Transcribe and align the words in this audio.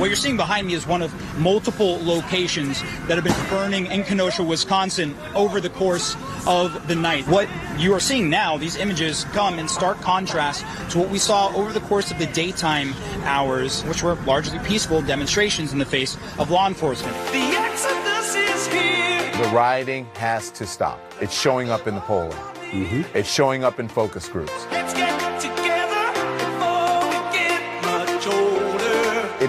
What 0.00 0.06
you're 0.06 0.16
seeing 0.16 0.38
behind 0.38 0.66
me 0.66 0.72
is 0.72 0.86
one 0.86 1.02
of 1.02 1.12
multiple 1.38 2.02
locations 2.02 2.80
that 3.06 3.22
have 3.22 3.22
been 3.22 3.50
burning 3.50 3.84
in 3.84 4.02
Kenosha, 4.02 4.42
Wisconsin 4.42 5.14
over 5.34 5.60
the 5.60 5.68
course 5.68 6.16
of 6.46 6.88
the 6.88 6.94
night. 6.94 7.28
What 7.28 7.50
you 7.76 7.92
are 7.92 8.00
seeing 8.00 8.30
now, 8.30 8.56
these 8.56 8.76
images 8.76 9.24
come 9.24 9.58
in 9.58 9.68
stark 9.68 10.00
contrast 10.00 10.64
to 10.92 10.98
what 11.00 11.10
we 11.10 11.18
saw 11.18 11.54
over 11.54 11.74
the 11.74 11.80
course 11.80 12.10
of 12.10 12.18
the 12.18 12.24
daytime 12.28 12.94
hours, 13.24 13.82
which 13.82 14.02
were 14.02 14.14
largely 14.24 14.58
peaceful 14.60 15.02
demonstrations 15.02 15.74
in 15.74 15.78
the 15.78 15.84
face 15.84 16.16
of 16.38 16.50
law 16.50 16.66
enforcement. 16.66 17.14
The 17.30 17.54
exodus 17.58 18.34
is 18.36 18.66
here. 18.68 19.30
The 19.32 19.54
rioting 19.54 20.06
has 20.14 20.50
to 20.52 20.66
stop. 20.66 20.98
It's 21.20 21.38
showing 21.38 21.68
up 21.68 21.86
in 21.86 21.94
the 21.94 22.00
polling. 22.00 22.30
Mm-hmm. 22.30 23.02
It's 23.14 23.30
showing 23.30 23.64
up 23.64 23.78
in 23.78 23.86
focus 23.86 24.30
groups. 24.30 24.64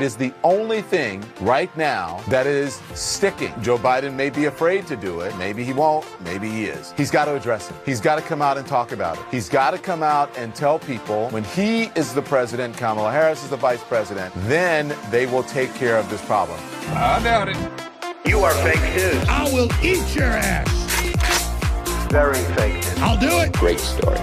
It 0.02 0.06
is 0.06 0.18
the 0.18 0.34
only 0.44 0.82
thing 0.82 1.24
right 1.42 1.70
now 1.78 2.24
that 2.28 2.48
is 2.48 2.82
sticking. 2.96 3.54
Joe 3.62 3.78
Biden 3.78 4.16
may 4.16 4.32
be 4.32 4.46
afraid 4.46 4.88
to 4.88 4.96
do 4.96 5.20
it. 5.20 5.38
Maybe 5.38 5.64
he 5.64 5.74
won't. 5.74 6.08
Maybe 6.24 6.50
he 6.50 6.66
is. 6.66 6.92
He's 6.98 7.12
got 7.12 7.26
to 7.26 7.36
address 7.36 7.70
it. 7.70 7.76
He's 7.86 8.02
got 8.02 8.16
to 8.16 8.24
come 8.24 8.42
out 8.42 8.58
and 8.58 8.66
talk 8.66 8.94
about 8.94 9.20
it. 9.20 9.24
He's 9.30 9.48
got 9.48 9.72
to 9.72 9.78
come 9.78 10.02
out 10.02 10.36
and 10.36 10.56
tell 10.56 10.80
people 10.80 11.30
when 11.30 11.44
he 11.44 11.84
is 11.96 12.16
the 12.16 12.22
president, 12.24 12.76
Kamala 12.78 13.12
Harris 13.12 13.44
is 13.44 13.52
the 13.52 13.58
vice 13.58 13.84
president, 13.84 14.34
then 14.48 14.92
they 15.12 15.28
will 15.28 15.44
take 15.44 15.72
care 15.76 15.98
of 15.98 16.10
this 16.10 16.26
problem. 16.26 16.60
I 16.88 17.22
doubt 17.24 17.50
it. 17.50 18.28
You 18.28 18.40
are 18.40 18.56
fake 18.64 18.82
news. 18.96 19.24
I 19.30 19.44
will 19.54 19.70
eat 19.84 20.16
your 20.16 20.32
ass. 20.32 22.12
Very 22.12 22.44
fake 22.56 22.74
news. 22.74 22.98
I'll 23.02 23.20
do 23.20 23.30
it. 23.38 23.54
Great 23.54 23.80
story. 23.80 24.18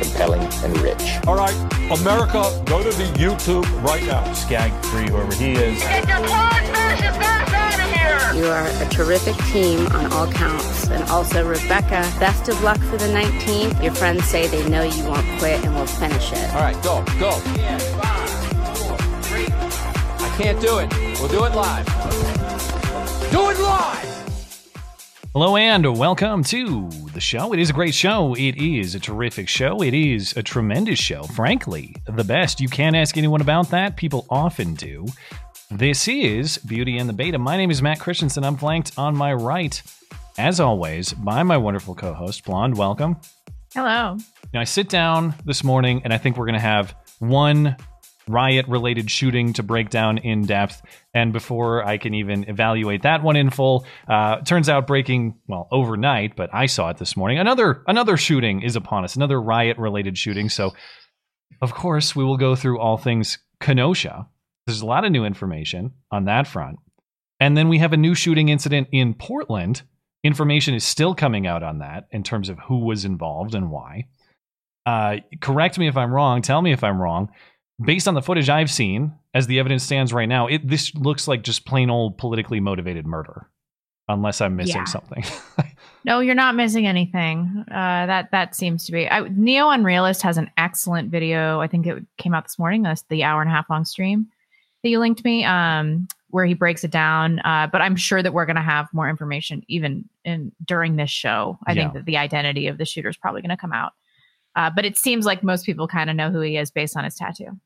Compelling 0.00 0.42
and 0.64 0.78
rich. 0.80 1.18
All 1.26 1.36
right, 1.36 1.54
America, 2.00 2.42
go 2.66 2.82
to 2.82 2.90
the 2.96 3.04
YouTube 3.18 3.66
right 3.82 4.02
now. 4.04 4.32
Skag 4.32 4.72
free, 4.86 5.08
whoever 5.08 5.34
he 5.34 5.52
is. 5.52 5.78
Get 5.80 6.08
your 6.08 6.16
claws 6.26 6.68
fascist 6.70 7.20
out 7.20 7.78
of 7.78 8.34
here! 8.34 8.42
You 8.42 8.48
are 8.48 8.66
a 8.66 8.88
terrific 8.88 9.36
team 9.52 9.86
on 9.88 10.10
all 10.12 10.30
counts. 10.32 10.88
And 10.88 11.04
also, 11.10 11.46
Rebecca, 11.46 12.10
best 12.18 12.48
of 12.48 12.62
luck 12.62 12.78
for 12.78 12.96
the 12.96 13.08
19th. 13.08 13.82
Your 13.82 13.94
friends 13.94 14.24
say 14.24 14.46
they 14.46 14.66
know 14.68 14.82
you 14.82 15.04
won't 15.04 15.26
quit 15.38 15.62
and 15.64 15.74
will 15.74 15.86
finish 15.86 16.32
it. 16.32 16.50
All 16.54 16.60
right, 16.60 16.82
go, 16.82 17.04
go. 17.18 17.30
I 20.18 20.34
can't 20.38 20.60
do 20.60 20.78
it. 20.78 20.92
We'll 21.20 21.28
do 21.28 21.44
it 21.44 21.54
live. 21.54 21.86
Do 23.30 23.50
it 23.50 23.58
live. 23.60 24.09
Hello 25.32 25.54
and 25.54 25.96
welcome 25.96 26.42
to 26.42 26.88
the 27.14 27.20
show. 27.20 27.52
It 27.52 27.60
is 27.60 27.70
a 27.70 27.72
great 27.72 27.94
show. 27.94 28.34
It 28.34 28.56
is 28.56 28.96
a 28.96 28.98
terrific 28.98 29.48
show. 29.48 29.80
It 29.80 29.94
is 29.94 30.36
a 30.36 30.42
tremendous 30.42 30.98
show. 30.98 31.22
Frankly, 31.22 31.94
the 32.06 32.24
best. 32.24 32.60
You 32.60 32.66
can't 32.66 32.96
ask 32.96 33.16
anyone 33.16 33.40
about 33.40 33.70
that. 33.70 33.96
People 33.96 34.26
often 34.28 34.74
do. 34.74 35.06
This 35.70 36.08
is 36.08 36.58
Beauty 36.58 36.98
and 36.98 37.08
the 37.08 37.12
Beta. 37.12 37.38
My 37.38 37.56
name 37.56 37.70
is 37.70 37.80
Matt 37.80 38.00
Christiansen. 38.00 38.42
I'm 38.42 38.56
flanked 38.56 38.98
on 38.98 39.16
my 39.16 39.32
right, 39.32 39.80
as 40.36 40.58
always, 40.58 41.12
by 41.12 41.44
my 41.44 41.56
wonderful 41.56 41.94
co 41.94 42.12
host, 42.12 42.44
Blonde. 42.44 42.76
Welcome. 42.76 43.16
Hello. 43.72 44.16
Now, 44.52 44.60
I 44.60 44.64
sit 44.64 44.88
down 44.88 45.36
this 45.44 45.62
morning 45.62 46.00
and 46.02 46.12
I 46.12 46.18
think 46.18 46.38
we're 46.38 46.46
going 46.46 46.54
to 46.54 46.60
have 46.60 46.92
one 47.20 47.76
riot 48.30 48.66
related 48.68 49.10
shooting 49.10 49.52
to 49.54 49.62
break 49.62 49.90
down 49.90 50.18
in 50.18 50.46
depth. 50.46 50.82
And 51.12 51.32
before 51.32 51.84
I 51.84 51.98
can 51.98 52.14
even 52.14 52.48
evaluate 52.48 53.02
that 53.02 53.22
one 53.22 53.36
in 53.36 53.50
full, 53.50 53.84
uh, 54.08 54.40
turns 54.40 54.68
out 54.68 54.86
breaking, 54.86 55.38
well, 55.48 55.68
overnight, 55.70 56.36
but 56.36 56.50
I 56.52 56.66
saw 56.66 56.90
it 56.90 56.98
this 56.98 57.16
morning. 57.16 57.38
Another, 57.38 57.82
another 57.86 58.16
shooting 58.16 58.62
is 58.62 58.76
upon 58.76 59.04
us, 59.04 59.16
another 59.16 59.40
riot 59.40 59.78
related 59.78 60.16
shooting. 60.16 60.48
So, 60.48 60.72
of 61.60 61.74
course, 61.74 62.16
we 62.16 62.24
will 62.24 62.36
go 62.36 62.54
through 62.54 62.80
all 62.80 62.96
things 62.96 63.38
Kenosha. 63.60 64.26
There's 64.66 64.80
a 64.80 64.86
lot 64.86 65.04
of 65.04 65.12
new 65.12 65.24
information 65.24 65.92
on 66.10 66.26
that 66.26 66.46
front. 66.46 66.78
And 67.40 67.56
then 67.56 67.68
we 67.68 67.78
have 67.78 67.92
a 67.92 67.96
new 67.96 68.14
shooting 68.14 68.48
incident 68.50 68.88
in 68.92 69.14
Portland. 69.14 69.82
Information 70.22 70.74
is 70.74 70.84
still 70.84 71.14
coming 71.14 71.46
out 71.46 71.62
on 71.62 71.78
that 71.78 72.06
in 72.10 72.22
terms 72.22 72.48
of 72.48 72.58
who 72.58 72.84
was 72.84 73.04
involved 73.04 73.54
and 73.54 73.70
why. 73.70 74.08
Uh, 74.86 75.16
correct 75.40 75.78
me 75.78 75.88
if 75.88 75.96
I'm 75.96 76.12
wrong. 76.12 76.42
Tell 76.42 76.60
me 76.60 76.72
if 76.72 76.84
I'm 76.84 77.00
wrong. 77.00 77.30
Based 77.80 78.06
on 78.08 78.14
the 78.14 78.22
footage 78.22 78.48
I've 78.48 78.70
seen, 78.70 79.12
as 79.34 79.46
the 79.46 79.58
evidence 79.58 79.82
stands 79.84 80.12
right 80.12 80.28
now, 80.28 80.46
it 80.46 80.66
this 80.68 80.94
looks 80.94 81.26
like 81.28 81.42
just 81.42 81.64
plain 81.64 81.88
old 81.90 82.18
politically 82.18 82.60
motivated 82.60 83.06
murder, 83.06 83.48
unless 84.08 84.40
I'm 84.40 84.56
missing 84.56 84.76
Yeah. 84.76 84.84
something. 84.84 85.24
No, 86.02 86.20
you're 86.20 86.34
not 86.34 86.54
missing 86.54 86.86
anything. 86.86 87.62
Uh, 87.70 88.06
that 88.06 88.30
that 88.30 88.54
seems 88.54 88.86
to 88.86 88.92
be. 88.92 89.06
I, 89.06 89.20
Neo 89.28 89.66
Unrealist 89.66 90.22
has 90.22 90.38
an 90.38 90.50
excellent 90.56 91.10
video. 91.10 91.60
I 91.60 91.66
think 91.66 91.86
it 91.86 92.02
came 92.16 92.32
out 92.32 92.44
this 92.44 92.58
morning. 92.58 92.82
That's 92.82 93.02
the 93.10 93.22
hour 93.22 93.42
and 93.42 93.50
a 93.50 93.52
half 93.52 93.68
long 93.68 93.84
stream 93.84 94.26
that 94.82 94.88
you 94.88 94.98
linked 94.98 95.22
me, 95.26 95.44
um, 95.44 96.08
where 96.30 96.46
he 96.46 96.54
breaks 96.54 96.84
it 96.84 96.90
down. 96.90 97.40
Uh, 97.40 97.66
but 97.70 97.82
I'm 97.82 97.96
sure 97.96 98.22
that 98.22 98.32
we're 98.32 98.46
going 98.46 98.56
to 98.56 98.62
have 98.62 98.88
more 98.94 99.10
information 99.10 99.62
even 99.68 100.08
in 100.24 100.52
during 100.64 100.96
this 100.96 101.10
show. 101.10 101.58
I 101.66 101.72
Yeah. 101.72 101.82
think 101.82 101.92
that 101.92 102.04
the 102.06 102.16
identity 102.16 102.68
of 102.68 102.78
the 102.78 102.86
shooter 102.86 103.10
is 103.10 103.18
probably 103.18 103.42
going 103.42 103.50
to 103.50 103.58
come 103.58 103.74
out. 103.74 103.92
Uh, 104.60 104.68
but 104.68 104.84
it 104.84 104.98
seems 104.98 105.24
like 105.24 105.42
most 105.42 105.64
people 105.64 105.88
kind 105.88 106.10
of 106.10 106.16
know 106.16 106.30
who 106.30 106.40
he 106.42 106.58
is 106.58 106.70
based 106.70 106.94
on 106.94 107.04
his 107.04 107.14
tattoo. 107.14 107.58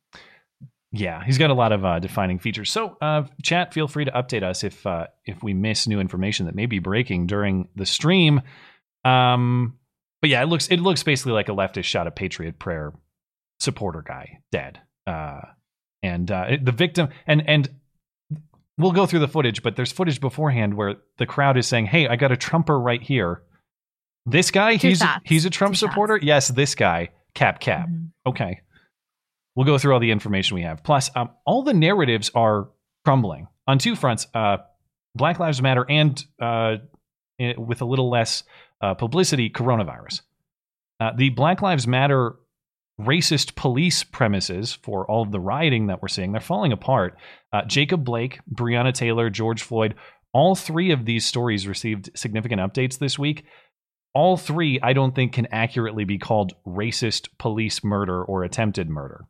Yeah, 0.92 1.24
he's 1.24 1.38
got 1.38 1.50
a 1.50 1.54
lot 1.54 1.72
of 1.72 1.84
uh, 1.84 1.98
defining 1.98 2.38
features. 2.38 2.70
So, 2.70 2.96
uh, 3.00 3.24
chat, 3.42 3.74
feel 3.74 3.88
free 3.88 4.04
to 4.04 4.12
update 4.12 4.44
us 4.44 4.62
if 4.62 4.86
uh, 4.86 5.08
if 5.26 5.42
we 5.42 5.54
miss 5.54 5.88
new 5.88 5.98
information 5.98 6.46
that 6.46 6.54
may 6.54 6.66
be 6.66 6.78
breaking 6.78 7.26
during 7.26 7.68
the 7.74 7.84
stream. 7.84 8.42
Um, 9.04 9.76
but 10.20 10.30
yeah, 10.30 10.40
it 10.40 10.46
looks 10.46 10.68
it 10.68 10.76
looks 10.76 11.02
basically 11.02 11.32
like 11.32 11.48
a 11.48 11.52
leftist 11.52 11.84
shot 11.84 12.06
a 12.06 12.12
Patriot 12.12 12.60
Prayer 12.60 12.92
supporter 13.58 14.02
guy 14.06 14.38
dead, 14.52 14.78
uh, 15.04 15.40
and 16.00 16.30
uh, 16.30 16.58
the 16.62 16.70
victim 16.70 17.08
and 17.26 17.42
and 17.48 17.70
we'll 18.78 18.92
go 18.92 19.04
through 19.04 19.18
the 19.18 19.26
footage. 19.26 19.64
But 19.64 19.74
there's 19.74 19.90
footage 19.90 20.20
beforehand 20.20 20.74
where 20.74 20.94
the 21.18 21.26
crowd 21.26 21.56
is 21.56 21.66
saying, 21.66 21.86
"Hey, 21.86 22.06
I 22.06 22.14
got 22.14 22.30
a 22.30 22.36
Trumper 22.36 22.78
right 22.78 23.02
here." 23.02 23.42
This 24.26 24.50
guy, 24.50 24.76
Two 24.76 24.88
he's 24.88 24.98
shots. 24.98 25.22
he's 25.24 25.44
a 25.44 25.50
Trump 25.50 25.74
Two 25.74 25.78
shots. 25.80 25.92
supporter. 25.92 26.18
Yes, 26.22 26.48
this 26.48 26.74
guy, 26.74 27.10
cap 27.34 27.60
cap. 27.60 27.88
Mhm. 27.88 28.10
Okay. 28.26 28.60
We'll 29.54 29.66
go 29.66 29.78
through 29.78 29.92
all 29.94 30.00
the 30.00 30.10
information 30.10 30.54
we 30.56 30.62
have. 30.62 30.82
Plus, 30.82 31.10
um, 31.14 31.30
all 31.46 31.62
the 31.62 31.74
narratives 31.74 32.30
are 32.34 32.68
crumbling 33.04 33.46
on 33.66 33.78
two 33.78 33.94
fronts 33.96 34.26
uh, 34.34 34.58
Black 35.14 35.38
Lives 35.38 35.62
Matter 35.62 35.86
and 35.88 36.24
uh, 36.40 36.76
eh, 37.38 37.52
with 37.56 37.80
a 37.80 37.84
little 37.84 38.10
less 38.10 38.42
uh, 38.80 38.94
publicity, 38.94 39.50
coronavirus. 39.50 40.22
Uh, 41.00 41.12
the 41.16 41.28
Black 41.30 41.62
Lives 41.62 41.86
Matter 41.86 42.34
racist 43.00 43.54
police 43.56 44.04
premises 44.04 44.72
for 44.82 45.08
all 45.10 45.22
of 45.22 45.32
the 45.32 45.40
rioting 45.40 45.88
that 45.88 46.00
we're 46.00 46.08
seeing, 46.08 46.32
they're 46.32 46.40
falling 46.40 46.72
apart. 46.72 47.16
Uh, 47.52 47.62
Jacob 47.66 48.04
Blake, 48.04 48.38
Breonna 48.52 48.92
Taylor, 48.92 49.30
George 49.30 49.62
Floyd, 49.62 49.94
all 50.32 50.54
three 50.54 50.90
of 50.90 51.04
these 51.04 51.24
stories 51.26 51.66
received 51.68 52.10
significant 52.16 52.60
updates 52.60 52.98
this 52.98 53.18
week. 53.18 53.44
All 54.14 54.36
three, 54.36 54.78
I 54.80 54.92
don't 54.92 55.14
think, 55.14 55.32
can 55.32 55.46
accurately 55.50 56.04
be 56.04 56.18
called 56.18 56.54
racist 56.66 57.28
police 57.38 57.82
murder 57.82 58.22
or 58.22 58.44
attempted 58.44 58.88
murder. 58.88 59.26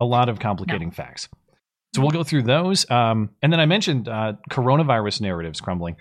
A 0.00 0.04
lot 0.04 0.28
of 0.28 0.40
complicating 0.40 0.90
facts. 0.90 1.28
So 1.94 2.00
we'll 2.00 2.10
go 2.10 2.24
through 2.24 2.42
those. 2.42 2.90
Um, 2.90 3.30
and 3.42 3.52
then 3.52 3.60
I 3.60 3.66
mentioned 3.66 4.08
uh, 4.08 4.34
coronavirus 4.50 5.20
narratives 5.20 5.60
crumbling. 5.60 5.96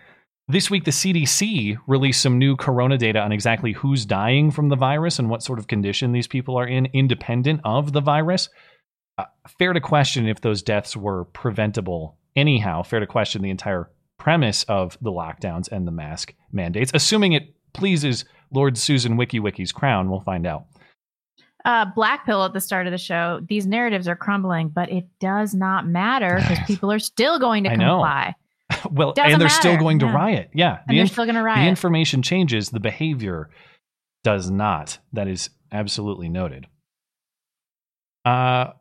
This 0.48 0.70
week, 0.70 0.86
the 0.86 0.92
CDC 0.92 1.78
released 1.86 2.22
some 2.22 2.38
new 2.38 2.56
corona 2.56 2.98
data 2.98 3.20
on 3.20 3.32
exactly 3.32 3.74
who's 3.74 4.06
dying 4.06 4.52
from 4.52 4.70
the 4.70 4.76
virus 4.76 5.20
and 5.20 5.30
what 5.30 5.44
sort 5.44 5.60
of 5.60 5.68
condition 5.68 6.12
these 6.12 6.28
people 6.28 6.58
are 6.58 6.68
in, 6.68 6.88
independent 6.88 7.62
of 7.64 7.94
the 7.94 8.02
virus. 8.02 8.50
Uh, 9.18 9.26
fair 9.60 9.74
to 9.74 9.80
question 9.80 10.28
if 10.28 10.42
those 10.42 10.64
deaths 10.64 10.98
were 10.98 11.26
preventable 11.26 12.18
anyhow. 12.36 12.82
Fair 12.82 13.00
to 13.00 13.08
question 13.08 13.42
the 13.42 13.50
entire 13.50 13.92
premise 14.18 14.64
of 14.64 14.98
the 15.02 15.12
lockdowns 15.12 15.72
and 15.72 15.88
the 15.88 15.92
mask 15.92 16.34
mandates, 16.52 16.92
assuming 16.94 17.34
it 17.34 17.54
pleases 17.74 18.26
Lord 18.52 18.78
Susan 18.78 19.18
WikiWiki's 19.18 19.72
crown. 19.72 20.10
We'll 20.10 20.20
find 20.22 20.46
out. 20.46 20.66
uh, 21.66 21.86
Black 21.96 22.26
Pill 22.26 22.44
at 22.44 22.54
the 22.54 22.60
start 22.62 22.88
of 22.88 22.92
the 22.92 22.98
show, 22.98 23.40
these 23.48 23.66
narratives 23.68 24.08
are 24.08 24.16
crumbling, 24.16 24.70
but 24.70 24.92
it 24.92 25.06
does 25.20 25.54
not 25.54 25.88
matter 25.88 26.36
because 26.42 26.60
people 26.68 26.92
are 26.92 27.00
still 27.00 27.40
going 27.40 27.64
to 27.66 27.72
I 27.72 27.76
know. 27.76 27.96
comply. 27.98 28.36
well, 28.92 29.14
Doesn't 29.14 29.34
and 29.34 29.42
they're 29.42 29.50
still 29.50 29.78
going 29.78 30.00
to 30.00 30.06
Yeah. 30.08 30.14
riot. 30.16 30.50
Yeah, 30.54 30.80
And 30.88 30.98
they're 30.98 31.06
still 31.08 31.26
gonna 31.26 31.44
riot. 31.44 31.66
The 31.66 31.70
information 31.70 32.22
changes, 32.22 32.70
the 32.70 32.80
behavior 32.80 33.50
does 34.24 34.50
not. 34.50 34.98
That 35.14 35.28
is 35.28 35.50
absolutely 35.72 36.30
noted. 36.30 36.68
Uh, 38.26 38.72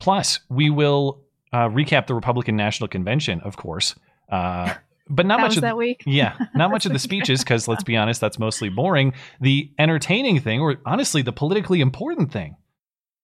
plus, 0.00 0.40
we 0.48 0.70
will 0.70 1.22
uh, 1.52 1.68
recap 1.68 2.06
the 2.06 2.14
Republican 2.14 2.56
National 2.56 2.88
Convention, 2.88 3.40
of 3.40 3.56
course. 3.56 3.94
Uh, 4.30 4.74
but 5.08 5.26
not 5.26 5.40
much 5.40 5.56
of 5.56 5.62
that 5.62 5.76
week? 5.76 6.02
yeah, 6.06 6.36
not 6.54 6.70
much 6.72 6.86
of 6.86 6.92
the 6.92 6.98
speeches 6.98 7.40
because 7.40 7.68
let's 7.68 7.84
be 7.84 7.96
honest, 7.96 8.20
that's 8.20 8.38
mostly 8.38 8.68
boring. 8.68 9.12
The 9.40 9.70
entertaining 9.78 10.40
thing, 10.40 10.60
or 10.60 10.76
honestly, 10.86 11.22
the 11.22 11.32
politically 11.32 11.80
important 11.80 12.32
thing, 12.32 12.56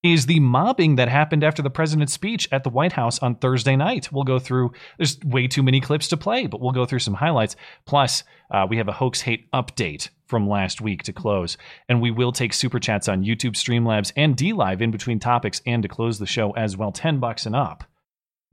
is 0.05 0.27
the 0.27 0.39
mobbing 0.39 0.97
that 0.97 1.09
happened 1.09 1.43
after 1.43 1.63
the 1.63 1.71
president's 1.71 2.13
speech 2.13 2.47
at 2.53 2.63
the 2.63 2.71
White 2.71 2.93
House 2.93 3.19
on 3.21 3.37
Thursday 3.37 3.75
night. 3.75 4.13
We'll 4.13 4.25
go 4.25 4.39
through. 4.39 4.73
There's 4.99 5.19
way 5.25 5.49
too 5.49 5.63
many 5.63 5.81
clips 5.81 6.09
to 6.09 6.19
play, 6.19 6.47
but 6.47 6.61
we'll 6.61 6.73
go 6.73 6.85
through 6.85 6.99
some 6.99 7.15
highlights. 7.15 7.57
Plus, 7.87 8.23
uh, 8.51 8.67
we 8.69 8.77
have 8.77 8.89
a 8.89 8.93
hoax 8.93 9.23
hate 9.23 9.51
update 9.53 10.11
from 10.27 10.47
last 10.47 10.83
week 10.83 11.03
to 11.05 11.13
close, 11.13 11.57
and 11.89 12.03
we 12.03 12.11
will 12.11 12.33
take 12.33 12.53
super 12.53 12.79
chats 12.79 13.09
on 13.09 13.25
YouTube, 13.25 13.53
Streamlabs, 13.53 14.13
and 14.15 14.37
DLive 14.37 14.83
in 14.83 14.91
between 14.91 15.19
topics 15.19 15.63
and 15.67 15.83
to 15.83 15.89
close 15.89 16.19
the 16.19 16.27
show 16.27 16.53
as 16.53 16.77
well. 16.77 16.93
Ten 16.93 17.19
bucks 17.19 17.47
and 17.47 17.57
up 17.57 17.85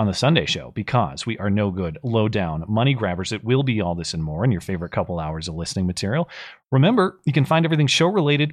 on 0.02 0.08
the 0.08 0.14
Sunday 0.16 0.48
show 0.48 0.72
because 0.74 1.28
we 1.28 1.38
are 1.38 1.52
no 1.52 1.70
good, 1.70 2.00
low 2.02 2.28
down 2.28 2.66
money 2.68 2.96
grabbers. 2.96 3.32
It 3.32 3.44
will 3.44 3.62
be 3.62 3.82
all 3.82 3.94
this 3.94 4.16
and 4.16 4.24
more 4.24 4.44
in 4.44 4.52
your 4.52 4.62
favorite 4.62 4.92
couple 4.92 5.20
hours 5.20 5.48
of 5.48 5.54
listening 5.54 5.86
material. 5.86 6.28
Remember, 6.72 7.20
you 7.24 7.32
can 7.32 7.46
find 7.46 7.66
everything 7.66 7.86
show 7.86 8.08
related 8.08 8.52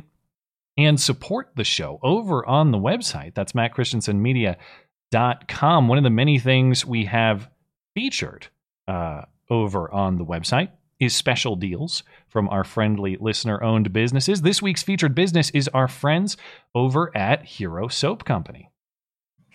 and 0.77 1.01
support 1.01 1.53
the 1.57 1.65
show 1.65 2.01
over 2.03 2.45
on 2.45 2.71
the 2.71 2.77
website. 2.77 3.35
That's 3.35 3.53
mattchristiansenmedia.com. 3.53 5.89
One 5.89 5.97
of 5.97 6.05
the 6.05 6.11
many 6.11 6.39
things 6.39 6.85
we 6.85 7.07
have 7.07 7.49
featured 7.95 8.49
uh, 8.87 9.23
over 9.49 9.91
on 9.91 10.19
the 10.19 10.27
website 10.27 10.69
is 11.01 11.17
special 11.17 11.57
deals 11.57 12.03
from 12.29 12.51
our 12.51 12.63
friendly 12.63 13.17
listener 13.19 13.65
owned 13.65 13.91
businesses. 13.91 14.43
This 14.43 14.61
week's 14.61 14.83
featured 14.83 15.15
business 15.15 15.49
is 15.51 15.67
our 15.69 15.89
friends 15.89 16.37
over 16.75 17.11
at 17.17 17.47
Hero 17.47 17.89
Soap 17.89 18.27
Company. 18.27 18.69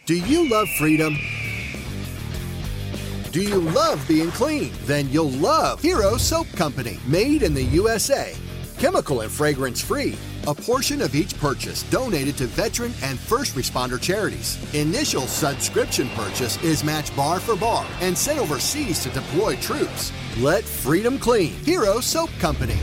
Do 0.07 0.16
you 0.16 0.50
love 0.50 0.69
freedom? 0.69 1.19
Do 3.34 3.42
you 3.42 3.62
love 3.62 4.08
being 4.08 4.30
clean? 4.30 4.72
Then 4.84 5.10
you'll 5.10 5.32
love 5.32 5.82
Hero 5.82 6.18
Soap 6.18 6.46
Company, 6.52 7.00
made 7.08 7.42
in 7.42 7.56
the 7.56 7.64
USA. 7.64 8.36
Chemical 8.78 9.22
and 9.22 9.32
fragrance 9.32 9.82
free. 9.82 10.16
A 10.46 10.54
portion 10.54 11.02
of 11.02 11.16
each 11.16 11.36
purchase 11.40 11.82
donated 11.90 12.38
to 12.38 12.46
veteran 12.46 12.94
and 13.02 13.18
first 13.18 13.56
responder 13.56 14.00
charities. 14.00 14.60
Initial 14.76 15.24
subscription 15.24 16.10
purchase 16.10 16.64
is 16.64 16.84
matched 16.84 17.16
bar 17.16 17.40
for 17.40 17.56
bar 17.56 17.88
and 18.02 18.16
sent 18.16 18.38
overseas 18.38 19.02
to 19.02 19.10
deploy 19.10 19.56
troops. 19.56 20.12
Let 20.38 20.64
freedom 20.64 21.18
clean. 21.18 21.54
Hero 21.66 22.02
Soap 22.02 22.30
Company. 22.38 22.78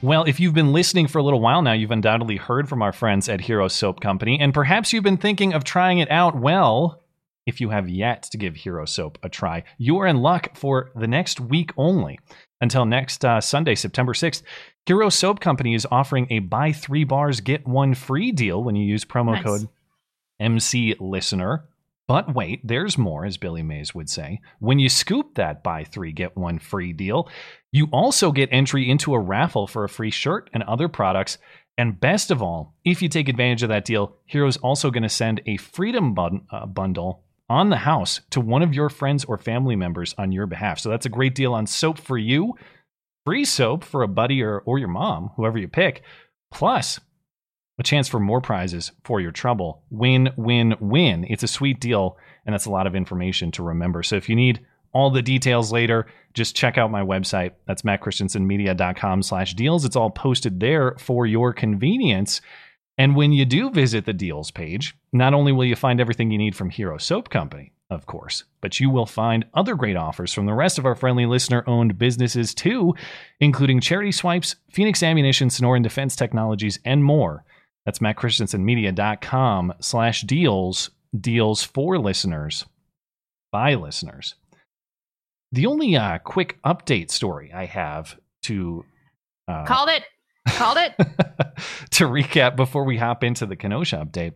Well, 0.00 0.24
if 0.24 0.40
you've 0.40 0.54
been 0.54 0.72
listening 0.72 1.08
for 1.08 1.18
a 1.18 1.22
little 1.22 1.42
while 1.42 1.60
now, 1.60 1.74
you've 1.74 1.90
undoubtedly 1.90 2.36
heard 2.36 2.70
from 2.70 2.80
our 2.80 2.92
friends 2.92 3.28
at 3.28 3.42
Hero 3.42 3.68
Soap 3.68 4.00
Company, 4.00 4.40
and 4.40 4.54
perhaps 4.54 4.94
you've 4.94 5.04
been 5.04 5.18
thinking 5.18 5.52
of 5.52 5.62
trying 5.62 5.98
it 5.98 6.10
out. 6.10 6.34
Well, 6.34 7.02
if 7.48 7.62
you 7.62 7.70
have 7.70 7.88
yet 7.88 8.24
to 8.24 8.36
give 8.36 8.54
Hero 8.54 8.84
Soap 8.84 9.18
a 9.22 9.28
try, 9.30 9.64
you 9.78 9.96
are 9.98 10.06
in 10.06 10.18
luck 10.18 10.54
for 10.54 10.90
the 10.94 11.08
next 11.08 11.40
week 11.40 11.72
only. 11.78 12.20
Until 12.60 12.84
next 12.84 13.24
uh, 13.24 13.40
Sunday, 13.40 13.74
September 13.74 14.12
6th, 14.12 14.42
Hero 14.84 15.08
Soap 15.08 15.40
Company 15.40 15.74
is 15.74 15.86
offering 15.90 16.26
a 16.30 16.40
buy 16.40 16.72
three 16.72 17.04
bars, 17.04 17.40
get 17.40 17.66
one 17.66 17.94
free 17.94 18.32
deal 18.32 18.62
when 18.62 18.76
you 18.76 18.84
use 18.84 19.06
promo 19.06 19.32
Nice. 19.32 19.44
code 19.44 19.68
MC 20.38 20.94
Listener. 21.00 21.64
But 22.06 22.34
wait, 22.34 22.60
there's 22.66 22.98
more, 22.98 23.24
as 23.24 23.38
Billy 23.38 23.62
Mays 23.62 23.94
would 23.94 24.10
say. 24.10 24.40
When 24.58 24.78
you 24.78 24.90
scoop 24.90 25.34
that 25.36 25.62
buy 25.62 25.84
three, 25.84 26.12
get 26.12 26.36
one 26.36 26.58
free 26.58 26.92
deal, 26.92 27.30
you 27.72 27.88
also 27.92 28.30
get 28.30 28.50
entry 28.52 28.90
into 28.90 29.14
a 29.14 29.20
raffle 29.20 29.66
for 29.66 29.84
a 29.84 29.88
free 29.88 30.10
shirt 30.10 30.50
and 30.52 30.62
other 30.64 30.88
products. 30.88 31.38
And 31.78 31.98
best 31.98 32.30
of 32.30 32.42
all, 32.42 32.74
if 32.84 33.00
you 33.00 33.08
take 33.08 33.28
advantage 33.28 33.62
of 33.62 33.68
that 33.70 33.84
deal, 33.86 34.16
Hero's 34.26 34.56
also 34.58 34.90
going 34.90 35.02
to 35.02 35.08
send 35.08 35.40
a 35.46 35.56
Freedom 35.56 36.12
bun- 36.12 36.42
uh, 36.50 36.66
bundle 36.66 37.22
on 37.48 37.70
the 37.70 37.76
house 37.76 38.20
to 38.30 38.40
one 38.40 38.62
of 38.62 38.74
your 38.74 38.88
friends 38.88 39.24
or 39.24 39.38
family 39.38 39.76
members 39.76 40.14
on 40.18 40.32
your 40.32 40.46
behalf. 40.46 40.78
So 40.78 40.88
that's 40.88 41.06
a 41.06 41.10
great 41.10 41.34
deal 41.34 41.54
on 41.54 41.66
soap 41.66 41.98
for 41.98 42.18
you, 42.18 42.54
free 43.24 43.44
soap 43.44 43.84
for 43.84 44.02
a 44.02 44.08
buddy 44.08 44.42
or, 44.42 44.58
or 44.60 44.78
your 44.78 44.88
mom, 44.88 45.30
whoever 45.36 45.58
you 45.58 45.68
pick, 45.68 46.02
plus 46.52 47.00
a 47.78 47.82
chance 47.82 48.08
for 48.08 48.18
more 48.18 48.40
prizes 48.40 48.92
for 49.04 49.20
your 49.20 49.30
trouble. 49.30 49.82
Win, 49.90 50.30
win, 50.36 50.74
win. 50.80 51.24
It's 51.28 51.44
a 51.44 51.48
sweet 51.48 51.80
deal, 51.80 52.18
and 52.44 52.52
that's 52.52 52.66
a 52.66 52.70
lot 52.70 52.86
of 52.86 52.96
information 52.96 53.50
to 53.52 53.62
remember. 53.62 54.02
So 54.02 54.16
if 54.16 54.28
you 54.28 54.34
need 54.34 54.60
all 54.92 55.10
the 55.10 55.22
details 55.22 55.70
later, 55.70 56.06
just 56.34 56.56
check 56.56 56.76
out 56.76 56.90
my 56.90 57.02
website. 57.02 57.52
That's 57.66 57.82
mattchristiansenmedia.com 57.82 59.22
slash 59.22 59.54
deals. 59.54 59.84
It's 59.84 59.96
all 59.96 60.10
posted 60.10 60.60
there 60.60 60.96
for 60.98 61.26
your 61.26 61.52
convenience. 61.52 62.40
And 62.98 63.14
when 63.14 63.32
you 63.32 63.44
do 63.44 63.70
visit 63.70 64.04
the 64.04 64.12
deals 64.12 64.50
page, 64.50 64.96
not 65.12 65.32
only 65.32 65.52
will 65.52 65.64
you 65.64 65.76
find 65.76 66.00
everything 66.00 66.30
you 66.32 66.38
need 66.38 66.56
from 66.56 66.68
Hero 66.68 66.98
Soap 66.98 67.30
Company, 67.30 67.72
of 67.90 68.06
course, 68.06 68.44
but 68.60 68.80
you 68.80 68.90
will 68.90 69.06
find 69.06 69.46
other 69.54 69.76
great 69.76 69.96
offers 69.96 70.34
from 70.34 70.46
the 70.46 70.52
rest 70.52 70.78
of 70.78 70.84
our 70.84 70.96
friendly 70.96 71.24
listener 71.24 71.62
owned 71.66 71.96
businesses 71.96 72.52
too, 72.52 72.94
including 73.40 73.80
Charity 73.80 74.12
Swipes, 74.12 74.56
Phoenix 74.70 75.02
Ammunition, 75.02 75.48
Sonoran 75.48 75.82
Defense 75.82 76.16
Technologies, 76.16 76.80
and 76.84 77.04
more. 77.04 77.44
That's 77.86 78.00
mattchristiansenmedia.com 78.00 79.74
slash 79.80 80.22
deals, 80.22 80.90
deals 81.18 81.62
for 81.62 81.98
listeners, 81.98 82.66
by 83.52 83.74
listeners. 83.74 84.34
The 85.52 85.64
only 85.64 85.96
uh, 85.96 86.18
quick 86.18 86.58
update 86.66 87.10
story 87.10 87.50
I 87.54 87.64
have 87.64 88.18
to 88.42 88.84
uh, 89.48 89.64
Called 89.64 89.88
it. 89.88 90.02
Called 90.56 90.78
it. 90.78 90.94
to 91.90 92.04
recap 92.04 92.56
before 92.56 92.84
we 92.84 92.96
hop 92.96 93.24
into 93.24 93.46
the 93.46 93.56
Kenosha 93.56 93.96
update. 93.96 94.34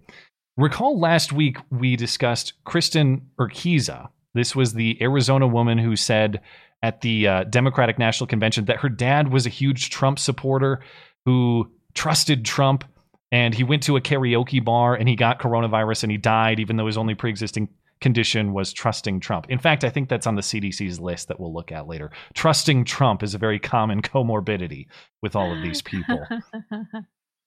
Recall 0.57 0.99
last 0.99 1.33
week 1.33 1.57
we 1.71 1.97
discussed 1.97 2.53
Kristen 2.65 3.31
Urquiza. 3.39 4.09
This 4.35 4.55
was 4.55 4.75
the 4.75 4.99
Arizona 5.01 5.47
woman 5.47 5.79
who 5.79 5.97
said 5.97 6.41
at 6.83 7.01
the 7.01 7.29
uh, 7.29 7.45
Democratic 7.45 7.99
National 7.99 8.27
Convention 8.27 8.67
that 8.67 8.81
her 8.81 8.89
dad 8.89 9.33
was 9.33 9.47
a 9.47 9.51
huge 9.51 9.91
Trump 9.91 10.19
supporter 10.19 10.81
who 11.25 11.71
trusted 11.95 12.45
Trump 12.45 12.85
and 13.31 13.55
he 13.55 13.65
went 13.65 13.83
to 13.85 13.97
a 13.97 14.01
karaoke 14.01 14.63
bar 14.63 14.95
and 14.95 15.09
he 15.09 15.17
got 15.17 15.41
coronavirus 15.41 16.05
and 16.05 16.13
he 16.13 16.19
died 16.19 16.61
even 16.61 16.77
though 16.77 16.87
his 16.87 16.99
only 16.99 17.15
pre-existing 17.15 17.69
condition 18.03 18.53
was 18.53 18.73
trusting 18.73 19.21
Trump. 19.21 19.47
In 19.49 19.59
fact, 19.59 19.85
I 19.85 19.91
think 19.91 20.09
that's 20.09 20.27
on 20.27 20.35
the 20.35 20.43
CDC's 20.43 21.01
list 21.01 21.29
that 21.29 21.41
we'll 21.41 21.55
look 21.55 21.73
at 21.73 21.87
later. 21.87 22.11
Trusting 22.35 22.85
Trump 22.85 23.23
is 23.23 23.35
a 23.35 23.39
very 23.39 23.59
common 23.59 24.03
comorbidity 24.03 24.87
with 25.23 25.35
all 25.35 25.57
of 25.57 25.63
these 25.63 25.81
people. 25.81 26.27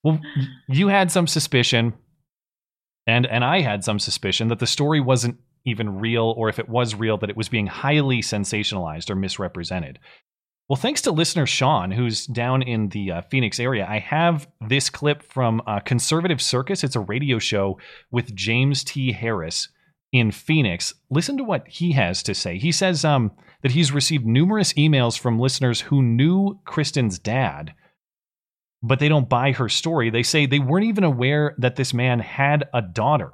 Well, 0.06 0.22
you 0.68 0.90
had 0.90 1.12
some 1.12 1.26
suspicion, 1.26 1.96
and 3.08 3.26
and 3.26 3.44
I 3.44 3.62
had 3.62 3.84
some 3.84 3.98
suspicion 3.98 4.50
that 4.50 4.60
the 4.60 4.68
story 4.68 5.02
wasn't 5.02 5.38
even 5.66 5.98
real, 6.00 6.36
or 6.38 6.48
if 6.48 6.60
it 6.60 6.70
was 6.70 6.94
real, 6.94 7.18
that 7.18 7.32
it 7.32 7.36
was 7.36 7.50
being 7.50 7.66
highly 7.66 8.22
sensationalized 8.22 9.10
or 9.10 9.16
misrepresented. 9.16 9.98
Well, 10.70 10.78
thanks 10.78 11.02
to 11.02 11.12
listener 11.12 11.48
Sean, 11.48 11.90
who's 11.90 12.28
down 12.28 12.62
in 12.62 12.90
the 12.90 13.14
uh, 13.14 13.22
Phoenix 13.22 13.60
area, 13.60 13.88
I 13.90 13.98
have 13.98 14.48
this 14.68 14.92
clip 14.92 15.24
from 15.24 15.62
uh, 15.66 15.80
Conservative 15.80 16.40
Circus. 16.40 16.84
It's 16.84 16.96
a 16.96 17.00
radio 17.00 17.40
show 17.40 17.80
with 18.12 18.36
James 18.36 18.84
T. 18.84 19.12
Harris 19.12 19.70
in 20.16 20.32
Phoenix. 20.32 20.94
Listen 21.10 21.38
to 21.38 21.44
what 21.44 21.68
he 21.68 21.94
has 21.94 22.24
to 22.24 22.34
say. 22.34 22.58
He 22.58 22.72
says 22.72 23.04
um, 23.04 23.32
that 23.62 23.72
he's 23.72 23.92
received 23.92 24.26
numerous 24.26 24.74
emails 24.74 25.18
from 25.18 25.40
listeners 25.40 25.82
who 25.82 26.02
knew 26.02 26.60
Kristen's 26.66 27.20
dad 27.20 27.74
but 28.88 29.00
they 29.00 29.10
don't 29.10 29.30
buy 29.30 29.52
her 29.52 29.68
story. 29.68 30.10
They 30.10 30.24
say 30.24 30.46
they 30.46 30.60
weren't 30.60 30.86
even 30.86 31.04
aware 31.04 31.56
that 31.58 31.76
this 31.76 31.94
man 31.94 32.20
had 32.20 32.66
a 32.74 32.82
daughter. 32.82 33.32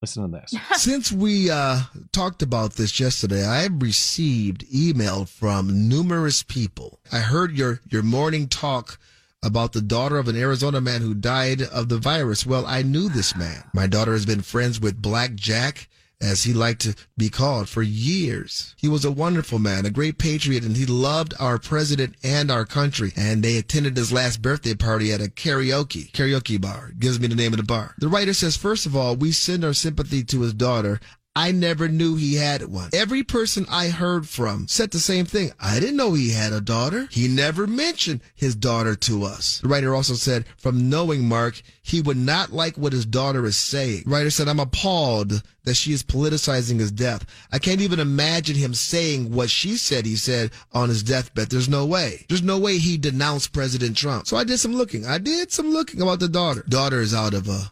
Listen 0.00 0.30
to 0.30 0.40
this. 0.40 0.54
Since 0.82 1.12
we 1.12 1.50
uh, 1.50 1.82
talked 2.12 2.42
about 2.42 2.72
this 2.72 2.98
yesterday, 2.98 3.46
I 3.46 3.62
have 3.62 3.80
received 3.80 4.64
email 4.74 5.24
from 5.24 5.88
numerous 5.88 6.42
people. 6.42 6.98
I 7.12 7.18
heard 7.18 7.56
your, 7.56 7.80
your 7.88 8.02
morning 8.02 8.48
talk 8.48 8.98
about 9.44 9.72
the 9.72 9.82
daughter 9.82 10.18
of 10.18 10.28
an 10.28 10.36
Arizona 10.36 10.80
man 10.80 11.00
who 11.00 11.14
died 11.14 11.62
of 11.62 11.88
the 11.88 11.98
virus. 11.98 12.44
Well, 12.44 12.66
I 12.66 12.82
knew 12.82 13.08
this 13.08 13.36
man. 13.36 13.62
My 13.74 13.86
daughter 13.86 14.12
has 14.12 14.26
been 14.26 14.42
friends 14.42 14.80
with 14.80 15.00
Black 15.00 15.34
Jack, 15.34 15.88
as 16.22 16.44
he 16.44 16.52
liked 16.52 16.80
to 16.82 16.94
be 17.18 17.28
called, 17.28 17.68
for 17.68 17.82
years. 17.82 18.74
He 18.78 18.88
was 18.88 19.04
a 19.04 19.10
wonderful 19.10 19.58
man, 19.58 19.84
a 19.84 19.90
great 19.90 20.18
patriot, 20.18 20.64
and 20.64 20.76
he 20.76 20.86
loved 20.86 21.34
our 21.40 21.58
president 21.58 22.14
and 22.22 22.50
our 22.50 22.64
country. 22.64 23.12
And 23.16 23.42
they 23.42 23.56
attended 23.56 23.96
his 23.96 24.12
last 24.12 24.40
birthday 24.40 24.74
party 24.74 25.12
at 25.12 25.20
a 25.20 25.24
karaoke, 25.24 26.10
karaoke 26.12 26.60
bar. 26.60 26.92
Gives 26.98 27.20
me 27.20 27.26
the 27.26 27.34
name 27.34 27.52
of 27.52 27.58
the 27.58 27.64
bar. 27.64 27.94
The 27.98 28.08
writer 28.08 28.32
says, 28.32 28.56
first 28.56 28.86
of 28.86 28.96
all, 28.96 29.16
we 29.16 29.32
send 29.32 29.64
our 29.64 29.74
sympathy 29.74 30.22
to 30.24 30.40
his 30.40 30.54
daughter. 30.54 31.00
I 31.34 31.50
never 31.50 31.88
knew 31.88 32.16
he 32.16 32.34
had 32.34 32.62
one. 32.64 32.90
Every 32.92 33.22
person 33.22 33.64
I 33.70 33.88
heard 33.88 34.28
from 34.28 34.68
said 34.68 34.90
the 34.90 35.00
same 35.00 35.24
thing. 35.24 35.50
I 35.58 35.80
didn't 35.80 35.96
know 35.96 36.12
he 36.12 36.30
had 36.30 36.52
a 36.52 36.60
daughter. 36.60 37.08
He 37.10 37.26
never 37.26 37.66
mentioned 37.66 38.20
his 38.34 38.54
daughter 38.54 38.94
to 38.96 39.24
us. 39.24 39.60
The 39.60 39.68
writer 39.68 39.94
also 39.94 40.12
said, 40.12 40.44
from 40.58 40.90
knowing 40.90 41.26
Mark, 41.26 41.62
he 41.82 42.02
would 42.02 42.18
not 42.18 42.52
like 42.52 42.76
what 42.76 42.92
his 42.92 43.06
daughter 43.06 43.46
is 43.46 43.56
saying. 43.56 44.02
The 44.04 44.10
writer 44.10 44.30
said, 44.30 44.46
I'm 44.46 44.60
appalled 44.60 45.42
that 45.64 45.74
she 45.74 45.92
is 45.92 46.02
politicizing 46.02 46.78
his 46.78 46.92
death. 46.92 47.24
I 47.50 47.58
can't 47.58 47.80
even 47.80 47.98
imagine 47.98 48.56
him 48.56 48.74
saying 48.74 49.32
what 49.32 49.48
she 49.48 49.78
said 49.78 50.04
he 50.04 50.16
said 50.16 50.50
on 50.72 50.90
his 50.90 51.02
deathbed. 51.02 51.48
There's 51.48 51.68
no 51.68 51.86
way. 51.86 52.26
There's 52.28 52.42
no 52.42 52.58
way 52.58 52.76
he 52.76 52.98
denounced 52.98 53.54
President 53.54 53.96
Trump. 53.96 54.26
So 54.26 54.36
I 54.36 54.44
did 54.44 54.58
some 54.58 54.74
looking. 54.74 55.06
I 55.06 55.16
did 55.16 55.50
some 55.50 55.70
looking 55.70 56.02
about 56.02 56.20
the 56.20 56.28
daughter. 56.28 56.62
Daughter 56.68 57.00
is 57.00 57.14
out 57.14 57.32
of, 57.32 57.48
uh, 57.48 57.64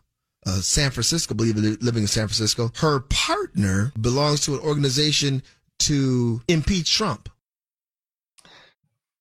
uh, 0.47 0.61
San 0.61 0.91
Francisco, 0.91 1.35
believe 1.35 1.57
it, 1.57 1.83
living 1.83 2.03
in 2.03 2.09
San 2.09 2.27
Francisco. 2.27 2.71
Her 2.77 3.01
partner 3.01 3.93
belongs 4.01 4.41
to 4.43 4.55
an 4.55 4.61
organization 4.61 5.43
to 5.81 6.43
impeach 6.49 6.95
Trump. 6.95 7.29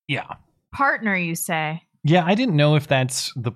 Yeah. 0.08 0.36
Partner, 0.74 1.16
you 1.16 1.36
say? 1.36 1.84
Yeah, 2.04 2.26
I 2.26 2.36
didn't 2.36 2.56
know 2.56 2.76
if 2.76 2.88
that's 2.88 3.34
the. 3.36 3.52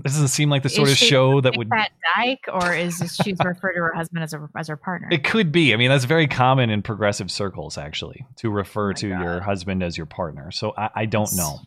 This 0.00 0.12
doesn't 0.12 0.28
seem 0.28 0.48
like 0.48 0.62
the 0.62 0.68
sort 0.68 0.86
Is 0.86 0.92
of 0.92 0.98
show 0.98 1.40
that 1.40 1.56
would. 1.56 1.70
that 1.70 1.90
dyke, 2.14 2.44
or 2.52 2.72
is 2.72 3.00
this, 3.00 3.16
she's 3.16 3.36
referred 3.44 3.72
to 3.72 3.80
her 3.80 3.92
husband 3.92 4.22
as 4.22 4.32
a 4.32 4.48
as 4.56 4.68
her 4.68 4.76
partner? 4.76 5.08
It 5.10 5.24
could 5.24 5.50
be. 5.50 5.74
I 5.74 5.76
mean, 5.76 5.88
that's 5.88 6.04
very 6.04 6.28
common 6.28 6.70
in 6.70 6.82
progressive 6.82 7.32
circles, 7.32 7.76
actually, 7.76 8.24
to 8.36 8.48
Oh 8.48 8.52
refer 8.52 8.92
to 8.92 9.08
your 9.08 9.40
husband 9.40 9.82
as 9.82 9.96
your 9.96 10.06
partner. 10.06 10.52
So 10.52 10.72
I, 10.78 10.90
I 10.94 11.06
don't 11.06 11.34
know. 11.36 11.58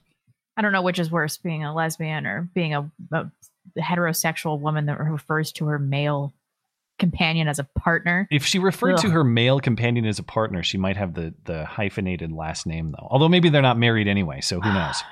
I 0.55 0.61
don't 0.61 0.71
know 0.71 0.81
which 0.81 0.97
is 0.97 1.11
worse, 1.11 1.37
being 1.37 1.65
a 1.65 1.73
lesbian 1.75 2.25
or 2.25 2.49
being 2.53 2.73
a, 2.73 2.89
a 3.11 3.29
heterosexual 3.77 4.59
woman 4.59 4.85
that 4.87 4.99
refers 4.99 5.51
to 5.53 5.65
her 5.65 5.79
male 5.79 6.33
companion 6.99 7.47
as 7.47 7.59
a 7.59 7.63
partner. 7.63 8.27
If 8.31 8.45
she 8.45 8.59
referred 8.59 8.97
to 8.97 9.09
her 9.09 9.23
male 9.23 9.59
companion 9.59 10.05
as 10.05 10.19
a 10.19 10.23
partner, 10.23 10.63
she 10.63 10.77
might 10.77 10.97
have 10.97 11.13
the 11.15 11.33
the 11.45 11.65
hyphenated 11.65 12.31
last 12.31 12.65
name, 12.65 12.89
though. 12.89 13.07
Although 13.09 13.29
maybe 13.29 13.49
they're 13.49 13.61
not 13.61 13.77
married 13.77 14.07
anyway, 14.07 14.39
so 14.41 14.61
who 14.61 14.69
ah, 14.69 14.87
knows? 14.87 15.03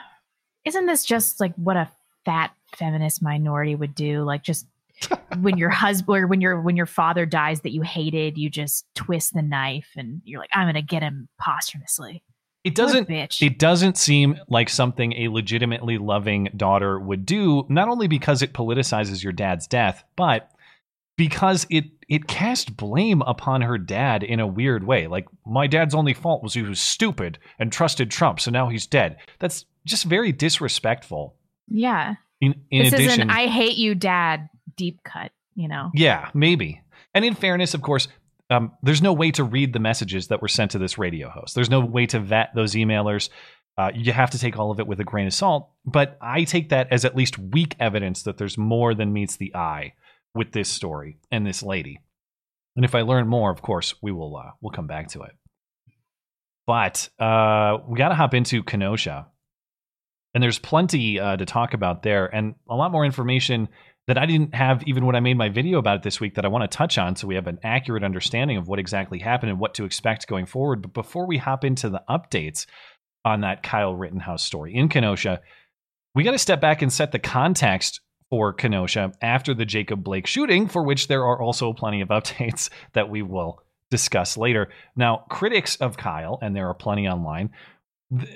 Isn't 0.66 0.86
this 0.86 1.04
just 1.04 1.40
like 1.40 1.54
what 1.56 1.76
a 1.76 1.90
fat 2.26 2.52
feminist 2.76 3.22
minority 3.22 3.76
would 3.76 3.96
do? 3.96 4.24
Like 4.24 4.44
just 4.44 4.68
when 5.40 5.58
your 5.58 5.70
husband 5.70 6.24
or 6.24 6.28
when 6.28 6.42
your 6.42 6.62
when 6.62 6.78
your 6.78 6.86
father 6.86 7.26
dies 7.26 7.62
that 7.62 7.74
you 7.74 7.82
hated, 7.82 8.38
you 8.38 8.50
just 8.50 8.86
twist 8.96 9.34
the 9.34 9.42
knife 9.42 9.90
and 9.98 10.22
you're 10.24 10.40
like, 10.40 10.52
I'm 10.54 10.68
gonna 10.68 10.82
get 10.82 11.02
him 11.02 11.28
posthumously. 11.42 12.24
It 12.64 12.76
doesn't. 12.76 13.10
It 13.10 13.58
doesn't 13.58 13.98
seem 13.98 14.38
like 14.50 14.70
something 14.70 15.14
a 15.14 15.30
legitimately 15.30 15.98
loving 15.98 16.50
daughter 16.58 17.00
would 17.00 17.26
do. 17.26 17.66
Not 17.70 17.88
only 17.88 18.08
because 18.08 18.42
it 18.42 18.54
politicizes 18.54 19.24
your 19.24 19.32
dad's 19.32 19.66
death, 19.66 20.04
but 20.16 20.52
because 21.16 21.66
it 21.70 21.86
it 22.10 22.28
cast 22.28 22.76
blame 22.76 23.22
upon 23.22 23.62
her 23.62 23.78
dad 23.78 24.24
in 24.24 24.40
a 24.40 24.48
weird 24.48 24.86
way. 24.86 25.08
Like 25.08 25.28
my 25.46 25.68
dad's 25.68 25.94
only 25.94 26.14
fault 26.14 26.44
was 26.44 26.54
he 26.54 26.64
was 26.64 26.80
stupid 26.80 27.38
and 27.60 27.72
trusted 27.72 28.10
Trump, 28.12 28.40
so 28.40 28.52
now 28.52 28.68
he's 28.68 28.88
dead. 28.88 29.18
That's 29.40 29.66
just 29.86 30.06
very 30.06 30.32
disrespectful. 30.32 31.36
Yeah. 31.68 32.16
In, 32.42 32.56
in 32.72 32.84
this 32.84 32.94
addition, 32.94 33.12
is 33.12 33.20
an 33.20 33.30
I 33.30 33.48
hate 33.48 33.78
you, 33.78 33.96
dad 33.96 34.50
deep 34.76 35.04
cut, 35.04 35.32
you 35.56 35.68
know. 35.68 35.92
Yeah, 35.94 36.30
maybe. 36.34 36.82
And 37.14 37.26
in 37.26 37.36
fairness, 37.36 37.74
of 37.74 37.82
course, 37.82 38.08
um, 38.50 38.72
there's 38.82 39.02
no 39.02 39.14
way 39.14 39.32
to 39.32 39.44
read 39.44 39.74
the 39.74 39.80
messages 39.80 40.28
that 40.28 40.42
were 40.42 40.48
sent 40.48 40.72
to 40.72 40.80
this 40.80 40.98
radio 40.98 41.30
host. 41.30 41.56
There's 41.56 41.70
no 41.70 41.82
way 41.82 42.06
to 42.08 42.20
vet 42.20 42.50
those 42.56 42.74
emailers. 42.74 43.30
Uh, 43.78 43.92
you 43.94 44.12
have 44.12 44.32
to 44.32 44.40
take 44.40 44.58
all 44.58 44.72
of 44.72 44.80
it 44.80 44.88
with 44.88 45.00
a 45.00 45.04
grain 45.04 45.28
of 45.28 45.34
salt. 45.34 45.70
But 45.86 46.18
I 46.22 46.44
take 46.44 46.70
that 46.70 46.92
as 46.92 47.06
at 47.06 47.16
least 47.16 47.38
weak 47.38 47.76
evidence 47.80 48.24
that 48.24 48.38
there's 48.38 48.58
more 48.58 48.94
than 48.94 49.14
meets 49.14 49.38
the 49.38 49.56
eye 49.56 49.94
with 50.34 50.52
this 50.52 50.70
story 50.70 51.20
and 51.32 51.46
this 51.46 51.64
lady. 51.64 52.02
And 52.76 52.86
if 52.86 52.96
I 52.96 53.02
learn 53.02 53.28
more, 53.28 53.52
of 53.52 53.62
course, 53.62 53.94
we 54.02 54.12
will 54.12 54.36
uh, 54.38 54.52
we'll 54.62 54.72
come 54.72 54.88
back 54.88 55.10
to 55.10 55.24
it. 55.24 55.32
But 56.66 57.10
uh, 57.20 57.80
we 57.88 57.98
got 57.98 58.10
to 58.10 58.16
hop 58.16 58.34
into 58.34 58.64
Kenosha, 58.64 59.28
and 60.34 60.44
there's 60.44 60.60
plenty 60.60 61.20
uh, 61.20 61.38
to 61.38 61.46
talk 61.46 61.74
about 61.74 62.04
there, 62.04 62.28
and 62.28 62.56
a 62.70 62.76
lot 62.76 62.92
more 62.92 63.06
information 63.06 63.70
that 64.10 64.18
I 64.18 64.26
didn't 64.26 64.56
have 64.56 64.82
even 64.88 65.06
when 65.06 65.16
I 65.16 65.20
made 65.20 65.38
my 65.38 65.50
video 65.50 65.78
about 65.78 65.98
it 65.98 66.02
this 66.02 66.20
week 66.20 66.34
that 66.34 66.44
I 66.44 66.48
want 66.48 66.64
to 66.64 66.78
touch 66.78 66.98
on, 66.98 67.16
so 67.16 67.28
we 67.28 67.36
have 67.36 67.46
an 67.46 67.60
accurate 67.62 68.04
understanding 68.04 68.58
of 68.58 68.68
what 68.68 68.80
exactly 68.80 69.20
happened 69.20 69.52
and 69.52 69.60
what 69.60 69.76
to 69.76 69.86
expect 69.86 70.26
going 70.26 70.48
forward. 70.48 70.82
But 70.82 70.96
before 70.96 71.28
we 71.28 71.38
hop 71.38 71.64
into 71.64 71.92
the 71.92 72.02
updates 72.10 72.66
on 73.24 73.42
that 73.42 73.62
Kyle 73.62 73.94
Rittenhouse 73.94 74.44
story 74.44 74.74
in 74.74 74.90
Kenosha, 74.90 75.42
we 76.16 76.24
got 76.24 76.32
to 76.32 76.40
step 76.40 76.60
back 76.60 76.82
and 76.82 76.92
set 76.92 77.12
the 77.12 77.20
context 77.20 78.02
for 78.32 78.52
Kenosha 78.52 79.12
after 79.22 79.54
the 79.54 79.64
Jacob 79.64 80.04
Blake 80.04 80.26
shooting, 80.26 80.68
for 80.68 80.84
which 80.84 81.08
there 81.08 81.24
are 81.24 81.40
also 81.40 81.72
plenty 81.74 82.02
of 82.02 82.08
updates 82.10 82.72
that 82.94 83.12
we 83.12 83.22
will 83.22 83.62
discuss 83.92 84.38
later. 84.38 84.70
Now, 84.96 85.26
critics 85.30 85.76
of 85.76 85.98
Kyle, 85.98 86.40
and 86.42 86.56
there 86.56 86.68
are 86.68 86.74
plenty 86.74 87.08
online, 87.08 87.52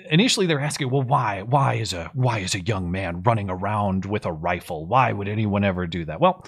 initially 0.09 0.45
they're 0.45 0.59
asking, 0.59 0.89
well, 0.89 1.01
why? 1.01 1.41
Why 1.41 1.75
is 1.75 1.93
a 1.93 2.11
why 2.13 2.39
is 2.39 2.55
a 2.55 2.61
young 2.61 2.91
man 2.91 3.23
running 3.23 3.49
around 3.49 4.05
with 4.05 4.25
a 4.25 4.31
rifle? 4.31 4.85
Why 4.85 5.11
would 5.11 5.27
anyone 5.27 5.63
ever 5.63 5.87
do 5.87 6.05
that? 6.05 6.19
Well, 6.19 6.45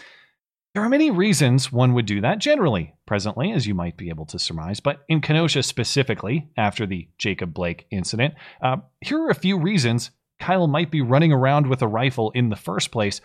there 0.73 0.83
are 0.83 0.89
many 0.89 1.09
reasons 1.09 1.71
one 1.71 1.93
would 1.93 2.05
do 2.05 2.21
that 2.21 2.39
generally, 2.39 2.93
presently, 3.05 3.51
as 3.51 3.65
you 3.65 3.73
might 3.73 3.95
be 3.95 4.09
able 4.09 4.25
to 4.27 4.37
surmise. 4.37 4.79
But 4.79 5.03
in 5.07 5.21
Kenosha 5.21 5.63
specifically, 5.63 6.49
after 6.57 6.85
the 6.85 7.07
Jacob 7.17 7.53
Blake 7.53 7.87
incident, 7.91 8.33
uh, 8.61 8.77
here 9.01 9.21
are 9.21 9.29
a 9.29 9.35
few 9.35 9.57
reasons 9.57 10.11
Kyle 10.39 10.67
might 10.67 10.91
be 10.91 11.01
running 11.01 11.31
around 11.31 11.67
with 11.67 11.81
a 11.81 11.87
rifle 11.87 12.31
in 12.31 12.49
the 12.49 12.55
first 12.57 12.91
place. 12.91 13.21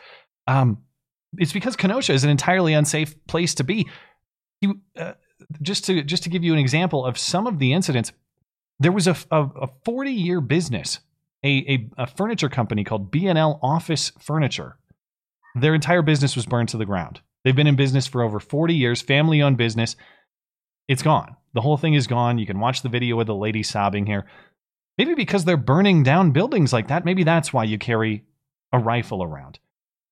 Um, 0.46 0.78
it's 1.38 1.52
because 1.52 1.76
Kenosha 1.76 2.12
is 2.12 2.24
an 2.24 2.30
entirely 2.30 2.72
unsafe 2.72 3.14
place 3.26 3.54
to 3.56 3.64
be. 3.64 3.88
You, 4.60 4.80
uh, 4.96 5.14
just 5.60 5.84
to 5.86 6.02
just 6.02 6.22
to 6.22 6.28
give 6.28 6.44
you 6.44 6.52
an 6.52 6.58
example 6.58 7.04
of 7.04 7.18
some 7.18 7.46
of 7.46 7.58
the 7.58 7.72
incidents, 7.72 8.12
there 8.80 8.92
was 8.92 9.06
a 9.06 9.16
a 9.30 9.68
40 9.84 10.10
year 10.10 10.40
business, 10.40 10.98
a, 11.44 11.48
a 11.48 12.02
a 12.02 12.06
furniture 12.06 12.48
company 12.48 12.82
called 12.82 13.10
B&L 13.10 13.60
Office 13.62 14.10
Furniture. 14.18 14.78
Their 15.54 15.74
entire 15.74 16.02
business 16.02 16.34
was 16.34 16.46
burned 16.46 16.70
to 16.70 16.76
the 16.76 16.86
ground. 16.86 17.20
They've 17.44 17.56
been 17.56 17.66
in 17.66 17.76
business 17.76 18.06
for 18.06 18.22
over 18.22 18.40
40 18.40 18.74
years, 18.74 19.00
family 19.00 19.42
owned 19.42 19.56
business. 19.56 19.96
It's 20.88 21.02
gone. 21.02 21.36
The 21.54 21.60
whole 21.60 21.76
thing 21.76 21.94
is 21.94 22.06
gone. 22.06 22.38
You 22.38 22.46
can 22.46 22.60
watch 22.60 22.82
the 22.82 22.88
video 22.88 23.18
of 23.20 23.26
the 23.26 23.34
lady 23.34 23.62
sobbing 23.62 24.06
here. 24.06 24.26
Maybe 24.98 25.14
because 25.14 25.44
they're 25.44 25.56
burning 25.56 26.02
down 26.02 26.32
buildings 26.32 26.72
like 26.72 26.88
that, 26.88 27.04
maybe 27.04 27.24
that's 27.24 27.52
why 27.52 27.64
you 27.64 27.78
carry 27.78 28.24
a 28.72 28.78
rifle 28.78 29.22
around. 29.22 29.58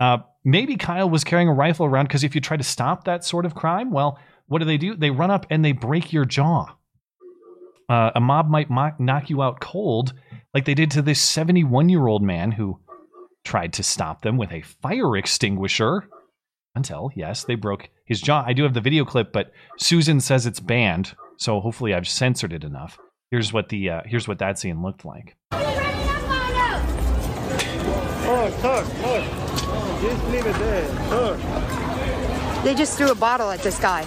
Uh, 0.01 0.19
maybe 0.45 0.77
Kyle 0.77 1.11
was 1.11 1.25
carrying 1.25 1.49
a 1.49 1.53
rifle 1.53 1.85
around 1.85 2.05
because 2.05 2.25
if 2.25 2.35
you 2.35 2.41
try 2.41 2.57
to 2.57 2.65
stop 2.65 3.05
that 3.05 3.25
sort 3.25 3.45
of 3.45 3.55
crime, 3.55 3.91
well, 3.91 4.19
what 4.47 4.61
do 4.61 4.65
they 4.65 4.79
do? 4.79 4.97
They 4.97 5.11
run 5.11 5.31
up 5.31 5.47
and 5.51 5.65
they 5.65 5.73
break 5.73 6.13
your 6.13 6.25
jaw. 6.25 6.75
Uh, 7.89 8.11
a 8.15 8.21
mob 8.21 8.49
might 8.49 8.69
mo- 8.69 8.95
knock 8.99 9.31
you 9.31 9.43
out 9.43 9.61
cold, 9.61 10.13
like 10.55 10.65
they 10.67 10.75
did 10.75 10.91
to 10.91 11.03
this 11.03 11.21
71 11.21 11.89
year 11.89 12.07
old 12.07 12.23
man 12.23 12.53
who 12.53 12.79
tried 13.45 13.73
to 13.75 13.83
stop 13.83 14.23
them 14.23 14.37
with 14.37 14.53
a 14.53 14.61
fire 14.63 15.17
extinguisher 15.17 16.09
until, 16.75 17.11
yes, 17.15 17.45
they 17.45 17.55
broke 17.55 17.89
his 18.05 18.21
jaw. 18.21 18.45
I 18.47 18.53
do 18.53 18.63
have 18.65 18.75
the 18.75 18.81
video 18.81 19.05
clip, 19.05 19.33
but 19.33 19.53
Susan 19.79 20.21
says 20.21 20.47
it's 20.47 20.61
banned, 20.61 21.15
so 21.39 21.61
hopefully 21.61 21.95
I've 21.95 22.09
censored 22.09 22.53
it 22.53 22.63
enough. 22.63 22.99
Here's 23.31 23.53
what 23.53 23.69
the 23.69 23.91
uh, 23.91 24.03
here's 24.07 24.27
what 24.27 24.39
that 24.39 24.59
scene 24.59 24.83
looked 24.83 25.05
like. 25.05 25.37
Look, 28.29 28.63
look, 28.63 28.87
look. 29.03 29.25
Just 30.01 30.25
leave 30.29 30.47
it 30.47 30.55
there. 30.59 31.11
Look. 31.11 31.41
They 32.65 32.75
just 32.75 32.97
threw 32.99 33.11
a 33.11 33.15
bottle 33.15 33.51
at 33.51 33.61
this 33.61 33.79
guy. 33.79 34.03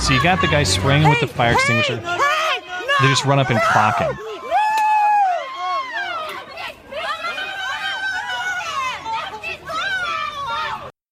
So 0.00 0.12
you 0.12 0.22
got 0.22 0.40
the 0.42 0.48
guy 0.48 0.64
spraying 0.64 1.08
with 1.08 1.20
the 1.20 1.26
fire 1.26 1.52
extinguisher. 1.52 1.96
They 1.96 3.08
just 3.08 3.24
run 3.24 3.38
up 3.38 3.48
and 3.48 3.58
clock 3.60 3.98
him. 3.98 4.18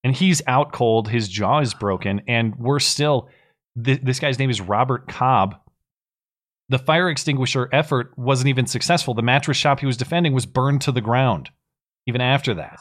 And 0.04 0.14
he's 0.14 0.42
out 0.46 0.72
cold. 0.72 1.08
His 1.08 1.28
jaw 1.28 1.60
is 1.60 1.74
broken. 1.74 2.22
And 2.28 2.54
worse 2.56 2.86
still, 2.86 3.28
th- 3.82 4.00
this 4.02 4.20
guy's 4.20 4.38
name 4.38 4.50
is 4.50 4.60
Robert 4.60 5.08
Cobb. 5.08 5.54
The 6.68 6.78
fire 6.78 7.08
extinguisher 7.08 7.68
effort 7.72 8.12
wasn't 8.16 8.48
even 8.48 8.66
successful. 8.66 9.14
The 9.14 9.22
mattress 9.22 9.56
shop 9.56 9.80
he 9.80 9.86
was 9.86 9.96
defending 9.96 10.32
was 10.32 10.44
burned 10.44 10.82
to 10.82 10.92
the 10.92 11.00
ground, 11.00 11.50
even 12.06 12.20
after 12.20 12.54
that. 12.54 12.78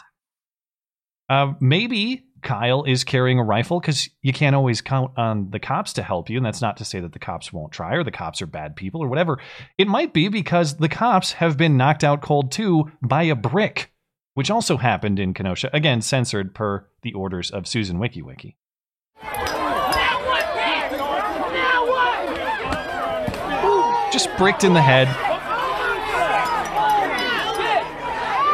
Uh, 1.32 1.54
maybe 1.62 2.26
Kyle 2.42 2.84
is 2.84 3.06
carrying 3.06 3.40
a 3.40 3.44
rifle 3.44 3.80
because 3.80 4.10
you 4.22 4.34
can't 4.34 4.54
always 4.54 4.82
count 4.82 5.12
on 5.16 5.50
the 5.52 5.60
cops 5.60 5.94
to 5.94 6.04
help 6.04 6.30
you. 6.30 6.36
And 6.36 6.46
that's 6.46 6.62
not 6.62 6.76
to 6.78 6.86
say 6.86 7.00
that 7.00 7.14
the 7.14 7.20
cops 7.20 7.54
won't 7.54 7.72
try 7.72 7.96
or 7.96 8.04
the 8.04 8.12
cops 8.12 8.42
are 8.42 8.48
bad 8.48 8.76
people 8.76 9.02
or 9.02 9.08
whatever. 9.08 9.40
It 9.78 9.88
might 9.88 10.12
be 10.12 10.28
because 10.28 10.76
the 10.76 10.90
cops 10.90 11.32
have 11.32 11.56
been 11.56 11.78
knocked 11.78 12.04
out 12.04 12.22
cold 12.22 12.52
too 12.52 12.92
by 13.02 13.24
a 13.24 13.36
brick, 13.36 13.94
which 14.34 14.52
also 14.52 14.76
happened 14.76 15.20
in 15.20 15.34
Kenosha. 15.34 15.70
Again, 15.72 16.02
censored 16.02 16.54
per 16.54 16.86
the 17.02 17.14
orders 17.14 17.50
of 17.50 17.66
Susan 17.66 17.98
WikiWiki. 17.98 18.56
Just 24.12 24.28
bricked 24.38 24.66
in 24.66 24.74
the 24.74 24.82
head. 24.82 25.08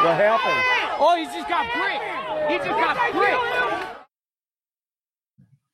What 0.04 0.14
happened? 0.14 0.64
Oh, 1.00 1.16
he 1.18 1.26
just 1.26 1.50
got 1.50 1.66
bricked. 1.74 2.27
He 2.48 2.58
just 2.58 2.70
got 2.70 3.12
bricked. 3.14 4.08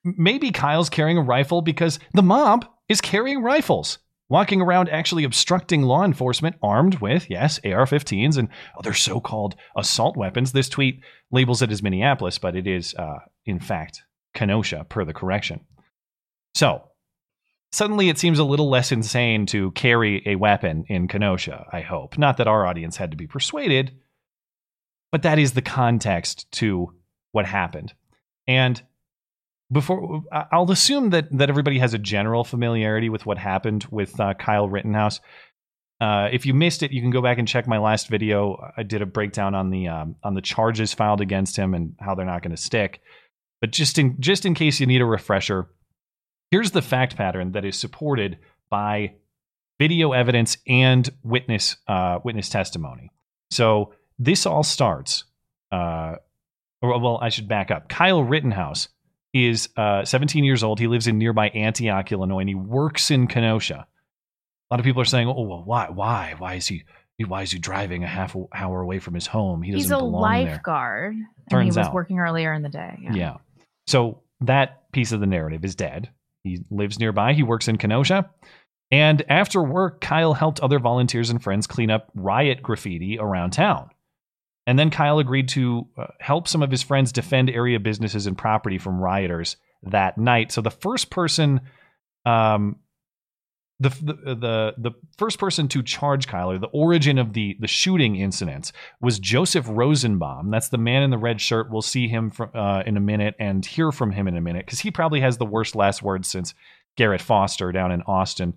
maybe 0.04 0.52
Kyle's 0.52 0.90
carrying 0.90 1.18
a 1.18 1.22
rifle 1.22 1.62
because 1.62 2.00
the 2.14 2.22
mob 2.24 2.66
is 2.90 3.00
carrying 3.00 3.42
rifles, 3.42 4.00
walking 4.30 4.62
around 4.62 4.90
actually 4.90 5.24
obstructing 5.24 5.84
law 5.84 6.04
enforcement 6.04 6.56
armed 6.62 6.96
with, 7.00 7.30
yes, 7.30 7.60
AR 7.64 7.86
15s 7.86 8.38
and 8.38 8.50
other 8.78 8.94
so 8.94 9.20
called 9.22 9.56
assault 9.78 10.18
weapons. 10.18 10.52
This 10.52 10.68
tweet 10.68 11.02
labels 11.32 11.62
it 11.62 11.72
as 11.72 11.82
Minneapolis, 11.84 12.38
but 12.38 12.56
it 12.56 12.68
is, 12.68 12.94
uh, 12.96 13.20
in 13.46 13.60
fact, 13.60 14.02
Kenosha, 14.34 14.86
per 14.90 15.06
the 15.06 15.14
correction. 15.14 15.62
So, 16.56 16.90
suddenly 17.72 18.10
it 18.10 18.20
seems 18.20 18.40
a 18.40 18.44
little 18.44 18.70
less 18.70 18.92
insane 18.92 19.46
to 19.48 19.72
carry 19.72 20.22
a 20.26 20.36
weapon 20.36 20.86
in 20.90 21.08
Kenosha, 21.08 21.66
I 21.72 21.82
hope. 21.82 22.18
Not 22.18 22.38
that 22.38 22.48
our 22.48 22.66
audience 22.66 22.98
had 22.98 23.12
to 23.12 23.18
be 23.18 23.28
persuaded, 23.28 23.92
but 25.14 25.22
that 25.22 25.38
is 25.38 25.54
the 25.54 25.62
context 25.62 26.52
to 26.54 26.92
what 27.34 27.46
happened. 27.46 27.94
And 28.48 28.82
before 29.72 30.24
I'll 30.52 30.70
assume 30.72 31.12
that 31.12 31.26
that 31.38 31.50
everybody 31.50 31.78
has 31.78 31.94
a 31.94 32.00
general 32.00 32.44
familiarity 32.44 33.10
with 33.10 33.24
what 33.26 33.38
happened 33.38 33.86
with 33.92 34.20
uh, 34.20 34.34
Kyle 34.34 34.68
Rittenhouse. 34.68 35.22
Uh, 36.02 36.30
if 36.32 36.48
you 36.48 36.56
missed 36.56 36.82
it, 36.82 36.92
you 36.92 37.00
can 37.00 37.12
go 37.12 37.22
back 37.22 37.38
and 37.38 37.48
check 37.48 37.68
my 37.68 37.78
last 37.78 38.10
video. 38.10 38.58
I 38.76 38.82
did 38.82 39.04
a 39.04 39.06
breakdown 39.06 39.54
on 39.54 39.70
the 39.70 39.88
um, 39.88 40.16
on 40.24 40.34
the 40.34 40.42
charges 40.42 40.94
filed 40.96 41.22
against 41.22 41.56
him 41.56 41.76
and 41.76 41.94
how 42.00 42.16
they're 42.16 42.26
not 42.26 42.42
going 42.42 42.56
to 42.56 42.62
stick. 42.62 43.00
But 43.62 43.72
just 43.72 44.00
in 44.00 44.20
just 44.20 44.48
in 44.48 44.56
case 44.56 44.80
you 44.80 44.88
need 44.88 45.02
a 45.02 45.06
refresher, 45.06 45.70
here's 46.50 46.72
the 46.72 46.82
fact 46.82 47.16
pattern 47.16 47.52
that 47.52 47.66
is 47.66 47.80
supported 47.80 48.40
by 48.68 49.14
video 49.80 50.12
evidence 50.12 50.58
and 50.68 51.08
witness 51.22 51.78
uh, 51.88 52.18
witness 52.24 52.50
testimony. 52.50 53.12
So 53.52 53.94
this 54.20 54.46
all 54.46 54.64
starts. 54.64 55.24
Uh, 55.72 56.16
or, 56.82 57.00
well, 57.00 57.20
I 57.22 57.30
should 57.30 57.48
back 57.48 57.72
up. 57.72 57.90
Kyle 57.90 58.24
Rittenhouse 58.24 58.90
is 59.34 59.70
uh, 59.78 60.06
17 60.06 60.44
years 60.44 60.64
old. 60.64 60.80
He 60.80 60.88
lives 60.88 61.08
in 61.08 61.18
nearby 61.18 61.50
Antioch, 61.50 62.12
Illinois, 62.12 62.40
and 62.42 62.50
he 62.50 62.56
works 62.56 63.10
in 63.10 63.28
Kenosha. 63.28 63.88
A 64.70 64.74
lot 64.74 64.80
of 64.80 64.84
people 64.86 65.02
are 65.02 65.06
saying, 65.06 65.28
"Oh, 65.28 65.42
well, 65.42 65.64
why? 65.64 65.90
Why? 65.90 66.36
Why 66.38 66.56
is 66.56 66.68
he? 66.68 66.84
Why 67.26 67.44
is 67.44 67.52
he 67.52 67.60
driving 67.60 68.04
a 68.04 68.08
half 68.08 68.36
hour 68.54 68.82
away 68.82 69.00
from 69.00 69.14
his 69.14 69.28
home? 69.28 69.62
He 69.62 69.72
doesn't 69.72 69.84
He's 69.84 69.92
a 69.92 69.98
belong 69.98 70.44
there." 70.44 70.52
lifeguard, 70.52 71.14
and 71.16 71.26
Turns 71.50 71.76
he 71.76 71.80
was 71.80 71.88
out. 71.88 71.94
working 71.94 72.20
earlier 72.20 72.54
in 72.54 72.64
the 72.64 72.70
day. 72.70 72.98
Yeah. 73.02 73.14
Yeah. 73.14 73.38
So 73.88 74.22
that 74.42 74.92
piece 74.92 75.12
of 75.12 75.20
the 75.20 75.26
narrative 75.28 75.64
is 75.64 75.76
dead. 75.76 76.10
He 76.44 76.60
lives 76.70 77.00
nearby. 77.00 77.34
He 77.34 77.44
works 77.44 77.68
in 77.68 77.78
Kenosha. 77.78 78.30
And 78.92 79.24
after 79.30 79.64
work, 79.64 80.02
Kyle 80.02 80.34
helped 80.34 80.60
other 80.60 80.78
volunteers 80.80 81.30
and 81.30 81.42
friends 81.42 81.66
clean 81.68 81.90
up 81.90 82.12
riot 82.14 82.62
graffiti 82.62 83.18
around 83.20 83.52
town. 83.52 83.90
And 84.66 84.80
then 84.80 84.90
Kyle 84.90 85.20
agreed 85.20 85.50
to 85.50 85.88
uh, 85.98 86.08
help 86.20 86.48
some 86.48 86.64
of 86.64 86.72
his 86.72 86.82
friends 86.82 87.12
defend 87.12 87.50
area 87.50 87.80
businesses 87.80 88.28
and 88.28 88.38
property 88.38 88.78
from 88.78 89.00
rioters 89.00 89.58
that 89.84 90.18
night. 90.18 90.52
So 90.52 90.62
the 90.62 90.72
first 90.72 91.10
person, 91.10 91.62
um, 92.26 92.78
the, 93.80 93.90
the 93.90 94.36
the 94.36 94.74
the 94.78 94.92
first 95.18 95.40
person 95.40 95.68
to 95.70 95.84
charge 95.84 96.28
Kyle, 96.28 96.52
or 96.52 96.58
the 96.58 96.68
origin 96.68 97.18
of 97.18 97.34
the 97.34 97.58
the 97.60 97.68
shooting 97.68 98.16
incidents, 98.16 98.72
was 99.02 99.20
Joseph 99.20 99.66
Rosenbaum. 99.68 100.52
That's 100.52 100.70
the 100.70 100.78
man 100.78 101.04
in 101.04 101.10
the 101.10 101.18
red 101.18 101.42
shirt. 101.42 101.70
We'll 101.70 101.82
see 101.82 102.08
him 102.08 102.32
from, 102.32 102.52
uh, 102.54 102.84
in 102.86 102.96
a 102.96 103.02
minute 103.02 103.36
and 103.40 103.66
hear 103.66 103.92
from 103.92 104.12
him 104.12 104.28
in 104.30 104.38
a 104.38 104.42
minute 104.42 104.66
because 104.66 104.80
he 104.80 104.92
probably 104.92 105.20
has 105.20 105.38
the 105.38 105.46
worst 105.46 105.76
last 105.76 106.02
words 106.02 106.30
since 106.30 106.54
Garrett 106.96 107.22
Foster 107.22 107.74
down 107.74 107.92
in 107.92 108.02
Austin. 108.04 108.54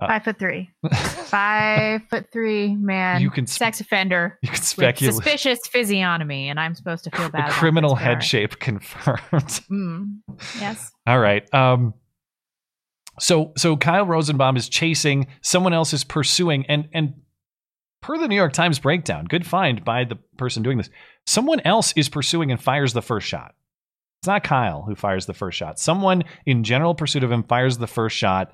Uh, 0.00 0.08
Five 0.08 0.24
foot 0.24 0.38
three. 0.38 0.70
Five 0.92 2.02
foot 2.10 2.26
three 2.32 2.74
man. 2.74 3.20
You 3.22 3.30
can 3.30 3.46
sex 3.46 3.80
offender. 3.80 4.38
You 4.42 4.50
can 4.50 4.62
speculate. 4.62 5.14
suspicious 5.14 5.60
physiognomy, 5.68 6.48
and 6.48 6.58
I'm 6.58 6.74
supposed 6.74 7.04
to 7.04 7.10
feel 7.10 7.28
bad. 7.28 7.50
criminal 7.52 7.94
head 7.94 8.22
shape 8.22 8.58
confirmed. 8.58 9.20
Mm, 9.70 10.18
yes. 10.60 10.90
All 11.06 11.18
right. 11.20 11.52
Um 11.54 11.94
so 13.20 13.52
so 13.56 13.76
Kyle 13.76 14.04
Rosenbaum 14.04 14.56
is 14.56 14.68
chasing, 14.68 15.28
someone 15.42 15.72
else 15.72 15.92
is 15.92 16.02
pursuing 16.04 16.66
and 16.66 16.88
and 16.92 17.14
per 18.02 18.18
the 18.18 18.26
New 18.28 18.34
York 18.36 18.52
Times 18.52 18.78
breakdown, 18.80 19.24
good 19.26 19.46
find 19.46 19.84
by 19.84 20.04
the 20.04 20.16
person 20.36 20.62
doing 20.62 20.76
this. 20.78 20.90
Someone 21.26 21.60
else 21.60 21.92
is 21.96 22.08
pursuing 22.08 22.50
and 22.50 22.60
fires 22.60 22.92
the 22.92 23.00
first 23.00 23.26
shot. 23.26 23.54
It's 24.20 24.26
not 24.26 24.42
Kyle 24.42 24.82
who 24.82 24.94
fires 24.94 25.26
the 25.26 25.34
first 25.34 25.56
shot. 25.56 25.78
Someone 25.78 26.24
in 26.46 26.64
general 26.64 26.94
pursuit 26.94 27.22
of 27.24 27.30
him 27.30 27.44
fires 27.44 27.78
the 27.78 27.86
first 27.86 28.16
shot. 28.16 28.52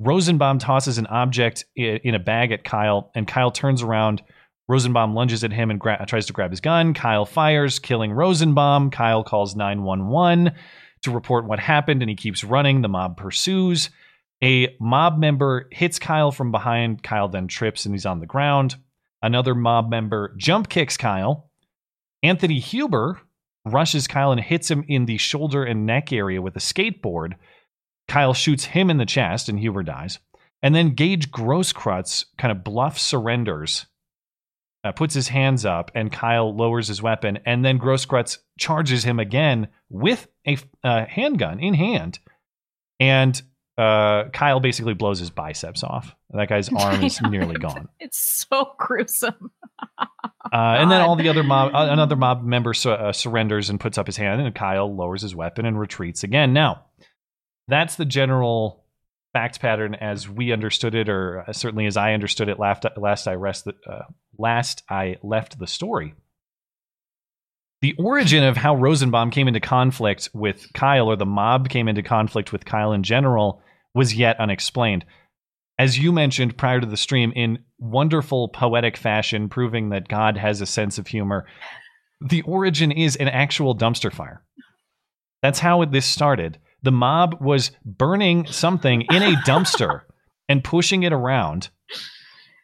Rosenbaum 0.00 0.58
tosses 0.58 0.96
an 0.96 1.06
object 1.06 1.66
in 1.76 2.14
a 2.14 2.18
bag 2.18 2.52
at 2.52 2.64
Kyle, 2.64 3.10
and 3.14 3.28
Kyle 3.28 3.50
turns 3.50 3.82
around. 3.82 4.22
Rosenbaum 4.66 5.14
lunges 5.14 5.44
at 5.44 5.52
him 5.52 5.70
and 5.70 5.78
gra- 5.78 6.04
tries 6.06 6.26
to 6.26 6.32
grab 6.32 6.50
his 6.50 6.60
gun. 6.60 6.94
Kyle 6.94 7.26
fires, 7.26 7.78
killing 7.78 8.12
Rosenbaum. 8.12 8.90
Kyle 8.90 9.22
calls 9.22 9.54
911 9.54 10.54
to 11.02 11.10
report 11.10 11.44
what 11.44 11.58
happened, 11.58 12.02
and 12.02 12.08
he 12.08 12.16
keeps 12.16 12.44
running. 12.44 12.80
The 12.80 12.88
mob 12.88 13.16
pursues. 13.16 13.90
A 14.42 14.74
mob 14.80 15.18
member 15.18 15.68
hits 15.70 15.98
Kyle 15.98 16.32
from 16.32 16.50
behind. 16.50 17.02
Kyle 17.02 17.28
then 17.28 17.46
trips 17.46 17.84
and 17.84 17.94
he's 17.94 18.06
on 18.06 18.20
the 18.20 18.26
ground. 18.26 18.76
Another 19.22 19.54
mob 19.54 19.90
member 19.90 20.34
jump 20.38 20.70
kicks 20.70 20.96
Kyle. 20.96 21.50
Anthony 22.22 22.58
Huber 22.58 23.20
rushes 23.66 24.06
Kyle 24.06 24.32
and 24.32 24.40
hits 24.40 24.70
him 24.70 24.84
in 24.88 25.04
the 25.04 25.18
shoulder 25.18 25.64
and 25.64 25.84
neck 25.84 26.12
area 26.12 26.40
with 26.40 26.56
a 26.56 26.60
skateboard. 26.60 27.34
Kyle 28.10 28.34
shoots 28.34 28.64
him 28.64 28.90
in 28.90 28.96
the 28.96 29.06
chest 29.06 29.48
and 29.48 29.56
Huber 29.56 29.84
dies. 29.84 30.18
And 30.64 30.74
then 30.74 30.94
Gage 30.96 31.30
Grosskreutz 31.30 32.24
kind 32.36 32.50
of 32.50 32.64
bluff 32.64 32.98
surrenders, 32.98 33.86
uh, 34.82 34.90
puts 34.90 35.14
his 35.14 35.28
hands 35.28 35.64
up, 35.64 35.92
and 35.94 36.10
Kyle 36.10 36.54
lowers 36.54 36.88
his 36.88 37.00
weapon. 37.00 37.38
And 37.46 37.64
then 37.64 37.78
Grosskreutz 37.78 38.38
charges 38.58 39.04
him 39.04 39.20
again 39.20 39.68
with 39.88 40.26
a 40.44 40.58
uh, 40.82 41.06
handgun 41.06 41.60
in 41.60 41.74
hand. 41.74 42.18
And 42.98 43.40
uh, 43.78 44.24
Kyle 44.30 44.58
basically 44.58 44.94
blows 44.94 45.20
his 45.20 45.30
biceps 45.30 45.84
off. 45.84 46.16
That 46.30 46.48
guy's 46.48 46.68
arm 46.76 47.04
is 47.04 47.22
nearly 47.22 47.54
gone. 47.54 47.88
It's 48.00 48.46
so 48.50 48.72
gruesome. 48.76 49.52
Uh, 50.52 50.78
and 50.80 50.90
then 50.90 51.02
all 51.02 51.16
the 51.16 51.28
other 51.28 51.42
mob, 51.44 51.72
uh, 51.74 51.86
another 51.90 52.16
mob 52.16 52.42
member 52.42 52.72
su- 52.72 52.90
uh, 52.90 53.12
surrenders 53.12 53.70
and 53.70 53.78
puts 53.78 53.98
up 53.98 54.06
his 54.06 54.16
hand, 54.16 54.40
and 54.40 54.54
Kyle 54.54 54.92
lowers 54.92 55.22
his 55.22 55.34
weapon 55.34 55.64
and 55.64 55.78
retreats 55.78 56.24
again. 56.24 56.52
Now, 56.52 56.86
that's 57.70 57.96
the 57.96 58.04
general 58.04 58.84
fact 59.32 59.60
pattern 59.60 59.94
as 59.94 60.28
we 60.28 60.52
understood 60.52 60.94
it, 60.94 61.08
or 61.08 61.44
certainly 61.52 61.86
as 61.86 61.96
I 61.96 62.12
understood 62.12 62.48
it 62.48 62.58
last, 62.58 62.84
last 62.96 63.28
I 63.28 63.34
rest 63.34 63.64
the, 63.64 63.74
uh, 63.88 64.02
last 64.36 64.82
I 64.88 65.16
left 65.22 65.58
the 65.58 65.66
story. 65.66 66.14
The 67.80 67.94
origin 67.98 68.44
of 68.44 68.56
how 68.56 68.74
Rosenbaum 68.76 69.30
came 69.30 69.48
into 69.48 69.60
conflict 69.60 70.28
with 70.34 70.70
Kyle, 70.74 71.06
or 71.06 71.16
the 71.16 71.24
mob 71.24 71.68
came 71.68 71.88
into 71.88 72.02
conflict 72.02 72.52
with 72.52 72.64
Kyle 72.64 72.92
in 72.92 73.02
general, 73.02 73.62
was 73.94 74.14
yet 74.14 74.38
unexplained. 74.38 75.04
As 75.78 75.98
you 75.98 76.12
mentioned 76.12 76.58
prior 76.58 76.80
to 76.80 76.86
the 76.86 76.96
stream, 76.98 77.32
in 77.34 77.60
wonderful 77.78 78.48
poetic 78.48 78.98
fashion, 78.98 79.48
proving 79.48 79.90
that 79.90 80.08
God 80.08 80.36
has 80.36 80.60
a 80.60 80.66
sense 80.66 80.98
of 80.98 81.06
humor, 81.06 81.46
the 82.20 82.42
origin 82.42 82.92
is 82.92 83.16
an 83.16 83.28
actual 83.28 83.74
dumpster 83.74 84.12
fire. 84.12 84.42
That's 85.42 85.58
how 85.58 85.82
this 85.86 86.04
started. 86.04 86.58
The 86.82 86.92
mob 86.92 87.40
was 87.40 87.70
burning 87.84 88.46
something 88.46 89.02
in 89.02 89.22
a 89.22 89.32
dumpster 89.46 90.02
and 90.48 90.64
pushing 90.64 91.02
it 91.02 91.12
around. 91.12 91.70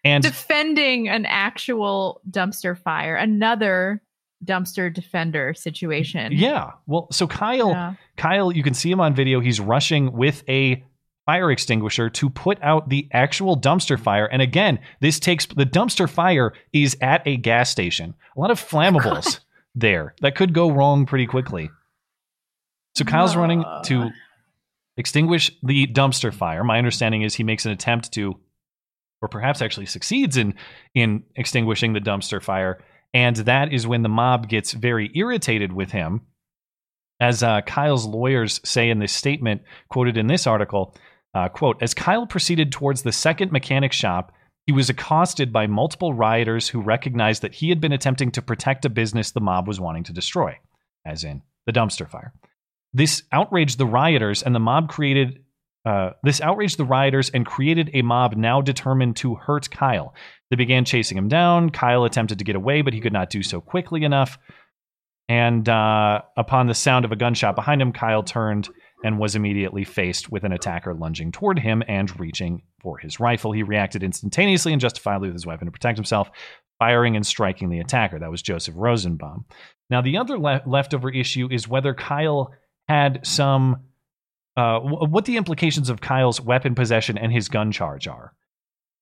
And 0.05 0.23
Defending 0.23 1.09
an 1.09 1.27
actual 1.27 2.21
dumpster 2.31 2.79
fire, 2.79 3.17
another 3.17 4.03
dumpster 4.45 4.93
defender 4.93 5.55
situation. 5.55 6.31
Yeah. 6.33 6.73
Well, 6.87 7.09
so 7.11 7.27
Kyle, 7.27 7.71
Yeah. 7.71 7.95
Kyle, 8.17 8.53
you 8.53 8.63
can 8.63 8.75
see 8.75 8.91
him 8.91 9.01
on 9.01 9.15
video. 9.15 9.41
He's 9.41 9.59
rushing 9.61 10.13
with 10.13 10.45
a 10.49 10.85
fire 11.25 11.51
extinguisher 11.51 12.09
to 12.09 12.31
put 12.31 12.63
out 12.63 12.89
the 12.89 13.09
actual 13.13 13.61
dumpster 13.61 13.99
fire. 13.99 14.27
And 14.27 14.41
again, 14.41 14.79
this 15.01 15.19
takes 15.19 15.47
the 15.47 15.67
dumpster 15.67 16.09
fire 16.09 16.53
is 16.73 16.97
at 17.01 17.27
a 17.27 17.37
gas 17.37 17.69
station. 17.71 18.15
A 18.37 18.41
lot 18.41 18.53
of 18.53 18.61
flammables 18.61 19.41
there 19.75 20.15
that 20.21 20.37
could 20.37 20.53
go 20.53 20.71
wrong 20.71 21.05
pretty 21.05 21.27
quickly. 21.27 21.69
So 22.97 23.05
Kyle's 23.05 23.37
running 23.37 23.63
to 23.85 24.11
extinguish 24.97 25.53
the 25.63 25.87
dumpster 25.87 26.33
fire. 26.33 26.65
My 26.65 26.79
understanding 26.79 27.23
is 27.23 27.35
he 27.35 27.45
makes 27.45 27.67
an 27.67 27.73
attempt 27.73 28.13
to 28.13 28.41
or 29.21 29.29
perhaps 29.29 29.61
actually 29.61 29.87
succeeds 29.87 30.39
in 30.39 30.55
in 30.95 31.25
extinguishing 31.37 31.93
the 31.93 32.01
dumpster 32.01 32.43
fire. 32.43 32.79
And 33.13 33.37
that 33.37 33.73
is 33.73 33.87
when 33.87 34.03
the 34.03 34.09
mob 34.09 34.49
gets 34.49 34.73
very 34.73 35.11
irritated 35.15 35.73
with 35.73 35.91
him. 35.91 36.23
As 37.21 37.43
uh, 37.43 37.61
kyle's 37.63 38.07
lawyers 38.07 38.61
say 38.65 38.89
in 38.89 38.99
this 38.99 39.13
statement 39.13 39.63
quoted 39.91 40.17
in 40.17 40.27
this 40.27 40.47
article 40.47 40.95
uh, 41.35 41.49
quote 41.51 41.83
as 41.83 41.93
kyle 41.93 42.27
proceeded 42.27 42.73
towards 42.73 43.03
the 43.03 43.13
second 43.13 43.53
mechanic 43.53 43.93
shop 43.93 44.33
he 44.67 44.73
was 44.73 44.91
accosted 44.91 45.53
by 45.53 45.67
multiple 45.67 46.13
rioters 46.13 46.69
who 46.69 46.81
recognized 46.81 47.41
that 47.41 47.55
he 47.55 47.69
had 47.71 47.81
been 47.81 47.93
attempting 47.93 48.31
to 48.33 48.43
protect 48.43 48.85
a 48.85 48.91
business 48.91 49.31
the 49.31 49.41
mob 49.41 49.67
was 49.67 49.81
wanting 49.81 50.05
to 50.05 50.13
destroy 50.13 50.59
as 51.07 51.25
in 51.25 51.43
the 51.65 51.73
dumpster 51.73 52.07
fire 52.07 52.35
this 52.97 53.23
outraged 53.31 53.77
the 53.77 53.87
rioters 53.87 54.43
and 54.43 54.55
the 54.55 54.61
mob 54.61 54.89
created 54.89 55.41
uh, 55.85 56.11
this 56.25 56.41
outraged 56.41 56.79
the 56.79 56.85
rioters 56.85 57.31
and 57.31 57.47
created 57.47 57.91
a 57.95 58.03
mob 58.03 58.35
now 58.35 58.61
determined 58.61 59.15
to 59.15 59.37
hurt 59.37 59.71
Kyle. 59.71 60.15
They 60.51 60.57
began 60.57 60.85
chasing 60.85 61.17
him 61.17 61.29
down. 61.29 61.71
Kyle 61.71 62.05
attempted 62.05 62.41
to 62.41 62.45
get 62.45 62.57
away, 62.57 62.83
but 62.83 62.93
he 62.93 63.01
could 63.01 63.13
not 63.13 63.31
do 63.31 63.41
so 63.41 63.61
quickly 63.61 64.03
enough. 64.03 64.37
And 65.29 65.69
uh, 65.69 66.23
upon 66.37 66.67
the 66.67 66.75
sound 66.75 67.05
of 67.05 67.13
a 67.13 67.17
gunshot 67.17 67.55
behind 67.55 67.81
him, 67.81 67.93
Kyle 67.93 68.25
turned 68.25 68.69
and 69.05 69.21
was 69.21 69.37
immediately 69.37 69.85
faced 69.85 70.29
with 70.33 70.43
an 70.43 70.53
attacker 70.53 70.93
lunging 70.93 71.31
toward 71.31 71.61
him 71.61 71.85
and 71.87 72.19
reaching 72.19 72.63
for 72.81 72.99
his 72.99 73.21
rifle. 73.21 73.53
He 73.53 73.63
reacted 73.63 74.03
instantaneously 74.03 74.73
and 74.73 74.81
justifiably 74.81 75.29
with 75.29 75.37
his 75.37 75.47
weapon 75.47 75.67
to 75.67 75.73
protect 75.73 75.99
himself, 75.99 76.31
firing 76.81 77.15
and 77.15 77.25
striking 77.25 77.71
the 77.71 77.79
attacker. 77.79 78.19
That 78.19 78.31
was 78.31 78.43
Joseph 78.43 78.75
Rosenbaum. 78.77 79.45
Now, 79.89 80.01
the 80.01 80.17
other 80.17 80.37
le- 80.37 80.63
leftover 80.67 81.11
issue 81.11 81.49
is 81.49 81.69
whether 81.69 81.95
Kyle 81.95 82.53
had 82.89 83.27
some 83.27 83.83
uh, 84.57 84.81
wh- 84.81 85.11
what 85.11 85.25
the 85.25 85.37
implications 85.37 85.91
of 85.91 86.01
Kyle's 86.01 86.41
weapon 86.41 86.75
possession 86.75 87.19
and 87.19 87.33
his 87.33 87.49
gun 87.49 87.73
charge 87.73 88.09
are. 88.09 88.33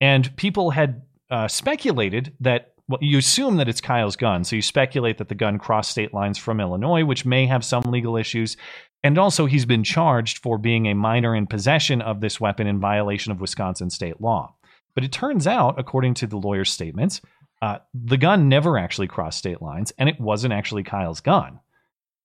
And 0.00 0.34
people 0.36 0.70
had 0.70 1.02
uh, 1.30 1.48
speculated 1.48 2.34
that 2.40 2.74
well, 2.88 2.98
you 3.00 3.16
assume 3.16 3.56
that 3.56 3.68
it's 3.68 3.80
Kyle's 3.80 4.16
gun, 4.16 4.44
so 4.44 4.56
you 4.56 4.62
speculate 4.62 5.16
that 5.18 5.28
the 5.28 5.34
gun 5.34 5.58
crossed 5.58 5.90
state 5.90 6.12
lines 6.12 6.36
from 6.36 6.60
Illinois, 6.60 7.04
which 7.04 7.24
may 7.24 7.46
have 7.46 7.64
some 7.64 7.82
legal 7.84 8.16
issues. 8.16 8.58
And 9.02 9.16
also, 9.16 9.46
he's 9.46 9.64
been 9.64 9.84
charged 9.84 10.38
for 10.38 10.58
being 10.58 10.86
a 10.86 10.94
minor 10.94 11.34
in 11.34 11.46
possession 11.46 12.02
of 12.02 12.20
this 12.20 12.40
weapon 12.40 12.66
in 12.66 12.80
violation 12.80 13.32
of 13.32 13.40
Wisconsin 13.40 13.88
state 13.88 14.20
law. 14.20 14.54
But 14.94 15.04
it 15.04 15.12
turns 15.12 15.46
out, 15.46 15.78
according 15.78 16.14
to 16.14 16.26
the 16.26 16.36
lawyer's 16.36 16.70
statements, 16.70 17.22
uh, 17.62 17.78
the 17.94 18.18
gun 18.18 18.48
never 18.48 18.76
actually 18.76 19.08
crossed 19.08 19.38
state 19.38 19.62
lines, 19.62 19.92
and 19.98 20.08
it 20.08 20.20
wasn't 20.20 20.52
actually 20.52 20.82
Kyle's 20.82 21.20
gun. 21.20 21.60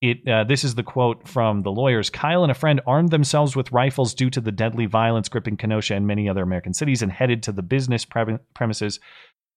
It, 0.02 0.26
uh, 0.28 0.46
this 0.46 0.64
is 0.64 0.76
the 0.76 0.84
quote 0.84 1.28
from 1.28 1.64
the 1.64 1.72
lawyers. 1.72 2.10
Kyle 2.10 2.44
and 2.44 2.52
a 2.52 2.56
friend 2.56 2.80
armed 2.88 3.10
themselves 3.10 3.56
with 3.56 3.72
rifles 3.72 4.14
due 4.14 4.30
to 4.30 4.40
the 4.40 4.52
deadly 4.52 4.86
violence 4.86 5.28
gripping 5.28 5.58
Kenosha 5.58 5.94
and 5.94 6.08
many 6.08 6.30
other 6.30 6.44
American 6.44 6.74
cities 6.74 7.02
and 7.02 7.12
headed 7.12 7.44
to 7.44 7.52
the 7.52 7.62
business 7.62 8.06
pre- 8.06 8.38
premises. 8.54 9.00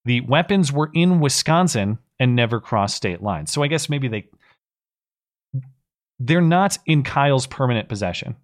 The 0.05 0.21
weapons 0.23 0.73
were 0.73 0.91
in 0.95 1.21
Wisconsin 1.21 1.99
and 2.19 2.35
never 2.35 2.61
crossed 2.61 2.97
state 2.97 3.23
lines. 3.23 3.53
So 3.53 3.63
I 3.63 3.69
guess 3.69 3.89
maybe 3.89 4.09
they 4.09 4.29
they're 6.19 6.41
not 6.41 6.79
in 6.87 7.03
Kyle's 7.03 7.47
permanent 7.47 7.89
possession. 7.89 8.37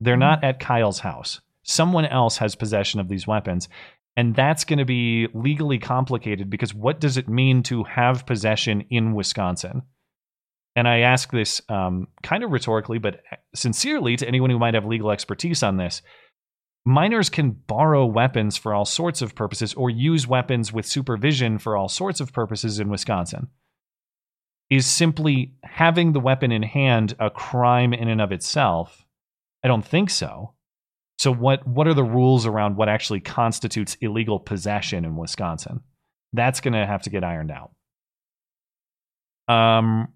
They're 0.00 0.16
not 0.16 0.44
at 0.44 0.60
Kyle's 0.60 0.98
house. 0.98 1.40
Someone 1.62 2.04
else 2.04 2.38
has 2.38 2.54
possession 2.54 2.98
of 2.98 3.08
these 3.08 3.26
weapons. 3.26 3.68
And 4.16 4.34
that's 4.34 4.64
going 4.64 4.78
to 4.78 4.84
be 4.84 5.28
legally 5.32 5.78
complicated 5.78 6.50
because 6.50 6.74
what 6.74 7.00
does 7.00 7.16
it 7.16 7.28
mean 7.28 7.62
to 7.64 7.84
have 7.84 8.26
possession 8.26 8.84
in 8.90 9.14
Wisconsin? 9.14 9.82
And 10.74 10.88
I 10.88 11.00
ask 11.00 11.30
this 11.30 11.60
um, 11.68 12.08
kind 12.22 12.42
of 12.42 12.50
rhetorically, 12.50 12.98
but 12.98 13.22
sincerely 13.54 14.16
to 14.16 14.26
anyone 14.26 14.50
who 14.50 14.58
might 14.58 14.74
have 14.74 14.86
legal 14.86 15.10
expertise 15.10 15.62
on 15.62 15.76
this. 15.76 16.02
Minors 16.84 17.28
can 17.28 17.50
borrow 17.50 18.04
weapons 18.06 18.56
for 18.56 18.74
all 18.74 18.84
sorts 18.84 19.22
of 19.22 19.34
purposes 19.34 19.74
or 19.74 19.88
use 19.88 20.26
weapons 20.26 20.72
with 20.72 20.84
supervision 20.84 21.58
for 21.58 21.76
all 21.76 21.88
sorts 21.88 22.20
of 22.20 22.32
purposes 22.32 22.80
in 22.80 22.88
Wisconsin. 22.88 23.48
Is 24.68 24.86
simply 24.86 25.54
having 25.62 26.12
the 26.12 26.20
weapon 26.20 26.50
in 26.50 26.62
hand 26.62 27.14
a 27.20 27.30
crime 27.30 27.92
in 27.92 28.08
and 28.08 28.20
of 28.20 28.32
itself? 28.32 29.04
I 29.62 29.68
don't 29.68 29.84
think 29.84 30.10
so. 30.10 30.54
So 31.18 31.32
what 31.32 31.64
what 31.68 31.86
are 31.86 31.94
the 31.94 32.02
rules 32.02 32.46
around 32.46 32.76
what 32.76 32.88
actually 32.88 33.20
constitutes 33.20 33.96
illegal 34.00 34.40
possession 34.40 35.04
in 35.04 35.16
Wisconsin? 35.16 35.80
That's 36.32 36.60
going 36.60 36.72
to 36.72 36.86
have 36.86 37.02
to 37.02 37.10
get 37.10 37.22
ironed 37.22 37.52
out. 37.52 37.70
Um 39.46 40.08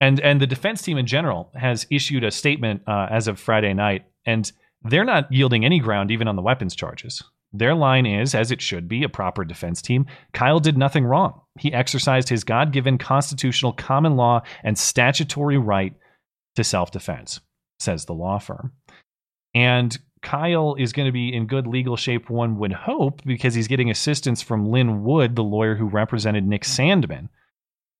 and 0.00 0.20
and 0.20 0.40
the 0.40 0.46
defense 0.46 0.82
team 0.82 0.98
in 0.98 1.06
general 1.06 1.50
has 1.54 1.86
issued 1.90 2.24
a 2.24 2.30
statement 2.30 2.82
uh, 2.86 3.06
as 3.10 3.28
of 3.28 3.38
Friday 3.38 3.74
night 3.74 4.04
and 4.24 4.52
they're 4.82 5.04
not 5.04 5.30
yielding 5.32 5.64
any 5.64 5.78
ground 5.78 6.10
even 6.10 6.28
on 6.28 6.36
the 6.36 6.42
weapons 6.42 6.76
charges. 6.76 7.22
Their 7.52 7.74
line 7.74 8.06
is, 8.06 8.34
as 8.34 8.50
it 8.50 8.60
should 8.60 8.88
be, 8.88 9.02
a 9.02 9.08
proper 9.08 9.44
defense 9.44 9.80
team. 9.80 10.06
Kyle 10.32 10.60
did 10.60 10.76
nothing 10.76 11.04
wrong. 11.04 11.40
He 11.58 11.72
exercised 11.72 12.28
his 12.28 12.44
God 12.44 12.72
given 12.72 12.98
constitutional 12.98 13.72
common 13.72 14.16
law 14.16 14.42
and 14.62 14.76
statutory 14.76 15.56
right 15.56 15.94
to 16.56 16.64
self 16.64 16.90
defense, 16.90 17.40
says 17.78 18.04
the 18.04 18.14
law 18.14 18.38
firm. 18.38 18.72
And 19.54 19.96
Kyle 20.22 20.74
is 20.74 20.92
going 20.92 21.06
to 21.06 21.12
be 21.12 21.32
in 21.32 21.46
good 21.46 21.66
legal 21.66 21.96
shape, 21.96 22.28
one 22.28 22.58
would 22.58 22.72
hope, 22.72 23.22
because 23.24 23.54
he's 23.54 23.68
getting 23.68 23.90
assistance 23.90 24.42
from 24.42 24.70
Lin 24.70 25.04
Wood, 25.04 25.36
the 25.36 25.44
lawyer 25.44 25.76
who 25.76 25.86
represented 25.86 26.46
Nick 26.46 26.62
Sandmann. 26.62 27.28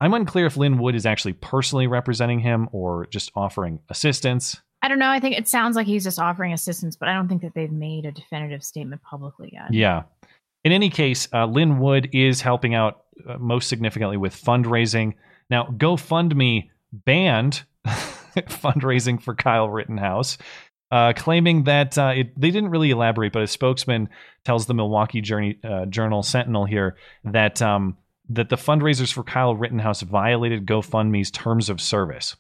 I'm 0.00 0.14
unclear 0.14 0.46
if 0.46 0.56
Lin 0.56 0.78
Wood 0.78 0.94
is 0.94 1.06
actually 1.06 1.32
personally 1.35 1.87
representing 1.87 2.40
him 2.40 2.68
or 2.72 3.06
just 3.06 3.30
offering 3.35 3.80
assistance. 3.88 4.61
I 4.82 4.88
don't 4.88 4.98
know. 4.98 5.11
I 5.11 5.20
think 5.20 5.38
it 5.38 5.48
sounds 5.48 5.74
like 5.74 5.87
he's 5.87 6.04
just 6.04 6.18
offering 6.18 6.52
assistance, 6.52 6.96
but 6.96 7.09
I 7.09 7.14
don't 7.14 7.28
think 7.28 7.42
that 7.42 7.54
they've 7.54 7.72
made 7.72 8.04
a 8.04 8.12
definitive 8.12 8.62
statement 8.62 9.02
publicly 9.02 9.50
yet. 9.52 9.72
Yeah. 9.72 10.02
In 10.64 10.72
any 10.72 10.90
case, 10.90 11.28
uh, 11.32 11.46
Lin 11.46 11.78
Wood 11.78 12.11
is 12.12 12.40
helping 12.40 12.74
out 12.74 13.04
uh, 13.26 13.38
most 13.38 13.68
significantly 13.68 14.16
with 14.16 14.35
fundraising. 14.35 15.14
Now, 15.48 15.64
GoFundMe 15.64 16.70
banned 16.92 17.64
fundraising 17.87 19.22
for 19.22 19.35
Kyle 19.35 19.68
Rittenhouse, 19.68 20.38
uh, 20.90 21.14
claiming 21.16 21.64
that 21.64 21.96
uh, 21.96 22.12
it, 22.16 22.38
they 22.38 22.50
didn't 22.50 22.70
really 22.70 22.90
elaborate, 22.90 23.32
but 23.32 23.42
a 23.42 23.46
spokesman 23.46 24.09
tells 24.44 24.66
the 24.66 24.74
Milwaukee 24.74 25.20
Journey, 25.20 25.59
uh, 25.64 25.87
Journal 25.87 26.22
Sentinel 26.22 26.64
here 26.64 26.96
that 27.24 27.62
um, 27.62 27.96
that 28.28 28.48
the 28.48 28.56
fundraisers 28.56 29.12
for 29.12 29.22
Kyle 29.22 29.54
Rittenhouse 29.54 30.02
violated 30.02 30.66
GoFundMe's 30.66 31.30
terms 31.30 31.70
of 31.70 31.80
service 31.80 32.36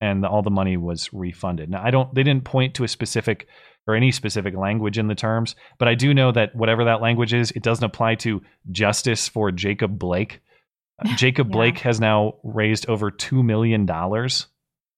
and 0.00 0.24
all 0.24 0.42
the 0.42 0.50
money 0.50 0.76
was 0.76 1.12
refunded. 1.12 1.68
Now, 1.68 1.82
I 1.84 1.90
don't, 1.90 2.14
they 2.14 2.22
didn't 2.22 2.44
point 2.44 2.74
to 2.74 2.84
a 2.84 2.88
specific 2.88 3.46
or 3.86 3.94
any 3.94 4.12
specific 4.12 4.54
language 4.54 4.98
in 4.98 5.08
the 5.08 5.14
terms, 5.14 5.56
but 5.78 5.88
I 5.88 5.94
do 5.94 6.14
know 6.14 6.32
that 6.32 6.54
whatever 6.54 6.84
that 6.84 7.00
language 7.02 7.34
is, 7.34 7.50
it 7.50 7.62
doesn't 7.62 7.84
apply 7.84 8.16
to 8.16 8.42
justice 8.70 9.28
for 9.28 9.50
Jacob 9.50 9.98
Blake. 9.98 10.40
Jacob 11.16 11.48
Yeah. 11.48 11.52
Blake 11.52 11.78
has 11.80 12.00
now 12.00 12.34
raised 12.42 12.88
over 12.88 13.10
$2 13.10 13.44
million 13.44 13.86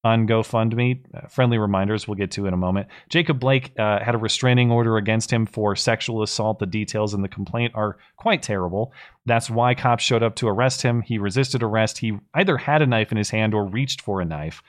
on 0.05 0.27
GoFundMe. 0.27 1.31
Friendly 1.31 1.59
reminders 1.59 2.09
we'll 2.09 2.17
get 2.17 2.33
to 2.33 2.47
in 2.47 2.55
a 2.55 2.57
moment. 2.57 2.89
Jacob 3.09 3.39
Blake 3.39 3.73
uh, 3.79 4.03
had 4.03 4.15
a 4.15 4.19
restraining 4.19 4.71
order 4.71 4.97
against 4.97 5.33
him 5.33 5.47
for 5.47 5.77
sexual 5.77 6.23
assault. 6.23 6.59
The 6.59 6.67
details 6.67 7.15
in 7.15 7.23
the 7.23 7.29
complaint 7.29 7.73
are 7.77 7.99
quite 8.17 8.43
terrible. 8.43 8.93
That's 9.27 9.49
why 9.49 9.75
cops 9.75 10.03
showed 10.03 10.23
up 10.23 10.35
to 10.37 10.49
arrest 10.49 10.83
him. 10.83 11.03
He 11.03 11.19
resisted 11.19 11.63
arrest. 11.63 11.99
He 11.99 12.19
either 12.35 12.57
had 12.57 12.83
a 12.83 12.87
knife 12.87 13.13
in 13.13 13.19
his 13.19 13.31
hand 13.31 13.55
or 13.55 13.65
reached 13.65 14.01
for 14.01 14.21
a 14.21 14.25
knife 14.25 14.63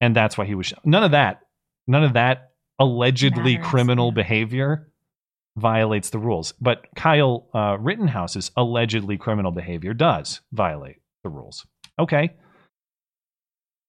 and 0.00 0.14
that's 0.14 0.38
why 0.38 0.44
he 0.44 0.54
was 0.54 0.72
none 0.84 1.02
of 1.02 1.10
that 1.12 1.40
none 1.86 2.04
of 2.04 2.14
that 2.14 2.52
allegedly 2.78 3.54
Matters, 3.54 3.68
criminal 3.68 4.12
behavior 4.12 4.88
violates 5.56 6.10
the 6.10 6.18
rules 6.18 6.52
but 6.60 6.86
kyle 6.94 7.48
uh, 7.54 7.76
rittenhouse's 7.78 8.50
allegedly 8.56 9.16
criminal 9.16 9.50
behavior 9.50 9.94
does 9.94 10.40
violate 10.52 10.96
the 11.22 11.28
rules 11.28 11.66
okay 11.98 12.30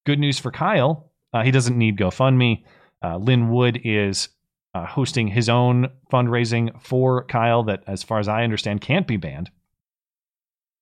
good 0.10 0.20
news 0.20 0.40
for 0.40 0.52
kyle 0.52 1.12
uh, 1.34 1.44
he 1.44 1.52
doesn't 1.52 1.78
need 1.78 1.98
gofundme 1.98 2.64
uh, 3.06 3.18
lin 3.18 3.50
wood 3.50 3.80
is 3.84 4.30
uh, 4.74 4.86
hosting 4.86 5.28
his 5.28 5.50
own 5.50 5.88
fundraising 6.12 6.66
for 6.82 7.24
kyle 7.26 7.64
that 7.64 7.84
as 7.88 8.02
far 8.04 8.20
as 8.20 8.28
i 8.28 8.44
understand 8.44 8.82
can't 8.82 9.08
be 9.08 9.18
banned 9.18 9.50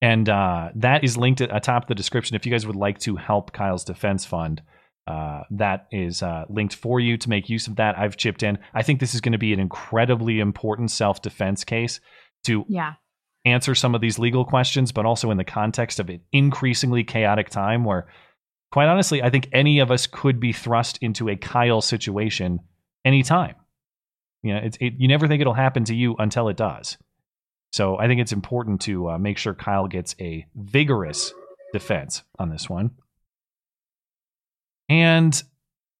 and 0.01 0.29
uh, 0.29 0.69
that 0.75 1.03
is 1.03 1.17
linked 1.17 1.41
at 1.41 1.55
atop 1.55 1.87
the 1.87 1.95
description 1.95 2.35
if 2.35 2.45
you 2.45 2.51
guys 2.51 2.65
would 2.67 2.75
like 2.75 2.99
to 2.99 3.15
help 3.15 3.51
kyle's 3.51 3.83
defense 3.83 4.25
fund 4.25 4.61
uh, 5.07 5.43
that 5.51 5.87
is 5.91 6.21
uh, 6.21 6.43
linked 6.49 6.75
for 6.75 6.99
you 6.99 7.17
to 7.17 7.29
make 7.29 7.47
use 7.49 7.65
of 7.67 7.77
that. 7.77 7.97
I've 7.97 8.17
chipped 8.17 8.43
in. 8.43 8.59
I 8.73 8.83
think 8.83 8.99
this 8.99 9.15
is 9.15 9.21
going 9.21 9.31
to 9.31 9.37
be 9.37 9.53
an 9.53 9.59
incredibly 9.59 10.41
important 10.41 10.91
self 10.91 11.21
defense 11.21 11.63
case 11.63 12.01
to 12.43 12.65
Yeah. 12.67 12.95
answer 13.45 13.73
some 13.73 13.95
of 13.95 14.01
these 14.01 14.19
legal 14.19 14.43
questions, 14.43 14.91
but 14.91 15.05
also 15.05 15.31
in 15.31 15.37
the 15.37 15.45
context 15.45 16.01
of 16.01 16.09
an 16.09 16.19
increasingly 16.33 17.05
chaotic 17.05 17.49
time 17.49 17.85
where, 17.85 18.07
quite 18.71 18.87
honestly, 18.87 19.21
I 19.21 19.29
think 19.29 19.49
any 19.51 19.79
of 19.79 19.91
us 19.91 20.07
could 20.07 20.39
be 20.39 20.53
thrust 20.53 20.99
into 21.01 21.29
a 21.29 21.35
Kyle 21.35 21.81
situation 21.81 22.59
anytime. 23.05 23.55
You 24.43 24.53
know, 24.53 24.59
it's, 24.63 24.77
it, 24.79 24.93
you 24.97 25.07
never 25.07 25.27
think 25.27 25.41
it'll 25.41 25.53
happen 25.53 25.83
to 25.85 25.95
you 25.95 26.15
until 26.19 26.49
it 26.49 26.57
does. 26.57 26.97
So 27.71 27.97
I 27.97 28.07
think 28.07 28.21
it's 28.21 28.31
important 28.31 28.81
to 28.81 29.11
uh, 29.11 29.17
make 29.17 29.37
sure 29.37 29.53
Kyle 29.53 29.87
gets 29.87 30.15
a 30.19 30.45
vigorous 30.55 31.33
defense 31.73 32.23
on 32.39 32.49
this 32.49 32.69
one. 32.69 32.91
And 34.89 35.41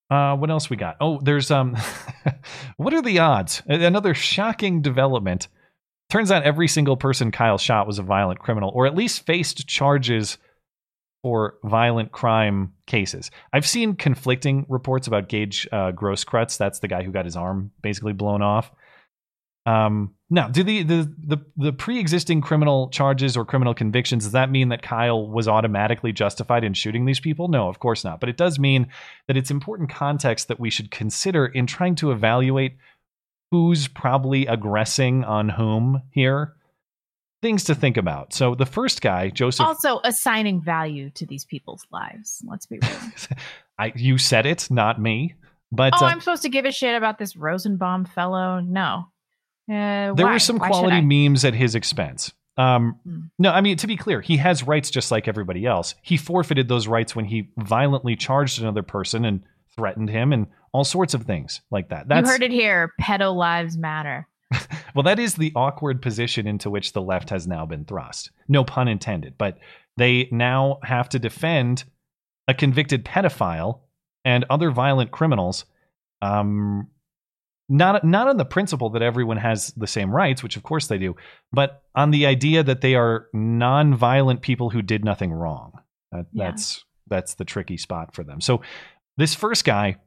uh, 0.09 0.35
what 0.37 0.49
else 0.49 0.69
we 0.69 0.77
got? 0.77 0.97
Oh, 1.01 1.19
there's 1.21 1.51
um, 1.51 1.75
what 2.77 2.93
are 2.93 3.01
the 3.01 3.19
odds? 3.19 3.61
Another 3.67 4.13
shocking 4.13 4.81
development. 4.81 5.49
Turns 6.09 6.31
out 6.31 6.43
every 6.43 6.69
single 6.69 6.95
person 6.95 7.31
Kyle 7.31 7.57
shot 7.57 7.85
was 7.85 7.99
a 7.99 8.03
violent 8.03 8.39
criminal, 8.39 8.71
or 8.73 8.87
at 8.87 8.95
least 8.95 9.25
faced 9.25 9.67
charges 9.67 10.37
for 11.23 11.57
violent 11.63 12.11
crime 12.11 12.73
cases. 12.85 13.31
I've 13.51 13.67
seen 13.67 13.95
conflicting 13.95 14.65
reports 14.69 15.07
about 15.07 15.29
Gage 15.29 15.67
uh, 15.71 15.91
Grosskreutz. 15.91 16.57
That's 16.57 16.79
the 16.79 16.87
guy 16.87 17.03
who 17.03 17.11
got 17.11 17.25
his 17.25 17.35
arm 17.35 17.71
basically 17.81 18.13
blown 18.13 18.41
off. 18.41 18.71
Um, 19.65 20.15
now, 20.29 20.47
do 20.47 20.63
the, 20.63 20.83
the 20.83 21.13
the 21.17 21.37
the 21.57 21.73
pre-existing 21.73 22.41
criminal 22.41 22.89
charges 22.89 23.35
or 23.35 23.43
criminal 23.43 23.73
convictions 23.73 24.23
does 24.23 24.31
that 24.31 24.49
mean 24.49 24.69
that 24.69 24.81
Kyle 24.81 25.27
was 25.27 25.47
automatically 25.47 26.13
justified 26.13 26.63
in 26.63 26.73
shooting 26.73 27.05
these 27.05 27.19
people? 27.19 27.49
No, 27.49 27.67
of 27.67 27.79
course 27.79 28.03
not. 28.03 28.21
But 28.21 28.29
it 28.29 28.37
does 28.37 28.59
mean 28.59 28.87
that 29.27 29.35
it's 29.35 29.51
important 29.51 29.89
context 29.89 30.47
that 30.47 30.59
we 30.59 30.69
should 30.69 30.91
consider 30.91 31.45
in 31.45 31.67
trying 31.67 31.95
to 31.95 32.11
evaluate 32.11 32.77
who's 33.51 33.87
probably 33.87 34.45
aggressing 34.45 35.23
on 35.23 35.49
whom 35.49 36.01
here. 36.11 36.53
Things 37.41 37.65
to 37.65 37.75
think 37.75 37.97
about. 37.97 38.33
So 38.33 38.55
the 38.55 38.65
first 38.65 39.01
guy, 39.01 39.29
Joseph, 39.29 39.65
Also, 39.65 39.99
assigning 40.03 40.61
value 40.61 41.11
to 41.11 41.25
these 41.25 41.45
people's 41.45 41.85
lives. 41.91 42.43
Let's 42.47 42.65
be 42.65 42.79
real. 42.81 43.37
I 43.79 43.93
you 43.95 44.17
said 44.17 44.45
it, 44.45 44.69
not 44.71 44.99
me. 44.99 45.35
But 45.71 45.93
oh, 45.95 46.05
uh, 46.05 46.09
I'm 46.09 46.19
supposed 46.19 46.43
to 46.43 46.49
give 46.49 46.65
a 46.65 46.71
shit 46.71 46.95
about 46.95 47.19
this 47.19 47.35
Rosenbaum 47.35 48.05
fellow? 48.05 48.59
No. 48.59 49.07
Uh, 49.69 50.13
there 50.13 50.25
why? 50.25 50.33
were 50.33 50.39
some 50.39 50.57
Why 50.57 50.69
quality 50.69 51.01
memes 51.01 51.43
at 51.43 51.53
his 51.53 51.75
expense. 51.75 52.33
Um, 52.57 52.99
Hmm. 53.03 53.19
No, 53.37 53.51
I 53.51 53.61
mean 53.61 53.77
to 53.77 53.87
be 53.87 53.97
clear, 53.97 54.19
he 54.21 54.37
has 54.37 54.63
rights 54.63 54.89
just 54.89 55.11
like 55.11 55.27
everybody 55.27 55.65
else. 55.65 55.93
He 56.01 56.17
forfeited 56.17 56.67
those 56.67 56.87
rights 56.87 57.15
when 57.15 57.25
he 57.25 57.49
violently 57.57 58.15
charged 58.15 58.59
another 58.61 58.81
person 58.81 59.25
and 59.25 59.43
threatened 59.75 60.09
him 60.09 60.33
and 60.33 60.47
all 60.71 60.83
sorts 60.83 61.13
of 61.13 61.23
things 61.23 61.61
like 61.69 61.89
that. 61.89 62.07
That's 62.07 62.25
you 62.25 62.31
heard 62.31 62.43
it 62.43 62.51
here. 62.51 62.93
Pedo 62.99 63.35
lives 63.35 63.77
matter. 63.77 64.27
well, 64.95 65.03
that 65.03 65.19
is 65.19 65.35
the 65.35 65.51
awkward 65.55 66.01
position 66.01 66.47
into 66.47 66.69
which 66.69 66.93
the 66.93 67.01
left 67.01 67.29
has 67.29 67.47
now 67.47 67.65
been 67.65 67.85
thrust. 67.85 68.31
No 68.47 68.63
pun 68.63 68.87
intended. 68.87 69.35
But 69.37 69.57
they 69.97 70.29
now 70.31 70.79
have 70.83 71.09
to 71.09 71.19
defend 71.19 71.83
a 72.47 72.53
convicted 72.53 73.03
pedophile 73.03 73.81
and 74.23 74.45
other 74.49 74.71
violent 74.71 75.11
criminals. 75.11 75.65
Um, 76.21 76.87
not 77.69 78.03
not 78.03 78.27
on 78.27 78.37
the 78.37 78.45
principle 78.45 78.89
that 78.91 79.01
everyone 79.01 79.37
has 79.37 79.73
the 79.75 79.87
same 79.87 80.15
rights, 80.15 80.41
which 80.41 80.55
of 80.55 80.63
course 80.63 80.87
they 80.87 80.97
do, 80.97 81.15
but 81.51 81.83
on 81.95 82.11
the 82.11 82.25
idea 82.25 82.63
that 82.63 82.81
they 82.81 82.95
are 82.95 83.27
non-violent 83.33 84.41
people 84.41 84.69
who 84.69 84.81
did 84.81 85.03
nothing 85.03 85.33
wrong. 85.33 85.73
That, 86.11 86.27
Yeah. 86.31 86.45
That's 86.51 86.85
that's 87.07 87.35
the 87.35 87.45
tricky 87.45 87.77
spot 87.77 88.13
for 88.13 88.23
them. 88.23 88.41
So 88.41 88.61
this 89.17 89.35
first 89.35 89.65
guy, 89.65 89.97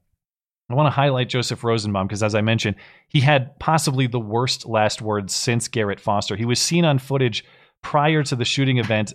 I 0.71 0.75
want 0.75 0.87
to 0.87 0.91
highlight 0.91 1.29
Joseph 1.29 1.65
Rosenbaum 1.65 2.07
because, 2.07 2.23
as 2.23 2.37
I 2.37 2.43
mentioned, 2.43 2.77
he 3.09 3.19
had 3.21 3.59
possibly 3.59 4.07
the 4.07 4.21
worst 4.21 4.67
last 4.67 5.03
words 5.03 5.35
since 5.35 5.67
Garrett 5.67 5.99
Foster. 5.99 6.37
He 6.37 6.45
was 6.45 6.61
seen 6.61 6.85
on 6.85 7.01
footage 7.01 7.45
prior 7.83 8.23
to 8.23 8.37
the 8.37 8.45
shooting 8.45 8.79
event. 8.79 9.13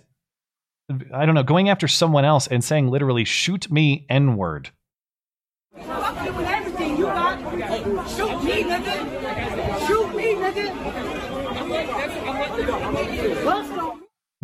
I 1.14 1.24
don't 1.24 1.34
know, 1.34 1.42
going 1.42 1.70
after 1.70 1.88
someone 1.88 2.26
else 2.26 2.46
and 2.46 2.62
saying 2.62 2.88
literally, 2.88 3.24
shoot 3.24 3.70
me, 3.70 4.04
N 4.10 4.36
word. 4.36 4.68
Fuck 5.80 6.26
you 6.26 6.32
with 6.34 6.46
everything 6.46 6.98
you 6.98 7.04
got. 7.04 7.38
Shoot 8.08 8.44
me, 8.44 8.62
nigga. 8.62 9.86
Shoot 9.86 10.14
me, 10.14 10.34
nigga. 10.34 10.76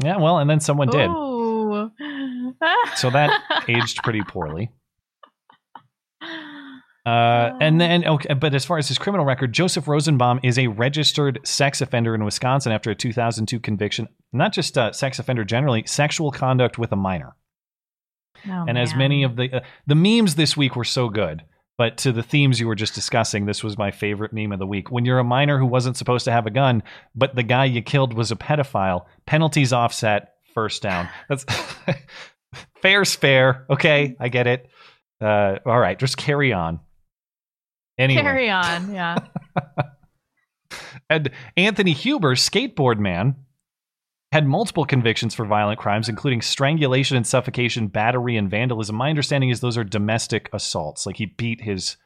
Yeah, 0.03 0.16
well, 0.16 0.38
and 0.38 0.48
then 0.48 0.61
someone 0.61 0.88
did. 0.88 1.11
Ooh. 1.11 1.90
So 2.96 3.11
that 3.11 3.64
aged 3.68 4.03
pretty 4.03 4.22
poorly. 4.22 4.70
Uh, 7.04 7.50
and 7.60 7.80
then, 7.80 8.06
okay, 8.06 8.34
but 8.34 8.54
as 8.54 8.64
far 8.64 8.78
as 8.78 8.86
his 8.86 8.96
criminal 8.96 9.26
record, 9.26 9.52
Joseph 9.52 9.88
Rosenbaum 9.88 10.38
is 10.44 10.56
a 10.58 10.68
registered 10.68 11.40
sex 11.44 11.80
offender 11.80 12.14
in 12.14 12.24
Wisconsin 12.24 12.70
after 12.70 12.90
a 12.90 12.94
2002 12.94 13.58
conviction. 13.58 14.08
Not 14.32 14.52
just 14.52 14.78
uh, 14.78 14.92
sex 14.92 15.18
offender 15.18 15.44
generally, 15.44 15.82
sexual 15.86 16.30
conduct 16.30 16.78
with 16.78 16.92
a 16.92 16.96
minor. 16.96 17.34
Oh, 18.48 18.64
and 18.68 18.78
as 18.78 18.90
man. 18.90 18.98
many 18.98 19.22
of 19.24 19.36
the 19.36 19.52
uh, 19.52 19.60
the 19.86 19.94
memes 19.94 20.34
this 20.34 20.56
week 20.56 20.74
were 20.74 20.84
so 20.84 21.08
good, 21.08 21.44
but 21.76 21.96
to 21.98 22.12
the 22.12 22.22
themes 22.22 22.60
you 22.60 22.66
were 22.66 22.74
just 22.74 22.94
discussing, 22.94 23.46
this 23.46 23.62
was 23.62 23.78
my 23.78 23.90
favorite 23.90 24.32
meme 24.32 24.52
of 24.52 24.58
the 24.58 24.66
week. 24.66 24.90
When 24.90 25.04
you're 25.04 25.18
a 25.18 25.24
minor 25.24 25.58
who 25.58 25.66
wasn't 25.66 25.96
supposed 25.96 26.24
to 26.26 26.32
have 26.32 26.46
a 26.46 26.50
gun, 26.50 26.82
but 27.14 27.34
the 27.34 27.42
guy 27.42 27.64
you 27.64 27.82
killed 27.82 28.14
was 28.14 28.30
a 28.30 28.36
pedophile, 28.36 29.06
penalties 29.26 29.72
offset, 29.72 30.34
first 30.54 30.82
down. 30.82 31.08
That's 31.28 31.44
fair's 32.82 33.14
fair. 33.14 33.66
Okay, 33.70 34.16
I 34.20 34.28
get 34.28 34.46
it. 34.46 34.68
Uh, 35.20 35.58
all 35.66 35.78
right, 35.78 35.98
just 35.98 36.16
carry 36.16 36.52
on. 36.52 36.80
Anyway, 37.98 38.22
Carry 38.22 38.50
on. 38.50 38.92
Yeah. 38.92 39.18
and 41.11 41.31
Anthony 41.57 41.92
Huber, 41.92 42.35
skateboard 42.35 42.98
man, 42.98 43.37
had 44.33 44.46
multiple 44.46 44.87
convictions 44.87 45.35
for 45.35 45.44
violent 45.44 45.78
crimes, 45.78 46.09
including 46.09 46.40
strangulation 46.40 47.16
and 47.16 47.26
suffocation, 47.26 47.88
battery, 47.88 48.37
and 48.37 48.50
vandalism. 48.50 48.96
My 48.96 49.11
understanding 49.11 49.50
is 49.50 49.61
those 49.61 49.76
are 49.76 49.85
domestic 49.85 50.48
assaults. 50.55 51.05
Like 51.05 51.16
he 51.16 51.26
beat 51.26 51.61
his 51.61 51.98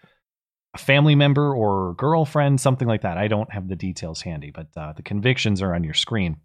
family 0.77 1.15
member 1.15 1.55
or 1.55 1.95
girlfriend, 1.95 2.61
something 2.61 2.89
like 2.89 3.03
that. 3.03 3.17
I 3.17 3.29
don't 3.29 3.53
have 3.53 3.69
the 3.69 3.77
details 3.77 4.23
handy, 4.23 4.51
but 4.51 4.69
uh, 4.77 4.93
the 4.93 5.03
convictions 5.03 5.63
are 5.63 5.75
on 5.75 5.85
your 5.85 5.95
screen. 5.95 6.39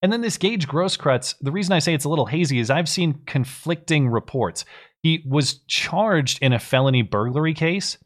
And 0.00 0.12
then 0.12 0.20
this 0.20 0.38
Gage 0.38 0.66
Grosskreutz, 0.66 1.36
the 1.40 1.52
reason 1.52 1.72
I 1.72 1.78
say 1.78 1.94
it's 1.94 2.04
a 2.04 2.08
little 2.08 2.26
hazy 2.26 2.58
is 2.58 2.70
I've 2.70 2.88
seen 2.88 3.20
conflicting 3.26 4.08
reports. 4.08 4.64
He 5.02 5.22
was 5.28 5.60
charged 5.68 6.42
in 6.42 6.52
a 6.52 6.58
felony 6.58 7.02
burglary 7.02 7.54
case, 7.54 7.98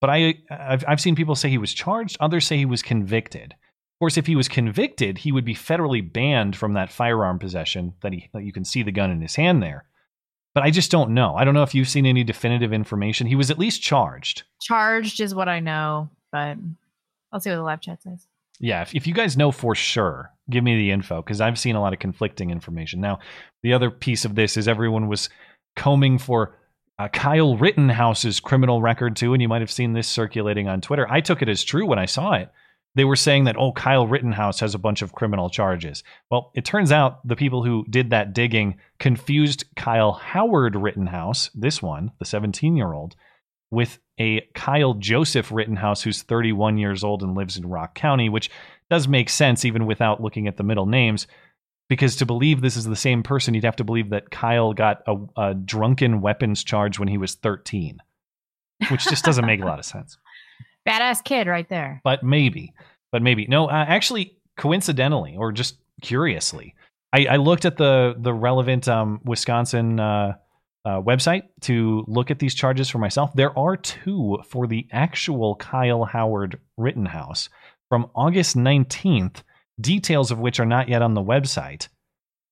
but 0.00 0.10
I 0.10 0.34
I've, 0.50 0.84
I've 0.86 1.00
seen 1.00 1.16
people 1.16 1.34
say 1.34 1.48
he 1.48 1.58
was 1.58 1.74
charged. 1.74 2.16
Others 2.20 2.46
say 2.46 2.56
he 2.56 2.66
was 2.66 2.82
convicted. 2.82 3.52
Of 3.52 3.98
course, 4.00 4.16
if 4.16 4.26
he 4.26 4.36
was 4.36 4.48
convicted, 4.48 5.18
he 5.18 5.32
would 5.32 5.44
be 5.44 5.54
federally 5.54 6.00
banned 6.10 6.56
from 6.56 6.74
that 6.74 6.92
firearm 6.92 7.38
possession. 7.38 7.94
That 8.02 8.12
he 8.12 8.28
that 8.32 8.44
you 8.44 8.52
can 8.52 8.64
see 8.64 8.82
the 8.82 8.92
gun 8.92 9.10
in 9.10 9.20
his 9.20 9.36
hand 9.36 9.62
there. 9.62 9.84
But 10.54 10.64
I 10.64 10.70
just 10.70 10.90
don't 10.90 11.10
know. 11.10 11.36
I 11.36 11.44
don't 11.44 11.54
know 11.54 11.62
if 11.62 11.74
you've 11.74 11.88
seen 11.88 12.06
any 12.06 12.24
definitive 12.24 12.72
information. 12.72 13.26
He 13.26 13.36
was 13.36 13.50
at 13.50 13.58
least 13.58 13.82
charged. 13.82 14.42
Charged 14.60 15.20
is 15.20 15.34
what 15.34 15.48
I 15.48 15.60
know, 15.60 16.10
but 16.32 16.56
I'll 17.32 17.40
see 17.40 17.50
what 17.50 17.56
the 17.56 17.62
live 17.62 17.80
chat 17.80 18.02
says. 18.02 18.26
Yeah, 18.58 18.82
if, 18.82 18.94
if 18.94 19.06
you 19.06 19.14
guys 19.14 19.36
know 19.36 19.52
for 19.52 19.74
sure, 19.74 20.32
give 20.50 20.64
me 20.64 20.76
the 20.76 20.90
info 20.90 21.22
because 21.22 21.40
I've 21.40 21.58
seen 21.58 21.76
a 21.76 21.80
lot 21.80 21.92
of 21.92 21.98
conflicting 21.98 22.50
information. 22.50 23.00
Now, 23.00 23.20
the 23.62 23.72
other 23.72 23.90
piece 23.90 24.24
of 24.24 24.34
this 24.34 24.56
is 24.56 24.68
everyone 24.68 25.08
was 25.08 25.30
combing 25.76 26.18
for 26.18 26.58
uh, 27.00 27.08
Kyle 27.08 27.56
Rittenhouse's 27.56 28.40
criminal 28.40 28.82
record 28.82 29.16
too, 29.16 29.32
and 29.32 29.40
you 29.40 29.48
might 29.48 29.62
have 29.62 29.70
seen 29.70 29.94
this 29.94 30.06
circulating 30.06 30.68
on 30.68 30.82
Twitter. 30.82 31.10
I 31.10 31.22
took 31.22 31.40
it 31.40 31.48
as 31.48 31.64
true 31.64 31.86
when 31.86 31.98
I 31.98 32.04
saw 32.04 32.34
it. 32.34 32.50
They 32.94 33.04
were 33.04 33.16
saying 33.16 33.44
that 33.44 33.56
oh, 33.56 33.72
Kyle 33.72 34.06
Rittenhouse 34.06 34.60
has 34.60 34.74
a 34.74 34.78
bunch 34.78 35.00
of 35.00 35.14
criminal 35.14 35.48
charges. 35.48 36.04
Well, 36.30 36.50
it 36.54 36.66
turns 36.66 36.92
out 36.92 37.26
the 37.26 37.36
people 37.36 37.64
who 37.64 37.86
did 37.88 38.10
that 38.10 38.34
digging 38.34 38.80
confused 38.98 39.64
Kyle 39.76 40.12
Howard 40.12 40.76
Rittenhouse, 40.76 41.48
this 41.54 41.80
one, 41.80 42.10
the 42.18 42.26
17-year-old, 42.26 43.16
with 43.70 43.98
a 44.18 44.42
Kyle 44.54 44.92
Joseph 44.92 45.50
Rittenhouse 45.50 46.02
who's 46.02 46.22
31 46.22 46.76
years 46.76 47.02
old 47.02 47.22
and 47.22 47.34
lives 47.34 47.56
in 47.56 47.66
Rock 47.66 47.94
County, 47.94 48.28
which 48.28 48.50
does 48.90 49.08
make 49.08 49.30
sense 49.30 49.64
even 49.64 49.86
without 49.86 50.22
looking 50.22 50.48
at 50.48 50.58
the 50.58 50.64
middle 50.64 50.86
names. 50.86 51.26
Because 51.90 52.16
to 52.16 52.26
believe 52.26 52.60
this 52.62 52.76
is 52.76 52.84
the 52.84 52.94
same 52.94 53.24
person, 53.24 53.52
you'd 53.52 53.64
have 53.64 53.76
to 53.76 53.84
believe 53.84 54.10
that 54.10 54.30
Kyle 54.30 54.72
got 54.72 55.02
a, 55.08 55.16
a 55.36 55.54
drunken 55.54 56.20
weapons 56.20 56.62
charge 56.62 57.00
when 57.00 57.08
he 57.08 57.18
was 57.18 57.34
13, 57.34 57.98
which 58.90 59.04
just 59.04 59.24
doesn't 59.24 59.44
make 59.44 59.60
a 59.60 59.66
lot 59.66 59.80
of 59.80 59.84
sense. 59.96 60.16
Badass 60.88 61.22
kid 61.24 61.48
right 61.48 61.68
there. 61.68 62.00
But 62.04 62.22
maybe, 62.22 62.72
but 63.12 63.22
maybe 63.22 63.46
no. 63.46 63.66
Uh, 63.66 63.84
actually, 63.86 64.38
coincidentally, 64.56 65.36
or 65.36 65.50
just 65.50 65.78
curiously, 66.00 66.76
I, 67.12 67.26
I 67.26 67.36
looked 67.36 67.64
at 67.64 67.76
the 67.76 68.14
the 68.16 68.32
relevant 68.32 68.88
um, 68.88 69.20
Wisconsin 69.24 69.98
uh, 69.98 70.34
uh, 70.84 71.00
website 71.02 71.42
to 71.62 72.04
look 72.06 72.30
at 72.30 72.38
these 72.38 72.54
charges 72.54 72.88
for 72.88 72.98
myself. 72.98 73.32
There 73.34 73.56
are 73.58 73.76
two 73.76 74.38
for 74.48 74.66
the 74.66 74.86
actual 74.92 75.56
Kyle 75.56 76.04
Howard 76.04 76.60
Rittenhouse 76.76 77.48
from 77.88 78.10
August 78.14 78.56
nineteenth. 78.56 79.42
Details 79.80 80.30
of 80.30 80.38
which 80.38 80.60
are 80.60 80.66
not 80.66 80.88
yet 80.88 81.02
on 81.02 81.14
the 81.14 81.22
website 81.22 81.88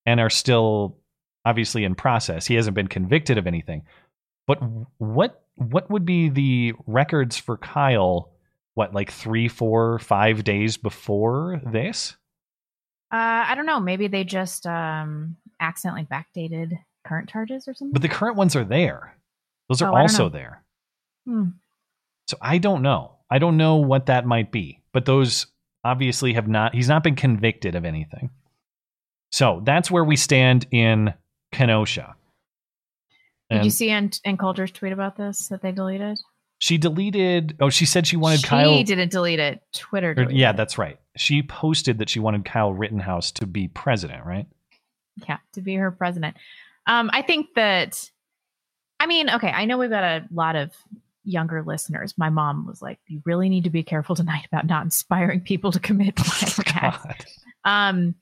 and 0.07 0.21
are 0.21 0.31
still 0.31 0.97
obviously 1.45 1.85
in 1.85 1.95
process. 1.95 2.47
He 2.47 2.55
hasn't 2.55 2.75
been 2.75 2.89
convicted 2.89 3.39
of 3.39 3.47
anything. 3.47 3.83
But 4.47 4.59
what 4.99 5.43
what 5.57 5.91
would 5.91 6.05
be 6.05 6.29
the 6.29 6.75
records 6.87 7.37
for 7.37 7.57
Kyle? 7.57 8.31
What 8.75 8.95
like 8.95 9.11
three, 9.11 9.49
four, 9.49 9.99
five 9.99 10.45
days 10.45 10.77
before 10.77 11.61
this? 11.67 12.17
Uh, 13.13 13.17
I 13.49 13.55
don't 13.55 13.67
know. 13.67 13.81
Maybe 13.81 14.07
they 14.09 14.25
just 14.25 14.67
um 14.67 15.37
accidentally 15.61 16.07
backdated 16.11 16.79
current 17.07 17.29
charges 17.29 17.67
or 17.67 17.75
something. 17.75 17.93
But 17.93 18.03
the 18.03 18.09
current 18.09 18.37
ones 18.37 18.55
are 18.55 18.65
there. 18.65 19.17
Those 19.69 19.83
are 19.83 19.93
Oh, 19.93 19.97
also 19.97 20.29
there. 20.29 20.63
Hmm. 21.27 21.49
So 22.29 22.37
I 22.41 22.59
don't 22.59 22.83
know. 22.83 23.17
I 23.31 23.39
don't 23.39 23.57
know 23.57 23.77
what 23.77 24.07
that 24.07 24.27
might 24.27 24.53
be. 24.53 24.81
But 24.93 25.05
those 25.05 25.47
obviously 25.85 26.35
have 26.35 26.49
not. 26.49 26.75
He's 26.75 26.89
not 26.89 27.03
been 27.03 27.17
convicted 27.17 27.75
of 27.75 27.85
anything. 27.85 28.31
So 29.31 29.61
that's 29.65 29.91
where 29.91 30.05
we 30.05 30.17
stand 30.17 30.67
in 30.71 31.13
Kenosha. 31.53 32.15
Did 33.51 33.65
you 33.65 33.71
see 33.71 33.91
Ann, 33.91 34.11
Ann 34.25 34.37
Coulter's 34.37 34.71
tweet 34.71 34.93
about 34.93 35.17
this 35.17 35.49
that 35.49 35.63
they 35.63 35.73
deleted? 35.73 36.19
she 36.61 36.77
deleted. 36.77 37.57
Oh, 37.61 37.71
she 37.71 37.87
said 37.87 38.05
she 38.07 38.17
wanted 38.17 38.41
she 38.41 38.47
Kyle. 38.49 38.83
didn't 38.83 39.13
delete 39.13 39.39
it. 39.39 39.63
Twitter 39.73 40.13
or- 40.17 40.31
yeah, 40.31 40.51
it. 40.51 40.57
that's 40.57 40.77
right. 40.77 40.99
She 41.17 41.43
posted 41.43 41.99
that 41.99 42.09
she 42.11 42.19
wanted 42.21 42.45
Kyle 42.45 42.73
Rittenhouse 42.73 43.31
to 43.33 43.47
be 43.47 43.69
president, 43.69 44.25
right? 44.27 44.47
yeah, 45.29 45.39
to 45.53 45.61
be 45.61 45.75
her 45.77 45.91
president. 45.91 46.37
Um, 46.87 47.11
I 47.13 47.23
think 47.23 47.49
that, 47.57 48.11
I 49.01 49.07
mean, 49.07 49.31
okay, 49.31 49.51
I 49.51 49.65
know 49.67 49.79
we've 49.79 49.91
got 49.91 50.05
a 50.05 50.25
lot 50.33 50.57
of 50.57 50.71
younger 51.25 51.63
listeners. 51.63 52.15
My 52.17 52.31
mom 52.31 52.67
was 52.67 52.81
like, 52.83 52.99
"You 53.07 53.23
really 53.25 53.49
need 53.49 53.65
to 53.65 53.71
be 53.71 53.83
careful 53.83 54.15
tonight 54.17 54.47
about 54.51 54.67
not 54.67 54.85
inspiring 54.85 55.41
people 55.41 55.73
to 55.73 55.81
commit 55.81 56.19
violent 56.19 56.77
acts." 56.77 57.39
Um, 57.65 58.15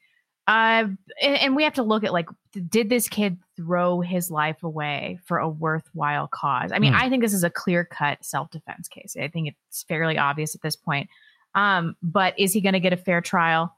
uh, 0.49 0.87
and, 1.21 1.37
and 1.37 1.57
we 1.57 1.65
have 1.65 1.75
to 1.75 1.83
look 1.83 2.05
at 2.05 2.13
like, 2.13 2.29
did 2.69 2.89
this 2.89 3.09
kid 3.09 3.39
throw 3.57 4.01
his 4.01 4.31
life 4.31 4.63
away 4.63 5.19
for 5.25 5.39
a 5.39 5.49
worthwhile 5.49 6.29
cause? 6.29 6.71
I 6.73 6.79
mean, 6.79 6.93
Hmm. 6.93 7.01
I 7.03 7.11
think 7.11 7.23
this 7.23 7.35
is 7.35 7.43
a 7.43 7.51
clear 7.51 7.85
cut 7.85 8.25
self 8.25 8.51
defense 8.51 8.87
case. 8.89 9.17
I 9.21 9.29
think 9.29 9.49
it's 9.49 9.83
fairly 9.85 10.19
obvious 10.19 10.55
at 10.55 10.63
this 10.63 10.77
point. 10.77 11.09
Um, 11.55 11.97
but 12.03 12.39
is 12.39 12.53
he 12.53 12.61
going 12.61 12.75
to 12.75 12.81
get 12.81 12.93
a 12.93 12.97
fair 12.97 13.21
trial? 13.21 13.75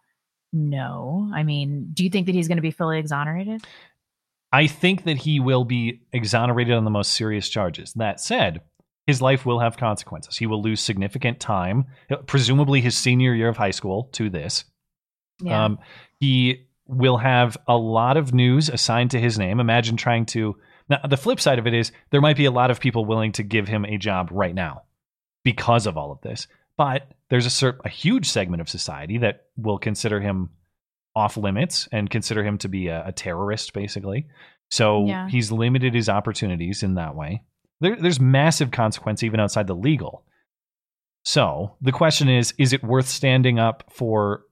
No. 0.52 1.30
I 1.32 1.42
mean, 1.42 1.90
do 1.94 2.04
you 2.04 2.10
think 2.10 2.26
that 2.26 2.34
he's 2.34 2.48
going 2.48 2.56
to 2.56 2.62
be 2.62 2.70
fully 2.70 2.98
exonerated? 2.98 3.64
I 4.52 4.66
think 4.66 5.04
that 5.04 5.18
he 5.18 5.40
will 5.40 5.64
be 5.64 6.00
exonerated 6.12 6.74
on 6.74 6.84
the 6.84 6.90
most 6.90 7.12
serious 7.12 7.48
charges. 7.48 7.92
That 7.94 8.20
said, 8.20 8.62
his 9.08 9.22
life 9.22 9.46
will 9.46 9.58
have 9.58 9.78
consequences. 9.78 10.36
He 10.36 10.46
will 10.46 10.60
lose 10.62 10.80
significant 10.82 11.40
time, 11.40 11.86
presumably 12.26 12.82
his 12.82 12.94
senior 12.94 13.34
year 13.34 13.48
of 13.48 13.56
high 13.56 13.70
school, 13.72 14.10
to 14.12 14.28
this. 14.28 14.64
Yeah. 15.42 15.64
Um, 15.64 15.78
he 16.20 16.66
will 16.86 17.16
have 17.16 17.56
a 17.66 17.76
lot 17.76 18.18
of 18.18 18.34
news 18.34 18.68
assigned 18.68 19.12
to 19.12 19.18
his 19.18 19.38
name. 19.38 19.60
Imagine 19.60 19.96
trying 19.96 20.26
to 20.26 20.56
Now, 20.90 20.98
the 21.08 21.16
flip 21.16 21.40
side 21.40 21.58
of 21.58 21.66
it 21.66 21.72
is 21.72 21.90
there 22.10 22.20
might 22.20 22.36
be 22.36 22.44
a 22.44 22.50
lot 22.50 22.70
of 22.70 22.80
people 22.80 23.06
willing 23.06 23.32
to 23.32 23.42
give 23.42 23.66
him 23.66 23.84
a 23.86 23.96
job 23.96 24.28
right 24.30 24.54
now 24.54 24.82
because 25.42 25.86
of 25.86 25.96
all 25.96 26.12
of 26.12 26.20
this. 26.20 26.46
But 26.76 27.08
there's 27.30 27.46
a 27.46 27.50
cer- 27.50 27.80
a 27.84 27.88
huge 27.88 28.26
segment 28.28 28.60
of 28.60 28.68
society 28.68 29.18
that 29.18 29.46
will 29.56 29.78
consider 29.78 30.20
him 30.20 30.50
off 31.16 31.36
limits 31.38 31.88
and 31.92 32.10
consider 32.10 32.44
him 32.44 32.58
to 32.58 32.68
be 32.68 32.88
a, 32.88 33.06
a 33.06 33.12
terrorist, 33.12 33.72
basically. 33.72 34.26
So 34.70 35.06
Yeah. 35.06 35.28
he's 35.30 35.50
limited 35.50 35.94
his 35.94 36.08
opportunities 36.10 36.82
in 36.82 36.94
that 36.96 37.14
way. 37.14 37.42
There, 37.80 37.96
there's 37.96 38.20
massive 38.20 38.70
consequence 38.70 39.22
even 39.22 39.40
outside 39.40 39.66
the 39.66 39.74
legal. 39.74 40.24
So 41.24 41.76
the 41.80 41.92
question 41.92 42.28
is: 42.28 42.54
Is 42.58 42.72
it 42.72 42.82
worth 42.82 43.08
standing 43.08 43.58
up 43.58 43.84
for 43.92 44.42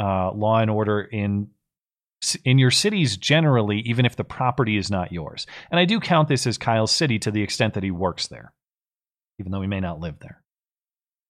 uh, 0.00 0.32
law 0.32 0.58
and 0.58 0.70
order 0.70 1.00
in 1.00 1.48
in 2.44 2.58
your 2.58 2.70
cities 2.70 3.16
generally, 3.16 3.80
even 3.80 4.06
if 4.06 4.16
the 4.16 4.24
property 4.24 4.76
is 4.76 4.90
not 4.90 5.12
yours? 5.12 5.46
And 5.70 5.78
I 5.78 5.84
do 5.84 6.00
count 6.00 6.28
this 6.28 6.46
as 6.46 6.58
Kyle's 6.58 6.92
city 6.92 7.18
to 7.20 7.30
the 7.30 7.42
extent 7.42 7.74
that 7.74 7.82
he 7.82 7.90
works 7.90 8.28
there, 8.28 8.52
even 9.38 9.52
though 9.52 9.60
he 9.60 9.66
may 9.68 9.80
not 9.80 10.00
live 10.00 10.18
there. 10.20 10.42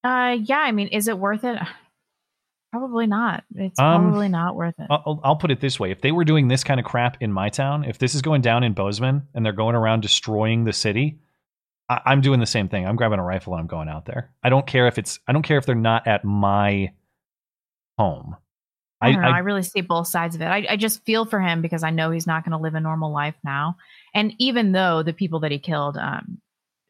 Uh, 0.04 0.36
yeah. 0.42 0.58
I 0.60 0.72
mean, 0.72 0.88
is 0.88 1.08
it 1.08 1.18
worth 1.18 1.44
it? 1.44 1.58
Probably 2.72 3.06
not. 3.06 3.44
It's 3.54 3.78
Um, 3.78 4.04
probably 4.04 4.28
not 4.30 4.56
worth 4.56 4.74
it. 4.78 4.86
I'll, 4.88 5.20
I'll 5.22 5.36
put 5.36 5.50
it 5.50 5.60
this 5.60 5.78
way: 5.78 5.90
If 5.90 6.00
they 6.00 6.10
were 6.12 6.24
doing 6.24 6.48
this 6.48 6.64
kind 6.64 6.80
of 6.80 6.86
crap 6.86 7.18
in 7.20 7.30
my 7.30 7.50
town, 7.50 7.84
if 7.84 7.98
this 7.98 8.14
is 8.14 8.22
going 8.22 8.40
down 8.40 8.62
in 8.64 8.72
Bozeman 8.72 9.28
and 9.34 9.44
they're 9.44 9.52
going 9.52 9.74
around 9.74 10.00
destroying 10.00 10.64
the 10.64 10.72
city, 10.72 11.18
I, 11.88 12.00
I'm 12.06 12.20
doing 12.20 12.40
the 12.40 12.46
same 12.46 12.68
thing. 12.68 12.86
I'm 12.86 12.96
grabbing 12.96 13.18
a 13.18 13.24
rifle 13.24 13.54
and 13.54 13.60
I'm 13.60 13.66
going 13.66 13.88
out 13.88 14.06
there. 14.06 14.30
I 14.42 14.48
don't 14.48 14.66
care 14.66 14.86
if 14.86 14.98
it's. 14.98 15.18
I 15.26 15.32
don't 15.32 15.42
care 15.42 15.58
if 15.58 15.66
they're 15.66 15.74
not 15.74 16.06
at 16.06 16.24
my 16.24 16.92
home. 17.98 18.36
I, 19.00 19.12
don't 19.12 19.22
know. 19.22 19.28
I, 19.28 19.38
really 19.40 19.64
see 19.64 19.80
both 19.80 20.06
sides 20.06 20.36
of 20.36 20.42
it. 20.42 20.46
I, 20.46 20.64
I 20.70 20.76
just 20.76 21.04
feel 21.04 21.24
for 21.24 21.40
him 21.40 21.60
because 21.60 21.82
I 21.82 21.90
know 21.90 22.12
he's 22.12 22.26
not 22.26 22.44
going 22.44 22.52
to 22.52 22.62
live 22.62 22.76
a 22.76 22.80
normal 22.80 23.12
life 23.12 23.34
now. 23.42 23.76
And 24.14 24.32
even 24.38 24.70
though 24.70 25.02
the 25.02 25.12
people 25.12 25.40
that 25.40 25.50
he 25.50 25.58
killed 25.58 25.96
um, 25.96 26.40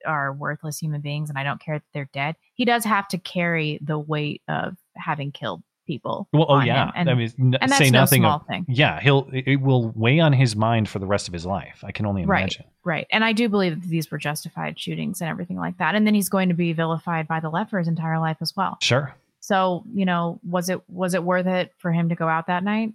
are 0.06 0.32
worthless 0.34 0.78
human 0.78 1.00
beings, 1.00 1.30
and 1.30 1.38
I 1.38 1.42
don't 1.42 1.60
care 1.60 1.78
that 1.78 1.84
they're 1.94 2.10
dead, 2.12 2.36
he 2.54 2.66
does 2.66 2.84
have 2.84 3.08
to 3.08 3.18
carry 3.18 3.78
the 3.82 3.98
weight 3.98 4.42
of 4.46 4.76
having 4.94 5.32
killed 5.32 5.62
people. 5.86 6.28
Well, 6.32 6.46
oh 6.48 6.60
yeah. 6.60 6.90
and, 6.94 7.10
I 7.10 7.14
mean, 7.14 7.32
n- 7.38 7.58
and 7.60 7.70
that's 7.70 7.78
say 7.78 7.90
no 7.90 8.00
nothing 8.00 8.22
small 8.22 8.40
of. 8.40 8.46
thing. 8.46 8.66
Yeah, 8.68 9.00
he'll. 9.00 9.28
It 9.32 9.48
it 9.48 9.56
will 9.56 9.90
weigh 9.90 10.20
on 10.20 10.32
his 10.32 10.56
mind 10.56 10.88
for 10.88 10.98
the 10.98 11.06
rest 11.06 11.28
of 11.28 11.34
his 11.34 11.46
life. 11.46 11.82
I 11.82 11.92
can 11.92 12.06
only 12.06 12.22
imagine. 12.22 12.64
Right, 12.84 12.96
right. 12.96 13.06
And 13.10 13.24
I 13.24 13.32
do 13.32 13.48
believe 13.48 13.80
that 13.80 13.88
these 13.88 14.10
were 14.10 14.18
justified 14.18 14.78
shootings 14.78 15.20
and 15.20 15.30
everything 15.30 15.56
like 15.56 15.78
that. 15.78 15.94
And 15.94 16.06
then 16.06 16.14
he's 16.14 16.28
going 16.28 16.48
to 16.48 16.54
be 16.54 16.72
vilified 16.72 17.28
by 17.28 17.40
the 17.40 17.50
left 17.50 17.70
for 17.70 17.78
his 17.78 17.88
entire 17.88 18.18
life 18.18 18.38
as 18.40 18.56
well. 18.56 18.78
Sure. 18.80 19.14
So, 19.40 19.82
you 19.92 20.04
know, 20.04 20.38
was 20.48 20.68
it 20.68 20.80
was 20.88 21.14
it 21.14 21.22
worth 21.22 21.46
it 21.46 21.72
for 21.78 21.92
him 21.92 22.08
to 22.10 22.14
go 22.14 22.28
out 22.28 22.46
that 22.46 22.62
night? 22.62 22.92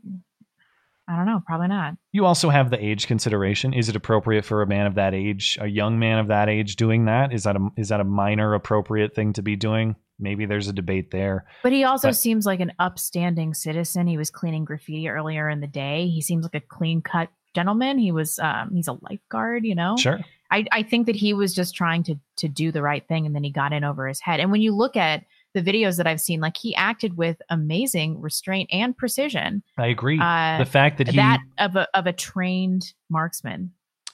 I 1.09 1.15
don't 1.15 1.25
know, 1.25 1.41
probably 1.45 1.69
not. 1.69 1.95
You 2.11 2.25
also 2.25 2.49
have 2.49 2.69
the 2.69 2.83
age 2.83 3.07
consideration. 3.07 3.73
Is 3.73 3.87
it 3.87 3.95
appropriate 3.95 4.43
for 4.43 4.61
a 4.61 4.67
man 4.67 4.87
of 4.87 4.95
that 4.95 5.13
age, 5.13 5.57
a 5.61 5.67
young 5.67 5.99
man 5.99 6.19
of 6.19 6.27
that 6.27 6.49
age, 6.49 6.75
doing 6.75 7.05
that? 7.05 7.31
Is 7.31 7.43
that 7.43 7.55
a 7.55 7.69
is 7.77 7.89
that 7.89 8.01
a 8.01 8.03
minor 8.03 8.53
appropriate 8.53 9.15
thing 9.15 9.33
to 9.33 9.41
be 9.41 9.55
doing? 9.55 9.95
Maybe 10.19 10.45
there's 10.45 10.67
a 10.67 10.73
debate 10.73 11.11
there. 11.11 11.45
But 11.63 11.71
he 11.73 11.83
also 11.83 12.09
But- 12.09 12.15
seems 12.15 12.45
like 12.45 12.59
an 12.59 12.73
upstanding 12.79 13.53
citizen. 13.53 14.07
He 14.07 14.17
was 14.17 14.31
cleaning 14.31 14.65
graffiti 14.65 15.07
earlier 15.09 15.49
in 15.49 15.59
the 15.61 15.67
day. 15.67 16.07
He 16.07 16.21
seems 16.21 16.43
like 16.43 16.55
a 16.55 16.59
clean 16.59 17.01
cut 17.01 17.29
gentleman. 17.55 17.97
He 17.97 18.11
was 18.11 18.39
um 18.39 18.71
he's 18.73 18.87
a 18.87 18.97
lifeguard, 19.01 19.65
you 19.65 19.75
know. 19.75 19.95
Sure. 19.97 20.19
I, 20.49 20.65
I 20.71 20.81
think 20.83 21.07
that 21.07 21.15
he 21.15 21.33
was 21.33 21.53
just 21.53 21.75
trying 21.75 22.03
to 22.03 22.15
to 22.37 22.47
do 22.47 22.71
the 22.71 22.81
right 22.81 23.05
thing 23.07 23.25
and 23.25 23.35
then 23.35 23.43
he 23.43 23.49
got 23.51 23.73
in 23.73 23.83
over 23.83 24.07
his 24.07 24.19
head. 24.19 24.39
And 24.39 24.51
when 24.51 24.61
you 24.61 24.73
look 24.75 24.95
at 24.95 25.23
the 25.53 25.61
videos 25.61 25.97
that 25.97 26.05
I've 26.07 26.21
seen, 26.21 26.39
like 26.39 26.55
he 26.57 26.75
acted 26.75 27.17
with 27.17 27.41
amazing 27.49 28.21
restraint 28.21 28.69
and 28.71 28.95
precision. 28.95 29.63
I 29.77 29.87
agree. 29.87 30.19
Uh, 30.21 30.57
the 30.59 30.65
fact 30.65 30.97
that 30.99 31.07
he 31.09 31.15
that 31.17 31.39
of 31.57 31.75
a 31.75 31.87
of 31.97 32.05
a 32.07 32.13
trained 32.13 32.93
marksman. 33.09 33.71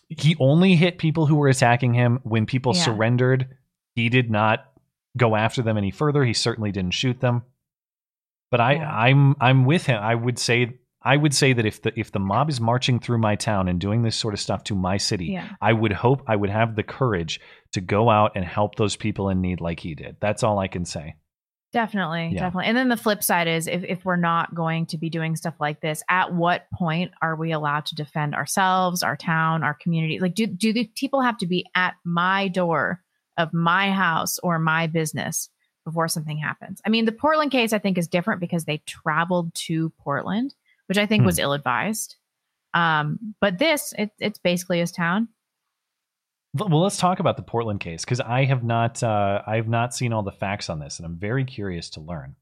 he 0.09 0.35
only 0.39 0.75
hit 0.75 0.97
people 0.97 1.25
who 1.25 1.35
were 1.35 1.47
attacking 1.49 1.93
him 1.93 2.19
when 2.23 2.45
people 2.45 2.73
Yeah. 2.75 2.83
surrendered. 2.83 3.47
He 3.95 4.09
did 4.09 4.29
not 4.31 4.65
go 5.17 5.35
after 5.35 5.61
them 5.61 5.77
any 5.77 5.91
further. 5.91 6.23
He 6.23 6.33
certainly 6.33 6.71
didn't 6.71 6.93
shoot 6.93 7.19
them. 7.19 7.43
But 8.51 8.61
I, 8.61 8.75
I'm 8.75 9.35
I'm 9.41 9.65
with 9.65 9.85
him. 9.85 9.99
I 10.01 10.13
would 10.13 10.37
say 10.37 10.79
I 11.01 11.17
would 11.17 11.33
say 11.33 11.53
that 11.53 11.65
if 11.65 11.81
the 11.81 11.97
if 11.99 12.11
the 12.11 12.19
mob 12.19 12.49
is 12.49 12.61
marching 12.61 12.99
through 12.99 13.17
my 13.17 13.35
town 13.35 13.67
and 13.67 13.79
doing 13.79 14.03
this 14.03 14.15
sort 14.15 14.33
of 14.33 14.39
stuff 14.39 14.63
to 14.65 14.75
my 14.75 14.97
city, 14.97 15.25
Yeah. 15.27 15.49
I 15.61 15.73
would 15.73 15.91
hope 15.91 16.23
I 16.27 16.35
would 16.35 16.49
have 16.51 16.75
the 16.75 16.83
courage 16.83 17.39
to 17.73 17.81
go 17.81 18.09
out 18.09 18.33
and 18.35 18.45
help 18.45 18.75
those 18.75 18.95
people 18.95 19.29
in 19.29 19.41
need 19.41 19.59
like 19.59 19.79
he 19.79 19.95
did. 19.95 20.17
That's 20.19 20.43
all 20.43 20.59
I 20.59 20.67
can 20.67 20.85
say. 20.85 21.15
Definitely, 21.73 22.29
Yeah. 22.33 22.41
definitely. 22.41 22.65
And 22.67 22.77
then 22.77 22.89
the 22.89 22.97
flip 22.97 23.23
side 23.23 23.47
is 23.47 23.65
if, 23.65 23.83
if 23.83 24.05
we're 24.05 24.15
not 24.15 24.53
going 24.53 24.85
to 24.87 24.97
be 24.99 25.09
doing 25.09 25.35
stuff 25.35 25.55
like 25.59 25.81
this, 25.81 26.03
at 26.07 26.31
what 26.31 26.67
point 26.71 27.11
are 27.23 27.35
we 27.35 27.51
allowed 27.51 27.87
to 27.87 27.95
defend 27.95 28.35
ourselves, 28.35 29.01
our 29.01 29.17
town, 29.17 29.63
our 29.63 29.73
community? 29.73 30.19
Like 30.19 30.35
do 30.35 30.45
do 30.45 30.71
the 30.71 30.83
people 30.95 31.21
have 31.21 31.39
to 31.39 31.47
be 31.47 31.65
at 31.73 31.95
my 32.05 32.47
door 32.49 33.01
of 33.37 33.53
my 33.53 33.91
house 33.91 34.39
or 34.39 34.59
my 34.59 34.87
business 34.87 35.49
before 35.85 36.07
something 36.07 36.37
happens? 36.37 36.81
I 36.85 36.89
mean, 36.89 37.05
the 37.05 37.11
Portland 37.11 37.51
case 37.51 37.73
I 37.73 37.79
think 37.79 37.97
is 37.97 38.07
different 38.07 38.41
because 38.41 38.65
they 38.65 38.77
traveled 38.85 39.53
to 39.55 39.89
Portland, 39.99 40.53
which 40.87 40.97
I 40.97 41.05
think 41.05 41.21
Hmm. 41.21 41.27
was 41.27 41.39
ill 41.39 41.53
advised. 41.53 42.15
Um, 42.73 43.35
but 43.39 43.59
this, 43.59 43.93
it, 43.97 44.11
it's 44.19 44.39
basically 44.39 44.79
his 44.79 44.91
town. 44.91 45.27
Well, 46.55 46.81
let's 46.81 46.97
talk 46.97 47.19
about 47.19 47.35
the 47.37 47.43
Portland 47.43 47.79
case 47.79 48.05
because 48.05 48.19
I 48.19 48.45
have 48.45 48.63
not 48.63 49.01
uh, 49.01 49.41
I 49.45 49.55
have 49.55 49.67
not 49.67 49.95
seen 49.95 50.13
all 50.13 50.21
the 50.21 50.31
facts 50.31 50.69
on 50.69 50.79
this, 50.79 50.99
and 50.99 51.05
I'm 51.05 51.17
very 51.17 51.45
curious 51.45 51.89
to 51.91 52.01
learn. 52.01 52.35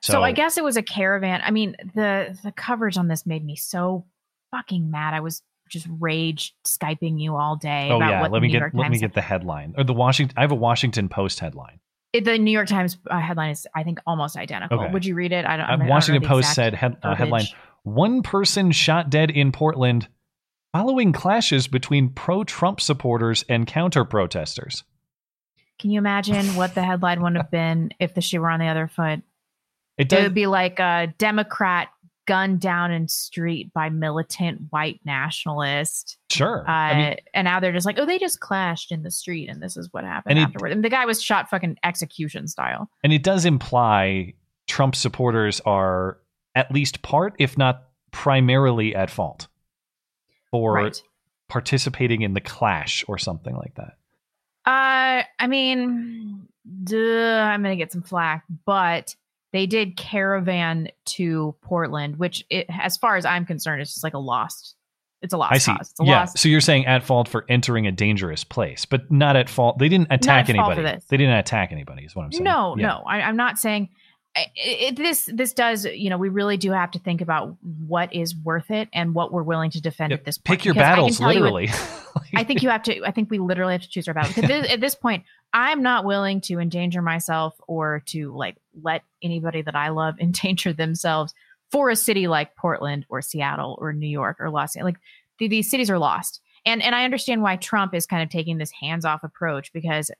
So, 0.00 0.22
I 0.22 0.32
guess 0.32 0.56
it 0.56 0.64
was 0.64 0.76
a 0.78 0.82
caravan. 0.82 1.42
I 1.44 1.50
mean, 1.50 1.76
the 1.94 2.38
the 2.42 2.52
coverage 2.52 2.96
on 2.96 3.08
this 3.08 3.26
made 3.26 3.44
me 3.44 3.56
so 3.56 4.06
fucking 4.52 4.90
mad. 4.90 5.12
I 5.12 5.20
was 5.20 5.42
just 5.68 5.86
rage 6.00 6.54
skyping 6.64 7.20
you 7.20 7.36
all 7.36 7.56
day 7.56 7.88
Oh 7.90 7.96
about 7.96 8.10
yeah, 8.10 8.20
what 8.22 8.32
let 8.32 8.42
me 8.42 8.48
New 8.48 8.52
get 8.52 8.58
York 8.60 8.72
let 8.74 8.90
me 8.90 8.98
get 8.98 9.14
the 9.14 9.20
headline 9.20 9.74
or 9.76 9.84
the 9.84 9.92
Washington. 9.94 10.34
I 10.36 10.42
have 10.42 10.52
a 10.52 10.56
Washington 10.56 11.08
Post 11.08 11.40
headline. 11.40 11.80
It- 12.12 12.24
the 12.24 12.38
New 12.38 12.50
York 12.50 12.68
Times 12.68 12.96
uh, 13.10 13.18
headline 13.20 13.50
is, 13.50 13.66
I 13.74 13.82
think, 13.82 13.98
almost 14.06 14.36
identical. 14.36 14.80
Okay. 14.80 14.92
Would 14.92 15.04
you 15.04 15.14
read 15.14 15.32
it? 15.32 15.44
I 15.44 15.56
don't. 15.56 15.66
I 15.66 15.74
Uh, 15.74 15.76
don't 15.76 15.86
know 15.86 15.90
Washington 15.92 16.26
Post 16.28 16.54
said 16.54 16.74
head, 16.74 16.96
uh, 17.02 17.14
headline. 17.14 17.44
One 17.82 18.22
person 18.22 18.72
shot 18.72 19.10
dead 19.10 19.30
in 19.30 19.52
Portland 19.52 20.08
following 20.72 21.12
clashes 21.12 21.66
between 21.68 22.10
pro-Trump 22.10 22.80
supporters 22.80 23.44
and 23.48 23.66
counter-protesters. 23.66 24.84
Can 25.78 25.90
you 25.90 25.98
imagine 25.98 26.56
what 26.56 26.74
the 26.74 26.82
headline 26.82 27.22
would 27.22 27.36
have 27.36 27.50
been 27.50 27.90
if 28.00 28.14
the 28.14 28.20
shoe 28.20 28.40
were 28.40 28.50
on 28.50 28.60
the 28.60 28.66
other 28.66 28.88
foot? 28.88 29.22
It 29.98 30.12
It 30.12 30.22
would 30.22 30.34
be 30.34 30.46
like 30.46 30.78
a 30.78 31.12
Democrat 31.18 31.88
gunned 32.28 32.60
down 32.60 32.92
in 32.92 33.08
street 33.08 33.72
by 33.72 33.88
militant 33.88 34.60
white 34.70 35.00
nationalist. 35.06 36.18
Sure. 36.30 36.62
Uh, 36.68 36.70
I 36.70 36.94
mean- 36.94 37.16
and 37.32 37.44
now 37.46 37.58
they're 37.58 37.72
just 37.72 37.86
like, 37.86 37.98
oh, 37.98 38.04
they 38.04 38.18
just 38.18 38.38
clashed 38.38 38.92
in 38.92 39.02
the 39.02 39.10
street, 39.10 39.48
and 39.48 39.62
this 39.62 39.76
is 39.78 39.88
what 39.92 40.04
happened 40.04 40.38
And 40.38 40.54
it- 40.54 40.72
And 40.72 40.84
the 40.84 40.90
guy 40.90 41.06
was 41.06 41.22
shot 41.22 41.48
fucking 41.48 41.78
execution 41.82 42.46
style. 42.46 42.90
And 43.02 43.12
it 43.14 43.22
does 43.22 43.46
imply 43.46 44.34
Trump 44.66 44.94
supporters 44.94 45.60
are 45.64 46.18
at 46.54 46.70
least 46.70 47.00
part, 47.00 47.34
if 47.38 47.56
not 47.56 47.84
primarily, 48.10 48.94
at 48.94 49.10
fault 49.10 49.48
for 50.50 50.74
Right. 50.74 51.02
participating 51.48 52.20
in 52.20 52.34
the 52.34 52.40
clash 52.42 53.04
or 53.08 53.16
something 53.16 53.56
like 53.56 53.74
that. 53.76 53.96
Uh, 54.66 55.22
I 55.38 55.46
mean, 55.46 56.46
duh, 56.84 57.40
I'm 57.50 57.62
gonna 57.62 57.76
get 57.76 57.90
some 57.92 58.02
flack, 58.02 58.44
but 58.66 59.16
they 59.52 59.66
did 59.66 59.96
caravan 59.96 60.88
to 61.06 61.54
Portland, 61.62 62.16
which, 62.18 62.44
it, 62.50 62.66
as 62.68 62.96
far 62.96 63.16
as 63.16 63.24
I'm 63.24 63.46
concerned, 63.46 63.80
is 63.82 63.88
just 63.92 64.04
like 64.04 64.14
a 64.14 64.18
lost. 64.18 64.74
It's 65.20 65.32
a 65.34 65.36
lost 65.38 65.52
I 65.52 65.58
see. 65.58 65.72
cause. 65.72 65.90
It's 65.90 66.00
a 66.00 66.04
Yeah. 66.04 66.20
lost. 66.20 66.38
So 66.38 66.48
you're 66.48 66.60
saying 66.60 66.86
at 66.86 67.02
fault 67.02 67.26
for 67.28 67.44
entering 67.48 67.86
a 67.86 67.92
dangerous 67.92 68.44
place, 68.44 68.84
but 68.84 69.10
not 69.10 69.34
at 69.36 69.48
fault. 69.48 69.78
They 69.78 69.88
didn't 69.88 70.08
attack 70.12 70.48
at 70.48 70.54
fault 70.56 70.74
for 70.74 70.80
anybody. 70.80 71.02
They 71.08 71.16
didn't 71.16 71.34
attack 71.36 71.72
anybody. 71.72 72.04
Is 72.04 72.14
what 72.14 72.24
I'm 72.24 72.32
saying. 72.32 72.44
No, 72.44 72.76
Yeah. 72.78 72.86
no, 72.88 73.02
I, 73.06 73.22
I'm 73.22 73.36
not 73.36 73.58
saying. 73.58 73.88
It, 74.54 74.96
this 74.96 75.28
this 75.32 75.52
does 75.52 75.84
you 75.84 76.10
know 76.10 76.18
we 76.18 76.28
really 76.28 76.56
do 76.56 76.70
have 76.70 76.92
to 76.92 76.98
think 77.00 77.20
about 77.20 77.56
what 77.62 78.14
is 78.14 78.36
worth 78.36 78.70
it 78.70 78.88
and 78.92 79.14
what 79.14 79.32
we're 79.32 79.42
willing 79.42 79.70
to 79.72 79.80
defend 79.80 80.12
at 80.12 80.24
this 80.24 80.38
point. 80.38 80.58
Pick 80.58 80.64
your 80.64 80.74
because 80.74 80.86
I 80.86 80.90
battles, 80.90 81.20
you 81.20 81.26
literally. 81.26 81.70
I 82.34 82.44
think 82.44 82.62
you 82.62 82.68
have 82.68 82.82
to. 82.84 83.04
I 83.04 83.10
think 83.10 83.30
we 83.30 83.38
literally 83.38 83.72
have 83.72 83.82
to 83.82 83.88
choose 83.88 84.06
our 84.06 84.14
battles. 84.14 84.34
Because 84.34 84.48
this, 84.48 84.72
at 84.72 84.80
this 84.80 84.94
point, 84.94 85.24
I'm 85.52 85.82
not 85.82 86.04
willing 86.04 86.40
to 86.42 86.60
endanger 86.60 87.02
myself 87.02 87.54
or 87.66 88.02
to 88.06 88.32
like 88.34 88.56
let 88.80 89.02
anybody 89.22 89.62
that 89.62 89.74
I 89.74 89.88
love 89.88 90.16
endanger 90.20 90.72
themselves 90.72 91.34
for 91.72 91.90
a 91.90 91.96
city 91.96 92.28
like 92.28 92.56
Portland 92.56 93.06
or 93.08 93.22
Seattle 93.22 93.76
or 93.80 93.92
New 93.92 94.08
York 94.08 94.36
or 94.40 94.50
Los 94.50 94.76
Angeles. 94.76 94.94
Like 94.94 95.00
th- 95.38 95.50
these 95.50 95.70
cities 95.70 95.90
are 95.90 95.98
lost, 95.98 96.40
and 96.64 96.82
and 96.82 96.94
I 96.94 97.04
understand 97.04 97.42
why 97.42 97.56
Trump 97.56 97.94
is 97.94 98.06
kind 98.06 98.22
of 98.22 98.28
taking 98.28 98.58
this 98.58 98.70
hands 98.70 99.04
off 99.04 99.24
approach 99.24 99.72
because 99.72 100.10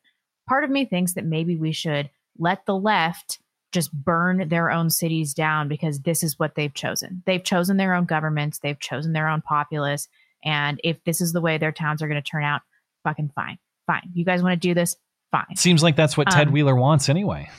part 0.48 0.64
of 0.64 0.70
me 0.70 0.86
thinks 0.86 1.14
that 1.14 1.24
maybe 1.24 1.56
we 1.56 1.72
should 1.72 2.10
let 2.38 2.66
the 2.66 2.76
left 2.76 3.38
just 3.72 3.92
burn 3.92 4.48
their 4.48 4.70
own 4.70 4.90
cities 4.90 5.34
down 5.34 5.68
because 5.68 6.00
this 6.00 6.22
is 6.22 6.38
what 6.38 6.54
they've 6.54 6.72
chosen. 6.72 7.22
They've 7.26 7.42
chosen 7.42 7.76
their 7.76 7.94
own 7.94 8.04
governments, 8.06 8.58
they've 8.60 8.78
chosen 8.78 9.12
their 9.12 9.28
own 9.28 9.42
populace. 9.42 10.08
And 10.44 10.80
if 10.84 11.02
this 11.04 11.20
is 11.20 11.32
the 11.32 11.40
way 11.40 11.58
their 11.58 11.72
towns 11.72 12.00
are 12.02 12.08
going 12.08 12.22
to 12.22 12.28
turn 12.30 12.44
out, 12.44 12.62
fucking 13.04 13.30
fine. 13.34 13.58
Fine. 13.86 14.10
You 14.14 14.24
guys 14.24 14.42
want 14.42 14.52
to 14.60 14.68
do 14.68 14.72
this? 14.74 14.96
Fine. 15.32 15.56
Seems 15.56 15.82
like 15.82 15.96
that's 15.96 16.16
what 16.16 16.30
Ted 16.30 16.48
Um, 16.48 16.52
Wheeler 16.54 16.74
wants 16.76 17.08
anyway. 17.08 17.50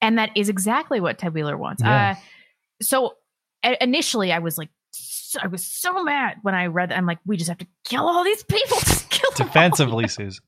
And 0.00 0.18
that 0.18 0.30
is 0.36 0.48
exactly 0.48 1.00
what 1.00 1.18
Ted 1.18 1.34
Wheeler 1.34 1.56
wants. 1.56 1.82
Yeah. 1.82 2.14
Uh, 2.16 2.20
so 2.82 3.14
i- 3.64 3.76
initially, 3.80 4.30
I 4.32 4.38
was 4.38 4.56
like 4.58 4.68
so, 4.92 5.40
I 5.42 5.46
was 5.48 5.64
so 5.66 6.04
mad 6.04 6.36
when 6.42 6.54
I 6.54 6.66
read 6.66 6.90
that. 6.90 6.96
I'm 6.98 7.06
like, 7.06 7.18
we 7.26 7.36
just 7.36 7.48
have 7.48 7.58
to 7.58 7.66
kill 7.84 8.06
all 8.08 8.22
these 8.24 8.42
people. 8.44 8.78
Just 8.78 9.10
kill. 9.10 9.30
Defensively, 9.36 10.06
Susan. 10.08 10.42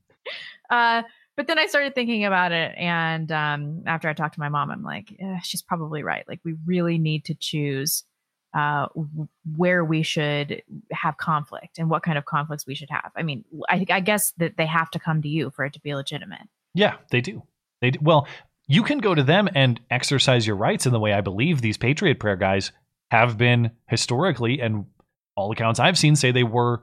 Uh, 0.70 1.02
but 1.36 1.46
then 1.46 1.58
I 1.58 1.66
started 1.66 1.94
thinking 1.94 2.24
about 2.24 2.52
it, 2.52 2.74
and 2.76 3.30
um, 3.32 3.82
after 3.86 4.08
I 4.08 4.12
talked 4.12 4.34
to 4.34 4.40
my 4.40 4.48
mom, 4.48 4.70
I'm 4.70 4.82
like, 4.82 5.14
eh, 5.18 5.38
she's 5.42 5.62
probably 5.62 6.02
right. 6.02 6.26
Like, 6.28 6.40
we 6.44 6.54
really 6.66 6.98
need 6.98 7.24
to 7.26 7.34
choose 7.34 8.04
uh, 8.52 8.86
where 9.56 9.84
we 9.84 10.02
should 10.02 10.62
have 10.92 11.16
conflict 11.16 11.78
and 11.78 11.88
what 11.88 12.02
kind 12.02 12.18
of 12.18 12.24
conflicts 12.24 12.66
we 12.66 12.74
should 12.74 12.90
have. 12.90 13.12
I 13.16 13.22
mean, 13.22 13.44
I, 13.68 13.86
I 13.90 14.00
guess 14.00 14.32
that 14.38 14.56
they 14.56 14.66
have 14.66 14.90
to 14.90 14.98
come 14.98 15.22
to 15.22 15.28
you 15.28 15.50
for 15.50 15.64
it 15.64 15.72
to 15.74 15.80
be 15.80 15.94
legitimate. 15.94 16.48
Yeah, 16.74 16.96
they 17.10 17.20
do. 17.20 17.42
They 17.80 17.92
do. 17.92 18.00
well, 18.02 18.26
you 18.66 18.82
can 18.82 18.98
go 18.98 19.14
to 19.14 19.22
them 19.22 19.48
and 19.54 19.80
exercise 19.90 20.46
your 20.46 20.56
rights 20.56 20.86
in 20.86 20.92
the 20.92 21.00
way 21.00 21.12
I 21.12 21.20
believe 21.22 21.60
these 21.60 21.76
Patriot 21.76 22.20
Prayer 22.20 22.36
guys 22.36 22.72
have 23.10 23.36
been 23.36 23.72
historically, 23.88 24.60
and 24.60 24.86
all 25.34 25.50
accounts 25.50 25.80
I've 25.80 25.98
seen 25.98 26.14
say 26.14 26.30
they 26.30 26.44
were 26.44 26.82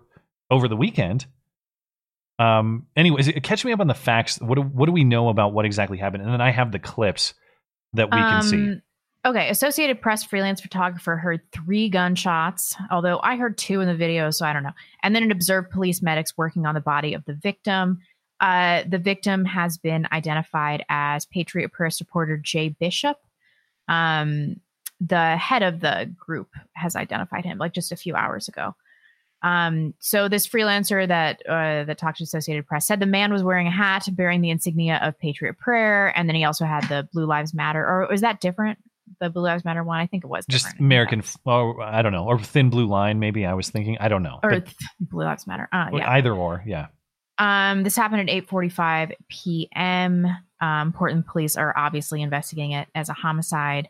over 0.52 0.68
the 0.68 0.76
weekend. 0.76 1.26
Um. 2.40 2.88
Anyways, 2.96 3.32
catch 3.44 3.66
me 3.66 3.72
up 3.72 3.80
on 3.80 3.88
the 3.88 3.94
facts. 3.94 4.40
What 4.40 4.56
do, 4.56 4.62
what 4.62 4.86
do 4.86 4.92
we 4.92 5.04
know 5.04 5.30
about 5.30 5.54
what 5.54 5.66
exactly 5.66 5.98
happened? 5.98 6.24
And 6.24 6.32
then 6.32 6.42
I 6.42 6.52
have 6.52 6.72
the 6.72 6.80
clips 6.80 7.34
that 7.94 8.08
we 8.12 8.18
can 8.18 8.44
see. 8.44 8.58
Um, 8.58 8.82
Okay, 9.28 9.50
Associated 9.50 10.00
Press 10.00 10.24
freelance 10.24 10.62
photographer 10.62 11.18
heard 11.18 11.42
three 11.52 11.90
gunshots, 11.90 12.78
although 12.90 13.20
I 13.22 13.36
heard 13.36 13.58
two 13.58 13.82
in 13.82 13.88
the 13.88 13.96
video, 13.96 14.32
so 14.32 14.46
I 14.46 14.54
don't 14.54 14.64
know. 14.64 14.72
And 15.04 15.14
then 15.14 15.24
it 15.24 15.32
observed 15.32 15.70
police 15.70 16.02
medics 16.02 16.38
working 16.38 16.66
on 16.66 16.76
the 16.76 16.80
body 16.80 17.14
of 17.14 17.26
the 17.26 17.34
victim. 17.34 18.00
Uh, 18.40 18.84
the 18.88 19.00
victim 19.00 19.44
has 19.44 19.78
been 19.78 20.08
identified 20.14 20.86
as 20.88 21.26
Patriot 21.26 21.74
Prayer 21.74 21.90
supporter 21.90 22.38
Jay 22.38 22.70
Bishop. 22.70 23.18
Um, 23.90 24.62
the 25.02 25.36
head 25.36 25.62
of 25.62 25.82
the 25.82 26.10
group 26.16 26.50
has 26.74 26.96
identified 26.96 27.44
him 27.44 27.58
like 27.58 27.74
just 27.74 27.92
a 27.92 27.98
few 27.98 28.16
hours 28.16 28.48
ago. 28.48 28.76
Um, 29.44 29.94
so 30.00 30.28
this 30.28 30.48
freelancer 30.48 31.08
that 31.08 31.42
uh, 31.48 31.84
that 31.84 31.98
talked 31.98 32.18
to 32.18 32.24
Associated 32.24 32.66
Press 32.66 32.88
said 32.88 33.00
the 33.00 33.06
man 33.06 33.32
was 33.32 33.44
wearing 33.44 33.68
a 33.68 33.72
hat 33.72 34.08
bearing 34.12 34.42
the 34.42 34.50
insignia 34.50 35.00
of 35.02 35.18
Patriot 35.20 35.58
Prayer, 35.60 36.18
and 36.18 36.28
then 36.28 36.36
he 36.36 36.44
also 36.44 36.66
had 36.66 36.84
the 36.90 37.08
Blue 37.14 37.26
Lives 37.26 37.54
Matter. 37.54 37.82
Or 37.86 38.12
is 38.12 38.22
that 38.22 38.42
different? 38.42 38.80
The 39.20 39.30
Blue 39.30 39.44
Lives 39.44 39.64
Matter 39.64 39.84
one? 39.84 40.00
I 40.00 40.08
think 40.08 40.24
it 40.24 40.28
was 40.28 40.46
Just 40.48 40.66
different. 40.66 40.82
American, 40.82 41.24
or 41.46 41.82
I 41.82 42.02
don't 42.02 42.12
know, 42.12 42.26
or 42.26 42.40
thin 42.40 42.70
blue 42.70 42.88
line. 42.88 43.20
Maybe 43.20 43.46
I 43.46 43.54
was 43.54 43.70
thinking. 43.70 43.98
I 44.00 44.08
don't 44.08 44.24
know. 44.24 44.40
or 44.44 44.50
th- 44.52 44.76
Blue 45.00 45.24
Lives 45.24 45.46
Matter. 45.48 45.70
Uh, 45.72 45.90
yeah. 45.94 46.10
Either 46.12 46.34
or, 46.34 46.64
yeah. 46.66 46.88
Um, 47.38 47.84
this 47.84 47.96
happened 47.96 48.28
at 48.30 48.46
8:45 48.48 49.14
p.m. 49.30 50.28
Um, 50.60 50.92
Portland 50.92 51.28
police 51.28 51.56
are 51.56 51.78
obviously 51.78 52.22
investigating 52.24 52.72
it 52.72 52.88
as 52.96 53.10
a 53.10 53.14
homicide, 53.14 53.90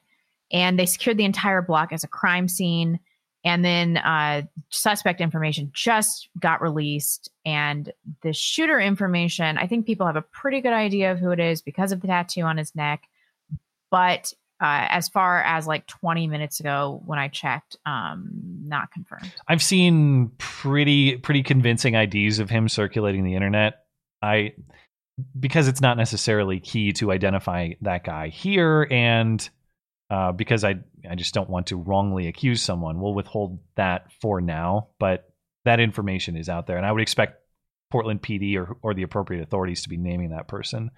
and 0.51 0.77
they 0.77 0.85
secured 0.85 1.17
the 1.17 1.25
entire 1.25 1.61
block 1.61 1.93
as 1.93 2.03
a 2.03 2.07
crime 2.07 2.47
scene. 2.49 2.99
And 3.47 3.63
then 3.63 3.95
uh, 3.95 4.41
suspect 4.71 5.21
information 5.21 5.71
just 5.73 6.27
got 6.37 6.61
released, 6.61 7.31
and 7.45 7.93
the 8.21 8.33
shooter 8.33 8.77
information. 8.77 9.57
I 9.57 9.67
think 9.67 9.85
people 9.85 10.05
have 10.05 10.17
a 10.17 10.21
pretty 10.21 10.59
good 10.59 10.73
idea 10.73 11.13
of 11.13 11.19
who 11.19 11.31
it 11.31 11.39
is 11.39 11.61
because 11.61 11.93
of 11.93 12.01
the 12.01 12.07
tattoo 12.07 12.41
on 12.41 12.57
his 12.57 12.75
neck. 12.75 13.03
But 13.89 14.33
uh, 14.59 14.87
as 14.89 15.07
far 15.07 15.41
as 15.43 15.65
like 15.65 15.87
20 15.87 16.27
minutes 16.27 16.59
ago 16.59 17.01
when 17.05 17.19
I 17.19 17.29
checked, 17.29 17.77
um, 17.85 18.29
not 18.65 18.91
confirmed. 18.91 19.33
I've 19.47 19.63
seen 19.63 20.29
pretty 20.39 21.15
pretty 21.15 21.41
convincing 21.41 21.93
IDs 21.95 22.39
of 22.39 22.49
him 22.49 22.67
circulating 22.67 23.23
the 23.23 23.35
internet. 23.35 23.85
I 24.21 24.55
because 25.39 25.69
it's 25.69 25.79
not 25.79 25.95
necessarily 25.95 26.59
key 26.59 26.91
to 26.93 27.13
identify 27.13 27.69
that 27.79 28.03
guy 28.03 28.27
here, 28.27 28.89
and 28.91 29.49
uh, 30.09 30.31
because 30.31 30.63
I 30.63 30.75
I 31.09 31.15
just 31.15 31.33
don't 31.33 31.49
want 31.49 31.67
to 31.67 31.77
wrongly 31.77 32.27
accuse 32.27 32.61
someone. 32.61 32.99
We'll 32.99 33.13
withhold 33.13 33.59
that 33.75 34.11
for 34.21 34.41
now, 34.41 34.89
but 34.99 35.29
that 35.65 35.79
information 35.79 36.35
is 36.37 36.49
out 36.49 36.67
there, 36.67 36.77
and 36.77 36.85
I 36.85 36.91
would 36.91 37.01
expect 37.01 37.41
Portland 37.91 38.21
PD 38.21 38.55
or 38.57 38.77
or 38.81 38.93
the 38.93 39.03
appropriate 39.03 39.41
authorities 39.41 39.83
to 39.83 39.89
be 39.89 39.97
naming 39.97 40.29
that 40.31 40.47
person 40.47 40.91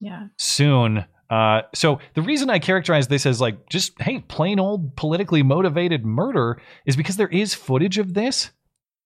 Yeah. 0.00 0.28
soon. 0.38 1.04
Uh, 1.30 1.62
so 1.74 1.98
the 2.14 2.22
reason 2.22 2.50
I 2.50 2.58
characterize 2.58 3.08
this 3.08 3.24
as 3.26 3.40
like 3.40 3.68
just 3.70 4.00
hey, 4.00 4.20
plain 4.20 4.60
old 4.60 4.94
politically 4.96 5.42
motivated 5.42 6.04
murder 6.04 6.60
is 6.86 6.96
because 6.96 7.16
there 7.16 7.28
is 7.28 7.54
footage 7.54 7.98
of 7.98 8.14
this, 8.14 8.50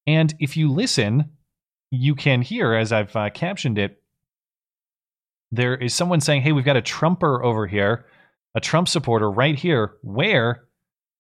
and 0.07 0.35
if 0.41 0.57
you 0.57 0.71
listen, 0.71 1.31
you 1.91 2.15
can 2.15 2.43
hear 2.43 2.75
as 2.75 2.93
I've 2.93 3.15
uh, 3.17 3.31
captioned 3.31 3.79
it. 3.79 4.03
There 5.51 5.75
is 5.77 5.95
someone 5.95 6.21
saying, 6.21 6.43
"Hey, 6.43 6.53
we've 6.53 6.65
got 6.65 6.77
a 6.77 6.83
Trumper 6.83 7.43
over 7.43 7.67
here, 7.67 8.05
a 8.55 8.61
Trump 8.61 8.89
supporter 8.89 9.31
right 9.31 9.55
here. 9.57 9.93
Where 10.03 10.65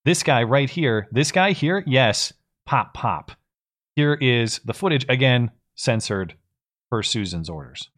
this 0.04 0.22
guy 0.22 0.42
right 0.42 0.70
here, 0.70 1.08
this 1.12 1.32
guy 1.32 1.52
here, 1.52 1.84
yes, 1.86 2.32
pop 2.66 2.94
pop. 2.94 3.32
Here 3.96 4.14
is 4.14 4.60
the 4.64 4.74
footage 4.74 5.04
again, 5.08 5.50
censored 5.74 6.34
per 6.90 7.02
Susan's 7.02 7.48
orders." 7.48 7.90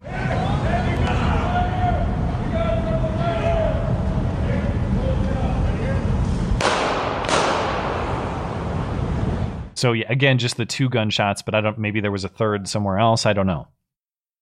So 9.74 9.92
yeah, 9.92 10.04
again, 10.10 10.36
just 10.36 10.58
the 10.58 10.66
two 10.66 10.90
gunshots, 10.90 11.40
but 11.40 11.54
I 11.54 11.62
don't. 11.62 11.78
Maybe 11.78 12.00
there 12.00 12.10
was 12.10 12.24
a 12.24 12.28
third 12.28 12.68
somewhere 12.68 12.98
else. 12.98 13.24
I 13.24 13.32
don't 13.32 13.46
know. 13.46 13.68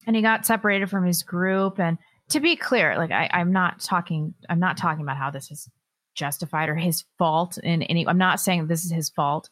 and 0.07 0.17
he 0.17 0.23
got 0.23 0.47
separated 0.47 0.89
from 0.91 1.05
his 1.05 1.23
group 1.23 1.79
and 1.79 1.99
to 2.31 2.41
be 2.41 2.57
clear 2.57 2.97
like 2.97 3.11
I, 3.11 3.29
i'm 3.33 3.53
not 3.53 3.81
talking 3.81 4.35
i'm 4.49 4.61
not 4.61 4.77
talking 4.77 5.03
about 5.03 5.17
how 5.17 5.31
this 5.31 5.51
is 5.51 5.69
justified 6.15 6.69
or 6.69 6.75
his 6.75 7.05
fault 7.19 7.59
in 7.59 7.83
any 7.85 8.07
i'm 8.07 8.19
not 8.19 8.41
saying 8.41 8.67
this 8.67 8.85
is 8.85 8.91
his 8.91 9.09
fault 9.11 9.51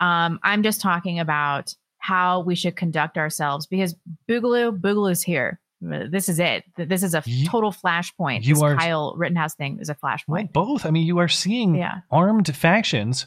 um, 0.00 0.38
i'm 0.42 0.62
just 0.62 0.80
talking 0.80 1.18
about 1.20 1.74
how 1.98 2.40
we 2.40 2.54
should 2.54 2.74
conduct 2.76 3.18
ourselves 3.18 3.66
because 3.66 3.94
boogaloo 4.28 4.78
boogaloo's 4.80 5.22
here 5.22 5.60
this 5.82 6.28
is 6.28 6.38
it 6.38 6.64
this 6.76 7.02
is 7.02 7.14
a 7.14 7.22
total 7.46 7.70
flashpoint 7.72 8.44
you 8.44 8.54
this 8.54 8.62
are- 8.62 8.76
kyle 8.76 9.14
rittenhouse 9.16 9.54
thing 9.54 9.78
is 9.80 9.88
a 9.88 9.94
flashpoint 9.94 10.26
Well, 10.28 10.64
both. 10.66 10.86
I 10.86 10.90
mean, 10.90 11.06
you 11.06 11.18
are 11.18 11.28
seeing 11.28 11.74
Yeah. 11.74 12.00
armed 12.10 12.54
factions 12.54 13.26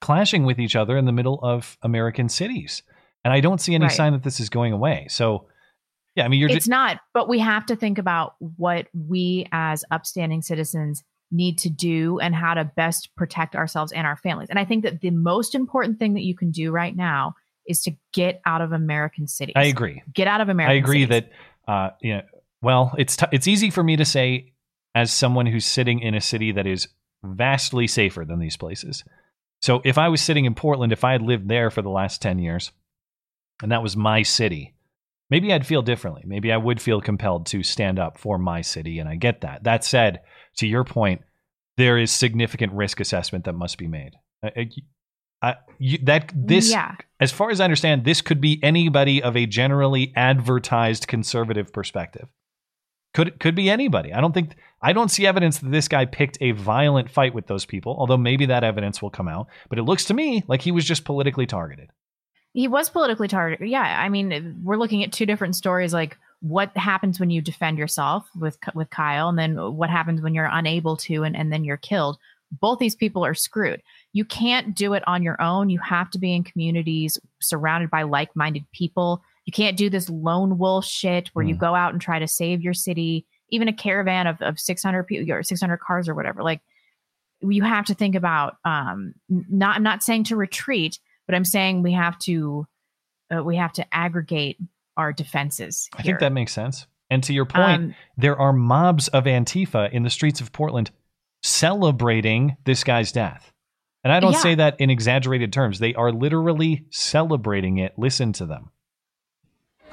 clashing 0.00 0.44
with 0.44 0.58
each 0.60 0.76
other 0.76 0.96
in 0.96 1.04
the 1.04 1.12
middle 1.12 1.40
of 1.42 1.78
American 1.82 2.28
cities, 2.28 2.82
and 3.24 3.32
I 3.32 3.40
don't 3.40 3.60
see 3.60 3.74
any 3.74 3.86
Right. 3.86 3.92
sign 3.92 4.12
that 4.12 4.22
this 4.22 4.38
is 4.38 4.50
going 4.50 4.72
away. 4.72 5.06
So, 5.08 5.46
yeah, 6.14 6.24
I 6.24 6.28
mean, 6.28 6.40
you're 6.40 6.50
it's 6.50 6.68
not 6.68 7.00
but 7.12 7.28
we 7.28 7.38
have 7.38 7.66
to 7.66 7.76
think 7.76 7.98
about 7.98 8.34
what 8.38 8.86
we 8.92 9.46
as 9.52 9.84
upstanding 9.90 10.42
citizens 10.42 11.02
need 11.30 11.58
to 11.58 11.70
do 11.70 12.18
and 12.20 12.34
how 12.34 12.54
to 12.54 12.64
best 12.64 13.10
protect 13.16 13.56
ourselves 13.56 13.92
and 13.92 14.06
our 14.06 14.16
families 14.16 14.48
and 14.50 14.58
i 14.58 14.64
think 14.64 14.84
that 14.84 15.00
the 15.00 15.10
most 15.10 15.54
important 15.54 15.98
thing 15.98 16.14
that 16.14 16.22
you 16.22 16.36
can 16.36 16.50
do 16.50 16.70
right 16.70 16.94
now 16.94 17.34
is 17.66 17.82
to 17.82 17.92
get 18.12 18.40
out 18.46 18.60
of 18.60 18.72
american 18.72 19.26
cities 19.26 19.54
I 19.56 19.64
agree. 19.64 20.02
get 20.12 20.28
out 20.28 20.40
of 20.40 20.48
american 20.48 20.76
I 20.76 20.78
agree 20.78 21.02
cities. 21.02 21.08
that 21.08 21.32
uh, 21.66 21.90
you 22.00 22.14
know, 22.14 22.22
well, 22.62 22.94
it's 22.98 23.16
t- 23.16 23.26
it's 23.32 23.48
easy 23.48 23.70
for 23.70 23.82
me 23.82 23.96
to 23.96 24.04
say 24.04 24.52
as 24.94 25.12
someone 25.12 25.46
who's 25.46 25.64
sitting 25.64 26.00
in 26.00 26.14
a 26.14 26.20
city 26.20 26.52
that 26.52 26.66
is 26.66 26.88
vastly 27.22 27.86
safer 27.86 28.24
than 28.24 28.38
these 28.38 28.56
places. 28.56 29.04
So 29.60 29.80
if 29.84 29.98
I 29.98 30.08
was 30.08 30.20
sitting 30.20 30.44
in 30.44 30.54
Portland, 30.54 30.92
if 30.92 31.04
I 31.04 31.12
had 31.12 31.22
lived 31.22 31.48
there 31.48 31.70
for 31.70 31.82
the 31.82 31.90
last 31.90 32.20
10 32.20 32.38
years 32.38 32.70
and 33.62 33.72
that 33.72 33.82
was 33.82 33.96
my 33.96 34.22
city, 34.22 34.73
maybe 35.34 35.52
I'd 35.52 35.66
feel 35.66 35.82
differently. 35.82 36.22
Maybe 36.24 36.52
I 36.52 36.56
would 36.56 36.80
feel 36.80 37.00
compelled 37.00 37.46
to 37.46 37.62
stand 37.64 37.98
up 37.98 38.18
for 38.18 38.38
my 38.38 38.60
city 38.60 39.00
and 39.00 39.08
I 39.08 39.16
get 39.16 39.40
that. 39.40 39.64
That 39.64 39.84
said, 39.84 40.20
to 40.58 40.66
your 40.68 40.84
point, 40.84 41.22
there 41.76 41.98
is 41.98 42.12
significant 42.12 42.72
risk 42.72 43.00
assessment 43.00 43.44
that 43.46 43.54
must 43.54 43.76
be 43.76 43.88
made. 43.88 44.12
I, 44.44 44.68
I- 45.42 45.56
you, 45.80 45.98
that 46.04 46.32
this 46.34 46.70
Yeah. 46.70 46.94
as 47.18 47.32
far 47.32 47.50
as 47.50 47.60
I 47.60 47.64
understand, 47.64 48.04
this 48.04 48.20
could 48.22 48.40
be 48.40 48.60
anybody 48.62 49.22
of 49.22 49.36
a 49.36 49.44
generally 49.46 50.12
advertised 50.14 51.08
conservative 51.08 51.72
perspective. 51.72 52.28
Could 53.12 53.38
could 53.40 53.54
be 53.56 53.68
anybody. 53.68 54.12
I 54.12 54.20
don't 54.20 54.32
think 54.32 54.54
I 54.80 54.92
don't 54.92 55.10
see 55.10 55.26
evidence 55.26 55.58
that 55.58 55.70
this 55.70 55.88
guy 55.88 56.04
picked 56.06 56.38
a 56.40 56.52
violent 56.52 57.10
fight 57.10 57.34
with 57.34 57.46
those 57.48 57.64
people, 57.66 57.94
although 57.98 58.16
maybe 58.16 58.46
that 58.46 58.64
evidence 58.64 59.02
will 59.02 59.10
come 59.10 59.28
out. 59.28 59.48
But 59.68 59.78
it 59.78 59.82
looks 59.84 60.04
to 60.06 60.14
me 60.14 60.44
like 60.48 60.62
he 60.62 60.72
was 60.72 60.84
just 60.84 61.04
politically 61.04 61.46
targeted. 61.46 61.90
He 62.54 62.66
was 62.66 62.88
politically 62.88 63.28
targeted 63.28 63.68
yeah 63.68 64.00
i 64.00 64.08
mean 64.08 64.58
we're 64.64 64.78
looking 64.78 65.04
at 65.04 65.12
two 65.12 65.26
different 65.26 65.54
stories 65.54 65.92
like 65.92 66.16
what 66.44 66.76
happens 66.76 67.18
when 67.18 67.30
you 67.30 67.40
defend 67.40 67.78
yourself 67.78 68.28
with 68.38 68.58
with 68.74 68.90
kyle 68.90 69.30
and 69.30 69.38
then 69.38 69.76
what 69.76 69.88
happens 69.88 70.20
when 70.20 70.34
you're 70.34 70.48
unable 70.52 70.94
to 70.94 71.24
and, 71.24 71.34
and 71.34 71.50
then 71.50 71.64
you're 71.64 71.78
killed. 71.78 72.18
Both 72.60 72.78
these 72.78 72.94
people 72.94 73.24
are 73.24 73.32
screwed. 73.32 73.82
You 74.12 74.26
can't 74.26 74.74
do 74.74 74.92
it 74.92 75.02
on 75.06 75.22
your 75.22 75.40
own. 75.40 75.70
You 75.70 75.78
have 75.80 76.10
to 76.10 76.18
be 76.18 76.34
in 76.34 76.44
communities 76.44 77.18
surrounded 77.40 77.88
by 77.88 78.02
like-minded 78.02 78.66
people. 78.72 79.22
You 79.46 79.54
can't 79.54 79.78
do 79.78 79.88
this 79.88 80.10
lone 80.10 80.58
wolf 80.58 80.84
shit 80.84 81.30
where 81.32 81.46
you 81.46 81.54
go 81.54 81.74
out 81.74 81.94
and 81.94 82.00
try 82.00 82.18
to 82.18 82.28
save 82.28 82.60
your 82.60 82.74
city 82.74 83.26
even 83.48 83.68
a 83.68 83.72
caravan 83.72 84.26
of, 84.26 84.40
of 84.42 84.58
600 84.58 85.04
people 85.04 85.32
or 85.32 85.42
600 85.42 85.76
cars 85.78 86.10
or 86.10 86.14
whatever. 86.14 86.42
Like 86.42 86.60
you 87.40 87.62
have 87.62 87.86
to 87.86 87.94
think 87.94 88.14
about 88.14 88.56
um 88.64 89.14
not 89.28 89.76
i'm 89.76 89.82
not 89.82 90.02
saying 90.02 90.24
to 90.24 90.34
retreat 90.34 90.98
but 91.26 91.34
i'm 91.34 91.44
saying 91.44 91.82
we 91.82 91.92
have 91.92 92.18
to 92.18 92.66
uh, 93.34 93.42
we 93.42 93.56
have 93.56 93.72
to 93.72 93.84
aggregate 93.94 94.58
our 94.96 95.12
defenses 95.12 95.88
I 95.96 96.02
think 96.02 96.20
that 96.20 96.32
makes 96.32 96.52
sense. 96.52 96.86
And 97.10 97.22
to 97.24 97.32
your 97.34 97.44
point, 97.46 97.82
Um, 97.82 97.94
there 98.16 98.38
are 98.38 98.52
mobs 98.52 99.08
of 99.08 99.24
Antifa 99.24 99.90
in 99.92 100.02
the 100.04 100.10
streets 100.10 100.40
of 100.40 100.52
Portland 100.52 100.90
celebrating 101.42 102.56
this 102.64 102.82
guy's 102.84 103.12
death. 103.12 103.52
And 104.02 104.12
I 104.12 104.20
don't 104.20 104.32
Yeah. 104.32 104.38
say 104.38 104.54
that 104.56 104.80
in 104.80 104.90
exaggerated 104.90 105.52
terms. 105.52 105.78
They 105.80 105.94
are 105.94 106.10
literally 106.12 106.84
celebrating 106.90 107.78
it. 107.78 107.98
Listen 107.98 108.32
to 108.34 108.46
them. 108.46 108.70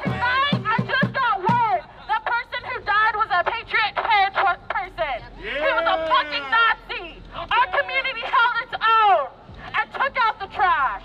I 0.06 0.78
just 0.88 1.14
got 1.14 1.40
word. 1.40 1.82
The 2.08 2.20
person 2.24 2.62
who 2.70 2.78
died 2.86 3.16
was 3.16 3.30
a 3.32 3.44
Patriot 3.44 3.96
Hedge 3.96 4.34
person. 4.34 5.20
He 5.42 5.50
was 5.50 5.88
a 5.88 5.98
fucking 6.08 6.46
Nazi. 6.56 7.22
Our 7.36 7.68
community 7.80 8.22
held 8.24 8.56
its 8.64 8.76
own 8.80 9.28
and 9.76 9.86
took 9.92 10.16
out 10.26 10.40
the 10.40 10.48
trash. 10.56 11.04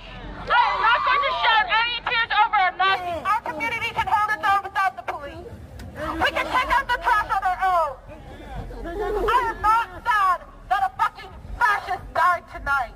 I 0.48 0.62
am 0.70 0.80
not 0.86 1.00
going 1.06 1.22
to 1.26 1.32
shed 1.42 1.64
any 1.82 1.96
tears 2.06 2.32
over 2.38 2.58
a 2.70 2.72
Nazi. 2.78 3.16
Our 3.26 3.40
community 3.50 3.90
can 3.98 4.06
hold 4.06 4.30
its 4.30 4.46
own 4.46 4.62
without 4.62 4.94
the 4.96 5.02
police. 5.12 5.50
We 6.22 6.30
can 6.30 6.46
take 6.46 6.70
out 6.76 6.86
the 6.86 6.98
trash 7.02 7.28
on 7.34 7.42
our 7.50 7.60
own. 7.66 7.92
I 8.86 9.50
am 9.50 9.62
not 9.62 9.88
sad 10.06 10.38
that 10.70 10.82
a 10.86 10.90
fucking 11.02 11.30
fascist 11.58 12.14
died 12.14 12.44
tonight. 12.54 12.94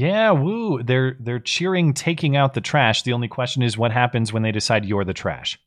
Yeah, 0.00 0.30
woo. 0.30 0.82
They're 0.82 1.16
they're 1.20 1.40
cheering 1.40 1.92
taking 1.92 2.34
out 2.34 2.54
the 2.54 2.62
trash. 2.62 3.02
The 3.02 3.12
only 3.12 3.28
question 3.28 3.62
is 3.62 3.76
what 3.76 3.92
happens 3.92 4.32
when 4.32 4.42
they 4.42 4.50
decide 4.50 4.86
you're 4.86 5.04
the 5.04 5.12
trash. 5.12 5.58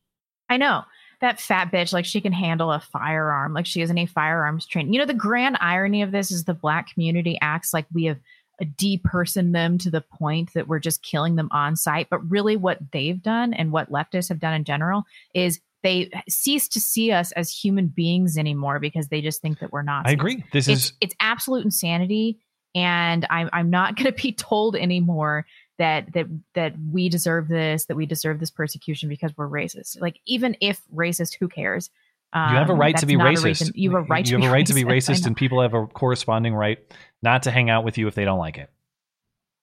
I 0.49 0.57
know 0.57 0.81
that 1.21 1.39
fat 1.39 1.71
bitch, 1.71 1.93
like 1.93 2.03
she 2.03 2.19
can 2.19 2.33
handle 2.33 2.71
a 2.71 2.79
firearm, 2.79 3.53
like 3.53 3.67
she 3.67 3.81
has 3.81 3.91
any 3.91 4.07
firearms 4.07 4.65
training. 4.65 4.91
You 4.91 4.99
know, 4.99 5.05
the 5.05 5.13
grand 5.13 5.57
irony 5.61 6.01
of 6.01 6.11
this 6.11 6.31
is 6.31 6.45
the 6.45 6.55
black 6.55 6.91
community 6.91 7.37
acts 7.41 7.75
like 7.75 7.85
we 7.93 8.05
have 8.05 8.17
uh, 8.17 8.19
a 8.61 8.65
depersoned 8.65 9.53
them 9.53 9.77
to 9.79 9.91
the 9.91 10.01
point 10.01 10.53
that 10.53 10.67
we're 10.67 10.79
just 10.79 11.03
killing 11.03 11.35
them 11.35 11.49
on 11.51 11.75
site. 11.75 12.07
But 12.09 12.27
really, 12.27 12.57
what 12.57 12.79
they've 12.91 13.21
done 13.21 13.53
and 13.53 13.71
what 13.71 13.91
leftists 13.91 14.29
have 14.29 14.39
done 14.39 14.55
in 14.55 14.63
general 14.63 15.03
is 15.35 15.59
they 15.83 16.09
cease 16.27 16.67
to 16.69 16.79
see 16.79 17.11
us 17.11 17.31
as 17.33 17.51
human 17.51 17.87
beings 17.87 18.37
anymore 18.37 18.79
because 18.79 19.09
they 19.09 19.21
just 19.21 19.41
think 19.41 19.59
that 19.59 19.71
we're 19.71 19.83
not. 19.83 20.07
I 20.07 20.11
agree. 20.11 20.43
This 20.53 20.67
it's, 20.67 20.85
is 20.85 20.93
it's 21.01 21.15
absolute 21.19 21.65
insanity, 21.65 22.39
and 22.75 23.25
I'm 23.29 23.49
I'm 23.53 23.69
not 23.69 23.95
going 23.97 24.11
to 24.11 24.21
be 24.21 24.31
told 24.31 24.75
anymore 24.75 25.45
that 25.77 26.13
that 26.13 26.27
that 26.53 26.73
we 26.91 27.09
deserve 27.09 27.47
this, 27.47 27.85
that 27.85 27.95
we 27.95 28.05
deserve 28.05 28.39
this 28.39 28.51
persecution 28.51 29.09
because 29.09 29.35
we're 29.35 29.49
racist. 29.49 29.99
Like 30.01 30.19
even 30.25 30.55
if 30.61 30.81
racist, 30.93 31.35
who 31.39 31.47
cares? 31.47 31.89
you 32.35 32.39
have 32.39 32.69
a 32.69 32.73
Um, 32.73 32.79
right 32.79 32.97
to 32.97 33.05
be 33.05 33.15
racist. 33.15 33.71
You 33.75 33.91
have 33.95 34.05
a 34.05 34.07
right. 34.07 34.25
You 34.25 34.37
to 34.37 34.41
have 34.41 34.41
be 34.41 34.47
a 34.47 34.51
right 34.51 34.65
to 34.65 34.73
be 34.73 34.83
racist. 34.83 35.21
Racist, 35.21 35.27
and 35.27 35.37
people 35.37 35.61
have 35.61 35.73
a 35.75 35.85
corresponding 35.85 36.55
right 36.55 36.79
not 37.21 37.43
to 37.43 37.51
hang 37.51 37.69
out 37.69 37.83
with 37.83 37.97
you 37.97 38.07
if 38.07 38.15
they 38.15 38.25
don't 38.25 38.39
like 38.39 38.57
it. 38.57 38.71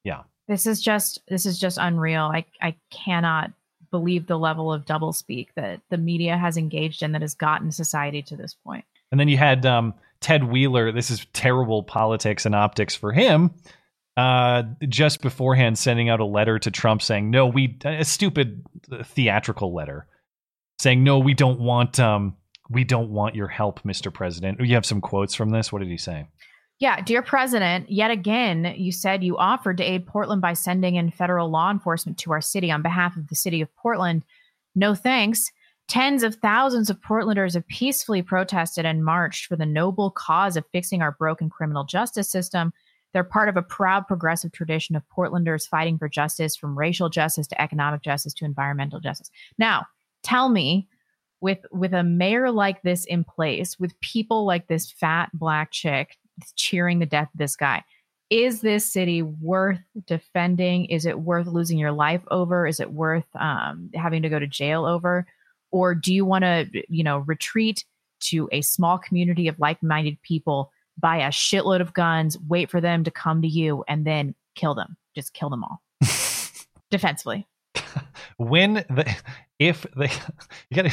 Yeah. 0.03 0.23
This 0.47 0.65
is 0.65 0.81
just 0.81 1.19
this 1.27 1.45
is 1.45 1.59
just 1.59 1.77
unreal. 1.77 2.23
I 2.23 2.45
I 2.61 2.75
cannot 2.89 3.51
believe 3.91 4.25
the 4.25 4.39
level 4.39 4.71
of 4.71 4.85
doublespeak 4.85 5.49
that 5.55 5.81
the 5.89 5.97
media 5.97 6.37
has 6.37 6.55
engaged 6.57 7.03
in 7.03 7.11
that 7.11 7.21
has 7.21 7.35
gotten 7.35 7.71
society 7.71 8.21
to 8.21 8.37
this 8.37 8.53
point. 8.53 8.85
And 9.11 9.19
then 9.19 9.27
you 9.27 9.37
had 9.37 9.65
um, 9.65 9.93
Ted 10.21 10.43
Wheeler. 10.43 10.91
This 10.91 11.11
is 11.11 11.25
terrible 11.33 11.83
politics 11.83 12.45
and 12.45 12.55
optics 12.55 12.95
for 12.95 13.11
him. 13.11 13.51
Uh, 14.15 14.63
just 14.87 15.21
beforehand, 15.21 15.77
sending 15.77 16.09
out 16.09 16.19
a 16.19 16.25
letter 16.25 16.59
to 16.59 16.69
Trump 16.69 17.01
saying, 17.01 17.31
"No, 17.31 17.47
we 17.47 17.77
a 17.83 18.05
stupid 18.05 18.63
uh, 18.91 19.03
theatrical 19.03 19.73
letter 19.73 20.05
saying, 20.79 21.03
no, 21.03 21.19
we 21.19 21.33
don't 21.33 21.59
want 21.59 21.99
um, 21.99 22.35
we 22.69 22.83
don't 22.83 23.09
want 23.09 23.35
your 23.35 23.47
help, 23.47 23.81
Mr. 23.83 24.13
President." 24.13 24.59
You 24.59 24.75
have 24.75 24.85
some 24.85 25.01
quotes 25.01 25.33
from 25.33 25.49
this. 25.49 25.71
What 25.71 25.79
did 25.79 25.87
he 25.87 25.97
say? 25.97 26.27
Yeah, 26.81 26.99
dear 26.99 27.21
President, 27.21 27.91
yet 27.91 28.09
again, 28.09 28.73
you 28.75 28.91
said 28.91 29.23
you 29.23 29.37
offered 29.37 29.77
to 29.77 29.83
aid 29.83 30.07
Portland 30.07 30.41
by 30.41 30.53
sending 30.53 30.95
in 30.95 31.11
federal 31.11 31.49
law 31.49 31.69
enforcement 31.71 32.17
to 32.19 32.31
our 32.31 32.41
city 32.41 32.71
on 32.71 32.81
behalf 32.81 33.15
of 33.15 33.27
the 33.27 33.35
city 33.35 33.61
of 33.61 33.73
Portland. 33.75 34.25
No 34.75 34.95
thanks. 34.95 35.51
Tens 35.91 36.23
of 36.23 36.35
thousands 36.35 36.89
of 36.89 37.01
Portlanders 37.01 37.53
have 37.53 37.67
peacefully 37.67 38.21
protested 38.21 38.85
and 38.85 39.03
marched 39.03 39.47
for 39.47 39.57
the 39.57 39.65
noble 39.65 40.09
cause 40.09 40.55
of 40.55 40.63
fixing 40.71 41.01
our 41.01 41.11
broken 41.11 41.49
criminal 41.49 41.83
justice 41.83 42.31
system. 42.31 42.71
They're 43.11 43.25
part 43.25 43.49
of 43.49 43.57
a 43.57 43.61
proud 43.61 44.07
progressive 44.07 44.53
tradition 44.53 44.95
of 44.95 45.03
Portlanders 45.13 45.67
fighting 45.67 45.97
for 45.97 46.07
justice 46.07 46.55
from 46.55 46.79
racial 46.79 47.09
justice 47.09 47.45
to 47.47 47.61
economic 47.61 48.03
justice 48.03 48.33
to 48.35 48.45
environmental 48.45 49.01
justice. 49.01 49.29
Now, 49.57 49.85
tell 50.23 50.47
me, 50.47 50.87
with 51.41 51.59
with 51.73 51.93
a 51.93 52.05
mayor 52.05 52.51
like 52.51 52.81
this 52.83 53.03
in 53.03 53.25
place, 53.25 53.77
with 53.77 53.99
people 53.99 54.45
like 54.45 54.67
this 54.67 54.89
fat 54.93 55.29
black 55.33 55.71
chick 55.71 56.15
cheering 56.55 56.99
the 56.99 57.05
death 57.05 57.27
of 57.33 57.37
this 57.37 57.57
guy, 57.57 57.83
is 58.29 58.61
this 58.61 58.89
city 58.89 59.23
worth 59.23 59.81
defending? 60.07 60.85
Is 60.85 61.05
it 61.05 61.19
worth 61.19 61.47
losing 61.47 61.77
your 61.77 61.91
life 61.91 62.23
over? 62.31 62.65
Is 62.65 62.79
it 62.79 62.93
worth 62.93 63.27
um, 63.35 63.89
having 63.93 64.21
to 64.21 64.29
go 64.29 64.39
to 64.39 64.47
jail 64.47 64.85
over? 64.85 65.27
Or 65.71 65.95
do 65.95 66.13
you 66.13 66.25
want 66.25 66.43
to, 66.43 66.67
you 66.89 67.03
know, 67.03 67.19
retreat 67.19 67.85
to 68.21 68.47
a 68.51 68.61
small 68.61 68.97
community 68.97 69.47
of 69.47 69.59
like-minded 69.59 70.21
people, 70.21 70.71
buy 70.99 71.17
a 71.17 71.29
shitload 71.29 71.81
of 71.81 71.93
guns, 71.93 72.37
wait 72.47 72.69
for 72.69 72.81
them 72.81 73.03
to 73.03 73.11
come 73.11 73.41
to 73.41 73.47
you, 73.47 73.83
and 73.87 74.05
then 74.05 74.35
kill 74.55 74.75
them? 74.75 74.97
Just 75.15 75.33
kill 75.33 75.49
them 75.49 75.63
all 75.63 75.81
defensively. 76.91 77.47
When 78.37 78.73
the 78.73 79.15
if 79.59 79.85
they 79.95 80.11
you 80.69 80.75
gotta 80.75 80.91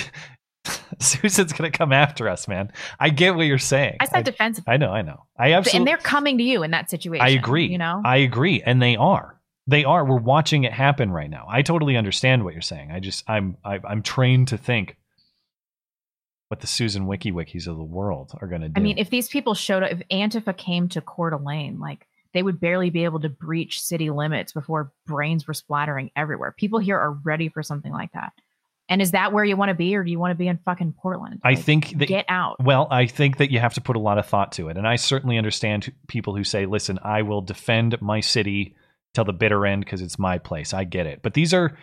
Susan's 0.99 1.53
gonna 1.53 1.71
come 1.71 1.93
after 1.93 2.29
us, 2.29 2.49
man. 2.49 2.73
I 2.99 3.11
get 3.11 3.35
what 3.35 3.47
you're 3.47 3.59
saying. 3.59 3.97
I 4.01 4.07
said 4.07 4.25
defensively. 4.25 4.73
I 4.73 4.77
know, 4.77 4.91
I 4.91 5.03
know. 5.03 5.25
I 5.39 5.53
absolutely 5.53 5.79
and 5.79 5.87
they're 5.89 5.97
coming 5.99 6.39
to 6.39 6.45
you 6.45 6.63
in 6.63 6.71
that 6.73 6.91
situation. 6.91 7.25
I 7.25 7.31
agree. 7.31 7.67
You 7.67 7.79
know, 7.79 8.03
I 8.05 8.19
agree, 8.19 8.63
and 8.63 8.83
they 8.83 8.97
are. 8.97 9.38
They 9.69 9.85
are. 9.85 10.03
We're 10.03 10.17
watching 10.17 10.65
it 10.65 10.73
happen 10.73 11.11
right 11.11 11.29
now. 11.29 11.47
I 11.47 11.61
totally 11.61 11.97
understand 11.97 12.43
what 12.43 12.55
you're 12.55 12.63
saying. 12.63 12.91
I 12.91 13.01
just 13.01 13.23
I'm 13.29 13.59
I, 13.63 13.79
I'm 13.85 14.03
trained 14.03 14.49
to 14.49 14.57
think 14.57 14.97
what 16.49 16.61
the 16.61 16.67
Susan 16.67 17.07
Wojcicki 17.07 17.33
Wojcickis 17.33 17.67
of 17.67 17.77
the 17.77 17.85
world 17.85 18.33
are 18.41 18.49
going 18.49 18.63
to 18.63 18.69
do. 18.71 18.75
I 18.77 18.81
mean, 18.81 18.97
if 18.97 19.11
these 19.11 19.29
people 19.29 19.55
showed 19.55 19.83
up, 19.83 19.93
if 19.93 20.01
Antifa 20.11 20.57
came 20.57 20.89
to 20.89 21.03
Coeur 21.03 21.31
d'Alene, 21.31 21.79
like 21.79 22.07
they 22.33 22.43
would 22.43 22.59
barely 22.59 22.89
be 22.89 23.05
able 23.05 23.21
to 23.21 23.29
breach 23.29 23.81
city 23.83 24.09
limits 24.09 24.53
before 24.53 24.91
brains 25.07 25.47
were 25.47 25.53
splattering 25.53 26.11
everywhere. 26.17 26.55
People 26.57 26.79
here 26.79 26.99
are 26.99 27.13
ready 27.13 27.51
for 27.51 27.63
something 27.63 27.93
like 27.93 28.13
that. 28.13 28.33
And 28.89 29.03
is 29.03 29.11
that 29.11 29.35
where 29.35 29.45
you 29.45 29.55
want 29.55 29.69
to 29.69 29.75
be, 29.75 29.95
or 29.97 30.03
do 30.03 30.11
you 30.11 30.19
want 30.19 30.31
to 30.31 30.35
be 30.35 30.49
in 30.49 30.57
fucking 30.65 30.95
Portland? 30.95 31.43
I 31.45 31.51
Like, 31.51 31.59
think 31.59 31.99
that 31.99 32.09
get 32.09 32.25
out. 32.31 32.57
Well, 32.65 32.89
I 32.91 33.05
think 33.05 33.37
that 33.37 33.51
you 33.51 33.59
have 33.61 33.75
to 33.75 33.83
put 33.83 33.97
a 33.97 33.99
lot 33.99 34.17
of 34.17 34.25
thought 34.25 34.53
to 34.53 34.71
it, 34.71 34.79
and 34.79 34.89
I 34.89 34.97
certainly 34.97 35.37
understand 35.37 35.93
people 36.07 36.35
who 36.35 36.43
say, 36.43 36.65
"Listen, 36.65 36.99
I 37.03 37.21
will 37.21 37.43
defend 37.43 38.01
my 38.01 38.21
city 38.21 38.75
till 39.15 39.25
the 39.25 39.33
bitter 39.33 39.67
end 39.67 39.85
because 39.85 40.03
it's 40.03 40.19
my 40.19 40.39
place." 40.39 40.73
I 40.75 40.85
get 40.85 41.07
it, 41.07 41.21
but 41.23 41.35
these 41.35 41.55
are. 41.55 41.77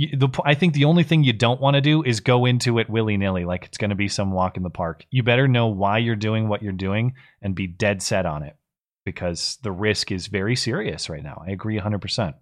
The, 0.00 0.28
I 0.44 0.54
think 0.54 0.74
the 0.74 0.84
only 0.84 1.02
thing 1.02 1.24
you 1.24 1.32
don't 1.32 1.60
want 1.60 1.74
to 1.74 1.80
do 1.80 2.04
is 2.04 2.20
go 2.20 2.46
into 2.46 2.78
it 2.78 2.88
willy 2.88 3.16
nilly, 3.16 3.44
like 3.44 3.64
it's 3.64 3.78
going 3.78 3.90
to 3.90 3.96
be 3.96 4.06
some 4.06 4.30
walk 4.30 4.56
in 4.56 4.62
the 4.62 4.70
park. 4.70 5.04
You 5.10 5.24
better 5.24 5.48
know 5.48 5.66
why 5.66 5.98
you're 5.98 6.14
doing 6.14 6.48
what 6.48 6.62
you're 6.62 6.70
doing 6.70 7.14
and 7.42 7.52
be 7.52 7.66
dead 7.66 8.00
set 8.00 8.24
on 8.24 8.44
it, 8.44 8.56
because 9.04 9.58
the 9.64 9.72
risk 9.72 10.12
is 10.12 10.28
very 10.28 10.54
serious 10.54 11.10
right 11.10 11.24
now. 11.24 11.42
I 11.44 11.50
agree 11.50 11.74
100. 11.74 11.98
percent 11.98 12.36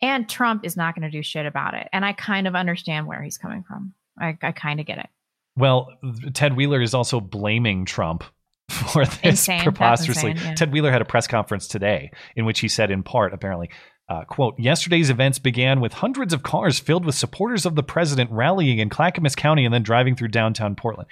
And 0.00 0.26
Trump 0.26 0.64
is 0.64 0.74
not 0.74 0.94
going 0.94 1.02
to 1.02 1.10
do 1.10 1.22
shit 1.22 1.44
about 1.44 1.74
it. 1.74 1.86
And 1.92 2.02
I 2.02 2.14
kind 2.14 2.46
of 2.46 2.54
understand 2.54 3.06
where 3.06 3.22
he's 3.22 3.36
coming 3.36 3.62
from. 3.62 3.92
I, 4.18 4.38
I 4.40 4.52
kind 4.52 4.80
of 4.80 4.86
get 4.86 4.96
it. 4.96 5.08
Well, 5.54 5.88
Ted 6.32 6.56
Wheeler 6.56 6.80
is 6.80 6.94
also 6.94 7.20
blaming 7.20 7.84
Trump 7.84 8.24
for 8.70 9.04
this 9.04 9.18
Insane. 9.22 9.62
Preposterously. 9.62 10.32
insane, 10.32 10.48
yeah. 10.48 10.54
Ted 10.54 10.72
Wheeler 10.72 10.90
had 10.90 11.02
a 11.02 11.06
press 11.06 11.26
conference 11.26 11.68
today 11.68 12.10
in 12.34 12.44
which 12.44 12.60
he 12.60 12.68
said, 12.68 12.90
in 12.90 13.02
part, 13.02 13.32
apparently, 13.32 13.70
uh, 14.08 14.24
quote, 14.24 14.58
yesterday's 14.58 15.10
events 15.10 15.38
began 15.38 15.80
with 15.80 15.92
hundreds 15.92 16.32
of 16.32 16.42
cars 16.42 16.78
filled 16.78 17.04
with 17.04 17.14
supporters 17.14 17.66
of 17.66 17.74
the 17.74 17.82
president 17.82 18.30
rallying 18.30 18.78
in 18.78 18.88
Clackamas 18.88 19.34
County 19.34 19.64
and 19.64 19.74
then 19.74 19.82
driving 19.82 20.16
through 20.16 20.28
downtown 20.28 20.76
Portland. 20.76 21.08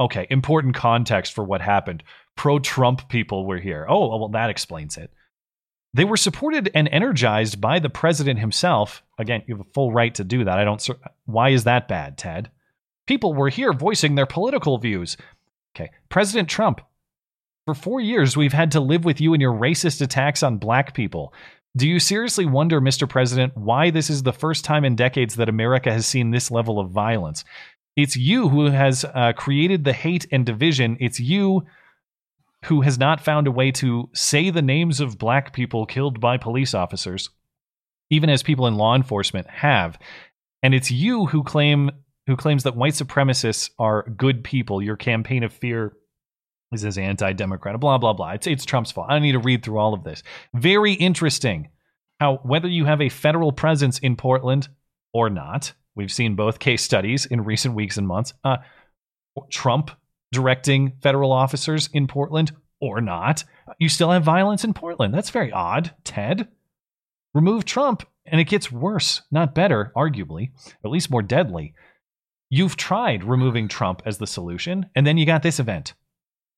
Okay, 0.00 0.26
important 0.30 0.74
context 0.74 1.32
for 1.32 1.44
what 1.44 1.60
happened. 1.60 2.02
Pro 2.36 2.58
Trump 2.58 3.08
people 3.08 3.46
were 3.46 3.58
here. 3.58 3.86
Oh, 3.88 4.16
well, 4.16 4.28
that 4.28 4.50
explains 4.50 4.96
it. 4.96 5.10
They 5.94 6.04
were 6.04 6.16
supported 6.16 6.70
and 6.74 6.88
energized 6.88 7.60
by 7.60 7.78
the 7.78 7.90
president 7.90 8.40
himself. 8.40 9.02
Again, 9.18 9.42
you 9.46 9.56
have 9.56 9.66
a 9.66 9.70
full 9.72 9.92
right 9.92 10.14
to 10.14 10.24
do 10.24 10.44
that. 10.44 10.58
I 10.58 10.64
don't. 10.64 10.86
Why 11.26 11.50
is 11.50 11.64
that 11.64 11.86
bad, 11.86 12.16
Ted? 12.16 12.50
People 13.06 13.34
were 13.34 13.50
here 13.50 13.72
voicing 13.72 14.14
their 14.14 14.26
political 14.26 14.78
views. 14.78 15.16
Okay, 15.74 15.90
President 16.08 16.48
Trump. 16.48 16.80
For 17.66 17.74
four 17.74 18.00
years, 18.00 18.36
we've 18.36 18.52
had 18.52 18.72
to 18.72 18.80
live 18.80 19.04
with 19.04 19.20
you 19.20 19.32
and 19.34 19.40
your 19.40 19.52
racist 19.52 20.02
attacks 20.02 20.42
on 20.42 20.58
black 20.58 20.94
people. 20.94 21.32
Do 21.76 21.88
you 21.88 22.00
seriously 22.00 22.44
wonder, 22.44 22.80
Mr. 22.80 23.08
President, 23.08 23.56
why 23.56 23.90
this 23.90 24.10
is 24.10 24.24
the 24.24 24.32
first 24.32 24.64
time 24.64 24.84
in 24.84 24.96
decades 24.96 25.36
that 25.36 25.48
America 25.48 25.92
has 25.92 26.06
seen 26.06 26.30
this 26.30 26.50
level 26.50 26.78
of 26.78 26.90
violence? 26.90 27.44
It's 27.96 28.16
you 28.16 28.48
who 28.48 28.66
has 28.66 29.04
uh, 29.04 29.32
created 29.34 29.84
the 29.84 29.92
hate 29.92 30.26
and 30.32 30.44
division. 30.44 30.96
It's 31.00 31.20
you 31.20 31.64
who 32.64 32.82
has 32.82 32.98
not 32.98 33.20
found 33.20 33.46
a 33.46 33.52
way 33.52 33.70
to 33.72 34.08
say 34.12 34.50
the 34.50 34.62
names 34.62 35.00
of 35.00 35.18
black 35.18 35.52
people 35.52 35.86
killed 35.86 36.20
by 36.20 36.36
police 36.36 36.74
officers, 36.74 37.30
even 38.10 38.28
as 38.28 38.42
people 38.42 38.66
in 38.66 38.76
law 38.76 38.94
enforcement 38.94 39.48
have. 39.48 39.98
And 40.62 40.74
it's 40.74 40.90
you 40.90 41.26
who 41.26 41.42
claim 41.42 41.90
who 42.26 42.36
claims 42.36 42.62
that 42.62 42.76
white 42.76 42.94
supremacists 42.94 43.70
are 43.78 44.08
good 44.08 44.44
people. 44.44 44.82
Your 44.82 44.96
campaign 44.96 45.42
of 45.42 45.52
fear 45.52 45.96
is 46.72 46.84
as 46.84 46.98
anti-democrat. 46.98 47.78
Blah 47.80 47.98
blah 47.98 48.12
blah. 48.12 48.32
It's 48.32 48.46
it's 48.46 48.64
Trump's 48.64 48.92
fault. 48.92 49.08
I 49.10 49.18
need 49.18 49.32
to 49.32 49.38
read 49.38 49.62
through 49.62 49.78
all 49.78 49.94
of 49.94 50.04
this. 50.04 50.22
Very 50.54 50.92
interesting. 50.92 51.70
How 52.20 52.36
whether 52.44 52.68
you 52.68 52.84
have 52.84 53.00
a 53.00 53.08
federal 53.08 53.52
presence 53.52 53.98
in 53.98 54.16
Portland 54.16 54.68
or 55.12 55.28
not, 55.28 55.72
we've 55.94 56.12
seen 56.12 56.36
both 56.36 56.58
case 56.58 56.82
studies 56.82 57.26
in 57.26 57.44
recent 57.44 57.74
weeks 57.74 57.96
and 57.96 58.06
months. 58.06 58.32
Uh, 58.44 58.58
Trump 59.50 59.90
directing 60.30 60.92
federal 61.02 61.32
officers 61.32 61.88
in 61.92 62.06
Portland 62.06 62.52
or 62.80 63.00
not. 63.00 63.44
You 63.78 63.88
still 63.88 64.10
have 64.10 64.22
violence 64.22 64.64
in 64.64 64.74
Portland. 64.74 65.14
That's 65.14 65.30
very 65.30 65.52
odd, 65.52 65.94
Ted. 66.04 66.48
Remove 67.34 67.64
Trump, 67.64 68.02
and 68.26 68.40
it 68.40 68.48
gets 68.48 68.70
worse, 68.72 69.22
not 69.30 69.54
better, 69.54 69.92
arguably, 69.96 70.50
at 70.84 70.90
least 70.90 71.10
more 71.10 71.22
deadly. 71.22 71.74
You've 72.54 72.76
tried 72.76 73.24
removing 73.24 73.66
Trump 73.66 74.02
as 74.04 74.18
the 74.18 74.26
solution, 74.26 74.84
and 74.94 75.06
then 75.06 75.16
you 75.16 75.24
got 75.24 75.42
this 75.42 75.58
event. 75.58 75.94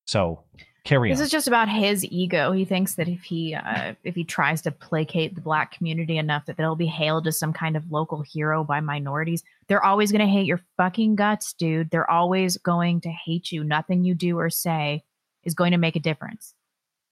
So 0.07 0.43
carry 0.83 1.09
This 1.11 1.21
on. 1.21 1.25
is 1.27 1.31
just 1.31 1.47
about 1.47 1.69
his 1.69 2.05
ego. 2.07 2.51
He 2.51 2.65
thinks 2.65 2.97
that 2.97 3.07
if 3.07 3.23
he 3.23 3.55
uh, 3.55 3.95
if 4.03 4.17
he 4.17 4.25
tries 4.25 4.61
to 4.63 4.73
placate 4.73 5.37
the 5.37 5.41
black 5.41 5.71
community 5.71 6.19
enough, 6.19 6.47
that 6.47 6.57
they'll 6.57 6.75
be 6.75 6.87
hailed 6.89 7.29
as 7.29 7.39
some 7.39 7.53
kind 7.53 7.77
of 7.77 7.93
local 7.93 8.23
hero 8.23 8.65
by 8.65 8.81
minorities. 8.81 9.45
They're 9.69 9.85
always 9.85 10.11
going 10.11 10.27
to 10.27 10.33
hate 10.33 10.47
your 10.47 10.61
fucking 10.77 11.15
guts, 11.15 11.53
dude. 11.53 11.91
They're 11.91 12.11
always 12.11 12.57
going 12.57 13.01
to 13.03 13.11
hate 13.11 13.53
you. 13.53 13.63
Nothing 13.63 14.03
you 14.03 14.17
do 14.17 14.37
or 14.37 14.51
say 14.51 15.05
is 15.45 15.55
going 15.55 15.71
to 15.71 15.79
make 15.79 15.95
a 15.95 16.01
difference. 16.01 16.55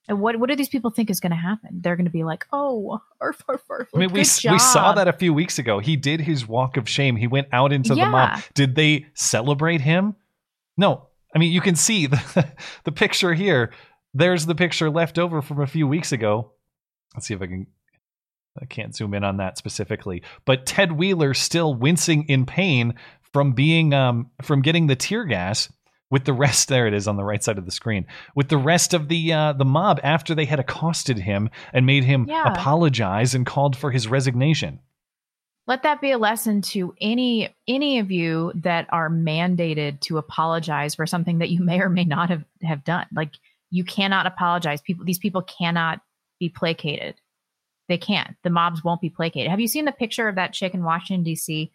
And 0.08 0.20
what 0.20 0.36
what 0.38 0.48
do 0.48 0.56
these 0.56 0.68
people 0.68 0.90
think 0.90 1.10
is 1.10 1.20
going 1.20 1.30
to 1.30 1.36
happen? 1.36 1.80
They're 1.80 1.94
going 1.96 2.06
to 2.06 2.10
be 2.10 2.24
like, 2.24 2.46
"Oh, 2.52 3.00
arf, 3.20 3.42
arf, 3.48 3.62
arf, 3.70 3.88
I 3.94 3.98
mean, 3.98 4.12
we 4.12 4.20
we 4.20 4.24
saw 4.24 4.92
that 4.94 5.06
a 5.06 5.12
few 5.12 5.32
weeks 5.32 5.58
ago. 5.58 5.78
He 5.78 5.96
did 5.96 6.20
his 6.20 6.46
walk 6.46 6.76
of 6.76 6.88
shame. 6.88 7.16
He 7.16 7.28
went 7.28 7.48
out 7.52 7.72
into 7.72 7.94
the 7.94 8.06
mob. 8.06 8.40
Did 8.54 8.74
they 8.74 9.06
celebrate 9.14 9.80
him? 9.80 10.16
No. 10.76 11.08
I 11.34 11.38
mean, 11.38 11.52
you 11.52 11.60
can 11.60 11.76
see 11.76 12.06
the 12.06 12.52
the 12.84 12.92
picture 12.92 13.32
here. 13.32 13.72
There's 14.12 14.44
the 14.44 14.54
picture 14.54 14.90
left 14.90 15.18
over 15.18 15.40
from 15.40 15.60
a 15.60 15.66
few 15.66 15.86
weeks 15.86 16.12
ago. 16.12 16.52
Let's 17.14 17.26
see 17.28 17.34
if 17.34 17.42
I 17.42 17.46
can. 17.46 17.66
I 18.60 18.66
can't 18.66 18.94
zoom 18.94 19.14
in 19.14 19.24
on 19.24 19.38
that 19.38 19.56
specifically, 19.56 20.22
but 20.44 20.66
Ted 20.66 20.92
Wheeler 20.92 21.32
still 21.32 21.74
wincing 21.74 22.24
in 22.28 22.44
pain 22.44 22.94
from 23.32 23.52
being 23.52 23.94
um 23.94 24.30
from 24.42 24.60
getting 24.62 24.88
the 24.88 24.96
tear 24.96 25.24
gas 25.24 25.70
with 26.12 26.24
the 26.26 26.32
rest. 26.32 26.68
There 26.72 26.86
it 26.86 26.94
is 26.94 27.08
on 27.08 27.16
the 27.16 27.24
right 27.24 27.42
side 27.42 27.58
of 27.58 27.64
the 27.66 27.72
screen 27.72 28.06
with 28.36 28.48
the 28.48 28.56
rest 28.56 28.94
of 28.94 29.08
the 29.08 29.32
uh, 29.32 29.52
the 29.54 29.64
mob 29.64 29.98
after 30.04 30.32
they 30.36 30.44
had 30.44 30.60
accosted 30.60 31.18
him 31.18 31.50
and 31.72 31.84
made 31.86 32.04
him 32.04 32.26
Yeah. 32.28 32.52
apologize 32.52 33.34
and 33.34 33.44
called 33.44 33.76
for 33.76 33.90
his 33.90 34.06
resignation. 34.06 34.78
let 35.66 35.82
that 35.84 36.00
be 36.00 36.10
a 36.12 36.18
lesson 36.18 36.60
to 36.60 36.94
any 37.00 37.48
any 37.68 37.98
of 37.98 38.10
you 38.10 38.52
that 38.56 38.86
are 38.90 39.08
mandated 39.10 40.00
to 40.00 40.18
apologize 40.18 40.94
for 40.94 41.06
something 41.06 41.38
that 41.38 41.50
you 41.50 41.62
may 41.62 41.80
or 41.80 41.88
may 41.88 42.04
not 42.04 42.28
have 42.30 42.44
have 42.62 42.84
done 42.84 43.06
like 43.14 43.32
you 43.70 43.84
cannot 43.84 44.26
apologize 44.26 44.80
people 44.80 45.04
these 45.04 45.18
people 45.20 45.42
cannot 45.42 46.00
be 46.40 46.48
placated 46.48 47.14
they 47.88 47.96
can't 47.98 48.34
the 48.44 48.50
mobs 48.50 48.82
won't 48.84 49.00
be 49.00 49.08
placated 49.10 49.50
have 49.50 49.60
you 49.60 49.68
seen 49.68 49.84
the 49.84 49.92
picture 49.92 50.26
of 50.28 50.34
that 50.34 50.52
chick 50.52 50.74
in 50.74 50.82
washington 50.84 51.22
d.c 51.22 51.70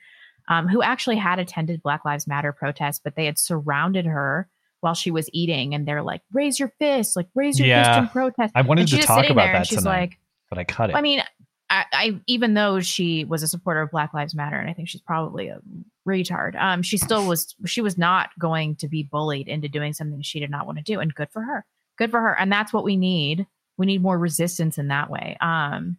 um, 0.47 0.67
who 0.67 0.81
actually 0.81 1.15
had 1.17 1.39
attended 1.39 1.81
black 1.83 2.05
lives 2.05 2.27
matter 2.27 2.51
protests 2.53 2.99
but 3.03 3.15
they 3.15 3.25
had 3.25 3.37
surrounded 3.37 4.05
her 4.05 4.47
while 4.81 4.93
she 4.93 5.09
was 5.11 5.29
eating 5.33 5.73
and 5.73 5.87
they're 5.87 6.03
like 6.03 6.21
raise 6.31 6.59
your 6.59 6.71
fist 6.79 7.15
like 7.15 7.27
raise 7.35 7.59
your 7.59 7.65
fist 7.67 7.89
Yeah. 7.89 7.99
in 8.03 8.07
protest 8.09 8.51
I 8.55 8.61
wanted 8.61 8.87
to 8.89 8.97
talk 9.01 9.29
about 9.29 9.51
that 9.51 9.67
she's 9.67 9.79
tonight, 9.79 9.99
like 9.99 10.17
but 10.49 10.57
I 10.59 10.63
cut 10.63 10.89
it. 10.91 10.95
I 10.95 11.01
mean, 11.01 11.21
I, 11.69 11.83
I 11.91 12.21
even 12.27 12.53
though 12.53 12.79
she 12.79 13.25
was 13.25 13.43
a 13.43 13.47
supporter 13.49 13.81
of 13.81 13.91
Black 13.91 14.13
Lives 14.13 14.33
Matter, 14.33 14.55
and 14.55 14.69
I 14.69 14.73
think 14.73 14.87
she's 14.87 15.01
probably 15.01 15.49
a 15.49 15.59
retard, 16.07 16.55
um, 16.55 16.81
she 16.81 16.97
still 16.97 17.27
was 17.27 17.53
she 17.65 17.81
was 17.81 17.97
not 17.97 18.29
going 18.39 18.77
to 18.77 18.87
be 18.87 19.03
bullied 19.03 19.49
into 19.49 19.67
doing 19.67 19.91
something 19.91 20.21
she 20.21 20.39
did 20.39 20.49
not 20.49 20.65
want 20.65 20.77
to 20.77 20.83
do, 20.85 21.01
and 21.01 21.13
good 21.13 21.29
for 21.31 21.41
her, 21.41 21.65
good 21.97 22.09
for 22.11 22.21
her, 22.21 22.39
and 22.39 22.49
that's 22.49 22.71
what 22.71 22.85
we 22.85 22.95
need. 22.95 23.45
We 23.77 23.85
need 23.85 24.01
more 24.01 24.17
resistance 24.17 24.77
in 24.77 24.87
that 24.87 25.09
way. 25.09 25.35
Um, 25.41 25.97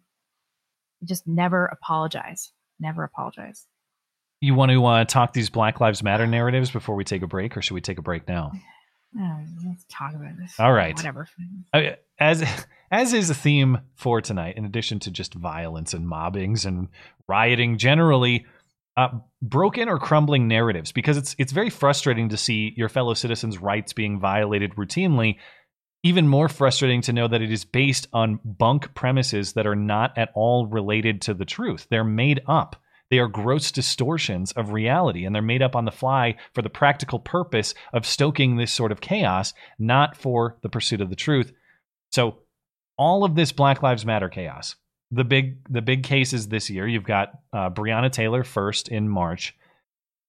just 1.03 1.27
never 1.27 1.67
apologize, 1.67 2.51
never 2.79 3.03
apologize. 3.03 3.67
You 4.41 4.53
want 4.53 4.71
to 4.71 4.85
uh, 4.85 5.05
talk 5.05 5.33
these 5.33 5.49
Black 5.49 5.79
Lives 5.79 6.01
Matter 6.01 6.27
narratives 6.27 6.71
before 6.71 6.95
we 6.95 7.03
take 7.03 7.21
a 7.21 7.27
break, 7.27 7.57
or 7.57 7.61
should 7.61 7.73
we 7.73 7.81
take 7.81 7.97
a 7.97 8.01
break 8.01 8.27
now? 8.27 8.51
Let's 9.65 9.85
talk 9.89 10.13
about 10.13 10.37
this. 10.37 10.59
All 10.59 10.71
right. 10.71 10.95
whatever. 10.95 11.27
As 12.19 12.43
as 12.91 13.13
is 13.13 13.29
a 13.29 13.35
theme 13.35 13.79
for 13.95 14.21
tonight, 14.21 14.57
in 14.57 14.65
addition 14.65 14.99
to 14.99 15.11
just 15.11 15.33
violence 15.33 15.93
and 15.93 16.07
mobbings 16.07 16.65
and 16.65 16.89
rioting 17.27 17.77
generally, 17.77 18.45
uh, 18.97 19.09
broken 19.41 19.89
or 19.89 19.99
crumbling 19.99 20.47
narratives, 20.47 20.91
because 20.91 21.17
it's 21.17 21.35
it's 21.39 21.51
very 21.51 21.69
frustrating 21.69 22.29
to 22.29 22.37
see 22.37 22.73
your 22.77 22.89
fellow 22.89 23.13
citizens' 23.13 23.57
rights 23.57 23.93
being 23.93 24.19
violated 24.19 24.75
routinely. 24.75 25.37
Even 26.01 26.29
more 26.29 26.47
frustrating 26.47 27.01
to 27.01 27.11
know 27.11 27.27
that 27.27 27.41
it 27.41 27.51
is 27.51 27.65
based 27.65 28.07
on 28.13 28.39
bunk 28.45 28.93
premises 28.93 29.53
that 29.53 29.67
are 29.67 29.75
not 29.75 30.17
at 30.17 30.29
all 30.33 30.65
related 30.65 31.23
to 31.23 31.33
the 31.33 31.43
truth. 31.43 31.87
They're 31.89 32.05
made 32.05 32.41
up. 32.47 32.81
They 33.09 33.19
are 33.19 33.27
gross 33.27 33.71
distortions 33.71 34.51
of 34.51 34.71
reality, 34.71 35.25
and 35.25 35.33
they're 35.33 35.41
made 35.41 35.63
up 35.63 35.75
on 35.75 35.85
the 35.85 35.91
fly 35.91 36.35
for 36.53 36.61
the 36.61 36.69
practical 36.69 37.19
purpose 37.19 37.73
of 37.91 38.05
stoking 38.05 38.55
this 38.55 38.71
sort 38.71 38.91
of 38.91 39.01
chaos, 39.01 39.53
not 39.79 40.15
for 40.15 40.57
the 40.61 40.69
pursuit 40.69 41.01
of 41.01 41.09
the 41.09 41.15
truth. 41.15 41.51
So, 42.11 42.39
all 42.97 43.23
of 43.23 43.35
this 43.35 43.51
Black 43.51 43.81
Lives 43.81 44.05
Matter 44.05 44.29
chaos, 44.29 44.75
the 45.11 45.23
big 45.23 45.57
the 45.69 45.81
big 45.81 46.03
cases 46.03 46.47
this 46.47 46.69
year, 46.69 46.87
you've 46.87 47.03
got 47.03 47.31
uh, 47.51 47.69
Breonna 47.69 48.11
Taylor 48.11 48.43
first 48.43 48.89
in 48.89 49.09
March, 49.09 49.55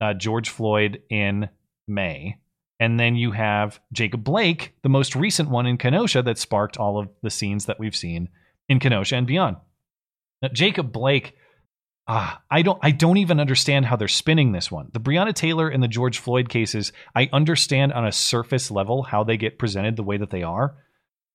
uh, 0.01 0.15
George 0.15 0.49
Floyd 0.49 1.03
in 1.11 1.51
May, 1.87 2.39
and 2.79 2.99
then 2.99 3.15
you 3.15 3.33
have 3.33 3.79
Jacob 3.93 4.25
Blake, 4.25 4.75
the 4.83 4.89
most 4.89 5.15
recent 5.15 5.51
one 5.51 5.67
in 5.67 5.77
Kenosha 5.77 6.23
that 6.23 6.39
sparked 6.39 6.79
all 6.79 6.99
of 6.99 7.11
the 7.23 7.31
scenes 7.31 7.67
that 7.67 7.79
we've 7.79 7.97
seen 7.97 8.31
in 8.71 8.79
Kenosha 8.79 9.17
and 9.17 9.27
beyond. 9.27 9.57
Now, 10.41 10.49
Jacob 10.49 10.93
Blake 10.93 11.35
Ah, 12.09 12.43
I 12.51 12.63
don't 12.63 12.79
I 12.83 12.91
don't 12.91 13.19
even 13.19 13.39
understand 13.39 13.87
how 13.87 13.97
they're 13.97 14.09
spinning 14.09 14.53
this 14.53 14.71
one. 14.71 14.89
The 14.93 15.01
Breonna 15.01 15.35
Taylor 15.35 15.69
and 15.69 15.83
the 15.83 15.89
George 15.89 16.19
Floyd 16.19 16.49
cases, 16.49 16.93
I 17.15 17.29
understand 17.33 17.93
on 17.93 18.07
a 18.07 18.13
surface 18.13 18.71
level 18.71 19.03
how 19.03 19.23
they 19.23 19.37
get 19.37 19.59
presented 19.59 19.97
the 19.97 20.03
way 20.03 20.17
that 20.17 20.31
they 20.31 20.43
are. 20.43 20.77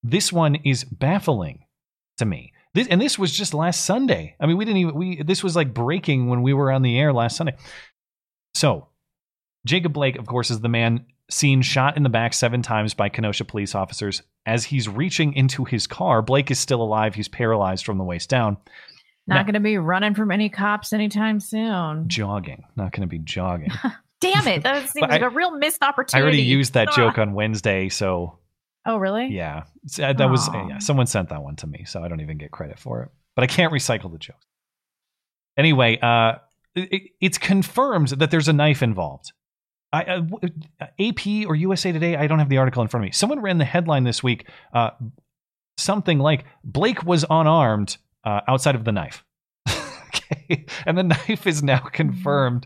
This 0.03 0.33
one 0.33 0.55
is 0.55 0.83
baffling 0.83 1.65
to 2.17 2.25
me. 2.25 2.53
This 2.73 2.87
and 2.87 2.99
this 2.99 3.17
was 3.17 3.31
just 3.31 3.53
last 3.53 3.85
Sunday. 3.85 4.35
I 4.39 4.45
mean, 4.45 4.57
we 4.57 4.65
didn't 4.65 4.81
even 4.81 4.95
we 4.95 5.23
this 5.23 5.43
was 5.43 5.55
like 5.55 5.73
breaking 5.73 6.27
when 6.27 6.41
we 6.41 6.53
were 6.53 6.71
on 6.71 6.81
the 6.81 6.99
air 6.99 7.13
last 7.13 7.37
Sunday. 7.37 7.55
So, 8.53 8.89
Jacob 9.65 9.93
Blake, 9.93 10.17
of 10.17 10.27
course, 10.27 10.51
is 10.51 10.59
the 10.59 10.69
man 10.69 11.05
seen 11.29 11.61
shot 11.61 11.97
in 11.97 12.03
the 12.03 12.09
back 12.09 12.33
seven 12.33 12.61
times 12.61 12.93
by 12.93 13.09
Kenosha 13.09 13.45
police 13.45 13.75
officers. 13.75 14.21
As 14.45 14.65
he's 14.65 14.87
reaching 14.87 15.33
into 15.33 15.65
his 15.65 15.87
car, 15.87 16.21
Blake 16.21 16.51
is 16.51 16.59
still 16.59 16.81
alive. 16.81 17.15
He's 17.15 17.27
paralyzed 17.27 17.85
from 17.85 17.97
the 17.97 18.03
waist 18.03 18.29
down. 18.29 18.57
Not 19.27 19.35
Now- 19.37 19.43
going 19.43 19.53
to 19.55 19.59
be 19.59 19.77
running 19.77 20.13
from 20.13 20.31
any 20.31 20.49
cops 20.49 20.93
anytime 20.93 21.39
soon. 21.39 22.07
jogging, 22.07 22.63
not 22.75 22.91
going 22.91 23.01
to 23.01 23.07
be 23.07 23.19
jogging. 23.19 23.71
Damn 24.21 24.47
it! 24.47 24.63
That 24.63 24.87
seems 24.89 25.01
like 25.01 25.21
I- 25.21 25.25
a 25.25 25.29
real 25.29 25.51
missed 25.51 25.81
opportunity. 25.83 26.17
I 26.17 26.21
already 26.23 26.43
used 26.43 26.73
that 26.73 26.89
Ah. 26.91 26.95
joke 26.95 27.17
on 27.17 27.33
Wednesday, 27.33 27.89
so 27.89 28.39
Oh, 28.85 28.97
really? 28.97 29.27
yeah, 29.27 29.63
uh, 30.01 30.13
that 30.13 30.29
was 30.29 30.47
yeah. 30.53 30.77
Someone 30.77 31.07
sent 31.07 31.29
that 31.29 31.41
one 31.41 31.55
to 31.57 31.67
me, 31.67 31.85
so 31.85 32.03
I 32.03 32.07
don't 32.07 32.21
even 32.21 32.37
get 32.37 32.51
credit 32.51 32.77
for 32.79 33.01
it. 33.03 33.09
But 33.35 33.43
I 33.43 33.47
can't 33.47 33.73
recycle 33.73 34.11
the 34.11 34.19
jokes. 34.19 34.45
Anyway, 35.57 35.97
uh, 36.01 36.33
it, 36.75 37.11
it's 37.19 37.37
confirmed 37.37 38.09
that 38.09 38.29
there's 38.31 38.47
a 38.47 38.53
knife 38.53 38.83
involved. 38.83 39.31
I, 39.91 40.03
uh, 40.03 40.21
uh, 40.81 40.85
AP 40.99 41.45
or 41.47 41.55
USA 41.55 41.91
Today, 41.91 42.15
I 42.15 42.27
don't 42.27 42.39
have 42.39 42.49
the 42.49 42.57
article 42.57 42.81
in 42.81 42.87
front 42.89 43.03
of 43.03 43.07
me. 43.07 43.11
Someone 43.13 43.39
ran 43.41 43.57
the 43.57 43.65
headline 43.65 44.03
this 44.03 44.21
week, 44.21 44.47
uh, 44.73 44.91
something 45.77 46.19
like 46.19 46.45
Blake 46.63 47.03
was 47.03 47.25
unarmed 47.29 47.97
uh, 48.25 48.41
outside 48.47 48.75
of 48.75 48.83
the 48.83 48.91
knife. 48.91 49.23
okay, 49.69 50.65
and 50.85 50.97
the 50.97 51.03
knife 51.03 51.47
is 51.47 51.63
now 51.63 51.79
confirmed. 51.79 52.65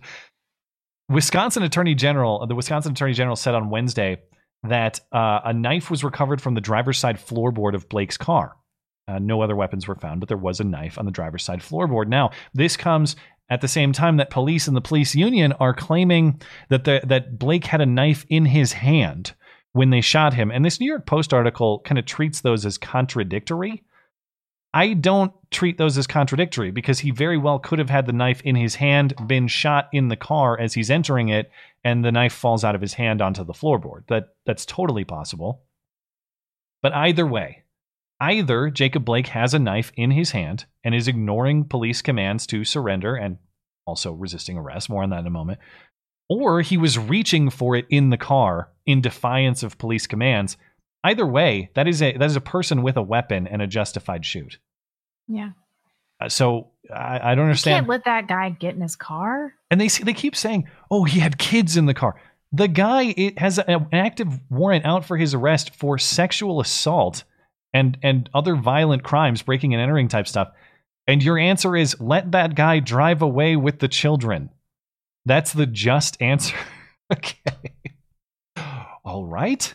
Wisconsin 1.10 1.64
Attorney 1.64 1.96
General, 1.96 2.46
the 2.48 2.56
Wisconsin 2.56 2.92
Attorney 2.92 3.14
General 3.14 3.36
said 3.36 3.56
on 3.56 3.70
Wednesday 3.70 4.18
that 4.64 5.00
uh, 5.12 5.40
a 5.46 5.54
knife 5.54 5.90
was 5.90 6.04
recovered 6.04 6.42
from 6.42 6.54
the 6.54 6.62
driver's 6.62 6.98
side 6.98 7.18
floorboard 7.18 7.74
of 7.74 7.90
Blake's 7.90 8.18
car. 8.18 8.56
Uh, 9.08 9.18
no 9.18 9.42
other 9.42 9.56
weapons 9.56 9.88
were 9.88 9.96
found, 9.96 10.20
but 10.20 10.30
there 10.30 10.38
was 10.38 10.60
a 10.60 10.64
knife 10.64 11.00
on 11.00 11.06
the 11.06 11.12
driver's 11.12 11.44
side 11.44 11.62
floorboard. 11.62 12.08
Now, 12.08 12.30
this 12.54 12.78
comes 12.78 13.16
at 13.50 13.62
the 13.62 13.68
same 13.68 13.92
time 13.92 14.18
that 14.18 14.30
police 14.30 14.68
and 14.68 14.78
the 14.78 14.82
police 14.82 15.16
union 15.16 15.54
are 15.54 15.74
claiming 15.74 16.40
that 16.70 16.84
the, 16.84 17.02
that 17.06 17.40
Blake 17.40 17.66
had 17.66 17.82
a 17.82 17.88
knife 17.88 18.26
in 18.30 18.46
his 18.46 18.74
hand 18.74 19.34
when 19.74 19.90
they 19.90 20.02
shot 20.02 20.34
him. 20.34 20.52
And 20.52 20.64
this 20.64 20.80
New 20.80 20.86
York 20.86 21.08
Post 21.08 21.34
article 21.34 21.80
kind 21.80 21.98
of 21.98 22.06
treats 22.06 22.42
those 22.42 22.66
as 22.66 22.78
contradictory. 22.78 23.84
I 24.74 24.94
don't 24.94 25.34
treat 25.50 25.78
those 25.78 25.98
as 25.98 26.06
contradictory 26.06 26.70
because 26.70 27.00
he 27.00 27.12
very 27.12 27.38
well 27.38 27.58
could 27.58 27.80
have 27.80 27.90
had 27.90 28.06
the 28.06 28.14
knife 28.14 28.42
in 28.42 28.56
his 28.56 28.76
hand, 28.76 29.16
been 29.26 29.48
shot 29.48 29.90
in 29.92 30.10
the 30.10 30.16
car 30.16 30.60
as 30.60 30.76
he's 30.76 30.92
entering 30.92 31.30
it, 31.30 31.50
and 31.84 32.06
the 32.06 32.12
knife 32.12 32.34
falls 32.34 32.64
out 32.64 32.76
of 32.76 32.82
his 32.82 32.94
hand 32.94 33.22
onto 33.22 33.44
the 33.44 33.54
floorboard. 33.54 34.06
That 34.08 34.36
that's 34.46 34.66
totally 34.66 35.06
possible. 35.06 35.64
But 36.84 36.94
either 36.94 37.26
way, 37.26 37.64
either 38.22 38.70
Jacob 38.70 39.06
Blake 39.06 39.28
has 39.28 39.54
a 39.54 39.60
knife 39.60 39.92
in 39.96 40.12
his 40.12 40.32
hand 40.32 40.66
and 40.84 40.94
is 40.94 41.08
ignoring 41.08 41.66
police 41.66 42.02
commands 42.02 42.46
to 42.48 42.64
surrender 42.64 43.16
and 43.16 43.38
also 43.88 44.14
resisting 44.14 44.58
arrest. 44.58 44.90
More 44.90 45.04
on 45.04 45.10
that 45.10 45.22
in 45.22 45.28
a 45.28 45.32
moment. 45.32 45.60
Or 46.30 46.62
he 46.62 46.78
was 46.78 47.00
reaching 47.00 47.50
for 47.50 47.76
it 47.76 47.88
in 47.90 48.12
the 48.12 48.18
car 48.18 48.70
in 48.86 49.02
defiance 49.02 49.64
of 49.64 49.80
police 49.80 50.06
commands. 50.06 50.58
Either 51.04 51.26
way, 51.26 51.70
that 51.76 51.88
is 51.88 52.02
a 52.02 52.12
that 52.18 52.26
is 52.26 52.36
a 52.36 52.42
person 52.42 52.82
with 52.84 52.98
a 52.98 53.02
weapon 53.02 53.48
and 53.48 53.62
a 53.62 53.68
justified 53.68 54.26
shoot. 54.26 54.58
Yeah. 55.28 55.52
Uh, 56.22 56.28
so 56.28 56.72
I, 56.94 57.32
I 57.32 57.36
don't 57.36 57.46
You 57.46 57.50
understand. 57.52 57.76
can't 57.86 57.88
let 57.90 58.06
that 58.06 58.28
guy 58.28 58.50
get 58.50 58.76
in 58.76 58.82
his 58.82 58.96
car. 58.98 59.54
and 59.72 59.80
they 59.80 59.88
they 59.88 60.14
keep 60.14 60.36
saying, 60.36 60.68
"Oh, 60.92 61.06
he 61.06 61.20
had 61.20 61.38
kids 61.38 61.78
in 61.78 61.86
the 61.86 61.94
car." 61.94 62.20
The 62.52 62.68
guy 62.68 63.14
it 63.16 63.38
has 63.40 63.60
an 63.60 63.88
active 63.94 64.28
warrant 64.50 64.86
out 64.86 65.06
for 65.06 65.16
his 65.18 65.34
arrest 65.34 65.76
for 65.76 65.98
sexual 65.98 66.60
assault 66.60 67.24
and 67.74 67.98
and 68.04 68.30
other 68.34 68.56
violent 68.56 69.04
crimes, 69.04 69.42
breaking 69.42 69.74
and 69.74 69.82
entering 69.82 70.08
type 70.10 70.28
stuff. 70.28 70.50
And 71.08 71.24
your 71.24 71.38
answer 71.38 71.76
is 71.76 72.00
let 72.02 72.32
that 72.34 72.56
guy 72.56 72.80
drive 72.80 73.22
away 73.22 73.56
with 73.56 73.80
the 73.80 73.88
children. 73.88 74.50
That's 75.26 75.54
the 75.54 75.66
just 75.68 76.22
answer. 76.22 76.56
okay. 77.14 77.38
All 79.06 79.26
right. 79.26 79.74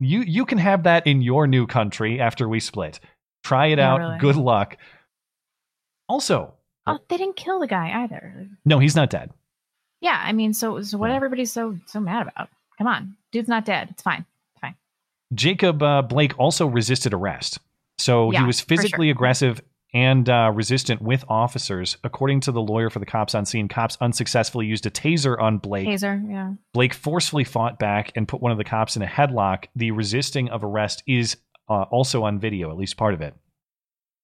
You 0.00 0.20
you 0.22 0.44
can 0.46 0.58
have 0.58 0.82
that 0.84 1.06
in 1.06 1.20
your 1.22 1.46
new 1.46 1.66
country 1.66 2.20
after 2.20 2.48
we 2.48 2.58
split. 2.60 2.98
Try 3.44 3.66
it 3.66 3.78
Yeah, 3.78 3.92
out. 3.92 4.00
really. 4.00 4.18
Good 4.18 4.36
luck. 4.36 4.76
Also, 6.08 6.54
Oh, 6.86 6.98
they 7.08 7.18
didn't 7.18 7.36
kill 7.36 7.60
the 7.60 7.66
guy 7.66 8.02
either. 8.02 8.48
no, 8.64 8.78
he's 8.78 8.96
not 8.96 9.10
dead. 9.10 9.30
Yeah, 10.00 10.20
I 10.24 10.32
mean, 10.32 10.54
so 10.54 10.80
so 10.82 10.96
what 10.98 11.10
everybody's 11.10 11.52
so 11.52 11.76
so 11.86 12.00
mad 12.00 12.26
about? 12.26 12.48
Come 12.78 12.86
on, 12.86 13.16
dude's 13.32 13.48
not 13.48 13.64
dead. 13.66 13.88
It's 13.90 14.02
fine. 14.02 14.24
It's 14.54 14.60
fine. 14.60 14.74
Jacob 15.34 15.82
uh, 15.82 16.02
Blake 16.02 16.38
also 16.38 16.66
resisted 16.66 17.12
arrest. 17.12 17.58
So 17.98 18.30
he 18.30 18.42
was 18.42 18.62
physically 18.62 19.08
sure. 19.08 19.12
aggressive 19.12 19.60
and 19.92 20.28
uh, 20.28 20.52
resistant 20.54 21.02
with 21.02 21.24
officers. 21.28 21.96
According 22.04 22.40
to 22.40 22.52
the 22.52 22.60
lawyer 22.60 22.90
for 22.90 22.98
the 22.98 23.06
cops 23.06 23.34
on 23.34 23.44
scene, 23.44 23.68
cops 23.68 23.96
unsuccessfully 24.00 24.66
used 24.66 24.86
a 24.86 24.90
taser 24.90 25.40
on 25.40 25.58
Blake. 25.58 25.88
Taser, 25.88 26.22
yeah. 26.30 26.52
Blake 26.72 26.94
forcefully 26.94 27.44
fought 27.44 27.78
back 27.78 28.12
and 28.14 28.28
put 28.28 28.40
one 28.40 28.52
of 28.52 28.58
the 28.58 28.64
cops 28.64 28.96
in 28.96 29.02
a 29.02 29.06
headlock. 29.06 29.66
The 29.74 29.90
resisting 29.90 30.48
of 30.48 30.62
arrest 30.62 31.02
is 31.06 31.36
uh, 31.68 31.82
also 31.90 32.24
on 32.24 32.38
video, 32.38 32.70
at 32.70 32.76
least 32.76 32.96
part 32.96 33.14
of 33.14 33.20
it. 33.20 33.34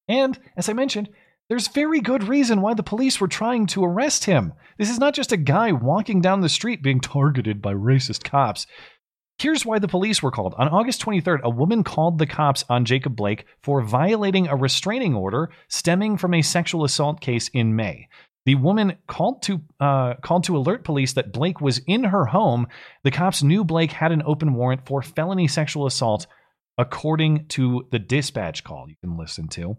And 0.09 0.39
as 0.57 0.69
I 0.69 0.73
mentioned, 0.73 1.09
there's 1.49 1.69
very 1.69 2.01
good 2.01 2.25
reason 2.25 2.61
why 2.61 2.75
the 2.75 2.83
police 2.83 3.21
were 3.21 3.29
trying 3.29 3.67
to 3.69 3.85
arrest 3.85 4.25
him. 4.25 4.53
This 4.79 4.91
is 4.91 4.99
not 4.99 5.15
just 5.15 5.31
a 5.31 5.37
guy 5.37 5.71
walking 5.73 6.21
down 6.21 6.41
the 6.41 6.49
street 6.49 6.83
being 6.83 7.01
targeted 7.01 7.63
by 7.63 7.73
racist 7.73 8.25
cops. 8.25 8.67
Here's 9.39 9.67
why 9.67 9.79
the 9.79 9.89
police 9.89 10.23
were 10.23 10.31
called. 10.31 10.55
On 10.57 10.69
August 10.69 11.05
23rd, 11.05 11.43
a 11.43 11.51
woman 11.51 11.85
called 11.85 12.19
the 12.19 12.27
cops 12.27 12.65
on 12.71 12.87
Jacob 12.87 13.15
Blake 13.15 13.45
for 13.63 13.83
violating 13.83 14.49
a 14.49 14.57
restraining 14.57 15.15
order 15.15 15.51
stemming 15.69 16.17
from 16.17 16.33
a 16.33 16.43
sexual 16.43 16.85
assault 16.85 17.21
case 17.21 17.49
in 17.53 17.77
May. 17.77 18.09
The 18.47 18.55
woman 18.55 18.97
called 19.09 19.43
to 19.43 19.61
uh, 19.81 20.15
called 20.23 20.45
to 20.45 20.57
alert 20.57 20.85
police 20.85 21.15
that 21.15 21.33
Blake 21.33 21.61
was 21.61 21.79
in 21.87 22.05
her 22.05 22.27
home. 22.27 22.69
The 23.03 23.11
cops 23.11 23.43
knew 23.43 23.65
Blake 23.65 23.91
had 23.93 24.13
an 24.13 24.23
open 24.25 24.55
warrant 24.55 24.87
for 24.87 25.03
felony 25.03 25.49
sexual 25.49 25.85
assault, 25.85 26.27
according 26.79 27.49
to 27.49 27.89
the 27.91 27.99
dispatch 27.99 28.65
call 28.65 28.89
you 28.89 28.95
can 29.03 29.19
listen 29.19 29.49
to. 29.49 29.77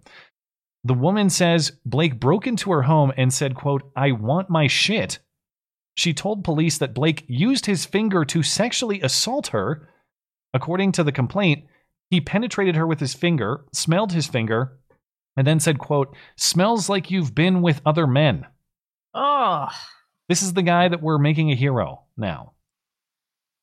The 0.84 0.93
woman 0.93 1.30
says 1.30 1.72
Blake 1.86 2.20
broke 2.20 2.45
into 2.45 2.72
her 2.72 2.84
home 2.84 3.12
and 3.18 3.34
said, 3.34 3.55
quote, 3.55 3.89
I 3.95 4.12
want 4.12 4.49
my 4.49 4.68
shit. 4.68 5.20
She 5.98 6.14
told 6.14 6.43
police 6.43 6.78
that 6.78 6.93
Blake 6.93 7.26
used 7.28 7.66
his 7.66 7.86
finger 7.86 8.24
to 8.26 8.43
sexually 8.43 9.02
assault 9.02 9.48
her. 9.48 9.89
According 10.54 10.91
to 10.93 11.04
the 11.04 11.12
complaint, 11.12 11.66
he 12.12 12.22
penetrated 12.22 12.76
her 12.76 12.86
with 12.86 13.00
his 13.00 13.14
finger, 13.16 13.66
smelled 13.74 14.14
his 14.14 14.28
finger, 14.28 14.78
and 15.36 15.45
then 15.45 15.60
said, 15.60 15.80
quote, 15.80 16.16
smells 16.36 16.88
like 16.88 17.10
you've 17.12 17.34
been 17.36 17.62
with 17.62 17.82
other 17.86 18.06
men. 18.08 18.45
Oh, 19.14 19.68
This 20.30 20.43
is 20.43 20.54
the 20.54 20.62
guy 20.62 20.88
that 20.88 21.02
we're 21.02 21.18
making 21.18 21.52
a 21.52 21.56
hero 21.56 22.04
now. 22.16 22.54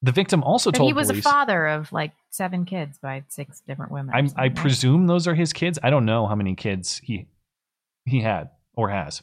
The 0.03 0.13
victim 0.13 0.43
also 0.43 0.71
but 0.71 0.79
told 0.79 0.89
he 0.91 0.93
was 0.93 1.09
police. 1.09 1.25
a 1.25 1.29
father 1.31 1.67
of 1.67 1.93
like 1.93 2.13
seven 2.31 2.65
kids 2.65 2.99
by 2.99 3.25
six 3.29 3.61
different 3.61 3.93
women. 3.93 4.15
I 4.15 4.43
right? 4.43 4.55
presume 4.55 5.07
those 5.07 5.27
are 5.29 5.35
his 5.35 5.53
kids. 5.53 5.79
I 5.83 5.91
don't 5.91 6.05
know 6.05 6.27
how 6.27 6.35
many 6.35 6.55
kids 6.57 7.01
he 7.03 7.27
he 8.05 8.21
had 8.21 8.51
or 8.75 8.91
has. 8.91 9.23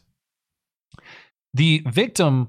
The 1.53 1.83
victim 1.87 2.47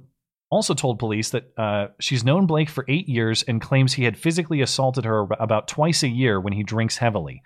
also 0.52 0.74
told 0.74 0.98
police 0.98 1.30
that 1.30 1.50
uh, 1.56 1.86
she's 1.98 2.24
known 2.24 2.46
Blake 2.46 2.68
for 2.68 2.84
eight 2.86 3.08
years 3.08 3.42
and 3.42 3.58
claims 3.58 3.94
he 3.94 4.04
had 4.04 4.18
physically 4.18 4.60
assaulted 4.60 5.06
her 5.06 5.26
about 5.40 5.66
twice 5.66 6.02
a 6.02 6.08
year 6.08 6.38
when 6.38 6.52
he 6.52 6.62
drinks 6.62 6.98
heavily. 6.98 7.42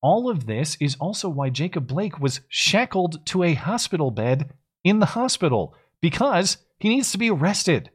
All 0.00 0.30
of 0.30 0.46
this 0.46 0.78
is 0.80 0.96
also 0.96 1.28
why 1.28 1.50
Jacob 1.50 1.86
Blake 1.86 2.18
was 2.18 2.40
shackled 2.48 3.24
to 3.26 3.42
a 3.42 3.52
hospital 3.52 4.10
bed 4.10 4.50
in 4.82 4.98
the 4.98 5.06
hospital 5.06 5.76
because 6.00 6.56
he 6.80 6.88
needs 6.88 7.12
to 7.12 7.18
be 7.18 7.30
arrested. 7.30 7.90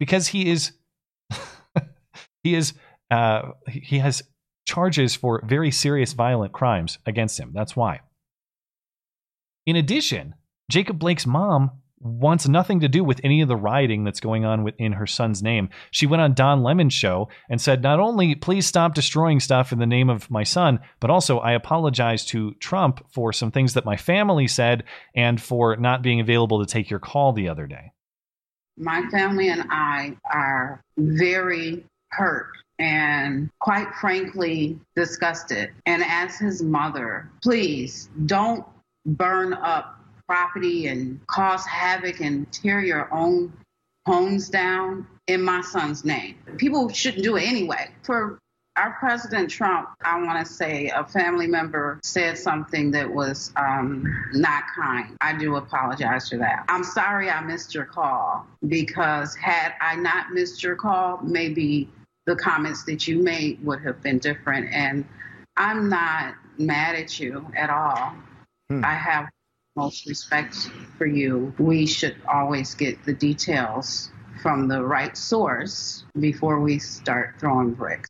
Because 0.00 0.26
he 0.26 0.50
is 0.50 0.72
he 2.42 2.56
is 2.56 2.74
uh, 3.08 3.52
he 3.68 4.00
has 4.00 4.20
charges 4.66 5.14
for 5.14 5.44
very 5.46 5.70
serious 5.70 6.12
violent 6.12 6.52
crimes 6.52 6.98
against 7.06 7.38
him. 7.38 7.52
That's 7.54 7.76
why. 7.76 8.00
In 9.64 9.76
addition, 9.76 10.34
Jacob 10.68 10.98
Blake's 10.98 11.26
mom 11.26 11.70
wants 12.00 12.48
nothing 12.48 12.80
to 12.80 12.88
do 12.88 13.02
with 13.02 13.20
any 13.24 13.40
of 13.40 13.48
the 13.48 13.56
rioting 13.56 14.04
that's 14.04 14.20
going 14.20 14.44
on 14.44 14.62
within 14.62 14.92
her 14.92 15.06
son's 15.06 15.42
name. 15.42 15.68
She 15.90 16.06
went 16.06 16.22
on 16.22 16.34
Don 16.34 16.62
Lemon's 16.62 16.94
show 16.94 17.28
and 17.48 17.60
said, 17.60 17.82
not 17.82 18.00
only 18.00 18.34
please 18.34 18.66
stop 18.66 18.94
destroying 18.94 19.40
stuff 19.40 19.72
in 19.72 19.78
the 19.78 19.86
name 19.86 20.10
of 20.10 20.30
my 20.30 20.42
son, 20.42 20.80
but 21.00 21.10
also 21.10 21.38
I 21.38 21.52
apologize 21.52 22.24
to 22.26 22.54
Trump 22.54 23.04
for 23.10 23.32
some 23.32 23.50
things 23.50 23.74
that 23.74 23.84
my 23.84 23.96
family 23.96 24.46
said 24.46 24.84
and 25.14 25.40
for 25.40 25.76
not 25.76 26.02
being 26.02 26.20
available 26.20 26.64
to 26.64 26.72
take 26.72 26.90
your 26.90 27.00
call 27.00 27.32
the 27.32 27.48
other 27.48 27.66
day. 27.66 27.92
My 28.76 29.02
family 29.10 29.48
and 29.48 29.64
I 29.70 30.16
are 30.32 30.80
very 30.96 31.84
hurt 32.10 32.50
and 32.78 33.50
quite 33.60 33.92
frankly 34.00 34.78
disgusted. 34.94 35.70
And 35.86 36.04
as 36.04 36.38
his 36.38 36.62
mother, 36.62 37.28
please 37.42 38.08
don't 38.26 38.64
burn 39.04 39.52
up 39.52 39.97
property 40.28 40.86
and 40.86 41.26
cause 41.26 41.64
havoc 41.66 42.20
and 42.20 42.50
tear 42.52 42.80
your 42.80 43.12
own 43.12 43.52
homes 44.06 44.48
down 44.48 45.06
in 45.26 45.42
my 45.42 45.60
son's 45.62 46.04
name. 46.04 46.36
People 46.56 46.88
shouldn't 46.88 47.24
do 47.24 47.36
it 47.36 47.42
anyway. 47.42 47.90
For 48.02 48.38
our 48.76 48.92
President 49.00 49.50
Trump, 49.50 49.88
I 50.02 50.22
want 50.22 50.46
to 50.46 50.52
say 50.52 50.90
a 50.94 51.04
family 51.04 51.46
member 51.46 51.98
said 52.04 52.38
something 52.38 52.92
that 52.92 53.12
was 53.12 53.52
um, 53.56 54.04
not 54.34 54.62
kind. 54.76 55.16
I 55.20 55.36
do 55.36 55.56
apologize 55.56 56.28
for 56.28 56.38
that. 56.38 56.64
I'm 56.68 56.84
sorry 56.84 57.28
I 57.28 57.40
missed 57.40 57.74
your 57.74 57.86
call 57.86 58.46
because 58.68 59.34
had 59.34 59.74
I 59.80 59.96
not 59.96 60.30
missed 60.30 60.62
your 60.62 60.76
call, 60.76 61.18
maybe 61.22 61.88
the 62.26 62.36
comments 62.36 62.84
that 62.84 63.08
you 63.08 63.20
made 63.20 63.64
would 63.64 63.80
have 63.82 64.00
been 64.02 64.18
different. 64.18 64.72
And 64.72 65.04
I'm 65.56 65.88
not 65.88 66.34
mad 66.58 66.94
at 66.94 67.18
you 67.18 67.50
at 67.56 67.70
all. 67.70 68.14
I 68.70 68.94
have 68.94 69.30
most 69.78 70.06
respect 70.06 70.54
for 70.98 71.06
you. 71.06 71.54
We 71.58 71.86
should 71.86 72.16
always 72.28 72.74
get 72.74 73.02
the 73.04 73.12
details 73.14 74.10
from 74.42 74.68
the 74.68 74.84
right 74.84 75.16
source 75.16 76.04
before 76.18 76.60
we 76.60 76.78
start 76.78 77.36
throwing 77.38 77.74
bricks. 77.74 78.08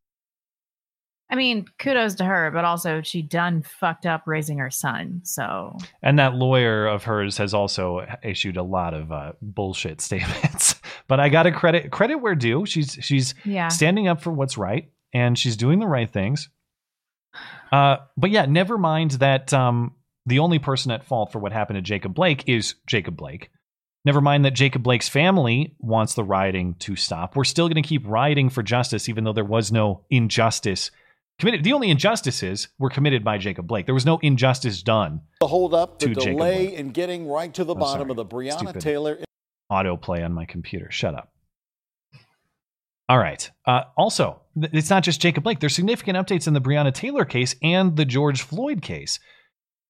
I 1.30 1.34
mean, 1.36 1.66
kudos 1.78 2.14
to 2.16 2.24
her, 2.24 2.50
but 2.50 2.64
also 2.64 3.02
she 3.02 3.20
done 3.20 3.62
fucked 3.62 4.06
up 4.06 4.22
raising 4.26 4.56
her 4.58 4.70
son. 4.70 5.20
So 5.24 5.76
And 6.02 6.18
that 6.18 6.34
lawyer 6.34 6.86
of 6.86 7.04
hers 7.04 7.36
has 7.36 7.52
also 7.52 8.06
issued 8.22 8.56
a 8.56 8.62
lot 8.62 8.94
of 8.94 9.12
uh, 9.12 9.32
bullshit 9.42 10.00
statements. 10.08 10.74
but 11.06 11.20
I 11.20 11.28
got 11.28 11.42
to 11.42 11.52
credit 11.52 11.92
credit 11.92 12.16
where 12.16 12.34
due. 12.34 12.64
She's 12.64 12.96
she's 13.02 13.34
Yeah. 13.44 13.68
standing 13.68 14.08
up 14.08 14.22
for 14.22 14.32
what's 14.32 14.56
right 14.56 14.90
and 15.12 15.38
she's 15.38 15.56
doing 15.56 15.80
the 15.80 15.86
right 15.86 16.10
things. 16.10 16.48
Uh, 17.70 17.98
but 18.16 18.30
yeah, 18.30 18.46
never 18.46 18.78
mind 18.78 19.10
that 19.12 19.52
um, 19.52 19.92
the 20.28 20.38
only 20.38 20.58
person 20.58 20.90
at 20.92 21.04
fault 21.04 21.32
for 21.32 21.38
what 21.38 21.52
happened 21.52 21.76
to 21.76 21.82
Jacob 21.82 22.14
Blake 22.14 22.44
is 22.48 22.74
Jacob 22.86 23.16
Blake. 23.16 23.50
Never 24.04 24.20
mind 24.20 24.44
that 24.44 24.54
Jacob 24.54 24.82
Blake's 24.82 25.08
family 25.08 25.74
wants 25.80 26.14
the 26.14 26.24
rioting 26.24 26.74
to 26.80 26.94
stop. 26.96 27.34
We're 27.36 27.44
still 27.44 27.68
going 27.68 27.82
to 27.82 27.86
keep 27.88 28.06
rioting 28.06 28.48
for 28.48 28.62
justice, 28.62 29.08
even 29.08 29.24
though 29.24 29.32
there 29.32 29.44
was 29.44 29.72
no 29.72 30.04
injustice 30.08 30.90
committed. 31.38 31.64
The 31.64 31.72
only 31.72 31.90
injustices 31.90 32.68
were 32.78 32.90
committed 32.90 33.24
by 33.24 33.38
Jacob 33.38 33.66
Blake. 33.66 33.86
There 33.86 33.94
was 33.94 34.06
no 34.06 34.18
injustice 34.22 34.82
done 34.82 35.22
The 35.40 35.48
hold 35.48 35.74
up, 35.74 35.98
the 35.98 36.14
delay 36.14 36.74
in 36.74 36.90
getting 36.90 37.28
right 37.28 37.52
to 37.54 37.64
the 37.64 37.74
Oh, 37.74 37.78
bottom 37.78 38.08
sorry. 38.08 38.10
of 38.10 38.16
the 38.16 38.24
Breonna 38.26 38.58
Stupid. 38.58 38.80
Taylor. 38.80 39.18
autoplay 39.70 40.24
on 40.24 40.32
my 40.32 40.44
computer. 40.46 40.90
Shut 40.90 41.14
up. 41.14 41.32
All 43.08 43.18
right. 43.18 43.50
Uh, 43.66 43.82
also, 43.96 44.40
th- 44.60 44.72
it's 44.74 44.90
not 44.90 45.02
just 45.02 45.20
Jacob 45.20 45.42
Blake. 45.44 45.60
There's 45.60 45.74
significant 45.74 46.16
updates 46.18 46.46
in 46.46 46.54
the 46.54 46.60
Breonna 46.60 46.92
Taylor 46.92 47.24
case 47.24 47.54
and 47.62 47.96
the 47.96 48.04
George 48.04 48.42
Floyd 48.42 48.82
case. 48.82 49.18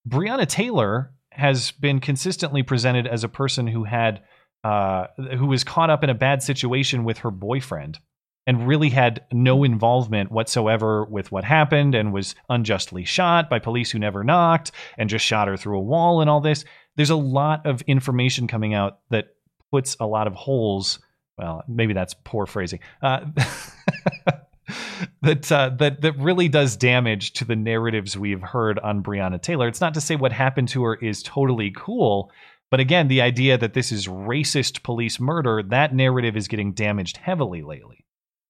Breonna 0.07 0.47
Taylor 0.47 1.11
has 1.31 1.71
been 1.71 1.99
consistently 1.99 2.63
presented 2.63 3.07
as 3.07 3.23
a 3.23 3.29
person 3.29 3.67
who 3.67 3.83
had 3.83 4.21
uh, 4.63 5.07
who 5.37 5.45
was 5.45 5.63
caught 5.63 5.89
up 5.89 6.03
in 6.03 6.09
a 6.09 6.13
bad 6.13 6.43
situation 6.43 7.05
with 7.05 7.19
her 7.19 7.31
boyfriend 7.31 7.97
and 8.45 8.67
really 8.67 8.89
had 8.89 9.23
no 9.31 9.63
involvement 9.63 10.31
whatsoever 10.31 11.05
with 11.05 11.31
what 11.31 11.43
happened 11.43 11.95
and 11.95 12.11
was 12.11 12.35
unjustly 12.49 13.05
shot 13.05 13.49
by 13.49 13.59
police 13.59 13.91
who 13.91 13.99
never 13.99 14.23
knocked 14.23 14.71
and 14.97 15.09
just 15.09 15.23
shot 15.23 15.47
her 15.47 15.55
through 15.55 15.77
a 15.77 15.81
wall 15.81 16.19
and 16.19 16.29
all 16.29 16.41
this. 16.41 16.65
There's 16.95 17.09
a 17.09 17.15
lot 17.15 17.65
of 17.65 17.81
information 17.83 18.47
coming 18.47 18.73
out 18.73 18.99
that 19.11 19.27
puts 19.71 19.95
a 19.99 20.07
lot 20.07 20.27
of 20.27 20.33
holes. 20.33 20.99
Well, 21.37 21.63
maybe 21.67 21.93
that's 21.93 22.15
poor 22.25 22.45
phrasing. 22.45 22.79
Uh, 23.01 23.27
that 25.21 25.51
uh, 25.51 25.69
that 25.79 26.01
that 26.01 26.17
really 26.17 26.47
does 26.47 26.77
damage 26.77 27.33
to 27.33 27.45
the 27.45 27.55
narratives 27.55 28.17
we've 28.17 28.41
heard 28.41 28.79
on 28.79 29.03
Breonna 29.03 29.41
Taylor. 29.41 29.67
It's 29.67 29.81
not 29.81 29.93
to 29.95 30.01
say 30.01 30.15
what 30.15 30.31
happened 30.31 30.69
to 30.69 30.83
her 30.83 30.95
is 30.95 31.23
totally 31.23 31.71
cool, 31.75 32.31
But 32.71 32.79
again, 32.79 33.07
the 33.07 33.21
idea 33.21 33.57
that 33.57 33.73
this 33.73 33.91
is 33.91 34.07
racist 34.07 34.83
police 34.83 35.19
murder, 35.19 35.63
that 35.63 35.93
narrative 35.93 36.37
is 36.37 36.47
getting 36.47 36.73
damaged 36.73 37.17
heavily 37.17 37.63
lately. 37.63 38.05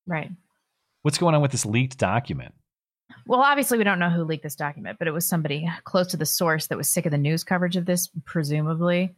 Right. 0.06 0.30
What's 1.04 1.18
going 1.18 1.36
on 1.36 1.42
with 1.42 1.52
this 1.52 1.66
leaked 1.66 1.98
document? 1.98 2.54
Well, 3.26 3.40
obviously, 3.40 3.78
we 3.78 3.84
don't 3.84 4.00
know 4.00 4.10
who 4.10 4.24
leaked 4.24 4.44
this 4.44 4.56
document, 4.56 5.00
but 5.00 5.08
it 5.08 5.12
was 5.12 5.26
somebody 5.26 5.70
close 5.84 6.08
to 6.08 6.18
the 6.18 6.26
source 6.26 6.68
that 6.68 6.78
was 6.78 6.90
sick 6.90 7.06
of 7.06 7.12
the 7.12 7.18
news 7.18 7.44
coverage 7.44 7.78
of 7.78 7.86
this, 7.86 8.10
presumably. 8.26 9.16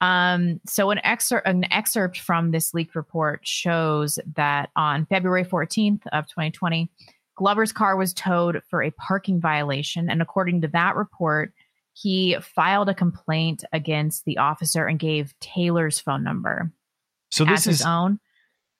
Um, 0.00 0.60
so, 0.66 0.90
an 0.90 1.00
excerpt, 1.04 1.46
an 1.46 1.70
excerpt 1.72 2.18
from 2.18 2.50
this 2.50 2.74
leaked 2.74 2.94
report 2.94 3.46
shows 3.46 4.18
that 4.34 4.70
on 4.76 5.06
February 5.06 5.44
14th 5.44 6.02
of 6.12 6.26
2020, 6.26 6.90
Glover's 7.36 7.72
car 7.72 7.96
was 7.96 8.12
towed 8.12 8.62
for 8.68 8.82
a 8.82 8.90
parking 8.92 9.40
violation, 9.40 10.10
and 10.10 10.20
according 10.20 10.60
to 10.62 10.68
that 10.68 10.96
report, 10.96 11.52
he 11.94 12.36
filed 12.42 12.90
a 12.90 12.94
complaint 12.94 13.64
against 13.72 14.24
the 14.26 14.36
officer 14.36 14.86
and 14.86 14.98
gave 14.98 15.34
Taylor's 15.40 15.98
phone 15.98 16.22
number 16.22 16.70
So 17.30 17.44
this 17.44 17.64
his 17.64 17.80
is 17.80 17.86
own. 17.86 18.20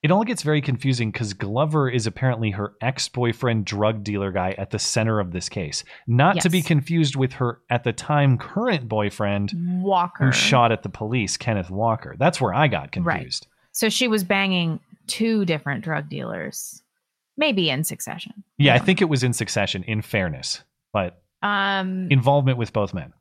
It 0.03 0.11
all 0.11 0.25
gets 0.25 0.43
very 0.43 0.61
confusing 0.61 1.11
because 1.11 1.33
Glover 1.33 1.89
is 1.89 2.07
apparently 2.07 2.51
her 2.53 2.75
ex-boyfriend 2.81 3.65
drug 3.65 4.05
dealer 4.05 4.31
guy 4.31 4.55
at 4.59 4.71
the 4.71 4.79
center 4.79 5.19
of 5.21 5.33
this 5.33 5.49
case. 5.49 5.85
Not 6.07 6.41
to 6.41 6.51
be 6.51 6.63
confused 6.63 7.17
with 7.17 7.33
her 7.35 7.61
at 7.71 7.83
the 7.85 7.93
time 7.93 8.39
current 8.39 8.89
boyfriend 8.89 9.53
Walker. 9.83 10.27
who 10.27 10.33
shot 10.33 10.71
at 10.71 10.83
the 10.83 10.89
police, 10.89 11.37
Kenneth 11.37 11.71
Walker. 11.71 12.15
That's 12.19 12.41
where 12.41 12.55
I 12.55 12.69
got 12.69 12.93
confused. 12.93 13.47
So 13.73 13.89
she 13.89 14.07
was 14.09 14.23
banging 14.23 14.81
two 15.07 15.45
different 15.45 15.83
drug 15.83 16.09
dealers, 16.09 16.83
maybe 17.37 17.71
in 17.71 17.85
succession. 17.85 18.45
Yeah, 18.59 18.75
I 18.75 18.79
think 18.79 19.01
it 19.01 19.07
was 19.07 19.23
in 19.23 19.33
succession, 19.33 19.83
in 19.85 20.03
fairness, 20.03 20.63
but 20.93 21.23
Um, 21.43 22.09
involvement 22.11 22.59
with 22.59 22.73
both 22.73 22.95
men. 22.95 23.13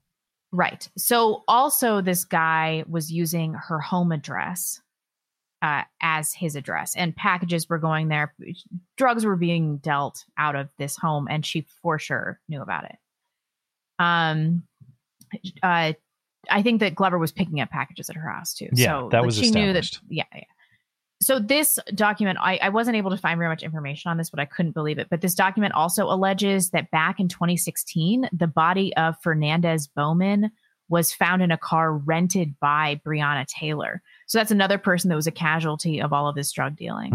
Right. 0.51 0.88
So 0.97 1.43
also 1.47 1.99
this 2.01 2.23
guy 2.23 2.86
was 2.88 3.11
using 3.11 3.53
her 3.53 3.80
home 3.80 4.11
address 4.13 4.82
uh, 5.62 5.84
as 6.01 6.34
his 6.34 6.56
address 6.56 6.95
and 6.95 7.16
packages 7.16 7.70
were 7.70 7.78
going 7.78 8.08
there. 8.08 8.34
Drugs 8.97 9.26
were 9.26 9.36
being 9.36 9.78
dealt 9.78 10.26
out 10.38 10.56
of 10.56 10.70
this 10.78 10.95
home 10.95 11.28
and 11.30 11.45
she 11.45 11.66
for 11.82 11.97
sure 11.97 12.39
knew 12.47 12.62
about 12.62 12.86
it. 12.86 12.95
Um 13.97 14.64
uh 15.64 15.93
I 16.49 16.62
think 16.62 16.80
that 16.82 16.95
Glover 16.95 17.18
was 17.18 17.32
picking 17.32 17.60
up 17.62 17.70
packages 17.70 18.10
at 18.10 18.16
her 18.16 18.30
house 18.30 18.53
too. 18.53 18.70
Yeah, 18.74 19.01
so 19.01 19.10
that 19.12 19.26
was 19.26 19.38
she 19.38 19.51
knew 19.51 19.74
that 19.74 19.89
yeah, 20.10 20.24
yeah. 20.34 20.43
So 21.22 21.39
this 21.39 21.80
document, 21.95 22.38
I, 22.41 22.58
I 22.58 22.70
wasn't 22.70 22.97
able 22.97 23.10
to 23.10 23.18
find 23.18 23.38
very 23.38 23.49
much 23.49 23.64
information 23.64 24.12
on 24.12 24.18
this, 24.18 24.30
but 24.30 24.39
I 24.39 24.45
couldn't 24.45 24.74
believe 24.74 24.99
it. 24.99 25.08
But 25.10 25.22
this 25.22 25.34
document 25.34 25.74
also 25.74 26.06
alleges 26.08 26.72
that 26.72 26.91
back 26.91 27.20
in 27.20 27.30
2016, 27.30 28.30
the 28.34 28.47
body 28.47 28.95
of 28.97 29.16
Fernandez 29.24 29.88
Bowman 29.88 30.51
was 30.89 31.11
found 31.13 31.41
in 31.41 31.51
a 31.51 31.57
car 31.57 31.91
rented 31.93 32.59
by 32.59 33.01
Breonna 33.05 33.45
Taylor. 33.47 34.01
So 34.27 34.38
that's 34.38 34.51
another 34.51 34.77
person 34.77 35.09
that 35.09 35.15
was 35.15 35.27
a 35.27 35.31
casualty 35.31 36.01
of 36.01 36.13
all 36.13 36.27
of 36.29 36.36
this 36.36 36.51
drug 36.51 36.75
dealing. 36.75 37.11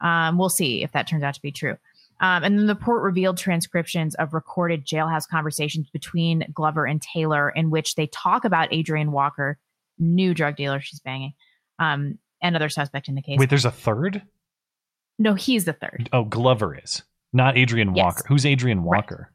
Hmm. 0.00 0.06
Um, 0.06 0.38
we'll 0.38 0.48
see 0.48 0.82
if 0.82 0.92
that 0.92 1.08
turns 1.08 1.22
out 1.22 1.34
to 1.34 1.42
be 1.42 1.52
true. 1.52 1.76
Um, 2.20 2.42
and 2.42 2.58
then 2.58 2.66
the 2.66 2.74
report 2.74 3.02
revealed 3.02 3.38
transcriptions 3.38 4.14
of 4.16 4.34
recorded 4.34 4.84
jailhouse 4.84 5.28
conversations 5.28 5.88
between 5.90 6.44
Glover 6.52 6.84
and 6.84 7.00
Taylor, 7.00 7.50
in 7.50 7.70
which 7.70 7.94
they 7.94 8.08
talk 8.08 8.44
about 8.44 8.72
Adrian 8.72 9.12
Walker, 9.12 9.56
new 9.98 10.34
drug 10.34 10.56
dealer 10.56 10.80
she's 10.80 10.98
banging, 11.00 11.34
um, 11.78 12.18
and 12.42 12.56
other 12.56 12.68
suspect 12.68 13.08
in 13.08 13.14
the 13.14 13.22
case. 13.22 13.38
Wait, 13.38 13.50
there's 13.50 13.64
a 13.64 13.70
third? 13.70 14.22
no, 15.20 15.34
he's 15.34 15.64
the 15.64 15.72
third. 15.72 16.08
Oh, 16.12 16.24
Glover 16.24 16.76
is. 16.76 17.02
Not 17.32 17.56
Adrian 17.56 17.94
Yes. 17.94 18.04
Walker. 18.04 18.24
Who's 18.28 18.46
Adrian 18.46 18.82
Walker? 18.84 19.30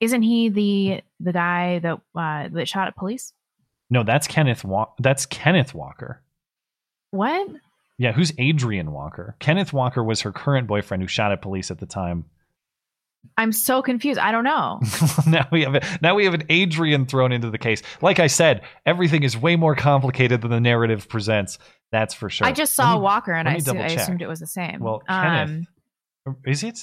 Isn't 0.00 0.22
he 0.22 0.48
the 0.48 1.00
the 1.20 1.32
guy 1.32 1.78
that 1.80 1.98
uh, 2.14 2.48
that 2.52 2.68
shot 2.68 2.88
at 2.88 2.96
police? 2.96 3.32
No, 3.88 4.02
that's 4.02 4.26
Kenneth 4.26 4.64
Wa- 4.64 4.90
that's 4.98 5.26
Kenneth 5.26 5.74
Walker. 5.74 6.22
What? 7.12 7.48
Yeah, 7.98 8.12
who's 8.12 8.32
Adrian 8.38 8.92
Walker? 8.92 9.36
Kenneth 9.38 9.72
Walker 9.72 10.04
was 10.04 10.20
her 10.22 10.32
current 10.32 10.66
boyfriend 10.66 11.02
who 11.02 11.06
shot 11.08 11.32
at 11.32 11.40
police 11.40 11.70
at 11.70 11.78
the 11.78 11.86
time. 11.86 12.26
I'm 13.38 13.52
so 13.52 13.82
confused. 13.82 14.20
I 14.20 14.32
don't 14.32 14.44
know. 14.44 14.80
now 15.26 15.48
we 15.50 15.62
have 15.62 15.74
a, 15.76 15.80
now 16.02 16.14
we 16.14 16.24
have 16.26 16.34
an 16.34 16.44
Adrian 16.48 17.06
thrown 17.06 17.32
into 17.32 17.50
the 17.50 17.58
case. 17.58 17.82
Like 18.02 18.20
I 18.20 18.26
said, 18.28 18.62
everything 18.84 19.22
is 19.22 19.36
way 19.36 19.56
more 19.56 19.74
complicated 19.74 20.42
than 20.42 20.50
the 20.50 20.60
narrative 20.60 21.08
presents. 21.08 21.58
That's 21.90 22.14
for 22.14 22.28
sure. 22.30 22.46
I 22.46 22.52
just 22.52 22.74
saw 22.74 22.94
me- 22.94 23.00
Walker 23.00 23.32
and 23.32 23.48
I, 23.48 23.54
me 23.54 23.80
I 23.80 23.86
assumed 23.86 24.22
it 24.22 24.28
was 24.28 24.40
the 24.40 24.46
same. 24.46 24.78
Well, 24.80 25.02
Um, 25.08 25.66
Kenneth, 26.26 26.36
is 26.46 26.62
it? 26.64 26.80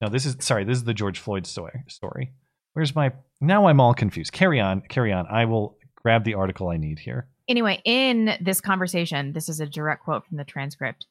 No, 0.00 0.08
this 0.08 0.26
is 0.26 0.36
sorry. 0.40 0.64
This 0.64 0.78
is 0.78 0.84
the 0.84 0.94
George 0.94 1.18
Floyd 1.18 1.46
story. 1.46 2.32
Where's 2.74 2.94
my? 2.94 3.12
Now 3.40 3.66
I'm 3.66 3.80
all 3.80 3.94
confused. 3.94 4.32
Carry 4.32 4.60
on. 4.60 4.82
Carry 4.82 5.12
on. 5.12 5.26
I 5.28 5.44
will 5.46 5.78
grab 5.94 6.24
the 6.24 6.34
article 6.34 6.68
I 6.68 6.76
need 6.76 6.98
here. 6.98 7.28
anyway, 7.48 7.80
in 7.84 8.36
this 8.40 8.60
conversation, 8.60 9.32
this 9.32 9.48
is 9.48 9.60
a 9.60 9.66
direct 9.66 10.04
quote 10.04 10.26
from 10.26 10.36
the 10.36 10.44
transcript. 10.44 11.06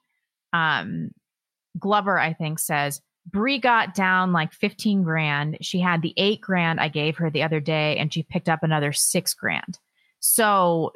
Um, 0.53 1.11
Glover, 1.79 2.19
I 2.19 2.33
think, 2.33 2.59
says 2.59 3.01
Bree 3.29 3.59
got 3.59 3.95
down 3.95 4.31
like 4.31 4.53
15 4.53 5.03
grand. 5.03 5.57
She 5.61 5.79
had 5.79 6.01
the 6.01 6.13
eight 6.17 6.41
grand 6.41 6.79
I 6.79 6.87
gave 6.87 7.17
her 7.17 7.29
the 7.29 7.43
other 7.43 7.59
day, 7.59 7.97
and 7.97 8.13
she 8.13 8.23
picked 8.23 8.47
up 8.49 8.63
another 8.63 8.93
six 8.93 9.33
grand. 9.33 9.79
So, 10.19 10.93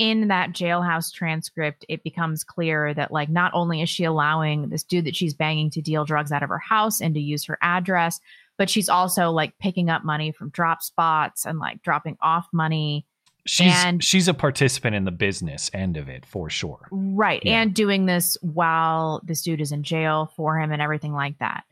in 0.00 0.28
that 0.28 0.52
jailhouse 0.52 1.12
transcript, 1.12 1.84
it 1.90 2.02
becomes 2.02 2.42
clear 2.42 2.94
that, 2.94 3.12
like, 3.12 3.28
not 3.28 3.52
only 3.52 3.82
is 3.82 3.90
she 3.90 4.04
allowing 4.04 4.70
this 4.70 4.82
dude 4.82 5.04
that 5.04 5.14
she's 5.14 5.34
banging 5.34 5.68
to 5.68 5.82
deal 5.82 6.06
drugs 6.06 6.32
out 6.32 6.42
of 6.42 6.48
her 6.48 6.58
house 6.58 7.02
and 7.02 7.14
to 7.14 7.20
use 7.20 7.44
her 7.44 7.58
address, 7.60 8.18
but 8.56 8.70
she's 8.70 8.88
also 8.88 9.30
like 9.30 9.58
picking 9.58 9.90
up 9.90 10.02
money 10.02 10.32
from 10.32 10.48
drop 10.50 10.82
spots 10.82 11.44
and 11.44 11.58
like 11.58 11.82
dropping 11.82 12.16
off 12.22 12.48
money. 12.50 13.04
She's 13.44 13.72
And- 13.74 14.02
she's 14.02 14.26
a 14.26 14.32
participant 14.32 14.96
in 14.96 15.04
the 15.04 15.10
business 15.10 15.70
end 15.74 15.98
of 15.98 16.08
it 16.08 16.24
for 16.24 16.48
sure. 16.48 16.88
Right. 16.90 17.44
And 17.44 17.74
doing 17.74 18.06
this 18.06 18.38
while 18.40 19.20
this 19.22 19.42
dude 19.42 19.60
is 19.60 19.70
in 19.70 19.82
jail 19.82 20.32
for 20.34 20.58
him 20.58 20.72
and 20.72 20.80
everything 20.80 21.12
like 21.12 21.38
that. 21.40 21.64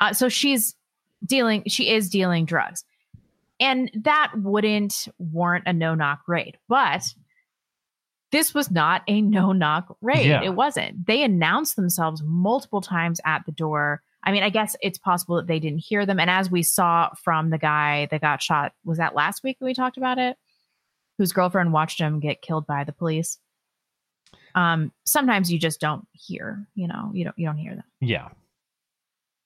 Uh, 0.00 0.12
so 0.12 0.28
she's 0.28 0.74
dealing, 1.24 1.62
she 1.68 1.88
is 1.88 2.10
dealing 2.10 2.46
drugs. 2.46 2.84
And 3.60 3.90
that 3.94 4.32
wouldn't 4.36 5.06
warrant 5.18 5.64
a 5.66 5.72
no 5.72 5.94
knock 5.94 6.22
raid. 6.26 6.58
But 6.68 7.02
this 8.32 8.54
was 8.54 8.70
not 8.70 9.02
a 9.06 9.20
no 9.20 9.52
knock 9.52 9.96
raid. 10.00 10.26
Yeah. 10.26 10.42
It 10.42 10.54
wasn't. 10.54 11.06
They 11.06 11.22
announced 11.22 11.76
themselves 11.76 12.22
multiple 12.24 12.80
times 12.80 13.20
at 13.24 13.44
the 13.46 13.52
door. 13.52 14.02
I 14.22 14.32
mean, 14.32 14.42
I 14.42 14.50
guess 14.50 14.76
it's 14.82 14.98
possible 14.98 15.36
that 15.36 15.46
they 15.46 15.60
didn't 15.60 15.78
hear 15.78 16.04
them. 16.04 16.18
And 16.18 16.28
as 16.28 16.50
we 16.50 16.62
saw 16.62 17.10
from 17.22 17.50
the 17.50 17.58
guy 17.58 18.08
that 18.10 18.20
got 18.20 18.42
shot, 18.42 18.72
was 18.84 18.98
that 18.98 19.14
last 19.14 19.44
week 19.44 19.58
that 19.58 19.64
we 19.64 19.74
talked 19.74 19.96
about 19.96 20.18
it? 20.18 20.36
Whose 21.18 21.32
girlfriend 21.32 21.72
watched 21.72 22.00
him 22.00 22.20
get 22.20 22.42
killed 22.42 22.66
by 22.66 22.84
the 22.84 22.92
police 22.92 23.38
um 24.56 24.90
sometimes 25.04 25.52
you 25.52 25.58
just 25.58 25.80
don't 25.80 26.06
hear 26.12 26.66
you 26.74 26.88
know 26.88 27.10
you 27.12 27.24
don't 27.24 27.38
you 27.38 27.46
don't 27.46 27.58
hear 27.58 27.74
them 27.74 27.84
Yeah. 28.00 28.28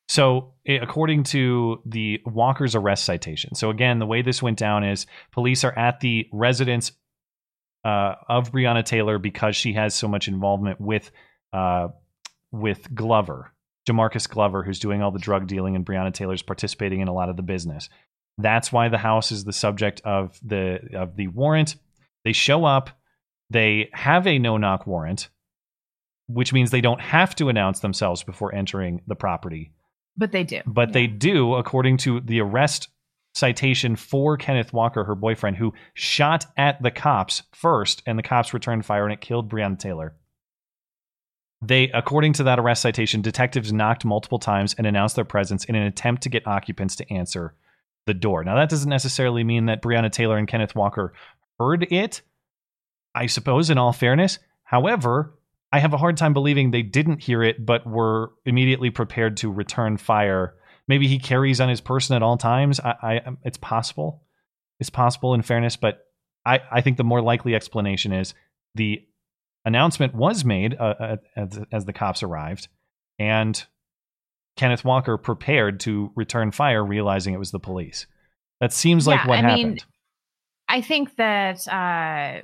So, 0.08 0.54
eh, 0.66 0.78
according 0.82 1.22
to 1.24 1.80
the 1.86 2.20
Walker's 2.26 2.74
arrest 2.74 3.04
citation, 3.04 3.54
so 3.54 3.70
again, 3.70 4.00
the 4.00 4.06
way 4.06 4.22
this 4.22 4.42
went 4.42 4.58
down 4.58 4.82
is 4.82 5.06
police 5.30 5.62
are 5.62 5.78
at 5.78 6.00
the 6.00 6.26
residence 6.32 6.90
uh, 7.84 8.14
of 8.28 8.52
Breonna 8.52 8.84
Taylor 8.84 9.18
because 9.18 9.56
she 9.56 9.72
has 9.74 9.94
so 9.94 10.08
much 10.08 10.28
involvement 10.28 10.80
with 10.80 11.10
uh, 11.52 11.88
with 12.52 12.94
Glover, 12.94 13.52
Jamarcus 13.88 14.28
Glover, 14.28 14.62
who's 14.62 14.78
doing 14.78 15.02
all 15.02 15.10
the 15.10 15.18
drug 15.18 15.46
dealing, 15.46 15.76
and 15.76 15.84
Breonna 15.86 16.12
Taylor's 16.12 16.42
participating 16.42 17.00
in 17.00 17.08
a 17.08 17.14
lot 17.14 17.28
of 17.28 17.36
the 17.36 17.42
business. 17.42 17.88
That's 18.38 18.72
why 18.72 18.88
the 18.88 18.98
house 18.98 19.32
is 19.32 19.44
the 19.44 19.52
subject 19.52 20.00
of 20.04 20.38
the 20.42 20.80
of 20.94 21.16
the 21.16 21.28
warrant. 21.28 21.76
They 22.24 22.32
show 22.32 22.64
up, 22.64 22.90
they 23.48 23.88
have 23.92 24.26
a 24.26 24.38
no 24.38 24.56
knock 24.58 24.86
warrant, 24.86 25.30
which 26.28 26.52
means 26.52 26.70
they 26.70 26.80
don't 26.80 27.00
have 27.00 27.34
to 27.36 27.48
announce 27.48 27.80
themselves 27.80 28.22
before 28.22 28.54
entering 28.54 29.00
the 29.06 29.16
property. 29.16 29.72
but 30.16 30.32
they 30.32 30.44
do 30.44 30.60
But 30.66 30.92
they 30.92 31.06
do, 31.06 31.54
according 31.54 31.96
to 31.98 32.20
the 32.20 32.40
arrest 32.40 32.88
citation 33.34 33.96
for 33.96 34.36
Kenneth 34.36 34.72
Walker, 34.72 35.04
her 35.04 35.14
boyfriend, 35.14 35.56
who 35.56 35.72
shot 35.94 36.46
at 36.56 36.82
the 36.82 36.90
cops 36.90 37.42
first, 37.52 38.02
and 38.06 38.18
the 38.18 38.22
cops 38.22 38.52
returned 38.52 38.84
fire 38.84 39.04
and 39.04 39.12
it 39.12 39.20
killed 39.20 39.50
Breonna 39.50 39.78
Taylor. 39.78 40.14
They, 41.62 41.90
according 41.90 42.32
to 42.34 42.44
that 42.44 42.58
arrest 42.58 42.82
citation, 42.82 43.20
detectives 43.20 43.72
knocked 43.72 44.04
multiple 44.04 44.38
times 44.38 44.74
and 44.74 44.86
announced 44.86 45.16
their 45.16 45.24
presence 45.24 45.64
in 45.64 45.74
an 45.74 45.82
attempt 45.82 46.22
to 46.22 46.30
get 46.30 46.46
occupants 46.46 46.96
to 46.96 47.12
answer 47.12 47.54
the 48.06 48.14
door. 48.14 48.42
Now, 48.42 48.56
that 48.56 48.70
doesn't 48.70 48.88
necessarily 48.88 49.44
mean 49.44 49.66
that 49.66 49.82
Breonna 49.82 50.10
Taylor 50.10 50.38
and 50.38 50.48
Kenneth 50.48 50.74
Walker 50.74 51.12
heard 51.58 51.86
it, 51.92 52.22
I 53.14 53.26
suppose, 53.26 53.68
in 53.68 53.76
all 53.76 53.92
fairness. 53.92 54.38
However, 54.64 55.34
I 55.70 55.80
have 55.80 55.92
a 55.92 55.98
hard 55.98 56.16
time 56.16 56.32
believing 56.32 56.70
they 56.70 56.82
didn't 56.82 57.22
hear 57.22 57.42
it, 57.42 57.64
but 57.64 57.86
were 57.86 58.32
immediately 58.44 58.90
prepared 58.90 59.36
to 59.38 59.52
return 59.52 59.98
fire. 59.98 60.54
Maybe 60.90 61.06
he 61.06 61.20
carries 61.20 61.60
on 61.60 61.68
his 61.68 61.80
person 61.80 62.16
at 62.16 62.22
all 62.22 62.36
times. 62.36 62.80
I, 62.80 62.90
I 63.00 63.20
it's 63.44 63.58
possible. 63.58 64.24
It's 64.80 64.90
possible 64.90 65.34
in 65.34 65.42
fairness, 65.42 65.76
but 65.76 66.00
I, 66.44 66.58
I 66.68 66.80
think 66.80 66.96
the 66.96 67.04
more 67.04 67.22
likely 67.22 67.54
explanation 67.54 68.12
is 68.12 68.34
the 68.74 69.00
announcement 69.64 70.16
was 70.16 70.44
made 70.44 70.74
uh, 70.74 70.94
uh, 70.98 71.16
as, 71.36 71.60
as 71.70 71.84
the 71.84 71.92
cops 71.92 72.24
arrived, 72.24 72.66
and 73.20 73.64
Kenneth 74.56 74.84
Walker 74.84 75.16
prepared 75.16 75.78
to 75.80 76.10
return 76.16 76.50
fire, 76.50 76.84
realizing 76.84 77.34
it 77.34 77.38
was 77.38 77.52
the 77.52 77.60
police. 77.60 78.08
That 78.60 78.72
seems 78.72 79.06
like 79.06 79.20
Yeah, 79.20 79.28
what 79.28 79.38
I 79.38 79.54
mean, 79.54 79.66
happened. 79.66 79.84
I 80.68 80.80
think 80.80 81.14
that 81.16 81.68
uh, 81.68 82.40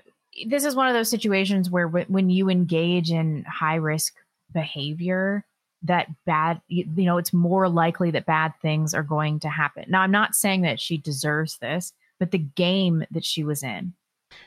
this 0.48 0.64
is 0.64 0.76
one 0.76 0.86
of 0.86 0.94
those 0.94 1.10
situations 1.10 1.68
where 1.68 1.88
w- 1.88 2.06
when 2.06 2.30
you 2.30 2.48
engage 2.48 3.10
in 3.10 3.44
high 3.44 3.74
risk 3.74 4.14
behavior, 4.52 5.44
that 5.82 6.08
bad, 6.24 6.60
you, 6.68 6.84
you 6.96 7.04
know, 7.04 7.18
it's 7.18 7.32
more 7.32 7.68
likely 7.68 8.10
that 8.12 8.26
bad 8.26 8.52
things 8.62 8.94
are 8.94 9.02
going 9.02 9.40
to 9.40 9.48
happen. 9.48 9.84
Now, 9.88 10.00
I'm 10.02 10.10
not 10.10 10.34
saying 10.34 10.62
that 10.62 10.80
she 10.80 10.96
deserves 10.96 11.58
this, 11.58 11.92
but 12.18 12.30
the 12.30 12.38
game 12.38 13.04
that 13.10 13.24
she 13.24 13.44
was 13.44 13.62
in, 13.62 13.92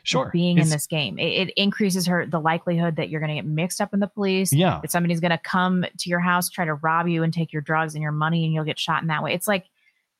Sure. 0.03 0.29
being 0.33 0.57
in 0.57 0.69
this 0.69 0.87
game, 0.87 1.17
it, 1.17 1.47
it 1.49 1.53
increases 1.55 2.05
her 2.07 2.25
the 2.25 2.39
likelihood 2.39 2.97
that 2.97 3.09
you're 3.09 3.21
going 3.21 3.29
to 3.29 3.35
get 3.35 3.45
mixed 3.45 3.79
up 3.79 3.93
in 3.93 3.99
the 3.99 4.07
police. 4.07 4.51
Yeah. 4.51 4.79
that 4.81 4.91
somebody's 4.91 5.19
going 5.19 5.31
to 5.31 5.37
come 5.37 5.85
to 5.97 6.09
your 6.09 6.19
house, 6.19 6.49
try 6.49 6.65
to 6.65 6.73
rob 6.73 7.07
you, 7.07 7.23
and 7.23 7.33
take 7.33 7.53
your 7.53 7.61
drugs 7.61 7.95
and 7.95 8.01
your 8.01 8.11
money, 8.11 8.43
and 8.45 8.53
you'll 8.53 8.65
get 8.65 8.77
shot 8.79 9.01
in 9.01 9.07
that 9.07 9.23
way. 9.23 9.33
It's 9.33 9.47
like, 9.47 9.65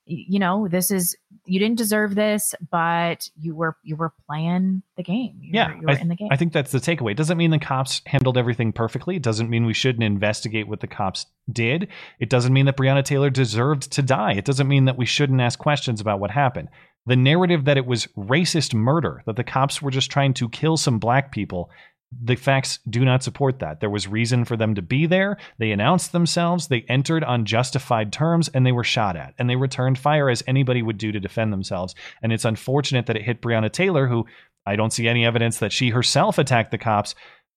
you 0.09 0.39
know, 0.39 0.67
this 0.67 0.89
is 0.89 1.15
you 1.45 1.59
didn't 1.59 1.77
deserve 1.77 2.15
this, 2.15 2.55
but 2.71 3.29
you 3.39 3.55
were 3.55 3.77
you 3.83 3.95
were 3.95 4.11
playing 4.27 4.81
the 4.97 5.03
game. 5.03 5.37
You 5.39 5.51
yeah, 5.53 5.67
were, 5.69 5.75
you 5.75 5.81
were 5.87 5.91
I, 5.91 5.99
in 5.99 6.07
the 6.07 6.15
game. 6.15 6.29
I 6.31 6.35
think 6.35 6.51
that's 6.51 6.71
the 6.71 6.79
takeaway. 6.79 7.11
It 7.11 7.17
doesn't 7.17 7.37
mean 7.37 7.51
the 7.51 7.59
cops 7.59 8.01
handled 8.05 8.37
everything 8.37 8.73
perfectly. 8.73 9.15
It 9.15 9.23
doesn't 9.23 9.49
mean 9.49 9.65
we 9.65 9.73
shouldn't 9.73 10.03
investigate 10.03 10.67
what 10.67 10.79
the 10.79 10.87
cops 10.87 11.27
did. 11.51 11.87
It 12.19 12.29
doesn't 12.29 12.53
mean 12.53 12.65
that 12.65 12.77
Breonna 12.77 13.03
Taylor 13.03 13.29
deserved 13.29 13.91
to 13.91 14.01
die. 14.01 14.33
It 14.33 14.45
doesn't 14.45 14.67
mean 14.67 14.85
that 14.85 14.97
we 14.97 15.05
shouldn't 15.05 15.41
ask 15.41 15.59
questions 15.59 16.01
about 16.01 16.19
what 16.19 16.31
happened. 16.31 16.69
The 17.05 17.15
narrative 17.15 17.65
that 17.65 17.77
it 17.77 17.85
was 17.85 18.07
racist 18.17 18.73
murder, 18.73 19.23
that 19.25 19.35
the 19.35 19.43
cops 19.43 19.81
were 19.81 19.91
just 19.91 20.11
trying 20.11 20.33
to 20.35 20.49
kill 20.49 20.77
some 20.77 20.99
black 20.99 21.31
people, 21.31 21.69
the 22.11 22.35
facts 22.35 22.79
do 22.89 23.05
not 23.05 23.23
support 23.23 23.59
that. 23.59 23.79
There 23.79 23.89
was 23.89 24.07
reason 24.07 24.43
for 24.43 24.57
them 24.57 24.75
to 24.75 24.81
be 24.81 25.05
there. 25.05 25.37
They 25.59 25.71
announced 25.71 26.11
themselves, 26.11 26.67
they 26.67 26.85
entered 26.89 27.23
on 27.23 27.45
justified 27.45 28.11
terms, 28.11 28.49
and 28.49 28.65
they 28.65 28.71
were 28.71 28.83
shot 28.83 29.15
at. 29.15 29.35
And 29.37 29.49
they 29.49 29.55
returned 29.55 29.99
fire 29.99 30.29
as 30.29 30.43
anybody 30.47 30.81
would 30.81 30.97
do 30.97 31.11
to 31.11 31.19
defend 31.19 31.53
themselves. 31.53 31.93
And 32.23 32.33
it's 32.33 32.45
unfortunate 32.45 33.05
that 33.05 33.15
it 33.15 33.21
hit 33.23 33.41
Breonna 33.41 33.71
Taylor, 33.71 34.07
who 34.07 34.25
I 34.65 34.75
don't 34.75 34.93
see 34.93 35.07
any 35.07 35.25
evidence 35.25 35.59
that 35.59 35.71
she 35.71 35.89
herself 35.89 36.37
attacked 36.37 36.71
the 36.71 36.77
cops, 36.77 37.13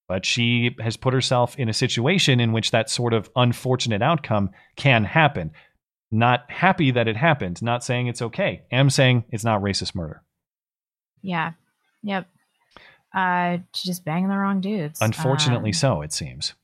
but 0.07 0.27
she 0.27 0.77
has 0.81 0.97
put 0.97 1.15
herself 1.15 1.59
in 1.59 1.69
a 1.69 1.75
situation 1.75 2.39
in 2.39 2.53
which 2.53 2.71
that 2.71 2.91
sort 2.91 3.15
of 3.15 3.31
unfortunate 3.35 4.03
outcome 4.03 4.51
can 4.77 5.05
happen. 5.05 5.53
Not 6.11 6.51
happy 6.51 6.91
that 6.91 7.09
it 7.09 7.17
happened, 7.17 7.63
not 7.63 7.83
saying 7.83 8.09
it's 8.09 8.21
okay. 8.21 8.65
Am 8.71 8.91
saying 8.91 9.25
it's 9.31 9.45
not 9.45 9.63
racist 9.63 9.95
murder. 9.95 10.23
yeah, 11.23 11.53
yep. 12.03 12.27
Uh, 13.15 13.59
she's 13.75 13.85
just 13.91 14.05
banging 14.05 14.29
the 14.29 14.37
wrong 14.37 14.61
dudes. 14.61 15.01
Unfortunately, 15.01 15.71
Um, 15.71 15.75
so 15.75 16.03
it 16.03 16.13
seems. 16.13 16.55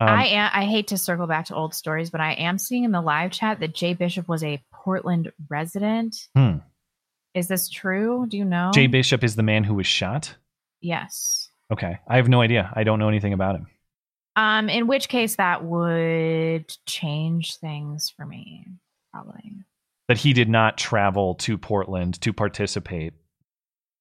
Um, 0.00 0.08
I 0.08 0.26
am, 0.26 0.50
I 0.52 0.64
hate 0.64 0.88
to 0.88 0.98
circle 0.98 1.26
back 1.26 1.46
to 1.46 1.54
old 1.54 1.72
stories, 1.74 2.10
but 2.10 2.20
I 2.20 2.32
am 2.32 2.58
seeing 2.58 2.84
in 2.84 2.90
the 2.90 3.00
live 3.00 3.30
chat 3.30 3.60
that 3.60 3.74
Jay 3.74 3.94
Bishop 3.94 4.28
was 4.28 4.42
a 4.42 4.60
Portland 4.72 5.32
resident. 5.48 6.16
hmm. 6.34 6.56
Is 7.34 7.48
this 7.48 7.68
true? 7.68 8.26
Do 8.28 8.36
you 8.36 8.44
know? 8.44 8.70
Jay 8.72 8.86
Bishop 8.86 9.24
is 9.24 9.34
the 9.34 9.42
man 9.42 9.64
who 9.64 9.74
was 9.74 9.86
shot. 9.88 10.36
Yes. 10.80 11.48
Okay, 11.72 11.98
I 12.06 12.16
have 12.16 12.28
no 12.28 12.40
idea. 12.40 12.70
I 12.76 12.84
don't 12.84 12.98
know 13.00 13.08
anything 13.08 13.32
about 13.32 13.56
him. 13.56 13.66
Um, 14.36 14.68
in 14.68 14.86
which 14.86 15.08
case 15.08 15.36
that 15.36 15.64
would 15.64 16.72
change 16.86 17.56
things 17.56 18.12
for 18.16 18.24
me, 18.26 18.66
probably. 19.12 19.52
That 20.08 20.18
he 20.18 20.32
did 20.32 20.48
not 20.48 20.76
travel 20.76 21.34
to 21.36 21.56
Portland 21.56 22.20
to 22.20 22.32
participate. 22.32 23.14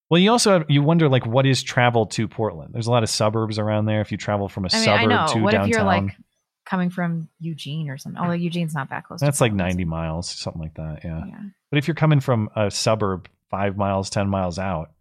Well, 0.10 0.20
you 0.20 0.32
also 0.32 0.52
have, 0.60 0.66
you 0.70 0.84
wonder 0.84 1.10
like 1.10 1.26
what 1.26 1.46
is 1.46 1.64
travel 1.64 2.06
to 2.08 2.28
Portland? 2.28 2.74
There's 2.74 2.88
a 2.88 2.92
lot 2.92 3.04
of 3.04 3.10
suburbs 3.10 3.58
around 3.58 3.86
there. 3.86 4.02
If 4.02 4.12
you 4.12 4.18
travel 4.18 4.48
from 4.50 4.66
a 4.66 4.70
I 4.72 4.80
mean, 4.80 4.90
I 4.90 4.98
suburb 5.02 5.10
know. 5.10 5.34
to 5.34 5.40
What 5.42 5.52
downtown, 5.52 5.70
if 5.70 5.76
you're 5.76 5.84
like 5.84 6.18
coming 6.66 6.90
from 6.90 7.30
Eugene 7.40 7.90
or 7.90 7.98
something? 7.98 8.22
Although 8.22 8.34
Eugene's 8.34 8.74
not 8.76 8.90
that 8.90 9.06
close. 9.06 9.20
to 9.20 9.26
that's 9.26 9.42
like 9.42 9.54
90 9.54 9.86
miles, 9.86 10.30
something 10.30 10.62
like 10.62 10.76
that. 10.76 11.00
Yeah. 11.04 11.26
Yeah. 11.26 11.40
But 11.72 11.78
if 11.78 11.88
you're 11.88 11.96
coming 11.96 12.20
from 12.20 12.50
a 12.56 12.70
suburb 12.70 13.28
five 13.50 13.76
miles, 13.78 14.10
ten 14.10 14.30
miles 14.30 14.60
out, 14.60 14.92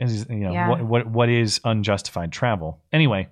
is 0.00 0.26
you 0.28 0.36
know 0.36 0.52
Yeah. 0.52 0.68
what 0.68 0.82
what 0.82 1.06
what 1.06 1.28
is 1.28 1.60
unjustified 1.64 2.32
travel? 2.32 2.80
Anyway, 2.92 3.28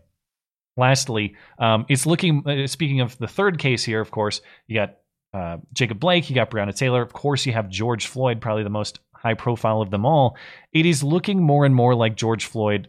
lastly, 0.76 1.34
um, 1.58 1.86
it's 1.88 2.04
looking. 2.06 2.46
Uh, 2.46 2.66
speaking 2.66 3.00
of 3.00 3.16
the 3.18 3.26
third 3.28 3.58
case 3.58 3.84
here, 3.84 4.00
of 4.00 4.10
course, 4.10 4.40
you 4.66 4.76
got 4.78 4.96
uh, 5.32 5.56
Jacob 5.72 5.98
Blake, 6.00 6.28
you 6.28 6.34
got 6.34 6.50
Breonna 6.50 6.74
Taylor, 6.76 7.02
of 7.02 7.12
course, 7.12 7.44
you 7.46 7.52
have 7.52 7.68
George 7.68 8.06
Floyd, 8.06 8.40
probably 8.40 8.62
the 8.62 8.70
most 8.70 9.00
high 9.24 9.34
profile 9.34 9.80
of 9.80 9.90
them 9.90 10.04
all. 10.04 10.36
It 10.72 10.86
is 10.86 11.02
looking 11.02 11.42
more 11.42 11.64
and 11.64 11.74
more 11.74 11.94
like 11.94 12.16
George 12.16 12.44
Floyd 12.44 12.88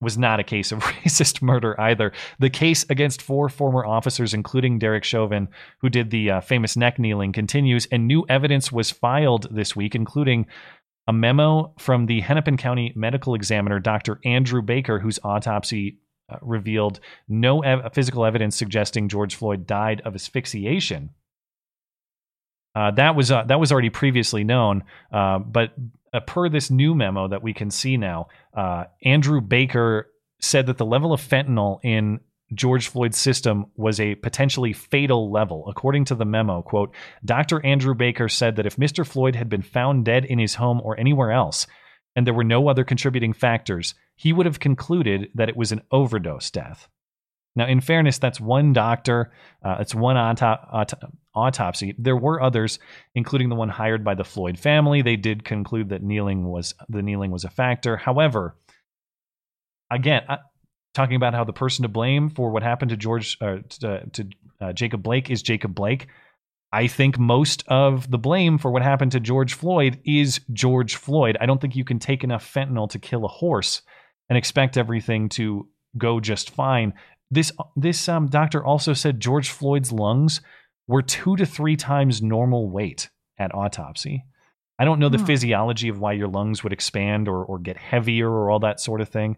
was 0.00 0.16
not 0.18 0.40
a 0.40 0.44
case 0.44 0.72
of 0.72 0.78
racist 0.82 1.42
murder 1.42 1.78
either. 1.80 2.12
The 2.38 2.50
case 2.50 2.84
against 2.88 3.22
four 3.22 3.48
former 3.48 3.84
officers, 3.84 4.34
including 4.34 4.78
Derek 4.78 5.04
Chauvin, 5.04 5.48
who 5.80 5.88
did 5.88 6.10
the 6.10 6.30
uh, 6.30 6.40
famous 6.40 6.76
neck 6.76 6.98
kneeling, 6.98 7.32
continues, 7.32 7.86
and 7.90 8.06
new 8.06 8.24
evidence 8.28 8.70
was 8.70 8.90
filed 8.90 9.48
this 9.50 9.74
week, 9.74 9.94
including 9.94 10.46
a 11.08 11.12
memo 11.12 11.72
from 11.78 12.06
the 12.06 12.20
Hennepin 12.20 12.56
County 12.56 12.92
medical 12.94 13.34
examiner, 13.34 13.78
Dr. 13.78 14.20
Andrew 14.24 14.62
Baker, 14.62 14.98
whose 14.98 15.18
autopsy 15.22 15.98
uh, 16.28 16.36
revealed 16.42 17.00
no 17.28 17.62
ev- 17.62 17.92
physical 17.94 18.24
evidence 18.24 18.56
suggesting 18.56 19.08
George 19.08 19.34
Floyd 19.34 19.66
died 19.66 20.02
of 20.04 20.14
asphyxiation. 20.14 21.10
Uh, 22.76 22.90
that 22.90 23.16
was 23.16 23.30
uh, 23.30 23.42
that 23.44 23.58
was 23.58 23.72
already 23.72 23.88
previously 23.88 24.44
known, 24.44 24.84
uh, 25.10 25.38
but 25.38 25.72
uh, 26.12 26.20
per 26.20 26.50
this 26.50 26.70
new 26.70 26.94
memo 26.94 27.26
that 27.26 27.42
we 27.42 27.54
can 27.54 27.70
see 27.70 27.96
now, 27.96 28.28
uh, 28.54 28.84
Andrew 29.02 29.40
Baker 29.40 30.10
said 30.40 30.66
that 30.66 30.76
the 30.76 30.84
level 30.84 31.14
of 31.14 31.20
fentanyl 31.22 31.80
in 31.82 32.20
George 32.52 32.88
Floyd's 32.88 33.16
system 33.16 33.66
was 33.76 33.98
a 33.98 34.14
potentially 34.16 34.74
fatal 34.74 35.32
level. 35.32 35.64
According 35.68 36.04
to 36.06 36.14
the 36.14 36.26
memo, 36.26 36.60
quote, 36.60 36.94
Dr. 37.24 37.64
Andrew 37.64 37.94
Baker 37.94 38.28
said 38.28 38.56
that 38.56 38.66
if 38.66 38.76
Mr. 38.76 39.06
Floyd 39.06 39.36
had 39.36 39.48
been 39.48 39.62
found 39.62 40.04
dead 40.04 40.26
in 40.26 40.38
his 40.38 40.56
home 40.56 40.82
or 40.84 41.00
anywhere 41.00 41.32
else, 41.32 41.66
and 42.14 42.26
there 42.26 42.34
were 42.34 42.44
no 42.44 42.68
other 42.68 42.84
contributing 42.84 43.32
factors, 43.32 43.94
he 44.14 44.34
would 44.34 44.44
have 44.44 44.60
concluded 44.60 45.30
that 45.34 45.48
it 45.48 45.56
was 45.56 45.72
an 45.72 45.80
overdose 45.90 46.50
death. 46.50 46.88
Now, 47.56 47.66
in 47.66 47.80
fairness, 47.80 48.18
that's 48.18 48.40
one 48.40 48.72
doctor, 48.72 49.32
uh, 49.64 49.78
it's 49.80 49.94
one 49.94 50.16
auto- 50.16 50.58
auto- 50.72 51.10
autopsy. 51.34 51.94
There 51.98 52.16
were 52.16 52.40
others, 52.40 52.78
including 53.14 53.48
the 53.48 53.54
one 53.56 53.70
hired 53.70 54.04
by 54.04 54.14
the 54.14 54.24
Floyd 54.24 54.58
family. 54.58 55.02
They 55.02 55.16
did 55.16 55.44
conclude 55.44 55.88
that 55.88 56.02
kneeling 56.02 56.46
was 56.46 56.74
the 56.88 57.02
kneeling 57.02 57.30
was 57.30 57.44
a 57.44 57.50
factor. 57.50 57.96
However, 57.96 58.56
again, 59.90 60.22
I, 60.28 60.38
talking 60.94 61.16
about 61.16 61.34
how 61.34 61.44
the 61.44 61.52
person 61.52 61.82
to 61.82 61.88
blame 61.88 62.30
for 62.30 62.50
what 62.50 62.62
happened 62.62 62.90
to 62.90 62.96
George 62.96 63.36
uh, 63.40 63.58
to, 63.80 64.06
to 64.06 64.28
uh, 64.60 64.72
Jacob 64.72 65.02
Blake 65.02 65.30
is 65.30 65.42
Jacob 65.42 65.74
Blake. 65.74 66.08
I 66.72 66.88
think 66.88 67.18
most 67.18 67.64
of 67.68 68.10
the 68.10 68.18
blame 68.18 68.58
for 68.58 68.70
what 68.70 68.82
happened 68.82 69.12
to 69.12 69.20
George 69.20 69.54
Floyd 69.54 70.00
is 70.04 70.40
George 70.52 70.96
Floyd. 70.96 71.36
I 71.40 71.46
don't 71.46 71.60
think 71.60 71.76
you 71.76 71.84
can 71.84 71.98
take 71.98 72.24
enough 72.24 72.52
fentanyl 72.52 72.90
to 72.90 72.98
kill 72.98 73.24
a 73.24 73.28
horse 73.28 73.82
and 74.28 74.36
expect 74.36 74.76
everything 74.76 75.28
to 75.30 75.68
go 75.96 76.20
just 76.20 76.50
fine. 76.50 76.94
This 77.30 77.52
this 77.74 78.08
um, 78.08 78.28
doctor 78.28 78.64
also 78.64 78.92
said 78.92 79.20
George 79.20 79.50
Floyd's 79.50 79.92
lungs 79.92 80.40
were 80.86 81.02
two 81.02 81.36
to 81.36 81.46
three 81.46 81.76
times 81.76 82.22
normal 82.22 82.68
weight 82.70 83.10
at 83.38 83.54
autopsy. 83.54 84.24
I 84.78 84.84
don't 84.84 84.98
know 85.00 85.08
the 85.08 85.18
Hmm. 85.18 85.24
physiology 85.24 85.88
of 85.88 85.98
why 85.98 86.12
your 86.12 86.28
lungs 86.28 86.62
would 86.62 86.72
expand 86.72 87.28
or, 87.28 87.44
or 87.44 87.58
get 87.58 87.76
heavier 87.76 88.30
or 88.30 88.50
all 88.50 88.60
that 88.60 88.78
sort 88.78 89.00
of 89.00 89.08
thing, 89.08 89.36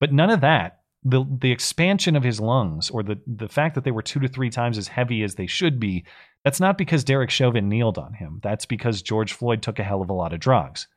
but 0.00 0.12
none 0.12 0.30
of 0.30 0.40
that. 0.40 0.78
The 1.02 1.24
the 1.30 1.52
expansion 1.52 2.16
of 2.16 2.24
his 2.24 2.40
lungs 2.40 2.90
or 2.90 3.02
the 3.02 3.18
the 3.26 3.48
fact 3.48 3.74
that 3.74 3.84
they 3.84 3.90
were 3.90 4.02
two 4.02 4.20
to 4.20 4.28
three 4.28 4.50
times 4.50 4.76
as 4.76 4.88
heavy 4.88 5.22
as 5.22 5.36
they 5.36 5.46
should 5.46 5.78
be, 5.80 6.04
that's 6.44 6.60
not 6.60 6.76
because 6.76 7.04
Derek 7.04 7.30
Chauvin 7.30 7.68
kneeled 7.68 7.96
on 7.96 8.14
him. 8.14 8.40
That's 8.42 8.66
because 8.66 9.00
George 9.02 9.32
Floyd 9.32 9.62
took 9.62 9.78
a 9.78 9.84
hell 9.84 10.02
of 10.02 10.10
a 10.10 10.14
lot 10.14 10.32
of 10.34 10.40
drugs. 10.40 10.88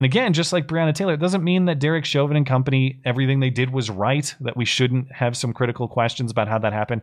And 0.00 0.06
again, 0.06 0.34
just 0.34 0.52
like 0.52 0.68
Breonna 0.68 0.94
Taylor, 0.94 1.14
it 1.14 1.20
doesn't 1.20 1.44
mean 1.44 1.64
that 1.66 1.78
Derek 1.78 2.04
Chauvin 2.04 2.36
and 2.36 2.46
company, 2.46 3.00
everything 3.04 3.40
they 3.40 3.50
did 3.50 3.70
was 3.70 3.88
right, 3.88 4.34
that 4.40 4.56
we 4.56 4.66
shouldn't 4.66 5.10
have 5.10 5.36
some 5.36 5.54
critical 5.54 5.88
questions 5.88 6.30
about 6.30 6.48
how 6.48 6.58
that 6.58 6.74
happened. 6.74 7.02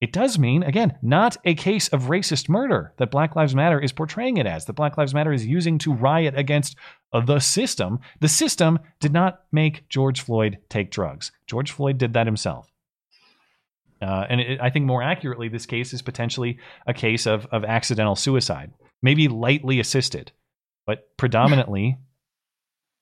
It 0.00 0.14
does 0.14 0.38
mean, 0.38 0.62
again, 0.62 0.96
not 1.02 1.36
a 1.44 1.54
case 1.54 1.88
of 1.88 2.04
racist 2.04 2.48
murder 2.48 2.94
that 2.96 3.10
Black 3.10 3.36
Lives 3.36 3.54
Matter 3.54 3.78
is 3.78 3.92
portraying 3.92 4.38
it 4.38 4.46
as, 4.46 4.64
that 4.64 4.72
Black 4.72 4.96
Lives 4.96 5.12
Matter 5.12 5.32
is 5.34 5.46
using 5.46 5.76
to 5.80 5.92
riot 5.92 6.34
against 6.34 6.76
the 7.12 7.38
system. 7.40 7.98
The 8.20 8.28
system 8.28 8.78
did 9.00 9.12
not 9.12 9.42
make 9.52 9.86
George 9.90 10.22
Floyd 10.22 10.56
take 10.70 10.90
drugs. 10.90 11.32
George 11.46 11.72
Floyd 11.72 11.98
did 11.98 12.14
that 12.14 12.26
himself. 12.26 12.72
Uh, 14.00 14.24
and 14.30 14.40
it, 14.40 14.60
I 14.62 14.70
think 14.70 14.86
more 14.86 15.02
accurately, 15.02 15.48
this 15.48 15.66
case 15.66 15.92
is 15.92 16.00
potentially 16.00 16.58
a 16.86 16.94
case 16.94 17.26
of, 17.26 17.44
of 17.52 17.64
accidental 17.64 18.16
suicide, 18.16 18.72
maybe 19.02 19.28
lightly 19.28 19.80
assisted, 19.80 20.32
but 20.86 21.14
predominantly 21.18 21.98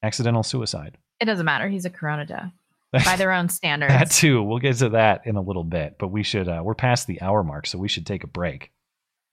accidental 0.02 0.42
suicide. 0.42 0.98
It 1.20 1.24
doesn't 1.24 1.44
matter. 1.44 1.68
He's 1.68 1.84
a 1.84 1.90
corona 1.90 2.26
death 2.26 2.52
by 3.04 3.16
their 3.16 3.32
own 3.32 3.48
standards. 3.48 3.92
That 3.92 4.10
too. 4.10 4.42
We'll 4.42 4.58
get 4.58 4.76
to 4.76 4.90
that 4.90 5.22
in 5.26 5.36
a 5.36 5.42
little 5.42 5.64
bit, 5.64 5.96
but 5.98 6.08
we 6.08 6.22
should. 6.22 6.48
Uh, 6.48 6.62
we're 6.64 6.74
past 6.74 7.06
the 7.06 7.20
hour 7.20 7.42
mark, 7.42 7.66
so 7.66 7.78
we 7.78 7.88
should 7.88 8.06
take 8.06 8.24
a 8.24 8.28
break. 8.28 8.70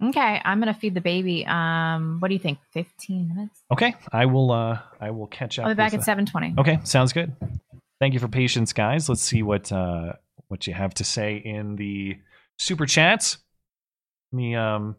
Okay, 0.04 0.42
I'm 0.44 0.60
gonna 0.60 0.74
feed 0.74 0.94
the 0.94 1.02
baby. 1.02 1.46
Um, 1.46 2.18
what 2.20 2.28
do 2.28 2.34
you 2.34 2.40
think? 2.40 2.60
15 2.72 3.30
minutes. 3.30 3.62
Okay, 3.72 3.96
I 4.12 4.26
will. 4.26 4.52
Uh, 4.52 4.80
I 5.00 5.12
will 5.12 5.28
catch 5.28 5.58
up. 5.58 5.66
I'll 5.66 5.72
be 5.72 5.78
back 5.78 5.94
at 5.94 6.02
uh, 6.02 6.16
7:20. 6.16 6.60
Okay, 6.60 6.80
sounds 6.84 7.14
good. 7.14 7.34
Thank 8.02 8.14
you 8.14 8.20
for 8.20 8.28
patience, 8.28 8.74
guys. 8.74 9.08
Let's 9.08 9.22
see 9.22 9.42
what 9.42 9.72
uh, 9.72 10.14
what 10.50 10.68
you 10.68 10.74
have 10.74 10.94
to 10.96 11.06
say 11.06 11.38
in 11.38 11.78
the 11.78 12.18
super 12.58 12.86
chats. 12.86 13.38
Let 14.32 14.38
me 14.38 14.56
um. 14.56 14.98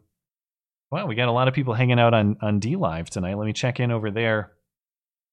Well, 0.89 1.07
we 1.07 1.15
got 1.15 1.27
a 1.27 1.33
lot 1.33 1.47
of 1.47 1.53
people 1.53 1.75
hanging 1.75 1.99
out 1.99 2.15
on 2.15 2.37
on 2.41 2.59
DLive 2.59 3.09
tonight. 3.09 3.37
Let 3.37 3.45
me 3.45 3.53
check 3.53 3.79
in 3.79 3.91
over 3.91 4.09
there. 4.09 4.51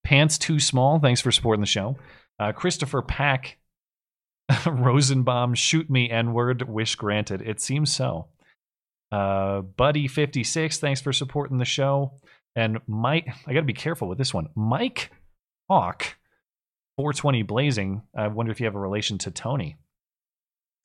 Pants 0.05 0.39
Too 0.39 0.61
Small, 0.61 1.01
thanks 1.01 1.21
for 1.21 1.33
supporting 1.33 1.61
the 1.61 1.67
show. 1.67 1.97
Uh, 2.39 2.53
Christopher 2.53 3.03
Pack, 3.03 3.59
Rosenbaum, 4.67 5.55
Shoot 5.55 5.91
Me 5.91 6.11
N 6.11 6.33
Word, 6.33 6.69
Wish 6.69 6.95
Granted. 6.95 7.43
It 7.43 7.61
seems 7.61 7.93
so. 7.93 8.29
Uh, 9.11 9.63
Buddy56, 9.63 10.79
thanks 10.79 11.01
for 11.01 11.13
supporting 11.13 11.59
the 11.59 11.65
show. 11.65 12.13
And 12.57 12.81
Mike, 12.87 13.29
I 13.47 13.53
got 13.53 13.61
to 13.61 13.67
be 13.67 13.73
careful 13.73 14.09
with 14.09 14.19
this 14.19 14.35
one. 14.35 14.49
Mike 14.55 15.11
Hawk, 15.69 16.17
420 16.97 17.43
Blazing. 17.43 18.03
I 18.17 18.29
wonder 18.29 18.53
if 18.53 18.61
you 18.61 18.67
have 18.67 18.77
a 18.77 18.81
relation 18.81 19.19
to 19.19 19.31
Tony. 19.31 19.77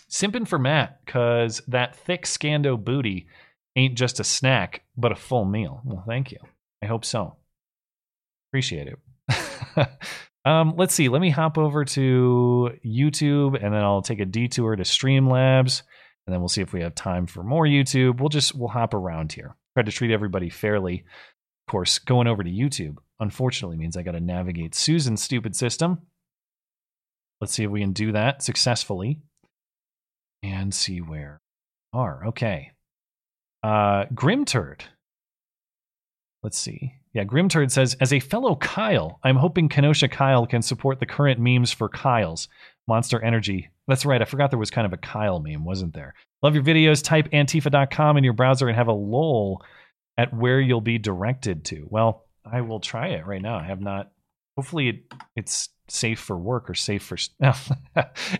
Simping 0.09 0.47
for 0.47 0.57
Matt, 0.57 1.05
because 1.05 1.61
that 1.67 1.95
thick 1.95 2.23
Scando 2.23 2.83
booty 2.83 3.27
ain't 3.75 3.95
just 3.95 4.19
a 4.19 4.23
snack, 4.23 4.83
but 4.97 5.11
a 5.11 5.15
full 5.15 5.45
meal. 5.45 5.81
Well, 5.83 6.03
thank 6.07 6.31
you. 6.31 6.39
I 6.81 6.87
hope 6.87 7.05
so. 7.05 7.35
Appreciate 8.49 8.87
it. 8.87 8.97
um, 10.45 10.73
let's 10.77 10.93
see. 10.93 11.09
Let 11.09 11.21
me 11.21 11.29
hop 11.29 11.57
over 11.57 11.85
to 11.85 12.71
YouTube 12.85 13.63
and 13.63 13.73
then 13.73 13.83
I'll 13.83 14.01
take 14.01 14.19
a 14.19 14.25
detour 14.25 14.75
to 14.75 14.83
Streamlabs 14.83 15.83
and 16.25 16.33
then 16.33 16.41
we'll 16.41 16.49
see 16.49 16.61
if 16.61 16.73
we 16.73 16.81
have 16.81 16.95
time 16.95 17.25
for 17.25 17.43
more 17.43 17.65
YouTube. 17.65 18.19
We'll 18.19 18.29
just 18.29 18.53
we'll 18.53 18.69
hop 18.69 18.93
around 18.93 19.33
here. 19.33 19.55
Try 19.75 19.83
to 19.83 19.91
treat 19.91 20.11
everybody 20.11 20.49
fairly. 20.49 21.03
Of 21.67 21.71
course, 21.71 21.99
going 21.99 22.27
over 22.27 22.43
to 22.43 22.49
YouTube 22.49 22.97
unfortunately 23.19 23.77
means 23.77 23.97
I 23.97 24.03
got 24.03 24.11
to 24.11 24.19
navigate 24.19 24.75
Susan's 24.75 25.21
stupid 25.21 25.55
system. 25.55 25.99
Let's 27.41 27.53
see 27.53 27.63
if 27.63 27.71
we 27.71 27.81
can 27.81 27.93
do 27.93 28.11
that 28.11 28.43
successfully 28.43 29.21
and 30.43 30.73
see 30.73 30.99
where 30.99 31.41
we 31.93 31.99
are. 31.99 32.27
Okay. 32.27 32.71
Uh 33.63 34.05
Grimturd. 34.13 34.81
Let's 36.43 36.57
see. 36.57 36.98
Yeah, 37.13 37.23
Grimturd 37.23 37.71
says, 37.71 37.95
as 37.99 38.13
a 38.13 38.19
fellow 38.19 38.55
Kyle, 38.55 39.19
I'm 39.23 39.35
hoping 39.35 39.67
Kenosha 39.67 40.07
Kyle 40.07 40.45
can 40.45 40.61
support 40.61 40.99
the 40.99 41.07
current 41.07 41.39
memes 41.39 41.71
for 41.71 41.89
Kyle's 41.89 42.47
Monster 42.87 43.23
Energy. 43.23 43.69
That's 43.87 44.05
right. 44.05 44.21
I 44.21 44.25
forgot 44.25 44.51
there 44.51 44.59
was 44.59 44.69
kind 44.69 44.85
of 44.85 44.93
a 44.93 44.97
Kyle 44.97 45.39
meme, 45.39 45.65
wasn't 45.65 45.93
there? 45.93 46.13
Love 46.43 46.53
your 46.53 46.63
videos. 46.63 47.03
Type 47.03 47.29
antifa.com 47.31 48.17
in 48.17 48.23
your 48.23 48.33
browser 48.33 48.67
and 48.67 48.77
have 48.77 48.87
a 48.87 48.93
lol 48.93 49.63
at 50.17 50.33
where 50.33 50.61
you'll 50.61 50.81
be 50.81 50.99
directed 50.99 51.65
to. 51.65 51.87
Well, 51.89 52.25
I 52.45 52.61
will 52.61 52.79
try 52.79 53.09
it 53.09 53.25
right 53.25 53.41
now. 53.41 53.57
I 53.57 53.63
have 53.63 53.81
not. 53.81 54.11
Hopefully, 54.55 54.89
it, 54.89 55.13
it's 55.35 55.69
safe 55.87 56.19
for 56.19 56.37
work 56.37 56.69
or 56.69 56.75
safe 56.75 57.03
for. 57.03 57.17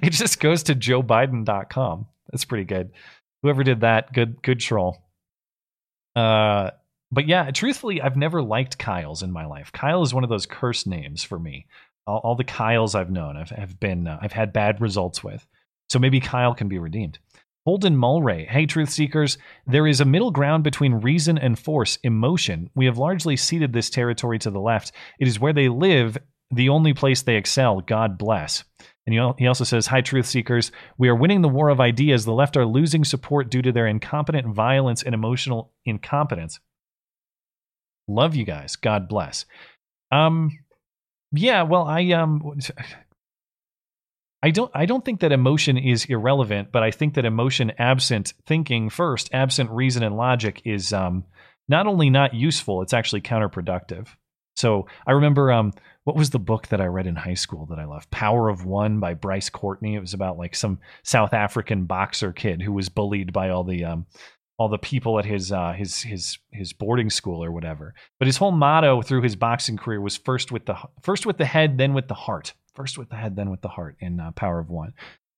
it 0.01 0.09
just 0.11 0.39
goes 0.39 0.63
to 0.63 0.76
joebiden.com. 0.76 2.07
That's 2.32 2.45
pretty 2.45 2.65
good. 2.65 2.91
Whoever 3.41 3.63
did 3.63 3.82
that, 3.82 4.13
good, 4.13 4.41
good 4.43 4.59
troll. 4.59 5.01
Uh, 6.15 6.72
but 7.12 7.28
yeah, 7.28 7.49
truthfully, 7.51 8.01
I've 8.01 8.18
never 8.18 8.41
liked 8.41 8.78
Kyle's 8.78 9.24
in 9.24 9.32
my 9.32 9.45
life. 9.45 9.72
Kyle 9.72 10.03
is 10.03 10.14
one 10.14 10.24
of 10.24 10.30
those 10.30 10.45
cursed 10.45 10.88
names 10.88 11.24
for 11.24 11.39
me. 11.39 11.66
All, 12.05 12.22
all 12.24 12.36
the 12.36 12.43
Kyles 12.43 12.95
I've 12.95 13.12
known, 13.12 13.38
I've 13.38 13.49
have 13.49 13.80
been, 13.80 14.07
uh, 14.07 14.20
I've 14.22 14.34
had 14.34 14.53
bad 14.53 14.82
results 14.82 15.24
with. 15.24 15.45
So 15.89 15.99
maybe 15.99 16.20
Kyle 16.20 16.53
can 16.53 16.68
be 16.68 16.78
redeemed. 16.78 17.20
Holden 17.66 17.97
Mulray, 17.97 18.47
hey, 18.47 18.66
truth 18.66 18.89
seekers, 18.89 19.38
there 19.68 19.86
is 19.86 20.01
a 20.01 20.05
middle 20.05 20.32
ground 20.32 20.64
between 20.64 20.93
reason 20.95 21.38
and 21.38 21.57
force, 21.57 21.97
emotion. 22.03 22.70
We 22.74 22.86
have 22.86 22.97
largely 22.97 23.36
ceded 23.36 23.74
this 23.74 23.89
territory 23.89 24.39
to 24.39 24.49
the 24.49 24.60
left. 24.60 24.91
It 25.20 25.28
is 25.28 25.39
where 25.39 25.53
they 25.53 25.68
live, 25.68 26.18
the 26.51 26.70
only 26.70 26.93
place 26.93 27.22
they 27.22 27.36
excel. 27.36 27.82
God 27.82 28.18
bless. 28.18 28.64
And 29.05 29.36
he 29.38 29.47
also 29.47 29.64
says, 29.64 29.88
Hi, 29.88 30.01
truth 30.01 30.28
seekers. 30.28 30.72
We 30.97 31.10
are 31.10 31.16
winning 31.16 31.41
the 31.41 31.49
war 31.49 31.70
of 31.70 31.82
ideas. 31.82 32.26
The 32.26 32.32
left 32.32 32.57
are 32.57 32.66
losing 32.66 33.03
support 33.03 33.49
due 33.49 33.62
to 33.64 33.72
their 33.72 33.88
incompetent 33.88 34.47
violence 34.47 35.03
and 35.03 35.14
emotional 35.14 35.72
incompetence. 35.86 36.60
Love 38.10 38.36
you 38.36 38.43
guys. 38.43 38.76
God 38.76 39.07
bless. 39.07 39.45
Um, 40.12 40.49
yeah. 41.32 41.62
Well, 41.62 41.84
I 41.86 42.12
um, 42.12 42.60
I 44.41 44.51
don't 44.51 44.72
I 44.74 44.86
don't 44.86 45.03
think 45.03 45.20
that 45.20 45.32
emotion 45.32 45.78
is 45.78 46.05
irrelevant, 46.05 46.72
but 46.72 46.82
I 46.82 46.91
think 46.91 47.14
that 47.14 47.26
emotion 47.26 47.72
absent 47.78 48.34
thinking 48.45 48.89
first, 48.89 49.30
absent 49.34 49.70
reason 49.70 50.01
and 50.03 50.18
logic 50.18 50.62
is 50.66 50.93
um 50.93 51.26
not 51.68 51.88
only 51.88 52.10
not 52.10 52.34
useful, 52.34 52.82
it's 52.82 52.93
actually 52.93 53.22
counterproductive. 53.22 54.07
So 54.55 54.88
I 55.05 55.12
remember 55.12 55.51
um 55.51 55.74
what 56.05 56.16
was 56.16 56.32
the 56.32 56.39
book 56.39 56.68
that 56.70 56.82
I 56.82 56.86
read 56.86 57.05
in 57.05 57.16
high 57.16 57.36
school 57.36 57.68
that 57.68 57.78
I 57.78 57.86
loved? 57.86 58.10
Power 58.10 58.49
of 58.49 58.66
One 58.66 58.99
by 58.99 59.14
Bryce 59.14 59.49
Courtenay. 59.49 59.93
It 59.95 59.99
was 59.99 60.16
about 60.16 60.38
like 60.38 60.55
some 60.55 60.80
South 61.03 61.34
African 61.34 61.86
boxer 61.86 62.32
kid 62.34 62.62
who 62.62 62.72
was 62.72 62.89
bullied 62.89 63.32
by 63.34 63.49
all 63.49 63.64
the 63.64 63.86
um 63.86 64.05
all 64.60 64.68
the 64.68 64.78
people 64.78 65.18
at 65.18 65.26
his 65.26 65.53
uh, 65.53 65.72
his 65.72 66.01
his 66.01 66.38
his 66.51 66.74
boarding 66.74 67.10
school 67.10 67.41
or 67.43 67.51
whatever. 67.51 67.95
But 68.20 68.28
his 68.28 68.36
whole 68.36 68.51
motto 68.51 69.01
through 69.01 69.22
his 69.22 69.38
boxing 69.38 69.78
career 69.78 70.01
was 70.01 70.18
first 70.18 70.51
with 70.51 70.66
the 70.66 70.76
first 71.01 71.26
with 71.26 71.38
the 71.38 71.45
head, 71.45 71.78
then 71.78 71.93
with 71.93 72.10
the 72.10 72.14
heart. 72.14 72.53
First 72.76 72.97
with 72.97 73.10
the 73.10 73.16
head, 73.16 73.38
then 73.38 73.49
with 73.49 73.62
the 73.62 73.70
heart 73.70 73.95
in 73.99 74.20
uh, 74.20 74.32
Power 74.32 74.60
of 74.60 74.70
One. 74.70 74.93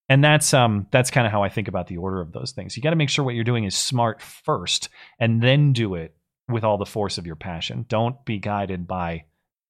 And 0.09 0.23
that's 0.23 0.55
um 0.55 0.87
that's 0.91 1.11
kind 1.11 1.27
of 1.27 1.31
how 1.31 1.43
I 1.43 1.49
think 1.49 1.67
about 1.67 1.85
the 1.85 1.97
order 1.97 2.19
of 2.19 2.33
those 2.33 2.51
things. 2.51 2.75
You 2.75 2.81
got 2.81 2.89
to 2.89 2.95
make 2.95 3.09
sure 3.09 3.23
what 3.23 3.35
you're 3.35 3.43
doing 3.43 3.63
is 3.63 3.75
smart 3.75 4.23
first, 4.23 4.89
and 5.19 5.41
then 5.41 5.71
do 5.71 5.93
it 5.93 6.15
with 6.49 6.63
all 6.63 6.79
the 6.79 6.85
force 6.85 7.19
of 7.19 7.27
your 7.27 7.35
passion. 7.35 7.85
Don't 7.87 8.25
be 8.25 8.39
guided 8.39 8.87
by 8.87 9.25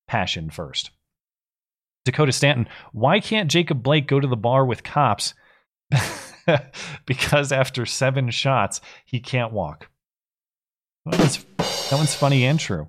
passion 0.07 0.49
first. 0.49 0.91
Dakota 2.05 2.31
Stanton, 2.31 2.67
why 2.93 3.19
can't 3.19 3.51
Jacob 3.51 3.83
Blake 3.83 4.07
go 4.07 4.19
to 4.19 4.27
the 4.27 4.37
bar 4.37 4.65
with 4.65 4.81
cops? 4.81 5.33
because 7.05 7.51
after 7.51 7.85
seven 7.85 8.29
shots, 8.29 8.81
he 9.05 9.19
can't 9.19 9.53
walk. 9.53 9.89
That 11.05 11.19
one's, 11.91 12.13
funny 12.13 12.45
and 12.45 12.59
true. 12.59 12.87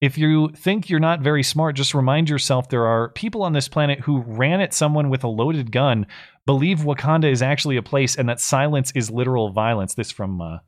If 0.00 0.16
you 0.16 0.48
think 0.56 0.88
you're 0.88 0.98
not 0.98 1.20
very 1.20 1.42
smart, 1.42 1.76
just 1.76 1.92
remind 1.92 2.30
yourself 2.30 2.68
there 2.68 2.86
are 2.86 3.10
people 3.10 3.42
on 3.42 3.52
this 3.52 3.68
planet 3.68 4.00
who 4.00 4.20
ran 4.22 4.62
at 4.62 4.72
someone 4.72 5.10
with 5.10 5.24
a 5.24 5.28
loaded 5.28 5.70
gun, 5.70 6.06
believe 6.46 6.78
Wakanda 6.78 7.30
is 7.30 7.42
actually 7.42 7.76
a 7.76 7.82
place, 7.82 8.16
and 8.16 8.28
that 8.28 8.40
silence 8.40 8.92
is 8.94 9.10
literal 9.10 9.50
violence. 9.50 9.94
This 9.94 10.10
from 10.10 10.40
uh, 10.40 10.58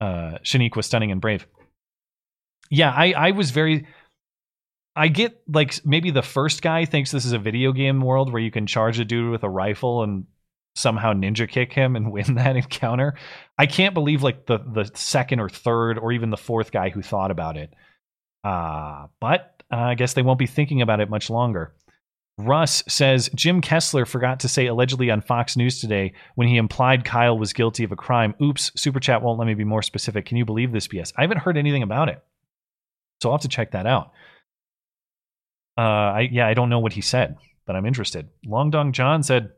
uh, 0.00 0.38
Shaniqua 0.42 0.82
Stunning 0.82 1.12
and 1.12 1.20
Brave. 1.20 1.46
Yeah, 2.68 2.90
I, 2.90 3.12
I 3.12 3.30
was 3.30 3.52
very. 3.52 3.86
I 4.96 5.08
get 5.08 5.40
like 5.46 5.84
maybe 5.84 6.10
the 6.10 6.22
first 6.22 6.62
guy 6.62 6.84
thinks 6.84 7.12
this 7.12 7.26
is 7.26 7.32
a 7.32 7.38
video 7.38 7.70
game 7.72 8.00
world 8.00 8.32
where 8.32 8.42
you 8.42 8.50
can 8.50 8.66
charge 8.66 8.98
a 8.98 9.04
dude 9.04 9.30
with 9.30 9.44
a 9.44 9.48
rifle 9.48 10.02
and 10.02 10.24
somehow 10.76 11.12
ninja 11.12 11.48
kick 11.48 11.72
him 11.72 11.96
and 11.96 12.12
win 12.12 12.34
that 12.34 12.56
encounter. 12.56 13.14
I 13.58 13.66
can't 13.66 13.94
believe 13.94 14.22
like 14.22 14.46
the 14.46 14.58
the 14.58 14.90
second 14.94 15.40
or 15.40 15.48
third 15.48 15.98
or 15.98 16.12
even 16.12 16.30
the 16.30 16.36
fourth 16.36 16.70
guy 16.70 16.90
who 16.90 17.02
thought 17.02 17.30
about 17.30 17.56
it. 17.56 17.74
Uh, 18.44 19.06
but 19.20 19.62
uh, 19.72 19.76
I 19.76 19.94
guess 19.94 20.14
they 20.14 20.22
won't 20.22 20.38
be 20.38 20.46
thinking 20.46 20.82
about 20.82 21.00
it 21.00 21.10
much 21.10 21.30
longer. 21.30 21.74
Russ 22.38 22.84
says 22.86 23.30
Jim 23.34 23.62
Kessler 23.62 24.04
forgot 24.04 24.40
to 24.40 24.48
say 24.48 24.66
allegedly 24.66 25.10
on 25.10 25.22
Fox 25.22 25.56
News 25.56 25.80
today 25.80 26.12
when 26.34 26.46
he 26.48 26.58
implied 26.58 27.04
Kyle 27.04 27.38
was 27.38 27.54
guilty 27.54 27.82
of 27.82 27.92
a 27.92 27.96
crime. 27.96 28.34
Oops, 28.42 28.72
Super 28.76 29.00
Chat 29.00 29.22
won't 29.22 29.38
let 29.38 29.46
me 29.46 29.54
be 29.54 29.64
more 29.64 29.82
specific. 29.82 30.26
Can 30.26 30.36
you 30.36 30.44
believe 30.44 30.70
this 30.70 30.86
BS? 30.86 31.12
I 31.16 31.22
haven't 31.22 31.38
heard 31.38 31.56
anything 31.56 31.82
about 31.82 32.10
it. 32.10 32.22
So 33.22 33.30
I'll 33.30 33.36
have 33.36 33.42
to 33.42 33.48
check 33.48 33.70
that 33.70 33.86
out. 33.86 34.12
Uh, 35.78 35.80
I 35.80 36.28
yeah, 36.30 36.46
I 36.46 36.54
don't 36.54 36.68
know 36.68 36.78
what 36.78 36.92
he 36.92 37.00
said, 37.00 37.36
but 37.66 37.74
I'm 37.74 37.86
interested. 37.86 38.28
Long 38.44 38.70
Dong 38.70 38.92
John 38.92 39.22
said 39.22 39.52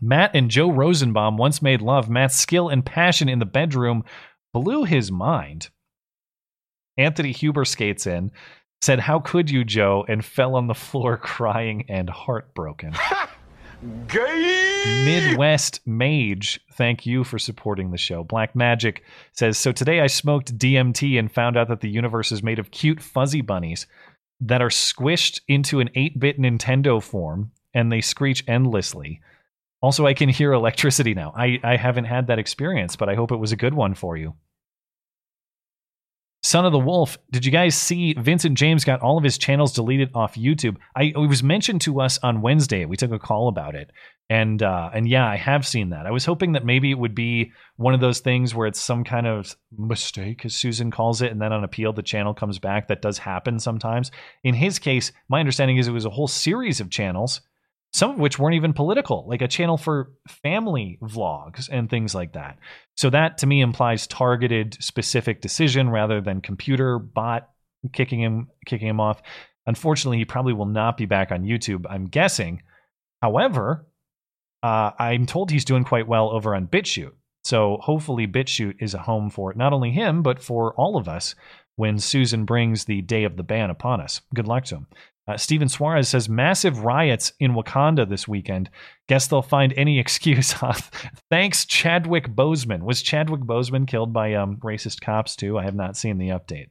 Matt 0.00 0.30
and 0.34 0.50
Joe 0.50 0.70
Rosenbaum 0.70 1.36
once 1.36 1.62
made 1.62 1.82
love. 1.82 2.08
Matt's 2.08 2.36
skill 2.36 2.68
and 2.68 2.84
passion 2.84 3.28
in 3.28 3.38
the 3.38 3.44
bedroom 3.44 4.04
blew 4.52 4.84
his 4.84 5.10
mind. 5.10 5.68
Anthony 6.96 7.32
Huber 7.32 7.64
skates 7.64 8.06
in, 8.06 8.30
said, 8.82 9.00
How 9.00 9.20
could 9.20 9.50
you, 9.50 9.64
Joe? 9.64 10.04
and 10.08 10.24
fell 10.24 10.56
on 10.56 10.66
the 10.66 10.74
floor 10.74 11.16
crying 11.22 11.84
and 11.88 12.10
heartbroken. 12.10 12.94
Gay! 14.08 15.04
Midwest 15.04 15.80
Mage, 15.86 16.60
thank 16.72 17.06
you 17.06 17.22
for 17.22 17.38
supporting 17.38 17.92
the 17.92 17.98
show. 17.98 18.24
Black 18.24 18.56
Magic 18.56 19.04
says, 19.32 19.56
So 19.56 19.70
today 19.70 20.00
I 20.00 20.08
smoked 20.08 20.58
DMT 20.58 21.16
and 21.18 21.30
found 21.30 21.56
out 21.56 21.68
that 21.68 21.80
the 21.80 21.88
universe 21.88 22.32
is 22.32 22.42
made 22.42 22.58
of 22.58 22.72
cute 22.72 23.00
fuzzy 23.00 23.40
bunnies 23.40 23.86
that 24.40 24.62
are 24.62 24.68
squished 24.68 25.40
into 25.46 25.78
an 25.78 25.90
8 25.94 26.18
bit 26.18 26.40
Nintendo 26.40 27.00
form 27.00 27.52
and 27.72 27.92
they 27.92 28.00
screech 28.00 28.42
endlessly. 28.48 29.20
Also, 29.80 30.06
I 30.06 30.14
can 30.14 30.28
hear 30.28 30.52
electricity 30.52 31.14
now. 31.14 31.32
I, 31.36 31.60
I 31.62 31.76
haven't 31.76 32.06
had 32.06 32.26
that 32.26 32.38
experience, 32.38 32.96
but 32.96 33.08
I 33.08 33.14
hope 33.14 33.30
it 33.30 33.36
was 33.36 33.52
a 33.52 33.56
good 33.56 33.74
one 33.74 33.94
for 33.94 34.16
you. 34.16 34.34
Son 36.42 36.64
of 36.64 36.72
the 36.72 36.78
Wolf, 36.78 37.18
did 37.32 37.44
you 37.44 37.50
guys 37.50 37.76
see 37.76 38.14
Vincent 38.14 38.56
James 38.56 38.84
got 38.84 39.00
all 39.00 39.18
of 39.18 39.24
his 39.24 39.38
channels 39.38 39.72
deleted 39.72 40.10
off 40.14 40.36
YouTube? 40.36 40.76
I 40.94 41.12
it 41.14 41.28
was 41.28 41.42
mentioned 41.42 41.80
to 41.82 42.00
us 42.00 42.18
on 42.22 42.42
Wednesday. 42.42 42.84
We 42.84 42.96
took 42.96 43.10
a 43.10 43.18
call 43.18 43.48
about 43.48 43.74
it. 43.74 43.90
And 44.30 44.62
uh, 44.62 44.90
and 44.94 45.08
yeah, 45.08 45.26
I 45.26 45.36
have 45.36 45.66
seen 45.66 45.90
that. 45.90 46.06
I 46.06 46.10
was 46.12 46.24
hoping 46.24 46.52
that 46.52 46.64
maybe 46.64 46.90
it 46.90 46.98
would 46.98 47.14
be 47.14 47.50
one 47.76 47.92
of 47.92 48.00
those 48.00 48.20
things 48.20 48.54
where 48.54 48.68
it's 48.68 48.80
some 48.80 49.02
kind 49.02 49.26
of 49.26 49.56
mistake, 49.76 50.44
as 50.44 50.54
Susan 50.54 50.90
calls 50.90 51.22
it, 51.22 51.32
and 51.32 51.42
then 51.42 51.52
on 51.52 51.64
appeal 51.64 51.92
the 51.92 52.02
channel 52.02 52.34
comes 52.34 52.58
back. 52.58 52.88
That 52.88 53.02
does 53.02 53.18
happen 53.18 53.58
sometimes. 53.58 54.10
In 54.44 54.54
his 54.54 54.78
case, 54.78 55.10
my 55.28 55.40
understanding 55.40 55.78
is 55.78 55.88
it 55.88 55.92
was 55.92 56.04
a 56.04 56.10
whole 56.10 56.28
series 56.28 56.78
of 56.78 56.90
channels 56.90 57.40
some 57.92 58.10
of 58.10 58.18
which 58.18 58.38
weren't 58.38 58.54
even 58.54 58.72
political, 58.72 59.26
like 59.28 59.42
a 59.42 59.48
channel 59.48 59.76
for 59.76 60.12
family 60.42 60.98
vlogs 61.02 61.68
and 61.70 61.88
things 61.88 62.14
like 62.14 62.34
that. 62.34 62.58
So 62.96 63.10
that 63.10 63.38
to 63.38 63.46
me 63.46 63.60
implies 63.60 64.06
targeted, 64.06 64.76
specific 64.80 65.40
decision 65.40 65.88
rather 65.90 66.20
than 66.20 66.40
computer 66.40 66.98
bot 66.98 67.48
kicking 67.92 68.20
him 68.20 68.48
kicking 68.66 68.88
him 68.88 69.00
off. 69.00 69.22
unfortunately, 69.66 70.18
he 70.18 70.24
probably 70.24 70.52
will 70.52 70.66
not 70.66 70.96
be 70.96 71.06
back 71.06 71.30
on 71.30 71.44
YouTube. 71.44 71.84
I'm 71.88 72.06
guessing. 72.06 72.62
However, 73.22 73.86
uh, 74.62 74.92
I'm 74.98 75.26
told 75.26 75.50
he's 75.50 75.64
doing 75.64 75.84
quite 75.84 76.08
well 76.08 76.30
over 76.30 76.54
on 76.54 76.66
BitChute. 76.66 77.12
So 77.44 77.78
hopefully, 77.80 78.26
BitChute 78.26 78.76
is 78.80 78.94
a 78.94 78.98
home 78.98 79.30
for 79.30 79.54
not 79.54 79.72
only 79.72 79.92
him 79.92 80.22
but 80.22 80.42
for 80.42 80.74
all 80.74 80.96
of 80.96 81.08
us 81.08 81.34
when 81.76 81.98
Susan 81.98 82.44
brings 82.44 82.84
the 82.84 83.02
day 83.02 83.24
of 83.24 83.36
the 83.36 83.42
ban 83.42 83.70
upon 83.70 84.00
us. 84.00 84.20
Good 84.34 84.48
luck 84.48 84.64
to 84.64 84.76
him. 84.76 84.86
Uh, 85.28 85.36
Steven 85.36 85.68
Suarez 85.68 86.08
says 86.08 86.28
massive 86.28 86.84
riots 86.84 87.32
in 87.38 87.52
Wakanda 87.52 88.08
this 88.08 88.26
weekend. 88.26 88.70
Guess 89.08 89.26
they'll 89.26 89.42
find 89.42 89.74
any 89.76 89.98
excuse. 90.00 90.54
Thanks, 91.30 91.66
Chadwick 91.66 92.28
Boseman. 92.28 92.82
Was 92.82 93.02
Chadwick 93.02 93.42
Boseman 93.42 93.86
killed 93.86 94.12
by 94.12 94.34
um, 94.34 94.56
racist 94.56 95.02
cops 95.02 95.36
too? 95.36 95.58
I 95.58 95.64
have 95.64 95.74
not 95.74 95.96
seen 95.96 96.16
the 96.16 96.30
update. 96.30 96.68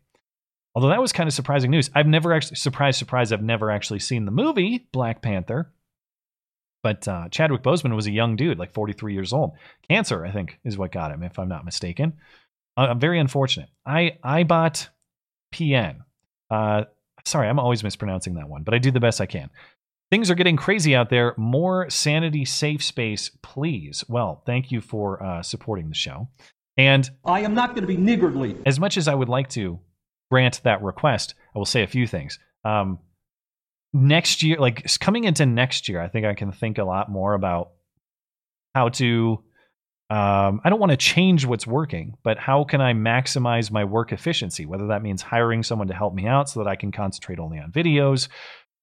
Although 0.73 0.89
that 0.89 1.01
was 1.01 1.11
kind 1.11 1.27
of 1.27 1.33
surprising 1.33 1.71
news. 1.71 1.89
I've 1.95 2.07
never 2.07 2.33
actually, 2.33 2.55
surprise, 2.55 2.97
surprise, 2.97 3.31
I've 3.31 3.43
never 3.43 3.71
actually 3.71 3.99
seen 3.99 4.25
the 4.25 4.31
movie 4.31 4.87
Black 4.91 5.21
Panther. 5.21 5.71
But 6.83 7.07
uh, 7.07 7.29
Chadwick 7.29 7.63
Boseman 7.63 7.95
was 7.95 8.07
a 8.07 8.11
young 8.11 8.35
dude, 8.35 8.59
like 8.59 8.73
43 8.73 9.13
years 9.13 9.33
old. 9.33 9.53
Cancer, 9.89 10.25
I 10.25 10.31
think, 10.31 10.59
is 10.63 10.77
what 10.77 10.91
got 10.91 11.11
him, 11.11 11.23
if 11.23 11.37
I'm 11.39 11.49
not 11.49 11.65
mistaken. 11.65 12.13
Uh, 12.75 12.93
very 12.93 13.19
unfortunate. 13.19 13.69
I 13.85 14.17
I 14.23 14.43
bought 14.43 14.89
PN. 15.53 16.01
Uh, 16.49 16.83
sorry, 17.27 17.47
I'm 17.47 17.59
always 17.59 17.83
mispronouncing 17.83 18.35
that 18.35 18.49
one, 18.49 18.63
but 18.63 18.73
I 18.73 18.77
do 18.77 18.91
the 18.91 18.99
best 18.99 19.21
I 19.21 19.25
can. 19.25 19.49
Things 20.09 20.31
are 20.31 20.35
getting 20.35 20.55
crazy 20.55 20.95
out 20.95 21.09
there. 21.09 21.33
More 21.37 21.89
sanity 21.89 22.45
safe 22.45 22.83
space, 22.83 23.29
please. 23.41 24.03
Well, 24.07 24.41
thank 24.45 24.71
you 24.71 24.79
for 24.79 25.21
uh, 25.21 25.43
supporting 25.43 25.89
the 25.89 25.95
show. 25.95 26.29
And 26.77 27.09
I 27.25 27.41
am 27.41 27.53
not 27.53 27.69
going 27.69 27.81
to 27.81 27.87
be 27.87 27.97
niggardly. 27.97 28.55
As 28.65 28.79
much 28.79 28.97
as 28.97 29.07
I 29.07 29.15
would 29.15 29.29
like 29.29 29.49
to 29.49 29.79
grant 30.31 30.61
that 30.63 30.81
request, 30.81 31.33
I 31.53 31.57
will 31.57 31.65
say 31.65 31.83
a 31.83 31.87
few 31.87 32.07
things. 32.07 32.39
Um, 32.63 32.99
next 33.93 34.43
year, 34.43 34.57
like 34.59 34.85
coming 34.99 35.25
into 35.25 35.45
next 35.45 35.89
year, 35.89 35.99
I 35.99 36.07
think 36.07 36.25
I 36.25 36.35
can 36.35 36.51
think 36.51 36.77
a 36.77 36.83
lot 36.83 37.09
more 37.09 37.33
about 37.33 37.71
how 38.73 38.89
to. 38.89 39.43
Um, 40.09 40.61
I 40.63 40.69
don't 40.69 40.79
want 40.79 40.91
to 40.91 40.97
change 40.97 41.45
what's 41.45 41.67
working, 41.67 42.15
but 42.23 42.37
how 42.37 42.63
can 42.63 42.79
I 42.79 42.93
maximize 42.93 43.69
my 43.71 43.83
work 43.83 44.13
efficiency? 44.13 44.65
Whether 44.65 44.87
that 44.87 45.03
means 45.03 45.21
hiring 45.21 45.63
someone 45.63 45.89
to 45.89 45.93
help 45.93 46.13
me 46.13 46.27
out 46.27 46.49
so 46.49 46.61
that 46.63 46.69
I 46.69 46.77
can 46.77 46.93
concentrate 46.93 47.39
only 47.39 47.59
on 47.59 47.71
videos, 47.71 48.29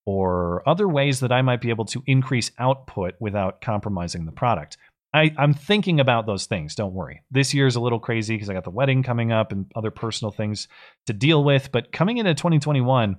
or 0.07 0.69
other 0.69 0.87
ways 0.87 1.21
that 1.21 1.33
I 1.33 1.43
might 1.43 1.61
be 1.61 1.71
able 1.71 1.87
to 1.87 2.03
increase 2.07 2.51
output 2.59 3.15
without 3.21 3.61
compromising 3.61 4.27
the 4.27 4.33
product. 4.33 4.77
I, 5.15 5.33
am 5.39 5.55
thinking 5.55 6.01
about 6.01 6.27
those 6.27 6.47
things. 6.47 6.75
Don't 6.75 6.93
worry. 6.93 7.23
This 7.31 7.55
year's 7.55 7.77
a 7.77 7.81
little 7.81 8.01
crazy 8.01 8.35
because 8.35 8.51
I 8.51 8.55
got 8.55 8.65
the 8.65 8.71
wedding 8.71 9.03
coming 9.03 9.33
up 9.33 9.53
and 9.53 9.71
other 9.75 9.93
personal 9.93 10.33
things 10.33 10.69
to 11.07 11.13
deal 11.13 11.43
with. 11.43 11.71
But 11.71 11.93
coming 11.93 12.19
into 12.19 12.35
2021, 12.35 13.17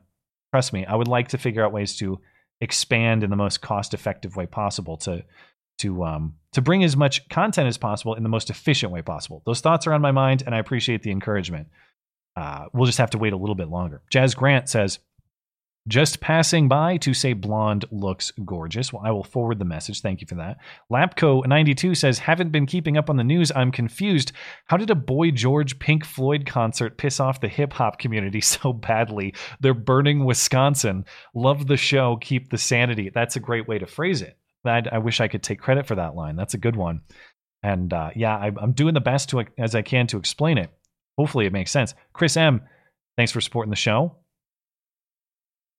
trust 0.53 0.73
me, 0.73 0.85
I 0.85 0.95
would 0.95 1.07
like 1.07 1.29
to 1.29 1.37
figure 1.37 1.63
out 1.63 1.71
ways 1.71 1.95
to 1.97 2.19
expand 2.59 3.23
in 3.23 3.29
the 3.29 3.35
most 3.35 3.61
cost 3.61 3.93
effective 3.93 4.35
way 4.35 4.45
possible 4.45 4.97
to 4.97 5.23
to 5.79 6.03
um 6.03 6.35
to 6.53 6.61
bring 6.61 6.83
as 6.83 6.95
much 6.95 7.27
content 7.29 7.67
as 7.67 7.77
possible 7.77 8.15
in 8.15 8.23
the 8.23 8.29
most 8.29 8.49
efficient 8.49 8.91
way 8.91 9.01
possible. 9.01 9.41
Those 9.45 9.59
thoughts 9.59 9.87
are 9.87 9.93
on 9.93 10.01
my 10.01 10.11
mind, 10.11 10.43
and 10.45 10.55
I 10.55 10.59
appreciate 10.59 11.03
the 11.03 11.11
encouragement. 11.11 11.67
Uh, 12.35 12.65
we'll 12.73 12.85
just 12.85 12.97
have 12.97 13.09
to 13.11 13.17
wait 13.17 13.33
a 13.33 13.37
little 13.37 13.55
bit 13.55 13.69
longer. 13.69 14.01
Jazz 14.09 14.35
Grant 14.35 14.69
says, 14.69 14.99
just 15.87 16.19
passing 16.19 16.67
by 16.67 16.97
to 16.97 17.13
say 17.13 17.33
blonde 17.33 17.85
looks 17.91 18.31
gorgeous. 18.43 18.91
Well, 18.91 19.03
I 19.05 19.11
will 19.11 19.23
forward 19.23 19.59
the 19.59 19.65
message. 19.65 20.01
Thank 20.01 20.19
you 20.19 20.27
for 20.27 20.35
that. 20.35 20.57
Lapco92 20.91 21.95
says, 21.95 22.17
haven't 22.17 22.51
been 22.51 22.65
keeping 22.65 22.97
up 22.97 23.07
on 23.09 23.17
the 23.17 23.23
news. 23.23 23.51
I'm 23.55 23.71
confused. 23.71 24.31
How 24.65 24.77
did 24.77 24.89
a 24.89 24.95
Boy 24.95 25.29
George 25.29 25.77
Pink 25.77 26.03
Floyd 26.03 26.47
concert 26.47 26.97
piss 26.97 27.19
off 27.19 27.39
the 27.39 27.47
hip 27.47 27.71
hop 27.73 27.99
community 27.99 28.41
so 28.41 28.73
badly? 28.73 29.35
They're 29.59 29.75
burning 29.75 30.25
Wisconsin. 30.25 31.05
Love 31.35 31.67
the 31.67 31.77
show. 31.77 32.17
Keep 32.19 32.49
the 32.49 32.57
sanity. 32.57 33.11
That's 33.13 33.35
a 33.35 33.41
great 33.41 33.67
way 33.67 33.77
to 33.77 33.85
phrase 33.85 34.23
it. 34.23 34.39
I, 34.67 34.83
I 34.91 34.97
wish 34.99 35.21
I 35.21 35.27
could 35.27 35.43
take 35.43 35.59
credit 35.59 35.87
for 35.87 35.95
that 35.95 36.15
line. 36.15 36.35
That's 36.35 36.53
a 36.53 36.59
good 36.59 36.75
one. 36.75 37.01
And 37.63 37.91
uh, 37.93 38.11
yeah, 38.15 38.35
I, 38.35 38.51
I'm 38.61 38.73
doing 38.73 38.93
the 38.93 39.01
best 39.01 39.29
to, 39.29 39.43
as 39.57 39.75
I 39.75 39.81
can 39.81 40.07
to 40.07 40.17
explain 40.17 40.57
it. 40.57 40.69
Hopefully, 41.17 41.45
it 41.45 41.53
makes 41.53 41.71
sense. 41.71 41.93
Chris 42.13 42.37
M, 42.37 42.61
thanks 43.17 43.31
for 43.31 43.41
supporting 43.41 43.71
the 43.71 43.75
show. 43.75 44.17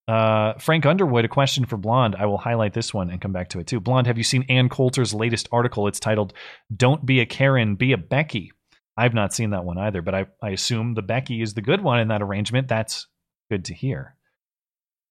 Uh, 0.09 0.55
Frank 0.59 0.87
Underwood, 0.87 1.25
a 1.25 1.29
question 1.29 1.65
for 1.65 1.77
Blonde. 1.77 2.15
I 2.17 2.27
will 2.27 2.39
highlight 2.39 2.73
this 2.73 2.95
one 2.95 3.11
and 3.11 3.21
come 3.21 3.33
back 3.33 3.49
to 3.51 3.59
it 3.59 3.67
too. 3.67 3.81
Blonde, 3.81 4.07
have 4.07 4.19
you 4.19 4.25
seen 4.25 4.45
Ann 4.49 4.69
Coulter's 4.69 5.13
latest 5.13 5.49
article? 5.51 5.89
It's 5.89 5.99
titled 5.99 6.33
"Don't 6.75 7.05
Be 7.05 7.21
a 7.21 7.27
Karen, 7.27 7.75
Be 7.75 7.93
a 7.93 7.99
Becky." 7.99 8.53
I've 8.97 9.15
not 9.15 9.35
seen 9.35 9.51
that 9.51 9.65
one 9.65 9.79
either, 9.79 10.03
but 10.03 10.15
I, 10.15 10.27
I 10.41 10.51
assume 10.51 10.95
the 10.95 11.03
Becky 11.03 11.43
is 11.43 11.55
the 11.55 11.61
good 11.61 11.83
one 11.83 12.01
in 12.01 12.09
that 12.09 12.23
arrangement. 12.23 12.69
That's 12.69 13.09
good 13.51 13.67
to 13.67 13.75
hear. 13.75 14.17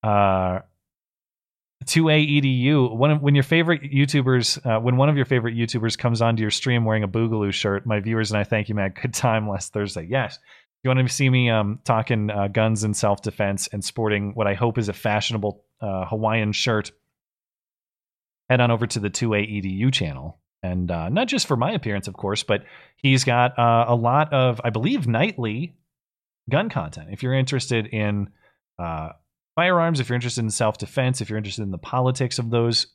Uh, 0.02 0.60
2A 1.84 2.42
EDU. 2.42 2.96
One 2.96 3.12
of, 3.12 3.22
when 3.22 3.36
your 3.36 3.44
favorite 3.44 3.84
YouTubers, 3.84 4.66
uh, 4.66 4.80
when 4.80 4.98
one 4.98 5.10
of 5.10 5.18
your 5.18 5.26
favorite 5.26 5.56
YouTubers 5.56 5.98
comes 5.98 6.22
onto 6.22 6.42
your 6.42 6.52
stream 6.52 6.86
wearing 6.86 7.04
a 7.04 7.08
Boogaloo 7.08 7.52
shirt, 7.52 7.86
my 7.86 8.00
viewers 8.00 8.32
and 8.32 8.40
I 8.40 8.44
thank 8.44 8.70
you, 8.70 8.76
man. 8.76 8.94
Good 9.00 9.14
time 9.14 9.48
last 9.48 9.74
Thursday. 9.74 10.08
Yes 10.10 10.40
you 10.86 10.90
want 10.90 11.08
to 11.08 11.12
see 11.12 11.32
me 11.32 11.50
um, 11.50 11.80
talking 11.84 12.30
uh, 12.30 12.48
guns 12.48 12.84
and 12.84 12.96
self 12.96 13.24
defense 13.24 13.68
and 13.74 13.84
sporting 13.84 14.36
what 14.36 14.46
I 14.46 14.54
hope 14.54 14.78
is 14.78 14.88
a 14.88 14.94
fashionable 14.94 15.66
uh, 15.82 16.06
Hawaiian 16.06 16.52
shirt, 16.52 16.92
head 18.52 18.62
on 18.62 18.70
over 18.70 18.86
to 18.86 19.00
the 19.00 19.10
2A 19.10 19.52
EDU 19.52 19.92
channel. 19.92 20.40
And 20.62 20.92
uh, 20.92 21.10
not 21.10 21.28
just 21.28 21.48
for 21.48 21.58
my 21.58 21.72
appearance, 21.72 22.08
of 22.08 22.14
course, 22.14 22.44
but 22.44 22.66
he's 22.98 23.24
got 23.24 23.58
uh, 23.58 23.86
a 23.88 23.96
lot 23.96 24.32
of, 24.32 24.62
I 24.64 24.70
believe, 24.70 25.08
nightly 25.08 25.76
gun 26.52 26.70
content. 26.70 27.10
If 27.12 27.24
you're 27.24 27.34
interested 27.34 27.88
in 27.88 28.30
uh, 28.78 29.10
firearms, 29.56 30.00
if 30.00 30.10
you're 30.10 30.16
interested 30.16 30.42
in 30.42 30.50
self 30.50 30.78
defense, 30.78 31.22
if 31.22 31.30
you're 31.30 31.38
interested 31.38 31.64
in 31.64 31.72
the 31.72 31.78
politics 31.78 32.40
of 32.40 32.50
those 32.50 32.88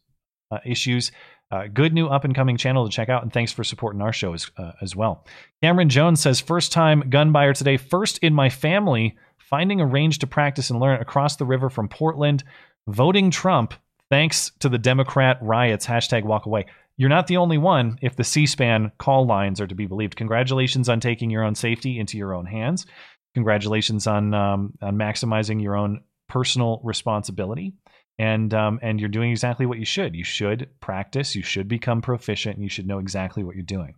uh, 0.51 0.59
issues, 0.65 1.11
uh, 1.51 1.67
good 1.73 1.93
new 1.93 2.07
up 2.07 2.25
and 2.25 2.35
coming 2.35 2.57
channel 2.57 2.89
to 2.89 2.95
check 2.95 3.09
out, 3.09 3.23
and 3.23 3.33
thanks 3.33 3.53
for 3.53 3.65
supporting 3.65 4.01
our 4.01 4.13
show 4.13 4.35
as, 4.35 4.51
uh, 4.57 4.73
as 4.81 4.95
well. 4.95 5.27
Cameron 5.63 5.89
Jones 5.89 6.21
says, 6.21 6.41
First 6.41 6.73
time 6.73 7.11
gun 7.11 7.33
buyer 7.33 7.53
today, 7.53 7.77
first 7.77 8.19
in 8.19 8.35
my 8.35 8.49
family, 8.49 9.17
finding 9.39 9.81
a 9.81 9.87
range 9.87 10.21
to 10.21 10.27
practice 10.27 10.71
and 10.71 10.79
learn 10.79 11.01
across 11.01 11.37
the 11.37 11.45
river 11.45 11.69
from 11.69 11.89
Portland, 11.89 12.45
voting 12.87 13.31
Trump, 13.31 13.75
thanks 14.09 14.53
to 14.61 14.69
the 14.69 14.79
Democrat 14.79 15.39
riots. 15.41 15.87
Hashtag 15.87 16.25
walk 16.25 16.47
away. 16.47 16.67
You're 16.97 17.09
not 17.09 17.27
the 17.27 17.39
only 17.39 17.59
one 17.59 17.99
if 18.03 18.15
the 18.15 18.25
C 18.25 18.47
SPAN 18.47 18.93
call 18.99 19.27
lines 19.27 19.61
are 19.61 19.67
to 19.67 19.75
be 19.75 19.87
believed. 19.87 20.17
Congratulations 20.17 20.89
on 20.89 21.01
taking 21.01 21.31
your 21.31 21.43
own 21.43 21.55
safety 21.55 21.99
into 21.99 22.19
your 22.19 22.35
own 22.35 22.47
hands. 22.47 22.87
Congratulations 23.35 24.07
on, 24.07 24.35
um, 24.35 24.75
on 24.83 24.97
maximizing 24.97 25.63
your 25.63 25.77
own 25.77 26.03
personal 26.31 26.81
responsibility 26.83 27.75
and 28.21 28.53
um, 28.53 28.79
and 28.83 29.01
you're 29.01 29.09
doing 29.09 29.31
exactly 29.31 29.65
what 29.65 29.79
you 29.79 29.87
should. 29.87 30.15
You 30.15 30.25
should 30.25 30.69
practice. 30.81 31.35
You 31.35 31.43
should 31.43 31.69
become 31.69 32.03
proficient. 32.03 32.57
And 32.57 32.63
you 32.63 32.69
should 32.69 32.87
know 32.87 32.99
exactly 32.99 33.43
what 33.43 33.57
you're 33.57 33.65
doing. 33.65 33.95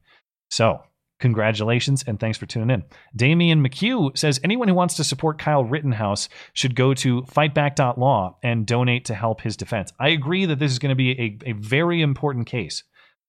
So, 0.48 0.80
congratulations 1.18 2.04
and 2.06 2.20
thanks 2.20 2.38
for 2.38 2.46
tuning 2.46 2.70
in. 2.70 2.84
Damian 3.16 3.66
McHugh 3.66 4.16
says 4.16 4.38
anyone 4.44 4.68
who 4.68 4.74
wants 4.74 4.94
to 4.96 5.04
support 5.04 5.40
Kyle 5.40 5.64
Rittenhouse 5.64 6.28
should 6.52 6.76
go 6.76 6.94
to 6.94 7.22
fightback.law 7.22 8.36
and 8.44 8.64
donate 8.64 9.06
to 9.06 9.14
help 9.14 9.40
his 9.40 9.56
defense. 9.56 9.92
I 9.98 10.10
agree 10.10 10.44
that 10.46 10.60
this 10.60 10.70
is 10.70 10.78
going 10.78 10.90
to 10.90 10.96
be 10.96 11.10
a, 11.44 11.50
a 11.50 11.52
very 11.54 12.00
important 12.00 12.46
case, 12.46 12.84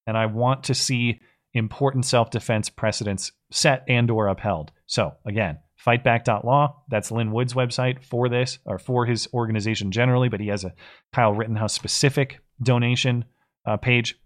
and 0.06 0.16
I 0.16 0.28
want 0.28 0.66
to 0.66 0.76
see 0.76 1.22
important 1.56 2.06
self-defense 2.06 2.70
precedents 2.70 3.32
set 3.52 3.84
and 3.88 4.12
or 4.12 4.28
upheld. 4.28 4.72
So, 4.86 5.14
again, 5.26 5.58
fightback.law. 5.86 6.84
That's 6.90 7.12
Lin 7.12 7.32
Wood's 7.32 7.54
website 7.54 8.04
for 8.04 8.30
this, 8.30 8.60
or 8.66 8.80
for 8.80 9.06
his 9.06 9.28
organization 9.34 9.92
generally, 9.92 10.30
but 10.30 10.40
he 10.40 10.48
has 10.48 10.64
a 10.64 10.74
Kyle 11.12 11.34
Rittenhouse 11.34 11.74
specific 11.74 12.40
donation 12.62 13.26
uh, 13.66 13.78
page. 13.78 14.18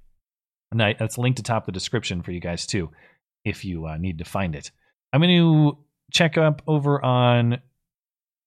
And 0.72 0.80
that's 0.80 1.18
linked 1.18 1.40
atop 1.40 1.66
the 1.66 1.72
description 1.72 2.22
for 2.22 2.32
you 2.32 2.42
guys 2.42 2.66
too, 2.66 2.92
if 3.46 3.64
you 3.64 3.86
uh, 3.86 3.98
need 3.98 4.18
to 4.18 4.26
find 4.26 4.56
it. 4.56 4.72
I'm 5.14 5.22
going 5.22 5.38
to 5.38 5.78
check 6.12 6.38
up 6.38 6.62
over 6.68 7.04
on 7.04 7.60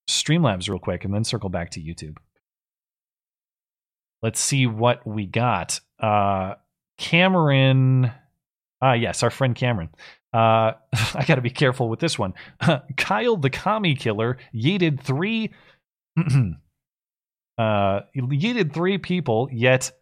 Streamlabs 0.09 0.69
real 0.69 0.78
quick 0.78 1.05
and 1.05 1.15
then 1.15 1.24
circle 1.24 1.49
back 1.49 1.70
to 1.70 1.81
YouTube. 1.81 2.19
Let's 4.23 4.41
see 4.41 4.66
what 4.66 5.07
we 5.07 5.27
got. 5.27 5.81
Uh, 5.99 6.55
Cameron. 6.99 8.12
Ah, 8.82 8.93
yes, 8.93 9.23
our 9.23 9.31
friend 9.31 9.55
Cameron 9.55 9.89
uh, 10.32 10.73
I 11.15 11.24
got 11.27 11.36
to 11.36 11.40
be 11.40 11.51
careful 11.51 11.89
with 11.89 12.01
this 12.01 12.19
one. 12.19 12.35
Kyle 12.97 13.36
the 13.36 13.51
commie 13.51 13.97
killer 13.97 14.39
yeeted 14.55 15.01
three. 15.01 15.52
uh, 17.59 18.01
yeeted 18.16 18.73
three 18.73 18.98
people, 18.98 19.48
yet 19.52 19.93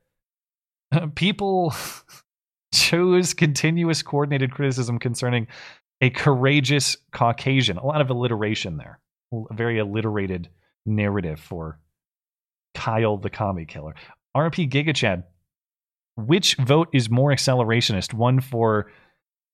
people 1.14 1.74
chose 2.72 3.34
continuous 3.34 4.02
coordinated 4.02 4.52
criticism 4.52 4.98
concerning 4.98 5.46
a 6.00 6.10
courageous 6.10 6.96
Caucasian. 7.12 7.78
A 7.78 7.86
lot 7.86 8.00
of 8.00 8.10
alliteration 8.10 8.76
there. 8.76 9.00
A 9.32 9.54
very 9.54 9.78
alliterated 9.78 10.48
narrative 10.86 11.40
for 11.40 11.78
Kyle 12.74 13.16
the 13.16 13.30
commie 13.30 13.66
killer. 13.66 13.94
RP 14.36 14.70
Gigachad. 14.70 15.24
Which 16.16 16.56
vote 16.56 16.88
is 16.92 17.08
more 17.10 17.30
accelerationist? 17.30 18.12
One 18.12 18.40
for 18.40 18.90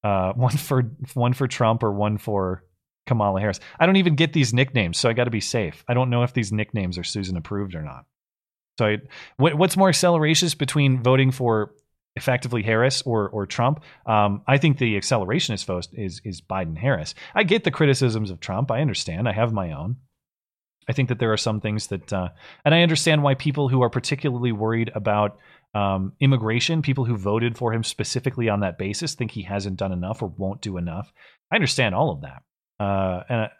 uh, 0.05 0.33
one 0.37 0.57
for 0.57 0.83
one 1.15 1.33
for 1.33 1.49
Trump 1.49 1.83
or 1.83 1.93
one 1.93 2.19
for 2.19 2.63
Kamala 3.07 3.41
Harris. 3.41 3.61
I 3.79 3.87
don't 3.87 3.97
even 3.97 4.15
get 4.15 4.33
these 4.33 4.55
nicknames, 4.55 4.99
so 4.99 5.09
I 5.09 5.13
got 5.13 5.25
to 5.25 5.31
be 5.31 5.41
safe. 5.41 5.85
I 5.89 5.95
don't 5.95 6.11
know 6.11 6.23
if 6.23 6.33
these 6.33 6.53
nicknames 6.53 6.99
are 6.99 7.05
Susan 7.05 7.37
approved 7.37 7.75
or 7.75 7.83
not. 7.83 8.05
So, 8.79 8.87
I, 8.87 8.99
what, 9.37 9.55
what's 9.55 9.77
more 9.77 9.91
accelerationist 9.91 10.59
between 10.59 11.03
voting 11.03 11.31
for 11.31 11.75
effectively 12.17 12.63
Harris 12.63 13.03
or 13.03 13.29
or 13.29 13.47
Trump? 13.47 13.83
Um, 14.07 14.43
I 14.47 14.59
think 14.59 14.79
the 14.79 14.97
accelerationist 14.97 15.65
vote 15.65 15.89
is 15.93 16.21
is 16.25 16.41
Biden 16.41 16.77
Harris. 16.77 17.15
I 17.35 17.43
get 17.43 17.65
the 17.65 17.71
criticisms 17.71 18.31
of 18.31 18.41
Trump. 18.41 18.71
I 18.71 18.81
understand. 18.81 19.29
I 19.29 19.33
have 19.33 19.53
my 19.53 19.73
own. 19.73 19.97
I 20.89 20.93
think 20.93 21.09
that 21.09 21.19
there 21.19 21.33
are 21.33 21.39
some 21.39 21.61
things 21.61 21.87
that, 21.89 22.13
uh, 22.13 22.29
and 22.65 22.75
I 22.75 22.83
understand 22.83 23.23
why 23.23 23.35
people 23.35 23.69
who 23.69 23.83
are 23.83 23.91
particularly 23.91 24.53
worried 24.53 24.91
about 24.95 25.39
um, 25.75 26.13
immigration, 26.21 26.83
people 26.83 27.05
who 27.05 27.17
voted 27.17 27.57
for 27.59 27.73
him 27.73 27.83
specifically 27.83 28.49
on 28.49 28.61
that 28.61 28.79
basis, 28.79 29.15
think 29.15 29.31
he 29.31 29.43
hasn't 29.43 29.77
done 29.77 29.93
enough 29.93 30.23
or 30.23 30.29
won't 30.29 30.61
do 30.61 30.77
enough. 30.77 31.13
I 31.51 31.57
understand 31.57 31.95
all 31.95 32.11
of 32.11 32.23
that, 32.23 32.43
uh, 32.85 33.23
and 33.29 33.51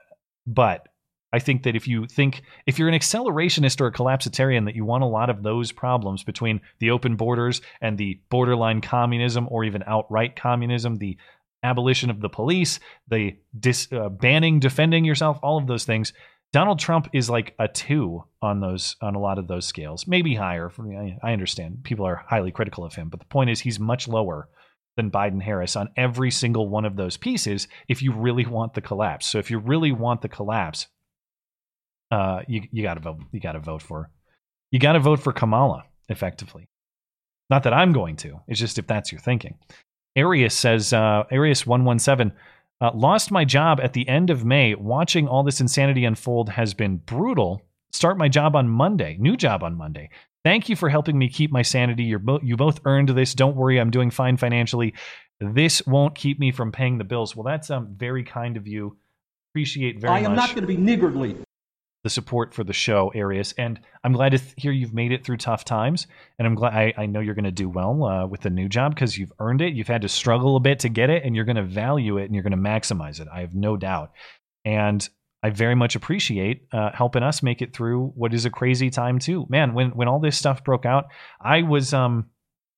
but 0.47 0.87
I 1.33 1.41
think 1.41 1.65
that 1.65 1.75
if 1.75 1.89
you 1.89 2.07
think 2.07 2.43
if 2.65 2.79
you're 2.79 2.89
an 2.89 2.95
accelerationist 2.95 3.81
or 3.81 3.89
a 3.89 3.93
collapsitarian, 3.93 4.67
that 4.67 4.77
you 4.77 4.85
want 4.85 5.03
a 5.03 5.09
lot 5.09 5.31
of 5.31 5.43
those 5.43 5.73
problems 5.73 6.23
between 6.23 6.61
the 6.79 6.91
open 6.91 7.17
borders 7.17 7.61
and 7.81 7.99
the 7.99 8.21
borderline 8.31 8.81
communism 8.81 9.49
or 9.51 9.65
even 9.65 9.83
outright 9.85 10.37
communism, 10.37 10.97
the 10.97 11.19
abolition 11.65 12.11
of 12.11 12.21
the 12.21 12.29
police, 12.29 12.79
the 13.09 13.37
dis, 13.59 13.89
uh, 13.91 14.11
banning, 14.11 14.61
defending 14.61 15.05
yourself, 15.05 15.41
all 15.43 15.59
of 15.59 15.67
those 15.67 15.85
things 15.85 16.13
Donald 16.55 16.79
Trump 16.79 17.09
is 17.13 17.29
like 17.29 17.53
a 17.59 17.67
two 17.67 18.23
on 18.41 18.61
those 18.61 18.95
on 19.03 19.17
a 19.17 19.19
lot 19.19 19.41
of 19.41 19.49
those 19.49 19.67
scales, 19.67 20.07
maybe 20.07 20.37
higher. 20.37 20.69
For 20.69 20.85
me, 20.85 21.19
I 21.21 21.33
understand 21.33 21.83
people 21.83 22.07
are 22.07 22.25
highly 22.29 22.53
critical 22.53 22.85
of 22.85 22.95
him, 22.95 23.09
but 23.09 23.19
the 23.19 23.27
point 23.27 23.51
is 23.51 23.59
he's 23.59 23.81
much 23.81 24.07
lower 24.07 24.49
than 24.97 25.11
Biden 25.11 25.43
Harris 25.43 25.75
on 25.75 25.89
every 25.97 26.31
single 26.31 26.69
one 26.69 26.85
of 26.85 26.95
those 26.95 27.17
pieces. 27.17 27.67
If 27.89 28.03
you 28.03 28.13
really 28.13 28.47
want 28.47 28.73
the 28.73 28.81
collapse, 28.81 29.27
so 29.27 29.41
if 29.41 29.51
you 29.51 29.59
really 29.59 29.91
want 29.91 30.23
the 30.23 30.29
collapse, 30.29 30.87
uh, 32.13 32.43
you 32.47 32.63
you 32.71 32.85
got 32.85 32.95
to 32.95 33.01
vote. 33.01 33.19
You 33.33 33.41
got 33.41 33.53
to 33.55 33.59
vote 33.59 33.83
for. 33.83 34.13
You 34.71 34.79
got 34.79 34.93
to 34.93 35.01
vote 35.01 35.19
for 35.19 35.33
Kamala 35.33 35.83
effectively. 36.09 36.69
Not 37.51 37.65
that 37.65 37.75
I'm 37.75 37.93
going 37.93 38.15
to. 38.19 38.43
It's 38.47 38.61
just 38.61 38.79
if 38.79 38.87
that's 38.87 39.11
your 39.11 39.21
thinking. 39.21 39.59
Arius 40.15 40.55
says 40.55 40.93
uh, 40.93 41.25
Arius 41.33 41.67
one 41.67 41.85
one 41.85 41.99
seven. 41.99 42.33
Uh, 42.81 42.91
lost 42.95 43.31
my 43.31 43.45
job 43.45 43.81
at 43.83 43.93
the 43.93 44.07
end 44.09 44.31
of 44.31 44.45
May. 44.45 44.75
Watching 44.75 45.29
all 45.29 45.43
this 45.43 45.61
insanity 45.61 46.05
unfold 46.05 46.49
has 46.51 46.75
been 46.75 46.97
brutal. 46.97 47.63
Start 47.93 48.19
my 48.19 48.29
job 48.29 48.57
on 48.57 48.69
Monday. 48.69 49.17
New 49.21 49.37
job 49.37 49.63
on 49.63 49.77
Monday. 49.77 50.11
Thank 50.45 50.69
you 50.69 50.77
for 50.77 50.89
helping 50.89 51.19
me 51.19 51.29
keep 51.29 51.51
my 51.51 51.63
sanity. 51.63 52.03
You're 52.03 52.19
bo- 52.19 52.41
you 52.43 52.57
both 52.57 52.81
earned 52.85 53.09
this. 53.11 53.35
Don't 53.35 53.57
worry, 53.57 53.81
I'm 53.81 53.91
doing 53.91 54.11
fine 54.11 54.37
financially. 54.37 54.95
This 55.41 55.87
won't 55.87 56.15
keep 56.15 56.39
me 56.39 56.53
from 56.53 56.73
paying 56.73 56.99
the 56.99 57.05
bills. 57.05 57.35
Well, 57.35 57.45
that's 57.45 57.71
um, 57.71 57.95
very 57.97 58.25
kind 58.25 58.57
of 58.57 58.67
you. 58.67 58.97
Appreciate 59.53 60.01
very 60.01 60.13
much. 60.13 60.23
I 60.23 60.31
am 60.31 60.37
not 60.37 60.51
going 60.51 60.63
to 60.63 60.67
be 60.67 60.77
niggardly 60.77 61.37
the 62.05 62.11
support 62.11 62.55
for 62.55 62.63
the 62.63 62.73
show, 62.73 63.11
Arius. 63.15 63.53
And 63.57 63.81
I'm 64.05 64.13
glad 64.13 64.33
to 64.33 64.39
th- 64.39 64.55
hear 64.57 64.71
you've 64.71 64.93
made 64.93 65.11
it 65.11 65.25
through 65.25 65.39
tough 65.39 65.65
times. 65.65 66.07
And 66.39 66.47
I'm 66.47 66.55
glad 66.55 66.75
I, 66.75 66.93
I 66.97 67.07
know 67.07 67.21
you're 67.21 67.35
going 67.35 67.45
to 67.47 67.51
do 67.51 67.69
well 67.69 68.05
uh, 68.05 68.27
with 68.27 68.43
the 68.43 68.51
new 68.51 68.69
job 68.69 68.95
because 68.95 69.17
you've 69.17 69.33
earned 69.41 69.63
it. 69.63 69.73
You've 69.73 69.89
had 69.89 70.03
to 70.03 70.09
struggle 70.09 70.55
a 70.57 70.61
bit 70.61 70.81
to 70.81 70.91
get 70.91 71.09
it, 71.09 71.25
and 71.25 71.35
you're 71.35 71.47
going 71.47 71.57
to 71.57 71.65
value 71.65 72.19
it 72.19 72.27
and 72.27 72.35
you're 72.35 72.43
going 72.43 72.53
to 72.53 72.57
maximize 72.59 73.21
it. 73.21 73.29
I 73.33 73.41
have 73.41 73.55
no 73.55 73.79
doubt. 73.79 74.13
And 74.67 75.09
I 75.43 75.51
very 75.51 75.75
much 75.75 75.97
appreciate 75.97 76.69
uh, 76.73 76.91
helping 76.93 77.23
us 77.23 77.43
make 77.43 77.63
it 77.63 77.75
through 77.75 78.13
what 78.15 78.33
is 78.35 78.45
a 78.45 78.51
crazy 78.51 78.91
time 78.91 79.19
too. 79.19 79.47
Man, 79.49 79.75
when 79.75 79.91
when 79.91 80.07
all 80.09 80.21
this 80.21 80.39
stuff 80.39 80.63
broke 80.63 80.87
out, 80.87 81.07
I 81.41 81.63
was 81.63 81.93
um 81.93 82.31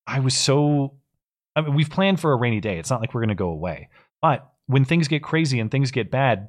I 0.07 0.21
was 0.21 0.37
so 0.37 0.95
I 1.57 1.63
mean, 1.63 1.75
we've 1.75 1.91
planned 1.91 2.21
for 2.21 2.33
a 2.33 2.37
rainy 2.37 2.61
day. 2.61 2.79
It's 2.79 2.91
not 2.91 3.01
like 3.01 3.15
we're 3.15 3.23
going 3.23 3.29
to 3.29 3.35
go 3.35 3.49
away. 3.49 3.89
But 4.21 4.49
when 4.67 4.85
things 4.85 5.09
get 5.09 5.23
crazy 5.23 5.59
and 5.61 5.71
things 5.71 5.91
get 5.91 6.11
bad, 6.11 6.49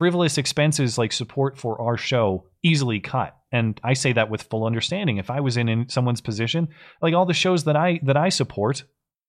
frivolous 0.00 0.38
expenses 0.38 0.96
like 0.96 1.12
support 1.12 1.58
for 1.58 1.80
our 1.80 1.96
show 1.96 2.46
easily 2.62 2.98
cut. 3.00 3.36
And 3.52 3.80
i 3.84 3.92
say 3.92 4.12
that 4.14 4.30
with 4.30 4.44
full 4.44 4.64
understanding. 4.64 5.18
If 5.18 5.30
i 5.30 5.40
was 5.40 5.56
in, 5.56 5.68
in 5.68 5.88
someone's 5.88 6.20
position 6.20 6.68
like 7.02 7.14
all 7.14 7.26
the 7.26 7.34
shows 7.34 7.64
that 7.64 7.76
i 7.76 8.00
that 8.02 8.16
i 8.16 8.30
support 8.30 8.84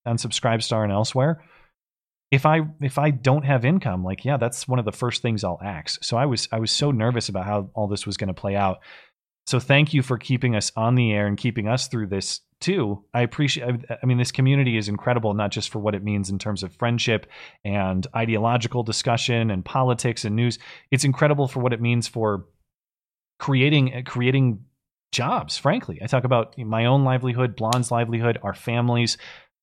on 0.06 0.18
subscribestar 0.18 0.84
and 0.84 0.92
elsewhere 0.92 1.44
if 2.32 2.46
i 2.46 2.62
if 2.82 2.98
i 2.98 3.12
don't 3.12 3.46
have 3.46 3.66
income 3.66 4.04
like 4.04 4.26
yeah 4.26 4.38
that's 4.38 4.68
one 4.68 4.80
of 4.80 4.86
the 4.86 4.92
first 4.92 5.22
things 5.22 5.44
i'll 5.44 5.60
axe 5.64 6.00
so 6.02 6.18
i 6.18 6.26
was 6.26 6.48
i 6.52 6.58
was 6.60 6.72
so 6.72 6.90
nervous 6.90 7.30
about 7.30 7.46
how 7.46 7.70
all 7.76 7.88
this 7.88 8.08
was 8.08 8.18
going 8.18 8.30
to 8.30 8.34
play 8.34 8.56
out. 8.56 8.80
So 9.48 9.60
thank 9.60 9.94
you 9.94 10.02
for 10.02 10.18
keeping 10.18 10.56
us 10.56 10.72
on 10.76 10.96
the 10.96 11.12
air 11.12 11.28
and 11.28 11.38
keeping 11.38 11.68
us 11.68 11.88
through 11.88 12.08
this 12.08 12.42
too. 12.62 13.04
I 13.14 13.22
appreciate. 13.22 13.68
I 13.90 14.06
mean, 14.06 14.18
this 14.18 14.32
community 14.32 14.78
is 14.78 14.88
incredible, 14.88 15.34
not 15.34 15.52
just 15.52 15.70
for 15.70 15.80
what 15.80 15.96
it 15.96 16.04
means 16.04 16.30
in 16.30 16.40
terms 16.40 16.64
of 16.64 16.74
friendship 16.76 17.28
and 17.66 18.06
ideological 18.16 18.84
discussion 18.84 19.52
and 19.52 19.66
politics 19.66 20.24
and 20.24 20.36
news. 20.36 20.60
It's 20.92 21.04
incredible 21.04 21.48
for 21.48 21.60
what 21.60 21.74
it 21.74 21.82
means 21.82 22.08
for 22.08 22.46
creating 23.40 23.94
eh, 23.94 24.02
creating 24.04 24.64
jobs. 25.12 25.58
Frankly, 25.58 26.00
I 26.02 26.08
talk 26.08 26.24
about 26.24 26.58
my 26.58 26.86
own 26.86 27.04
livelihood, 27.04 27.56
Blonde's 27.56 27.92
livelihood, 27.92 28.40
our 28.44 28.54
families. 28.54 29.18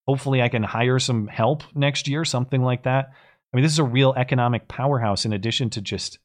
Hopefully, 0.06 0.42
I 0.42 0.48
can 0.48 0.62
hire 0.62 0.98
some 0.98 1.28
help 1.28 1.62
next 1.74 2.08
year, 2.08 2.24
something 2.24 2.62
like 2.62 2.82
that. 2.82 3.10
I 3.52 3.56
mean, 3.56 3.62
this 3.62 3.72
is 3.72 3.78
a 3.78 3.84
real 3.84 4.12
economic 4.16 4.68
powerhouse 4.68 5.24
in 5.24 5.32
addition 5.32 5.70
to 5.70 5.80
just 5.80 6.18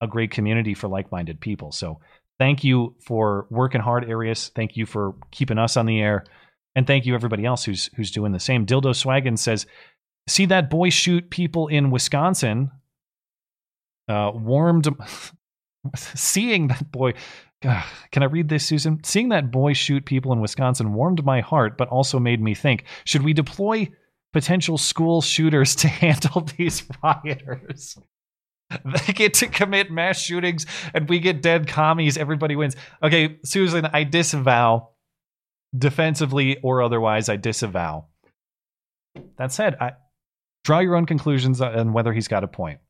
a 0.00 0.06
great 0.06 0.30
community 0.30 0.74
for 0.74 0.88
like-minded 0.88 1.40
people. 1.40 1.72
So 1.72 2.00
thank 2.38 2.64
you 2.64 2.94
for 3.00 3.46
working 3.50 3.80
hard, 3.80 4.08
Arius. 4.08 4.50
Thank 4.54 4.76
you 4.76 4.86
for 4.86 5.14
keeping 5.30 5.58
us 5.58 5.76
on 5.76 5.86
the 5.86 6.00
air. 6.00 6.24
And 6.76 6.86
thank 6.86 7.06
you 7.06 7.14
everybody 7.14 7.44
else 7.44 7.64
who's 7.64 7.90
who's 7.96 8.10
doing 8.10 8.32
the 8.32 8.40
same. 8.40 8.66
Dildo 8.66 8.92
Swaggin 8.92 9.38
says, 9.38 9.66
see 10.28 10.46
that 10.46 10.70
boy 10.70 10.90
shoot 10.90 11.30
people 11.30 11.68
in 11.68 11.90
Wisconsin. 11.90 12.70
Uh, 14.08 14.32
warmed 14.34 14.88
seeing 15.96 16.68
that 16.68 16.90
boy 16.90 17.14
can 18.10 18.22
I 18.22 18.26
read 18.26 18.48
this, 18.48 18.66
Susan? 18.66 19.02
Seeing 19.04 19.30
that 19.30 19.50
boy 19.50 19.72
shoot 19.72 20.04
people 20.04 20.32
in 20.32 20.40
Wisconsin 20.40 20.92
warmed 20.92 21.24
my 21.24 21.40
heart, 21.40 21.78
but 21.78 21.88
also 21.88 22.18
made 22.18 22.40
me 22.40 22.54
think: 22.54 22.84
Should 23.04 23.22
we 23.22 23.32
deploy 23.32 23.88
potential 24.32 24.76
school 24.76 25.22
shooters 25.22 25.74
to 25.76 25.88
handle 25.88 26.42
these 26.56 26.84
rioters? 27.02 27.96
They 29.06 29.12
get 29.12 29.34
to 29.34 29.48
commit 29.48 29.90
mass 29.90 30.18
shootings 30.18 30.66
and 30.92 31.08
we 31.08 31.18
get 31.20 31.42
dead 31.42 31.68
commies. 31.68 32.16
Everybody 32.16 32.56
wins. 32.56 32.76
Okay, 33.02 33.38
Susan, 33.44 33.86
I 33.86 34.04
disavow, 34.04 34.90
defensively 35.76 36.58
or 36.62 36.82
otherwise, 36.82 37.28
I 37.28 37.36
disavow. 37.36 38.06
That 39.36 39.52
said, 39.52 39.76
I 39.80 39.92
draw 40.64 40.80
your 40.80 40.96
own 40.96 41.06
conclusions 41.06 41.60
on 41.60 41.92
whether 41.92 42.12
he's 42.12 42.28
got 42.28 42.44
a 42.44 42.48
point. 42.48 42.80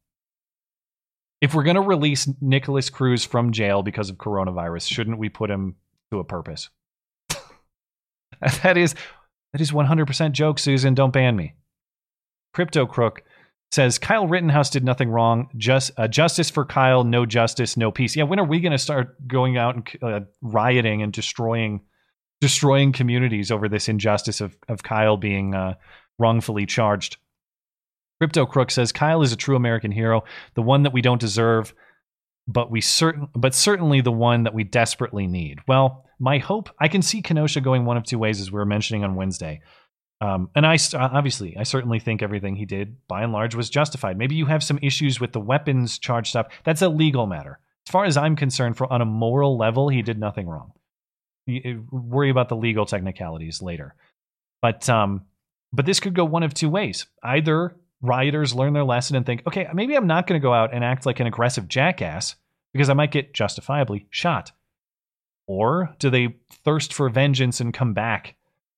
If 1.41 1.55
we're 1.55 1.65
going 1.65 1.77
to 1.77 1.83
release 1.83 2.29
Nikolas 2.41 2.89
Cruz 2.89 3.25
from 3.25 3.53
jail 3.53 3.83
because 3.83 4.09
of 4.09 4.17
coronavirus, 4.17 4.89
shouldn't 4.89 5.19
we 5.19 5.29
put 5.29 5.51
him 5.51 5.77
to 6.11 6.19
a 6.19 6.25
purpose? 6.25 6.71
that 8.63 8.79
is 8.79 8.95
that 9.53 9.61
is 9.61 9.71
100% 9.71 10.33
joke, 10.33 10.59
Susan. 10.59 10.95
Don't 10.95 11.13
ban 11.13 11.37
me. 11.37 11.55
Crypto 12.55 12.87
Crook 12.87 13.23
says 13.75 13.99
Kyle 13.99 14.29
Rittenhouse 14.29 14.71
did 14.71 14.85
nothing 14.85 15.11
wrong. 15.11 15.49
Just 15.57 15.91
uh, 15.97 16.07
justice 16.07 16.49
for 16.49 16.65
Kyle, 16.65 17.03
no 17.03 17.27
justice, 17.27 17.77
no 17.77 17.91
peace. 17.91 18.15
Yeah, 18.15 18.23
when 18.23 18.39
are 18.39 18.47
we 18.47 18.61
going 18.61 18.73
to 18.73 18.79
start 18.79 19.27
going 19.27 19.59
out 19.59 19.75
and 19.75 19.89
uh, 20.01 20.21
rioting 20.41 21.03
and 21.03 21.13
destroying 21.13 21.81
destroying 22.41 22.93
communities 22.93 23.51
over 23.51 23.69
this 23.69 23.89
injustice 23.89 24.41
of 24.41 24.57
of 24.69 24.85
Kyle 24.85 25.17
being 25.17 25.55
uh, 25.55 25.75
wrongfully 26.19 26.67
charged? 26.67 27.17
Crypto 28.21 28.47
Crook 28.47 28.71
says 28.71 28.93
Kyle 28.93 29.23
is 29.23 29.33
a 29.33 29.37
true 29.37 29.57
American 29.57 29.91
hero, 29.91 30.23
the 30.55 30.63
one 30.63 30.85
that 30.85 30.93
we 30.93 31.03
don't 31.03 31.21
deserve, 31.21 31.75
but 32.47 32.71
we 32.71 32.81
certain 32.81 33.29
but 33.35 33.55
certainly 33.55 34.01
the 34.01 34.13
one 34.13 34.45
that 34.45 34.55
we 34.55 34.63
desperately 34.63 35.27
need. 35.27 35.59
Well, 35.67 36.05
my 36.21 36.39
hope 36.39 36.71
I 36.79 36.87
can 36.87 37.03
see 37.03 37.23
Kenosha 37.23 37.61
going 37.61 37.85
one 37.85 37.97
of 37.97 38.05
two 38.05 38.21
ways, 38.21 38.41
as 38.41 38.53
we 38.53 38.59
were 38.59 38.67
mentioning 38.67 39.03
on 39.03 39.17
Wednesday. 39.17 39.63
Um, 40.25 40.49
and 40.55 40.65
I 40.65 40.79
obviously, 40.95 41.55
I 41.59 41.65
certainly 41.65 41.99
think 41.99 42.23
everything 42.23 42.57
he 42.57 42.65
did, 42.65 42.97
by 43.09 43.23
and 43.23 43.33
large, 43.33 43.55
was 43.55 43.69
justified. 43.69 44.17
Maybe 44.17 44.37
you 44.37 44.47
have 44.47 44.63
some 44.63 44.79
issues 44.81 45.21
with 45.21 45.33
the 45.33 45.41
weapons 45.41 45.99
charge 45.99 46.31
stuff. 46.31 46.47
That's 46.65 46.81
a 46.81 46.89
legal 46.89 47.27
matter. 47.27 47.59
As 47.87 47.93
far 47.93 48.07
as 48.07 48.17
I'm 48.17 48.35
concerned, 48.35 48.79
for 48.79 48.91
on 48.91 49.03
a 49.03 49.05
moral 49.05 49.59
level, 49.59 49.91
he 49.91 50.01
did 50.01 50.19
nothing 50.19 50.49
wrong. 50.49 50.73
You, 51.45 51.87
worry 51.91 52.31
about 52.31 52.49
the 52.49 52.57
legal 52.57 52.87
technicalities 52.87 53.61
later. 53.61 53.97
But 54.63 54.89
um, 54.89 55.27
but 55.75 55.85
this 55.85 56.01
could 56.01 56.15
go 56.15 56.25
one 56.25 56.43
of 56.43 56.55
two 56.55 56.71
ways. 56.71 57.07
Either 57.23 57.77
rioters 58.01 58.55
learn 58.55 58.73
their 58.73 58.85
lesson 58.85 59.17
and 59.17 59.27
think, 59.27 59.43
okay, 59.47 59.69
maybe 59.75 59.95
I'm 59.95 60.07
not 60.07 60.27
going 60.27 60.41
to 60.41 60.43
go 60.43 60.55
out 60.55 60.73
and 60.73 60.83
act 60.83 61.05
like 61.05 61.21
an 61.21 61.27
aggressive 61.27 61.69
jackass 61.69 62.35
because 62.73 62.89
I 62.89 62.95
might 62.95 63.13
get 63.13 63.35
justifiably 63.35 64.07
shot. 64.09 64.53
Or 65.47 65.95
do 65.99 66.09
they 66.09 66.37
thirst 66.65 66.95
for 66.95 67.11
vengeance 67.11 67.61
and 67.61 67.75
come 67.75 67.93
back 67.93 68.37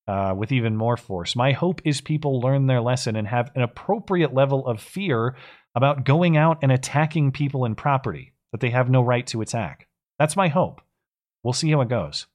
uh, 0.08 0.34
with 0.36 0.52
even 0.52 0.76
more 0.76 0.96
force. 0.96 1.34
My 1.34 1.52
hope 1.52 1.80
is 1.84 2.00
people 2.00 2.40
learn 2.40 2.66
their 2.66 2.80
lesson 2.80 3.16
and 3.16 3.26
have 3.26 3.50
an 3.54 3.62
appropriate 3.62 4.32
level 4.32 4.66
of 4.66 4.80
fear 4.80 5.36
about 5.74 6.04
going 6.04 6.36
out 6.36 6.58
and 6.62 6.72
attacking 6.72 7.32
people 7.32 7.64
and 7.64 7.76
property 7.76 8.32
that 8.52 8.60
they 8.60 8.70
have 8.70 8.88
no 8.88 9.02
right 9.02 9.26
to 9.28 9.40
attack. 9.42 9.88
That's 10.18 10.36
my 10.36 10.48
hope. 10.48 10.80
We'll 11.42 11.52
see 11.52 11.70
how 11.70 11.80
it 11.80 11.88
goes. 11.88 12.26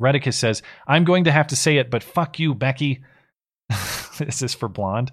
Redicus 0.00 0.34
says, 0.34 0.62
I'm 0.86 1.04
going 1.04 1.24
to 1.24 1.32
have 1.32 1.48
to 1.48 1.56
say 1.56 1.76
it, 1.76 1.90
but 1.90 2.02
fuck 2.02 2.38
you, 2.38 2.54
Becky. 2.54 3.04
this 4.18 4.42
is 4.42 4.54
for 4.54 4.68
Blonde. 4.68 5.12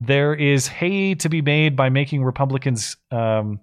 there 0.00 0.34
is 0.34 0.68
hay 0.68 1.14
to 1.16 1.28
be 1.28 1.42
made 1.42 1.74
by 1.74 1.88
making 1.88 2.22
Republicans 2.22 2.96
um, 3.10 3.60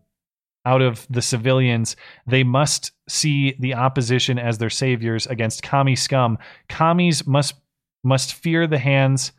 out 0.66 0.82
of 0.82 1.06
the 1.10 1.22
civilians. 1.22 1.96
They 2.26 2.44
must 2.44 2.92
see 3.08 3.56
the 3.60 3.74
opposition 3.74 4.40
as 4.40 4.58
their 4.58 4.70
saviors 4.70 5.28
against 5.28 5.64
commie 5.64 5.96
scum. 5.96 6.38
Commies 6.70 7.28
must 7.28 7.56
must 8.04 8.34
fear 8.34 8.68
the 8.68 8.78
hands 8.78 9.32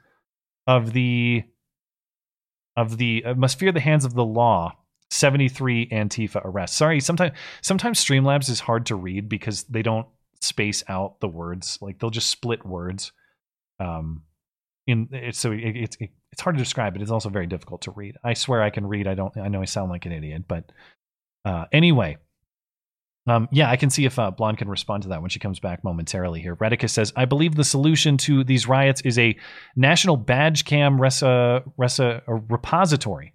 of 0.67 0.93
the 0.93 1.45
of 2.77 2.97
the 2.99 3.25
uh, 3.25 3.35
must 3.35 3.59
fear 3.59 3.73
the 3.73 3.81
hands 3.81 4.05
of 4.05 4.15
the 4.15 4.25
law. 4.25 4.77
73 5.11 5.89
Antifa 5.91 6.45
arrests. 6.45 6.77
Sorry, 6.77 6.99
sometimes 6.99 7.37
sometimes 7.63 8.05
Streamlabs 8.05 8.51
is 8.51 8.61
hard 8.61 8.87
to 8.87 8.97
read 8.97 9.29
because 9.29 9.65
they 9.65 9.83
don't 9.83 10.09
space 10.41 10.83
out 10.89 11.21
the 11.21 11.29
words. 11.29 11.79
Like 11.81 11.99
they'll 11.99 12.11
just 12.11 12.31
split 12.31 12.67
words. 12.67 13.13
Um 13.79 14.23
in 14.87 15.09
it's 15.13 15.39
so 15.39 15.53
it, 15.53 15.61
it, 15.61 15.97
it 16.01 16.11
it's 16.33 16.41
hard 16.41 16.57
to 16.57 16.63
describe, 16.63 16.95
but 16.95 17.03
it's 17.03 17.13
also 17.13 17.29
very 17.29 17.47
difficult 17.47 17.83
to 17.83 17.93
read. 17.93 18.17
I 18.25 18.35
swear 18.35 18.61
I 18.61 18.71
can 18.71 18.87
read. 18.87 19.07
I 19.07 19.15
don't 19.15 19.37
I 19.37 19.49
know 19.49 19.63
I 19.63 19.67
sound 19.67 19.91
like 19.91 20.05
an 20.07 20.13
idiot, 20.13 20.45
but 20.49 20.73
uh 21.45 21.65
anyway, 21.73 22.17
um, 23.27 23.49
yeah, 23.51 23.71
I 23.71 23.77
can 23.77 23.91
see 23.91 24.05
if 24.05 24.19
uh, 24.19 24.31
Blonde 24.31 24.59
can 24.59 24.69
respond 24.69 25.05
to 25.05 25.09
that 25.11 25.23
when 25.23 25.31
she 25.31 25.39
comes 25.39 25.59
back 25.59 25.83
momentarily 25.83 26.43
here. 26.43 26.57
Redicus 26.57 26.91
says, 26.91 27.13
I 27.17 27.25
believe 27.25 27.55
the 27.55 27.65
solution 27.65 28.19
to 28.19 28.45
these 28.45 28.69
riots 28.69 29.01
is 29.01 29.19
a 29.19 29.37
national 29.77 30.19
badge 30.19 30.67
cam 30.67 31.01
resa, 31.01 31.63
resa, 31.79 32.23
repository 32.27 33.35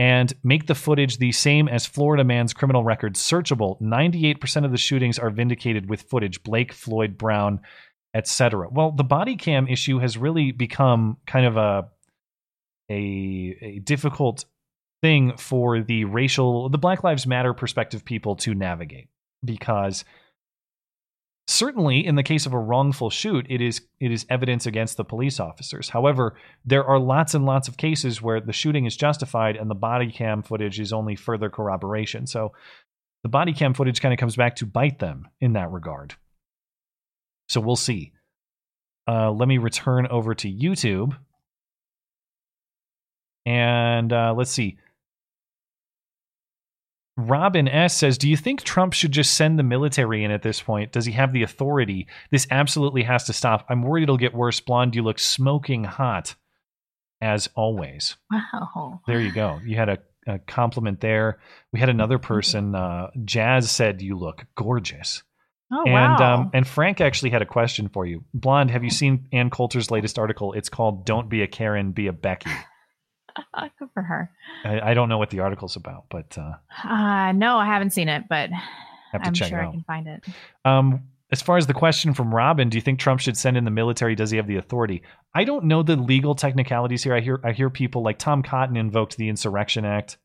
and 0.00 0.32
make 0.42 0.66
the 0.66 0.74
footage 0.74 1.18
the 1.18 1.30
same 1.30 1.68
as 1.68 1.84
Florida 1.84 2.24
man's 2.24 2.54
criminal 2.54 2.82
record 2.82 3.16
searchable. 3.16 3.78
98% 3.82 4.64
of 4.64 4.70
the 4.70 4.78
shootings 4.78 5.18
are 5.18 5.28
vindicated 5.28 5.90
with 5.90 6.00
footage. 6.00 6.42
Blake, 6.42 6.72
Floyd, 6.72 7.18
Brown, 7.18 7.60
etc. 8.14 8.70
Well, 8.70 8.92
the 8.92 9.04
body 9.04 9.36
cam 9.36 9.68
issue 9.68 9.98
has 9.98 10.16
really 10.16 10.52
become 10.52 11.18
kind 11.26 11.44
of 11.44 11.58
a 11.58 11.88
a, 12.90 13.56
a 13.60 13.78
difficult 13.80 14.46
thing 15.02 15.36
for 15.36 15.80
the 15.80 16.04
racial, 16.04 16.68
the 16.68 16.78
Black 16.78 17.02
Lives 17.02 17.26
Matter 17.26 17.54
perspective 17.54 18.04
people 18.04 18.36
to 18.36 18.54
navigate. 18.54 19.08
Because 19.44 20.04
certainly 21.50 22.06
in 22.06 22.14
the 22.14 22.22
case 22.22 22.46
of 22.46 22.52
a 22.52 22.58
wrongful 22.58 23.10
shoot 23.10 23.44
it 23.48 23.60
is 23.60 23.80
it 23.98 24.12
is 24.12 24.24
evidence 24.30 24.66
against 24.66 24.96
the 24.96 25.04
police 25.04 25.40
officers. 25.40 25.88
However 25.88 26.36
there 26.64 26.84
are 26.84 26.98
lots 26.98 27.34
and 27.34 27.44
lots 27.44 27.66
of 27.66 27.76
cases 27.76 28.22
where 28.22 28.40
the 28.40 28.52
shooting 28.52 28.84
is 28.84 28.96
justified 28.96 29.56
and 29.56 29.68
the 29.68 29.74
body 29.74 30.12
cam 30.12 30.42
footage 30.42 30.78
is 30.78 30.92
only 30.92 31.16
further 31.16 31.50
corroboration. 31.50 32.28
So 32.28 32.52
the 33.24 33.28
body 33.28 33.52
cam 33.52 33.74
footage 33.74 34.00
kind 34.00 34.14
of 34.14 34.20
comes 34.20 34.36
back 34.36 34.56
to 34.56 34.66
bite 34.66 35.00
them 35.00 35.28
in 35.40 35.54
that 35.54 35.72
regard. 35.72 36.14
So 37.48 37.60
we'll 37.60 37.74
see. 37.74 38.12
Uh, 39.08 39.32
let 39.32 39.48
me 39.48 39.58
return 39.58 40.06
over 40.06 40.34
to 40.36 40.48
youtube. 40.48 41.16
And 43.44 44.12
uh, 44.12 44.34
let's 44.36 44.52
see 44.52 44.78
Robin 47.28 47.68
S 47.68 47.96
says, 47.96 48.18
Do 48.18 48.28
you 48.28 48.36
think 48.36 48.62
Trump 48.62 48.92
should 48.92 49.12
just 49.12 49.34
send 49.34 49.58
the 49.58 49.62
military 49.62 50.24
in 50.24 50.30
at 50.30 50.42
this 50.42 50.60
point? 50.60 50.92
Does 50.92 51.06
he 51.06 51.12
have 51.12 51.32
the 51.32 51.42
authority? 51.42 52.06
This 52.30 52.46
absolutely 52.50 53.02
has 53.02 53.24
to 53.24 53.32
stop. 53.32 53.66
I'm 53.68 53.82
worried 53.82 54.04
it'll 54.04 54.16
get 54.16 54.34
worse. 54.34 54.60
Blonde, 54.60 54.94
you 54.94 55.02
look 55.02 55.18
smoking 55.18 55.84
hot, 55.84 56.34
as 57.20 57.48
always. 57.54 58.16
Wow. 58.30 59.00
There 59.06 59.20
you 59.20 59.32
go. 59.32 59.60
You 59.64 59.76
had 59.76 59.88
a, 59.88 59.98
a 60.26 60.38
compliment 60.38 61.00
there. 61.00 61.38
We 61.72 61.80
had 61.80 61.88
another 61.88 62.18
person, 62.18 62.74
uh, 62.74 63.10
Jazz 63.24 63.70
said, 63.70 64.02
You 64.02 64.16
look 64.18 64.46
gorgeous. 64.54 65.22
Oh, 65.72 65.84
and 65.86 66.18
wow. 66.18 66.34
um, 66.34 66.50
and 66.52 66.66
Frank 66.66 67.00
actually 67.00 67.30
had 67.30 67.42
a 67.42 67.46
question 67.46 67.88
for 67.88 68.04
you. 68.04 68.24
Blonde, 68.34 68.72
have 68.72 68.82
you 68.82 68.90
seen 68.90 69.28
Ann 69.32 69.50
Coulter's 69.50 69.90
latest 69.90 70.18
article? 70.18 70.52
It's 70.52 70.68
called 70.68 71.06
"Don't 71.06 71.28
Be 71.28 71.42
a 71.42 71.46
Karen, 71.46 71.92
Be 71.92 72.08
a 72.08 72.12
Becky." 72.12 72.50
Good 73.78 73.88
for 73.94 74.02
her. 74.02 74.30
I, 74.64 74.90
I 74.90 74.94
don't 74.94 75.08
know 75.08 75.18
what 75.18 75.30
the 75.30 75.40
article's 75.40 75.76
about, 75.76 76.04
but 76.10 76.36
uh, 76.38 76.54
Uh, 76.88 77.32
no, 77.32 77.56
I 77.56 77.66
haven't 77.66 77.90
seen 77.90 78.08
it, 78.08 78.24
but 78.28 78.50
I'm 79.12 79.34
sure 79.34 79.60
I 79.60 79.70
can 79.70 79.84
find 79.86 80.06
it. 80.06 80.24
Um, 80.64 81.02
as 81.32 81.40
far 81.40 81.56
as 81.56 81.66
the 81.66 81.74
question 81.74 82.12
from 82.12 82.34
Robin, 82.34 82.68
do 82.68 82.76
you 82.76 82.82
think 82.82 82.98
Trump 82.98 83.20
should 83.20 83.36
send 83.36 83.56
in 83.56 83.64
the 83.64 83.70
military? 83.70 84.14
Does 84.14 84.30
he 84.30 84.36
have 84.36 84.48
the 84.48 84.56
authority? 84.56 85.02
I 85.34 85.44
don't 85.44 85.66
know 85.66 85.82
the 85.82 85.96
legal 85.96 86.34
technicalities 86.34 87.04
here. 87.04 87.14
I 87.14 87.20
hear 87.20 87.40
I 87.44 87.52
hear 87.52 87.70
people 87.70 88.02
like 88.02 88.18
Tom 88.18 88.42
Cotton 88.42 88.76
invoked 88.76 89.16
the 89.16 89.28
Insurrection 89.28 89.84
Act, 89.84 90.18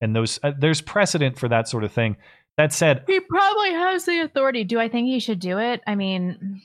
and 0.00 0.16
those 0.16 0.40
uh, 0.42 0.52
there's 0.58 0.80
precedent 0.80 1.38
for 1.38 1.48
that 1.48 1.68
sort 1.68 1.84
of 1.84 1.92
thing. 1.92 2.16
That 2.56 2.72
said, 2.72 3.04
He 3.06 3.20
probably 3.20 3.72
has 3.72 4.06
the 4.06 4.20
authority. 4.20 4.64
Do 4.64 4.80
I 4.80 4.88
think 4.88 5.08
he 5.08 5.20
should 5.20 5.40
do 5.40 5.58
it? 5.58 5.82
I 5.86 5.94
mean, 5.94 6.62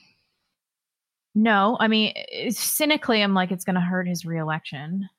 no. 1.34 1.76
I 1.78 1.88
mean, 1.88 2.14
cynically, 2.48 3.22
I'm 3.22 3.34
like, 3.34 3.50
it's 3.50 3.64
going 3.64 3.74
to 3.74 3.82
hurt 3.82 4.08
his 4.08 4.24
reelection 4.24 5.10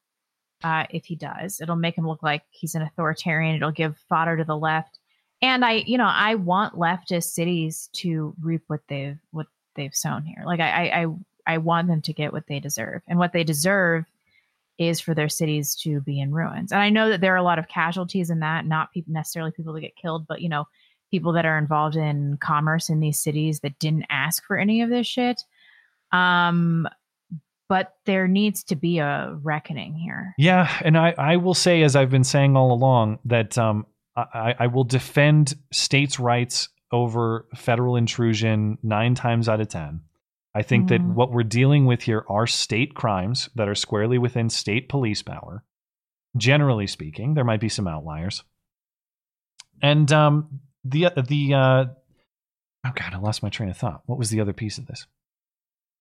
uh, 0.64 0.86
if 0.90 1.06
he 1.06 1.16
does. 1.16 1.62
It'll 1.62 1.76
make 1.76 1.98
him 1.98 2.08
look 2.08 2.24
like 2.24 2.44
he's 2.50 2.76
an 2.76 2.82
authoritarian. 2.82 3.56
It'll 3.56 3.72
give 3.72 3.98
fodder 4.10 4.38
to 4.38 4.44
the 4.44 4.58
left. 4.58 5.00
And 5.42 5.66
I, 5.66 5.84
you 5.86 5.98
know, 5.98 6.10
I 6.10 6.36
want 6.36 6.76
leftist 6.76 7.32
cities 7.32 7.90
to 7.94 8.34
reap 8.42 8.64
what 8.68 8.82
they've 8.88 9.18
what 9.32 9.48
they've 9.76 9.94
sown 9.94 10.24
here. 10.24 10.44
Like 10.46 10.60
I, 10.62 11.06
I, 11.48 11.54
I, 11.56 11.58
want 11.58 11.88
them 11.88 12.02
to 12.04 12.14
get 12.14 12.32
what 12.32 12.48
they 12.48 12.60
deserve, 12.60 13.02
and 13.08 13.20
what 13.20 13.34
they 13.34 13.44
deserve 13.44 14.06
is 14.78 15.00
for 15.00 15.14
their 15.14 15.30
cities 15.30 15.76
to 15.76 16.00
be 16.02 16.20
in 16.20 16.32
ruins. 16.32 16.72
And 16.72 16.82
I 16.82 16.90
know 16.90 17.10
that 17.10 17.22
there 17.22 17.34
are 17.34 17.38
a 17.38 17.44
lot 17.44 17.60
of 17.60 17.68
casualties 17.68 18.30
in 18.30 18.40
that, 18.40 18.66
not 18.66 18.90
necessarily 19.08 19.52
people 19.52 19.74
that 19.74 19.82
get 19.82 19.96
killed, 19.96 20.28
but 20.28 20.42
you 20.42 20.50
know, 20.50 20.66
people 21.12 21.34
that 21.34 21.46
are 21.46 21.58
involved 21.58 21.96
in 21.96 22.38
commerce 22.38 22.90
in 22.90 23.00
these 23.00 23.20
cities 23.20 23.60
that 23.60 23.78
didn't 23.80 24.06
ask 24.10 24.46
for 24.46 24.58
any 24.58 24.82
of 24.82 24.90
this 24.90 25.08
shit. 25.08 25.44
Um, 26.12 26.88
but 27.74 27.96
there 28.06 28.28
needs 28.28 28.64
to 28.66 28.76
be 28.76 29.00
a 29.00 29.36
reckoning 29.42 29.96
here. 29.96 30.36
yeah, 30.38 30.70
and 30.86 30.96
I 30.96 31.16
I 31.18 31.38
will 31.38 31.56
say, 31.56 31.82
as 31.82 31.96
I've 31.96 32.12
been 32.12 32.24
saying 32.24 32.56
all 32.56 32.72
along, 32.72 33.18
that 33.26 33.58
um 33.58 33.88
I, 34.16 34.54
I 34.60 34.68
will 34.68 34.84
defend 34.84 35.56
states' 35.72 36.20
rights 36.20 36.70
over 36.92 37.48
federal 37.56 37.96
intrusion 37.96 38.78
nine 38.84 39.16
times 39.16 39.50
out 39.50 39.60
of 39.60 39.70
ten. 39.70 40.02
I 40.54 40.62
think 40.62 40.90
that 40.90 41.02
Mhm. 41.02 41.16
what 41.16 41.32
we're 41.32 41.42
dealing 41.60 41.88
with 41.88 42.04
here 42.04 42.24
are 42.30 42.46
state 42.46 42.94
crimes 42.94 43.50
that 43.56 43.68
are 43.68 43.74
squarely 43.86 44.20
within 44.20 44.50
state 44.50 44.88
police 44.88 45.24
power. 45.24 45.64
Generally 46.38 46.88
speaking, 46.88 47.34
there 47.34 47.44
might 47.44 47.60
be 47.60 47.70
some 47.70 47.88
outliers. 47.88 48.44
And 49.82 50.12
um, 50.12 50.60
the 50.86 51.10
the 51.28 51.54
uh, 51.56 51.86
oh 52.86 52.92
god, 52.94 53.14
I 53.14 53.18
lost 53.18 53.42
my 53.42 53.50
train 53.50 53.70
of 53.72 53.78
thought. 53.78 54.04
What 54.06 54.20
was 54.20 54.30
the 54.30 54.42
other 54.42 54.54
piece 54.54 54.78
of 54.78 54.86
this? 54.86 55.08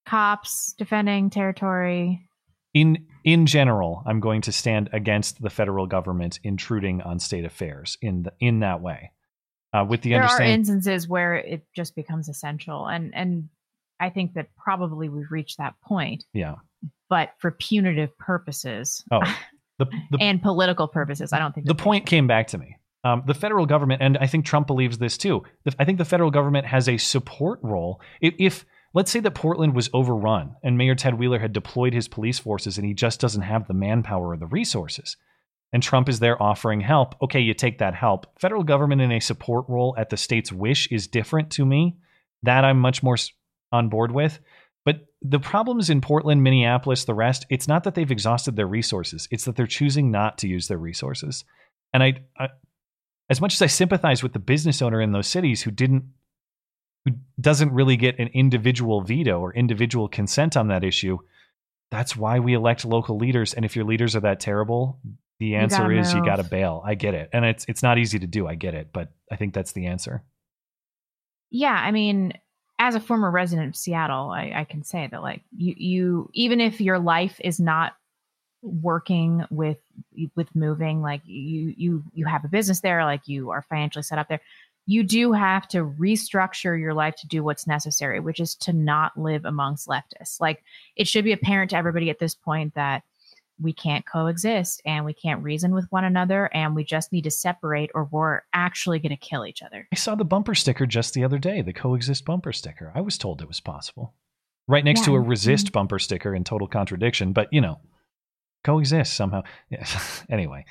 Cops 0.07 0.75
defending 0.77 1.31
territory. 1.31 2.27
In 2.75 3.07
in 3.25 3.47
general, 3.47 4.03
I'm 4.07 4.21
going 4.21 4.41
to 4.43 4.53
stand 4.53 4.91
against 4.93 5.41
the 5.43 5.51
federal 5.51 5.87
government 5.87 6.41
intruding 6.43 7.01
on 7.03 7.21
state 7.21 7.45
affairs 7.45 7.97
in 8.01 8.25
the, 8.25 8.33
in 8.41 8.61
that 8.61 8.81
way. 8.81 9.13
Uh, 9.73 9.85
with 9.89 10.03
the 10.03 10.11
there 10.11 10.21
are 10.21 10.25
understanding, 10.25 10.55
instances 10.55 11.09
where 11.09 11.37
it 11.37 11.65
just 11.75 11.95
becomes 11.95 12.29
essential, 12.29 12.87
and 12.87 13.15
and 13.15 13.49
I 14.01 14.11
think 14.11 14.35
that 14.35 14.49
probably 14.57 15.09
we've 15.09 15.31
reached 15.31 15.59
that 15.59 15.75
point. 15.83 16.25
yeah. 16.33 16.57
But 17.09 17.35
for 17.39 17.51
punitive 17.51 18.17
purposes 18.19 19.05
Oh, 19.13 19.21
the 19.79 19.87
the 20.11 20.19
and 20.21 20.43
political 20.43 20.89
purposes, 20.89 21.33
I 21.33 21.39
don't 21.39 21.55
think 21.55 21.67
the 21.67 21.75
point 21.75 22.07
came 22.07 22.27
back 22.27 22.49
to 22.49 22.59
me. 22.59 22.77
Um, 23.05 23.25
the 23.27 23.35
federal 23.35 23.67
government, 23.67 24.01
and 24.01 24.17
I 24.19 24.27
think 24.27 24.45
Trump 24.45 24.67
believes 24.67 24.99
this 24.99 25.19
too. 25.19 25.43
I 25.79 25.85
think 25.85 25.99
the 25.99 26.05
federal 26.05 26.31
government 26.31 26.67
has 26.67 26.89
a 26.89 26.99
support 26.99 27.59
role. 27.63 28.01
If, 28.21 28.35
if 28.39 28.65
let's 28.95 29.11
say 29.11 29.21
that 29.21 29.35
Portland 29.35 29.75
was 29.75 29.91
overrun 29.93 30.57
and 30.63 30.77
Mayor 30.77 30.95
Ted 30.95 31.19
Wheeler 31.19 31.39
had 31.39 31.53
deployed 31.53 31.95
his 31.95 32.09
police 32.09 32.39
forces 32.39 32.79
and 32.79 32.87
he 32.87 32.95
just 32.95 33.21
doesn't 33.21 33.43
have 33.43 33.67
the 33.67 33.75
manpower 33.75 34.31
or 34.31 34.37
the 34.37 34.47
resources, 34.47 35.17
and 35.73 35.83
Trump 35.83 36.09
is 36.09 36.19
there 36.19 36.41
offering 36.43 36.81
help, 36.81 37.15
okay, 37.23 37.41
you 37.41 37.55
take 37.55 37.79
that 37.79 37.95
help. 37.95 38.27
Federal 38.39 38.63
government 38.63 39.01
in 39.01 39.11
a 39.11 39.21
support 39.21 39.65
role 39.69 39.95
at 39.97 40.11
the 40.11 40.17
state's 40.17 40.53
wish 40.53 40.87
is 40.93 41.07
different 41.07 41.51
to 41.53 41.65
me. 41.65 41.97
That 42.43 42.65
I'm 42.65 42.79
much 42.79 43.03
more 43.03 43.17
on 43.71 43.89
board 43.89 44.13
with. 44.13 44.39
But 44.85 45.07
the 45.23 45.39
problems 45.39 45.89
in 45.89 46.01
Portland, 46.01 46.43
Minneapolis, 46.43 47.05
the 47.05 47.15
rest, 47.15 47.47
it's 47.49 47.69
not 47.69 47.85
that 47.85 47.95
they've 47.95 48.11
exhausted 48.11 48.57
their 48.57 48.67
resources. 48.67 49.29
It's 49.31 49.45
that 49.45 49.57
they're 49.57 49.67
choosing 49.67 50.11
not 50.11 50.39
to 50.39 50.49
use 50.49 50.69
their 50.69 50.79
resources. 50.79 51.45
And 51.95 52.03
I, 52.03 52.21
I 52.39 52.49
as 53.31 53.41
much 53.41 53.55
as 53.55 53.63
I 53.63 53.67
sympathize 53.67 54.23
with 54.23 54.35
the 54.35 54.39
business 54.39 54.83
owner 54.83 55.01
in 55.01 55.13
those 55.13 55.29
cities 55.29 55.63
who 55.63 55.71
didn't 55.71 56.05
who 57.05 57.13
doesn't 57.41 57.73
really 57.73 57.97
get 57.97 58.19
an 58.19 58.29
individual 58.29 59.01
veto 59.03 59.41
or 59.41 59.55
individual 59.55 60.09
consent 60.09 60.57
on 60.57 60.69
that 60.69 60.85
issue, 60.85 61.19
that's 61.91 62.17
why 62.17 62.39
we 62.39 62.55
elect 62.55 62.85
local 62.85 63.17
leaders. 63.19 63.55
And 63.55 63.65
if 63.65 63.77
your 63.77 63.85
leaders 63.85 64.17
are 64.17 64.21
that 64.21 64.41
terrible, 64.41 64.99
the 65.39 65.57
answer 65.57 65.79
gotta 65.79 65.99
is 65.99 66.15
you 66.15 66.25
got 66.25 66.37
to 66.37 66.45
bail. 66.45 66.83
I 66.85 66.95
get 66.95 67.15
it. 67.15 67.31
And 67.33 67.45
it's 67.45 67.65
it's 67.69 67.83
not 67.83 67.99
easy 67.99 68.19
to 68.21 68.27
do. 68.27 68.47
I 68.47 68.55
get 68.55 68.75
it, 68.75 68.91
but 68.93 69.11
I 69.31 69.37
think 69.37 69.55
that's 69.55 69.73
the 69.73 69.87
answer. 69.87 70.23
yeah 71.51 71.75
i 71.75 71.91
mean 71.91 72.33
as 72.79 72.95
a 72.95 73.01
former 73.01 73.31
resident 73.31 73.69
of 73.69 73.77
seattle 73.77 74.31
I, 74.31 74.53
I 74.57 74.65
can 74.65 74.83
say 74.83 75.09
that 75.11 75.23
like 75.23 75.43
you 75.57 75.75
you 75.77 76.31
even 76.33 76.61
if 76.61 76.81
your 76.81 76.99
life 76.99 77.41
is 77.41 77.61
not 77.61 77.95
working 78.63 79.45
with 79.51 79.79
with 80.35 80.55
moving 80.55 81.03
like 81.03 81.21
you 81.25 81.75
you 81.77 82.05
you 82.15 82.27
have 82.27 82.45
a 82.45 82.49
business 82.49 82.81
there 82.81 83.05
like 83.05 83.29
you 83.29 83.51
are 83.51 83.63
financially 83.63 84.03
set 84.03 84.19
up 84.19 84.29
there 84.29 84.41
you 84.87 85.03
do 85.03 85.33
have 85.33 85.69
to 85.69 85.85
restructure 85.85 86.79
your 86.79 86.95
life 86.95 87.15
to 87.17 87.27
do 87.29 87.43
what's 87.43 87.67
necessary 87.67 88.21
which 88.21 88.41
is 88.41 88.55
to 88.55 88.73
not 88.73 89.17
live 89.17 89.45
amongst 89.45 89.89
leftists 89.89 90.41
like 90.41 90.63
it 90.97 91.07
should 91.07 91.25
be 91.25 91.33
apparent 91.33 91.71
to 91.71 91.77
everybody 91.77 92.11
at 92.11 92.19
this 92.19 92.35
point 92.35 92.75
that 92.75 93.03
we 93.61 93.73
can't 93.73 94.05
coexist 94.07 94.83
and 94.85 95.05
we 95.05 95.13
can't 95.13 95.43
reason 95.43 95.75
with 95.75 95.87
one 95.91 96.05
another 96.05 96.51
and 96.53 96.75
we 96.75 96.85
just 96.85 97.13
need 97.13 97.25
to 97.25 97.31
separate 97.31 97.91
or 97.95 98.05
we're 98.11 98.41
actually 98.53 98.99
going 98.99 99.11
to 99.11 99.17
kill 99.17 99.47
each 99.47 99.63
other. 99.63 99.87
I 99.93 99.97
saw 99.97 100.15
the 100.15 100.25
bumper 100.25 100.55
sticker 100.55 100.87
just 100.87 101.15
the 101.15 101.25
other 101.25 101.39
day, 101.39 101.63
the 101.63 101.73
coexist 101.73 102.25
bumper 102.25 102.53
sticker. 102.53 102.93
I 102.95 103.01
was 103.01 103.19
told 103.19 103.41
it 103.41 103.49
was 103.49 103.61
possible. 103.61 104.15
Right 104.69 104.85
next 104.85 105.05
to 105.05 105.17
a 105.17 105.21
mhm. 105.21 105.29
resist 105.29 105.73
bumper 105.73 105.99
sticker 105.99 106.35
in 106.35 106.45
total 106.45 106.69
contradiction, 106.69 107.33
but 107.33 107.49
you 107.53 107.61
know, 107.61 107.81
coexist 108.65 109.15
somehow. 109.15 109.43
Yeah. 109.71 109.87
anyway. 110.31 110.65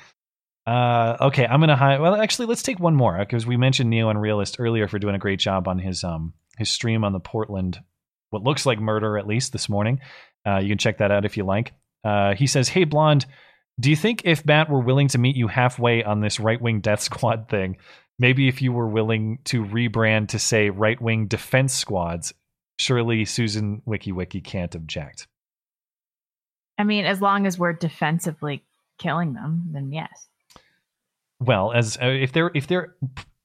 Uh, 0.66 1.16
okay, 1.20 1.44
I'm 1.44 1.60
gonna 1.60 1.76
hide. 1.76 2.00
well 2.00 2.14
actually 2.14 2.46
let's 2.46 2.62
take 2.62 2.78
one 2.78 2.94
more 2.94 3.18
because 3.18 3.46
we 3.46 3.56
mentioned 3.56 3.90
Neo 3.90 4.12
Unrealist 4.12 4.56
earlier 4.60 4.86
for 4.86 4.98
doing 4.98 5.14
a 5.14 5.18
great 5.18 5.40
job 5.40 5.66
on 5.66 5.78
his 5.78 6.04
um 6.04 6.34
his 6.56 6.70
stream 6.70 7.02
on 7.04 7.12
the 7.12 7.20
Portland 7.20 7.80
what 8.30 8.42
looks 8.42 8.64
like 8.64 8.80
murder 8.80 9.18
at 9.18 9.26
least 9.26 9.52
this 9.52 9.68
morning. 9.68 10.00
Uh, 10.46 10.58
you 10.58 10.68
can 10.68 10.78
check 10.78 10.98
that 10.98 11.10
out 11.10 11.24
if 11.24 11.36
you 11.36 11.44
like. 11.44 11.72
Uh, 12.04 12.34
he 12.34 12.46
says, 12.46 12.68
"Hey 12.68 12.84
blonde, 12.84 13.26
do 13.78 13.90
you 13.90 13.96
think 13.96 14.22
if 14.24 14.46
Matt 14.46 14.70
were 14.70 14.80
willing 14.80 15.08
to 15.08 15.18
meet 15.18 15.36
you 15.36 15.48
halfway 15.48 16.02
on 16.02 16.20
this 16.20 16.40
right 16.40 16.60
wing 16.60 16.80
death 16.80 17.00
squad 17.10 17.48
thing, 17.48 17.76
maybe 18.18 18.48
if 18.48 18.62
you 18.62 18.72
were 18.72 18.88
willing 18.88 19.38
to 19.44 19.64
rebrand 19.64 20.28
to 20.28 20.38
say 20.38 20.70
right 20.70 21.00
wing 21.00 21.26
defense 21.26 21.74
squads, 21.74 22.32
surely 22.78 23.24
Susan 23.24 23.82
Wiki 23.84 24.12
Wiki 24.12 24.40
can't 24.40 24.74
object." 24.74 25.26
I 26.78 26.84
mean, 26.84 27.04
as 27.04 27.20
long 27.20 27.46
as 27.46 27.58
we're 27.58 27.74
defensively 27.74 28.64
killing 28.98 29.34
them, 29.34 29.70
then 29.72 29.92
yes. 29.92 30.28
Well 31.44 31.72
as 31.72 31.96
uh, 32.02 32.06
if 32.06 32.32
they're 32.32 32.50
if 32.54 32.66
they're 32.66 32.94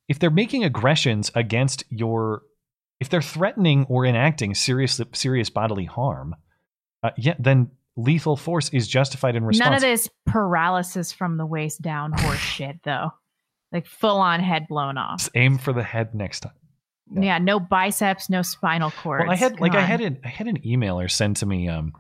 if 0.07 0.19
they're 0.19 0.30
making 0.30 0.64
aggressions 0.64 1.32
against 1.36 1.84
your 1.90 2.44
if 2.99 3.10
they're 3.10 3.22
threatening 3.22 3.86
or 3.90 4.06
enacting 4.06 4.53
serious 4.56 4.99
serious 5.14 5.49
bodily 5.49 5.86
harm 5.86 6.36
uh, 7.03 7.11
yeah 7.18 7.36
then 7.40 7.69
lethal 7.95 8.36
force 8.38 8.69
is 8.69 8.88
justified 8.88 9.36
in 9.36 9.44
response 9.44 9.65
None 9.65 9.74
of 9.76 9.82
this 9.82 10.10
paralysis 10.26 11.11
from 11.11 11.38
the 11.38 11.45
waist 11.45 11.82
down 11.82 12.11
horse 12.11 12.38
shit, 12.40 12.78
though. 12.84 13.10
Like 13.72 13.88
full 13.88 14.18
on 14.18 14.40
head 14.40 14.68
blown 14.69 14.98
off. 14.99 15.18
Just 15.19 15.32
aim 15.36 15.57
for 15.57 15.74
the 15.74 15.82
head 15.84 16.14
next 16.14 16.41
time 16.41 16.53
Yeah. 17.11 17.40
no 17.40 17.60
biceps, 17.60 18.30
no 18.30 18.41
spinal 18.44 18.91
cord. 18.91 19.22
well 19.22 19.32
i 19.32 19.36
had 19.36 19.60
like 19.60 19.74
i 19.76 19.82
had 19.82 20.02
an 20.02 20.19
i 20.24 20.28
had 20.30 20.48
an 20.48 20.60
emailer 20.61 21.10
send 21.10 21.38
to 21.38 21.45
me 21.45 21.68
um 21.68 21.94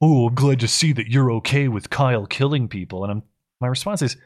oh 0.00 0.28
i'm 0.28 0.34
glad 0.34 0.60
to 0.60 0.68
see 0.68 0.92
that 0.92 1.08
you're 1.08 1.30
okay 1.32 1.68
with 1.68 1.90
kyle 1.90 2.26
killing 2.26 2.66
people 2.68 3.04
and 3.04 3.12
i'm 3.12 3.22
my 3.60 3.68
response 3.68 4.00
is 4.02 4.16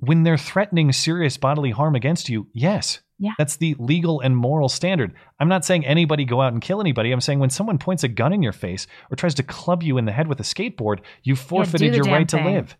when 0.00 0.22
they're 0.22 0.38
threatening 0.38 0.92
serious 0.92 1.36
bodily 1.36 1.70
harm 1.70 1.94
against 1.94 2.28
you 2.28 2.48
yes. 2.52 3.00
Yeah. 3.16 3.30
that's 3.38 3.56
the 3.56 3.76
legal 3.78 4.20
and 4.20 4.36
moral 4.36 4.68
standard. 4.68 5.14
I'm 5.38 5.48
not 5.48 5.64
saying 5.64 5.86
anybody 5.86 6.24
go 6.24 6.42
out 6.42 6.52
and 6.52 6.60
kill 6.60 6.80
anybody. 6.80 7.12
I'm 7.12 7.20
saying 7.20 7.38
when 7.38 7.48
someone 7.48 7.78
points 7.78 8.02
a 8.02 8.08
gun 8.08 8.32
in 8.32 8.42
your 8.42 8.52
face 8.52 8.88
or 9.10 9.16
tries 9.16 9.34
to 9.36 9.44
club 9.44 9.84
you 9.84 9.98
in 9.98 10.04
the 10.04 10.12
head 10.12 10.26
with 10.26 10.40
a 10.40 10.42
skateboard 10.42 10.98
you 11.22 11.36
forfeited 11.36 11.92
the 11.92 11.96
your 11.98 12.06
right 12.06 12.28
to 12.28 12.42
live. 12.42 12.76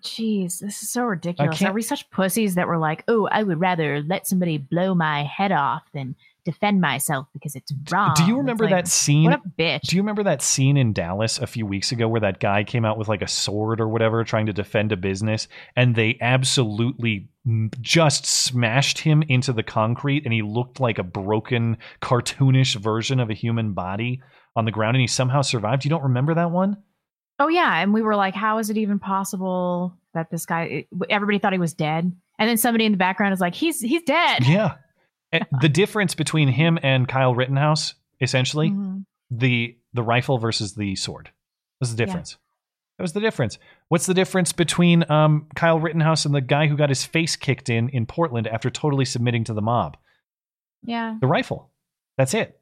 Jeez, 0.00 0.58
this 0.58 0.82
is 0.82 0.90
so 0.90 1.04
ridiculous. 1.04 1.62
Are 1.62 1.72
we 1.72 1.82
such 1.82 2.10
pussies 2.10 2.54
that 2.54 2.66
we're 2.66 2.78
like, 2.78 3.04
oh, 3.08 3.28
I 3.30 3.42
would 3.42 3.60
rather 3.60 4.02
let 4.02 4.26
somebody 4.26 4.56
blow 4.56 4.94
my 4.94 5.24
head 5.24 5.52
off 5.52 5.82
than 5.92 6.16
defend 6.44 6.80
myself 6.80 7.26
because 7.32 7.54
it's 7.54 7.72
wrong. 7.90 8.12
do 8.16 8.24
you 8.24 8.36
remember 8.36 8.64
like, 8.64 8.72
that 8.72 8.88
scene 8.88 9.30
What 9.30 9.40
a 9.44 9.48
bitch. 9.62 9.82
do 9.82 9.96
you 9.96 10.02
remember 10.02 10.22
that 10.24 10.42
scene 10.42 10.76
in 10.76 10.92
dallas 10.92 11.38
a 11.38 11.46
few 11.46 11.66
weeks 11.66 11.92
ago 11.92 12.08
where 12.08 12.20
that 12.20 12.40
guy 12.40 12.64
came 12.64 12.84
out 12.84 12.98
with 12.98 13.08
like 13.08 13.22
a 13.22 13.28
sword 13.28 13.80
or 13.80 13.88
whatever 13.88 14.24
trying 14.24 14.46
to 14.46 14.52
defend 14.52 14.92
a 14.92 14.96
business 14.96 15.48
and 15.76 15.94
they 15.94 16.18
absolutely 16.20 17.28
just 17.80 18.26
smashed 18.26 18.98
him 18.98 19.22
into 19.28 19.52
the 19.52 19.62
concrete 19.62 20.24
and 20.24 20.32
he 20.32 20.42
looked 20.42 20.80
like 20.80 20.98
a 20.98 21.04
broken 21.04 21.76
cartoonish 22.00 22.76
version 22.76 23.20
of 23.20 23.30
a 23.30 23.34
human 23.34 23.72
body 23.72 24.20
on 24.56 24.64
the 24.64 24.72
ground 24.72 24.96
and 24.96 25.00
he 25.00 25.06
somehow 25.06 25.42
survived 25.42 25.84
you 25.84 25.90
don't 25.90 26.02
remember 26.02 26.34
that 26.34 26.50
one 26.50 26.76
Oh 27.38 27.48
yeah, 27.48 27.80
and 27.80 27.92
we 27.92 28.02
were 28.02 28.14
like, 28.14 28.34
how 28.34 28.58
is 28.58 28.70
it 28.70 28.76
even 28.76 29.00
possible 29.00 29.98
that 30.14 30.30
this 30.30 30.46
guy? 30.46 30.86
Everybody 31.10 31.40
thought 31.40 31.52
he 31.52 31.58
was 31.58 31.74
dead, 31.74 32.12
and 32.38 32.48
then 32.48 32.56
somebody 32.56 32.84
in 32.84 32.92
the 32.92 32.98
background 32.98 33.32
is 33.32 33.40
like, 33.40 33.54
he's 33.54 33.80
he's 33.80 34.02
dead. 34.02 34.46
yeah 34.46 34.74
the 35.60 35.68
difference 35.68 36.14
between 36.14 36.48
him 36.48 36.78
and 36.82 37.08
kyle 37.08 37.34
rittenhouse 37.34 37.94
essentially 38.20 38.70
Mhm. 38.70 39.04
the 39.30 39.76
the 39.94 40.02
rifle 40.02 40.38
versus 40.38 40.74
the 40.74 40.94
sword. 40.96 41.30
Was 41.80 41.94
the 41.94 42.04
difference. 42.06 42.38
That 42.98 43.02
was 43.02 43.12
the 43.14 43.20
difference. 43.20 43.58
What's 43.88 44.06
the 44.06 44.14
difference 44.14 44.52
between 44.52 45.10
um, 45.10 45.48
kyle 45.56 45.80
rittenhouse 45.80 46.24
and 46.24 46.34
the 46.34 46.40
guy 46.40 46.66
who 46.68 46.76
got 46.76 46.88
his 46.88 47.04
face 47.04 47.36
kicked 47.36 47.68
in 47.68 47.88
in 47.90 48.06
portland 48.06 48.46
after 48.46 48.70
totally 48.70 49.04
submitting 49.04 49.44
to 49.44 49.54
the 49.54 49.62
mob? 49.62 49.96
Yeah. 50.84 51.16
the 51.20 51.26
rifle. 51.26 51.70
That's 52.18 52.34
it 52.34 52.58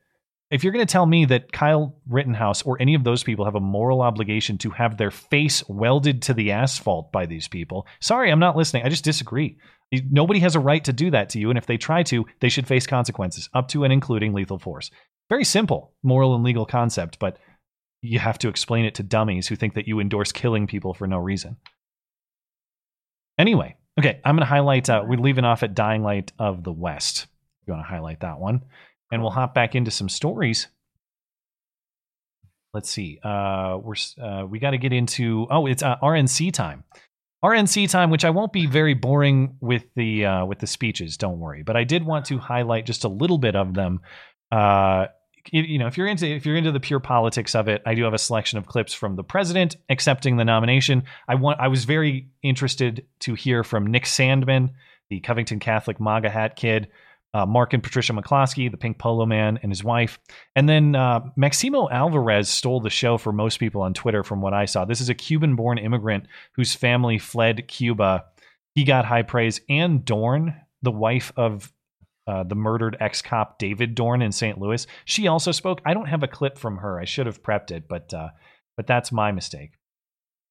if 0.50 0.64
you're 0.64 0.72
going 0.72 0.86
to 0.86 0.92
tell 0.92 1.06
me 1.06 1.24
that 1.26 1.52
kyle 1.52 1.96
rittenhouse 2.08 2.62
or 2.62 2.80
any 2.80 2.94
of 2.94 3.04
those 3.04 3.22
people 3.22 3.44
have 3.44 3.54
a 3.54 3.60
moral 3.60 4.02
obligation 4.02 4.58
to 4.58 4.70
have 4.70 4.96
their 4.96 5.10
face 5.10 5.66
welded 5.68 6.22
to 6.22 6.34
the 6.34 6.52
asphalt 6.52 7.12
by 7.12 7.26
these 7.26 7.48
people 7.48 7.86
sorry 8.00 8.30
i'm 8.30 8.40
not 8.40 8.56
listening. 8.56 8.84
I 8.84 8.88
just 8.88 9.04
disagree. 9.04 9.58
Nobody 9.92 10.38
has 10.40 10.54
a 10.54 10.60
right 10.60 10.84
to 10.84 10.92
do 10.92 11.10
that 11.10 11.30
to 11.30 11.40
you 11.40 11.50
and 11.50 11.58
if 11.58 11.66
they 11.66 11.76
try 11.76 12.02
to 12.04 12.26
they 12.40 12.48
should 12.48 12.66
face 12.66 12.86
consequences 12.86 13.48
up 13.54 13.68
to 13.68 13.84
and 13.84 13.92
including 13.92 14.32
lethal 14.32 14.58
force. 14.58 14.90
Very 15.28 15.44
simple 15.44 15.94
moral 16.02 16.34
and 16.34 16.44
legal 16.44 16.66
concept 16.66 17.18
but 17.18 17.38
you 18.02 18.18
have 18.18 18.38
to 18.38 18.48
explain 18.48 18.84
it 18.84 18.94
to 18.94 19.02
dummies 19.02 19.46
who 19.46 19.56
think 19.56 19.74
that 19.74 19.86
you 19.86 20.00
endorse 20.00 20.32
killing 20.32 20.66
people 20.66 20.94
for 20.94 21.06
no 21.06 21.18
reason. 21.18 21.56
Anyway 23.38 23.76
okay 23.98 24.20
i'm 24.24 24.36
going 24.36 24.46
to 24.46 24.46
highlight 24.46 24.88
uh, 24.88 25.02
we're 25.06 25.18
leaving 25.18 25.44
off 25.44 25.62
at 25.62 25.74
dying 25.74 26.02
light 26.02 26.32
of 26.38 26.64
the 26.64 26.72
west. 26.72 27.26
You 27.66 27.74
want 27.74 27.86
to 27.86 27.90
highlight 27.90 28.20
that 28.20 28.38
one 28.38 28.62
and 29.10 29.22
we'll 29.22 29.30
hop 29.30 29.54
back 29.54 29.74
into 29.74 29.90
some 29.90 30.08
stories. 30.08 30.68
Let's 32.72 32.88
see 32.88 33.18
uh 33.22 33.78
we're 33.82 33.94
uh, 34.22 34.46
we 34.46 34.58
got 34.58 34.70
to 34.70 34.78
get 34.78 34.92
into 34.92 35.46
oh 35.50 35.66
it's 35.66 35.82
uh, 35.82 35.96
rnc 36.02 36.52
time. 36.52 36.84
Rnc 37.44 37.90
time 37.90 38.10
which 38.10 38.24
i 38.24 38.30
won't 38.30 38.52
be 38.52 38.66
very 38.66 38.94
boring 38.94 39.56
with 39.60 39.84
the 39.96 40.26
uh 40.26 40.44
with 40.44 40.60
the 40.60 40.66
speeches 40.66 41.16
don't 41.16 41.40
worry. 41.40 41.62
But 41.62 41.76
i 41.76 41.84
did 41.84 42.04
want 42.04 42.26
to 42.26 42.38
highlight 42.38 42.86
just 42.86 43.04
a 43.04 43.08
little 43.08 43.38
bit 43.38 43.56
of 43.56 43.74
them. 43.74 44.00
Uh 44.52 45.06
you 45.50 45.62
you 45.62 45.78
know 45.78 45.86
if 45.86 45.96
you're 45.96 46.06
into 46.06 46.26
if 46.26 46.46
you're 46.46 46.56
into 46.56 46.70
the 46.70 46.80
pure 46.80 47.00
politics 47.00 47.54
of 47.54 47.68
it 47.68 47.82
i 47.86 47.94
do 47.94 48.04
have 48.04 48.14
a 48.14 48.18
selection 48.18 48.58
of 48.58 48.66
clips 48.66 48.92
from 48.92 49.16
the 49.16 49.24
president 49.24 49.76
accepting 49.88 50.36
the 50.36 50.44
nomination. 50.44 51.04
I 51.26 51.34
want 51.36 51.58
i 51.60 51.68
was 51.68 51.84
very 51.84 52.28
interested 52.42 53.06
to 53.20 53.34
hear 53.34 53.64
from 53.64 53.86
nick 53.86 54.04
sandmann 54.04 54.70
the 55.08 55.20
covington 55.20 55.58
catholic 55.58 55.98
maga 55.98 56.30
hat 56.30 56.56
kid 56.56 56.88
uh, 57.32 57.46
Mark 57.46 57.72
and 57.72 57.82
Patricia 57.82 58.12
McCloskey, 58.12 58.70
the 58.70 58.76
Pink 58.76 58.98
Polo 58.98 59.24
Man, 59.26 59.58
and 59.62 59.70
his 59.70 59.84
wife. 59.84 60.18
And 60.56 60.68
then 60.68 60.96
uh, 60.96 61.20
Maximo 61.36 61.88
Alvarez 61.88 62.48
stole 62.48 62.80
the 62.80 62.90
show 62.90 63.18
for 63.18 63.32
most 63.32 63.58
people 63.60 63.82
on 63.82 63.94
Twitter, 63.94 64.22
from 64.24 64.40
what 64.40 64.52
I 64.52 64.64
saw. 64.64 64.84
This 64.84 65.00
is 65.00 65.08
a 65.08 65.14
Cuban 65.14 65.54
born 65.56 65.78
immigrant 65.78 66.26
whose 66.54 66.74
family 66.74 67.18
fled 67.18 67.68
Cuba. 67.68 68.24
He 68.74 68.84
got 68.84 69.04
high 69.04 69.22
praise. 69.22 69.60
Ann 69.68 70.02
Dorn, 70.04 70.54
the 70.82 70.90
wife 70.90 71.32
of 71.36 71.72
uh, 72.26 72.42
the 72.44 72.54
murdered 72.54 72.96
ex 73.00 73.22
cop 73.22 73.58
David 73.58 73.94
Dorn 73.94 74.22
in 74.22 74.32
St. 74.32 74.58
Louis, 74.58 74.86
she 75.04 75.26
also 75.28 75.52
spoke. 75.52 75.80
I 75.84 75.94
don't 75.94 76.06
have 76.06 76.22
a 76.22 76.28
clip 76.28 76.58
from 76.58 76.78
her. 76.78 76.98
I 77.00 77.04
should 77.04 77.26
have 77.26 77.42
prepped 77.42 77.70
it, 77.70 77.88
but 77.88 78.12
uh, 78.14 78.28
but 78.76 78.86
that's 78.86 79.10
my 79.12 79.32
mistake. 79.32 79.72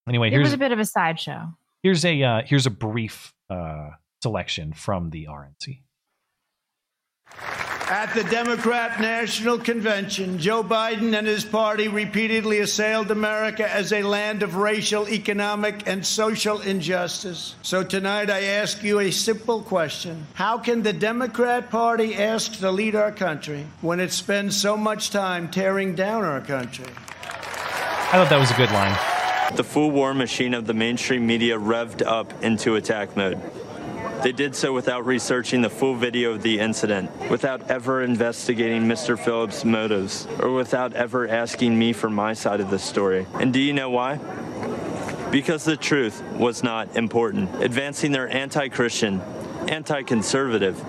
Anyway, 0.08 0.28
It 0.28 0.32
here's 0.34 0.46
was 0.48 0.54
a 0.54 0.58
bit 0.58 0.72
of 0.72 0.80
a 0.80 0.86
sideshow. 0.86 1.54
here's 1.84 2.04
a 2.06 2.22
uh, 2.24 2.42
here's 2.46 2.66
a 2.66 2.72
brief 2.72 3.34
uh, 3.50 3.90
selection 4.24 4.74
from 4.74 5.10
the 5.12 5.28
RNC. 5.30 5.82
At 7.90 8.14
the 8.14 8.24
Democrat 8.26 9.02
National 9.02 9.58
Convention, 9.58 10.38
Joe 10.38 10.64
Biden 10.64 11.18
and 11.18 11.26
his 11.26 11.44
party 11.44 11.88
repeatedly 11.88 12.60
assailed 12.60 13.10
America 13.10 13.68
as 13.68 13.92
a 13.92 14.04
land 14.04 14.44
of 14.44 14.58
racial, 14.58 15.10
economic, 15.10 15.88
and 15.88 16.06
social 16.06 16.62
injustice. 16.62 17.56
So 17.64 17.84
tonight 17.84 18.30
I 18.30 18.44
ask 18.44 18.84
you 18.84 19.00
a 19.00 19.10
simple 19.10 19.64
question 19.64 20.28
How 20.36 20.60
can 20.60 20.84
the 20.84 20.94
Democrat 20.94 21.72
Party 21.72 22.14
ask 22.14 22.60
to 22.60 22.70
lead 22.70 22.94
our 22.94 23.12
country 23.12 23.66
when 23.82 24.00
it 24.00 24.12
spends 24.12 24.56
so 24.56 24.78
much 24.78 25.10
time 25.10 25.50
tearing 25.50 25.96
down 25.96 26.24
our 26.24 26.42
country? 26.42 26.86
I 26.86 28.12
thought 28.12 28.30
that 28.30 28.40
was 28.40 28.52
a 28.52 28.56
good 28.56 28.70
line. 28.70 28.96
The 29.56 29.64
full 29.64 29.90
war 29.90 30.14
machine 30.14 30.54
of 30.54 30.68
the 30.68 30.76
mainstream 30.76 31.26
media 31.26 31.58
revved 31.58 32.06
up 32.06 32.44
into 32.44 32.76
attack 32.76 33.18
mode. 33.18 33.42
They 34.24 34.34
did 34.34 34.54
so 34.54 34.74
without 34.74 35.06
researching 35.06 35.62
the 35.62 35.70
full 35.70 35.96
video 35.96 36.34
of 36.34 36.42
the 36.42 36.60
incident, 36.60 37.10
without 37.30 37.72
ever 37.72 38.04
investigating 38.04 38.84
Mr. 38.84 39.18
Phillips' 39.18 39.64
motives, 39.64 40.28
or 40.40 40.54
without 40.54 40.94
ever 40.94 41.28
asking 41.28 41.80
me 41.80 41.94
for 41.94 42.10
my 42.10 42.34
side 42.34 42.60
of 42.60 42.70
the 42.70 42.80
story. 42.80 43.26
And 43.36 43.54
do 43.54 43.62
you 43.62 43.72
know 43.72 43.90
why? 43.90 44.18
Because 45.32 45.64
the 45.64 45.78
truth 45.78 46.22
was 46.34 46.64
not 46.64 46.98
important. 46.98 47.64
Advancing 47.64 48.12
their 48.12 48.28
anti 48.28 48.68
Christian, 48.68 49.22
anti 49.70 50.04
conservative, 50.04 50.84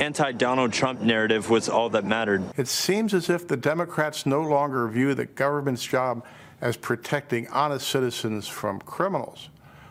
anti 0.00 0.30
Donald 0.30 0.72
Trump 0.72 1.00
narrative 1.00 1.50
was 1.50 1.68
all 1.68 1.90
that 1.90 2.04
mattered. 2.04 2.44
It 2.56 2.68
seems 2.68 3.12
as 3.12 3.28
if 3.28 3.48
the 3.48 3.56
Democrats 3.56 4.24
no 4.24 4.42
longer 4.42 4.86
view 4.86 5.14
the 5.14 5.26
government's 5.26 5.84
job 5.84 6.24
as 6.60 6.76
protecting 6.76 7.48
honest 7.48 7.88
citizens 7.88 8.46
from 8.46 8.80
criminals, 8.80 9.48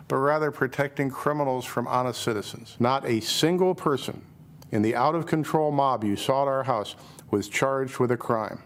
but 0.07 0.17
rather 0.17 0.51
protecting 0.51 1.09
criminals 1.09 1.65
from 1.65 1.87
honest 1.87 2.21
citizens. 2.21 2.75
Not 2.79 3.05
a 3.05 3.19
single 3.21 3.75
person 3.75 4.21
in 4.71 4.81
the 4.81 4.95
out 4.95 5.15
of 5.15 5.25
control 5.25 5.71
mob 5.71 6.03
you 6.03 6.15
saw 6.15 6.43
at 6.43 6.47
our 6.47 6.63
house 6.63 6.95
was 7.31 7.47
charged 7.49 7.99
with 7.99 8.11
a 8.11 8.17
crime. 8.17 8.59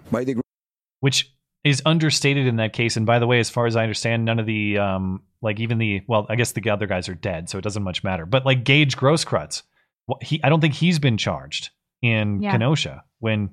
Which 0.99 1.33
is 1.63 1.81
understated 1.85 2.47
in 2.47 2.55
that 2.57 2.73
case. 2.73 2.97
And 2.97 3.05
by 3.05 3.19
the 3.19 3.27
way, 3.27 3.39
as 3.39 3.49
far 3.49 3.65
as 3.65 3.75
I 3.75 3.83
understand, 3.83 4.25
none 4.25 4.39
of 4.39 4.45
the 4.45 4.77
um 4.77 5.21
like 5.41 5.59
even 5.59 5.77
the 5.79 6.01
well, 6.07 6.25
I 6.29 6.35
guess 6.35 6.51
the 6.51 6.69
other 6.69 6.87
guys 6.87 7.09
are 7.09 7.15
dead, 7.15 7.49
so 7.49 7.57
it 7.57 7.61
doesn't 7.63 7.83
much 7.83 8.03
matter. 8.03 8.25
But 8.25 8.45
like 8.45 8.63
Gage 8.63 8.95
Grosskreutz, 8.95 9.63
wh- 10.09 10.23
he 10.23 10.43
I 10.43 10.49
don't 10.49 10.61
think 10.61 10.73
he's 10.75 10.99
been 10.99 11.17
charged 11.17 11.69
in 12.01 12.41
Yeah. 12.41 12.51
Kenosha 12.51 13.03
when 13.19 13.51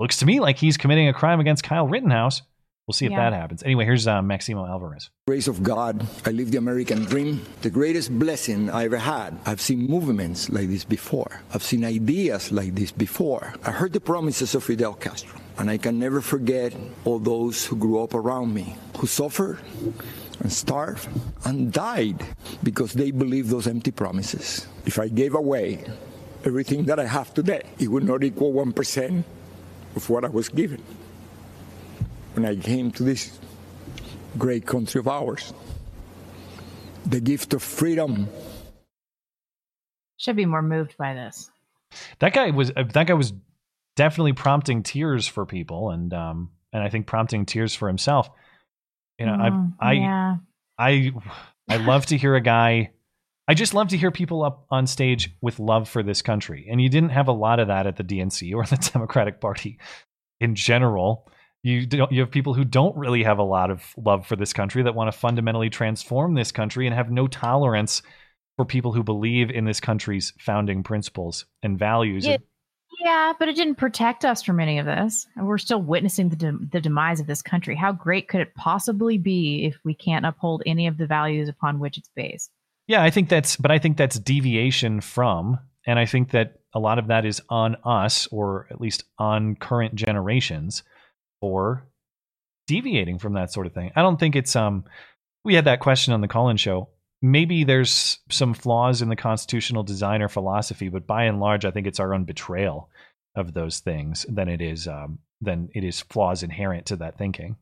looks 0.00 0.18
to 0.18 0.26
me 0.26 0.40
like 0.40 0.58
he's 0.58 0.76
committing 0.76 1.08
a 1.08 1.12
crime 1.12 1.40
against 1.40 1.62
Kyle 1.64 1.86
Rittenhouse. 1.86 2.42
We'll 2.86 2.92
see 2.92 3.06
if 3.06 3.12
Yeah. 3.12 3.30
that 3.30 3.36
happens. 3.36 3.62
Anyway, 3.62 3.86
here's 3.86 4.06
uh, 4.06 4.20
Maximo 4.20 4.66
Alvarez. 4.66 5.08
Grace 5.26 5.48
of 5.48 5.62
God, 5.62 6.06
I 6.26 6.30
live 6.32 6.50
the 6.50 6.58
American 6.58 7.04
dream. 7.06 7.40
The 7.62 7.70
greatest 7.70 8.12
blessing 8.18 8.68
I 8.68 8.84
ever 8.84 8.98
had. 8.98 9.38
I've 9.46 9.60
seen 9.60 9.86
movements 9.88 10.50
like 10.50 10.68
this 10.68 10.84
before. 10.84 11.40
I've 11.54 11.62
seen 11.62 11.82
ideas 11.84 12.52
like 12.52 12.74
this 12.74 12.92
before. 12.92 13.54
I 13.64 13.70
heard 13.70 13.94
the 13.94 14.00
promises 14.00 14.54
of 14.54 14.64
Fidel 14.64 14.92
Castro, 14.94 15.40
and 15.56 15.70
I 15.70 15.78
can 15.78 15.98
never 15.98 16.20
forget 16.20 16.74
all 17.06 17.18
those 17.18 17.64
who 17.64 17.76
grew 17.76 18.02
up 18.02 18.12
around 18.12 18.52
me, 18.52 18.76
who 18.98 19.06
suffered 19.06 19.60
and 20.40 20.52
starved 20.52 21.08
and 21.46 21.72
died 21.72 22.20
because 22.62 22.92
they 22.92 23.12
believed 23.12 23.48
those 23.48 23.66
empty 23.66 23.92
promises. 23.92 24.66
If 24.84 24.98
I 24.98 25.08
gave 25.08 25.34
away 25.34 25.84
everything 26.44 26.84
that 26.84 27.00
I 27.00 27.06
have 27.06 27.32
today, 27.32 27.62
it 27.78 27.88
would 27.88 28.04
not 28.04 28.22
equal 28.22 28.52
1% 28.52 29.24
of 29.96 30.10
what 30.10 30.26
I 30.26 30.28
was 30.28 30.50
given 30.50 30.82
when 32.34 32.44
I 32.44 32.56
came 32.56 32.90
to 32.92 33.02
this 33.02 33.38
great 34.38 34.66
country 34.66 34.98
of 34.98 35.08
ours. 35.08 35.52
The 37.06 37.20
gift 37.20 37.54
of 37.54 37.62
freedom. 37.62 38.28
Should 40.16 40.36
be 40.36 40.46
more 40.46 40.62
moved 40.62 40.96
by 40.96 41.14
this. 41.14 41.50
That 42.18 42.32
guy 42.32 42.50
was 42.50 42.70
uh, 42.74 42.84
that 42.92 43.06
guy 43.06 43.14
was 43.14 43.32
definitely 43.96 44.32
prompting 44.32 44.82
tears 44.82 45.26
for 45.26 45.44
people, 45.46 45.90
and 45.90 46.12
um 46.14 46.50
and 46.72 46.82
I 46.82 46.88
think 46.88 47.06
prompting 47.06 47.46
tears 47.46 47.74
for 47.74 47.88
himself. 47.88 48.30
You 49.18 49.26
know, 49.26 49.32
Mm, 49.32 49.74
I 49.80 49.88
I 49.88 49.92
yeah. 49.92 50.36
I 50.78 51.12
I 51.68 51.76
love 51.76 52.06
to 52.06 52.16
hear 52.16 52.34
a 52.34 52.40
guy. 52.40 52.90
I 53.46 53.52
just 53.54 53.74
love 53.74 53.88
to 53.88 53.98
hear 53.98 54.10
people 54.10 54.42
up 54.42 54.66
on 54.70 54.86
stage 54.86 55.30
with 55.42 55.58
love 55.58 55.88
for 55.88 56.02
this 56.02 56.22
country, 56.22 56.66
and 56.70 56.80
you 56.80 56.88
didn't 56.88 57.10
have 57.10 57.28
a 57.28 57.32
lot 57.32 57.60
of 57.60 57.68
that 57.68 57.86
at 57.86 57.96
the 57.96 58.04
DNC 58.04 58.54
or 58.54 58.64
the 58.64 58.76
Democratic 58.92 59.40
Party 59.40 59.78
in 60.40 60.54
general. 60.54 61.28
You 61.64 61.86
don't, 61.86 62.12
you 62.12 62.20
have 62.20 62.30
people 62.30 62.52
who 62.52 62.64
don't 62.66 62.94
really 62.94 63.22
have 63.22 63.38
a 63.38 63.42
lot 63.42 63.70
of 63.70 63.82
love 63.96 64.26
for 64.26 64.36
this 64.36 64.52
country 64.52 64.82
that 64.82 64.94
want 64.94 65.10
to 65.10 65.18
fundamentally 65.18 65.70
transform 65.70 66.34
this 66.34 66.52
country 66.52 66.86
and 66.86 66.94
have 66.94 67.10
no 67.10 67.26
tolerance 67.26 68.02
for 68.56 68.66
people 68.66 68.92
who 68.92 69.02
believe 69.02 69.50
in 69.50 69.64
this 69.64 69.80
country's 69.80 70.34
founding 70.38 70.82
principles 70.82 71.46
and 71.62 71.78
values. 71.78 72.26
Yeah, 72.26 72.36
yeah, 73.00 73.32
but 73.38 73.48
it 73.48 73.56
didn't 73.56 73.76
protect 73.76 74.26
us 74.26 74.42
from 74.42 74.60
any 74.60 74.78
of 74.78 74.84
this. 74.84 75.26
And 75.36 75.46
we're 75.46 75.56
still 75.56 75.80
witnessing 75.80 76.28
the, 76.28 76.36
de- 76.36 76.58
the 76.70 76.82
demise 76.82 77.18
of 77.18 77.26
this 77.26 77.40
country. 77.40 77.74
How 77.74 77.92
great 77.92 78.28
could 78.28 78.42
it 78.42 78.54
possibly 78.54 79.16
be 79.16 79.64
if 79.64 79.78
we 79.84 79.94
can't 79.94 80.26
uphold 80.26 80.62
any 80.66 80.86
of 80.86 80.98
the 80.98 81.06
values 81.06 81.48
upon 81.48 81.80
which 81.80 81.96
it's 81.96 82.10
based? 82.14 82.50
Yeah, 82.86 83.02
I 83.02 83.08
think 83.08 83.30
that's, 83.30 83.56
but 83.56 83.70
I 83.70 83.78
think 83.78 83.96
that's 83.96 84.18
deviation 84.18 85.00
from, 85.00 85.58
and 85.86 85.98
I 85.98 86.04
think 86.04 86.32
that 86.32 86.60
a 86.74 86.78
lot 86.78 86.98
of 86.98 87.06
that 87.06 87.24
is 87.24 87.40
on 87.48 87.76
us, 87.84 88.26
or 88.26 88.66
at 88.70 88.82
least 88.82 89.04
on 89.18 89.56
current 89.56 89.94
generations, 89.94 90.82
for 91.44 91.86
deviating 92.66 93.18
from 93.18 93.34
that 93.34 93.52
sort 93.52 93.66
of 93.66 93.74
thing. 93.74 93.92
I 93.94 94.00
don't 94.00 94.18
think 94.18 94.34
it's, 94.34 94.56
um, 94.56 94.84
we 95.44 95.54
had 95.54 95.66
that 95.66 95.80
question 95.80 96.14
on 96.14 96.22
the 96.22 96.28
call-in 96.28 96.56
show. 96.56 96.88
Maybe 97.20 97.64
there's 97.64 98.18
some 98.30 98.54
flaws 98.54 99.02
in 99.02 99.10
the 99.10 99.16
constitutional 99.16 99.82
design 99.82 100.22
or 100.22 100.30
philosophy, 100.30 100.88
but 100.88 101.06
by 101.06 101.24
and 101.24 101.38
large, 101.38 101.66
I 101.66 101.70
think 101.70 101.86
it's 101.86 102.00
our 102.00 102.14
own 102.14 102.24
betrayal 102.24 102.88
of 103.36 103.52
those 103.52 103.80
things 103.80 104.24
than 104.26 104.48
it 104.48 104.62
is, 104.62 104.88
um, 104.88 105.18
than 105.42 105.68
it 105.74 105.84
is 105.84 106.00
flaws 106.00 106.42
inherent 106.42 106.86
to 106.86 106.96
that 106.96 107.18
thinking. 107.18 107.56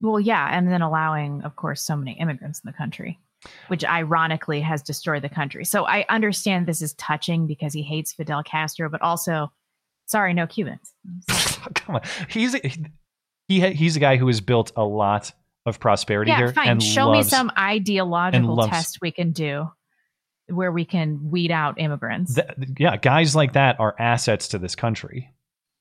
Well, 0.00 0.20
yeah, 0.20 0.48
and 0.56 0.68
then 0.68 0.82
allowing, 0.82 1.42
of 1.42 1.56
course, 1.56 1.82
so 1.82 1.96
many 1.96 2.12
immigrants 2.12 2.60
in 2.64 2.70
the 2.70 2.76
country, 2.76 3.18
which 3.66 3.84
ironically 3.84 4.60
has 4.60 4.80
destroyed 4.80 5.22
the 5.22 5.28
country. 5.28 5.64
So 5.64 5.84
I 5.86 6.06
understand 6.08 6.66
this 6.66 6.82
is 6.82 6.94
touching 6.94 7.48
because 7.48 7.72
he 7.72 7.82
hates 7.82 8.12
Fidel 8.12 8.44
Castro, 8.44 8.88
but 8.88 9.02
also, 9.02 9.50
sorry, 10.06 10.34
no 10.34 10.46
Cubans. 10.46 10.94
Come 11.74 11.96
on, 11.96 12.02
he's 12.28 12.54
he 13.50 13.70
he's 13.72 13.96
a 13.96 14.00
guy 14.00 14.16
who 14.16 14.28
has 14.28 14.40
built 14.40 14.70
a 14.76 14.84
lot 14.84 15.32
of 15.66 15.80
prosperity 15.80 16.30
Yeah, 16.30 16.36
here. 16.38 16.52
fine. 16.52 16.68
and 16.68 16.82
Show 16.82 17.08
loves- 17.10 17.26
me 17.26 17.30
some 17.30 17.50
ideological 17.58 18.54
loves- 18.54 18.70
test 18.70 18.98
we 19.02 19.10
can 19.10 19.32
do 19.32 19.70
where 20.48 20.72
we 20.72 20.84
can 20.84 21.30
weed 21.30 21.50
out 21.50 21.78
immigrants. 21.80 22.34
Th- 22.34 22.48
yeah, 22.78 22.96
guys 22.96 23.36
like 23.36 23.52
that 23.52 23.78
are 23.78 23.94
assets 23.98 24.48
to 24.48 24.58
this 24.58 24.74
country. 24.74 25.32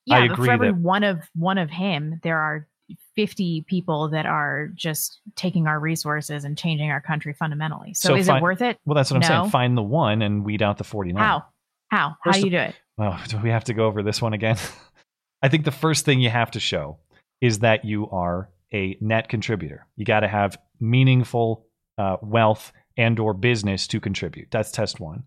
yeah, 0.05 0.17
I 0.17 0.25
agree 0.25 0.47
for 0.47 0.51
every 0.51 0.67
that 0.71 0.77
one 0.79 1.03
of 1.03 1.21
one 1.35 1.57
of 1.59 1.69
him, 1.69 2.19
there 2.23 2.39
are 2.39 2.67
fifty 3.15 3.61
people 3.67 4.09
that 4.09 4.25
are 4.25 4.69
just 4.75 5.19
taking 5.35 5.67
our 5.67 5.79
resources 5.79 6.43
and 6.43 6.57
changing 6.57 6.89
our 6.89 7.01
country 7.01 7.33
fundamentally. 7.33 7.93
So, 7.93 8.15
is 8.15 8.27
fi- 8.27 8.37
it 8.37 8.41
worth 8.41 8.61
it? 8.63 8.77
Well, 8.85 8.95
that's 8.95 9.11
what 9.11 9.17
I'm 9.17 9.23
saying. 9.23 9.49
Find 9.51 9.77
the 9.77 9.83
one 9.83 10.21
and 10.23 10.43
weed 10.43 10.61
out 10.63 10.77
the 10.79 10.83
49. 10.83 11.23
How? 11.23 11.45
How? 11.89 12.15
How 12.23 12.31
do 12.31 12.39
you 12.41 12.49
do 12.49 12.57
it? 12.57 12.75
Well, 12.97 13.19
do 13.27 13.37
we 13.37 13.49
have 13.49 13.63
to 13.65 13.73
go 13.73 13.85
over 13.85 14.01
this 14.03 14.21
one 14.21 14.33
again? 14.33 14.57
I 15.41 15.47
think 15.49 15.65
the 15.65 15.71
first 15.71 16.03
thing 16.05 16.19
you 16.19 16.29
have 16.29 16.51
to 16.51 16.59
show 16.59 16.97
is 17.41 17.59
that 17.59 17.85
you 17.85 18.09
are 18.09 18.49
a 18.73 18.97
net 19.01 19.29
contributor. 19.29 19.85
You 19.95 20.05
got 20.05 20.21
to 20.21 20.27
have 20.27 20.57
meaningful 20.79 21.65
uh, 21.97 22.17
wealth 22.21 22.71
and 22.97 23.19
or 23.19 23.33
business 23.33 23.87
to 23.87 23.99
contribute. 23.99 24.49
That's 24.51 24.71
test 24.71 24.99
one. 24.99 25.23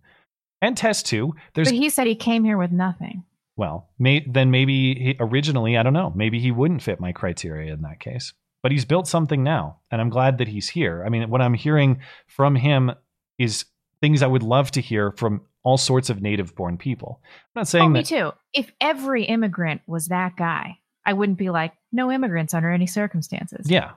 And 0.60 0.76
test 0.76 1.06
two, 1.06 1.34
there's 1.54 1.68
But 1.68 1.74
he 1.76 1.90
said 1.90 2.06
he 2.06 2.14
came 2.14 2.44
here 2.44 2.58
with 2.58 2.70
nothing. 2.70 3.24
well, 3.56 3.88
may, 3.98 4.24
then 4.28 4.50
maybe 4.50 4.94
he, 4.94 5.16
originally, 5.18 5.76
I 5.76 5.82
don't 5.82 5.92
know, 5.92 6.12
maybe 6.14 6.38
he 6.38 6.50
wouldn't 6.50 6.82
fit 6.82 7.00
my 7.00 7.12
criteria 7.12 7.72
in 7.72 7.82
that 7.82 8.00
case. 8.00 8.32
But 8.62 8.70
he's 8.70 8.84
built 8.84 9.08
something 9.08 9.42
now, 9.42 9.80
and 9.90 10.00
I'm 10.00 10.08
glad 10.08 10.38
that 10.38 10.46
he's 10.46 10.68
here. 10.68 11.02
I 11.04 11.08
mean, 11.08 11.28
what 11.30 11.40
I'm 11.42 11.54
hearing 11.54 12.00
from 12.28 12.54
him 12.54 12.92
is 13.36 13.64
things 14.00 14.22
I 14.22 14.28
would 14.28 14.44
love 14.44 14.70
to 14.72 14.80
hear 14.80 15.10
from 15.10 15.40
all 15.64 15.76
sorts 15.76 16.10
of 16.10 16.22
native 16.22 16.54
born 16.54 16.78
people. 16.78 17.20
I'm 17.24 17.60
not 17.60 17.68
saying 17.68 17.86
Oh, 17.86 17.88
me 17.88 18.02
too. 18.04 18.32
If 18.54 18.70
every 18.80 19.24
immigrant 19.24 19.80
was 19.88 20.06
that 20.08 20.36
guy, 20.36 20.78
I 21.04 21.12
wouldn't 21.12 21.38
be 21.38 21.50
like, 21.50 21.72
no 21.90 22.10
immigrants 22.10 22.54
under 22.54 22.70
any 22.70 22.86
circumstances. 22.86 23.68
Yeah. 23.68 23.92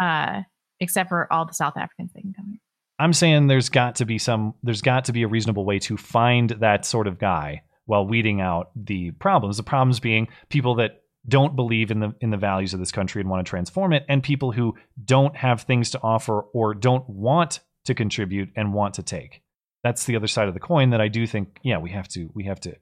Uh, 0.00 0.42
except 0.80 1.08
for 1.08 1.32
all 1.32 1.46
the 1.46 1.54
South 1.54 1.76
Africans 1.76 2.12
that 2.12 2.20
can 2.20 2.32
come 2.32 2.46
here. 2.50 2.60
I'm 2.98 3.12
saying 3.12 3.46
there's 3.46 3.68
got 3.68 3.96
to 3.96 4.04
be 4.04 4.18
some 4.18 4.54
there's 4.62 4.82
got 4.82 5.04
to 5.04 5.12
be 5.12 5.22
a 5.22 5.28
reasonable 5.28 5.64
way 5.64 5.78
to 5.80 5.96
find 5.96 6.50
that 6.50 6.84
sort 6.84 7.06
of 7.06 7.18
guy 7.18 7.62
while 7.86 8.06
weeding 8.06 8.40
out 8.40 8.70
the 8.74 9.12
problems. 9.12 9.56
The 9.56 9.62
problems 9.62 10.00
being 10.00 10.28
people 10.48 10.74
that 10.76 11.02
don't 11.26 11.54
believe 11.54 11.90
in 11.90 12.00
the 12.00 12.14
in 12.20 12.30
the 12.30 12.36
values 12.36 12.74
of 12.74 12.80
this 12.80 12.90
country 12.90 13.20
and 13.20 13.30
want 13.30 13.44
to 13.44 13.48
transform 13.48 13.92
it 13.92 14.04
and 14.08 14.22
people 14.22 14.52
who 14.52 14.74
don't 15.04 15.36
have 15.36 15.62
things 15.62 15.90
to 15.90 16.00
offer 16.02 16.40
or 16.40 16.74
don't 16.74 17.08
want 17.08 17.60
to 17.84 17.94
contribute 17.94 18.50
and 18.56 18.74
want 18.74 18.94
to 18.94 19.02
take. 19.02 19.42
That's 19.84 20.04
the 20.04 20.16
other 20.16 20.26
side 20.26 20.48
of 20.48 20.54
the 20.54 20.60
coin 20.60 20.90
that 20.90 21.00
I 21.00 21.08
do 21.08 21.26
think 21.26 21.60
yeah, 21.62 21.78
we 21.78 21.90
have 21.90 22.08
to 22.08 22.30
we 22.34 22.44
have 22.44 22.60
to 22.60 22.74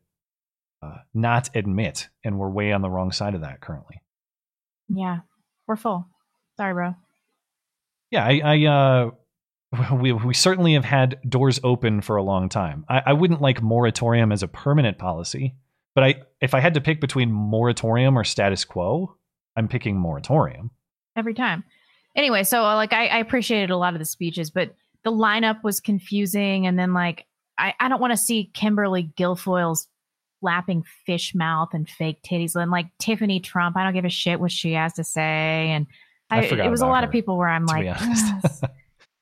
uh, 0.86 0.98
not 1.14 1.50
admit 1.54 2.08
and 2.24 2.38
we're 2.38 2.50
way 2.50 2.72
on 2.72 2.82
the 2.82 2.90
wrong 2.90 3.12
side 3.12 3.34
of 3.34 3.40
that 3.42 3.60
currently. 3.60 4.02
Yeah, 4.88 5.20
we're 5.66 5.76
full. 5.76 6.06
Sorry, 6.56 6.72
bro. 6.72 6.94
Yeah, 8.10 8.24
I, 8.24 8.40
I 8.44 8.66
uh, 8.66 9.10
we 9.94 10.12
we 10.12 10.34
certainly 10.34 10.74
have 10.74 10.84
had 10.84 11.18
doors 11.28 11.60
open 11.64 12.00
for 12.00 12.16
a 12.16 12.22
long 12.22 12.48
time. 12.48 12.84
I, 12.88 13.02
I 13.06 13.12
wouldn't 13.12 13.40
like 13.40 13.62
moratorium 13.62 14.32
as 14.32 14.42
a 14.42 14.48
permanent 14.48 14.98
policy, 14.98 15.56
but 15.94 16.04
I 16.04 16.14
if 16.40 16.54
I 16.54 16.60
had 16.60 16.74
to 16.74 16.80
pick 16.80 17.00
between 17.00 17.32
moratorium 17.32 18.18
or 18.18 18.24
status 18.24 18.64
quo, 18.64 19.16
I'm 19.56 19.68
picking 19.68 19.98
moratorium. 19.98 20.70
every 21.16 21.34
time. 21.34 21.64
Anyway, 22.14 22.44
so 22.44 22.64
uh, 22.64 22.74
like 22.76 22.92
I, 22.92 23.08
I 23.08 23.18
appreciated 23.18 23.70
a 23.70 23.76
lot 23.76 23.92
of 23.94 23.98
the 23.98 24.04
speeches, 24.04 24.50
but 24.50 24.74
the 25.04 25.12
lineup 25.12 25.62
was 25.62 25.80
confusing, 25.80 26.66
and 26.66 26.78
then 26.78 26.94
like 26.94 27.26
I, 27.58 27.74
I 27.78 27.88
don't 27.88 28.00
want 28.00 28.12
to 28.12 28.16
see 28.16 28.50
Kimberly 28.54 29.10
Guilfoyle's 29.16 29.88
flapping 30.46 30.84
fish 31.04 31.34
mouth 31.34 31.70
and 31.72 31.88
fake 31.88 32.22
titties, 32.22 32.54
and 32.54 32.70
like 32.70 32.86
Tiffany 33.00 33.40
Trump. 33.40 33.76
I 33.76 33.82
don't 33.82 33.94
give 33.94 34.04
a 34.04 34.08
shit 34.08 34.38
what 34.38 34.52
she 34.52 34.74
has 34.74 34.92
to 34.92 35.02
say, 35.02 35.70
and 35.70 35.88
I 36.30 36.38
I, 36.38 36.42
it 36.42 36.70
was 36.70 36.82
a 36.82 36.86
lot 36.86 37.02
her, 37.02 37.06
of 37.06 37.12
people 37.12 37.36
where 37.36 37.48
I'm 37.48 37.66
like, 37.66 37.84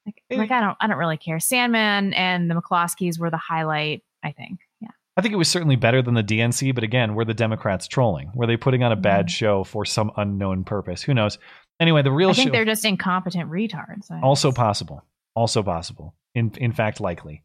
like, 0.06 0.22
like 0.30 0.50
I 0.50 0.60
don't 0.60 0.76
I 0.78 0.86
don't 0.86 0.98
really 0.98 1.16
care. 1.16 1.38
Sandmann 1.38 2.14
and 2.14 2.50
the 2.50 2.54
McCloskeys 2.54 3.18
were 3.18 3.30
the 3.30 3.38
highlight. 3.38 4.02
I 4.22 4.32
think. 4.32 4.60
Yeah. 4.82 4.88
I 5.16 5.22
think 5.22 5.32
it 5.32 5.38
was 5.38 5.48
certainly 5.48 5.76
better 5.76 6.02
than 6.02 6.12
the 6.12 6.22
DNC, 6.22 6.74
but 6.74 6.84
again, 6.84 7.14
were 7.14 7.24
the 7.24 7.34
Democrats 7.34 7.88
trolling? 7.88 8.30
Were 8.34 8.46
they 8.46 8.58
putting 8.58 8.82
on 8.82 8.92
a 8.92 8.96
bad 8.96 9.26
mm. 9.26 9.30
show 9.30 9.64
for 9.64 9.86
some 9.86 10.10
unknown 10.16 10.64
purpose? 10.64 11.02
Who 11.02 11.14
knows? 11.14 11.38
Anyway, 11.80 12.02
the 12.02 12.12
real 12.12 12.30
I 12.30 12.32
think 12.34 12.48
show 12.48 12.52
they're 12.52 12.64
just 12.66 12.84
incompetent 12.84 13.50
retards. 13.50 14.10
Also 14.22 14.52
possible, 14.52 15.02
also 15.34 15.62
possible. 15.62 16.14
In 16.34 16.52
in 16.58 16.72
fact, 16.72 17.00
likely. 17.00 17.44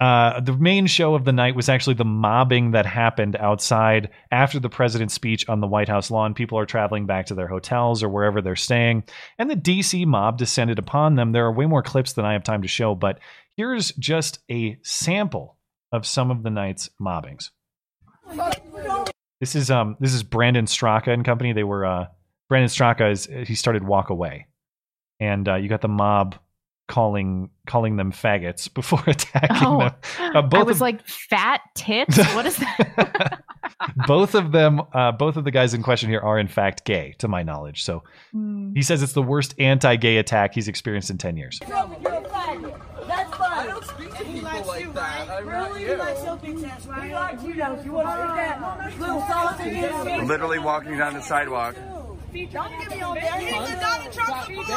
Uh, 0.00 0.40
the 0.40 0.52
main 0.52 0.86
show 0.86 1.14
of 1.14 1.24
the 1.24 1.32
night 1.32 1.56
was 1.56 1.68
actually 1.68 1.94
the 1.94 2.04
mobbing 2.04 2.70
that 2.70 2.86
happened 2.86 3.36
outside 3.36 4.10
after 4.30 4.60
the 4.60 4.68
president's 4.68 5.14
speech 5.14 5.48
on 5.48 5.60
the 5.60 5.66
White 5.66 5.88
House 5.88 6.10
lawn. 6.10 6.34
People 6.34 6.58
are 6.58 6.66
traveling 6.66 7.06
back 7.06 7.26
to 7.26 7.34
their 7.34 7.48
hotels 7.48 8.02
or 8.02 8.08
wherever 8.08 8.40
they're 8.40 8.56
staying, 8.56 9.04
and 9.38 9.50
the 9.50 9.56
DC 9.56 10.06
mob 10.06 10.38
descended 10.38 10.78
upon 10.78 11.16
them. 11.16 11.32
There 11.32 11.46
are 11.46 11.52
way 11.52 11.66
more 11.66 11.82
clips 11.82 12.12
than 12.12 12.24
I 12.24 12.34
have 12.34 12.44
time 12.44 12.62
to 12.62 12.68
show, 12.68 12.94
but 12.94 13.18
here's 13.56 13.90
just 13.92 14.38
a 14.50 14.78
sample 14.82 15.56
of 15.90 16.06
some 16.06 16.30
of 16.30 16.42
the 16.42 16.50
night's 16.50 16.90
mobbings. 17.00 17.50
This 19.40 19.54
is 19.54 19.70
um 19.70 19.96
this 19.98 20.14
is 20.14 20.22
Brandon 20.22 20.66
Straka 20.66 21.08
and 21.08 21.24
company. 21.24 21.52
They 21.52 21.64
were 21.64 21.84
uh 21.84 22.06
Brandon 22.48 22.68
Straka 22.68 23.10
is 23.10 23.28
he 23.48 23.54
started 23.54 23.84
walk 23.84 24.10
away, 24.10 24.46
and 25.18 25.48
uh, 25.48 25.56
you 25.56 25.68
got 25.68 25.80
the 25.80 25.88
mob 25.88 26.36
calling 26.88 27.50
calling 27.66 27.96
them 27.96 28.10
faggots 28.10 28.72
before 28.74 29.02
attacking 29.06 29.56
Oh, 29.66 29.78
them. 29.78 29.92
Uh, 30.18 30.38
I 30.38 30.40
both 30.40 30.66
was 30.66 30.76
of, 30.78 30.80
like, 30.80 31.06
fat 31.06 31.60
tits? 31.74 32.16
What 32.34 32.46
is 32.46 32.56
that? 32.56 33.42
both 34.06 34.34
of 34.34 34.50
them, 34.52 34.80
uh, 34.92 35.12
both 35.12 35.36
of 35.36 35.44
the 35.44 35.50
guys 35.50 35.74
in 35.74 35.82
question 35.82 36.08
here 36.08 36.20
are 36.20 36.38
in 36.38 36.48
fact 36.48 36.84
gay, 36.84 37.14
to 37.18 37.28
my 37.28 37.42
knowledge. 37.42 37.84
So 37.84 38.02
Hmm. 38.32 38.72
he 38.74 38.82
says 38.82 39.02
it's 39.02 39.12
the 39.12 39.22
worst 39.22 39.54
anti-gay 39.60 40.16
attack 40.16 40.54
he's 40.54 40.66
experienced 40.68 41.10
in 41.10 41.18
ten 41.18 41.36
years. 41.36 41.60
That's 41.60 41.78
fine. 42.28 42.72
I 43.58 43.66
don't 43.66 43.84
speak 43.84 44.14
to 44.16 44.24
people 44.24 44.66
like 44.66 44.92
that. 44.94 45.28
I 45.30 45.38
really 45.40 45.82
you 45.84 45.96
like 45.96 46.16
so 46.18 46.36
big 46.36 46.62
ass, 46.64 46.86
right? 46.86 47.02
We 47.08 47.14
like 47.14 47.42
you 47.42 47.54
know, 47.54 47.82
you 47.84 47.92
want 47.92 48.08
to 48.08 48.14
stick 48.14 48.36
that 48.36 49.00
little 49.00 49.20
sauce 49.20 49.60
in 49.60 49.76
your 49.76 50.24
Literally 50.24 50.58
walking 50.58 50.96
down 50.98 51.14
the 51.14 51.22
sidewalk. 51.22 51.74
Don't 52.32 52.70
get 52.78 52.90
me 52.90 53.00
on 53.02 53.14
there. 53.14 53.38
He's 53.40 53.52
a 53.52 54.10
Trump 54.12 54.44
supporter. 54.44 54.74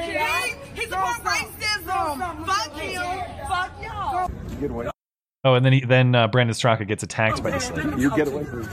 He, 0.00 0.80
he 0.80 0.86
supports 0.86 1.18
racism. 1.20 2.46
Fuck 2.46 2.72
him. 2.74 3.46
Fuck 3.48 3.82
y'all. 3.82 4.30
Get 4.60 4.70
away. 4.70 4.88
Oh, 5.46 5.54
and 5.54 5.64
then 5.64 5.72
he, 5.74 5.80
then 5.84 6.14
uh, 6.14 6.28
Brandon 6.28 6.54
Straka 6.54 6.86
gets 6.86 7.02
attacked 7.02 7.42
by 7.42 7.50
this 7.50 7.70
lady. 7.72 8.00
You 8.00 8.14
get 8.16 8.28
away 8.28 8.44
from. 8.44 8.68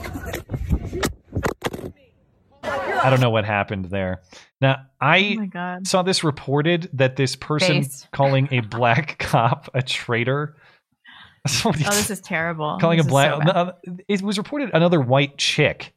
I 2.64 3.10
don't 3.10 3.20
know 3.20 3.30
what 3.30 3.44
happened 3.44 3.86
there. 3.86 4.22
Now, 4.60 4.76
I 5.00 5.36
Oh 5.40 5.46
God. 5.46 5.86
saw 5.88 6.02
this 6.02 6.22
reported 6.22 6.88
that 6.92 7.16
this 7.16 7.34
person 7.34 7.82
Face. 7.82 8.06
calling 8.12 8.48
a 8.52 8.60
black 8.60 9.18
cop 9.18 9.68
a 9.74 9.82
traitor. 9.82 10.56
Oh, 11.64 11.72
this 11.72 12.10
is 12.10 12.20
terrible. 12.20 12.78
calling 12.80 12.98
This 12.98 13.06
a 13.06 13.08
black. 13.10 13.32
so 13.32 13.52
no, 13.52 13.72
it 14.06 14.22
was 14.22 14.38
reported 14.38 14.70
another 14.72 15.00
white 15.00 15.36
chick, 15.36 15.92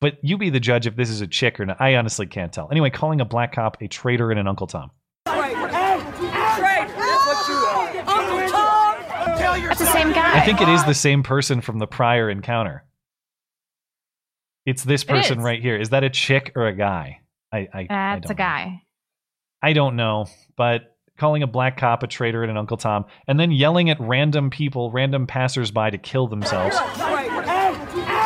but 0.00 0.18
you 0.22 0.38
be 0.38 0.50
the 0.50 0.60
judge 0.60 0.86
if 0.86 0.96
this 0.96 1.10
is 1.10 1.20
a 1.20 1.26
chick 1.26 1.60
or 1.60 1.66
not. 1.66 1.80
I 1.80 1.96
honestly 1.96 2.26
can't 2.26 2.52
tell. 2.52 2.68
Anyway, 2.70 2.90
calling 2.90 3.20
a 3.20 3.24
black 3.24 3.52
cop 3.52 3.80
a 3.80 3.88
traitor 3.88 4.30
and 4.30 4.40
an 4.40 4.46
Uncle 4.46 4.66
Tom. 4.66 4.90
Hey, 5.26 5.52
Trey, 5.52 6.86
that's 6.86 7.26
what 7.26 7.48
you 7.48 7.54
are. 7.54 7.88
Uncle 8.06 8.48
Tom. 8.50 9.38
Tell 9.38 9.56
your 9.56 9.68
That's 9.68 9.80
the 9.80 9.86
same 9.86 10.12
guy. 10.12 10.38
I 10.38 10.44
think 10.44 10.60
it 10.60 10.68
is 10.68 10.84
the 10.84 10.94
same 10.94 11.22
person 11.22 11.60
from 11.60 11.78
the 11.78 11.86
prior 11.86 12.30
encounter. 12.30 12.84
It's 14.66 14.84
this 14.84 15.04
person 15.04 15.38
is. 15.38 15.44
right 15.44 15.60
here. 15.60 15.76
Is 15.76 15.90
that 15.90 16.04
a 16.04 16.10
chick 16.10 16.52
or 16.54 16.66
a 16.66 16.74
guy? 16.74 17.20
I 17.52 17.58
I, 17.58 17.80
I 17.80 17.86
That's 17.88 18.26
don't 18.26 18.30
a 18.30 18.34
guy. 18.34 18.82
I 19.62 19.72
don't 19.72 19.96
know, 19.96 20.26
but 20.56 20.96
calling 21.18 21.42
a 21.42 21.46
black 21.46 21.76
cop 21.76 22.02
a 22.02 22.06
traitor 22.06 22.42
and 22.42 22.50
an 22.50 22.56
Uncle 22.56 22.76
Tom, 22.78 23.04
and 23.28 23.38
then 23.38 23.50
yelling 23.50 23.90
at 23.90 24.00
random 24.00 24.48
people, 24.50 24.90
random 24.90 25.26
passersby 25.26 25.90
to 25.90 25.98
kill 25.98 26.26
themselves. 26.28 26.76
Trey, 26.76 27.28
hey, 27.28 27.74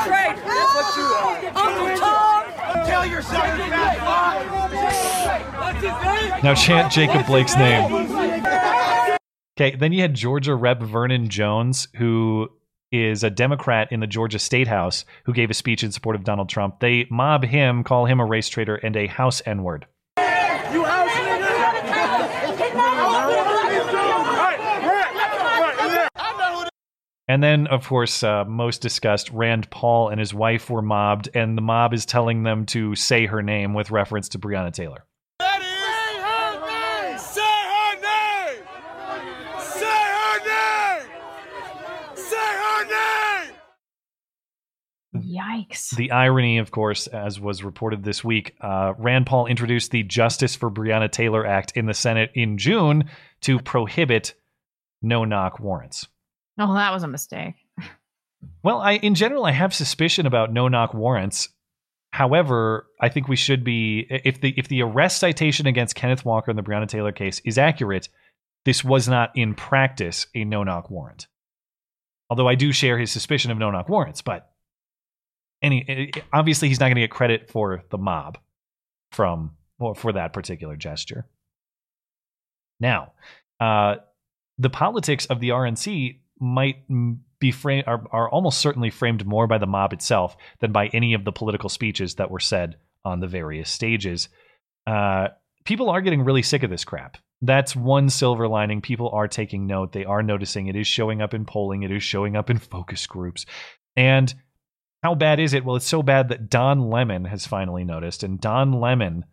Trey, 0.05 0.35
that's 0.37 0.75
what 0.75 0.97
you 0.97 1.03
are. 1.03 1.47
Uncle 1.57 1.97
Tom. 1.99 2.87
Tell 2.87 3.05
yourself 3.05 3.05
you 3.05 3.05
fat 3.05 3.05
fuck. 3.05 3.05
What's 3.05 3.05
his 3.05 3.05
name? 3.05 3.14
Now 6.43 6.55
chant 6.55 6.93
Jacob 6.93 7.27
Blake's 7.27 7.57
name. 7.57 7.93
Okay, 9.59 9.77
then 9.77 9.93
you 9.93 10.03
had 10.03 10.15
Georgia 10.15 10.55
Rep 10.55 10.83
Vernon 10.83 11.29
Jones, 11.29 11.89
who 11.97 12.49
is 12.93 13.25
a 13.25 13.31
Democrat 13.31 13.91
in 13.91 14.01
the 14.01 14.07
Georgia 14.07 14.39
State 14.39 14.69
House, 14.69 15.05
who 15.25 15.33
gave 15.33 15.51
a 15.51 15.55
speech 15.55 15.83
in 15.83 15.91
support 15.91 16.17
of 16.17 16.25
Donald 16.25 16.49
Trump. 16.49 16.81
They 16.81 17.07
mob 17.11 17.45
him, 17.45 17.83
call 17.83 18.07
him 18.07 18.21
a 18.21 18.25
race 18.27 18.49
traitor 18.49 18.77
and 18.77 18.97
a 18.97 19.07
House 19.07 19.43
N 19.47 19.63
word. 19.63 19.87
You 20.19 20.85
house 20.85 21.11
nigga. 21.11 21.45
And 27.27 27.43
then, 27.43 27.67
of 27.69 27.87
course, 27.87 28.23
uh, 28.23 28.45
most 28.45 28.83
discussed, 28.83 29.31
Rand 29.31 29.71
Paul 29.71 30.11
and 30.11 30.21
his 30.21 30.35
wife 30.35 30.69
were 30.69 30.83
mobbed, 30.83 31.31
and 31.35 31.57
the 31.57 31.63
mob 31.63 31.95
is 31.95 32.05
telling 32.05 32.43
them 32.43 32.67
to 32.67 32.95
say 32.95 33.25
her 33.25 33.43
name 33.43 33.73
with 33.73 33.91
reference 33.91 34.29
to 34.31 34.39
Breonna 34.39 34.71
Taylor. 34.71 35.07
Say 35.41 35.47
her 35.47 36.61
name. 36.61 37.19
Say 37.19 37.41
her 39.81 40.39
name. 40.45 41.09
Say 42.15 42.37
her 42.37 42.85
name. 42.85 43.55
Yikes. 45.17 45.97
The 45.97 46.11
irony, 46.11 46.59
of 46.59 46.73
course, 46.73 47.07
as 47.07 47.41
was 47.41 47.65
reported 47.65 48.05
this 48.05 48.23
week, 48.23 48.55
uh, 48.61 48.93
Rand 48.99 49.25
Paul 49.25 49.47
introduced 49.47 49.93
the 49.93 50.03
Justice 50.03 50.57
for 50.57 50.71
Breonna 50.71 51.11
Taylor 51.11 51.47
Act 51.47 51.73
in 51.75 51.87
the 51.87 51.95
Senate 51.95 52.33
in 52.35 52.59
June 52.59 53.05
to 53.41 53.59
prohibit 53.61 54.35
no 55.01 55.25
knock 55.25 55.59
warrants. 55.59 56.07
Oh, 56.59 56.75
that 56.75 56.93
was 56.93 57.03
a 57.03 57.09
mistake. 57.09 57.55
Well, 58.63 58.79
I 58.79 58.93
in 58.93 59.15
general 59.15 59.45
I 59.45 59.53
have 59.53 59.75
suspicion 59.75 60.27
about 60.27 60.53
no 60.53 60.69
knock 60.69 60.95
warrants. 60.95 61.49
However, 62.13 62.87
I 63.01 63.09
think 63.09 63.29
we 63.29 63.37
should 63.37 63.65
be 63.65 64.07
if 64.09 64.41
the 64.41 64.55
if 64.57 64.69
the 64.69 64.83
arrest 64.83 65.19
citation 65.19 65.67
against 65.67 65.95
Kenneth 65.97 66.25
Walker 66.25 66.51
in 66.51 66.57
the 66.57 66.63
Breonna 66.63 66.89
Taylor 66.89 67.13
case 67.13 67.41
is 67.45 67.59
accurate, 67.59 68.09
this 68.65 68.85
was 68.85 69.09
not 69.09 69.37
in 69.37 69.55
practice 69.55 70.27
a 70.35 70.45
no 70.45 70.63
knock 70.63 70.91
warrant. 70.91 71.27
Although 72.31 72.49
I 72.49 72.55
do 72.55 72.73
share 72.73 72.99
his 72.99 73.11
suspicion 73.11 73.51
of 73.51 73.59
no 73.59 73.71
knock 73.71 73.89
warrants, 73.89 74.23
but 74.23 74.51
any 75.63 76.13
obviously 76.33 76.69
he's 76.69 76.81
not 76.81 76.87
going 76.87 76.97
to 76.97 77.03
get 77.03 77.11
credit 77.11 77.51
for 77.51 77.85
the 77.91 77.99
mob 77.99 78.39
from 79.13 79.57
or 79.79 79.95
for 79.95 80.13
that 80.13 80.33
particular 80.33 80.77
gesture. 80.77 81.27
Now, 82.81 83.13
uh, 83.61 83.97
the 84.59 84.71
politics 84.71 85.27
of 85.27 85.41
the 85.41 85.51
RNC 85.51 86.21
might 86.41 86.85
be 87.39 87.51
framed 87.51 87.85
are, 87.87 88.03
are 88.11 88.31
almost 88.31 88.59
certainly 88.59 88.91
framed 88.91 89.27
more 89.27 89.47
by 89.47 89.59
the 89.59 89.67
mob 89.67 89.93
itself 89.93 90.37
than 90.61 90.73
by 90.73 90.89
any 90.89 91.15
of 91.15 91.25
the 91.25 91.33
political 91.33 91.69
speeches 91.69 92.15
that 92.17 92.31
were 92.31 92.41
said 92.41 92.77
on 93.05 93.21
the 93.21 93.27
various 93.27 93.71
stages. 93.71 94.29
Uh, 94.87 95.29
people 95.65 95.91
are 95.91 96.01
getting 96.01 96.25
really 96.25 96.43
sick 96.43 96.63
of 96.63 96.71
this 96.71 96.85
crap. 96.85 97.19
That's 97.43 97.77
one 97.77 98.09
silver 98.09 98.49
lining. 98.49 98.81
People 98.81 99.11
are 99.11 99.29
taking 99.29 99.67
note. 99.67 99.93
They 99.93 100.05
are 100.05 100.23
noticing. 100.23 100.69
It 100.69 100.77
is 100.77 100.87
showing 100.87 101.21
up 101.21 101.35
in 101.35 101.45
polling. 101.45 101.83
It 101.83 101.91
is 101.91 102.03
showing 102.03 102.37
up 102.37 102.49
in 102.49 102.59
focus 102.59 103.07
groups. 103.07 103.45
And 103.97 104.33
how 105.03 105.15
bad 105.15 105.39
is 105.39 105.53
it? 105.53 105.65
Well, 105.65 105.77
it's 105.77 105.87
so 105.87 106.03
bad 106.03 106.31
that 106.31 106.49
Don 106.49 106.89
Lemon 106.89 107.27
has 107.27 107.47
finally 107.47 107.85
noticed, 107.85 108.23
and 108.23 108.41
Don 108.41 108.73
Lemon 108.73 109.27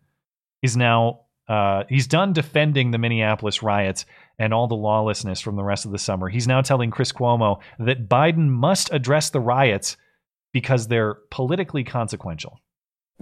is 0.60 0.76
now 0.76 1.20
uh, 1.48 1.84
he's 1.88 2.06
done 2.06 2.32
defending 2.32 2.90
the 2.90 2.98
Minneapolis 2.98 3.62
riots 3.62 4.04
and 4.38 4.52
all 4.52 4.66
the 4.66 4.74
lawlessness 4.74 5.40
from 5.40 5.56
the 5.56 5.64
rest 5.64 5.84
of 5.84 5.92
the 5.92 5.98
summer. 5.98 6.28
He's 6.28 6.46
now 6.46 6.62
telling 6.62 6.90
Chris 6.90 7.12
Cuomo 7.12 7.60
that 7.78 8.08
Biden 8.08 8.48
must 8.48 8.92
address 8.92 9.30
the 9.30 9.40
riots 9.40 9.96
because 10.52 10.88
they're 10.88 11.14
politically 11.30 11.84
consequential. 11.84 12.60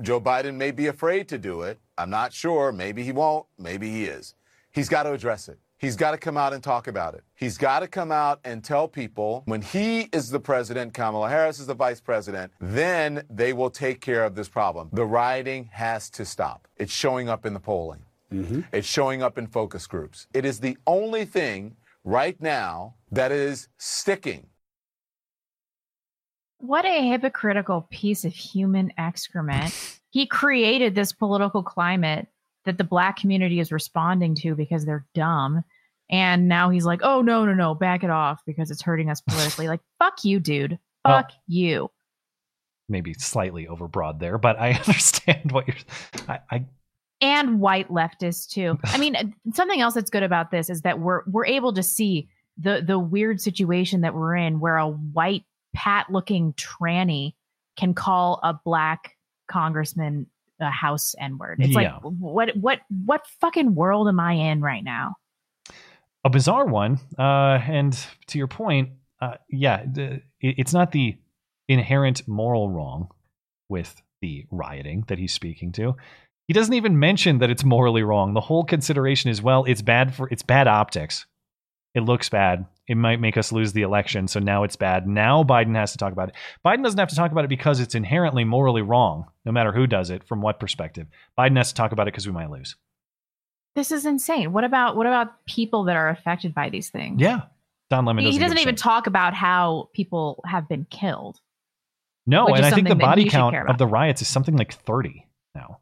Joe 0.01 0.21
Biden 0.21 0.57
may 0.57 0.71
be 0.71 0.87
afraid 0.87 1.29
to 1.29 1.39
do 1.39 1.63
it. 1.63 1.79
I'm 1.99 2.11
not 2.11 2.33
sure. 2.33 2.73
Maybe 2.73 3.03
he 3.03 3.13
won't. 3.13 3.47
Maybe 3.59 3.91
he 3.91 4.05
is. 4.05 4.35
He's 4.71 4.89
got 4.89 5.03
to 5.03 5.13
address 5.13 5.49
it. 5.49 5.59
He's 5.81 5.97
got 5.97 6.11
to 6.11 6.19
come 6.19 6.37
out 6.37 6.53
and 6.53 6.63
talk 6.63 6.89
about 6.89 7.15
it. 7.15 7.25
He's 7.35 7.57
got 7.57 7.81
to 7.81 7.89
come 7.89 8.13
out 8.13 8.41
and 8.45 8.63
tell 8.63 8.87
people 8.87 9.43
when 9.47 9.63
he 9.63 10.11
is 10.13 10.29
the 10.29 10.39
president, 10.39 10.93
Kamala 10.93 11.31
Harris 11.31 11.59
is 11.59 11.67
the 11.67 11.75
vice 11.75 12.03
president, 12.03 12.53
then 12.61 13.25
they 13.31 13.55
will 13.55 13.71
take 13.71 14.03
care 14.03 14.25
of 14.25 14.35
this 14.35 14.47
problem. 14.47 14.91
The 14.93 15.07
rioting 15.07 15.71
has 15.73 16.11
to 16.11 16.27
stop. 16.27 16.69
It's 16.77 16.93
showing 16.93 17.31
up 17.31 17.47
in 17.47 17.55
the 17.55 17.61
polling. 17.61 18.03
Mm-hmm. 18.33 18.61
It's 18.73 18.87
showing 18.87 19.23
up 19.23 19.39
in 19.39 19.47
focus 19.47 19.87
groups. 19.87 20.27
It 20.33 20.45
is 20.45 20.61
the 20.61 20.77
only 20.87 21.25
thing 21.25 21.77
right 22.05 22.41
now 22.41 22.95
that 23.11 23.33
is 23.33 23.69
sticking. 23.79 24.47
What 26.59 26.85
a 26.85 27.09
hypocritical 27.09 27.87
piece 27.91 28.25
of 28.25 28.33
human 28.35 28.93
excrement. 28.99 29.75
he 30.11 30.27
created 30.27 30.95
this 30.95 31.13
political 31.13 31.63
climate 31.63 32.27
that 32.67 32.77
the 32.77 32.85
black 32.85 33.17
community 33.17 33.61
is 33.61 33.73
responding 33.73 34.35
to 34.37 34.55
because 34.55 34.85
they're 34.85 35.07
dumb. 35.15 35.65
And 36.11 36.49
now 36.49 36.71
he's 36.71 36.85
like, 36.85 37.01
oh, 37.03 37.23
no, 37.23 37.45
no, 37.47 37.55
no, 37.55 37.75
back 37.75 38.03
it 38.05 38.11
off 38.11 38.43
because 38.45 38.71
it's 38.71 38.83
hurting 38.83 39.09
us 39.11 39.21
politically. 39.23 39.69
like, 39.69 39.81
fuck 39.99 40.25
you, 40.25 40.41
dude. 40.41 40.79
Well- 41.05 41.19
Fuck 41.23 41.31
you. 41.47 41.91
Maybe 42.91 43.15
slightly 43.15 43.67
overbroad 43.67 44.19
there, 44.19 44.37
but 44.37 44.59
I 44.59 44.73
understand 44.87 45.53
what 45.53 45.69
you're. 45.69 45.77
I, 46.29 46.41
I 46.51 46.65
and 47.21 47.61
white 47.61 47.89
leftists 47.89 48.49
too. 48.49 48.79
I 48.85 48.99
mean, 48.99 49.35
something 49.53 49.81
else 49.81 49.95
that's 49.95 50.11
good 50.11 50.23
about 50.23 50.51
this 50.51 50.71
is 50.71 50.83
that 50.83 50.99
we're 51.01 51.23
we're 51.27 51.47
able 51.47 51.73
to 51.75 51.83
see 51.83 52.29
the 52.59 52.83
the 52.87 52.99
weird 52.99 53.41
situation 53.41 54.03
that 54.03 54.15
we're 54.15 54.37
in, 54.37 54.61
where 54.61 54.77
a 54.77 54.89
white 54.89 55.45
pat 55.75 56.07
looking 56.11 56.53
tranny 56.55 57.35
can 57.77 57.95
call 57.95 58.41
a 58.43 58.55
black 58.65 59.17
congressman 59.49 60.27
a 60.61 60.71
house 60.71 61.15
n 61.19 61.39
word. 61.39 61.59
It's 61.61 61.71
Yeah. 61.75 61.95
like 61.95 62.03
what 62.03 62.57
what 62.57 62.81
what 63.05 63.27
fucking 63.41 63.75
world 63.75 64.09
am 64.09 64.21
I 64.21 64.33
in 64.35 64.61
right 64.61 64.85
now? 64.85 65.15
a 66.23 66.29
bizarre 66.29 66.67
one. 66.67 66.99
Uh, 67.19 67.59
and 67.67 67.99
to 68.27 68.37
your 68.37 68.47
point, 68.47 68.91
uh, 69.23 69.37
yeah, 69.49 69.87
the, 69.91 70.21
it, 70.39 70.57
it's 70.59 70.75
not 70.75 70.93
the 70.93 71.17
inherent 71.67 72.29
moral 72.29 72.69
wrong 72.69 73.09
with 73.71 74.03
the 74.21 74.45
rioting 74.51 75.05
that 75.09 75.19
he's 75.19 75.33
speaking 75.33 75.73
to. 75.73 75.97
He 76.51 76.55
doesn't 76.55 76.75
even 76.75 76.99
mention 76.99 77.39
that 77.39 77.49
it's 77.49 77.63
morally 77.63 78.03
wrong. 78.03 78.35
The 78.35 78.41
whole 78.41 78.65
consideration 78.65 79.31
is 79.31 79.41
well, 79.41 79.63
it's 79.67 79.83
bad 79.83 80.13
for 80.13 80.29
it's 80.33 80.43
bad 80.43 80.67
optics. 80.67 81.25
It 81.95 82.01
looks 82.01 82.29
bad. 82.29 82.67
it 82.89 82.97
might 82.97 83.21
make 83.21 83.37
us 83.37 83.53
lose 83.53 83.73
the 83.73 83.83
election. 83.83 84.27
So 84.27 84.41
now 84.41 84.65
it's 84.65 84.75
bad. 84.75 85.07
Now 85.07 85.45
Biden 85.45 85.77
has 85.77 85.93
to 85.93 85.99
talk 85.99 86.13
about 86.13 86.31
it. 86.31 86.35
Biden 86.67 86.83
doesn't 86.83 86.99
have 86.99 87.11
to 87.11 87.15
talk 87.15 87.31
about 87.31 87.45
it 87.45 87.51
because 87.51 87.79
it's 87.79 87.95
inherently 87.95 88.43
morally 88.43 88.83
wrong, 88.83 89.27
no 89.45 89.53
matter 89.53 89.71
who 89.71 89.87
does 89.87 90.11
it, 90.11 90.25
from 90.25 90.41
what 90.41 90.59
perspective. 90.59 91.07
Biden 91.39 91.57
has 91.57 91.69
to 91.69 91.75
talk 91.77 91.93
about 91.93 92.09
it 92.09 92.15
because 92.15 92.27
we 92.27 92.33
might 92.33 92.51
lose. 92.51 92.75
This 93.77 93.93
is 93.93 94.05
insane. 94.05 94.53
What 94.53 94.65
about 94.65 94.97
what 94.97 95.07
about 95.07 95.47
people 95.47 95.85
that 95.85 95.95
are 95.95 96.09
affected 96.09 96.53
by 96.53 96.69
these 96.69 96.91
things? 96.91 97.21
Yeah. 97.21 97.43
Don 97.91 98.07
Lemon 98.07 98.25
he 98.25 98.31
doesn't, 98.31 98.43
doesn't 98.43 98.59
even 98.59 98.75
shit. 98.75 98.83
talk 98.83 99.07
about 99.07 99.35
how 99.35 99.89
people 99.95 100.43
have 100.45 100.69
been 100.69 100.85
killed. 100.91 101.39
No, 102.27 102.49
and 102.49 102.67
I 102.67 102.73
think 102.73 102.89
the 102.89 102.97
body 102.97 103.29
count 103.29 103.55
of 103.55 103.79
the 103.79 103.87
riots 103.87 104.21
is 104.21 104.27
something 104.27 104.57
like 104.57 104.73
30 104.73 105.29
now. 105.55 105.79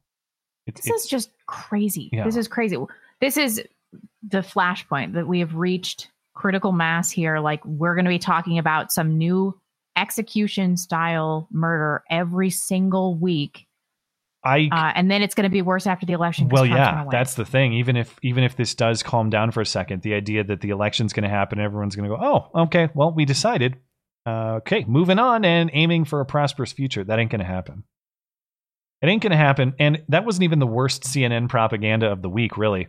This 0.75 0.87
is 0.87 1.07
just 1.07 1.31
crazy. 1.47 2.11
Yeah. 2.13 2.25
This 2.25 2.37
is 2.37 2.49
crazy. 2.49 2.77
This 3.21 3.37
is 3.37 3.63
the 4.23 4.41
flashpoint 4.41 5.15
that 5.15 5.27
we 5.27 5.41
have 5.41 5.55
reached 5.55 6.11
critical 6.35 6.73
mass 6.73 7.11
here. 7.11 7.39
Like 7.39 7.65
we're 7.65 7.95
going 7.95 8.05
to 8.05 8.11
be 8.11 8.19
talking 8.19 8.59
about 8.59 8.93
some 8.93 9.19
new 9.19 9.59
execution 9.97 10.77
style 10.77 11.49
murder 11.51 12.05
every 12.11 12.51
single 12.51 13.17
week. 13.17 13.67
I 14.45 14.69
Uh, 14.71 14.93
and 14.95 15.11
then 15.11 15.23
it's 15.23 15.35
going 15.35 15.45
to 15.45 15.51
be 15.51 15.63
worse 15.63 15.87
after 15.87 16.07
the 16.07 16.13
election. 16.13 16.49
well, 16.49 16.65
yeah, 16.65 17.07
that's 17.11 17.35
the 17.35 17.45
thing. 17.45 17.73
Even 17.73 17.97
if 17.97 18.17
even 18.23 18.45
if 18.45 18.57
this 18.57 18.75
does 18.75 19.03
calm 19.03 19.31
down 19.31 19.51
for 19.51 19.61
a 19.61 19.67
second, 19.67 20.03
the 20.03 20.15
idea 20.15 20.45
that 20.45 20.61
the 20.61 20.71
election's 20.71 21.13
going 21.13 21.25
to 21.25 21.29
happen, 21.29 21.59
everyone's 21.59 21.97
going 21.97 22.09
to 22.09 22.17
go, 22.17 22.23
"Oh, 22.23 22.63
okay, 22.63 22.89
well, 22.95 23.13
we 23.13 23.25
decided. 23.25 23.79
Uh, 24.25 24.59
okay, 24.59 24.85
moving 24.87 25.19
on 25.19 25.45
and 25.45 25.71
aiming 25.73 26.05
for 26.05 26.21
a 26.21 26.27
prosperous 26.27 26.73
future." 26.73 27.03
That 27.03 27.19
ain't 27.19 27.33
going 27.33 27.41
to 27.41 27.47
happen. 27.47 27.83
It 29.01 29.09
ain't 29.09 29.23
going 29.23 29.31
to 29.31 29.37
happen. 29.37 29.75
And 29.79 30.03
that 30.09 30.25
wasn't 30.25 30.45
even 30.45 30.59
the 30.59 30.67
worst 30.67 31.05
CNN 31.05 31.49
propaganda 31.49 32.11
of 32.11 32.23
the 32.23 32.29
week, 32.29 32.57
really. 32.57 32.89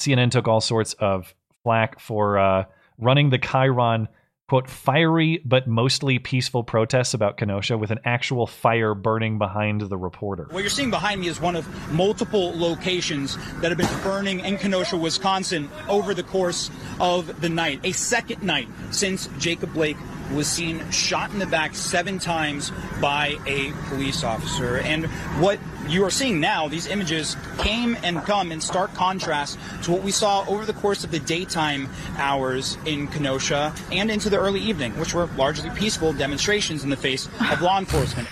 CNN 0.00 0.30
took 0.30 0.48
all 0.48 0.60
sorts 0.60 0.94
of 0.94 1.34
flack 1.62 2.00
for 2.00 2.38
uh, 2.38 2.64
running 2.98 3.30
the 3.30 3.38
Chiron 3.38 4.08
quote 4.48 4.68
fiery 4.68 5.40
but 5.46 5.66
mostly 5.66 6.18
peaceful 6.18 6.62
protests 6.62 7.14
about 7.14 7.38
Kenosha 7.38 7.78
with 7.78 7.90
an 7.90 8.00
actual 8.04 8.46
fire 8.46 8.94
burning 8.94 9.38
behind 9.38 9.80
the 9.80 9.96
reporter. 9.96 10.46
What 10.50 10.60
you're 10.60 10.68
seeing 10.68 10.90
behind 10.90 11.22
me 11.22 11.28
is 11.28 11.40
one 11.40 11.56
of 11.56 11.66
multiple 11.92 12.52
locations 12.58 13.38
that 13.62 13.70
have 13.70 13.78
been 13.78 14.02
burning 14.02 14.40
in 14.40 14.58
Kenosha, 14.58 14.98
Wisconsin 14.98 15.70
over 15.88 16.12
the 16.12 16.22
course 16.22 16.70
of 17.00 17.40
the 17.40 17.48
night. 17.48 17.80
A 17.84 17.92
second 17.92 18.42
night 18.42 18.68
since 18.90 19.28
Jacob 19.38 19.72
Blake 19.72 19.96
was 20.34 20.46
seen 20.46 20.88
shot 20.90 21.30
in 21.32 21.38
the 21.38 21.46
back 21.46 21.74
seven 21.74 22.18
times 22.18 22.72
by 23.00 23.36
a 23.46 23.72
police 23.88 24.24
officer. 24.24 24.78
And 24.78 25.06
what 25.40 25.58
you 25.88 26.04
are 26.04 26.10
seeing 26.10 26.40
now, 26.40 26.68
these 26.68 26.86
images 26.86 27.36
came 27.58 27.96
and 28.02 28.22
come 28.22 28.52
in 28.52 28.60
stark 28.60 28.94
contrast 28.94 29.58
to 29.82 29.92
what 29.92 30.02
we 30.02 30.10
saw 30.10 30.44
over 30.48 30.64
the 30.64 30.72
course 30.74 31.04
of 31.04 31.10
the 31.10 31.20
daytime 31.20 31.88
hours 32.16 32.78
in 32.86 33.08
Kenosha 33.08 33.74
and 33.90 34.10
into 34.10 34.30
the 34.30 34.38
early 34.38 34.60
evening, 34.60 34.98
which 34.98 35.14
were 35.14 35.26
largely 35.36 35.70
peaceful 35.70 36.12
demonstrations 36.12 36.84
in 36.84 36.90
the 36.90 36.96
face 36.96 37.28
of 37.50 37.60
law 37.60 37.78
enforcement. 37.78 38.28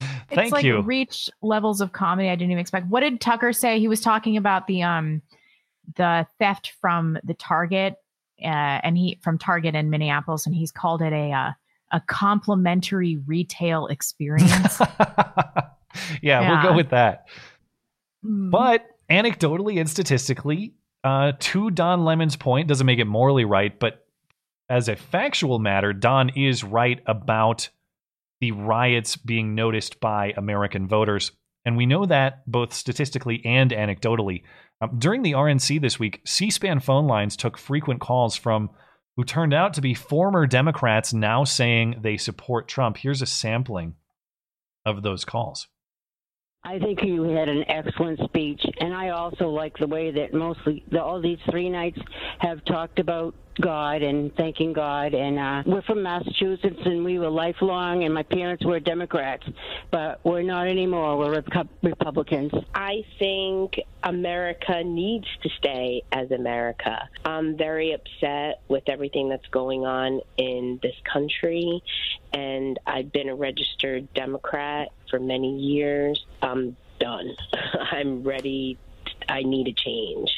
it's 0.00 0.34
Thank 0.34 0.52
like 0.52 0.64
you. 0.64 0.82
reach 0.82 1.30
levels 1.42 1.80
of 1.80 1.92
comedy 1.92 2.28
I 2.28 2.36
didn't 2.36 2.50
even 2.50 2.60
expect. 2.60 2.86
What 2.88 3.00
did 3.00 3.20
Tucker 3.20 3.52
say? 3.52 3.78
He 3.78 3.88
was 3.88 4.00
talking 4.00 4.36
about 4.36 4.66
the 4.66 4.82
um 4.82 5.22
the 5.96 6.26
theft 6.38 6.72
from 6.80 7.16
the 7.24 7.34
Target 7.34 7.96
uh, 8.42 8.80
and 8.82 8.96
he 8.96 9.18
from 9.22 9.38
Target 9.38 9.74
in 9.74 9.90
Minneapolis, 9.90 10.46
and 10.46 10.54
he's 10.54 10.70
called 10.70 11.02
it 11.02 11.12
a 11.12 11.32
uh, 11.32 11.50
a 11.92 12.00
complimentary 12.00 13.16
retail 13.26 13.86
experience. 13.86 14.80
yeah, 16.22 16.48
we'll 16.48 16.70
go 16.70 16.76
with 16.76 16.90
that. 16.90 17.26
Mm. 18.24 18.50
But 18.50 18.86
anecdotally 19.08 19.78
and 19.78 19.88
statistically, 19.88 20.74
uh, 21.04 21.32
to 21.38 21.70
Don 21.70 22.04
Lemon's 22.04 22.36
point, 22.36 22.68
doesn't 22.68 22.86
make 22.86 22.98
it 22.98 23.06
morally 23.06 23.44
right, 23.44 23.78
but 23.78 24.06
as 24.68 24.88
a 24.88 24.96
factual 24.96 25.58
matter, 25.58 25.92
Don 25.92 26.30
is 26.30 26.64
right 26.64 27.00
about 27.06 27.68
the 28.40 28.52
riots 28.52 29.16
being 29.16 29.54
noticed 29.54 30.00
by 30.00 30.34
American 30.36 30.88
voters. 30.88 31.32
And 31.64 31.76
we 31.76 31.86
know 31.86 32.06
that 32.06 32.48
both 32.50 32.72
statistically 32.72 33.44
and 33.44 33.70
anecdotally. 33.70 34.42
Um, 34.80 34.98
during 34.98 35.22
the 35.22 35.32
RNC 35.32 35.80
this 35.80 35.98
week, 35.98 36.20
C 36.26 36.50
SPAN 36.50 36.80
phone 36.80 37.06
lines 37.06 37.36
took 37.36 37.56
frequent 37.56 38.00
calls 38.00 38.36
from 38.36 38.70
who 39.16 39.24
turned 39.24 39.54
out 39.54 39.72
to 39.74 39.80
be 39.80 39.94
former 39.94 40.46
Democrats 40.46 41.14
now 41.14 41.44
saying 41.44 42.00
they 42.02 42.16
support 42.16 42.68
Trump. 42.68 42.98
Here's 42.98 43.22
a 43.22 43.26
sampling 43.26 43.94
of 44.84 45.02
those 45.02 45.24
calls. 45.24 45.68
I 46.62 46.78
think 46.78 46.98
you 47.02 47.22
had 47.22 47.48
an 47.48 47.64
excellent 47.68 48.20
speech, 48.24 48.60
and 48.80 48.92
I 48.92 49.10
also 49.10 49.48
like 49.48 49.78
the 49.78 49.86
way 49.86 50.10
that 50.10 50.34
mostly 50.34 50.84
the, 50.90 51.00
all 51.00 51.22
these 51.22 51.38
three 51.48 51.70
nights 51.70 51.98
have 52.40 52.64
talked 52.64 52.98
about 52.98 53.34
God 53.60 54.02
and 54.02 54.34
thanking 54.36 54.72
God. 54.72 55.14
And 55.14 55.38
uh, 55.38 55.62
we're 55.66 55.82
from 55.82 56.02
Massachusetts, 56.02 56.80
and 56.84 57.04
we 57.04 57.18
were 57.18 57.30
lifelong, 57.30 58.04
and 58.04 58.12
my 58.12 58.22
parents 58.22 58.64
were 58.64 58.80
Democrats, 58.80 59.44
but 59.90 60.20
we're 60.24 60.42
not 60.42 60.66
anymore. 60.66 61.16
We're 61.16 61.40
Repu- 61.42 61.68
Republicans. 61.82 62.52
I 62.74 63.04
think 63.18 63.80
America 64.02 64.82
needs 64.84 65.26
to 65.42 65.48
stay 65.58 66.02
as 66.12 66.30
America. 66.30 67.08
I'm 67.24 67.56
very 67.56 67.92
upset 67.92 68.62
with 68.68 68.84
everything 68.88 69.28
that's 69.28 69.46
going 69.48 69.84
on 69.84 70.20
in 70.36 70.78
this 70.82 70.94
country, 71.10 71.82
and 72.32 72.78
I've 72.86 73.12
been 73.12 73.28
a 73.28 73.34
registered 73.34 74.12
Democrat 74.14 74.88
for 75.10 75.18
many 75.18 75.58
years. 75.58 76.24
I'm 76.42 76.76
done. 76.98 77.34
I'm 77.92 78.22
ready. 78.22 78.78
I 79.28 79.42
need 79.42 79.68
a 79.68 79.72
change. 79.72 80.30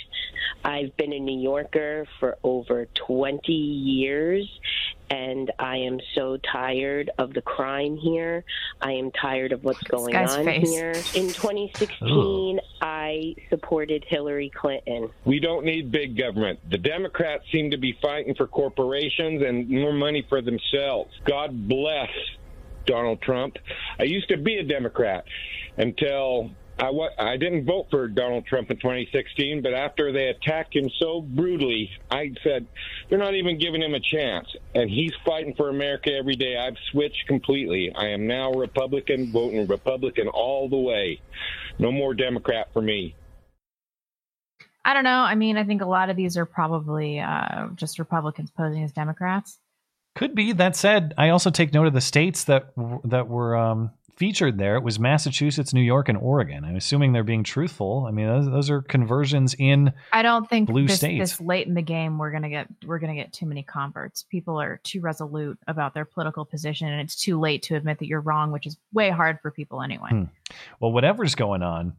I've 0.65 0.97
been 0.97 1.13
a 1.13 1.19
New 1.19 1.39
Yorker 1.39 2.07
for 2.19 2.39
over 2.43 2.87
20 3.07 3.53
years, 3.53 4.49
and 5.11 5.51
I 5.59 5.77
am 5.79 6.01
so 6.15 6.37
tired 6.37 7.11
of 7.19 7.33
the 7.33 7.43
crime 7.43 7.97
here. 7.97 8.45
I 8.81 8.93
am 8.93 9.11
tired 9.11 9.53
of 9.53 9.65
what's 9.65 9.83
going 9.85 10.15
on 10.17 10.45
face. 10.45 10.69
here. 10.69 10.93
In 11.15 11.29
2016, 11.29 12.61
I 12.81 13.35
supported 13.49 14.05
Hillary 14.07 14.51
Clinton. 14.51 15.11
We 15.25 15.41
don't 15.41 15.65
need 15.65 15.91
big 15.91 16.17
government. 16.17 16.59
The 16.71 16.79
Democrats 16.79 17.45
seem 17.53 17.71
to 17.71 17.79
be 17.79 17.97
fighting 18.03 18.35
for 18.35 18.47
corporations 18.47 19.43
and 19.43 19.69
more 19.69 19.93
money 19.93 20.27
for 20.29 20.43
themselves. 20.43 21.13
God 21.25 21.69
bless 21.69 22.11
Donald 22.87 23.21
Trump. 23.23 23.57
I 23.99 24.05
used 24.05 24.29
to 24.29 24.37
be 24.37 24.57
a 24.57 24.65
Democrat 24.65 25.25
until 25.77 26.51
I 26.79 26.91
wa- 26.91 27.11
I 27.19 27.37
didn't 27.37 27.65
vote 27.65 27.89
for 27.91 28.07
Donald 28.07 28.47
Trump 28.47 28.71
in 28.71 28.77
2016, 28.77 29.63
but 29.63 29.75
after 29.75 30.13
they 30.13 30.29
attacked 30.29 30.77
him 30.77 30.89
so 30.99 31.21
brutally, 31.21 31.91
I 32.11 32.33
said 32.45 32.67
they're 33.09 33.19
not 33.19 33.35
even 33.35 33.59
giving 33.59 33.83
him 33.83 33.95
a 33.95 34.01
chance. 34.01 34.47
And 34.75 34.89
he's 34.89 35.13
fighting 35.25 35.55
for 35.57 35.71
America 35.71 36.13
every 36.13 36.37
day. 36.37 36.57
I've 36.57 36.77
switched 36.91 37.27
completely. 37.27 37.93
I 37.95 38.09
am 38.09 38.27
now 38.27 38.53
Republican, 38.53 39.33
voting 39.33 39.67
Republican 39.67 40.29
all 40.29 40.69
the 40.69 40.77
way. 40.77 41.21
No 41.81 41.91
more 41.91 42.15
Democrat 42.15 42.69
for 42.73 42.81
me. 42.81 43.17
I 44.85 44.95
don't 44.95 45.05
know. 45.05 45.21
I 45.21 45.35
mean, 45.35 45.57
I 45.59 45.65
think 45.65 45.83
a 45.83 45.87
lot 45.87 46.11
of 46.11 46.17
these 46.17 46.37
are 46.37 46.47
probably 46.47 47.19
uh, 47.19 47.69
just 47.75 47.99
Republicans 47.99 48.51
posing 48.51 48.85
as 48.85 48.93
Democrats. 48.93 49.59
Could 50.15 50.35
be. 50.35 50.53
That 50.53 50.77
said, 50.77 51.13
I 51.19 51.29
also 51.31 51.51
take 51.51 51.73
note 51.73 51.89
of 51.89 51.93
the 51.93 52.01
states 52.01 52.45
that 52.45 52.73
that 53.05 53.29
were 53.29 53.57
um, 53.57 53.91
featured 54.19 54.59
there. 54.59 54.77
It 54.77 54.83
was 54.83 54.99
Massachusetts, 54.99 55.73
New 55.73 55.81
York, 55.81 56.09
and 56.09 56.19
Oregon. 56.19 56.65
I'm 56.65 56.77
assuming 56.77 57.13
they're 57.13 57.23
being 57.23 57.45
truthful. 57.45 58.05
I 58.09 58.11
mean, 58.11 58.27
those, 58.27 58.47
those 58.47 58.71
are 58.71 58.83
conversions 58.83 59.55
in. 59.59 59.93
I 60.13 60.23
don't 60.23 60.49
think 60.51 60.69
Blue 60.69 60.89
this, 60.89 60.97
states. 60.97 61.31
this 61.31 61.41
late 61.41 61.69
in 61.69 61.75
the 61.75 61.83
game 61.83 62.19
we're 62.19 62.33
gonna 62.33 62.51
get 62.51 62.67
we're 62.85 62.99
gonna 62.99 63.15
get 63.15 63.33
too 63.33 63.47
many 63.47 63.63
converts. 63.63 64.25
People 64.25 64.61
are 64.61 64.81
too 64.83 65.01
resolute 65.01 65.59
about 65.69 65.95
their 65.95 66.05
political 66.05 66.45
position, 66.45 66.89
and 66.89 67.01
it's 67.01 67.15
too 67.15 67.39
late 67.39 67.63
to 67.65 67.77
admit 67.77 68.01
that 68.01 68.07
you're 68.07 68.21
wrong, 68.21 68.51
which 68.51 68.67
is 68.67 68.77
way 68.93 69.11
hard 69.11 69.39
for 69.41 69.51
people 69.51 69.83
anyway. 69.83 70.11
Hmm. 70.11 70.25
Well, 70.81 70.93
whatever's 70.93 71.37
going 71.37 71.63
on, 71.63 71.95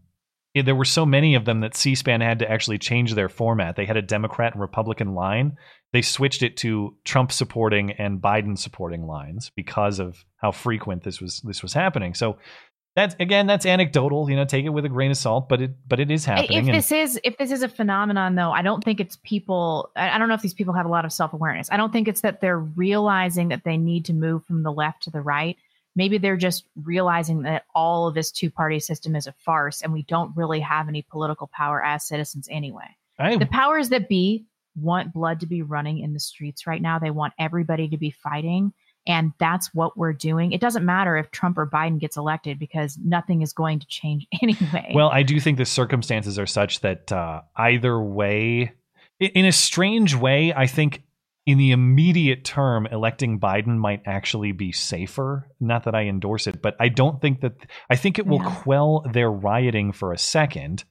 there 0.55 0.75
were 0.75 0.85
so 0.85 1.05
many 1.05 1.35
of 1.35 1.45
them 1.45 1.61
that 1.61 1.77
C-SPAN 1.77 2.21
had 2.21 2.39
to 2.39 2.51
actually 2.51 2.79
change 2.79 3.13
their 3.13 3.29
format. 3.29 3.75
They 3.75 3.85
had 3.85 3.97
a 3.97 4.01
Democrat 4.01 4.53
and 4.53 4.61
Republican 4.61 5.13
line. 5.13 5.57
They 5.93 6.01
switched 6.01 6.43
it 6.43 6.57
to 6.57 6.95
Trump 7.05 7.31
supporting 7.31 7.91
and 7.93 8.21
Biden 8.21 8.57
supporting 8.57 9.05
lines 9.05 9.51
because 9.55 9.99
of 9.99 10.25
how 10.39 10.51
frequent 10.51 11.03
this 11.03 11.21
was 11.21 11.41
this 11.41 11.61
was 11.61 11.73
happening. 11.73 12.13
So 12.13 12.37
that's 12.95 13.15
again, 13.19 13.45
that's 13.47 13.65
anecdotal. 13.65 14.29
You 14.29 14.35
know, 14.35 14.45
take 14.45 14.65
it 14.65 14.69
with 14.69 14.83
a 14.83 14.89
grain 14.89 15.11
of 15.11 15.17
salt, 15.17 15.47
but 15.47 15.61
it 15.61 15.71
but 15.87 15.99
it 15.99 16.09
is 16.09 16.25
happening. 16.25 16.67
If 16.67 16.73
this 16.73 16.91
is 16.91 17.19
if 17.23 17.37
this 17.37 17.51
is 17.51 17.61
a 17.61 17.69
phenomenon, 17.69 18.35
though, 18.35 18.51
I 18.51 18.61
don't 18.61 18.83
think 18.83 18.99
it's 18.99 19.17
people. 19.23 19.91
I 19.95 20.09
I 20.09 20.17
don't 20.17 20.27
know 20.27 20.33
if 20.33 20.41
these 20.41 20.53
people 20.53 20.73
have 20.73 20.85
a 20.85 20.89
lot 20.89 21.05
of 21.05 21.13
self 21.13 21.33
awareness. 21.33 21.69
I 21.71 21.77
don't 21.77 21.93
think 21.93 22.07
it's 22.07 22.21
that 22.21 22.41
they're 22.41 22.59
realizing 22.59 23.49
that 23.49 23.63
they 23.63 23.77
need 23.77 24.05
to 24.05 24.13
move 24.13 24.43
from 24.45 24.63
the 24.63 24.71
left 24.71 25.03
to 25.03 25.11
the 25.11 25.21
right. 25.21 25.55
Maybe 25.95 26.17
they're 26.17 26.37
just 26.37 26.65
realizing 26.83 27.43
that 27.43 27.65
all 27.75 28.07
of 28.07 28.15
this 28.15 28.31
two 28.31 28.49
party 28.49 28.79
system 28.79 29.15
is 29.15 29.27
a 29.27 29.33
farce, 29.33 29.81
and 29.81 29.93
we 29.93 30.03
don't 30.03 30.35
really 30.35 30.59
have 30.61 30.87
any 30.87 31.01
political 31.01 31.49
power 31.53 31.83
as 31.83 32.07
citizens 32.07 32.47
anyway. 32.49 32.95
I- 33.17 33.37
the 33.37 33.45
powers 33.45 33.89
that 33.89 34.09
be 34.09 34.45
want 34.75 35.13
blood 35.13 35.41
to 35.41 35.45
be 35.45 35.61
running 35.61 35.99
in 35.99 36.13
the 36.13 36.19
streets 36.19 36.65
right 36.65 36.81
now. 36.81 36.99
They 36.99 37.11
want 37.11 37.33
everybody 37.37 37.89
to 37.89 37.97
be 37.97 38.11
fighting. 38.11 38.71
And 39.09 39.33
that's 39.39 39.73
what 39.73 39.97
we're 39.97 40.13
doing. 40.13 40.51
It 40.53 40.61
doesn't 40.61 40.85
matter 40.85 41.17
if 41.17 41.31
Trump 41.31 41.57
or 41.57 41.67
Biden 41.67 41.99
gets 41.99 42.15
elected 42.15 42.59
because 42.59 42.97
nothing 43.03 43.41
is 43.41 43.51
going 43.51 43.79
to 43.79 43.87
change 43.87 44.27
anyway. 44.41 44.91
Well, 44.93 45.09
I 45.09 45.23
do 45.23 45.39
think 45.39 45.57
the 45.57 45.65
circumstances 45.65 46.37
are 46.39 46.45
such 46.45 46.79
that 46.81 47.11
uh, 47.11 47.41
either 47.57 47.99
way, 47.99 48.71
in 49.19 49.45
a 49.45 49.51
strange 49.51 50.15
way, 50.15 50.53
I 50.53 50.67
think 50.67 51.01
in 51.47 51.57
the 51.57 51.71
immediate 51.71 52.45
term, 52.45 52.85
electing 52.85 53.39
Biden 53.39 53.77
might 53.77 54.03
actually 54.05 54.51
be 54.51 54.71
safer. 54.71 55.49
Not 55.59 55.85
that 55.85 55.95
I 55.95 56.03
endorse 56.03 56.45
it, 56.45 56.61
but 56.61 56.75
I 56.79 56.89
don't 56.89 57.19
think 57.19 57.41
that 57.41 57.53
I 57.89 57.95
think 57.95 58.19
it 58.19 58.27
will 58.27 58.37
Yeah. 58.43 58.55
quell 58.61 59.03
their 59.11 59.31
rioting 59.31 59.91
for 59.91 60.13
a 60.13 60.17
second. 60.19 60.83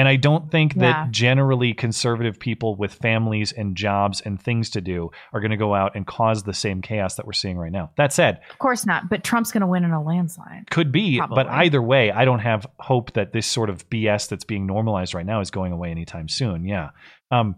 And 0.00 0.08
I 0.08 0.16
don't 0.16 0.50
think 0.50 0.74
Yeah. 0.74 0.80
that 0.80 1.10
generally 1.10 1.74
conservative 1.74 2.40
people 2.40 2.74
with 2.74 2.94
families 2.94 3.52
and 3.52 3.76
jobs 3.76 4.22
and 4.22 4.40
things 4.40 4.70
to 4.70 4.80
do 4.80 5.10
are 5.34 5.40
going 5.40 5.50
to 5.50 5.58
go 5.58 5.74
out 5.74 5.94
and 5.94 6.06
cause 6.06 6.42
the 6.44 6.54
same 6.54 6.80
chaos 6.80 7.16
that 7.16 7.26
we're 7.26 7.34
seeing 7.34 7.58
right 7.58 7.70
now. 7.70 7.90
That 7.98 8.10
said, 8.14 8.40
Of 8.50 8.58
course 8.58 8.86
not. 8.86 9.10
But 9.10 9.24
Trump's 9.24 9.52
going 9.52 9.60
to 9.60 9.66
win 9.66 9.84
in 9.84 9.90
a 9.90 10.02
landslide. 10.02 10.70
could 10.70 10.90
be, 10.90 11.20
but 11.20 11.46
either 11.48 11.82
way, 11.82 12.10
I 12.10 12.24
don't 12.24 12.38
have 12.38 12.66
hope 12.78 13.12
that 13.12 13.32
this 13.34 13.46
sort 13.46 13.68
of 13.68 13.88
BS 13.90 14.26
that's 14.30 14.44
being 14.44 14.66
normalized 14.66 15.12
right 15.12 15.26
now 15.26 15.40
is 15.40 15.50
going 15.50 15.72
away 15.72 15.90
anytime 15.90 16.28
soon. 16.30 16.64
Yeah. 16.64 16.90
Um, 17.30 17.56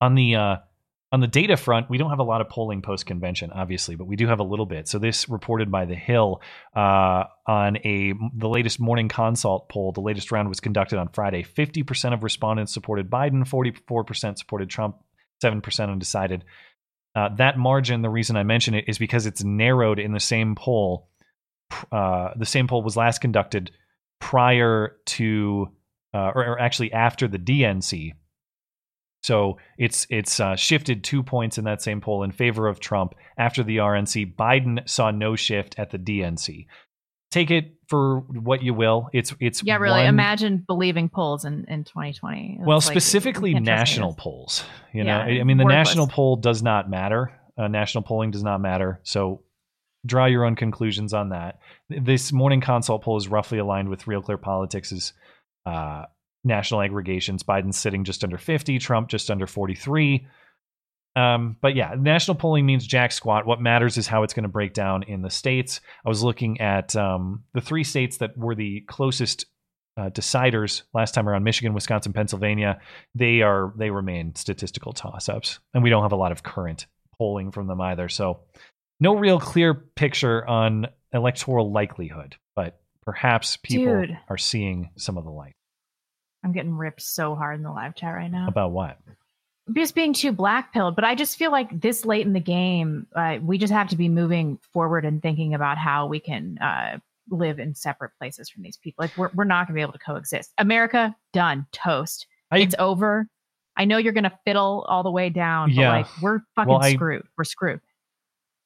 on 0.00 0.14
the 0.14 0.36
uh, 0.36 0.56
on 1.12 1.20
the 1.20 1.26
data 1.26 1.56
front, 1.56 1.90
we 1.90 1.98
don't 1.98 2.10
have 2.10 2.20
a 2.20 2.24
lot 2.24 2.40
of 2.40 2.48
polling 2.48 2.82
post 2.82 3.04
convention, 3.04 3.50
obviously, 3.52 3.96
but 3.96 4.06
we 4.06 4.14
do 4.14 4.28
have 4.28 4.38
a 4.38 4.44
little 4.44 4.66
bit. 4.66 4.86
So 4.86 4.98
this 4.98 5.28
reported 5.28 5.70
by 5.70 5.84
the 5.84 5.96
Hill 5.96 6.40
uh, 6.74 7.24
on 7.46 7.78
a 7.78 8.14
the 8.34 8.48
latest 8.48 8.78
morning 8.78 9.08
consult 9.08 9.68
poll. 9.68 9.90
The 9.90 10.00
latest 10.00 10.30
round 10.30 10.48
was 10.48 10.60
conducted 10.60 10.98
on 10.98 11.08
Friday. 11.08 11.42
Fifty 11.42 11.82
percent 11.82 12.14
of 12.14 12.22
respondents 12.22 12.72
supported 12.72 13.10
Biden. 13.10 13.46
Forty 13.46 13.72
four 13.88 14.04
percent 14.04 14.38
supported 14.38 14.70
Trump. 14.70 14.98
Seven 15.42 15.60
percent 15.60 15.90
undecided. 15.90 16.44
Uh, 17.16 17.30
that 17.36 17.58
margin, 17.58 18.02
the 18.02 18.10
reason 18.10 18.36
I 18.36 18.44
mention 18.44 18.74
it 18.74 18.84
is 18.86 18.98
because 18.98 19.26
it's 19.26 19.42
narrowed 19.42 19.98
in 19.98 20.12
the 20.12 20.20
same 20.20 20.54
poll. 20.54 21.08
Uh, 21.90 22.30
the 22.36 22.46
same 22.46 22.68
poll 22.68 22.82
was 22.82 22.96
last 22.96 23.20
conducted 23.20 23.72
prior 24.20 24.96
to, 25.06 25.68
uh, 26.14 26.30
or, 26.34 26.46
or 26.46 26.60
actually 26.60 26.92
after 26.92 27.26
the 27.26 27.38
DNC. 27.38 28.12
So 29.22 29.58
it's 29.76 30.06
it's 30.10 30.40
uh, 30.40 30.56
shifted 30.56 31.04
two 31.04 31.22
points 31.22 31.58
in 31.58 31.64
that 31.64 31.82
same 31.82 32.00
poll 32.00 32.22
in 32.22 32.32
favor 32.32 32.68
of 32.68 32.80
Trump 32.80 33.14
after 33.36 33.62
the 33.62 33.78
RNC. 33.78 34.34
Biden 34.34 34.88
saw 34.88 35.10
no 35.10 35.36
shift 35.36 35.74
at 35.78 35.90
the 35.90 35.98
DNC. 35.98 36.66
Take 37.30 37.50
it 37.50 37.74
for 37.86 38.20
what 38.20 38.62
you 38.62 38.74
will. 38.74 39.08
It's 39.12 39.34
it's 39.38 39.62
Yeah, 39.62 39.76
really. 39.76 40.00
one- 40.00 40.06
Imagine 40.08 40.64
believing 40.66 41.08
polls 41.08 41.44
in, 41.44 41.64
in 41.68 41.84
2020. 41.84 42.56
It's 42.58 42.66
well, 42.66 42.78
like, 42.78 42.82
specifically 42.82 43.54
national 43.54 44.14
polls. 44.14 44.64
You 44.92 45.04
know, 45.04 45.18
I 45.18 45.40
I 45.40 45.44
mean, 45.44 45.58
the 45.58 45.64
worthless. 45.64 45.88
national 45.88 46.08
poll 46.08 46.36
does 46.36 46.62
not 46.62 46.88
matter. 46.90 47.30
Uh, 47.58 47.68
national 47.68 48.02
polling 48.02 48.30
does 48.30 48.42
not 48.42 48.60
matter. 48.60 49.00
So 49.02 49.42
draw 50.06 50.24
your 50.26 50.44
own 50.44 50.56
conclusions 50.56 51.12
on 51.12 51.28
that. 51.28 51.58
This 51.90 52.32
morning 52.32 52.60
consult 52.62 53.02
poll 53.02 53.18
is 53.18 53.28
roughly 53.28 53.58
aligned 53.58 53.90
with 53.90 54.06
Real 54.06 54.22
Clear 54.22 54.38
Politics' 54.38 55.12
uh, 55.66 56.06
national 56.44 56.82
aggregations. 56.82 57.42
Biden's 57.42 57.78
sitting 57.78 58.04
just 58.04 58.24
under 58.24 58.38
50, 58.38 58.78
Trump 58.78 59.08
just 59.08 59.30
under 59.30 59.46
43. 59.46 60.26
Um, 61.16 61.56
but 61.60 61.74
yeah, 61.74 61.94
national 61.98 62.36
polling 62.36 62.66
means 62.66 62.86
jack 62.86 63.12
squat. 63.12 63.46
What 63.46 63.60
matters 63.60 63.98
is 63.98 64.06
how 64.06 64.22
it's 64.22 64.34
going 64.34 64.44
to 64.44 64.48
break 64.48 64.74
down 64.74 65.02
in 65.02 65.22
the 65.22 65.30
states. 65.30 65.80
I 66.04 66.08
was 66.08 66.22
looking 66.22 66.60
at 66.60 66.94
um, 66.94 67.44
the 67.52 67.60
three 67.60 67.84
states 67.84 68.18
that 68.18 68.36
were 68.36 68.54
the 68.54 68.82
closest 68.82 69.46
uh, 69.96 70.10
deciders 70.10 70.82
last 70.94 71.12
time 71.12 71.28
around: 71.28 71.42
Michigan, 71.42 71.74
Wisconsin, 71.74 72.12
Pennsylvania. 72.12 72.80
They 73.14 73.42
are 73.42 73.74
they 73.76 73.90
remain 73.90 74.36
statistical 74.36 74.92
toss-ups, 74.92 75.58
and 75.74 75.82
we 75.82 75.90
don't 75.90 76.02
have 76.02 76.12
a 76.12 76.16
lot 76.16 76.32
of 76.32 76.44
current 76.44 76.86
polling 77.18 77.50
from 77.50 77.66
them 77.66 77.80
either. 77.80 78.08
So, 78.08 78.42
no 79.00 79.16
real 79.16 79.40
clear 79.40 79.74
picture 79.74 80.46
on 80.46 80.86
electoral 81.12 81.72
likelihood, 81.72 82.36
but 82.54 82.80
perhaps 83.02 83.56
people 83.56 84.02
Dude. 84.02 84.18
are 84.28 84.38
seeing 84.38 84.90
some 84.96 85.18
of 85.18 85.24
the 85.24 85.30
light. 85.30 85.54
I'm 86.44 86.52
getting 86.52 86.74
ripped 86.74 87.02
so 87.02 87.34
hard 87.34 87.56
in 87.56 87.62
the 87.62 87.70
live 87.70 87.94
chat 87.94 88.14
right 88.14 88.30
now. 88.30 88.48
About 88.48 88.72
what? 88.72 88.98
just 89.72 89.94
being 89.94 90.12
too 90.12 90.32
black 90.32 90.72
pilled. 90.72 90.96
But 90.96 91.04
I 91.04 91.14
just 91.14 91.36
feel 91.36 91.52
like 91.52 91.80
this 91.80 92.04
late 92.04 92.26
in 92.26 92.32
the 92.32 92.40
game, 92.40 93.06
uh, 93.14 93.38
we 93.40 93.56
just 93.56 93.72
have 93.72 93.88
to 93.90 93.96
be 93.96 94.08
moving 94.08 94.58
forward 94.72 95.04
and 95.04 95.22
thinking 95.22 95.54
about 95.54 95.78
how 95.78 96.06
we 96.08 96.18
can 96.18 96.58
uh, 96.58 96.98
live 97.30 97.60
in 97.60 97.76
separate 97.76 98.10
places 98.18 98.50
from 98.50 98.62
these 98.64 98.76
people. 98.76 99.04
Like 99.04 99.16
we're 99.16 99.30
we're 99.34 99.44
not 99.44 99.66
going 99.68 99.74
to 99.74 99.78
be 99.78 99.82
able 99.82 99.92
to 99.92 99.98
coexist. 100.00 100.52
America 100.58 101.14
done 101.32 101.66
toast. 101.72 102.26
it's 102.52 102.74
over. 102.80 103.28
I 103.76 103.84
know 103.84 103.96
you're 103.98 104.12
going 104.12 104.24
to 104.24 104.38
fiddle 104.44 104.84
all 104.88 105.04
the 105.04 105.10
way 105.12 105.28
down, 105.30 105.68
but 105.68 105.80
Yeah. 105.82 105.92
like 105.98 106.06
we're 106.20 106.40
fucking 106.56 106.68
Well, 106.72 106.82
I- 106.82 106.94
screwed. 106.94 107.22
We're 107.38 107.44
screwed. 107.44 107.80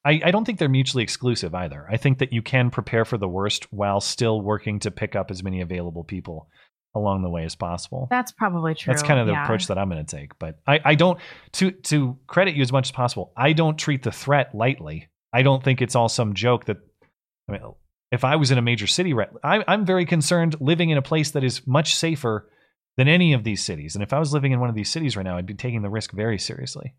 I, 0.06 0.20
I 0.24 0.30
don't 0.32 0.44
think 0.44 0.58
they're 0.58 0.68
mutually 0.68 1.02
exclusive 1.02 1.54
either. 1.54 1.86
I 1.90 1.96
think 1.96 2.18
that 2.18 2.30
you 2.32 2.42
can 2.42 2.70
prepare 2.70 3.04
for 3.06 3.16
the 3.16 3.28
worst 3.28 3.72
while 3.72 4.00
still 4.02 4.40
working 4.40 4.78
to 4.80 4.90
pick 4.90 5.16
up 5.16 5.30
as 5.30 5.42
many 5.42 5.60
available 5.62 6.04
people 6.04 6.48
along 6.94 7.22
the 7.22 7.30
way 7.30 7.44
as 7.44 7.54
possible. 7.54 8.06
That's 8.10 8.32
probably 8.32 8.74
true. 8.74 8.92
That's 8.92 9.02
kind 9.02 9.18
of 9.18 9.26
the 9.26 9.32
yeah. 9.32 9.44
approach 9.44 9.66
that 9.66 9.78
I'm 9.78 9.88
going 9.90 10.04
to 10.04 10.16
take. 10.16 10.38
But 10.38 10.60
I, 10.66 10.80
I 10.84 10.94
don't 10.94 11.18
to 11.52 11.70
to 11.70 12.18
credit 12.26 12.54
you 12.54 12.62
as 12.62 12.72
much 12.72 12.88
as 12.88 12.92
possible. 12.92 13.32
I 13.36 13.52
don't 13.52 13.78
treat 13.78 14.02
the 14.02 14.12
threat 14.12 14.54
lightly. 14.54 15.08
I 15.32 15.42
don't 15.42 15.62
think 15.62 15.82
it's 15.82 15.94
all 15.94 16.08
some 16.08 16.34
joke 16.34 16.66
that. 16.66 16.78
I 17.48 17.52
mean, 17.52 17.62
if 18.12 18.24
I 18.24 18.36
was 18.36 18.50
in 18.50 18.58
a 18.58 18.62
major 18.62 18.86
city, 18.86 19.12
right, 19.12 19.28
I, 19.42 19.64
I'm 19.66 19.84
very 19.84 20.06
concerned 20.06 20.56
living 20.60 20.90
in 20.90 20.98
a 20.98 21.02
place 21.02 21.32
that 21.32 21.44
is 21.44 21.66
much 21.66 21.94
safer 21.96 22.48
than 22.96 23.08
any 23.08 23.32
of 23.32 23.44
these 23.44 23.62
cities. 23.62 23.96
And 23.96 24.02
if 24.02 24.12
I 24.12 24.18
was 24.18 24.32
living 24.32 24.52
in 24.52 24.60
one 24.60 24.68
of 24.68 24.76
these 24.76 24.90
cities 24.90 25.16
right 25.16 25.24
now, 25.24 25.36
I'd 25.36 25.46
be 25.46 25.54
taking 25.54 25.82
the 25.82 25.90
risk 25.90 26.12
very 26.12 26.38
seriously. 26.38 26.94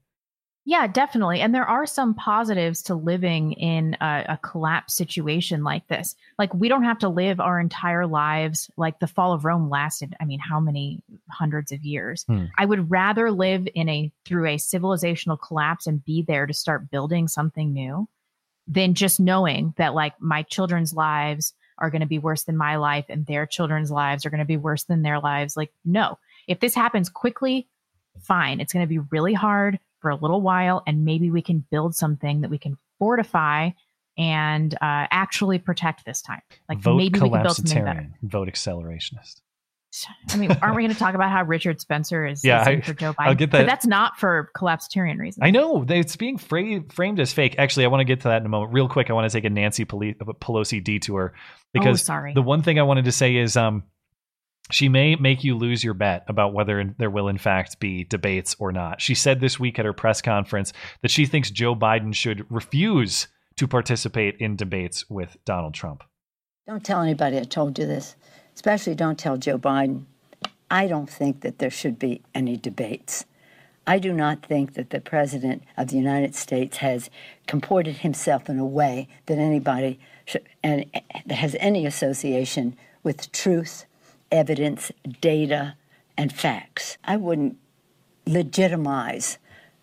Yeah, 0.67 0.87
definitely. 0.87 1.41
And 1.41 1.53
there 1.53 1.67
are 1.67 1.85
some 1.85 2.15
positives 2.15 2.81
to 2.83 2.95
living 2.95 3.53
in 3.53 3.95
a, 4.01 4.25
a 4.29 4.39
collapse 4.41 4.95
situation 4.95 5.63
like 5.63 5.87
this. 5.87 6.15
Like, 6.39 6.51
we 6.55 6.69
don't 6.69 6.83
have 6.83 6.97
to 6.99 7.09
live 7.09 7.39
our 7.39 7.59
entire 7.59 8.07
lives 8.07 8.69
like 8.75 8.99
the 8.99 9.05
fall 9.07 9.33
of 9.33 9.45
Rome 9.45 9.69
lasted, 9.69 10.15
I 10.19 10.25
mean, 10.25 10.39
how 10.39 10.59
many 10.59 11.03
hundreds 11.29 11.71
of 11.71 11.85
years? 11.85 12.23
Hmm. 12.23 12.45
I 12.57 12.65
would 12.65 12.89
rather 12.89 13.29
live 13.29 13.67
in 13.75 13.87
a 13.87 14.11
through 14.25 14.47
a 14.47 14.57
civilizational 14.57 15.39
collapse 15.39 15.85
and 15.85 16.03
be 16.03 16.23
there 16.23 16.47
to 16.47 16.53
start 16.53 16.89
building 16.89 17.27
something 17.27 17.71
new 17.71 18.07
than 18.67 18.95
just 18.95 19.19
knowing 19.19 19.75
that 19.77 19.93
like 19.93 20.19
my 20.19 20.41
children's 20.41 20.95
lives 20.95 21.53
are 21.77 21.91
going 21.91 22.01
to 22.01 22.07
be 22.07 22.17
worse 22.17 22.43
than 22.43 22.57
my 22.57 22.77
life 22.77 23.05
and 23.09 23.27
their 23.27 23.45
children's 23.45 23.91
lives 23.91 24.25
are 24.25 24.31
going 24.31 24.39
to 24.39 24.45
be 24.45 24.57
worse 24.57 24.85
than 24.85 25.03
their 25.03 25.19
lives. 25.19 25.55
Like, 25.55 25.71
no, 25.83 26.17
if 26.47 26.59
this 26.59 26.73
happens 26.73 27.09
quickly, 27.09 27.67
fine. 28.19 28.59
It's 28.59 28.73
going 28.73 28.83
to 28.83 28.89
be 28.89 28.99
really 28.99 29.33
hard 29.33 29.79
for 30.06 30.11
a 30.11 30.15
little 30.15 30.40
while, 30.40 30.84
and 30.86 31.03
maybe 31.03 31.32
we 31.32 31.41
can 31.41 31.65
build 31.72 31.95
something 31.95 32.41
that 32.41 32.52
we 32.52 32.60
can 32.60 32.77
fortify 32.99 33.72
and 34.19 34.72
uh, 34.76 34.77
actually 35.10 35.57
protect 35.57 36.06
this 36.06 36.22
time. 36.22 36.41
Like, 36.69 36.77
Vote 36.77 36.98
maybe 36.98 37.19
we 37.19 37.27
can 37.32 37.41
build 37.41 37.56
something 37.56 37.84
better. 37.84 38.07
Vote 38.22 38.48
accelerationist. 38.48 39.41
I 40.30 40.38
mean, 40.38 40.52
aren't 40.61 40.76
we 40.76 40.84
going 40.84 40.94
to 40.94 40.99
talk 40.99 41.15
about 41.15 41.32
how 41.32 41.41
Richard 41.41 41.82
Spencer 41.82 42.23
is, 42.23 42.45
Yeah, 42.45 42.61
I- 42.61 42.82
for 42.82 42.94
Joe 42.94 43.14
Biden? 43.14 43.27
I'll 43.27 43.34
get 43.34 43.49
But 43.49 43.65
that's 43.65 43.88
not 43.88 44.19
for 44.19 44.52
collapsitarian 44.56 45.18
reasons. 45.18 45.41
I 45.41 45.49
know 45.49 45.84
it's 45.90 46.15
being 46.18 46.38
fra- 46.38 46.84
framed 46.91 47.19
as 47.19 47.34
fake. 47.34 47.56
Actually, 47.57 47.86
I 47.86 47.88
want 47.88 48.02
to 48.02 48.06
get 48.06 48.22
to 48.22 48.27
that 48.27 48.41
in 48.41 48.45
a 48.45 48.49
moment. 48.49 48.73
Real 48.73 48.88
quick, 48.88 49.10
I 49.10 49.14
want 49.14 49.27
to 49.27 49.36
take 49.36 49.45
a 49.45 49.49
Nancy 49.49 49.86
Pelosi 49.86 50.84
detour 50.84 51.34
because 51.73 52.03
sorry. 52.03 52.36
the 52.36 52.44
one 52.44 52.61
thing 52.61 52.77
I 52.77 52.84
wanted 52.84 53.06
to 53.06 53.11
say 53.11 53.38
is 53.38 53.57
um, 53.57 53.86
she 54.71 54.89
may 54.89 55.15
make 55.15 55.43
you 55.43 55.55
lose 55.55 55.83
your 55.83 55.93
bet 55.93 56.23
about 56.27 56.53
whether 56.53 56.83
there 56.97 57.09
will 57.09 57.27
in 57.27 57.37
fact 57.37 57.79
be 57.79 58.03
debates 58.03 58.55
or 58.59 58.71
not. 58.71 58.99
She 58.99 59.13
said 59.13 59.39
this 59.39 59.59
week 59.59 59.77
at 59.77 59.85
her 59.85 59.93
press 59.93 60.21
conference 60.21 60.73
that 61.01 61.11
she 61.11 61.25
thinks 61.25 61.51
Joe 61.51 61.75
Biden 61.75 62.13
should 62.15 62.45
refuse 62.49 63.27
to 63.57 63.67
participate 63.67 64.37
in 64.39 64.55
debates 64.55 65.09
with 65.09 65.37
Donald 65.45 65.73
Trump. 65.73 66.03
Don't 66.67 66.83
tell 66.83 67.01
anybody 67.01 67.37
I 67.37 67.43
told 67.43 67.77
you 67.77 67.85
this, 67.85 68.15
especially 68.55 68.95
don't 68.95 69.19
tell 69.19 69.37
Joe 69.37 69.59
Biden. 69.59 70.05
I 70.71 70.87
don't 70.87 71.09
think 71.09 71.41
that 71.41 71.59
there 71.59 71.69
should 71.69 71.99
be 71.99 72.23
any 72.33 72.57
debates. 72.57 73.25
I 73.87 73.99
do 73.99 74.11
not 74.11 74.43
think 74.43 74.73
that 74.73 74.89
the 74.89 74.99
President 74.99 75.63
of 75.77 75.89
the 75.89 75.95
United 75.95 76.33
States 76.33 76.77
has 76.77 77.11
comported 77.45 77.97
himself 77.97 78.49
in 78.49 78.57
a 78.57 78.65
way 78.65 79.07
that 79.27 79.37
anybody 79.37 79.99
should, 80.25 80.49
and 80.63 80.85
that 81.27 81.35
has 81.35 81.55
any 81.59 81.85
association 81.85 82.75
with 83.03 83.31
truth, 83.31 83.85
evidence, 84.36 84.91
data, 85.22 85.76
and 86.18 86.32
facts. 86.32 86.98
I 87.06 87.16
wouldn't 87.16 87.57
legitimize 88.28 89.38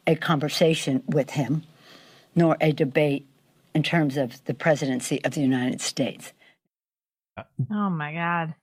a 0.06 0.14
conversation 0.14 1.02
with 1.06 1.30
him, 1.30 1.62
nor 2.34 2.56
a 2.60 2.72
debate 2.72 3.26
in 3.74 3.82
terms 3.82 4.16
of 4.16 4.44
the 4.44 4.54
presidency 4.54 5.24
of 5.24 5.34
the 5.34 5.40
United 5.40 5.80
States. 5.80 6.32
Uh, 7.36 7.44
oh 7.70 7.90
my 7.90 8.12
God. 8.12 8.54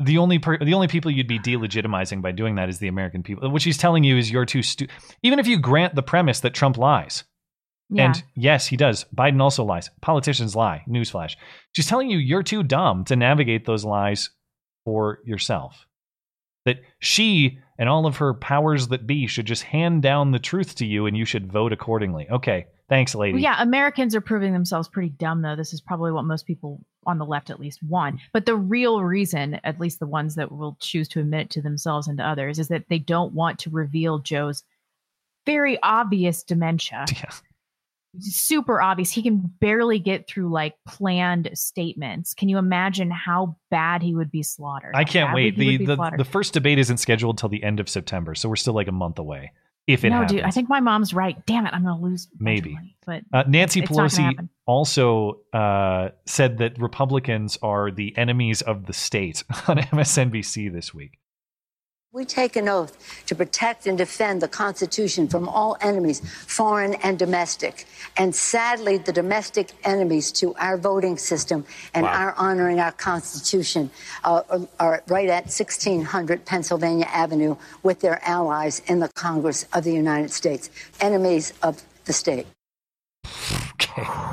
The 0.00 0.18
only 0.18 0.38
per- 0.38 0.58
the 0.58 0.74
only 0.74 0.86
people 0.86 1.10
you'd 1.10 1.26
be 1.26 1.40
delegitimizing 1.40 2.22
by 2.22 2.30
doing 2.30 2.54
that 2.56 2.68
is 2.68 2.78
the 2.78 2.86
American 2.86 3.22
people. 3.22 3.50
What 3.50 3.62
she's 3.62 3.78
telling 3.78 4.04
you 4.04 4.16
is 4.16 4.30
you're 4.30 4.44
too 4.44 4.62
stupid. 4.62 4.94
even 5.22 5.38
if 5.38 5.46
you 5.46 5.58
grant 5.58 5.94
the 5.94 6.02
premise 6.02 6.40
that 6.40 6.54
Trump 6.54 6.76
lies. 6.78 7.24
Yeah. 7.90 8.06
And 8.06 8.22
yes, 8.36 8.66
he 8.66 8.76
does. 8.76 9.06
Biden 9.16 9.40
also 9.40 9.64
lies. 9.64 9.90
Politicians 10.02 10.54
lie. 10.54 10.84
Newsflash. 10.86 11.36
She's 11.74 11.86
telling 11.86 12.10
you 12.10 12.18
you're 12.18 12.42
too 12.42 12.62
dumb 12.62 13.04
to 13.06 13.16
navigate 13.16 13.64
those 13.64 13.84
lies 13.84 14.28
for 14.88 15.20
yourself. 15.22 15.86
That 16.64 16.80
she 16.98 17.58
and 17.78 17.90
all 17.90 18.06
of 18.06 18.16
her 18.16 18.32
powers 18.32 18.88
that 18.88 19.06
be 19.06 19.26
should 19.26 19.44
just 19.44 19.64
hand 19.64 20.00
down 20.00 20.30
the 20.30 20.38
truth 20.38 20.76
to 20.76 20.86
you 20.86 21.04
and 21.04 21.14
you 21.14 21.26
should 21.26 21.52
vote 21.52 21.74
accordingly. 21.74 22.26
Okay. 22.30 22.68
Thanks, 22.88 23.14
lady. 23.14 23.34
Well, 23.34 23.42
yeah, 23.42 23.62
Americans 23.62 24.14
are 24.14 24.22
proving 24.22 24.54
themselves 24.54 24.88
pretty 24.88 25.10
dumb, 25.10 25.42
though. 25.42 25.54
This 25.54 25.74
is 25.74 25.82
probably 25.82 26.10
what 26.10 26.24
most 26.24 26.46
people 26.46 26.80
on 27.04 27.18
the 27.18 27.26
left 27.26 27.50
at 27.50 27.60
least 27.60 27.82
want. 27.82 28.18
But 28.32 28.46
the 28.46 28.56
real 28.56 29.04
reason, 29.04 29.60
at 29.62 29.78
least 29.78 29.98
the 29.98 30.06
ones 30.06 30.36
that 30.36 30.50
will 30.50 30.78
choose 30.80 31.06
to 31.08 31.20
admit 31.20 31.42
it 31.42 31.50
to 31.50 31.60
themselves 31.60 32.08
and 32.08 32.16
to 32.16 32.26
others, 32.26 32.58
is 32.58 32.68
that 32.68 32.88
they 32.88 32.98
don't 32.98 33.34
want 33.34 33.58
to 33.58 33.70
reveal 33.70 34.20
Joe's 34.20 34.64
very 35.44 35.78
obvious 35.82 36.42
dementia. 36.42 37.04
Yeah. 37.12 37.30
Super 38.20 38.80
obvious. 38.80 39.12
He 39.12 39.22
can 39.22 39.50
barely 39.60 39.98
get 39.98 40.26
through 40.28 40.50
like 40.50 40.74
planned 40.86 41.50
statements. 41.54 42.34
Can 42.34 42.48
you 42.48 42.58
imagine 42.58 43.10
how 43.10 43.56
bad 43.70 44.02
he 44.02 44.14
would 44.14 44.30
be 44.30 44.42
slaughtered? 44.42 44.94
I 44.94 45.04
can't 45.04 45.34
wait. 45.34 45.56
The, 45.56 45.76
the 45.78 45.94
slaughtered. 45.96 46.18
the 46.20 46.24
first 46.24 46.52
debate 46.54 46.78
isn't 46.78 46.96
scheduled 46.98 47.38
till 47.38 47.48
the 47.48 47.62
end 47.62 47.80
of 47.80 47.88
September, 47.88 48.34
so 48.34 48.48
we're 48.48 48.56
still 48.56 48.74
like 48.74 48.88
a 48.88 48.92
month 48.92 49.18
away. 49.18 49.52
If 49.86 50.04
it 50.04 50.10
no, 50.10 50.16
happens. 50.16 50.32
dude, 50.32 50.42
I 50.42 50.50
think 50.50 50.68
my 50.68 50.80
mom's 50.80 51.14
right. 51.14 51.44
Damn 51.46 51.66
it, 51.66 51.72
I'm 51.72 51.82
gonna 51.82 51.98
lose. 52.00 52.26
a 52.26 52.28
bunch 52.28 52.40
of 52.58 52.64
Maybe. 52.64 52.74
money, 52.74 52.96
but 53.06 53.22
Uh, 53.32 53.44
Nancy 53.48 53.80
Pelosi 53.80 54.48
also 54.66 55.40
uh, 55.54 56.10
said 56.26 56.58
that 56.58 56.78
Republicans 56.78 57.58
are 57.62 57.90
the 57.90 58.16
enemies 58.18 58.60
of 58.60 58.84
the 58.86 58.92
state 58.92 59.44
on 59.68 59.78
MSNBC 59.78 60.70
this 60.72 60.92
week. 60.92 61.18
We 62.10 62.24
take 62.24 62.56
an 62.56 62.70
oath 62.70 62.96
to 63.26 63.34
protect 63.34 63.86
and 63.86 63.98
defend 63.98 64.40
the 64.40 64.48
Constitution 64.48 65.28
from 65.28 65.46
all 65.46 65.76
enemies, 65.82 66.22
foreign 66.46 66.94
and 66.94 67.18
domestic. 67.18 67.84
And 68.16 68.34
sadly, 68.34 68.96
the 68.96 69.12
domestic 69.12 69.72
enemies 69.84 70.32
to 70.32 70.54
our 70.54 70.78
voting 70.78 71.18
system 71.18 71.66
and 71.92 72.04
Wow. 72.04 72.12
our 72.14 72.34
honoring 72.38 72.80
our 72.80 72.92
Constitution 72.92 73.90
uh, 74.24 74.40
are- 74.48 74.68
are 74.80 75.02
right 75.08 75.28
at 75.28 75.50
1600 75.52 76.46
Pennsylvania 76.46 77.06
Avenue 77.12 77.56
with 77.82 78.00
their 78.00 78.20
allies 78.26 78.80
in 78.86 79.00
the 79.00 79.10
Congress 79.10 79.66
of 79.74 79.84
the 79.84 79.92
United 79.92 80.30
States, 80.30 80.70
enemies 81.00 81.52
of 81.62 81.82
the 82.06 82.14
state. 82.14 82.46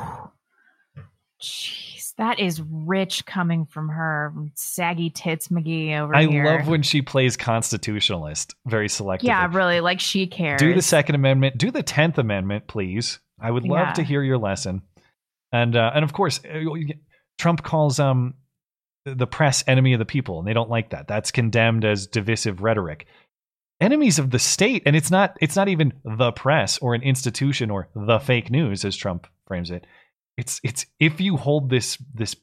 That 2.17 2.39
is 2.39 2.61
rich 2.61 3.25
coming 3.25 3.65
from 3.65 3.89
her, 3.89 4.33
saggy 4.53 5.09
tits 5.09 5.49
McGee 5.49 5.99
over 5.99 6.15
I 6.15 6.25
here. 6.27 6.45
love 6.45 6.67
when 6.67 6.81
she 6.81 7.01
plays 7.01 7.35
constitutionalist 7.35 8.55
very 8.65 8.87
selectively. 8.87 9.23
yeah, 9.23 9.49
really, 9.51 9.81
like 9.81 9.99
she 9.99 10.25
cares. 10.27 10.59
Do 10.59 10.73
the 10.73 10.81
Second 10.81 11.15
Amendment. 11.15 11.57
Do 11.57 11.71
the 11.71 11.83
Tenth 11.83 12.17
Amendment, 12.17 12.67
please. 12.67 13.19
I 13.39 13.51
would 13.51 13.63
love 13.63 13.87
Yeah. 13.87 13.93
to 13.93 14.03
hear 14.03 14.23
your 14.23 14.37
lesson. 14.37 14.81
And 15.51 15.75
uh, 15.75 15.91
and 15.93 16.03
of 16.05 16.13
course, 16.13 16.39
uh, 16.45 16.59
Trump 17.37 17.63
calls 17.63 17.99
um 17.99 18.35
the 19.05 19.27
press 19.27 19.63
enemy 19.67 19.93
of 19.93 19.99
the 19.99 20.05
people, 20.05 20.39
and 20.39 20.47
they 20.47 20.53
don't 20.53 20.69
like 20.69 20.91
that. 20.91 21.07
That's 21.07 21.31
condemned 21.31 21.83
as 21.85 22.07
divisive 22.07 22.61
rhetoric. 22.63 23.05
Enemies 23.81 24.19
of 24.19 24.31
the 24.31 24.39
state, 24.39 24.83
and 24.85 24.95
it's 24.95 25.11
not 25.11 25.37
it's 25.41 25.55
not 25.57 25.67
even 25.67 25.91
the 26.05 26.31
press 26.31 26.77
or 26.77 26.95
an 26.95 27.01
institution 27.03 27.69
or 27.69 27.89
the 27.93 28.19
fake 28.19 28.49
news, 28.49 28.85
as 28.85 28.95
Trump 28.95 29.27
frames 29.47 29.69
it. 29.69 29.85
It's 30.37 30.59
it's 30.63 30.85
if 30.99 31.21
you 31.21 31.37
hold 31.37 31.69
this 31.69 31.97
this 32.13 32.35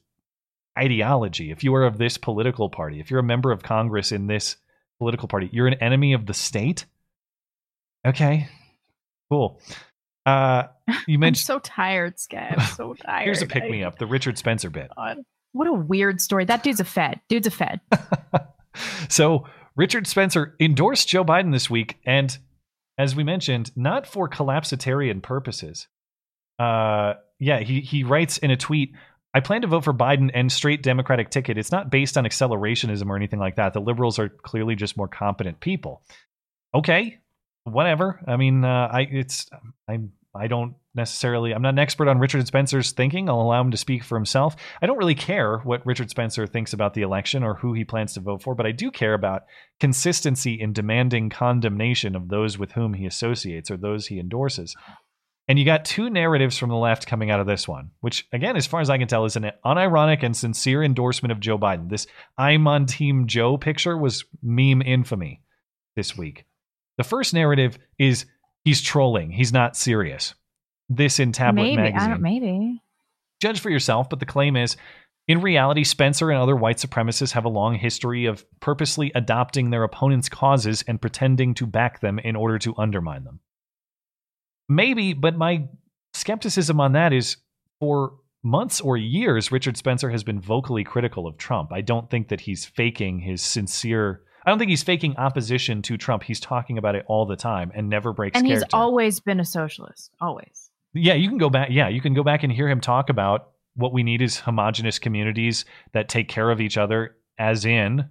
ideology, 0.77 1.51
if 1.51 1.63
you 1.63 1.75
are 1.75 1.83
of 1.83 1.97
this 1.97 2.17
political 2.17 2.69
party, 2.69 2.99
if 2.99 3.11
you're 3.11 3.19
a 3.19 3.23
member 3.23 3.51
of 3.51 3.61
Congress 3.63 4.11
in 4.11 4.27
this 4.27 4.57
political 4.99 5.27
party, 5.27 5.49
you're 5.51 5.67
an 5.67 5.75
enemy 5.75 6.13
of 6.13 6.25
the 6.25 6.33
state. 6.33 6.85
Okay, 8.05 8.49
cool. 9.31 9.61
Uh, 10.25 10.63
you 11.07 11.15
I'm 11.15 11.19
mentioned 11.19 11.45
so 11.45 11.59
tired, 11.59 12.19
Sky. 12.19 12.55
I'm 12.57 12.65
so 12.75 12.93
tired. 12.93 13.23
here's 13.25 13.41
a 13.41 13.45
pick 13.45 13.69
me 13.69 13.83
up, 13.83 13.99
the 13.99 14.07
Richard 14.07 14.37
Spencer 14.37 14.69
bit. 14.69 14.89
God. 14.95 15.17
What 15.51 15.67
a 15.67 15.73
weird 15.73 16.19
story. 16.19 16.45
That 16.45 16.63
dude's 16.63 16.79
a 16.79 16.85
fed. 16.85 17.19
Dude's 17.29 17.47
a 17.47 17.51
fed. 17.51 17.79
So 19.09 19.45
Richard 19.75 20.07
Spencer 20.07 20.55
endorsed 20.59 21.07
Joe 21.07 21.23
Biden 21.23 21.51
this 21.51 21.69
week, 21.69 21.97
and 22.05 22.37
as 22.97 23.15
we 23.15 23.23
mentioned, 23.23 23.71
not 23.75 24.07
for 24.07 24.29
collapsitarian 24.29 25.21
purposes. 25.21 25.87
Uh, 26.59 27.13
yeah, 27.43 27.59
he 27.59 27.81
he 27.81 28.03
writes 28.03 28.37
in 28.37 28.51
a 28.51 28.57
tweet. 28.57 28.93
I 29.35 29.39
plan 29.39 29.61
to 29.61 29.67
vote 29.67 29.83
for 29.83 29.93
Biden 29.93 30.29
and 30.33 30.51
straight 30.51 30.83
Democratic 30.83 31.29
ticket. 31.29 31.57
It's 31.57 31.71
not 31.71 31.89
based 31.89 32.17
on 32.17 32.23
accelerationism 32.23 33.09
or 33.09 33.15
anything 33.15 33.39
like 33.39 33.55
that. 33.55 33.73
The 33.73 33.81
liberals 33.81 34.19
are 34.19 34.29
clearly 34.29 34.75
just 34.75 34.95
more 34.95 35.07
competent 35.07 35.59
people. 35.59 36.03
Okay, 36.73 37.19
whatever. 37.63 38.21
I 38.27 38.37
mean, 38.37 38.63
uh, 38.63 38.89
I 38.91 39.01
it's 39.01 39.49
I'm 39.89 40.13
I 40.35 40.47
don't 40.47 40.75
necessarily 40.95 41.53
I'm 41.53 41.61
not 41.61 41.73
an 41.73 41.79
expert 41.79 42.07
on 42.07 42.19
Richard 42.19 42.47
Spencer's 42.47 42.91
thinking. 42.91 43.27
I'll 43.27 43.41
allow 43.41 43.61
him 43.61 43.71
to 43.71 43.77
speak 43.77 44.03
for 44.03 44.17
himself. 44.17 44.55
I 44.81 44.85
don't 44.85 44.97
really 44.97 45.15
care 45.15 45.57
what 45.59 45.85
Richard 45.85 46.09
Spencer 46.09 46.47
thinks 46.47 46.71
about 46.71 46.93
the 46.93 47.01
election 47.01 47.43
or 47.43 47.55
who 47.55 47.73
he 47.73 47.83
plans 47.83 48.13
to 48.13 48.21
vote 48.21 48.41
for, 48.41 48.55
but 48.55 48.65
I 48.65 48.71
do 48.71 48.89
care 48.89 49.13
about 49.13 49.43
consistency 49.79 50.59
in 50.59 50.73
demanding 50.73 51.29
condemnation 51.29 52.15
of 52.15 52.29
those 52.29 52.57
with 52.57 52.71
whom 52.71 52.93
he 52.93 53.05
associates 53.05 53.69
or 53.69 53.77
those 53.77 54.07
he 54.07 54.19
endorses. 54.19 54.75
And 55.47 55.59
you 55.59 55.65
got 55.65 55.83
two 55.83 56.09
narratives 56.09 56.57
from 56.57 56.69
the 56.69 56.75
left 56.75 57.05
coming 57.05 57.29
out 57.29 57.41
of 57.41 57.47
this 57.47 57.67
one, 57.67 57.91
which, 57.99 58.25
again, 58.31 58.55
as 58.55 58.65
far 58.65 58.79
as 58.79 58.89
I 58.89 58.97
can 58.97 59.09
tell, 59.09 59.25
is 59.25 59.35
an 59.35 59.51
unironic 59.65 60.23
and 60.23 60.35
sincere 60.35 60.81
endorsement 60.83 61.33
of 61.33 61.41
Joe 61.41 61.57
Biden. 61.57 61.89
This 61.89 62.07
I'm 62.37 62.67
on 62.67 62.85
Team 62.85 63.27
Joe 63.27 63.57
picture 63.57 63.97
was 63.97 64.23
meme 64.41 64.81
infamy 64.81 65.41
this 65.95 66.17
week. 66.17 66.45
The 66.97 67.03
first 67.03 67.33
narrative 67.33 67.77
is 67.99 68.25
he's 68.63 68.81
trolling, 68.81 69.31
he's 69.31 69.51
not 69.51 69.75
serious. 69.75 70.33
This 70.87 71.19
in 71.19 71.33
Tablet 71.33 71.63
maybe. 71.63 71.91
Magazine. 71.91 72.21
Maybe. 72.21 72.81
Judge 73.41 73.59
for 73.59 73.69
yourself, 73.69 74.09
but 74.09 74.19
the 74.19 74.25
claim 74.25 74.55
is 74.55 74.77
in 75.27 75.41
reality, 75.41 75.83
Spencer 75.83 76.29
and 76.31 76.39
other 76.39 76.55
white 76.55 76.77
supremacists 76.77 77.31
have 77.31 77.45
a 77.45 77.49
long 77.49 77.75
history 77.75 78.25
of 78.25 78.45
purposely 78.59 79.11
adopting 79.15 79.69
their 79.69 79.83
opponents' 79.83 80.27
causes 80.27 80.83
and 80.87 81.01
pretending 81.01 81.53
to 81.55 81.65
back 81.65 82.01
them 82.01 82.19
in 82.19 82.35
order 82.35 82.59
to 82.59 82.75
undermine 82.77 83.23
them. 83.23 83.39
Maybe, 84.69 85.13
but 85.13 85.35
my 85.37 85.67
skepticism 86.13 86.79
on 86.79 86.93
that 86.93 87.13
is 87.13 87.37
for 87.79 88.13
months 88.43 88.81
or 88.81 88.97
years, 88.97 89.51
Richard 89.51 89.77
Spencer 89.77 90.09
has 90.09 90.23
been 90.23 90.39
vocally 90.39 90.83
critical 90.83 91.27
of 91.27 91.37
Trump. 91.37 91.71
I 91.71 91.81
don't 91.81 92.09
think 92.09 92.29
that 92.29 92.41
he's 92.41 92.65
faking 92.65 93.19
his 93.19 93.41
sincere. 93.41 94.21
I 94.45 94.49
don't 94.49 94.59
think 94.59 94.69
he's 94.69 94.83
faking 94.83 95.15
opposition 95.17 95.81
to 95.83 95.97
Trump. 95.97 96.23
He's 96.23 96.39
talking 96.39 96.77
about 96.77 96.95
it 96.95 97.05
all 97.07 97.25
the 97.25 97.35
time 97.37 97.71
and 97.73 97.89
never 97.89 98.11
breaks 98.11 98.37
And 98.37 98.45
he's 98.45 98.59
character. 98.59 98.75
always 98.75 99.19
been 99.19 99.39
a 99.39 99.45
socialist. 99.45 100.11
Always. 100.19 100.69
Yeah, 100.93 101.13
you 101.13 101.29
can 101.29 101.37
go 101.37 101.49
back. 101.49 101.69
Yeah, 101.71 101.87
you 101.87 102.01
can 102.01 102.13
go 102.13 102.23
back 102.23 102.43
and 102.43 102.51
hear 102.51 102.67
him 102.69 102.81
talk 102.81 103.09
about 103.09 103.49
what 103.75 103.93
we 103.93 104.03
need 104.03 104.21
is 104.21 104.39
homogenous 104.39 104.99
communities 104.99 105.65
that 105.93 106.09
take 106.09 106.27
care 106.27 106.51
of 106.51 106.61
each 106.61 106.77
other, 106.77 107.15
as 107.39 107.65
in 107.65 108.07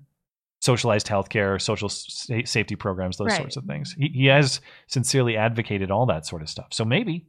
socialized 0.62 1.08
healthcare, 1.08 1.60
social 1.60 1.88
sa- 1.88 2.34
safety 2.44 2.76
programs, 2.76 3.16
those 3.16 3.28
Right. 3.28 3.36
sorts 3.36 3.56
of 3.56 3.64
things. 3.64 3.94
He, 3.98 4.08
he 4.14 4.26
has 4.26 4.60
sincerely 4.86 5.36
advocated 5.36 5.90
all 5.90 6.06
that 6.06 6.24
sort 6.24 6.40
of 6.40 6.48
stuff. 6.48 6.68
So 6.70 6.84
maybe 6.84 7.26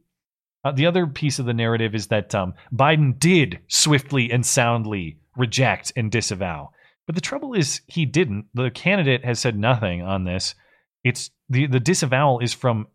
uh, 0.64 0.70
the 0.72 0.86
other 0.86 1.06
piece 1.06 1.38
of 1.40 1.44
the 1.46 1.52
narrative 1.52 1.94
is 1.94 2.06
that 2.06 2.34
um, 2.34 2.54
Biden 2.72 3.18
did 3.18 3.58
swiftly 3.68 4.30
and 4.30 4.46
soundly 4.46 5.18
reject 5.36 5.92
and 5.96 6.10
disavow. 6.12 6.70
But 7.06 7.16
the 7.16 7.20
trouble 7.20 7.54
is, 7.54 7.80
he 7.86 8.06
didn't. 8.06 8.46
The 8.54 8.70
candidate 8.70 9.24
has 9.24 9.40
said 9.40 9.58
nothing 9.58 10.00
on 10.00 10.24
this. 10.24 10.54
It's 11.02 11.30
the 11.50 11.66
the 11.66 11.80
disavowal 11.80 12.38
is 12.38 12.54
from 12.54 12.86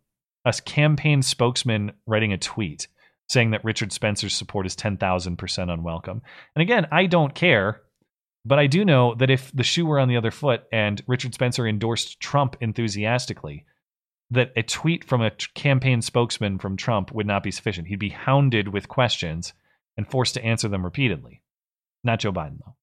a 0.44 0.52
campaign 0.64 1.22
spokesman 1.22 1.92
writing 2.06 2.32
a 2.32 2.38
tweet 2.38 2.88
saying 3.28 3.50
that 3.52 3.64
Richard 3.64 3.92
Spencer's 3.92 4.34
support 4.34 4.66
is 4.66 4.74
10,000% 4.74 5.70
unwelcome. 5.72 6.22
And 6.56 6.62
again, 6.62 6.88
I 6.90 7.06
don't 7.06 7.32
care, 7.32 7.82
but 8.44 8.58
I 8.58 8.66
do 8.66 8.84
know 8.84 9.14
that 9.16 9.30
if 9.30 9.52
the 9.52 9.62
shoe 9.62 9.86
were 9.86 9.98
on 9.98 10.08
the 10.08 10.16
other 10.16 10.30
foot 10.30 10.64
and 10.72 11.02
Richard 11.06 11.34
Spencer 11.34 11.66
endorsed 11.66 12.20
Trump 12.20 12.56
enthusiastically, 12.60 13.66
that 14.30 14.52
a 14.56 14.62
tweet 14.62 15.04
from 15.04 15.20
a 15.20 15.32
campaign 15.54 16.00
spokesman 16.00 16.58
from 16.58 16.76
Trump 16.76 17.12
would 17.12 17.26
not 17.26 17.42
be 17.42 17.50
sufficient. 17.50 17.88
He'd 17.88 17.98
be 17.98 18.10
hounded 18.10 18.68
with 18.68 18.88
questions 18.88 19.52
and 19.96 20.08
forced 20.08 20.34
to 20.34 20.44
answer 20.44 20.68
them 20.68 20.84
repeatedly. 20.84 21.42
Not 22.04 22.20
Joe 22.20 22.32
Biden, 22.32 22.58
though. 22.64 22.76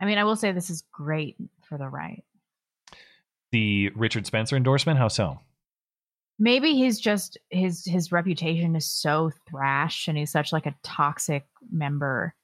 I 0.00 0.04
mean, 0.04 0.18
I 0.18 0.24
will 0.24 0.36
say 0.36 0.52
this 0.52 0.70
is 0.70 0.84
great 0.92 1.36
for 1.68 1.78
the 1.78 1.88
right. 1.88 2.22
The 3.52 3.90
Richard 3.96 4.26
Spencer 4.26 4.56
endorsement, 4.56 4.98
how 4.98 5.08
so? 5.08 5.40
Maybe 6.38 6.74
he's 6.74 6.98
just 6.98 7.38
his 7.50 7.84
his 7.84 8.10
reputation 8.10 8.74
is 8.74 8.86
so 8.86 9.30
thrash 9.48 10.08
and 10.08 10.18
he's 10.18 10.32
such 10.32 10.52
like 10.52 10.66
a 10.66 10.74
toxic 10.82 11.46
member 11.70 12.34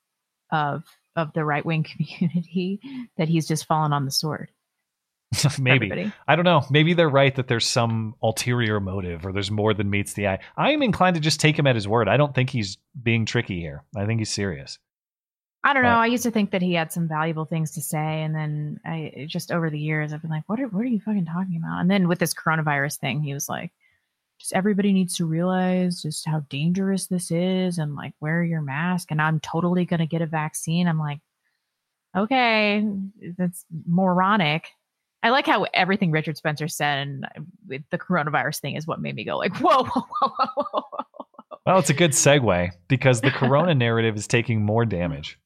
of 0.52 0.84
of 1.16 1.32
the 1.32 1.44
right 1.44 1.64
wing 1.64 1.84
community 2.08 2.80
that 3.16 3.28
he's 3.28 3.46
just 3.46 3.66
fallen 3.66 3.92
on 3.92 4.04
the 4.04 4.10
sword. 4.10 4.50
Maybe. 5.60 5.86
everybody. 5.86 6.12
I 6.26 6.34
don't 6.34 6.44
know. 6.44 6.64
Maybe 6.70 6.92
they're 6.92 7.08
right 7.08 7.34
that 7.36 7.46
there's 7.46 7.66
some 7.66 8.14
ulterior 8.22 8.80
motive 8.80 9.24
or 9.24 9.32
there's 9.32 9.50
more 9.50 9.72
than 9.74 9.88
meets 9.88 10.14
the 10.14 10.26
eye. 10.26 10.40
I 10.56 10.72
am 10.72 10.82
inclined 10.82 11.14
to 11.14 11.20
just 11.20 11.38
take 11.38 11.56
him 11.56 11.68
at 11.68 11.76
his 11.76 11.86
word. 11.86 12.08
I 12.08 12.16
don't 12.16 12.34
think 12.34 12.50
he's 12.50 12.78
being 13.00 13.26
tricky 13.26 13.60
here. 13.60 13.84
I 13.96 14.06
think 14.06 14.18
he's 14.20 14.30
serious. 14.30 14.78
I 15.62 15.72
don't 15.72 15.82
know. 15.82 15.90
But- 15.90 15.98
I 15.98 16.06
used 16.06 16.24
to 16.24 16.30
think 16.30 16.50
that 16.50 16.62
he 16.62 16.74
had 16.74 16.90
some 16.90 17.06
valuable 17.06 17.44
things 17.44 17.72
to 17.72 17.82
say, 17.82 18.22
and 18.22 18.34
then 18.34 18.80
I 18.84 19.26
just 19.28 19.52
over 19.52 19.70
the 19.70 19.78
years 19.78 20.12
I've 20.12 20.22
been 20.22 20.30
like, 20.30 20.44
"What 20.48 20.58
are 20.58 20.66
what 20.66 20.80
are 20.80 20.88
you 20.88 21.00
fucking 21.00 21.26
talking 21.26 21.58
about?" 21.62 21.80
And 21.80 21.90
then 21.90 22.08
with 22.08 22.18
this 22.18 22.32
coronavirus 22.32 22.98
thing, 22.98 23.20
he 23.20 23.34
was 23.34 23.46
like, 23.48 23.70
"Just 24.40 24.54
everybody 24.54 24.92
needs 24.92 25.16
to 25.16 25.26
realize 25.26 26.02
just 26.02 26.26
how 26.26 26.40
dangerous 26.48 27.06
this 27.06 27.30
is, 27.30 27.78
and 27.78 27.94
like 27.94 28.14
wear 28.20 28.42
your 28.42 28.62
mask." 28.62 29.10
And 29.10 29.22
I'm 29.22 29.40
totally 29.40 29.84
gonna 29.84 30.06
get 30.06 30.22
a 30.22 30.26
vaccine. 30.26 30.88
I'm 30.88 30.98
like, 30.98 31.20
okay, 32.16 32.84
that's 33.38 33.64
moronic. 33.86 34.68
I 35.22 35.30
like 35.30 35.46
how 35.46 35.66
everything 35.74 36.10
Richard 36.10 36.36
Spencer 36.36 36.68
said, 36.68 37.06
and 37.06 37.26
with 37.68 37.82
the 37.90 37.98
coronavirus 37.98 38.60
thing 38.60 38.76
is 38.76 38.86
what 38.86 39.00
made 39.00 39.14
me 39.14 39.24
go 39.24 39.36
like, 39.36 39.56
"Whoa, 39.58 39.84
whoa, 39.84 40.02
whoa, 40.20 40.28
whoa, 40.36 40.64
whoa." 40.72 41.04
Well, 41.66 41.78
it's 41.78 41.90
a 41.90 41.94
good 41.94 42.12
segue 42.12 42.70
because 42.88 43.20
the 43.20 43.30
corona 43.30 43.74
narrative 43.74 44.16
is 44.16 44.26
taking 44.26 44.64
more 44.64 44.86
damage. 44.86 45.38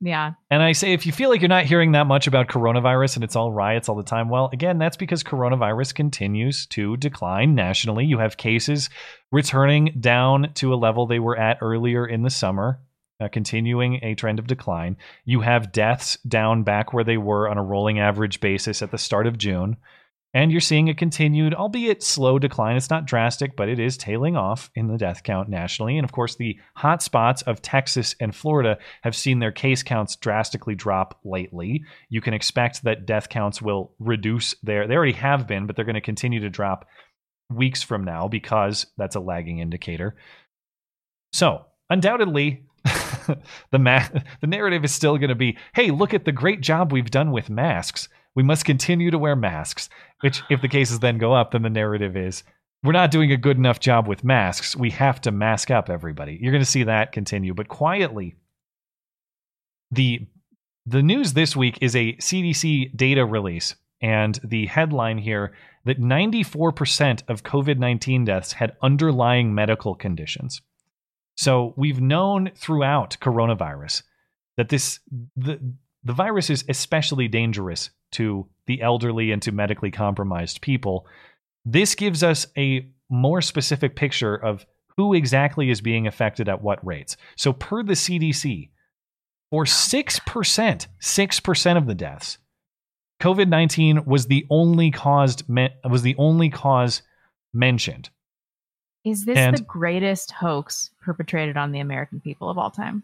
Yeah. 0.00 0.32
And 0.50 0.62
I 0.62 0.72
say, 0.72 0.92
if 0.92 1.06
you 1.06 1.12
feel 1.12 1.30
like 1.30 1.40
you're 1.40 1.48
not 1.48 1.64
hearing 1.64 1.92
that 1.92 2.06
much 2.06 2.26
about 2.26 2.48
coronavirus 2.48 3.16
and 3.16 3.24
it's 3.24 3.36
all 3.36 3.52
riots 3.52 3.88
all 3.88 3.96
the 3.96 4.02
time, 4.02 4.28
well, 4.28 4.50
again, 4.52 4.78
that's 4.78 4.96
because 4.96 5.22
coronavirus 5.22 5.94
continues 5.94 6.66
to 6.66 6.96
decline 6.96 7.54
nationally. 7.54 8.04
You 8.04 8.18
have 8.18 8.36
cases 8.36 8.90
returning 9.32 9.96
down 10.00 10.52
to 10.54 10.74
a 10.74 10.76
level 10.76 11.06
they 11.06 11.20
were 11.20 11.38
at 11.38 11.58
earlier 11.60 12.06
in 12.06 12.22
the 12.22 12.30
summer, 12.30 12.80
uh, 13.20 13.28
continuing 13.28 14.00
a 14.02 14.14
trend 14.14 14.38
of 14.38 14.46
decline. 14.46 14.96
You 15.24 15.40
have 15.40 15.72
deaths 15.72 16.18
down 16.28 16.64
back 16.64 16.92
where 16.92 17.04
they 17.04 17.16
were 17.16 17.48
on 17.48 17.56
a 17.56 17.64
rolling 17.64 17.98
average 17.98 18.40
basis 18.40 18.82
at 18.82 18.90
the 18.90 18.98
start 18.98 19.26
of 19.26 19.38
June. 19.38 19.76
And 20.34 20.50
you're 20.50 20.60
seeing 20.60 20.88
a 20.88 20.94
continued, 20.94 21.54
albeit 21.54 22.02
slow 22.02 22.40
decline. 22.40 22.76
It's 22.76 22.90
not 22.90 23.06
drastic, 23.06 23.54
but 23.54 23.68
it 23.68 23.78
is 23.78 23.96
tailing 23.96 24.36
off 24.36 24.68
in 24.74 24.88
the 24.88 24.98
death 24.98 25.22
count 25.22 25.48
nationally. 25.48 25.96
And 25.96 26.04
of 26.04 26.10
course, 26.10 26.34
the 26.34 26.58
hot 26.74 27.02
spots 27.02 27.42
of 27.42 27.62
Texas 27.62 28.16
and 28.20 28.34
Florida 28.34 28.78
have 29.02 29.14
seen 29.14 29.38
their 29.38 29.52
case 29.52 29.84
counts 29.84 30.16
drastically 30.16 30.74
drop 30.74 31.20
lately. 31.24 31.84
You 32.08 32.20
can 32.20 32.34
expect 32.34 32.82
that 32.82 33.06
death 33.06 33.28
counts 33.28 33.62
will 33.62 33.94
reduce 34.00 34.56
there. 34.64 34.88
They 34.88 34.96
already 34.96 35.12
have 35.12 35.46
been, 35.46 35.68
but 35.68 35.76
they're 35.76 35.84
going 35.84 35.94
to 35.94 36.00
continue 36.00 36.40
to 36.40 36.50
drop 36.50 36.84
weeks 37.48 37.84
from 37.84 38.02
now 38.02 38.26
because 38.26 38.86
that's 38.96 39.14
a 39.14 39.20
lagging 39.20 39.60
indicator. 39.60 40.16
So, 41.32 41.64
undoubtedly, 41.90 42.64
the 43.70 43.78
ma- 43.78 44.08
the 44.40 44.48
narrative 44.48 44.84
is 44.84 44.92
still 44.92 45.16
going 45.16 45.28
to 45.28 45.36
be, 45.36 45.58
"Hey, 45.74 45.92
look 45.92 46.12
at 46.12 46.24
the 46.24 46.32
great 46.32 46.60
job 46.60 46.92
we've 46.92 47.10
done 47.10 47.30
with 47.30 47.50
masks." 47.50 48.08
We 48.34 48.42
must 48.42 48.64
continue 48.64 49.10
to 49.10 49.18
wear 49.18 49.36
masks. 49.36 49.88
Which, 50.20 50.42
if 50.50 50.62
the 50.62 50.68
cases 50.68 51.00
then 51.00 51.18
go 51.18 51.32
up, 51.32 51.52
then 51.52 51.62
the 51.62 51.70
narrative 51.70 52.16
is 52.16 52.44
we're 52.82 52.92
not 52.92 53.10
doing 53.10 53.32
a 53.32 53.36
good 53.36 53.56
enough 53.56 53.80
job 53.80 54.06
with 54.06 54.24
masks. 54.24 54.76
We 54.76 54.90
have 54.90 55.20
to 55.22 55.30
mask 55.30 55.70
up 55.70 55.88
everybody. 55.88 56.38
You're 56.40 56.52
going 56.52 56.62
to 56.62 56.70
see 56.70 56.84
that 56.84 57.12
continue, 57.12 57.54
but 57.54 57.68
quietly, 57.68 58.36
the 59.90 60.26
the 60.86 61.02
news 61.02 61.32
this 61.32 61.56
week 61.56 61.78
is 61.80 61.96
a 61.96 62.12
CDC 62.14 62.94
data 62.94 63.24
release, 63.24 63.74
and 64.02 64.38
the 64.44 64.66
headline 64.66 65.16
here 65.18 65.54
that 65.86 66.00
94% 66.00 67.22
of 67.28 67.42
COVID 67.42 67.78
19 67.78 68.24
deaths 68.24 68.52
had 68.52 68.76
underlying 68.82 69.54
medical 69.54 69.94
conditions. 69.94 70.60
So 71.36 71.74
we've 71.76 72.00
known 72.00 72.50
throughout 72.54 73.16
coronavirus 73.20 74.02
that 74.56 74.68
this 74.68 75.00
the 75.36 75.58
the 76.02 76.12
virus 76.12 76.50
is 76.50 76.64
especially 76.68 77.28
dangerous 77.28 77.90
to 78.14 78.48
the 78.66 78.82
elderly 78.82 79.30
and 79.30 79.42
to 79.42 79.52
medically 79.52 79.90
compromised 79.90 80.60
people. 80.60 81.06
This 81.64 81.94
gives 81.94 82.22
us 82.22 82.46
a 82.56 82.88
more 83.10 83.42
specific 83.42 83.96
picture 83.96 84.34
of 84.34 84.66
who 84.96 85.14
exactly 85.14 85.70
is 85.70 85.80
being 85.80 86.06
affected 86.06 86.48
at 86.48 86.62
what 86.62 86.84
rates. 86.84 87.16
So, 87.36 87.52
per 87.52 87.82
the 87.82 87.94
CDC, 87.94 88.70
for 89.50 89.64
6%, 89.64 90.86
6% 91.00 91.76
of 91.76 91.86
the 91.86 91.94
deaths, 91.94 92.38
COVID 93.20 93.48
19 93.48 94.04
was 94.04 94.26
the 94.26 94.46
only 94.50 94.90
caused 94.90 95.44
was 95.88 96.02
the 96.02 96.16
only 96.18 96.50
cause 96.50 97.02
mentioned. 97.52 98.10
Is 99.04 99.24
this 99.24 99.38
and 99.38 99.56
the 99.56 99.62
greatest 99.62 100.30
hoax 100.30 100.90
perpetrated 101.02 101.56
on 101.56 101.72
the 101.72 101.80
American 101.80 102.20
people 102.20 102.50
of 102.50 102.58
all 102.58 102.70
time? 102.70 103.02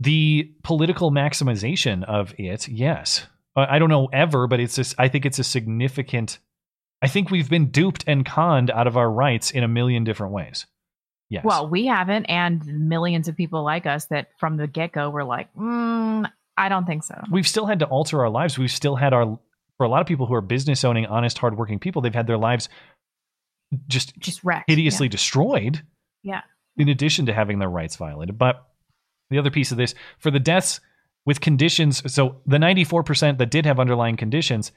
The 0.00 0.52
political 0.62 1.10
maximization 1.10 2.04
of 2.04 2.34
it, 2.38 2.68
yes. 2.68 3.26
I 3.56 3.78
don't 3.78 3.88
know 3.88 4.06
ever, 4.12 4.46
but 4.46 4.60
it's 4.60 4.76
just, 4.76 4.94
I 4.98 5.08
think 5.08 5.24
it's 5.24 5.38
a 5.38 5.44
significant. 5.44 6.38
I 7.02 7.08
think 7.08 7.30
we've 7.30 7.48
been 7.48 7.70
duped 7.70 8.04
and 8.06 8.24
conned 8.24 8.70
out 8.70 8.86
of 8.86 8.96
our 8.96 9.10
rights 9.10 9.50
in 9.50 9.64
a 9.64 9.68
million 9.68 10.04
different 10.04 10.32
ways. 10.32 10.66
Yes. 11.28 11.44
Well, 11.44 11.68
we 11.68 11.86
haven't, 11.86 12.26
and 12.26 12.64
millions 12.88 13.28
of 13.28 13.36
people 13.36 13.64
like 13.64 13.86
us 13.86 14.06
that 14.06 14.28
from 14.38 14.56
the 14.56 14.66
get 14.66 14.92
go 14.92 15.10
were 15.10 15.24
like, 15.24 15.52
mm, 15.54 16.30
I 16.56 16.68
don't 16.68 16.86
think 16.86 17.02
so. 17.02 17.20
We've 17.30 17.48
still 17.48 17.66
had 17.66 17.80
to 17.80 17.86
alter 17.86 18.20
our 18.20 18.30
lives. 18.30 18.58
We've 18.58 18.70
still 18.70 18.94
had 18.94 19.12
our, 19.12 19.38
for 19.76 19.84
a 19.84 19.88
lot 19.88 20.00
of 20.00 20.06
people 20.06 20.26
who 20.26 20.34
are 20.34 20.40
business 20.40 20.84
owning, 20.84 21.06
honest, 21.06 21.38
hardworking 21.38 21.78
people, 21.78 22.02
they've 22.02 22.14
had 22.14 22.26
their 22.26 22.38
lives 22.38 22.68
just 23.88 24.16
just 24.18 24.44
wrecked, 24.44 24.70
hideously 24.70 25.06
yeah. 25.06 25.10
destroyed. 25.10 25.82
Yeah. 26.22 26.42
In 26.76 26.88
addition 26.88 27.26
to 27.26 27.32
having 27.32 27.58
their 27.58 27.68
rights 27.68 27.96
violated, 27.96 28.38
but 28.38 28.64
the 29.30 29.38
other 29.38 29.50
piece 29.50 29.72
of 29.72 29.76
this 29.76 29.94
for 30.18 30.30
the 30.30 30.38
deaths 30.38 30.80
with 31.26 31.40
conditions. 31.40 32.02
So 32.10 32.36
the 32.46 32.56
94% 32.56 33.36
that 33.36 33.50
did 33.50 33.66
have 33.66 33.78
underlying 33.78 34.16
conditions, 34.16 34.72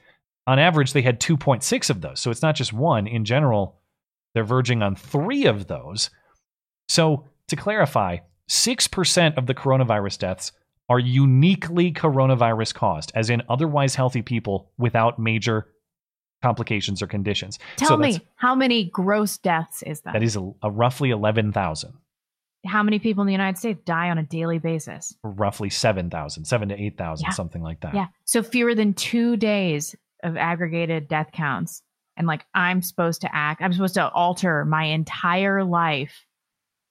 on 0.46 0.58
average, 0.58 0.92
they 0.92 1.02
had 1.02 1.20
2.6 1.20 1.90
of 1.90 2.02
those. 2.02 2.20
So 2.20 2.30
it's 2.30 2.42
not 2.42 2.56
just 2.56 2.72
one. 2.72 3.06
In 3.06 3.24
general, 3.24 3.80
they're 4.34 4.44
verging 4.44 4.82
on 4.82 4.96
three 4.96 5.46
of 5.46 5.68
those. 5.68 6.10
So 6.88 7.24
to 7.48 7.56
clarify, 7.56 8.18
6% 8.48 9.38
of 9.38 9.46
the 9.46 9.54
coronavirus 9.54 10.18
deaths 10.18 10.52
are 10.88 10.98
uniquely 10.98 11.92
coronavirus 11.92 12.74
caused, 12.74 13.12
as 13.14 13.30
in 13.30 13.42
otherwise 13.48 13.94
healthy 13.94 14.22
people 14.22 14.72
without 14.76 15.20
major 15.20 15.68
complications 16.42 17.00
or 17.00 17.06
conditions. 17.06 17.60
Tell 17.76 17.88
so 17.88 17.96
me, 17.96 18.20
how 18.34 18.56
many 18.56 18.84
gross 18.84 19.38
deaths 19.38 19.82
is 19.84 20.00
that? 20.00 20.14
That 20.14 20.22
is 20.24 20.34
a, 20.34 20.52
a 20.62 20.70
roughly 20.70 21.10
11,000 21.10 21.92
how 22.64 22.82
many 22.82 22.98
people 22.98 23.22
in 23.22 23.26
the 23.26 23.32
United 23.32 23.58
States 23.58 23.80
die 23.84 24.10
on 24.10 24.18
a 24.18 24.22
daily 24.22 24.58
basis? 24.58 25.14
Roughly 25.22 25.70
7,000, 25.70 26.44
7 26.44 26.68
to 26.68 26.74
8,000, 26.74 27.24
yeah. 27.24 27.30
something 27.30 27.62
like 27.62 27.80
that. 27.80 27.94
Yeah. 27.94 28.06
So 28.24 28.42
fewer 28.42 28.74
than 28.74 28.94
two 28.94 29.36
days 29.36 29.94
of 30.22 30.36
aggregated 30.36 31.08
death 31.08 31.30
counts. 31.32 31.82
And 32.16 32.26
like, 32.26 32.44
I'm 32.54 32.82
supposed 32.82 33.22
to 33.22 33.34
act, 33.34 33.62
I'm 33.62 33.72
supposed 33.72 33.94
to 33.94 34.08
alter 34.08 34.64
my 34.64 34.84
entire 34.84 35.64
life 35.64 36.26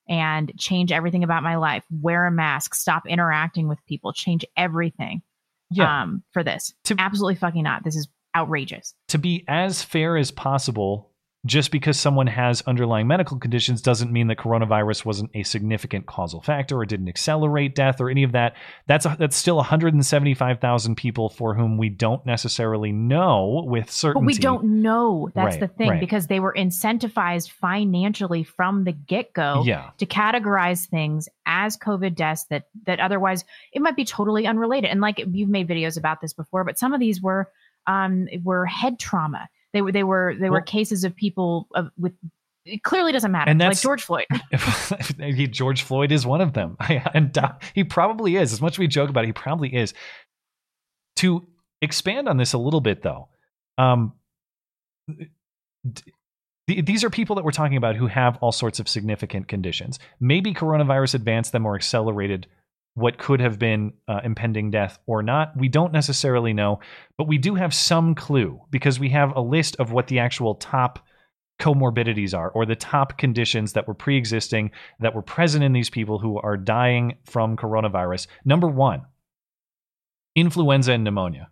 and 0.08 0.52
change 0.58 0.92
everything 0.92 1.24
about 1.24 1.44
my 1.44 1.58
life, 1.58 1.84
wear 1.92 2.26
a 2.26 2.32
mask, 2.32 2.74
stop 2.74 3.06
interacting 3.08 3.68
with 3.68 3.78
people, 3.86 4.12
change 4.12 4.44
everything 4.58 5.22
yeah. 5.70 6.02
um, 6.02 6.24
for 6.32 6.44
this. 6.44 6.74
To, 6.86 6.96
Absolutely 6.98 7.36
fucking 7.36 7.64
not. 7.64 7.84
This 7.84 7.96
is 7.96 8.08
outrageous. 8.36 8.96
To 9.10 9.20
be 9.20 9.46
as 9.48 9.84
fair 9.84 10.18
as 10.18 10.32
possible 10.32 11.09
just 11.46 11.72
because 11.72 11.98
someone 11.98 12.28
has 12.28 12.62
underlying 12.64 13.08
medical 13.08 13.38
conditions 13.38 13.82
doesn't 13.82 14.12
mean 14.12 14.28
that 14.28 14.38
coronavirus 14.38 15.06
wasn't 15.06 15.32
a 15.34 15.44
significant 15.44 16.06
causal 16.06 16.42
factor 16.42 16.78
or 16.78 16.86
didn't 16.86 17.08
accelerate 17.08 17.76
death 17.76 18.02
or 18.02 18.10
any 18.10 18.24
of 18.24 18.34
that. 18.34 18.58
That's 18.88 19.06
a, 19.06 19.16
that's 19.18 19.38
still 19.38 19.56
175,000 19.56 20.96
people 20.96 21.30
for 21.30 21.56
whom 21.56 21.78
we 21.78 21.88
don't 21.88 22.26
necessarily 22.26 22.92
know 22.92 23.64
with 23.66 23.90
certainty. 23.90 24.26
But 24.26 24.28
we 24.28 24.38
don't 24.38 24.82
know. 24.82 25.30
That's 25.34 25.54
right, 25.54 25.60
the 25.62 25.68
thing 25.70 25.90
right. 25.92 26.00
because 26.02 26.28
they 26.28 26.42
were 26.42 26.54
incentivized 26.54 27.52
financially 27.52 28.44
from 28.44 28.84
the 28.84 28.92
get-go 28.92 29.64
yeah. 29.66 29.92
to 29.98 30.06
categorize 30.06 30.88
things 30.88 31.30
as 31.46 31.78
COVID 31.78 32.16
deaths 32.16 32.46
that 32.50 32.66
that 32.86 33.00
otherwise 33.00 33.46
it 33.72 33.82
might 33.82 33.96
be 33.96 34.04
totally 34.04 34.46
unrelated. 34.46 34.90
And 34.90 35.00
like 35.00 35.24
you've 35.32 35.50
made 35.50 35.70
videos 35.70 35.98
about 35.98 36.20
this 36.20 36.34
before, 36.34 36.66
but 36.66 36.78
some 36.78 36.94
of 36.94 37.00
these 37.00 37.22
were 37.22 37.50
um, 37.88 38.28
were 38.44 38.66
head 38.66 39.00
trauma 39.00 39.48
they 39.74 39.82
were 39.82 39.92
they 39.92 40.04
were 40.04 40.36
they 40.36 40.50
well, 40.50 40.60
were 40.60 40.62
cases 40.62 41.04
of 41.04 41.16
people 41.16 41.68
of, 41.76 41.90
with 41.98 42.14
it 42.66 42.84
clearly 42.84 43.12
doesn't 43.12 43.32
matter. 43.32 43.50
And 43.50 43.60
that's 43.60 43.84
like 43.84 43.84
George 43.84 44.04
Floyd. 44.04 44.26
George 45.52 45.82
Floyd 45.82 46.12
is 46.12 46.26
one 46.26 46.42
of 46.42 46.54
them. 46.54 46.78
and 47.14 47.38
he 47.74 47.84
probably 47.84 48.36
is. 48.36 48.54
As 48.54 48.62
much 48.62 48.74
as 48.74 48.80
we 48.80 48.88
joke 48.88 49.10
about 49.10 49.24
it, 49.24 49.28
he 49.28 49.34
probably 49.34 49.74
is. 49.74 49.94
To 51.18 51.48
expand 51.82 52.30
on 52.30 52.38
this 52.38 52.54
a 52.54 52.58
little 52.58 52.82
bit, 52.82 53.02
though, 53.02 53.30
um, 53.78 54.14
d- 55.92 56.82
these 56.82 57.04
are 57.04 57.10
people 57.10 57.36
that 57.36 57.44
we're 57.44 57.52
talking 57.52 57.78
about 57.78 57.96
who 57.96 58.08
have 58.08 58.38
all 58.42 58.52
sorts 58.52 58.80
of 58.80 58.88
significant 58.88 59.48
conditions. 59.48 60.00
Maybe 60.20 60.54
coronavirus 60.54 61.16
advanced 61.16 61.52
them 61.52 61.66
or 61.66 61.76
accelerated 61.76 62.48
what 63.00 63.18
could 63.18 63.40
have 63.40 63.58
been 63.58 63.94
uh, 64.08 64.22
impending 64.24 64.72
death 64.72 65.00
or 65.06 65.24
not. 65.24 65.56
We 65.58 65.70
don't 65.70 65.94
necessarily 65.94 66.54
know, 66.54 66.80
but 67.18 67.28
we 67.28 67.38
do 67.38 67.56
have 67.56 67.74
some 67.74 68.16
clue 68.16 68.60
because 68.70 69.00
we 69.00 69.10
have 69.10 69.36
a 69.36 69.42
list 69.42 69.76
of 69.78 69.92
what 69.92 70.08
the 70.08 70.20
actual 70.20 70.56
top 70.56 71.00
comorbidities 71.60 72.38
are 72.38 72.50
or 72.50 72.66
the 72.66 72.76
top 72.76 73.18
conditions 73.18 73.74
that 73.74 73.88
were 73.88 73.94
pre 73.94 74.18
existing 74.18 74.72
that 75.00 75.14
were 75.14 75.22
present 75.22 75.64
in 75.64 75.74
these 75.74 75.90
people 75.90 76.20
who 76.20 76.38
are 76.40 76.58
dying 76.58 77.18
from 77.26 77.58
coronavirus. 77.58 78.28
Number 78.46 78.68
one, 78.68 79.06
influenza 80.36 80.94
and 80.94 81.04
pneumonia. 81.04 81.50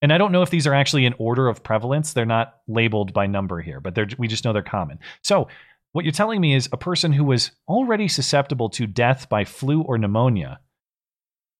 And 0.00 0.12
I 0.12 0.18
don't 0.18 0.32
know 0.32 0.42
if 0.42 0.50
these 0.50 0.66
are 0.66 0.74
actually 0.74 1.04
in 1.04 1.14
order 1.18 1.48
of 1.48 1.62
prevalence. 1.62 2.12
They're 2.12 2.26
not 2.26 2.56
labeled 2.66 3.12
by 3.12 3.26
number 3.28 3.60
here, 3.60 3.80
but 3.80 4.18
we 4.18 4.26
just 4.26 4.44
know 4.44 4.52
they're 4.52 4.62
common. 4.62 4.98
So 5.22 5.46
what 5.92 6.04
you're 6.04 6.12
telling 6.12 6.40
me 6.40 6.54
is 6.54 6.68
a 6.72 6.76
person 6.76 7.12
who 7.12 7.24
was 7.24 7.52
already 7.68 8.08
susceptible 8.08 8.70
to 8.70 8.86
death 8.86 9.28
by 9.28 9.44
flu 9.44 9.82
or 9.82 9.98
pneumonia 9.98 10.60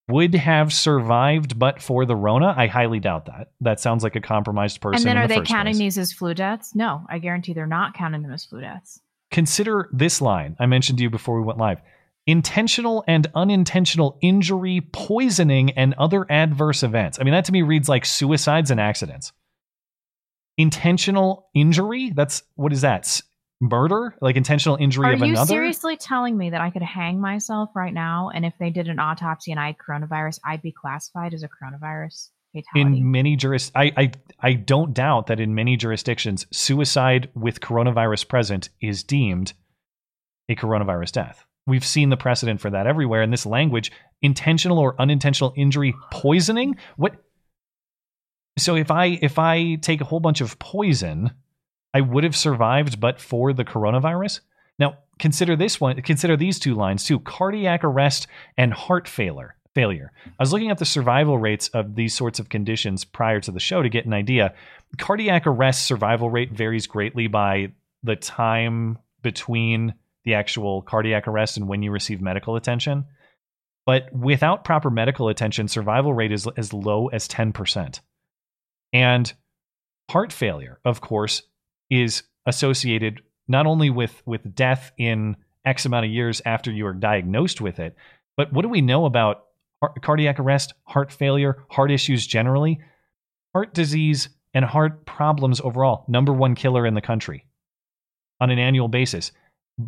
would 0.09 0.35
have 0.35 0.73
survived 0.73 1.57
but 1.57 1.81
for 1.81 2.05
the 2.05 2.15
Rona? 2.15 2.53
I 2.57 2.67
highly 2.67 2.99
doubt 2.99 3.27
that. 3.27 3.51
That 3.61 3.79
sounds 3.79 4.03
like 4.03 4.15
a 4.15 4.21
compromised 4.21 4.81
person. 4.81 5.07
And 5.07 5.17
then 5.17 5.23
are 5.23 5.27
the 5.27 5.41
they 5.41 5.45
counting 5.45 5.75
place. 5.75 5.95
these 5.95 5.97
as 5.97 6.11
flu 6.11 6.33
deaths? 6.33 6.75
No, 6.75 7.05
I 7.09 7.19
guarantee 7.19 7.53
they're 7.53 7.65
not 7.65 7.93
counting 7.93 8.21
them 8.21 8.33
as 8.33 8.45
flu 8.45 8.61
deaths. 8.61 8.99
Consider 9.31 9.89
this 9.93 10.21
line 10.21 10.55
I 10.59 10.65
mentioned 10.65 10.97
to 10.97 11.03
you 11.03 11.09
before 11.09 11.39
we 11.39 11.45
went 11.45 11.59
live 11.59 11.81
intentional 12.25 13.03
and 13.05 13.27
unintentional 13.35 14.17
injury, 14.21 14.81
poisoning, 14.93 15.71
and 15.71 15.93
other 15.95 16.25
adverse 16.31 16.81
events. 16.81 17.19
I 17.19 17.23
mean, 17.23 17.33
that 17.33 17.45
to 17.45 17.51
me 17.51 17.63
reads 17.63 17.89
like 17.89 18.05
suicides 18.05 18.71
and 18.71 18.79
accidents. 18.79 19.33
Intentional 20.57 21.49
injury? 21.53 22.11
That's 22.15 22.43
what 22.55 22.71
is 22.71 22.81
that? 22.81 23.21
Murder, 23.69 24.15
like 24.21 24.35
intentional 24.35 24.77
injury 24.77 25.07
Are 25.07 25.13
of 25.13 25.21
another. 25.21 25.39
Are 25.39 25.41
you 25.41 25.45
seriously 25.45 25.97
telling 25.97 26.37
me 26.37 26.49
that 26.49 26.61
I 26.61 26.69
could 26.69 26.81
hang 26.81 27.19
myself 27.19 27.69
right 27.75 27.93
now, 27.93 28.29
and 28.33 28.45
if 28.45 28.53
they 28.59 28.69
did 28.69 28.87
an 28.87 28.99
autopsy 28.99 29.51
and 29.51 29.59
I 29.59 29.67
had 29.67 29.75
coronavirus, 29.77 30.39
I'd 30.45 30.61
be 30.61 30.71
classified 30.71 31.33
as 31.33 31.43
a 31.43 31.47
coronavirus 31.47 32.29
fatality? 32.53 32.99
in 32.99 33.11
many 33.11 33.35
juris 33.35 33.71
I, 33.73 33.91
I 33.97 34.11
I 34.39 34.53
don't 34.53 34.93
doubt 34.93 35.27
that 35.27 35.39
in 35.39 35.55
many 35.55 35.77
jurisdictions 35.77 36.45
suicide 36.51 37.29
with 37.33 37.61
coronavirus 37.61 38.27
present 38.27 38.69
is 38.81 39.03
deemed 39.03 39.53
a 40.49 40.55
coronavirus 40.55 41.13
death. 41.13 41.45
We've 41.65 41.85
seen 41.85 42.09
the 42.09 42.17
precedent 42.17 42.59
for 42.59 42.69
that 42.69 42.87
everywhere 42.87 43.21
in 43.21 43.31
this 43.31 43.45
language 43.45 43.91
intentional 44.21 44.79
or 44.79 44.99
unintentional 44.99 45.53
injury 45.55 45.95
poisoning 46.11 46.75
what 46.97 47.15
so 48.57 48.75
if 48.75 48.91
I 48.91 49.17
if 49.21 49.39
I 49.39 49.75
take 49.75 50.01
a 50.01 50.05
whole 50.05 50.19
bunch 50.19 50.41
of 50.41 50.59
poison 50.59 51.31
I 51.93 52.01
would 52.01 52.23
have 52.23 52.35
survived 52.35 52.99
but 52.99 53.19
for 53.19 53.53
the 53.53 53.65
coronavirus. 53.65 54.39
Now, 54.79 54.97
consider 55.19 55.55
this 55.55 55.79
one, 55.79 56.01
consider 56.01 56.35
these 56.35 56.59
two 56.59 56.73
lines 56.73 57.03
too, 57.03 57.19
cardiac 57.19 57.83
arrest 57.83 58.27
and 58.57 58.73
heart 58.73 59.07
failure. 59.07 59.55
Failure. 59.75 60.11
I 60.27 60.31
was 60.39 60.53
looking 60.53 60.69
at 60.69 60.77
the 60.77 60.85
survival 60.85 61.39
rates 61.39 61.67
of 61.69 61.95
these 61.95 62.13
sorts 62.13 62.37
of 62.39 62.47
conditions 62.47 63.05
prior 63.05 63.39
to 63.39 63.51
the 63.51 63.59
show 63.59 63.81
to 63.81 63.89
get 63.89 64.05
an 64.05 64.13
idea. 64.13 64.53
Cardiac 64.99 65.47
arrest 65.47 65.87
survival 65.87 66.29
rate 66.29 66.51
varies 66.51 66.85
greatly 66.85 67.25
by 67.25 67.71
the 68.03 68.15
time 68.15 68.99
between 69.23 69.95
the 70.25 70.35
actual 70.35 70.83
cardiac 70.83 71.27
arrest 71.27 71.57
and 71.57 71.67
when 71.67 71.81
you 71.81 71.89
receive 71.89 72.21
medical 72.21 72.55
attention. 72.55 73.05
But 73.85 74.13
without 74.13 74.63
proper 74.63 74.89
medical 74.89 75.27
attention, 75.27 75.67
survival 75.67 76.13
rate 76.13 76.31
is 76.31 76.47
as 76.55 76.71
low 76.71 77.07
as 77.07 77.27
10%. 77.27 77.99
And 78.93 79.33
heart 80.09 80.31
failure, 80.31 80.79
of 80.85 81.01
course, 81.01 81.41
is 81.89 82.23
associated 82.45 83.21
not 83.47 83.65
only 83.65 83.89
with 83.89 84.21
with 84.25 84.55
death 84.55 84.91
in 84.97 85.35
X 85.65 85.85
amount 85.85 86.05
of 86.05 86.11
years 86.11 86.41
after 86.45 86.71
you 86.71 86.85
are 86.85 86.93
diagnosed 86.93 87.61
with 87.61 87.79
it, 87.79 87.95
but 88.37 88.51
what 88.51 88.63
do 88.63 88.69
we 88.69 88.81
know 88.81 89.05
about 89.05 89.45
heart, 89.81 90.01
cardiac 90.01 90.39
arrest, 90.39 90.73
heart 90.85 91.11
failure, 91.11 91.63
heart 91.69 91.91
issues 91.91 92.25
generally? 92.25 92.79
Heart 93.53 93.73
disease 93.73 94.29
and 94.53 94.65
heart 94.65 95.05
problems 95.05 95.61
overall, 95.61 96.05
number 96.07 96.33
one 96.33 96.55
killer 96.55 96.85
in 96.85 96.93
the 96.93 97.01
country 97.01 97.45
on 98.39 98.49
an 98.49 98.59
annual 98.59 98.87
basis 98.87 99.31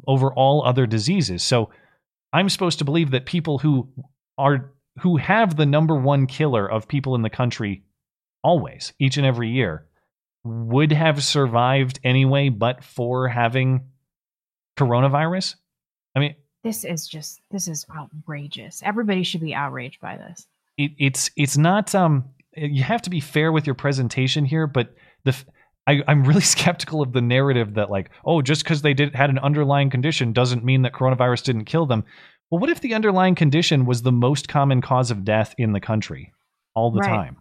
over 0.07 0.33
all 0.33 0.63
other 0.63 0.85
diseases. 0.85 1.43
So 1.43 1.69
I'm 2.33 2.49
supposed 2.49 2.79
to 2.79 2.85
believe 2.85 3.11
that 3.11 3.25
people 3.25 3.59
who 3.59 3.89
are 4.37 4.71
who 4.99 5.17
have 5.17 5.55
the 5.55 5.65
number 5.65 5.95
one 5.95 6.25
killer 6.25 6.69
of 6.69 6.87
people 6.87 7.15
in 7.15 7.21
the 7.21 7.29
country 7.29 7.83
always, 8.43 8.93
each 8.99 9.17
and 9.17 9.25
every 9.25 9.49
year, 9.49 9.85
would 10.45 10.91
have 10.91 11.23
survived 11.23 11.99
anyway, 12.03 12.49
but 12.49 12.83
for 12.83 13.27
having 13.27 13.81
coronavirus. 14.77 15.55
I 16.15 16.19
mean, 16.19 16.35
this 16.63 16.85
is 16.85 17.07
just 17.07 17.41
this 17.51 17.67
is 17.67 17.85
outrageous. 17.95 18.81
Everybody 18.83 19.23
should 19.23 19.41
be 19.41 19.53
outraged 19.53 19.99
by 19.99 20.17
this. 20.17 20.47
it, 20.77 20.91
it's 20.97 21.29
it's 21.35 21.57
not. 21.57 21.93
Um, 21.93 22.25
you 22.55 22.83
have 22.83 23.01
to 23.03 23.09
be 23.09 23.19
fair 23.19 23.51
with 23.51 23.65
your 23.65 23.75
presentation 23.75 24.45
here, 24.45 24.67
but 24.67 24.93
the 25.23 25.35
I, 25.87 26.01
am 26.07 26.23
really 26.23 26.41
skeptical 26.55 27.01
of 27.01 27.13
the 27.13 27.21
narrative 27.21 27.73
that 27.75 27.89
like, 27.89 28.09
oh, 28.25 28.41
just 28.41 28.63
because 28.63 28.81
they 28.81 28.93
did 28.93 29.15
had 29.15 29.29
an 29.29 29.39
underlying 29.39 29.89
condition 29.89 30.33
doesn't 30.33 30.63
mean 30.63 30.83
that 30.83 30.93
coronavirus 30.93 31.43
didn't 31.43 31.65
kill 31.65 31.85
them. 31.85 32.03
Well, 32.49 32.59
what 32.61 32.69
if 32.69 32.81
the 32.81 32.93
underlying 32.93 33.35
condition 33.35 33.85
was 33.85 34.03
the 34.03 34.11
most 34.11 34.47
common 34.47 34.81
cause 34.81 35.09
of 35.11 35.25
death 35.25 35.55
in 35.57 35.73
the 35.73 35.79
country 35.79 36.31
all 36.75 36.91
the 36.91 36.99
Right. 36.99 37.09
time? 37.09 37.37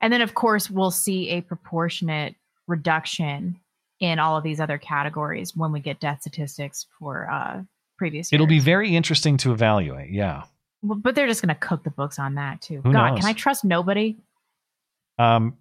And 0.00 0.12
then, 0.12 0.20
of 0.20 0.34
course, 0.34 0.70
we'll 0.70 0.90
see 0.90 1.30
a 1.30 1.40
proportionate 1.40 2.34
reduction 2.66 3.58
in 4.00 4.18
all 4.18 4.36
of 4.36 4.44
these 4.44 4.60
other 4.60 4.78
categories 4.78 5.56
when 5.56 5.72
we 5.72 5.80
get 5.80 5.98
death 5.98 6.20
statistics 6.20 6.86
for 6.98 7.28
uh, 7.30 7.62
previous 7.96 8.30
years. 8.30 8.36
It'll 8.36 8.46
be 8.46 8.60
very 8.60 8.94
interesting 8.94 9.36
to 9.38 9.52
evaluate. 9.52 10.10
Yeah. 10.10 10.44
Well, 10.82 10.98
but 10.98 11.14
they're 11.14 11.26
just 11.26 11.42
going 11.42 11.54
to 11.54 11.60
cook 11.60 11.82
the 11.82 11.90
books 11.90 12.18
on 12.18 12.36
that 12.36 12.60
too. 12.60 12.80
Who 12.82 12.92
God, 12.92 13.10
knows? 13.10 13.20
can 13.20 13.28
I 13.28 13.32
trust 13.32 13.64
nobody? 13.64 14.16
Um, 15.18 15.56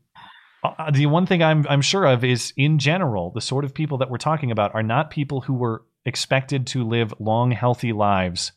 uh, 0.63 0.91
the 0.91 1.07
one 1.07 1.25
thing 1.25 1.41
I'm 1.41 1.65
I'm 1.67 1.81
sure 1.81 2.05
of 2.05 2.23
is 2.23 2.53
in 2.55 2.77
general, 2.77 3.31
the 3.31 3.41
sort 3.41 3.65
of 3.65 3.73
people 3.73 3.97
that 3.99 4.11
we're 4.11 4.17
talking 4.17 4.51
about 4.51 4.75
are 4.75 4.83
not 4.83 5.09
people 5.09 5.41
who 5.41 5.53
were 5.53 5.83
expected 6.05 6.67
to 6.67 6.83
live 6.83 7.13
long, 7.19 7.51
healthy 7.51 7.93
lives 7.93 8.51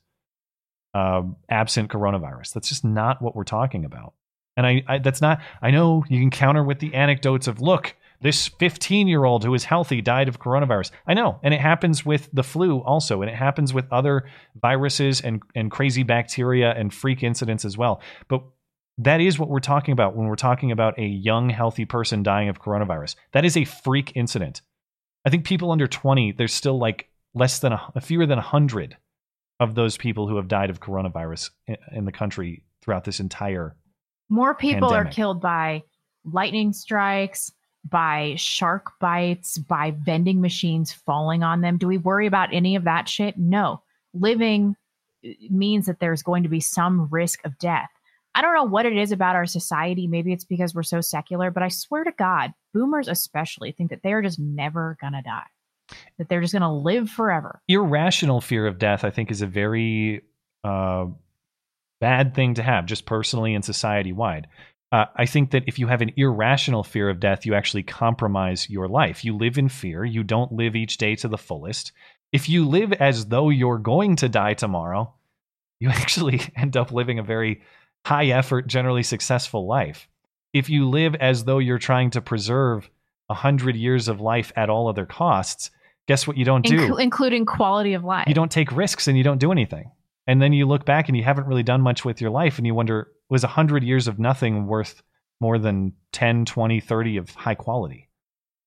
um, 0.94 1.36
absent 1.48 1.90
coronavirus. 1.90 2.52
That's 2.52 2.69
just 2.69 2.85
not 2.85 3.23
what 3.23 3.36
we're 3.36 3.44
talking 3.44 3.85
about. 3.85 4.15
And 4.61 4.66
I, 4.66 4.82
I 4.87 4.99
that's 4.99 5.23
not. 5.23 5.41
I 5.62 5.70
know 5.70 6.05
you 6.11 6.20
can 6.20 6.31
counter 6.31 6.62
with 6.62 6.81
the 6.81 6.93
anecdotes 6.93 7.47
of 7.47 7.62
look. 7.62 7.97
This 8.20 8.49
15 8.49 9.09
year 9.09 9.24
old 9.24 9.43
who 9.43 9.55
is 9.55 9.65
healthy 9.65 10.03
died 10.03 10.28
of 10.28 10.39
coronavirus. 10.39 10.91
I 11.07 11.15
know. 11.15 11.41
And 11.43 11.55
it 11.55 11.61
happens 11.61 12.05
with 12.05 12.28
the 12.35 12.43
flu 12.43 12.81
also. 12.81 13.23
And 13.23 13.31
it 13.31 13.37
happens 13.37 13.73
with 13.73 13.91
other 13.91 14.28
viruses 14.61 15.23
and, 15.23 15.41
and 15.55 15.70
crazy 15.70 16.03
bacteria 16.03 16.73
and 16.73 16.93
freak 16.93 17.23
incidents 17.23 17.65
as 17.65 17.78
well. 17.78 18.03
But 18.28 18.43
that 18.99 19.23
is 19.23 19.39
what 19.39 19.49
we're 19.49 19.61
talking 19.61 19.93
about 19.93 20.15
when 20.15 20.27
we're 20.27 20.37
talking 20.37 20.70
about 20.70 20.99
a 20.99 21.07
young, 21.07 21.49
healthy 21.49 21.87
person 21.87 22.23
dying 22.23 22.51
of 22.51 22.61
coronavirus. 22.61 23.15
That 23.32 23.47
is 23.47 23.57
a 23.57 23.65
freak 23.65 24.12
incident. 24.15 24.61
I 25.24 25.31
think 25.31 25.47
people 25.47 25.70
under 25.70 25.87
20, 25.87 26.32
there's 26.32 26.53
still 26.53 26.78
like 26.78 27.09
less 27.32 27.61
than 27.61 27.73
a, 27.73 28.01
fewer 28.03 28.27
than 28.27 28.37
100 28.37 28.99
of 29.59 29.74
those 29.74 29.97
people 29.97 30.28
who 30.28 30.37
have 30.37 30.49
died 30.49 30.69
of 30.69 30.81
coronavirus 30.81 31.49
in, 31.66 31.77
in 31.93 32.05
the 32.05 32.12
country 32.12 32.65
throughout 32.82 33.05
this 33.05 33.20
entire. 33.20 33.77
More 34.31 34.55
people 34.55 34.89
Pandemic. 34.89 35.11
are 35.11 35.15
killed 35.15 35.40
by 35.43 35.82
lightning 36.24 36.73
strikes, 36.73 37.52
by 37.89 38.35
shark 38.36 38.93
bites, 39.01 39.59
by 39.59 39.90
vending 39.90 40.40
machines 40.40 40.93
falling 40.93 41.43
on 41.43 41.61
them. 41.61 41.77
Do 41.77 41.86
we 41.86 41.98
worry 41.98 42.27
about 42.27 42.55
any 42.55 42.77
of 42.77 42.85
that 42.85 43.09
shit? 43.09 43.36
No. 43.36 43.82
Living 44.15 44.77
uh, 45.27 45.31
means 45.51 45.86
that 45.86 46.01
there's 46.01 46.23
going 46.23 46.44
to 46.44 46.48
be 46.48 46.61
some 46.61 47.09
risk 47.11 47.44
of 47.44 47.59
death. 47.59 47.90
I 48.35 48.43
don't 48.43 48.55
know 48.55 48.65
what 48.65 48.86
it 48.86 48.97
is 48.97 49.11
about 49.11 49.35
our 49.35 49.47
society. 49.47 50.07
Maybe 50.07 50.32
it's 50.32 50.44
because 50.44 50.74
we're 50.74 50.85
so 50.85 51.01
secular, 51.01 51.51
but 51.51 51.65
I 51.65 51.69
swear 51.69 52.05
to 52.05 52.12
God, 52.12 52.52
boomers 52.73 53.09
especially 53.09 53.73
think 53.73 53.90
that 53.90 54.02
they're 54.05 54.23
just 54.23 54.39
never 54.39 54.97
going 55.01 55.15
to 55.15 55.23
die, 55.23 55.47
that 56.19 56.28
they're 56.28 56.40
just 56.40 56.52
going 56.52 56.62
to 56.62 56.70
live 56.70 57.11
forever. 57.11 57.61
Irrational 57.66 58.40
fear 58.40 58.69
of 58.69 58.78
death, 58.78 59.02
I 59.02 59.11
think, 59.11 59.32
is 59.32 59.43
a 59.43 59.48
very 59.48 60.23
uh, 60.62 61.07
bad 62.01 62.35
thing 62.35 62.55
to 62.55 62.62
have, 62.62 62.86
just 62.86 63.06
personally 63.06 63.55
and 63.55 63.64
society 63.64 64.12
wide. 64.12 64.47
Uh, 64.93 65.05
I 65.14 65.27
think 65.27 65.52
that 65.52 65.64
if 65.68 65.78
you 65.78 65.86
have 65.86 66.02
an 66.02 66.12
irrational 66.16 66.82
fear 66.82 67.09
of 67.09 67.20
death, 67.20 67.47
you 67.47 67.55
actually 67.55 67.85
compromise 67.85 68.68
your 68.68 68.89
life. 68.89 69.24
You 69.24 69.36
live 69.36 69.56
in 69.56 69.68
fear. 69.68 70.05
You 70.05 70.24
don't 70.24 70.52
live 70.52 70.74
each 70.74 70.98
day 70.98 71.14
to 71.16 71.28
the 71.28 71.39
fullest. 71.39 71.93
If 72.32 72.48
you 72.48 72.66
live 72.66 72.93
as 72.93 73.27
though 73.27 73.51
you're 73.51 73.78
going 73.78 74.16
to 74.16 74.28
die 74.28 74.55
tomorrow, 74.55 75.14
you 75.78 75.89
actually 75.90 76.40
end 76.56 76.77
up 76.77 76.90
living 76.90 77.18
a 77.18 77.22
very 77.24 77.62
high 78.05 78.27
effort, 78.27 78.66
generally 78.66 79.02
successful 79.02 79.66
life. 79.66 80.09
If 80.52 80.68
you 80.68 80.89
live 80.89 81.14
as 81.14 81.44
though 81.44 81.59
you're 81.59 81.78
trying 81.78 82.10
to 82.10 82.20
preserve 82.20 82.90
a 83.28 83.35
hundred 83.35 83.77
years 83.77 84.09
of 84.09 84.20
life 84.20 84.52
at 84.56 84.68
all 84.68 84.89
other 84.89 85.06
costs, 85.06 85.70
guess 86.09 86.27
what 86.27 86.36
you 86.36 86.44
don't 86.44 86.66
do? 86.66 86.77
Inclu- 86.77 87.01
including 87.01 87.47
quality 87.47 87.94
of 87.94 88.02
life. 88.02 88.27
you 88.27 88.35
don't 88.35 88.51
take 88.51 88.72
risks 88.72 89.06
and 89.06 89.16
you 89.16 89.22
don't 89.22 89.39
do 89.39 89.52
anything. 89.52 89.93
And 90.26 90.40
then 90.40 90.52
you 90.52 90.66
look 90.66 90.84
back 90.84 91.09
and 91.09 91.16
you 91.16 91.24
haven't 91.24 91.47
really 91.47 91.62
done 91.62 91.80
much 91.80 92.05
with 92.05 92.20
your 92.20 92.30
life 92.30 92.59
and 92.59 92.66
you 92.66 92.74
wonder, 92.74 93.10
was 93.28 93.42
100 93.42 93.82
years 93.82 94.06
of 94.06 94.18
nothing 94.18 94.66
worth 94.66 95.02
more 95.40 95.59
than 95.59 95.92
10, 96.12 96.44
20, 96.44 96.80
30 96.80 97.16
of 97.16 97.30
high 97.30 97.55
quality? 97.55 98.09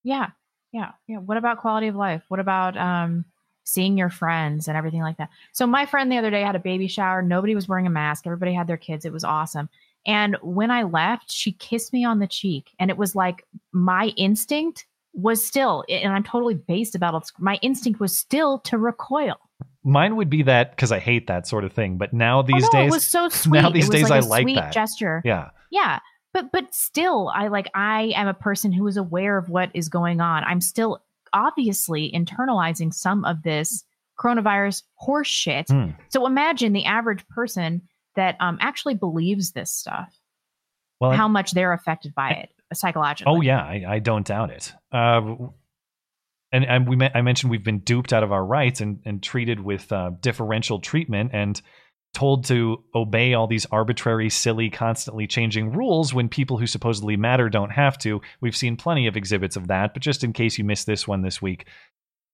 Yeah. 0.04 0.30
Yeah. 0.72 0.92
Yeah. 1.08 1.20
What 1.20 1.38
about 1.38 1.60
quality 1.60 1.88
of 1.88 1.96
life? 1.96 2.24
What 2.28 2.40
about 2.40 2.76
um 2.78 3.26
seeing 3.66 3.98
your 3.98 4.10
friends 4.10 4.68
and 4.68 4.76
everything 4.76 5.02
like 5.02 5.18
that? 5.18 5.30
So 5.54 5.66
my 5.66 5.86
friend 5.86 6.12
the 6.12 6.18
other 6.18 6.32
day 6.32 6.42
had 6.42 6.56
a 6.56 6.60
baby 6.60 6.88
shower. 6.88 7.22
Nobody 7.22 7.56
was 7.56 7.68
wearing 7.68 7.88
a 7.88 7.92
mask. 7.92 8.26
Everybody 8.26 8.54
had 8.54 8.68
their 8.68 8.78
kids. 8.78 9.06
It 9.06 9.14
was 9.14 9.24
awesome. 9.24 9.70
And 10.06 10.36
when 10.42 10.72
I 10.72 10.84
left, 10.84 11.32
she 11.32 11.54
kissed 11.54 11.94
me 11.94 12.04
on 12.04 12.20
the 12.20 12.28
cheek. 12.28 12.72
And 12.80 12.90
it 12.90 12.98
was 12.98 13.16
like 13.16 13.46
my 13.72 14.08
instinct 14.18 14.86
was 15.14 15.46
still, 15.46 15.86
and 15.88 16.12
I'm 16.12 16.24
totally 16.24 16.56
based 16.56 16.96
about 16.96 17.16
it. 17.16 17.32
My 17.40 17.58
instinct 17.62 18.00
was 18.00 18.18
still 18.18 18.60
to 18.60 18.78
recoil. 18.78 19.38
Mine 19.84 20.16
would 20.16 20.30
be 20.30 20.44
that 20.44 20.72
because 20.72 20.92
I 20.92 21.00
hate 21.00 21.28
that 21.28 21.48
sort 21.48 21.64
of 21.64 21.74
thing. 21.74 21.98
But 21.98 22.14
now 22.14 22.42
these 22.42 22.64
oh, 22.64 22.70
no, 22.74 22.80
days, 22.80 22.88
it 22.88 22.96
was 22.96 23.08
so 23.08 23.30
sweet. 23.30 23.62
now 23.62 23.70
these 23.70 23.86
it 23.86 23.90
was 23.90 24.02
days 24.02 24.10
like 24.10 24.24
I 24.24 24.26
a 24.26 24.30
like 24.30 24.44
sweet 24.44 24.56
that 24.56 24.74
gesture. 24.74 25.22
Yeah. 25.26 25.50
Yeah. 25.72 26.00
But 26.34 26.52
but 26.52 26.74
still, 26.74 27.32
I 27.34 27.48
like 27.48 27.70
I 27.76 28.14
am 28.16 28.28
a 28.28 28.34
person 28.34 28.72
who 28.72 28.88
is 28.88 28.98
aware 28.98 29.38
of 29.38 29.50
what 29.50 29.70
is 29.74 29.90
going 29.90 30.22
on. 30.22 30.44
I'm 30.44 30.62
still 30.62 31.04
obviously 31.32 32.12
internalizing 32.12 32.94
some 32.94 33.26
of 33.26 33.44
this 33.44 33.84
coronavirus 34.20 34.84
horse 34.96 35.28
shit. 35.28 35.68
Hmm. 35.70 35.90
So 36.10 36.26
imagine 36.26 36.74
the 36.74 36.86
average 36.86 37.28
person 37.28 37.82
that 38.16 38.36
um 38.40 38.58
actually 38.62 38.96
believes 38.96 39.52
this 39.52 39.72
stuff. 39.72 40.18
Well, 41.00 41.12
I- 41.12 41.16
how 41.16 41.28
much 41.28 41.52
they're 41.52 41.74
affected 41.74 42.16
by 42.16 42.30
it 42.32 42.50
psychologically. 42.74 43.32
Oh 43.32 43.42
yeah, 43.42 43.62
I, 43.62 43.84
I 43.88 44.00
don't 44.00 44.26
doubt 44.26 44.50
it. 44.52 44.74
Uh, 44.92 45.36
and 46.54 46.64
and 46.66 46.88
we 46.88 46.98
I 47.14 47.22
mentioned 47.22 47.52
we've 47.52 47.64
been 47.64 47.80
duped 47.80 48.14
out 48.14 48.24
of 48.24 48.32
our 48.32 48.46
rights 48.46 48.80
and 48.80 49.00
and 49.04 49.22
treated 49.22 49.60
with 49.60 49.92
uh, 49.92 50.12
differential 50.22 50.80
treatment 50.80 51.32
and 51.34 51.62
told 52.14 52.46
to 52.46 52.84
obey 52.94 53.34
all 53.34 53.48
these 53.48 53.66
arbitrary, 53.72 54.30
silly, 54.30 54.70
constantly 54.70 55.26
changing 55.26 55.72
rules 55.72 56.14
when 56.14 56.30
people 56.30 56.60
who 56.60 56.68
supposedly 56.68 57.18
matter 57.18 57.50
don't 57.50 57.72
have 57.72 57.98
to. 57.98 58.22
We've 58.40 58.56
seen 58.56 58.78
plenty 58.78 59.08
of 59.08 59.18
exhibits 59.18 59.56
of 59.56 59.68
that, 59.68 59.94
but 59.94 60.04
just 60.04 60.24
in 60.24 60.32
case 60.32 60.60
you 60.60 60.64
missed 60.64 60.86
this 60.86 61.08
one 61.08 61.24
this 61.24 61.42
week. 61.42 61.66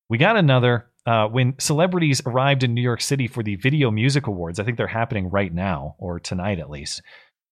We 0.09 0.17
got 0.17 0.35
another 0.35 0.87
uh, 1.05 1.27
when 1.27 1.55
celebrities 1.59 2.21
arrived 2.25 2.63
in 2.63 2.73
New 2.73 2.81
York 2.81 2.99
City 2.99 3.27
for 3.27 3.41
the 3.41 3.55
Video 3.55 3.89
Music 3.89 4.27
Awards. 4.27 4.59
I 4.59 4.63
think 4.63 4.75
they're 4.75 4.87
happening 4.87 5.29
right 5.29 5.53
now 5.53 5.95
or 5.97 6.19
tonight 6.19 6.59
at 6.59 6.69
least. 6.69 7.01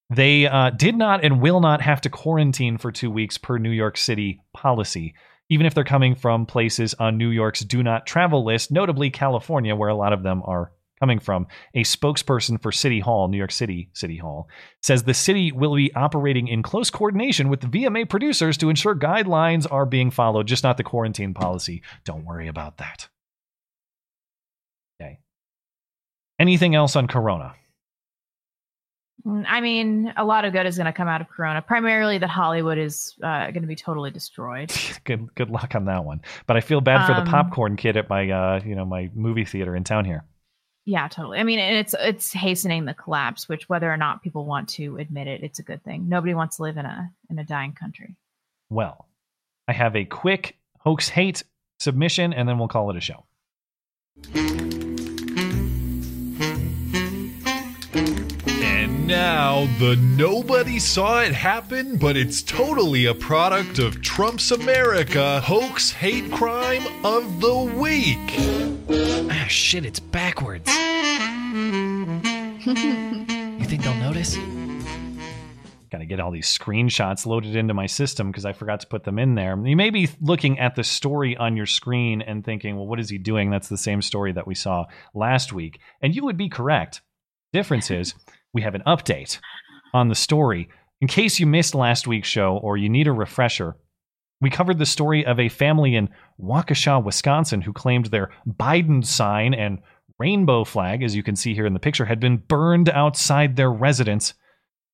They 0.09 0.47
uh, 0.47 0.71
did 0.71 0.95
not 0.95 1.23
and 1.23 1.41
will 1.41 1.59
not 1.59 1.81
have 1.81 2.01
to 2.01 2.09
quarantine 2.09 2.77
for 2.77 2.91
two 2.91 3.11
weeks 3.11 3.37
per 3.37 3.57
New 3.57 3.71
York 3.71 3.97
City 3.97 4.41
policy, 4.53 5.13
even 5.49 5.65
if 5.65 5.73
they're 5.73 5.83
coming 5.83 6.15
from 6.15 6.45
places 6.45 6.93
on 6.95 7.17
New 7.17 7.29
York's 7.29 7.61
do 7.61 7.83
not 7.83 8.05
travel 8.05 8.43
list, 8.43 8.71
notably 8.71 9.09
California, 9.09 9.75
where 9.75 9.89
a 9.89 9.95
lot 9.95 10.13
of 10.13 10.23
them 10.23 10.41
are 10.45 10.71
coming 10.99 11.19
from. 11.19 11.47
A 11.73 11.83
spokesperson 11.83 12.61
for 12.61 12.71
City 12.71 12.99
Hall, 12.99 13.27
New 13.27 13.37
York 13.37 13.51
City 13.51 13.89
City 13.93 14.17
Hall, 14.17 14.49
says 14.81 15.03
the 15.03 15.13
city 15.13 15.51
will 15.51 15.75
be 15.75 15.93
operating 15.95 16.47
in 16.47 16.63
close 16.63 16.89
coordination 16.89 17.49
with 17.49 17.61
the 17.61 17.67
VMA 17.67 18.09
producers 18.09 18.57
to 18.57 18.69
ensure 18.69 18.95
guidelines 18.95 19.67
are 19.69 19.85
being 19.85 20.11
followed, 20.11 20.47
just 20.47 20.63
not 20.63 20.77
the 20.77 20.83
quarantine 20.83 21.33
policy. 21.33 21.83
Don't 22.03 22.25
worry 22.25 22.47
about 22.47 22.77
that. 22.77 23.07
Okay. 24.99 25.19
Anything 26.39 26.75
else 26.75 26.95
on 26.95 27.07
Corona? 27.07 27.53
I 29.27 29.61
mean, 29.61 30.13
a 30.15 30.23
lot 30.23 30.45
of 30.45 30.53
good 30.53 30.65
is 30.65 30.77
going 30.77 30.85
to 30.85 30.93
come 30.93 31.07
out 31.07 31.21
of 31.21 31.27
Corona. 31.29 31.61
Primarily, 31.61 32.17
that 32.17 32.29
Hollywood 32.29 32.77
is 32.77 33.13
uh, 33.21 33.51
going 33.51 33.61
to 33.61 33.67
be 33.67 33.75
totally 33.75 34.11
destroyed. 34.11 34.71
good 35.03 35.33
good 35.35 35.49
luck 35.49 35.75
on 35.75 35.85
that 35.85 36.05
one. 36.05 36.21
But 36.45 36.57
I 36.57 36.61
feel 36.61 36.81
bad 36.81 37.05
for 37.05 37.13
Um, 37.13 37.25
the 37.25 37.31
popcorn 37.31 37.75
kid 37.75 37.97
at 37.97 38.09
my 38.09 38.29
uh, 38.29 38.61
you 38.65 38.75
know 38.75 38.85
my 38.85 39.09
movie 39.13 39.45
theater 39.45 39.75
in 39.75 39.83
town 39.83 40.05
here. 40.05 40.23
Yeah, 40.85 41.09
totally. 41.09 41.39
I 41.39 41.43
mean, 41.43 41.59
and 41.59 41.75
it's 41.75 41.93
it's 41.99 42.31
hastening 42.31 42.85
the 42.85 42.93
collapse, 42.93 43.49
which 43.49 43.67
whether 43.67 43.91
or 43.91 43.97
not 43.97 44.23
people 44.23 44.45
want 44.45 44.69
to 44.69 44.97
admit 44.97 45.27
it, 45.27 45.43
it's 45.43 45.59
a 45.59 45.63
good 45.63 45.83
thing. 45.83 46.07
Nobody 46.07 46.33
wants 46.33 46.57
to 46.57 46.63
live 46.63 46.77
in 46.77 46.85
a 46.85 47.11
in 47.29 47.37
a 47.39 47.43
dying 47.43 47.73
country. 47.73 48.15
Well, 48.69 49.07
I 49.67 49.73
have 49.73 49.95
a 49.97 50.05
quick 50.05 50.57
hoax 50.79 51.09
hate 51.09 51.43
submission, 51.79 52.31
and 52.31 52.47
then 52.47 52.57
we'll 52.57 52.69
call 52.69 52.89
it 52.91 52.95
a 52.95 53.01
show. 53.01 53.25
Now 59.07 59.65
the 59.79 59.95
nobody 59.95 60.79
saw 60.79 61.21
it 61.21 61.31
happen, 61.31 61.97
but 61.97 62.17
it's 62.17 62.41
totally 62.41 63.05
a 63.05 63.15
product 63.15 63.79
of 63.79 64.01
Trump's 64.01 64.51
America 64.51 65.39
hoax 65.39 65.91
hate 65.91 66.29
crime 66.29 66.83
of 67.05 67.39
the 67.39 67.55
week. 67.57 68.17
Ah, 69.31 69.45
shit, 69.47 69.85
it's 69.85 70.01
backwards. 70.01 70.69
you 70.69 72.15
think 73.65 73.83
they'll 73.83 73.95
notice? 73.95 74.37
Got 75.89 75.99
to 75.99 76.05
get 76.05 76.19
all 76.19 76.31
these 76.31 76.45
screenshots 76.45 77.25
loaded 77.25 77.55
into 77.55 77.73
my 77.73 77.85
system 77.85 78.29
because 78.29 78.43
I 78.43 78.51
forgot 78.51 78.81
to 78.81 78.87
put 78.87 79.05
them 79.05 79.17
in 79.17 79.35
there. 79.35 79.57
You 79.65 79.77
may 79.77 79.89
be 79.89 80.09
looking 80.19 80.59
at 80.59 80.75
the 80.75 80.83
story 80.83 81.37
on 81.37 81.55
your 81.55 81.65
screen 81.65 82.21
and 82.21 82.43
thinking, 82.43 82.75
well, 82.75 82.87
what 82.87 82.99
is 82.99 83.09
he 83.09 83.17
doing? 83.17 83.51
That's 83.51 83.69
the 83.69 83.77
same 83.77 84.01
story 84.01 84.33
that 84.33 84.47
we 84.47 84.53
saw 84.53 84.87
last 85.13 85.53
week. 85.53 85.79
And 86.01 86.13
you 86.13 86.25
would 86.25 86.35
be 86.35 86.49
correct. 86.49 87.01
Difference 87.53 87.89
is, 87.89 88.13
we 88.57 88.63
have 88.63 88.73
an 88.73 88.81
update 88.87 89.37
on 89.93 90.07
the 90.07 90.15
story. 90.15 90.67
In 90.99 91.07
case 91.07 91.39
you 91.39 91.45
missed 91.45 91.75
last 91.75 92.07
week's 92.07 92.27
show 92.27 92.57
or 92.57 92.75
you 92.75 92.89
need 92.89 93.05
a 93.05 93.11
refresher, 93.11 93.75
we 94.41 94.49
covered 94.49 94.79
the 94.79 94.85
story 94.87 95.23
of 95.23 95.39
a 95.39 95.47
family 95.47 95.95
in 95.95 96.09
Waukesha, 96.41 97.03
Wisconsin, 97.03 97.61
who 97.61 97.71
claimed 97.71 98.07
their 98.07 98.31
Biden 98.47 99.05
sign 99.05 99.53
and 99.53 99.77
rainbow 100.17 100.63
flag, 100.63 101.03
as 101.03 101.15
you 101.15 101.21
can 101.21 101.35
see 101.35 101.53
here 101.53 101.67
in 101.67 101.73
the 101.73 101.79
picture, 101.79 102.05
had 102.05 102.19
been 102.19 102.37
burned 102.37 102.89
outside 102.89 103.55
their 103.57 103.71
residence. 103.71 104.33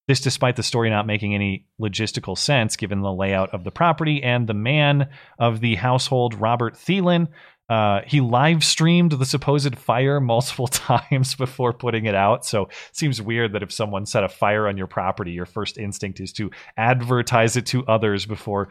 This, 0.10 0.20
despite 0.20 0.58
the 0.58 0.64
story 0.64 0.90
not 0.90 1.08
making 1.08 1.34
any 1.34 1.66
logistical 1.80 2.38
sense 2.38 2.76
given 2.76 3.00
the 3.00 3.14
layout 3.14 3.54
of 3.54 3.64
the 3.64 3.72
property 3.72 4.22
and 4.22 4.46
the 4.46 4.54
man 4.54 5.08
of 5.40 5.62
the 5.62 5.76
household, 5.76 6.34
Robert 6.34 6.74
Thielen. 6.74 7.30
Uh, 7.70 8.02
he 8.06 8.20
live 8.20 8.64
streamed 8.64 9.14
the 9.14 9.26
supposed 9.26 9.78
fire 9.78 10.20
multiple 10.20 10.68
times 10.68 11.36
before 11.36 11.74
putting 11.74 12.06
it 12.06 12.16
out. 12.16 12.46
So 12.46 12.64
it 12.64 12.72
seems 12.92 13.22
weird 13.22 13.54
that 13.54 13.64
if 13.64 13.72
someone 13.72 14.06
set 14.06 14.24
a 14.24 14.30
fire 14.30 14.68
on 14.68 14.78
your 14.78 14.88
property, 14.88 15.32
your 15.32 15.46
first 15.46 15.78
instinct 15.78 16.20
is 16.20 16.34
to 16.34 16.52
advertise 16.78 17.56
it 17.56 17.66
to 17.68 17.86
others 17.86 18.26
before 18.26 18.70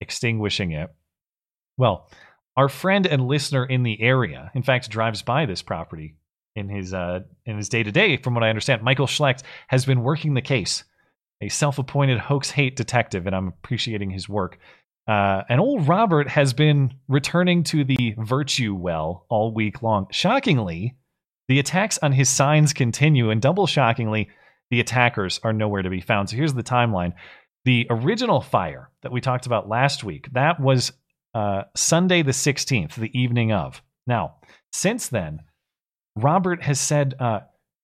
extinguishing 0.00 0.72
it. 0.72 0.90
Well, 1.76 2.10
our 2.56 2.68
friend 2.68 3.06
and 3.06 3.26
listener 3.26 3.64
in 3.64 3.84
the 3.84 4.00
area, 4.00 4.50
in 4.54 4.62
fact, 4.62 4.90
drives 4.90 5.22
by 5.22 5.46
this 5.46 5.62
property 5.62 6.16
in 6.56 6.68
his 6.68 6.92
uh, 6.92 7.20
in 7.46 7.56
his 7.56 7.68
day 7.68 7.82
to 7.82 7.92
day. 7.92 8.16
From 8.16 8.34
what 8.34 8.44
I 8.44 8.48
understand, 8.48 8.82
Michael 8.82 9.06
Schlecht 9.06 9.42
has 9.68 9.84
been 9.84 10.02
working 10.02 10.34
the 10.34 10.42
case, 10.42 10.84
a 11.40 11.48
self-appointed 11.48 12.18
hoax 12.18 12.50
hate 12.50 12.76
detective, 12.76 13.26
and 13.26 13.34
I'm 13.34 13.48
appreciating 13.48 14.10
his 14.10 14.28
work. 14.28 14.58
Uh, 15.08 15.42
and 15.48 15.60
old 15.60 15.88
Robert 15.88 16.28
has 16.28 16.52
been 16.52 16.94
returning 17.08 17.64
to 17.64 17.84
the 17.84 18.14
virtue 18.18 18.74
well 18.74 19.26
all 19.28 19.52
week 19.52 19.82
long. 19.82 20.06
Shockingly, 20.10 20.96
the 21.48 21.58
attacks 21.58 21.98
on 21.98 22.12
his 22.12 22.28
signs 22.28 22.72
continue, 22.72 23.30
and 23.30 23.42
double 23.42 23.66
shockingly, 23.66 24.28
the 24.70 24.80
attackers 24.80 25.40
are 25.42 25.52
nowhere 25.52 25.82
to 25.82 25.90
be 25.90 26.00
found. 26.00 26.30
So 26.30 26.36
here's 26.36 26.54
the 26.54 26.62
timeline. 26.62 27.14
The 27.64 27.86
original 27.90 28.40
fire 28.40 28.90
that 29.02 29.12
we 29.12 29.20
talked 29.20 29.46
about 29.46 29.68
last 29.68 30.04
week, 30.04 30.28
that 30.32 30.60
was 30.60 30.92
uh, 31.34 31.62
Sunday 31.76 32.22
the 32.22 32.30
16th, 32.30 32.94
the 32.94 33.18
evening 33.18 33.52
of. 33.52 33.82
Now, 34.06 34.36
since 34.72 35.08
then, 35.08 35.40
Robert 36.16 36.62
has 36.62 36.80
said 36.80 37.14
uh, 37.18 37.40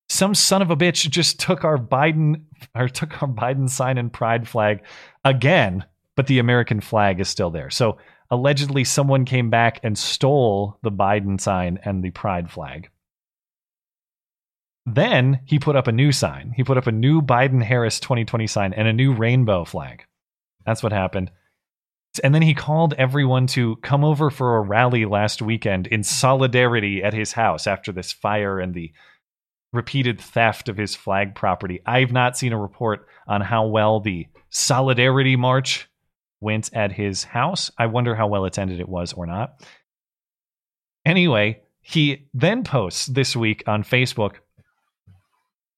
some 0.09 0.35
son 0.35 0.63
of 0.63 0.71
a 0.71 0.77
bitch 0.77 1.09
just 1.11 1.41
took 1.41 1.65
our 1.65 1.79
Biden 1.79 2.43
or 2.75 2.89
took 2.89 3.23
our 3.23 3.29
Biden 3.29 3.69
sign 3.69 3.99
and 3.99 4.13
pride 4.13 4.49
flag 4.49 4.83
again, 5.25 5.85
but 6.17 6.27
the 6.27 6.39
American 6.39 6.81
flag 6.81 7.21
is 7.21 7.29
still 7.29 7.51
there. 7.51 7.71
So 7.71 7.99
allegedly, 8.31 8.83
someone 8.85 9.25
came 9.25 9.51
back 9.51 9.79
and 9.83 9.97
stole 9.97 10.79
the 10.83 10.91
Biden 10.91 11.41
sign 11.41 11.79
and 11.85 12.03
the 12.03 12.11
pride 12.11 12.51
flag. 12.51 12.89
Then 14.87 15.41
he 15.45 15.59
put 15.59 15.77
up 15.77 15.89
a 15.89 15.93
new 15.93 16.13
sign. 16.13 16.53
He 16.57 16.65
put 16.65 16.79
up 16.79 16.87
a 16.87 16.93
new 16.93 17.21
Biden 17.21 17.63
Harris 17.63 18.01
2020 18.01 18.47
sign 18.47 18.73
and 18.73 18.89
a 18.89 18.93
new 18.93 19.13
rainbow 19.13 19.65
flag. 19.65 20.05
That's 20.65 20.83
what 20.83 20.93
happened. 20.93 21.31
And 22.25 22.35
then 22.35 22.43
he 22.43 22.55
called 22.55 22.95
everyone 22.95 23.47
to 23.49 23.77
come 23.77 24.05
over 24.05 24.31
for 24.31 24.57
a 24.57 24.63
rally 24.63 25.05
last 25.05 25.43
weekend 25.43 25.87
in 25.89 26.03
solidarity 26.03 27.03
at 27.03 27.13
his 27.13 27.33
house 27.33 27.67
after 27.67 27.93
this 27.93 28.13
fire 28.13 28.59
and 28.59 28.75
the 28.75 28.93
repeated 29.73 30.21
theft 30.21 30.69
of 30.69 30.79
his 30.79 30.95
flag 30.95 31.35
property. 31.35 31.81
I've 31.85 32.13
not 32.13 32.39
seen 32.39 32.53
a 32.53 32.59
report 32.59 33.07
on 33.27 33.43
how 33.43 33.67
well 33.67 34.01
the 34.01 34.29
solidarity 34.49 35.37
march 35.37 35.89
went 36.41 36.73
at 36.75 36.93
his 36.93 37.25
house. 37.25 37.71
I 37.79 37.87
wonder 37.87 38.15
how 38.15 38.29
well 38.29 38.45
attended 38.45 38.81
it 38.81 38.89
was 38.89 39.13
or 39.13 39.27
not. 39.27 39.65
Anyway, 41.05 41.61
he 41.81 42.29
then 42.35 42.65
posts 42.65 43.07
this 43.07 43.37
week 43.37 43.63
on 43.67 43.85
Facebook 43.85 44.37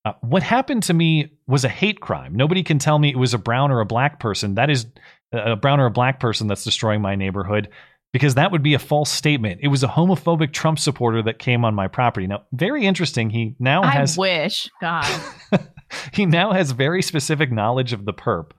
uh, 0.09 0.13
what 0.23 0.43
happened 0.43 0.83
to 0.85 0.95
me 0.95 1.31
was 1.47 1.65
a 1.65 1.69
hate 1.69 2.01
crime. 2.01 2.35
Nobody 2.35 2.63
can 2.63 2.79
tell 2.79 2.99
me 2.99 3.11
it 3.11 3.19
was 3.19 3.35
a 3.35 3.39
brown 3.39 3.71
or 3.71 3.81
a 3.81 3.87
black 3.87 4.21
person. 4.21 4.55
That 4.55 4.71
is 4.71 4.87
a 5.33 5.57
brown 5.57 5.81
or 5.81 5.87
a 5.87 5.91
black 5.91 6.21
person 6.21 6.47
that's 6.47 6.65
destroying 6.65 7.03
my 7.03 7.15
neighborhood 7.15 7.69
because 8.13 8.37
that 8.37 8.51
would 8.51 8.63
be 8.63 8.73
a 8.75 8.79
false 8.79 9.11
statement. 9.11 9.61
It 9.63 9.69
was 9.69 9.83
a 9.83 9.89
homophobic 9.89 10.53
Trump 10.53 10.79
supporter 10.79 11.23
that 11.25 11.39
came 11.39 11.65
on 11.65 11.75
my 11.75 11.89
property. 11.89 12.27
Now, 12.27 12.45
very 12.53 12.87
interesting. 12.87 13.29
He 13.29 13.55
now 13.59 13.83
has 13.83 13.91
I 13.91 13.99
has 13.99 14.17
wish, 14.17 14.71
God. 14.81 15.23
he 16.13 16.25
now 16.25 16.53
has 16.53 16.71
very 16.71 17.03
specific 17.03 17.53
knowledge 17.53 17.93
of 17.93 18.07
the 18.07 18.15
perp 18.15 18.53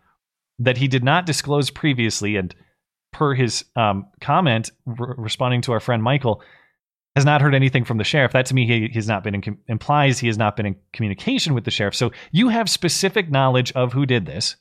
that 0.59 0.77
he 0.77 0.87
did 0.87 1.03
not 1.03 1.25
disclose 1.25 1.69
previously 1.69 2.35
and 2.35 2.53
per 3.11 3.33
his 3.33 3.65
um, 3.75 4.07
comment 4.21 4.71
re- 4.85 5.15
responding 5.17 5.61
to 5.61 5.71
our 5.71 5.79
friend 5.79 6.03
Michael 6.03 6.41
has 7.15 7.25
not 7.25 7.41
heard 7.41 7.55
anything 7.55 7.83
from 7.83 7.97
the 7.97 8.03
sheriff. 8.03 8.33
That 8.33 8.45
to 8.47 8.53
me, 8.53 8.67
he 8.67 8.93
has 8.93 9.07
not 9.07 9.23
been 9.23 9.35
in 9.35 9.41
com- 9.41 9.57
implies 9.67 10.19
he 10.19 10.27
has 10.27 10.37
not 10.37 10.55
been 10.55 10.65
in 10.65 10.75
communication 10.93 11.53
with 11.53 11.65
the 11.65 11.71
sheriff. 11.71 11.95
So 11.95 12.11
you 12.31 12.49
have 12.49 12.69
specific 12.69 13.31
knowledge 13.31 13.71
of 13.73 13.93
who 13.93 14.05
did 14.05 14.25
this. 14.25 14.55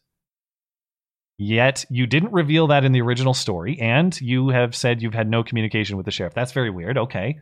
Yet 1.37 1.85
you 1.89 2.07
didn't 2.07 2.33
reveal 2.33 2.67
that 2.69 2.85
in 2.85 2.91
the 2.91 3.01
original 3.01 3.35
story, 3.35 3.79
and 3.81 4.19
you 4.21 4.49
have 4.49 4.75
said 4.75 5.01
you've 5.01 5.15
had 5.15 5.31
no 5.31 5.45
communication 5.45 5.97
with 5.97 6.05
the 6.05 6.11
sheriff. 6.11 6.35
That's 6.35 6.51
very 6.51 6.71
weird. 6.71 6.99
Okay. 6.99 7.39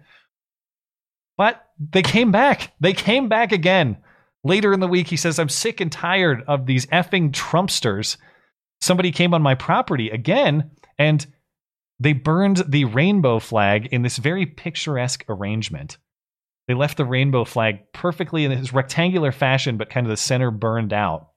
But 1.39 1.65
they 1.79 2.03
came 2.03 2.31
back. 2.31 2.75
They 2.81 2.93
came 2.93 3.29
back 3.29 3.53
again. 3.53 3.97
Later 4.45 4.73
in 4.73 4.81
the 4.81 4.89
week, 4.89 5.09
he 5.09 5.17
says, 5.17 5.39
I'm 5.39 5.49
sick 5.49 5.81
and 5.81 5.91
tired 5.91 6.43
of 6.47 6.67
these 6.67 6.87
effing 6.87 7.31
Trumpsters. 7.33 8.17
Somebody 8.81 9.11
came 9.13 9.35
on 9.35 9.43
my 9.43 9.55
property 9.55 10.11
again, 10.11 10.71
and 10.99 11.27
they 11.99 12.13
burned 12.13 12.63
the 12.69 12.85
rainbow 12.85 13.39
flag 13.39 13.87
in 13.87 14.03
this 14.03 14.19
very 14.19 14.47
picturesque 14.47 15.25
arrangement. 15.29 15.99
They 16.69 16.75
left 16.75 16.97
the 16.97 17.05
rainbow 17.05 17.45
flag 17.45 17.93
perfectly 17.93 18.45
in 18.45 18.51
this 18.51 18.73
rectangular 18.73 19.33
fashion, 19.33 19.77
but 19.77 19.91
kind 19.91 20.07
of 20.07 20.11
the 20.11 20.17
center 20.17 20.51
burned 20.51 20.93
out. 20.93 21.29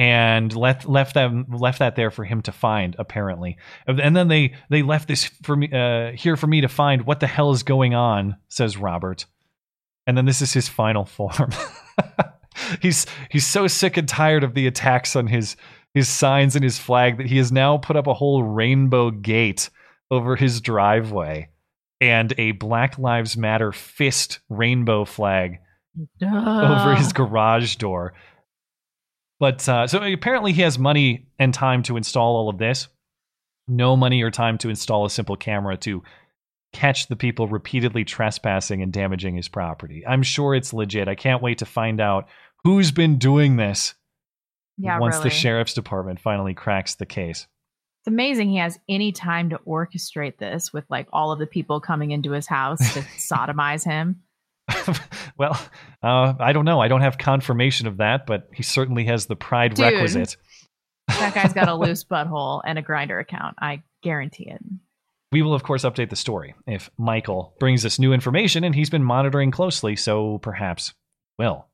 And 0.00 0.54
left 0.54 0.86
left 0.86 1.14
them 1.14 1.46
left 1.50 1.80
that 1.80 1.96
there 1.96 2.12
for 2.12 2.24
him 2.24 2.40
to 2.42 2.52
find, 2.52 2.94
apparently. 3.00 3.58
And 3.88 4.14
then 4.14 4.28
they 4.28 4.54
they 4.70 4.82
left 4.82 5.08
this 5.08 5.24
for 5.42 5.56
me 5.56 5.72
uh, 5.72 6.12
here 6.12 6.36
for 6.36 6.46
me 6.46 6.60
to 6.60 6.68
find. 6.68 7.04
What 7.04 7.18
the 7.18 7.26
hell 7.26 7.50
is 7.50 7.64
going 7.64 7.94
on? 7.94 8.36
Says 8.48 8.76
Robert. 8.76 9.26
And 10.06 10.16
then 10.16 10.24
this 10.24 10.40
is 10.40 10.52
his 10.52 10.68
final 10.68 11.04
form. 11.04 11.50
he's 12.80 13.06
he's 13.28 13.46
so 13.46 13.66
sick 13.66 13.96
and 13.96 14.08
tired 14.08 14.44
of 14.44 14.54
the 14.54 14.68
attacks 14.68 15.16
on 15.16 15.26
his 15.26 15.56
his 15.98 16.08
signs 16.08 16.54
and 16.54 16.62
his 16.62 16.78
flag 16.78 17.18
that 17.18 17.26
he 17.26 17.36
has 17.38 17.50
now 17.50 17.76
put 17.76 17.96
up 17.96 18.06
a 18.06 18.14
whole 18.14 18.42
rainbow 18.42 19.10
gate 19.10 19.68
over 20.10 20.36
his 20.36 20.60
driveway 20.60 21.48
and 22.00 22.32
a 22.38 22.52
Black 22.52 22.98
Lives 22.98 23.36
Matter 23.36 23.72
fist 23.72 24.38
rainbow 24.48 25.04
flag 25.04 25.58
over 26.22 26.94
his 26.94 27.12
garage 27.12 27.76
door. 27.76 28.14
But 29.40 29.68
uh, 29.68 29.88
so 29.88 30.02
apparently 30.02 30.52
he 30.52 30.62
has 30.62 30.78
money 30.78 31.26
and 31.38 31.52
time 31.52 31.82
to 31.84 31.96
install 31.96 32.36
all 32.36 32.48
of 32.48 32.58
this. 32.58 32.86
No 33.66 33.96
money 33.96 34.22
or 34.22 34.30
time 34.30 34.56
to 34.58 34.68
install 34.68 35.04
a 35.04 35.10
simple 35.10 35.36
camera 35.36 35.76
to 35.78 36.02
catch 36.72 37.08
the 37.08 37.16
people 37.16 37.48
repeatedly 37.48 38.04
trespassing 38.04 38.82
and 38.82 38.92
damaging 38.92 39.34
his 39.34 39.48
property. 39.48 40.04
I'm 40.06 40.22
sure 40.22 40.54
it's 40.54 40.72
legit. 40.72 41.08
I 41.08 41.16
can't 41.16 41.42
wait 41.42 41.58
to 41.58 41.66
find 41.66 42.00
out 42.00 42.28
who's 42.62 42.92
been 42.92 43.18
doing 43.18 43.56
this 43.56 43.94
Yeah, 44.78 44.98
once 44.98 45.18
the 45.18 45.30
sheriff's 45.30 45.74
department 45.74 46.20
finally 46.20 46.54
cracks 46.54 46.94
the 46.94 47.06
case. 47.06 47.46
It's 48.00 48.06
amazing 48.06 48.50
he 48.50 48.58
has 48.58 48.78
any 48.88 49.10
time 49.12 49.50
to 49.50 49.58
orchestrate 49.66 50.38
this 50.38 50.72
with 50.72 50.84
like 50.88 51.08
all 51.12 51.32
of 51.32 51.38
the 51.38 51.46
people 51.46 51.80
coming 51.80 52.12
into 52.12 52.30
his 52.30 52.46
house 52.46 52.78
to 52.94 53.00
sodomize 53.18 53.84
him. 53.84 54.22
Well, 55.38 55.56
uh, 56.02 56.34
I 56.40 56.52
don't 56.52 56.64
know. 56.64 56.80
I 56.80 56.88
don't 56.88 57.00
have 57.00 57.16
confirmation 57.16 57.86
of 57.86 57.98
that, 57.98 58.26
but 58.26 58.48
he 58.52 58.64
certainly 58.64 59.04
has 59.04 59.26
the 59.26 59.36
pride 59.36 59.74
Dude. 59.74 59.92
requisite. 59.92 60.36
That 61.06 61.32
guy's 61.32 61.52
got 61.52 61.68
a 61.68 61.74
loose 61.76 62.02
butthole 62.02 62.60
and 62.66 62.76
a 62.76 62.82
Grindr 62.82 63.20
account. 63.20 63.54
I 63.60 63.82
guarantee 64.02 64.50
it. 64.50 64.60
We 65.30 65.42
will, 65.42 65.54
of 65.54 65.62
course, 65.62 65.84
update 65.84 66.10
the 66.10 66.16
story 66.16 66.54
if 66.66 66.90
Michael 66.98 67.54
brings 67.60 67.86
us 67.86 68.00
new 68.00 68.12
information, 68.12 68.64
and 68.64 68.74
he's 68.74 68.90
been 68.90 69.04
monitoring 69.04 69.52
closely, 69.52 69.94
so 69.94 70.38
perhaps 70.38 70.92
will. 71.38 71.66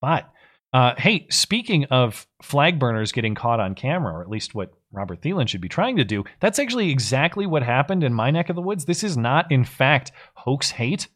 But, 0.00 0.30
uh, 0.72 0.94
hey, 0.98 1.26
speaking 1.30 1.84
of 1.86 2.26
flag 2.42 2.78
burners 2.78 3.12
getting 3.12 3.34
caught 3.34 3.60
on 3.60 3.74
camera, 3.74 4.14
or 4.14 4.22
at 4.22 4.28
least 4.28 4.54
what 4.54 4.72
Robert 4.92 5.20
Thielen 5.22 5.48
should 5.48 5.60
be 5.60 5.68
trying 5.68 5.96
to 5.96 6.04
do, 6.04 6.24
that's 6.40 6.58
actually 6.58 6.90
exactly 6.90 7.46
what 7.46 7.62
happened 7.62 8.04
in 8.04 8.12
my 8.12 8.30
neck 8.30 8.48
of 8.50 8.56
the 8.56 8.62
woods. 8.62 8.84
This 8.84 9.02
is 9.04 9.16
not, 9.16 9.50
in 9.50 9.64
fact, 9.64 10.12
hoax 10.34 10.70
hate. 10.70 11.08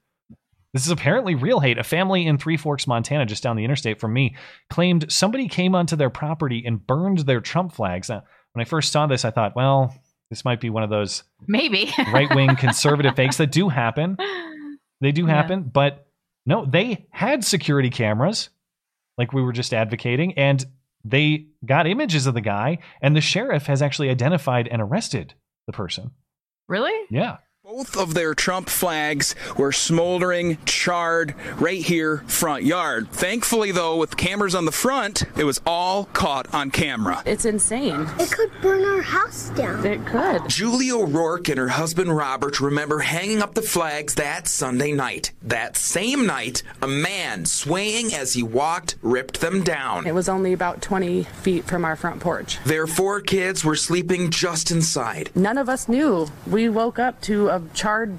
This 0.73 0.87
is 0.87 0.93
apparently 0.93 1.35
real 1.35 1.59
hate. 1.61 1.79
A 1.79 1.85
family 1.85 2.27
in 2.27 2.39
Three 2.39 2.57
Forks, 2.57 2.87
Montana, 2.87 3.27
just 3.27 3.43
down 3.43 3.57
the 3.57 3.65
interstate 3.65 3.99
from 4.01 4.13
me, 4.13 4.37
claimed 4.71 5.11
somebody 5.13 5.49
came 5.49 5.75
onto 5.75 5.97
their 5.97 6.11
property 6.11 6.63
and 6.65 6.87
burned 6.87 7.19
their 7.21 7.41
Trump 7.41 7.73
flags. 7.73 8.09
Now, 8.09 8.23
when 8.53 8.63
I 8.63 8.69
first 8.69 8.93
saw 8.93 9.07
this, 9.09 9.25
I 9.25 9.31
thought, 9.33 9.57
well, 9.57 9.93
this 10.31 10.45
might 10.45 10.61
be 10.61 10.71
one 10.71 10.85
of 10.85 10.91
those 10.91 11.25
Maybe. 11.49 11.91
right 12.13 12.33
wing 12.35 12.55
conservative 12.55 13.17
fakes 13.17 13.39
that 13.39 13.51
do 13.51 13.69
happen. 13.69 14.17
They 15.01 15.11
do 15.11 15.27
Yeah. 15.27 15.35
happen, 15.35 15.65
but 15.65 16.07
no, 16.47 16.65
they 16.65 17.09
had 17.11 17.45
security 17.45 17.91
cameras, 17.91 18.49
like 19.19 19.32
we 19.32 19.43
were 19.43 19.53
just 19.53 19.74
advocating, 19.74 20.35
and 20.39 20.65
they 21.05 21.47
got 21.65 21.87
images 21.87 22.27
of 22.27 22.35
the 22.35 22.41
guy, 22.41 22.78
and 23.01 23.16
the 23.16 23.20
sheriff 23.20 23.66
has 23.66 23.82
actually 23.82 24.11
identified 24.11 24.69
and 24.69 24.82
arrested 24.82 25.35
the 25.66 25.73
person. 25.73 26.11
Really? 26.69 27.07
Yeah. 27.11 27.39
Both 27.73 27.97
of 27.97 28.15
their 28.15 28.35
Trump 28.35 28.69
flags 28.69 29.37
were 29.57 29.71
smoldering, 29.71 30.59
charred 30.65 31.37
right 31.61 31.81
here 31.81 32.25
front 32.27 32.65
yard. 32.65 33.09
Thankfully, 33.13 33.71
though, 33.71 33.97
with 33.97 34.17
cameras 34.17 34.57
on 34.57 34.65
the 34.65 34.73
front, 34.73 35.23
it 35.39 35.45
was 35.45 35.61
all 35.65 36.07
caught 36.07 36.53
on 36.53 36.73
camera. 36.73 37.23
It's 37.25 37.45
insane. 37.45 38.09
It 38.19 38.33
could 38.33 38.51
burn 38.61 38.85
our 38.85 39.03
house 39.03 39.51
down. 39.51 39.87
It 39.87 40.05
could. 40.05 40.49
Julie 40.49 40.91
O'Rourke 40.91 41.49
and 41.49 41.59
her 41.59 41.69
husband 41.69 42.17
Robert 42.17 42.59
remember 42.59 42.99
hanging 42.99 43.41
up 43.41 43.55
the 43.55 43.63
flags 43.63 44.17
that 44.17 44.49
Sunday 44.49 44.91
night. 44.91 45.31
That 45.41 45.77
same 45.77 46.27
night, 46.27 46.65
a 46.83 46.89
man 46.89 47.45
swaying 47.47 48.13
as 48.13 48.33
he 48.33 48.43
walked 48.43 48.97
ripped 49.01 49.41
them 49.41 49.63
down. 49.63 50.09
It 50.09 50.15
was 50.15 50.29
only 50.29 50.53
about 50.53 50.83
20 50.83 51.23
feet 51.23 51.67
from 51.67 51.85
our 51.85 51.95
front 51.95 52.19
porch. 52.19 52.59
Their 52.65 52.89
four 52.89 53.21
kids 53.21 53.65
were 53.65 53.77
sleeping 53.77 54.31
just 54.31 54.73
inside. 54.73 55.31
None 55.37 55.57
of 55.57 55.69
us 55.69 55.89
knew. 55.89 56.27
We 56.49 56.69
woke 56.69 56.99
up 56.99 57.21
to 57.23 57.49
a 57.51 57.60
charred 57.74 58.19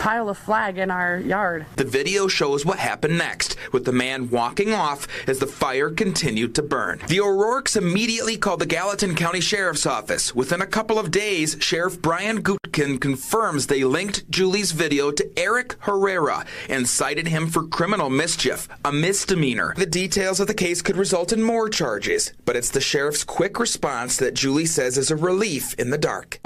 pile 0.00 0.30
of 0.30 0.38
flag 0.38 0.78
in 0.78 0.90
our 0.90 1.18
yard. 1.18 1.66
The 1.76 1.84
video 1.84 2.26
shows 2.26 2.64
what 2.64 2.78
happened 2.78 3.18
next, 3.18 3.56
with 3.70 3.84
the 3.84 3.92
man 3.92 4.30
walking 4.30 4.72
off 4.72 5.06
as 5.28 5.40
the 5.40 5.46
fire 5.46 5.90
continued 5.90 6.54
to 6.54 6.62
burn. 6.62 7.00
The 7.08 7.20
O'Rourke's 7.20 7.76
immediately 7.76 8.38
called 8.38 8.60
the 8.60 8.66
Gallatin 8.66 9.14
County 9.14 9.40
Sheriff's 9.40 9.84
Office. 9.84 10.34
Within 10.34 10.62
a 10.62 10.66
couple 10.66 10.98
of 10.98 11.10
days, 11.10 11.58
Sheriff 11.60 12.00
Brian 12.00 12.42
Gootkin 12.42 12.98
confirms 12.98 13.66
they 13.66 13.84
linked 13.84 14.30
Julie's 14.30 14.72
video 14.72 15.10
to 15.10 15.38
Eric 15.38 15.76
Herrera 15.80 16.46
and 16.70 16.88
cited 16.88 17.28
him 17.28 17.48
for 17.48 17.66
criminal 17.66 18.08
mischief, 18.08 18.68
a 18.84 18.92
misdemeanor. 18.92 19.74
The 19.76 19.84
details 19.84 20.40
of 20.40 20.46
the 20.46 20.54
case 20.54 20.80
could 20.80 20.96
result 20.96 21.30
in 21.30 21.42
more 21.42 21.68
charges, 21.68 22.32
but 22.46 22.56
it's 22.56 22.70
the 22.70 22.80
sheriff's 22.80 23.24
quick 23.24 23.58
response 23.60 24.16
that 24.16 24.32
Julie 24.32 24.64
says 24.64 24.96
is 24.96 25.10
a 25.10 25.16
relief 25.16 25.74
in 25.74 25.90
the 25.90 25.98
dark. 25.98 26.40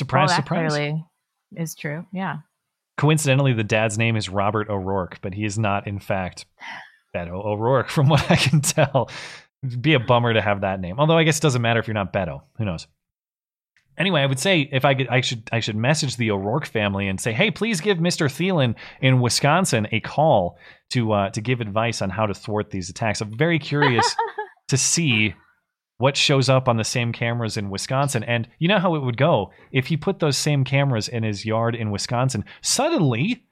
Surprise, 0.00 0.28
well, 0.28 0.36
that 0.38 0.44
surprise. 0.44 0.72
clearly 0.72 1.04
is 1.54 1.74
true. 1.74 2.06
Yeah. 2.10 2.38
Coincidentally, 2.96 3.52
the 3.52 3.64
dad's 3.64 3.98
name 3.98 4.16
is 4.16 4.30
Robert 4.30 4.70
O'Rourke, 4.70 5.18
but 5.20 5.34
he 5.34 5.44
is 5.44 5.58
not, 5.58 5.86
in 5.86 5.98
fact, 5.98 6.46
Beto 7.14 7.44
O'Rourke, 7.44 7.90
from 7.96 8.08
what 8.08 8.30
I 8.30 8.36
can 8.36 8.62
tell. 8.62 9.10
It'd 9.62 9.82
be 9.82 9.92
a 9.92 10.00
bummer 10.00 10.32
to 10.32 10.40
have 10.40 10.62
that 10.62 10.80
name. 10.80 10.98
Although 10.98 11.18
I 11.18 11.24
guess 11.24 11.36
it 11.36 11.42
doesn't 11.42 11.60
matter 11.60 11.80
if 11.80 11.86
you're 11.86 11.92
not 11.92 12.14
Beto. 12.14 12.40
Who 12.56 12.64
knows? 12.64 12.86
Anyway, 13.98 14.22
I 14.22 14.26
would 14.26 14.38
say 14.38 14.66
if 14.72 14.86
I 14.86 14.94
could, 14.94 15.08
I 15.08 15.20
should, 15.20 15.50
I 15.52 15.60
should 15.60 15.76
message 15.76 16.16
the 16.16 16.30
O'Rourke 16.30 16.64
family 16.64 17.08
and 17.08 17.20
say, 17.20 17.34
hey, 17.34 17.50
please 17.50 17.82
give 17.82 17.98
Mr. 17.98 18.26
Thielen 18.26 18.74
in 19.02 19.20
Wisconsin 19.20 19.86
a 19.92 20.00
call 20.00 20.56
to 20.92 21.12
uh, 21.12 21.28
to 21.30 21.42
give 21.42 21.60
advice 21.60 22.00
on 22.00 22.08
how 22.08 22.24
to 22.24 22.32
thwart 22.32 22.70
these 22.70 22.88
attacks. 22.88 23.20
I'm 23.20 23.36
very 23.36 23.58
curious 23.58 24.16
to 24.68 24.78
see 24.78 25.34
what 26.00 26.16
shows 26.16 26.48
up 26.48 26.66
on 26.68 26.76
the 26.78 26.84
same 26.84 27.12
cameras 27.12 27.56
in 27.56 27.68
Wisconsin. 27.70 28.22
And 28.24 28.48
you 28.58 28.68
know 28.68 28.78
how 28.78 28.94
it 28.94 29.02
would 29.02 29.16
go 29.18 29.52
if 29.70 29.86
he 29.88 29.96
put 29.96 30.18
those 30.18 30.36
same 30.36 30.64
cameras 30.64 31.08
in 31.08 31.22
his 31.22 31.44
yard 31.44 31.74
in 31.74 31.90
Wisconsin. 31.90 32.44
Suddenly, 32.62 33.44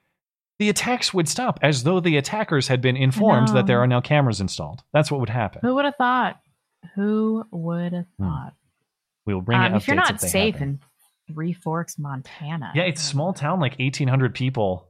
the 0.57 0.67
attacks 0.69 1.13
would 1.13 1.29
stop, 1.29 1.59
as 1.61 1.83
though 1.83 1.99
the 1.99 2.17
attackers 2.17 2.67
had 2.67 2.81
been 2.81 2.97
informed 2.97 3.49
that 3.49 3.67
there 3.67 3.79
are 3.79 3.87
now 3.87 4.01
cameras 4.01 4.41
installed. 4.41 4.81
That's 4.91 5.09
what 5.11 5.19
would 5.21 5.29
happen. 5.29 5.61
Who 5.63 5.75
would 5.75 5.85
have 5.85 5.95
thought? 5.95 6.39
Who 6.95 7.45
would 7.51 7.93
have 7.93 8.07
thought? 8.19 8.53
We 9.25 9.33
will 9.35 9.41
bring 9.41 9.59
you 9.61 9.67
Um, 9.67 9.75
if 9.75 9.87
you're 9.87 9.95
not 9.95 10.19
they 10.19 10.27
safe 10.27 10.55
happen. 10.55 10.79
in 11.29 11.33
Three 11.33 11.53
Forks, 11.53 11.99
Montana. 11.99 12.71
Yeah, 12.73 12.83
it's 12.83 13.01
a 13.01 13.05
small 13.05 13.31
town, 13.31 13.59
like 13.59 13.77
1,800 13.77 14.33
people, 14.33 14.89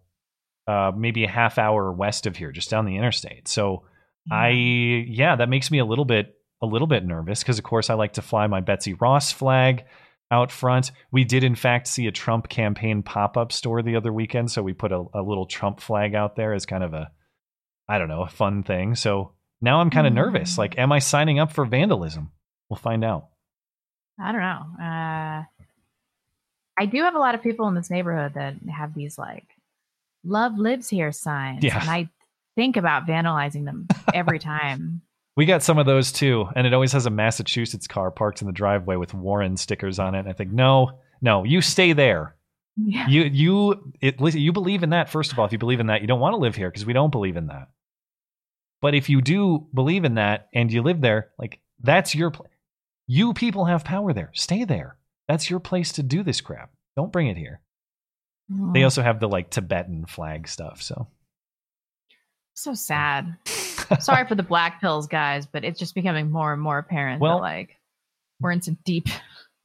uh, 0.66 0.92
maybe 0.96 1.26
a 1.26 1.30
half 1.30 1.58
hour 1.58 1.92
west 1.92 2.26
of 2.26 2.38
here, 2.38 2.52
just 2.54 2.70
down 2.70 2.86
the 2.86 2.96
interstate. 2.96 3.48
So 3.50 3.84
I, 4.32 4.50
yeah, 4.50 5.36
that 5.36 5.50
makes 5.50 5.70
me 5.70 5.80
a 5.80 5.86
little 5.86 6.06
bit, 6.06 6.39
a 6.62 6.66
little 6.66 6.88
bit 6.88 7.06
nervous 7.06 7.42
because, 7.42 7.58
of 7.58 7.64
course, 7.64 7.90
I 7.90 7.94
like 7.94 8.14
to 8.14 8.22
fly 8.22 8.48
my 8.48 8.60
Betsy 8.62 8.94
Ross 8.94 9.32
flag 9.32 9.86
out 10.32 10.52
front. 10.52 10.92
We 11.12 11.24
did, 11.24 11.44
in 11.44 11.56
fact, 11.56 11.88
see 11.88 12.06
a 12.08 12.12
Trump 12.12 12.50
campaign 12.50 13.02
pop 13.04 13.38
up 13.38 13.52
store 13.52 13.82
the 13.82 13.96
other 13.96 14.12
weekend, 14.14 14.52
so 14.52 14.62
we 14.62 14.74
put 14.74 14.92
a, 14.92 15.04
a 15.14 15.22
little 15.22 15.46
Trump 15.46 15.80
flag 15.80 16.14
out 16.16 16.36
there 16.36 16.54
as 16.54 16.66
kind 16.66 16.84
of 16.84 16.94
a, 16.94 17.12
I 17.88 17.98
don't 17.98 18.10
know, 18.10 18.24
a 18.24 18.30
fun 18.30 18.64
thing. 18.64 18.96
So 18.96 19.34
now 19.62 19.80
I'm 19.82 19.90
kind 19.90 20.06
of 20.06 20.14
nervous. 20.14 20.58
Like, 20.58 20.78
am 20.78 20.92
I 20.92 21.00
signing 21.00 21.40
up 21.40 21.52
for 21.54 21.66
vandalism? 21.66 22.32
We'll 22.70 22.78
find 22.78 23.04
out. 23.04 23.30
I 24.20 24.32
don't 24.32 24.42
know. 24.42 24.84
Uh, 24.86 25.44
I 26.78 26.86
do 26.86 27.02
have 27.04 27.16
a 27.16 27.20
lot 27.20 27.36
of 27.36 27.42
people 27.42 27.68
in 27.68 27.76
this 27.76 27.90
neighborhood 27.90 28.34
that 28.36 28.56
have 28.70 28.94
these 28.94 29.18
like 29.18 29.48
"Love 30.24 30.58
lives 30.58 30.90
here" 30.90 31.12
signs, 31.12 31.64
Yeah. 31.64 31.80
and 31.80 31.90
I 31.90 32.10
think 32.56 32.78
about 32.78 33.08
vandalizing 33.08 33.66
them 33.66 33.88
every 34.14 34.40
time. 34.40 35.02
We 35.40 35.46
got 35.46 35.64
some 35.64 35.78
of 35.78 35.86
those 35.86 36.12
too, 36.12 36.50
and 36.54 36.68
it 36.68 36.74
always 36.74 36.92
has 36.92 37.06
a 37.06 37.10
Massachusetts 37.10 37.88
car 37.88 38.12
parked 38.12 38.42
in 38.42 38.48
the 38.48 38.52
driveway 38.52 38.98
with 38.98 39.14
Warren 39.14 39.56
stickers 39.56 39.98
on 39.98 40.14
it. 40.14 40.20
And 40.20 40.28
I 40.28 40.34
think, 40.34 40.52
no, 40.52 41.00
no, 41.22 41.46
you 41.46 41.62
stay 41.62 41.94
there. 41.94 42.36
Yeah. 42.76 43.08
You 43.08 43.22
you 43.24 43.94
it 44.02 44.20
you 44.36 44.52
believe 44.52 44.84
in 44.84 44.90
that 44.90 45.10
first 45.10 45.32
of 45.32 45.40
all. 45.40 45.46
If 45.46 45.54
you 45.54 45.58
believe 45.58 45.80
in 45.80 45.88
that, 45.88 46.02
you 46.02 46.08
don't 46.08 46.20
want 46.20 46.34
to 46.34 46.38
live 46.40 46.56
here 46.58 46.70
because 46.70 46.86
we 46.86 46.92
don't 46.92 47.10
believe 47.12 47.38
in 47.38 47.48
that. 47.48 47.70
But 48.82 48.96
if 48.96 49.10
you 49.10 49.22
do 49.22 49.66
believe 49.74 50.04
in 50.04 50.16
that 50.16 50.50
and 50.54 50.70
you 50.74 50.82
live 50.82 51.00
there, 51.00 51.30
like 51.40 51.62
that's 51.82 52.14
your 52.14 52.32
pl- 52.32 52.48
you 53.08 53.34
people 53.34 53.64
have 53.64 53.86
power 53.86 54.12
there. 54.12 54.32
Stay 54.34 54.66
there. 54.66 54.98
That's 55.30 55.50
your 55.50 55.62
place 55.62 55.94
to 55.94 56.04
do 56.04 56.22
this 56.22 56.42
crap. 56.42 56.70
Don't 56.98 57.14
bring 57.14 57.28
it 57.28 57.38
here. 57.38 57.62
They 58.50 58.82
Mm. 58.82 58.84
also 58.84 59.04
have 59.04 59.22
the 59.22 59.30
like 59.30 59.52
Tibetan 59.52 60.06
flag 60.06 60.50
stuff. 60.50 60.82
So 60.82 61.08
So 62.56 62.74
sad. 62.74 63.38
Sorry 64.00 64.28
for 64.28 64.36
the 64.36 64.44
black 64.44 64.82
pills, 64.82 65.08
guys, 65.08 65.46
but 65.46 65.64
it's 65.64 65.80
just 65.80 65.96
becoming 65.96 66.32
more 66.32 66.54
and 66.54 66.62
more 66.62 66.78
apparent 66.78 67.22
Well, 67.22 67.38
that 67.38 67.42
like 67.44 67.76
we're 68.40 68.52
in 68.52 68.62
some 68.62 68.78
deep, 68.86 69.08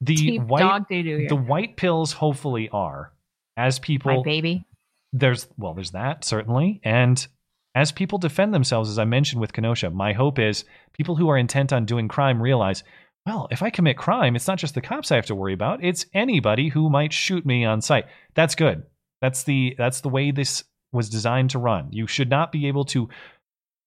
the 0.01 0.15
deep 0.15 0.41
white 0.41 0.59
dog 0.59 0.87
doo 0.89 1.03
doo 1.03 1.17
here. 1.17 1.29
the 1.29 1.35
white 1.35 1.77
pills 1.77 2.11
hopefully 2.13 2.69
are. 2.71 3.11
As 3.57 3.79
people 3.79 4.17
My 4.17 4.23
baby. 4.23 4.65
there's 5.13 5.47
well 5.57 5.73
there's 5.73 5.91
that 5.91 6.25
certainly. 6.25 6.81
And 6.83 7.25
as 7.73 7.91
people 7.91 8.17
defend 8.17 8.53
themselves 8.53 8.89
as 8.89 8.97
i 8.99 9.03
mentioned 9.05 9.41
with 9.41 9.51
kenosha 9.53 9.89
my 9.89 10.13
hope 10.13 10.39
is 10.39 10.63
people 10.93 11.15
who 11.17 11.29
are 11.29 11.37
intent 11.37 11.73
on 11.73 11.83
doing 11.85 12.07
crime 12.07 12.41
realize 12.41 12.83
well 13.25 13.49
if 13.51 13.61
i 13.61 13.69
commit 13.69 13.97
crime 13.97 14.33
it's 14.37 14.47
not 14.47 14.57
just 14.57 14.75
the 14.75 14.81
cops 14.81 15.11
i 15.11 15.15
have 15.17 15.25
to 15.25 15.35
worry 15.35 15.51
about 15.53 15.83
it's 15.83 16.05
anybody 16.13 16.69
who 16.69 16.89
might 16.89 17.11
shoot 17.11 17.45
me 17.45 17.65
on 17.65 17.81
sight. 17.81 18.05
That's 18.33 18.55
good. 18.55 18.83
That's 19.21 19.43
the 19.43 19.75
that's 19.77 20.01
the 20.01 20.09
way 20.09 20.31
this 20.31 20.63
was 20.93 21.09
designed 21.09 21.49
to 21.49 21.59
run. 21.59 21.89
You 21.91 22.07
should 22.07 22.29
not 22.29 22.51
be 22.53 22.67
able 22.67 22.85
to 22.85 23.09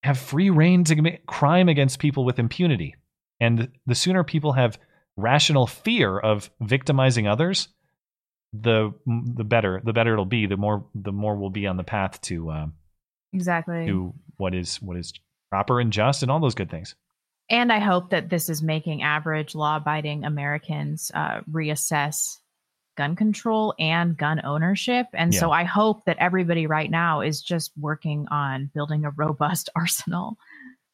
have 0.03 0.19
free 0.19 0.51
reign 0.51 0.85
to 0.85 0.95
commit 0.97 1.27
crime 1.27 1.69
against 1.69 1.99
people 1.99 2.25
with 2.25 2.39
impunity 2.39 2.95
and 3.41 3.69
the 3.87 3.95
sooner 3.95 4.25
people 4.25 4.53
have 4.53 4.79
rational 5.17 5.67
fear 5.67 6.19
of 6.19 6.51
victimizing 6.61 7.27
others, 7.27 7.69
the 8.53 8.93
the 9.07 9.45
better 9.45 9.81
the 9.85 9.93
better 9.93 10.13
it'll 10.13 10.25
be. 10.25 10.47
The 10.47 10.57
more 10.57 10.87
the 10.95 11.13
more 11.13 11.37
we'll 11.37 11.51
be 11.51 11.67
on 11.67 11.77
the 11.77 11.85
path 11.85 12.21
to 12.23 12.51
um, 12.51 12.75
Exactly. 13.33 13.87
to 13.87 14.15
what 14.37 14.55
is 14.55 14.77
what 14.81 14.97
is 14.97 15.13
proper 15.51 15.81
and 15.81 15.93
just 15.93 16.23
and 16.23 16.31
all 16.31 16.41
those 16.41 16.55
good 16.55 16.71
things. 16.71 16.95
And 17.51 17.73
I 17.73 17.79
hope 17.79 18.11
that 18.11 18.29
this 18.29 18.49
is 18.49 18.63
making 18.63 19.03
average 19.03 19.55
law 19.55 19.77
abiding 19.77 20.25
Americans 20.25 21.11
uh, 21.15 21.41
reassess 21.51 22.39
gun 22.99 23.15
control 23.15 23.75
and 23.79 24.17
gun 24.17 24.41
ownership. 24.45 25.07
And 25.15 25.33
so 25.33 25.53
I 25.53 25.63
hope 25.63 26.05
that 26.07 26.17
everybody 26.19 26.67
right 26.67 26.91
now 26.91 27.21
is 27.21 27.41
just 27.41 27.71
working 27.79 28.27
on 28.31 28.71
building 28.75 29.05
a 29.05 29.11
robust 29.17 29.71
arsenal. 29.75 30.37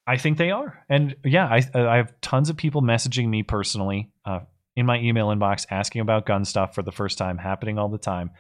I 0.07 0.19
think 0.19 0.37
they 0.37 0.51
are, 0.51 0.85
and 0.91 1.17
yeah, 1.25 1.47
I 1.47 1.63
I 1.75 1.97
have 1.97 2.21
tons 2.21 2.51
of 2.51 2.59
people 2.59 2.83
messaging 2.83 3.27
me 3.27 3.43
personally 3.43 4.11
uh, 4.27 4.41
in 4.77 4.85
my 4.85 5.01
email 5.01 5.29
inbox 5.29 5.65
asking 5.71 6.03
about 6.03 6.27
gun 6.27 6.45
stuff 6.45 6.75
for 6.75 6.83
the 6.83 6.93
first 6.93 7.17
time, 7.17 7.39
happening 7.39 7.79
all 7.79 7.89
the 7.89 7.97
time, 7.97 8.31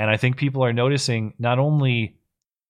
and 0.00 0.10
I 0.10 0.16
think 0.16 0.36
people 0.36 0.64
are 0.64 0.72
noticing 0.72 1.34
not 1.38 1.60
only 1.60 2.18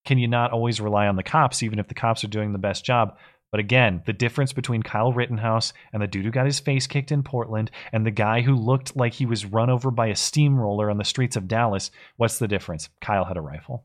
can 0.05 0.19
you 0.19 0.29
not 0.29 0.53
always 0.53 0.83
rely 0.83 1.07
on 1.07 1.17
the 1.17 1.23
cops, 1.23 1.63
even 1.63 1.79
if 1.79 1.89
the 1.89 1.95
cops 1.95 2.25
are 2.25 2.29
doing 2.29 2.53
the 2.53 2.59
best 2.59 2.85
job. 2.85 3.17
But 3.51 3.61
again, 3.61 4.03
the 4.07 4.13
difference 4.13 4.53
between 4.53 4.83
Kyle 4.83 5.13
Rittenhouse 5.13 5.73
and 5.93 6.03
the 6.03 6.07
dude 6.07 6.25
who 6.25 6.31
got 6.31 6.47
his 6.47 6.61
face 6.61 6.87
kicked 6.87 7.13
in 7.13 7.23
Portland 7.23 7.71
and 7.93 8.05
the 8.05 8.11
guy 8.11 8.43
who 8.43 8.55
looked 8.55 8.97
like 8.97 9.15
he 9.15 9.27
was 9.27 9.47
run 9.47 9.71
over 9.71 9.91
by 9.91 10.09
a 10.09 10.17
steamroller 10.17 10.91
on 10.91 10.99
the 10.99 11.05
streets 11.05 11.37
of 11.37 11.49
Dallas, 11.49 11.91
what's 12.17 12.39
the 12.39 12.49
difference? 12.49 12.89
Kyle 13.01 13.25
had 13.25 13.37
a 13.37 13.41
rifle. 13.41 13.85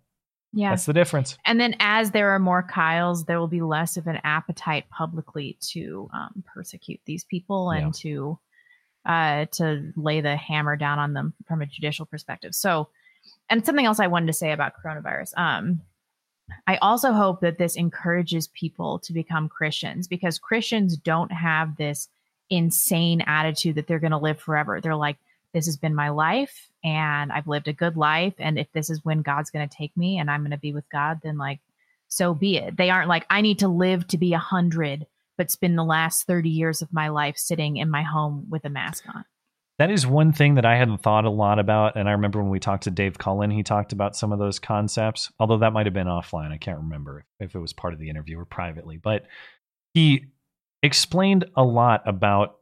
Yeah. 0.54 0.72
That's 0.72 0.86
the 0.86 0.94
difference. 0.94 1.38
And 1.46 1.60
then 1.60 1.76
as 1.80 2.12
there 2.12 2.32
are 2.32 2.40
more 2.40 2.64
Kyles, 2.64 3.26
there 3.26 3.40
will 3.40 3.48
be 3.48 3.62
less 3.62 3.96
of 3.96 4.08
an 4.08 4.20
appetite 4.24 4.90
publicly 4.90 5.58
to 5.72 6.10
um, 6.14 6.44
persecute 6.54 7.00
these 7.06 7.24
people 7.24 7.70
and 7.70 7.94
to 7.96 8.38
uh, 9.06 9.46
to 9.54 9.92
lay 9.96 10.22
the 10.22 10.36
hammer 10.36 10.76
down 10.76 11.00
on 11.00 11.14
them 11.14 11.34
from 11.48 11.62
a 11.62 11.66
judicial 11.66 12.06
perspective. 12.06 12.54
So, 12.54 12.90
and 13.50 13.66
something 13.66 13.86
else 13.86 14.00
I 14.00 14.08
wanted 14.08 14.28
to 14.28 14.34
say 14.34 14.52
about 14.52 14.74
coronavirus. 14.84 15.38
Um, 15.38 15.82
I 16.68 16.78
also 16.78 17.14
hope 17.14 17.42
that 17.42 17.58
this 17.58 17.76
encourages 17.76 18.48
people 18.48 19.00
to 19.00 19.14
become 19.14 19.50
Christians 19.50 20.08
because 20.08 20.40
Christians 20.40 20.98
don't 20.98 21.32
have 21.32 21.78
this 21.78 22.08
insane 22.50 23.22
attitude 23.22 23.76
that 23.76 23.88
they're 23.88 24.00
going 24.00 24.12
to 24.12 24.18
live 24.18 24.40
forever. 24.40 24.80
They're 24.80 24.96
like, 24.96 25.18
this 25.54 25.66
has 25.66 25.78
been 25.78 25.96
my 25.96 26.10
life 26.10 26.70
and 26.84 27.32
I've 27.32 27.48
lived 27.48 27.68
a 27.68 27.74
good 27.74 27.98
life. 27.98 28.34
And 28.40 28.58
if 28.58 28.72
this 28.72 28.90
is 28.90 29.04
when 29.04 29.22
God's 29.22 29.50
going 29.50 29.68
to 29.68 29.76
take 29.76 29.96
me 29.98 30.18
and 30.18 30.30
I'm 30.30 30.42
going 30.42 30.52
to 30.52 30.58
be 30.58 30.74
with 30.74 30.90
God, 30.90 31.20
then 31.24 31.38
like, 31.38 31.60
so 32.08 32.34
be 32.34 32.58
it. 32.58 32.78
They 32.78 32.90
aren't 32.90 33.10
like, 33.10 33.26
I 33.30 33.42
need 33.42 33.60
to 33.60 33.68
live 33.68 34.08
to 34.08 34.18
be 34.18 34.34
a 34.34 34.40
hundred, 34.40 35.08
but 35.38 35.52
spend 35.52 35.78
the 35.78 35.84
last 35.84 36.28
30 36.28 36.50
years 36.50 36.82
of 36.82 36.94
my 36.94 37.10
life 37.10 37.38
sitting 37.38 37.78
in 37.78 37.90
my 37.90 38.04
home 38.04 38.48
with 38.50 38.66
a 38.66 38.70
mask 38.70 39.06
on. 39.14 39.26
That 39.82 39.90
is 39.90 40.06
one 40.06 40.32
thing 40.32 40.54
that 40.54 40.66
I 40.66 40.76
hadn't 40.76 41.00
thought 41.00 41.26
a 41.26 41.32
lot 41.32 41.58
about. 41.58 41.96
And 41.96 42.08
I 42.08 42.12
remember 42.12 42.40
when 42.40 42.52
we 42.52 42.60
talked 42.60 42.84
to 42.84 42.92
Dave 42.92 43.18
Cullen, 43.18 43.50
he 43.50 43.64
talked 43.64 43.94
about 43.94 44.16
some 44.16 44.32
of 44.32 44.38
those 44.38 44.60
concepts, 44.60 45.32
although 45.40 45.58
that 45.58 45.74
might 45.74 45.88
have 45.88 45.94
been 45.96 46.06
offline. 46.06 46.52
I 46.52 46.60
can't 46.60 46.78
remember 46.78 47.26
if 47.40 47.56
it 47.56 47.60
was 47.60 47.74
part 47.74 47.92
of 47.92 48.00
the 48.00 48.08
interview 48.08 48.38
or 48.38 48.46
privately. 48.46 48.98
But 48.98 49.26
he 49.96 50.28
explained 50.84 51.46
a 51.56 51.64
lot 51.64 52.04
about, 52.06 52.58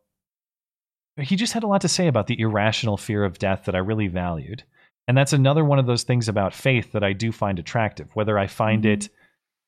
he 1.17 1.35
just 1.35 1.51
had 1.51 1.63
a 1.63 1.67
lot 1.67 1.81
to 1.81 1.89
say 1.89 2.07
about 2.07 2.27
the 2.27 2.39
irrational 2.39 2.95
fear 2.95 3.25
of 3.25 3.37
death 3.37 3.65
that 3.65 3.75
I 3.75 3.79
really 3.79 4.07
valued. 4.07 4.63
And 5.05 5.17
that's 5.17 5.33
another 5.33 5.65
one 5.65 5.77
of 5.77 5.87
those 5.87 6.03
things 6.03 6.29
about 6.29 6.53
faith 6.53 6.93
that 6.93 7.03
I 7.03 7.11
do 7.11 7.33
find 7.33 7.59
attractive. 7.59 8.07
Whether 8.13 8.39
I 8.39 8.47
find 8.47 8.83
mm-hmm. 8.83 8.93
it 8.93 9.09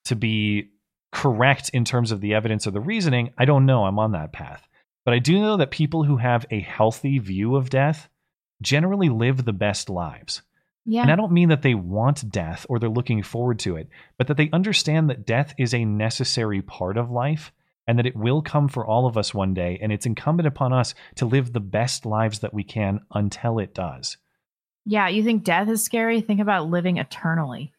to 0.05 0.15
be 0.15 0.69
correct 1.11 1.69
in 1.73 1.83
terms 1.83 2.13
of 2.13 2.21
the 2.21 2.33
evidence 2.33 2.65
or 2.65 2.71
the 2.71 2.79
reasoning, 2.79 3.33
I 3.37 3.43
don't 3.43 3.65
know. 3.65 3.83
I'm 3.83 3.99
on 3.99 4.13
that 4.13 4.31
path. 4.31 4.65
But 5.05 5.13
I 5.13 5.19
do 5.19 5.39
know 5.39 5.57
that 5.57 5.71
people 5.71 6.03
who 6.03 6.17
have 6.17 6.45
a 6.51 6.59
healthy 6.59 7.19
view 7.19 7.55
of 7.55 7.69
death 7.69 8.09
generally 8.61 9.09
live 9.09 9.43
the 9.43 9.53
best 9.53 9.89
lives. 9.89 10.41
Yeah. 10.85 11.01
And 11.01 11.11
I 11.11 11.15
don't 11.15 11.31
mean 11.31 11.49
that 11.49 11.61
they 11.61 11.75
want 11.75 12.31
death 12.31 12.65
or 12.69 12.79
they're 12.79 12.89
looking 12.89 13.23
forward 13.23 13.59
to 13.59 13.75
it, 13.75 13.89
but 14.17 14.27
that 14.27 14.37
they 14.37 14.49
understand 14.51 15.09
that 15.09 15.25
death 15.25 15.53
is 15.57 15.73
a 15.73 15.85
necessary 15.85 16.61
part 16.61 16.97
of 16.97 17.11
life 17.11 17.51
and 17.87 17.97
that 17.99 18.05
it 18.05 18.15
will 18.15 18.41
come 18.41 18.67
for 18.67 18.85
all 18.85 19.07
of 19.07 19.17
us 19.17 19.33
one 19.33 19.53
day. 19.53 19.79
And 19.81 19.91
it's 19.91 20.05
incumbent 20.05 20.47
upon 20.47 20.73
us 20.73 20.93
to 21.15 21.25
live 21.25 21.53
the 21.53 21.59
best 21.59 22.05
lives 22.05 22.39
that 22.39 22.53
we 22.53 22.63
can 22.63 23.01
until 23.11 23.59
it 23.59 23.73
does. 23.73 24.17
Yeah. 24.85 25.07
You 25.07 25.23
think 25.23 25.43
death 25.43 25.69
is 25.69 25.83
scary? 25.83 26.21
Think 26.21 26.39
about 26.39 26.69
living 26.69 26.97
eternally. 26.97 27.73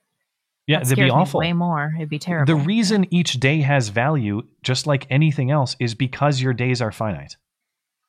Yeah, 0.66 0.78
That 0.78 0.90
that'd 0.90 1.04
be 1.04 1.10
awful. 1.10 1.40
Way 1.40 1.52
more. 1.52 1.92
It'd 1.96 2.08
be 2.08 2.18
terrible. 2.18 2.54
The 2.54 2.64
reason 2.64 3.12
each 3.12 3.34
day 3.34 3.62
has 3.62 3.88
value, 3.88 4.42
just 4.62 4.86
like 4.86 5.06
anything 5.10 5.50
else, 5.50 5.76
is 5.80 5.94
because 5.94 6.40
your 6.40 6.52
days 6.52 6.80
are 6.80 6.92
finite. 6.92 7.36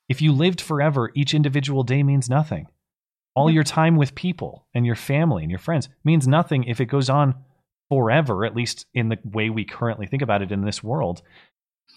If 0.08 0.22
you 0.22 0.32
lived 0.32 0.62
forever, 0.62 1.12
each 1.16 1.34
individual 1.34 1.84
day 1.84 2.04
means 2.04 2.30
nothing. 2.30 2.68
All 3.36 3.50
your 3.50 3.64
time 3.64 3.96
with 3.96 4.14
people 4.14 4.68
and 4.76 4.86
your 4.86 4.96
family 4.96 5.44
and 5.44 5.50
your 5.50 5.60
friends 5.60 5.90
means 6.04 6.28
nothing 6.28 6.66
if 6.66 6.80
it 6.80 6.86
goes 6.86 7.10
on 7.10 7.34
forever, 7.90 8.46
at 8.46 8.56
least 8.56 8.86
in 8.94 9.10
the 9.10 9.18
way 9.24 9.50
we 9.50 9.66
currently 9.66 10.06
think 10.06 10.22
about 10.22 10.44
it 10.44 10.52
in 10.52 10.64
this 10.64 10.84
world. 10.84 11.24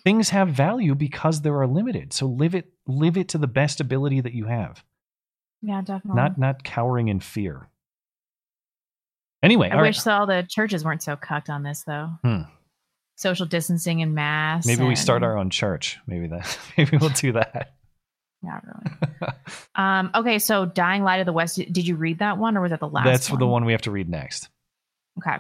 Things 0.05 0.31
have 0.31 0.49
value 0.49 0.95
because 0.95 1.43
they 1.43 1.51
are 1.51 1.67
limited. 1.67 2.13
So 2.15 2.27
live 2.27 2.55
it 2.55 2.73
live 2.87 3.17
it 3.17 3.29
to 3.31 3.39
the 3.39 3.47
best 3.47 3.81
ability 3.81 4.21
that 4.23 4.33
you 4.33 4.47
have. 4.47 4.83
yeah, 5.61 5.83
definitely. 5.83 6.17
Not 6.17 6.39
not 6.39 6.65
cowering 6.65 7.09
in 7.09 7.21
fear. 7.21 7.69
Anyway, 9.43 9.69
I 9.69 9.75
all 9.75 9.83
right. 9.83 9.89
wish 9.89 10.07
all 10.07 10.27
the 10.27 10.47
churches 10.49 10.85
weren't 10.85 11.03
so 11.03 11.17
cucked 11.17 11.51
on 11.51 11.63
this, 11.63 11.85
though. 11.85 12.11
Hmm. 12.23 12.43
Social 13.17 13.47
distancing 13.47 14.03
and 14.03 14.15
masks. 14.15 14.67
Maybe 14.67 14.85
we 14.85 14.95
start 14.95 15.23
our 15.23 15.39
own 15.39 15.51
church. 15.51 15.99
Maybe 16.07 16.27
that 16.29 16.59
maybe 16.79 16.97
we'll 16.99 17.11
do 17.11 17.33
that. 17.33 17.75
Not 18.43 18.63
really. 18.65 19.33
um, 19.75 20.11
okay, 20.15 20.39
so 20.39 20.67
Dying 20.67 21.03
Light 21.03 21.21
of 21.21 21.27
the 21.27 21.33
West. 21.33 21.57
Did 21.57 21.87
you 21.87 21.97
read 21.97 22.19
that 22.19 22.39
one, 22.39 22.57
or 22.57 22.61
was 22.61 22.71
that 22.71 22.81
the 22.81 22.89
last? 22.89 23.07
That's 23.07 23.31
one? 23.31 23.39
the 23.39 23.47
one 23.47 23.65
we 23.65 23.73
have 23.73 23.83
to 23.83 23.91
read 23.91 24.09
next. 24.09 24.49
Okay. 25.19 25.37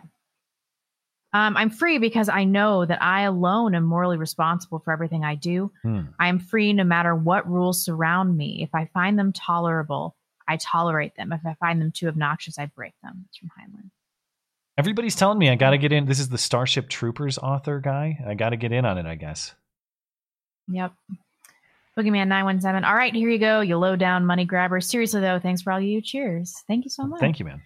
Um, 1.33 1.55
I'm 1.55 1.69
free 1.69 1.99
because 1.99 2.31
I 2.31 2.45
know 2.45 2.87
that 2.87 3.03
I 3.03 3.23
alone 3.23 3.75
am 3.75 3.85
morally 3.85 4.17
responsible 4.17 4.79
for 4.79 4.91
everything 4.91 5.23
I 5.23 5.35
do. 5.35 5.71
Hmm. 5.83 6.03
I 6.19 6.29
am 6.29 6.39
free 6.39 6.73
no 6.73 6.85
matter 6.85 7.15
what 7.15 7.51
rules 7.51 7.85
surround 7.85 8.35
me. 8.37 8.63
If 8.63 8.75
I 8.75 8.89
find 8.95 9.19
them 9.19 9.35
tolerable, 9.35 10.16
I 10.49 10.57
tolerate 10.59 11.17
them. 11.17 11.33
If 11.33 11.45
I 11.45 11.55
find 11.55 11.81
them 11.81 11.93
too 11.93 12.09
obnoxious, 12.09 12.59
I 12.59 12.67
break 12.67 12.95
them. 13.03 13.25
It's 13.29 13.39
from 13.39 13.49
Heinlein. 13.49 13.91
Everybody's 14.79 15.17
telling 15.17 15.39
me 15.39 15.49
I 15.49 15.55
got 15.55 15.71
to 15.71 15.79
get 15.79 15.93
in. 15.93 16.05
This 16.05 16.21
is 16.21 16.29
the 16.29 16.39
Starship 16.39 16.89
Troopers 16.89 17.39
author 17.39 17.81
guy. 17.81 18.19
I 18.27 18.35
got 18.35 18.51
to 18.51 18.57
get 18.57 18.73
in 18.73 18.85
on 18.85 18.99
it, 18.99 19.07
I 19.07 19.15
guess. 19.15 19.55
Yep. 20.69 20.93
Boogeyman 21.99 22.29
917. 22.29 22.85
All 22.85 22.95
right, 22.95 23.15
here 23.15 23.31
you 23.31 23.39
go, 23.39 23.61
you 23.61 23.79
low 23.79 23.97
down 23.97 24.27
money 24.27 24.45
grabber. 24.45 24.81
Seriously, 24.83 25.23
though, 25.23 25.39
thanks 25.39 25.63
for 25.63 25.73
all 25.73 25.81
you 25.81 26.03
cheers. 26.03 26.55
Thank 26.69 26.85
you 26.85 26.91
so 26.91 27.05
much. 27.05 27.21
Thank 27.21 27.39
you, 27.39 27.47
man. 27.47 27.63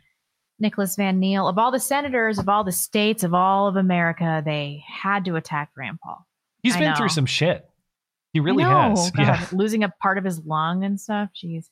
Nicholas 0.60 0.94
Van 0.94 1.18
Neal. 1.18 1.48
Of 1.48 1.58
all 1.58 1.72
the 1.72 1.80
senators, 1.80 2.38
of 2.38 2.48
all 2.48 2.62
the 2.62 2.70
states, 2.70 3.24
of 3.24 3.34
all 3.34 3.66
of 3.66 3.74
America, 3.76 4.40
they 4.44 4.84
had 4.86 5.24
to 5.24 5.34
attack 5.34 5.70
Rand 5.76 5.98
Paul. 6.04 6.24
He's 6.62 6.76
I 6.76 6.80
been 6.80 6.90
know. 6.90 6.96
through 6.96 7.08
some 7.08 7.26
shit. 7.26 7.66
He 8.32 8.38
really 8.38 8.62
has. 8.62 9.10
God, 9.16 9.22
Yeah. 9.24 9.46
Losing 9.52 9.82
a 9.82 9.88
part 9.88 10.16
of 10.18 10.24
his 10.24 10.38
lung 10.44 10.84
and 10.84 11.00
stuff. 11.00 11.30
Jeez. 11.34 11.64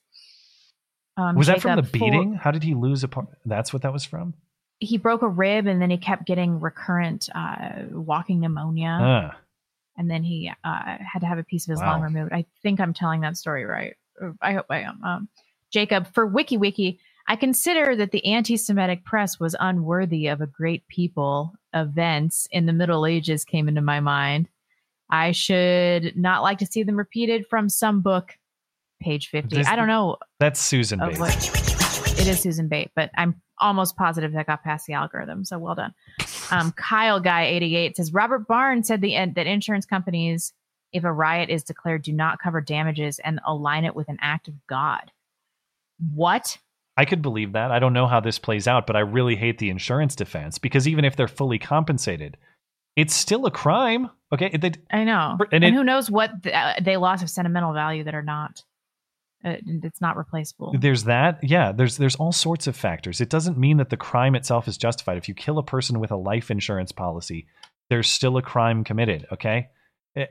Um, 1.18 1.36
was 1.36 1.48
that 1.48 1.60
from 1.60 1.76
the 1.76 1.82
beating? 1.82 2.34
How 2.34 2.50
did 2.50 2.62
he 2.62 2.74
lose 2.74 3.04
a 3.04 3.08
part? 3.08 3.26
That's 3.44 3.72
what 3.72 3.82
that 3.82 3.92
was 3.92 4.04
from? 4.04 4.34
he 4.80 4.96
broke 4.96 5.22
a 5.22 5.28
rib 5.28 5.66
and 5.66 5.82
then 5.82 5.90
he 5.90 5.96
kept 5.98 6.24
getting 6.24 6.60
recurrent 6.60 7.28
uh, 7.34 7.82
walking 7.90 8.38
pneumonia. 8.40 8.96
Ah. 9.02 9.36
and 9.96 10.08
then 10.08 10.22
he 10.22 10.52
uh, 10.62 10.96
had 11.12 11.18
to 11.18 11.26
have 11.26 11.38
a 11.38 11.42
piece 11.42 11.66
of 11.66 11.72
his 11.72 11.80
Wow. 11.80 11.94
lung 11.94 12.02
removed. 12.02 12.32
I 12.32 12.44
think 12.62 12.78
I'm 12.78 12.94
telling 12.94 13.22
that 13.22 13.36
story 13.36 13.64
right. 13.64 13.96
I 14.40 14.52
hope 14.52 14.66
I 14.70 14.82
am. 14.82 15.02
Um, 15.02 15.28
Jacob, 15.72 16.06
for 16.14 16.30
Wojcicki, 16.30 16.98
I 17.26 17.34
consider 17.34 17.96
that 17.96 18.12
the 18.12 18.24
anti 18.24 18.56
Semitic 18.56 19.04
press 19.04 19.40
was 19.40 19.56
unworthy 19.58 20.28
of 20.28 20.40
a 20.40 20.46
great 20.46 20.86
people. 20.86 21.54
Events 21.74 22.46
in 22.52 22.66
the 22.66 22.72
Middle 22.72 23.04
Ages 23.04 23.44
came 23.44 23.66
into 23.68 23.82
my 23.82 23.98
mind. 23.98 24.48
I 25.10 25.32
should 25.32 26.16
not 26.16 26.42
like 26.44 26.58
to 26.58 26.66
see 26.66 26.84
them 26.84 26.96
repeated 26.96 27.46
from 27.50 27.68
some 27.68 28.00
book, 28.00 28.37
page 29.00 29.28
50. 29.28 29.56
This- 29.56 29.66
I 29.68 29.76
don't 29.76 29.88
know 29.88 30.16
That's 30.40 30.60
Susan 30.60 31.00
of 31.00 31.10
Bates. 31.10 31.20
what 31.20 32.18
it 32.20 32.26
is 32.26 32.40
Susan 32.40 32.68
Bate, 32.68 32.90
but 32.96 33.10
I'm 33.16 33.40
almost 33.58 33.96
positive 33.96 34.32
that 34.32 34.46
got 34.46 34.62
past 34.62 34.86
the 34.86 34.92
algorithm. 34.94 35.44
So 35.44 35.58
well 35.58 35.74
done. 35.74 35.94
Um, 36.50 36.72
Kyle 36.72 37.20
Guy 37.20 37.44
88 37.46 37.96
says 37.96 38.12
Robert 38.12 38.46
Barnes 38.48 38.86
said 38.88 39.00
the 39.00 39.14
that 39.34 39.46
insurance 39.46 39.84
companies, 39.86 40.52
if 40.92 41.04
a 41.04 41.12
riot 41.12 41.50
is 41.50 41.62
declared, 41.64 42.02
do 42.02 42.12
not 42.12 42.38
cover 42.40 42.60
damages 42.60 43.18
and 43.18 43.40
align 43.46 43.84
it 43.84 43.94
with 43.96 44.08
an 44.08 44.18
act 44.20 44.48
of 44.48 44.54
God. 44.68 45.10
What? 46.14 46.58
I 46.96 47.04
could 47.04 47.22
believe 47.22 47.52
that. 47.52 47.70
I 47.70 47.78
don't 47.78 47.92
know 47.92 48.06
how 48.06 48.20
this 48.20 48.38
plays 48.38 48.66
out, 48.66 48.86
but 48.86 48.96
I 48.96 49.00
really 49.00 49.36
hate 49.36 49.58
the 49.58 49.70
insurance 49.70 50.16
defense 50.16 50.58
because 50.58 50.88
even 50.88 51.04
if 51.04 51.14
they're 51.16 51.28
fully 51.28 51.58
compensated, 51.58 52.36
it's 52.96 53.14
still 53.14 53.46
a 53.46 53.50
crime. 53.50 54.10
Okay. 54.32 54.56
They, 54.56 54.72
I 54.90 55.04
know. 55.04 55.36
And 55.52 55.64
And, 55.64 55.64
it- 55.64 55.74
who 55.74 55.84
knows 55.84 56.10
what 56.10 56.42
th- 56.42 56.54
uh, 56.54 56.74
they 56.82 56.96
lost 56.96 57.22
of 57.22 57.30
sentimental 57.30 57.72
value 57.72 58.04
that 58.04 58.14
are 58.14 58.22
not. 58.22 58.62
Uh, 59.44 59.54
it's 59.64 60.00
not 60.00 60.16
replaceable. 60.16 60.74
There's 60.78 61.04
that. 61.04 61.38
Yeah, 61.42 61.70
there's 61.70 61.96
there's 61.96 62.16
all 62.16 62.32
sorts 62.32 62.66
of 62.66 62.76
factors. 62.76 63.20
It 63.20 63.30
doesn't 63.30 63.56
mean 63.56 63.76
that 63.76 63.90
the 63.90 63.96
crime 63.96 64.34
itself 64.34 64.66
is 64.66 64.76
justified. 64.76 65.16
If 65.16 65.28
you 65.28 65.34
kill 65.34 65.58
a 65.58 65.62
person 65.62 66.00
with 66.00 66.10
a 66.10 66.16
life 66.16 66.50
insurance 66.50 66.90
policy, 66.90 67.46
there's 67.88 68.08
still 68.08 68.36
a 68.36 68.42
crime 68.42 68.82
committed, 68.84 69.26
okay? 69.32 69.68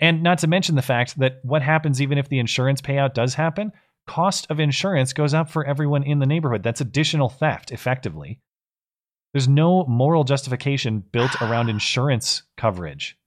And 0.02 0.24
not 0.24 0.40
to 0.40 0.48
mention 0.48 0.76
the 0.76 0.82
fact 0.82 1.18
that 1.20 1.40
what 1.44 1.62
happens 1.62 2.02
even 2.02 2.18
if 2.18 2.28
the 2.28 2.40
insurance 2.40 2.82
payout 2.82 3.14
does 3.14 3.34
happen, 3.36 3.72
cost 4.06 4.48
of 4.50 4.60
insurance 4.60 5.14
goes 5.14 5.34
up 5.34 5.50
for 5.50 5.64
everyone 5.66 6.04
in 6.04 6.20
the 6.20 6.26
neighborhood. 6.26 6.64
That's 6.64 6.82
additional 6.82 7.30
theft, 7.30 7.72
effectively. 7.72 8.42
There's 9.34 9.48
no 9.48 9.86
moral 9.86 10.24
justification 10.24 11.04
built 11.12 11.42
around 11.42 11.70
insurance 11.70 12.44
coverage. 12.58 13.18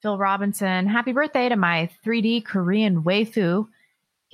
Phil 0.00 0.18
Robinson, 0.18 0.86
happy 0.86 1.12
birthday 1.12 1.48
to 1.48 1.56
my 1.56 1.88
3D 2.04 2.44
Korean 2.44 3.02
waifu, 3.02 3.66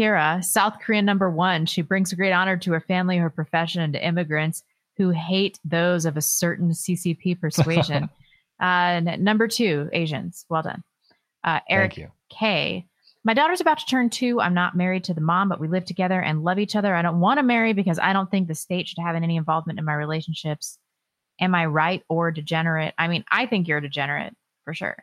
Kira, 0.00 0.42
South 0.42 0.78
Korean 0.80 1.04
number 1.04 1.30
one. 1.30 1.66
She 1.66 1.82
brings 1.82 2.12
great 2.14 2.32
honor 2.32 2.56
to 2.56 2.72
her 2.72 2.80
family, 2.80 3.18
her 3.18 3.28
profession, 3.28 3.82
and 3.82 3.92
to 3.92 4.04
immigrants 4.04 4.62
who 4.96 5.10
hate 5.10 5.60
those 5.62 6.06
of 6.06 6.16
a 6.16 6.22
certain 6.22 6.70
CCP 6.70 7.38
persuasion. 7.40 8.08
uh, 8.60 9.00
number 9.00 9.46
two, 9.46 9.90
Asians. 9.92 10.46
Well 10.48 10.62
done. 10.62 10.82
Uh, 11.44 11.60
Eric. 11.68 12.08
K. 12.30 12.86
My 13.24 13.34
daughter's 13.34 13.60
about 13.60 13.78
to 13.78 13.86
turn 13.86 14.08
two. 14.08 14.40
I'm 14.40 14.54
not 14.54 14.76
married 14.76 15.04
to 15.04 15.14
the 15.14 15.20
mom, 15.20 15.50
but 15.50 15.60
we 15.60 15.68
live 15.68 15.84
together 15.84 16.22
and 16.22 16.44
love 16.44 16.58
each 16.58 16.76
other. 16.76 16.94
I 16.94 17.02
don't 17.02 17.20
want 17.20 17.38
to 17.38 17.42
marry 17.42 17.74
because 17.74 17.98
I 17.98 18.14
don't 18.14 18.30
think 18.30 18.48
the 18.48 18.54
state 18.54 18.88
should 18.88 19.00
have 19.00 19.16
any 19.16 19.36
involvement 19.36 19.78
in 19.78 19.84
my 19.84 19.94
relationships. 19.94 20.78
Am 21.40 21.54
I 21.54 21.66
right 21.66 22.02
or 22.08 22.30
degenerate? 22.30 22.94
I 22.96 23.08
mean, 23.08 23.24
I 23.30 23.44
think 23.46 23.68
you're 23.68 23.78
a 23.78 23.82
degenerate 23.82 24.34
for 24.64 24.72
sure. 24.72 24.96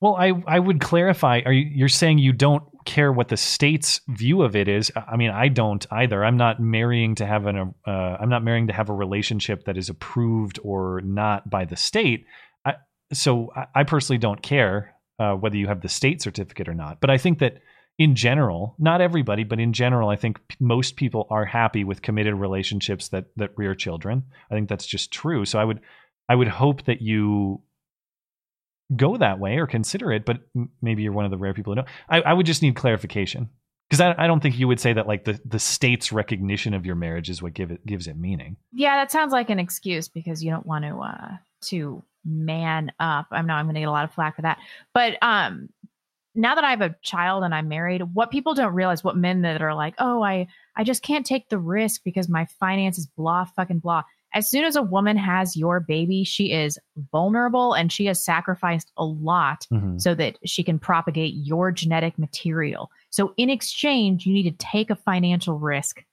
Well, 0.00 0.16
I 0.16 0.32
I 0.46 0.58
would 0.58 0.80
clarify. 0.80 1.42
Are 1.44 1.52
you 1.52 1.66
you're 1.66 1.88
saying 1.88 2.18
you 2.18 2.32
don't 2.32 2.62
care 2.84 3.12
what 3.12 3.28
the 3.28 3.36
state's 3.36 4.00
view 4.08 4.42
of 4.42 4.56
it 4.56 4.68
is? 4.68 4.90
I 4.96 5.16
mean, 5.16 5.30
I 5.30 5.48
don't 5.48 5.86
either. 5.90 6.24
I'm 6.24 6.36
not 6.36 6.60
marrying 6.60 7.14
to 7.16 7.26
have 7.26 7.46
an 7.46 7.74
uh, 7.86 7.90
I'm 7.90 8.28
not 8.28 8.44
marrying 8.44 8.66
to 8.68 8.72
have 8.72 8.88
a 8.88 8.94
relationship 8.94 9.64
that 9.64 9.76
is 9.76 9.88
approved 9.88 10.58
or 10.62 11.00
not 11.02 11.48
by 11.48 11.64
the 11.64 11.76
state. 11.76 12.26
I, 12.64 12.74
so 13.12 13.52
I, 13.56 13.66
I 13.74 13.84
personally 13.84 14.18
don't 14.18 14.42
care 14.42 14.94
uh, 15.18 15.34
whether 15.34 15.56
you 15.56 15.66
have 15.66 15.82
the 15.82 15.88
state 15.88 16.22
certificate 16.22 16.68
or 16.68 16.74
not. 16.74 17.00
But 17.00 17.10
I 17.10 17.18
think 17.18 17.38
that 17.40 17.58
in 17.98 18.14
general, 18.14 18.74
not 18.78 19.02
everybody, 19.02 19.44
but 19.44 19.60
in 19.60 19.74
general, 19.74 20.08
I 20.08 20.16
think 20.16 20.40
most 20.58 20.96
people 20.96 21.26
are 21.28 21.44
happy 21.44 21.84
with 21.84 22.00
committed 22.00 22.34
relationships 22.34 23.08
that 23.08 23.26
that 23.36 23.50
rear 23.56 23.74
children. 23.74 24.24
I 24.50 24.54
think 24.54 24.68
that's 24.68 24.86
just 24.86 25.12
true. 25.12 25.44
So 25.44 25.58
I 25.58 25.64
would 25.64 25.80
I 26.28 26.34
would 26.34 26.48
hope 26.48 26.84
that 26.84 27.02
you 27.02 27.60
go 28.94 29.16
that 29.16 29.38
way 29.38 29.58
or 29.58 29.66
consider 29.66 30.12
it, 30.12 30.24
but 30.24 30.40
maybe 30.82 31.02
you're 31.02 31.12
one 31.12 31.24
of 31.24 31.30
the 31.30 31.38
rare 31.38 31.54
people 31.54 31.72
who 31.72 31.76
don't. 31.76 31.88
I, 32.08 32.20
I 32.20 32.32
would 32.32 32.46
just 32.46 32.62
need 32.62 32.76
clarification 32.76 33.48
because 33.88 34.00
I, 34.00 34.14
I 34.16 34.26
don't 34.26 34.40
think 34.40 34.58
you 34.58 34.68
would 34.68 34.80
say 34.80 34.92
that 34.92 35.06
like 35.06 35.24
the, 35.24 35.40
the 35.44 35.58
state's 35.58 36.12
recognition 36.12 36.74
of 36.74 36.86
your 36.86 36.94
marriage 36.94 37.28
is 37.28 37.42
what 37.42 37.54
give 37.54 37.70
it 37.70 37.84
gives 37.84 38.06
it 38.06 38.16
meaning. 38.16 38.56
Yeah, 38.72 38.96
that 38.96 39.10
sounds 39.10 39.32
like 39.32 39.50
an 39.50 39.58
excuse 39.58 40.08
because 40.08 40.42
you 40.42 40.50
don't 40.50 40.66
want 40.66 40.84
to 40.84 40.98
uh 40.98 41.36
to 41.62 42.02
man 42.24 42.92
up. 43.00 43.26
I'm 43.30 43.46
not 43.46 43.58
I'm 43.58 43.66
gonna 43.66 43.80
get 43.80 43.88
a 43.88 43.92
lot 43.92 44.04
of 44.04 44.14
flack 44.14 44.36
for 44.36 44.42
that. 44.42 44.58
But 44.94 45.18
um 45.22 45.68
now 46.34 46.54
that 46.54 46.64
I 46.64 46.70
have 46.70 46.82
a 46.82 46.94
child 47.02 47.42
and 47.42 47.52
I'm 47.52 47.68
married, 47.68 48.02
what 48.14 48.30
people 48.30 48.54
don't 48.54 48.72
realize, 48.72 49.02
what 49.02 49.16
men 49.16 49.42
that 49.42 49.60
are 49.60 49.74
like, 49.74 49.94
oh, 49.98 50.22
I 50.22 50.46
I 50.76 50.84
just 50.84 51.02
can't 51.02 51.26
take 51.26 51.48
the 51.48 51.58
risk 51.58 52.02
because 52.04 52.28
my 52.28 52.46
finances 52.58 53.06
blah 53.06 53.44
fucking 53.44 53.80
blah. 53.80 54.04
As 54.32 54.48
soon 54.48 54.64
as 54.64 54.76
a 54.76 54.82
woman 54.82 55.16
has 55.16 55.56
your 55.56 55.80
baby, 55.80 56.22
she 56.24 56.52
is 56.52 56.78
vulnerable 57.10 57.72
and 57.74 57.90
she 57.90 58.06
has 58.06 58.24
sacrificed 58.24 58.92
a 58.96 59.04
lot 59.04 59.66
Mhm. 59.72 60.00
so 60.00 60.14
that 60.14 60.38
she 60.44 60.62
can 60.62 60.78
propagate 60.78 61.34
your 61.34 61.72
genetic 61.72 62.18
material. 62.18 62.90
So 63.10 63.34
in 63.36 63.50
exchange, 63.50 64.26
you 64.26 64.32
need 64.32 64.44
to 64.44 64.56
take 64.64 64.90
a 64.90 64.94
financial 64.94 65.58
risk. 65.58 66.04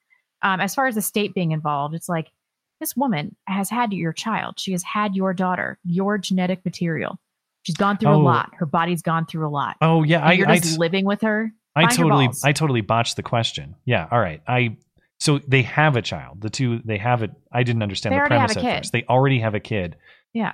Um, 0.42 0.60
as 0.60 0.74
far 0.76 0.88
as 0.88 0.96
the 0.96 1.02
state 1.02 1.34
being 1.34 1.52
involved, 1.52 1.94
it's 1.96 2.10
like 2.10 2.32
this 2.80 2.96
woman 2.96 3.36
has 3.48 3.70
had 3.70 3.94
your 3.94 4.14
child. 4.14 4.60
She 4.60 4.72
has 4.72 4.84
had 4.84 5.16
your 5.16 5.34
daughter, 5.34 5.80
your 5.84 6.18
genetic 6.18 6.64
material. 6.66 7.20
She's 7.64 7.76
gone 7.78 7.98
through 7.98 8.12
a 8.12 8.18
Oh. 8.18 8.20
lot. 8.22 8.52
Her 8.56 8.66
body's 8.66 9.02
gone 9.02 9.26
through 9.26 9.48
a 9.48 9.50
lot. 9.50 9.78
Oh 9.82 10.04
yeah, 10.04 10.20
And 10.20 10.28
I 10.30 10.32
you're 10.34 10.50
I, 10.50 10.58
just 10.60 10.80
living 10.80 11.06
with 11.06 11.22
her. 11.22 11.52
I 11.76 11.82
Find 11.84 11.94
totally. 11.98 12.30
I 12.44 12.52
totally 12.54 12.82
botched 12.82 13.16
the 13.18 13.24
question. 13.24 13.76
Yeah, 13.86 14.08
all 14.12 14.20
right. 14.20 14.42
I 14.48 14.78
so 15.20 15.40
they 15.48 15.64
have 15.64 15.96
a 15.96 16.02
child. 16.02 16.42
The 16.42 16.50
two 16.50 16.82
they 16.86 16.98
have 16.98 17.24
it. 17.24 17.32
I 17.52 17.64
didn't 17.64 17.84
understand 17.84 18.14
They 18.14 18.20
the 18.20 18.28
premise 18.28 18.56
at 18.58 18.62
kid. 18.62 18.78
first. 18.80 18.92
They 18.92 19.04
already 19.10 19.40
have 19.40 19.56
a 19.56 19.60
kid. 19.60 19.96
yeah. 20.34 20.54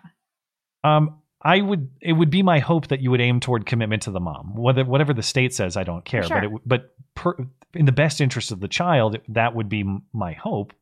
Um, 0.84 1.20
I 1.46 1.60
would. 1.60 1.90
It 2.02 2.14
would 2.14 2.30
be 2.30 2.42
my 2.42 2.60
hope 2.60 2.88
that 2.88 3.02
you 3.02 3.12
would 3.12 3.20
aim 3.20 3.42
toward 3.42 3.66
commitment 3.66 4.04
to 4.04 4.12
the 4.12 4.20
mom. 4.22 4.56
Whether 4.56 4.86
whatever 4.86 5.14
the 5.14 5.24
state 5.24 5.54
says, 5.54 5.76
I 5.76 5.84
don't 5.84 6.06
care. 6.06 6.24
Sure. 6.24 6.40
But 6.40 6.44
it, 6.46 6.62
but 6.66 6.96
per, 7.16 7.36
in 7.74 7.86
the 7.86 7.92
best 7.92 8.22
interest 8.22 8.52
of 8.52 8.62
the 8.62 8.70
child, 8.70 9.18
that 9.30 9.54
would 9.54 9.68
be 9.68 9.84
my 10.14 10.34
hope. 10.34 10.74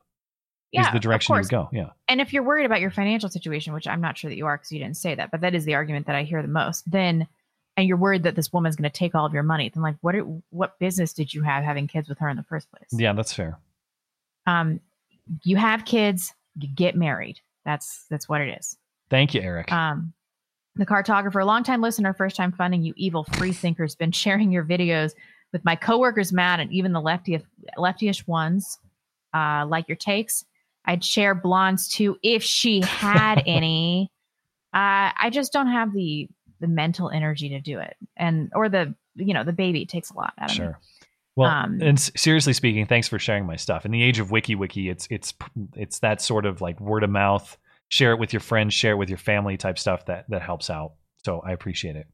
Yeah, 0.71 0.87
is 0.87 0.93
the 0.93 0.99
direction 0.99 1.35
you 1.35 1.43
go? 1.45 1.69
Yeah. 1.73 1.89
And 2.07 2.21
if 2.21 2.31
you're 2.31 2.43
worried 2.43 2.65
about 2.65 2.79
your 2.79 2.91
financial 2.91 3.27
situation, 3.27 3.73
which 3.73 3.87
I'm 3.87 4.01
not 4.01 4.17
sure 4.17 4.29
that 4.29 4.37
you 4.37 4.45
are 4.45 4.55
because 4.55 4.71
you 4.71 4.79
didn't 4.79 4.97
say 4.97 5.15
that, 5.15 5.31
but 5.31 5.41
that 5.41 5.55
is 5.55 5.65
the 5.65 5.73
argument 5.73 6.05
that 6.05 6.15
I 6.15 6.23
hear 6.23 6.41
the 6.41 6.47
most, 6.47 6.89
then 6.89 7.27
and 7.75 7.87
you're 7.87 7.97
worried 7.97 8.23
that 8.23 8.35
this 8.35 8.53
woman's 8.53 8.75
going 8.75 8.89
to 8.89 8.95
take 8.95 9.15
all 9.15 9.25
of 9.25 9.33
your 9.33 9.43
money, 9.43 9.69
then 9.69 9.81
like 9.81 9.95
what 10.01 10.15
what 10.49 10.77
business 10.79 11.13
did 11.13 11.33
you 11.33 11.41
have 11.41 11.63
having 11.63 11.87
kids 11.87 12.07
with 12.07 12.19
her 12.19 12.29
in 12.29 12.37
the 12.37 12.43
first 12.43 12.69
place? 12.69 12.87
Yeah, 12.91 13.13
that's 13.13 13.33
fair. 13.33 13.57
Um, 14.51 14.79
you 15.43 15.55
have 15.55 15.85
kids, 15.85 16.33
you 16.57 16.67
get 16.67 16.95
married. 16.95 17.39
That's 17.65 18.05
that's 18.09 18.27
what 18.27 18.41
it 18.41 18.57
is. 18.59 18.77
Thank 19.09 19.33
you, 19.33 19.41
Eric. 19.41 19.71
Um, 19.71 20.13
the 20.75 20.85
cartographer, 20.85 21.45
longtime 21.45 21.81
listener, 21.81 22.13
first 22.13 22.35
time 22.35 22.51
funding, 22.51 22.83
you 22.83 22.93
evil 22.95 23.23
free 23.33 23.53
thinkers, 23.53 23.95
been 23.95 24.11
sharing 24.11 24.51
your 24.51 24.63
videos 24.63 25.13
with 25.51 25.63
my 25.65 25.75
coworkers, 25.75 26.31
Matt, 26.31 26.59
and 26.59 26.71
even 26.71 26.93
the 26.93 27.01
lefty 27.01 27.41
leftyish 27.77 28.27
ones. 28.27 28.79
Uh, 29.33 29.65
like 29.65 29.87
your 29.87 29.95
takes. 29.95 30.43
I'd 30.85 31.05
share 31.05 31.33
blondes 31.35 31.87
too 31.87 32.17
if 32.23 32.43
she 32.43 32.81
had 32.81 33.43
any. 33.47 34.11
Uh, 34.73 35.11
I 35.17 35.29
just 35.31 35.53
don't 35.53 35.67
have 35.67 35.93
the 35.93 36.27
the 36.59 36.67
mental 36.67 37.09
energy 37.09 37.49
to 37.49 37.59
do 37.61 37.79
it, 37.79 37.95
and 38.17 38.51
or 38.55 38.69
the 38.69 38.93
you 39.15 39.33
know 39.33 39.43
the 39.43 39.53
baby 39.53 39.85
takes 39.85 40.11
a 40.11 40.15
lot 40.15 40.33
out 40.37 40.51
of 40.51 40.57
me. 40.59 40.65
Well, 41.35 41.49
Um, 41.49 41.79
and 41.81 41.97
s- 41.97 42.11
seriously 42.15 42.53
speaking, 42.53 42.85
thanks 42.85 43.07
for 43.07 43.17
sharing 43.19 43.45
my 43.45 43.55
stuff. 43.55 43.85
In 43.85 43.91
the 43.91 44.03
age 44.03 44.19
of 44.19 44.29
Wojcicki, 44.29 44.91
it's 44.91 45.07
it's 45.09 45.33
it's 45.75 45.99
that 45.99 46.21
sort 46.21 46.45
of 46.45 46.61
like 46.61 46.79
word 46.79 47.03
of 47.03 47.09
mouth. 47.09 47.57
Share 47.89 48.11
it 48.11 48.19
with 48.19 48.33
your 48.33 48.39
friends, 48.39 48.73
share 48.73 48.91
it 48.93 48.97
with 48.97 49.09
your 49.09 49.17
family 49.17 49.57
type 49.57 49.77
stuff 49.79 50.05
that 50.05 50.29
that 50.29 50.41
helps 50.41 50.69
out. 50.69 50.93
So 51.23 51.39
I 51.39 51.51
appreciate 51.51 51.95
it. 51.95 52.07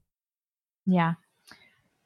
Yeah. 0.86 1.14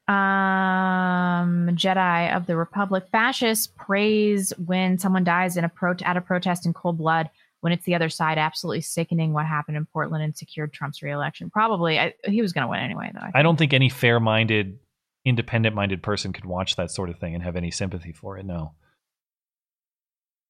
Um, 0.08 1.70
Jedi 1.76 2.36
of 2.36 2.46
the 2.48 2.56
Republic. 2.56 3.06
Fascists 3.12 3.68
praise 3.78 4.52
when 4.66 4.98
someone 4.98 5.24
dies 5.24 5.58
in 5.58 5.64
a 5.64 5.70
pro- 5.70 5.96
at 6.04 6.18
a 6.18 6.22
protest 6.22 6.66
in 6.66 6.74
cold 6.74 6.98
blood. 6.98 7.30
When 7.62 7.72
it's 7.72 7.86
the 7.86 7.94
other 7.94 8.10
side, 8.10 8.40
absolutely 8.40 8.82
sickening 8.82 9.34
what 9.34 9.46
happened 9.46 9.78
in 9.78 9.86
Portland 9.86 10.24
and 10.24 10.36
secured 10.36 10.74
Trump's 10.74 11.04
reelection. 11.04 11.52
Probably, 11.52 12.00
I, 12.00 12.14
he 12.26 12.42
was 12.42 12.54
going 12.54 12.64
to 12.64 12.68
win 12.68 12.80
anyway, 12.80 13.12
though. 13.14 13.20
I 13.22 13.40
I 13.40 13.44
don't 13.44 13.56
think 13.56 13.72
any 13.74 13.88
fair-minded, 13.88 14.80
independent-minded 15.26 16.02
person 16.02 16.34
could 16.34 16.46
watch 16.46 16.76
that 16.76 16.92
sort 16.92 17.10
of 17.10 17.20
thing 17.20 17.34
and 17.34 17.44
have 17.44 17.56
any 17.56 17.72
sympathy 17.72 18.12
for 18.12 18.38
it. 18.38 18.46
No. 18.46 18.74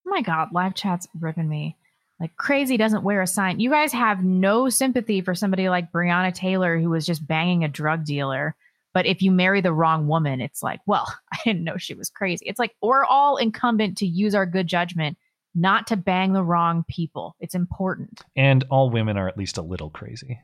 Oh 0.08 0.10
my 0.10 0.22
god, 0.22 0.50
live 0.52 0.76
chat's 0.76 1.08
ripping 1.20 1.50
me. 1.50 1.78
Like 2.20 2.36
crazy 2.38 2.78
doesn't 2.78 3.04
wear 3.04 3.22
a 3.22 3.28
sign. 3.28 3.60
You 3.60 3.72
guys 3.72 3.92
have 3.94 4.24
no 4.24 4.70
sympathy 4.70 5.22
for 5.22 5.34
somebody 5.34 5.70
like 5.70 5.92
Breonna 5.92 6.34
Taylor 6.34 6.80
who 6.80 6.90
was 6.90 7.06
just 7.06 7.26
banging 7.26 7.64
a 7.64 7.68
drug 7.68 8.06
dealer. 8.06 8.56
But 8.94 9.06
if 9.06 9.22
you 9.22 9.32
marry 9.32 9.62
the 9.62 9.74
wrong 9.74 10.08
woman, 10.08 10.40
it's 10.42 10.62
like, 10.62 10.82
well, 10.86 11.12
I 11.34 11.40
didn't 11.44 11.64
know 11.64 11.78
she 11.78 11.96
was 11.96 12.10
crazy. 12.10 12.46
It's 12.46 12.60
like 12.60 12.76
we're 12.82 13.06
all 13.06 13.38
incumbent 13.38 13.98
to 13.98 14.06
use 14.06 14.36
our 14.36 14.46
good 14.46 14.68
judgment, 14.68 15.18
not 15.56 15.88
to 15.88 15.98
bang 15.98 16.34
the 16.34 16.44
wrong 16.44 16.86
people. 16.88 17.36
It's 17.40 17.56
important. 17.56 18.22
And 18.36 18.64
all 18.70 18.90
women 18.92 19.18
are 19.18 19.28
at 19.28 19.38
least 19.38 19.58
a 19.58 19.64
little 19.64 19.90
crazy. 19.90 20.40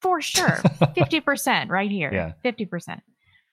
For 0.00 0.20
sure. 0.20 0.46
50% 0.46 1.70
right 1.70 1.90
here. 1.90 2.12
Yeah. 2.12 2.32
50%. 2.44 3.00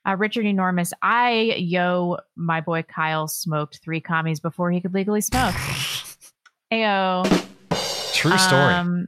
Uh, 0.06 0.16
Richard 0.18 0.46
Enormous. 0.46 0.92
I, 1.02 1.56
yo, 1.58 2.18
my 2.36 2.62
boy 2.62 2.84
Kyle 2.84 3.28
smoked 3.28 3.80
three 3.84 4.02
commies 4.02 4.40
before 4.40 4.72
he 4.72 4.82
could 4.82 4.94
legally 4.94 5.22
smoke. 5.22 5.56
Ayo. 6.74 7.24
True 8.14 8.38
story. 8.38 8.74
Um, 8.74 9.08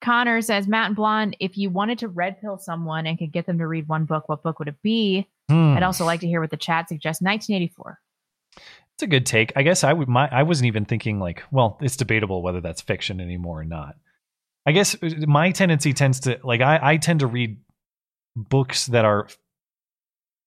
Connor 0.00 0.40
says, 0.42 0.68
Matt 0.68 0.86
and 0.88 0.96
Blonde, 0.96 1.36
if 1.40 1.56
you 1.56 1.70
wanted 1.70 1.98
to 2.00 2.08
red 2.08 2.40
pill 2.40 2.58
someone 2.58 3.06
and 3.06 3.18
could 3.18 3.32
get 3.32 3.46
them 3.46 3.58
to 3.58 3.66
read 3.66 3.88
one 3.88 4.04
book, 4.04 4.28
what 4.28 4.42
book 4.42 4.58
would 4.58 4.68
it 4.68 4.80
be? 4.82 5.26
Hmm. 5.48 5.74
I'd 5.76 5.82
also 5.82 6.04
like 6.04 6.20
to 6.20 6.26
hear 6.26 6.40
what 6.40 6.50
the 6.50 6.56
chat 6.56 6.88
suggests. 6.88 7.22
1984. 7.22 7.98
It's 8.94 9.02
a 9.02 9.06
good 9.06 9.26
take. 9.26 9.52
I 9.56 9.62
guess 9.62 9.84
I 9.84 9.92
would. 9.92 10.08
My 10.08 10.28
I 10.30 10.42
wasn't 10.42 10.66
even 10.66 10.84
thinking 10.84 11.20
like, 11.20 11.44
well, 11.52 11.78
it's 11.80 11.96
debatable 11.96 12.42
whether 12.42 12.60
that's 12.60 12.80
fiction 12.80 13.20
anymore 13.20 13.60
or 13.60 13.64
not. 13.64 13.94
I 14.66 14.72
guess 14.72 14.94
uh, 15.02 15.10
my 15.26 15.50
tendency 15.50 15.92
tends 15.92 16.20
to 16.20 16.38
like 16.44 16.60
I, 16.60 16.78
I 16.82 16.96
tend 16.96 17.20
to 17.20 17.26
read 17.26 17.58
books 18.36 18.86
that 18.86 19.04
are, 19.04 19.28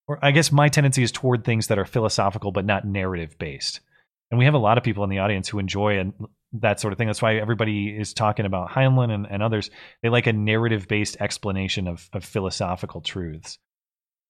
or 0.08 0.20
I 0.24 0.32
guess 0.32 0.52
my 0.52 0.70
tendency 0.70 1.04
is 1.04 1.12
toward 1.12 1.44
things 1.44 1.68
that 1.68 1.80
are 1.80 1.86
philosophical 1.86 2.52
but 2.52 2.66
not 2.66 2.86
narrative 2.86 3.38
based. 3.38 3.82
And 4.30 4.38
we 4.38 4.46
have 4.46 4.54
a 4.54 4.60
lot 4.60 4.78
of 4.78 4.84
people 4.84 5.04
in 5.04 5.10
the 5.10 5.20
audience 5.20 5.50
who 5.50 5.60
enjoy 5.60 6.00
and 6.00 6.14
that 6.54 6.80
sort 6.80 6.94
of 6.94 6.98
thing. 6.98 7.08
That's 7.08 7.22
why 7.22 7.36
everybody 7.36 7.90
is 7.90 8.14
talking 8.14 8.46
about 8.46 8.70
Heinlein 8.70 9.12
and, 9.12 9.28
and 9.30 9.44
others. 9.44 9.70
They 10.02 10.10
like 10.10 10.28
a 10.28 10.34
narrative 10.34 10.88
based 10.88 11.18
explanation 11.20 11.88
of, 11.88 12.10
of 12.14 12.24
philosophical 12.24 13.02
truths. 13.02 13.58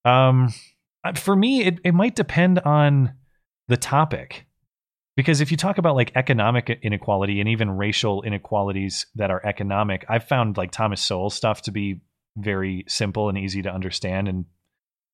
Um, 0.05 0.53
uh, 1.03 1.13
for 1.13 1.35
me, 1.35 1.63
it, 1.63 1.79
it 1.83 1.93
might 1.93 2.15
depend 2.15 2.59
on 2.59 3.13
the 3.67 3.77
topic. 3.77 4.45
Because 5.15 5.41
if 5.41 5.51
you 5.51 5.57
talk 5.57 5.77
about 5.77 5.95
like 5.95 6.11
economic 6.15 6.69
inequality 6.81 7.39
and 7.39 7.49
even 7.49 7.71
racial 7.71 8.23
inequalities 8.23 9.05
that 9.15 9.29
are 9.29 9.45
economic, 9.45 10.05
I've 10.07 10.27
found 10.27 10.57
like 10.57 10.71
Thomas 10.71 11.01
Sowell 11.01 11.29
stuff 11.29 11.63
to 11.63 11.71
be 11.71 12.01
very 12.37 12.85
simple 12.87 13.27
and 13.27 13.37
easy 13.37 13.61
to 13.61 13.73
understand 13.73 14.27
and 14.27 14.45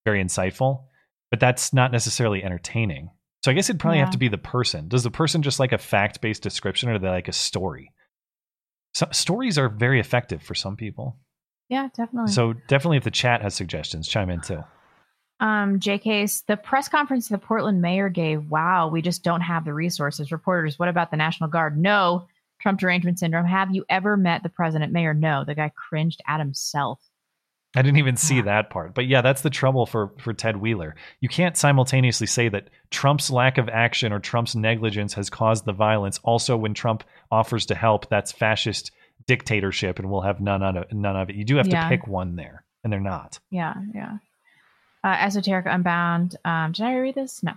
very 0.06 0.24
insightful, 0.24 0.86
but 1.32 1.40
that's 1.40 1.74
not 1.74 1.92
necessarily 1.92 2.44
entertaining. 2.44 3.10
So 3.44 3.52
I 3.52 3.54
guess 3.54 3.70
it'd 3.70 3.80
probably 3.80 4.00
have 4.00 4.12
to 4.12 4.18
be 4.18 4.30
the 4.30 4.38
person. 4.38 4.88
Does 4.88 5.04
the 5.04 5.12
person 5.12 5.42
just 5.42 5.60
like 5.60 5.72
a 5.72 5.78
fact 5.78 6.22
based 6.22 6.44
description 6.44 6.90
or 6.90 7.00
they 7.00 7.08
like 7.08 7.28
a 7.28 7.34
story? 7.34 7.92
So, 8.94 9.08
stories 9.12 9.58
are 9.58 9.70
very 9.70 10.00
effective 10.00 10.42
for 10.42 10.56
some 10.56 10.76
people. 10.76 11.20
Yeah, 11.70 11.90
definitely. 11.96 12.32
So 12.32 12.54
definitely 12.68 12.98
if 12.98 13.04
the 13.04 13.12
chat 13.12 13.42
has 13.42 13.54
suggestions, 13.54 14.08
chime 14.08 14.30
in 14.30 14.42
too. 14.42 14.64
Um, 15.40 15.80
JK's 15.80 16.42
the 16.44 16.58
press 16.58 16.88
conference 16.90 17.28
the 17.28 17.38
Portland 17.38 17.82
mayor 17.82 18.10
gave. 18.10 18.50
Wow, 18.50 18.88
we 18.90 19.02
just 19.02 19.24
don't 19.24 19.42
have 19.42 19.66
the 19.66 19.74
resources. 19.74 20.32
Reporters, 20.32 20.80
what 20.80 20.90
about 20.90 21.12
the 21.12 21.18
National 21.18 21.50
Guard? 21.50 21.78
No, 21.78 22.28
Trump 22.60 22.80
derangement 22.80 23.20
syndrome. 23.20 23.46
Have 23.46 23.74
you 23.76 23.86
ever 23.90 24.18
met 24.18 24.42
the 24.44 24.50
president 24.50 24.92
mayor? 24.92 25.14
No, 25.14 25.44
the 25.46 25.54
guy 25.56 25.72
cringed 25.76 26.22
at 26.28 26.40
himself. 26.40 27.00
I 27.76 27.84
didn't 27.84 28.00
even 28.00 28.16
see 28.18 28.42
that 28.42 28.72
part. 28.72 28.96
But 28.96 29.06
yeah, 29.06 29.22
that's 29.22 29.42
the 29.44 29.52
trouble 29.52 29.86
for 29.86 30.12
for 30.18 30.34
Ted 30.34 30.58
Wheeler. 30.58 30.96
You 31.20 31.30
can't 31.30 31.56
simultaneously 31.56 32.26
say 32.26 32.50
that 32.50 32.70
Trump's 32.90 33.30
lack 33.30 33.60
of 33.60 33.70
action 33.70 34.12
or 34.12 34.20
Trump's 34.20 34.56
negligence 34.56 35.14
has 35.14 35.30
caused 35.30 35.66
the 35.66 35.74
violence. 35.74 36.20
Also, 36.24 36.58
when 36.58 36.74
Trump 36.74 37.04
offers 37.30 37.68
to 37.68 37.76
help, 37.76 38.10
that's 38.10 38.32
fascist 38.32 38.90
dictatorship, 39.28 40.00
and 40.00 40.10
we'll 40.10 40.22
have 40.22 40.40
none 40.40 40.64
of 40.64 40.76
it. 40.78 40.94
None 40.94 41.16
of 41.16 41.30
it. 41.30 41.36
You 41.36 41.44
do 41.44 41.58
have 41.58 41.68
Yeah. 41.68 41.84
to 41.84 41.90
pick 41.90 42.08
one 42.08 42.36
there, 42.36 42.64
and 42.84 42.92
they're 42.92 43.00
not. 43.00 43.40
Yeah, 43.52 43.76
yeah. 43.94 44.18
Uh, 45.04 45.16
Esoteric 45.20 45.66
Unbound. 45.68 46.36
Um, 46.46 46.72
did 46.72 46.86
I 46.86 46.96
read 46.98 47.16
this? 47.16 47.42
No. 47.44 47.54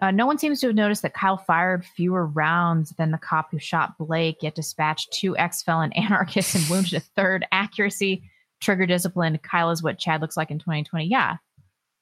Uh, 0.00 0.10
no 0.10 0.26
one 0.26 0.38
seems 0.38 0.60
to 0.60 0.66
have 0.66 0.74
noticed 0.76 1.02
that 1.02 1.14
Kyle 1.14 1.36
fired 1.36 1.84
fewer 1.84 2.26
rounds 2.26 2.90
than 2.98 3.12
the 3.12 3.18
cop 3.18 3.50
who 3.50 3.58
shot 3.58 3.96
Blake, 3.98 4.38
yet 4.42 4.54
dispatched 4.54 5.12
two 5.12 5.36
ex 5.36 5.62
felon 5.62 5.92
anarchists 5.94 6.54
and 6.54 6.68
wounded 6.68 6.94
a 6.94 7.00
third. 7.00 7.46
Accuracy, 7.52 8.22
trigger 8.60 8.86
discipline. 8.86 9.38
Kyle 9.38 9.70
is 9.70 9.82
what 9.82 9.98
Chad 9.98 10.20
looks 10.20 10.36
like 10.36 10.50
in 10.50 10.58
2020. 10.58 11.06
Yeah. 11.06 11.36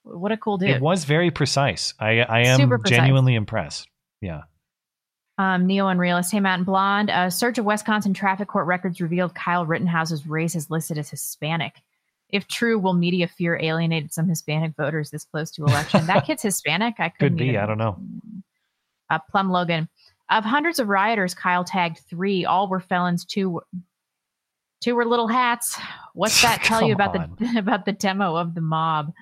What 0.02 0.33
a 0.33 0.36
cool 0.36 0.57
dude. 0.57 0.70
It 0.70 0.81
was 0.81 1.05
very 1.05 1.31
precise. 1.31 1.93
I 2.01 2.20
I 2.20 2.41
am 2.47 2.59
Super 2.59 2.78
precise. 2.78 2.99
genuinely 2.99 3.35
impressed. 3.35 3.86
Yeah. 4.23 4.43
Um, 5.36 5.67
Neo 5.67 5.86
Unrealist. 5.86 6.33
Hey, 6.33 6.41
Matt 6.41 6.59
and 6.59 6.67
Blonde. 6.67 7.10
A 7.10 7.31
search 7.31 7.59
of 7.59 7.65
Wisconsin 7.65 8.15
traffic 8.15 8.49
court 8.49 8.67
records 8.67 9.01
revealed 9.01 9.35
Kyle 9.35 9.65
Rittenhouse's 9.67 10.27
race 10.27 10.55
is 10.55 10.70
listed 10.70 10.97
as 10.99 11.10
Hispanic. 11.10 11.75
If 12.33 12.47
true, 12.49 12.78
will 12.78 12.94
media 12.94 13.28
fear 13.28 13.59
alienated 13.60 14.12
some 14.12 14.28
Hispanic 14.28 14.73
voters 14.76 15.10
this 15.10 15.25
close 15.25 15.50
to 15.52 15.65
election? 15.65 16.07
that 16.07 16.26
kid's 16.26 16.42
Hispanic. 16.44 16.94
I 16.99 17.09
Could 17.10 17.36
be. 17.36 17.47
even- 17.50 17.60
I 17.60 17.67
don't 17.67 17.78
know. 17.78 17.99
Uh, 19.09 19.18
Plum 19.31 19.50
Logan. 19.50 19.89
Of 20.28 20.44
hundreds 20.44 20.78
of 20.78 20.89
rioters, 20.89 21.34
Kyle 21.34 21.65
tagged 21.65 21.99
three. 22.09 22.44
All 22.44 22.68
were 22.68 22.78
felons. 22.78 23.25
Two, 23.25 23.60
two 24.81 24.94
were 24.94 25.05
little 25.05 25.26
hats. 25.26 25.76
What's 26.15 26.41
that 26.42 26.62
tell 26.65 26.86
you 26.86 26.94
about 26.94 27.12
the 27.39 27.55
about 27.59 27.84
the 27.84 27.91
demo 27.92 28.36
of 28.36 28.55
the 28.55 28.60
mob? 28.60 29.12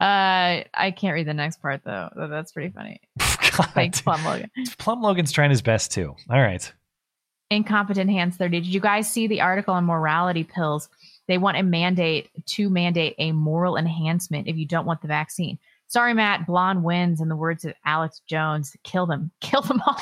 Uh, 0.00 0.64
I 0.74 0.94
can't 0.96 1.12
read 1.14 1.26
the 1.26 1.34
next 1.34 1.60
part 1.60 1.82
though. 1.84 2.08
That's 2.16 2.52
pretty 2.52 2.70
funny. 2.70 3.00
Thanks, 3.20 4.00
Plum 4.00 4.24
Logan. 4.24 4.50
Plum 4.78 5.02
Logan's 5.02 5.30
trying 5.30 5.50
his 5.50 5.60
best 5.62 5.92
too. 5.92 6.16
All 6.30 6.40
right. 6.40 6.72
Incompetent 7.50 8.10
Hands 8.10 8.34
30. 8.34 8.60
Did 8.60 8.66
you 8.72 8.80
guys 8.80 9.12
see 9.12 9.26
the 9.26 9.42
article 9.42 9.74
on 9.74 9.84
morality 9.84 10.42
pills? 10.42 10.88
They 11.28 11.38
want 11.38 11.56
a 11.56 11.62
mandate 11.62 12.30
to 12.46 12.68
mandate 12.68 13.14
a 13.18 13.32
moral 13.32 13.76
enhancement 13.76 14.48
if 14.48 14.56
you 14.56 14.66
don't 14.66 14.86
want 14.86 15.02
the 15.02 15.08
vaccine. 15.08 15.58
Sorry, 15.92 16.14
Matt. 16.14 16.46
Blonde 16.46 16.84
wins, 16.84 17.20
in 17.20 17.28
the 17.28 17.36
words 17.36 17.66
of 17.66 17.74
Alex 17.84 18.22
Jones. 18.26 18.74
Kill 18.82 19.04
them. 19.04 19.30
Kill 19.40 19.60
them 19.60 19.82
all. 19.86 19.94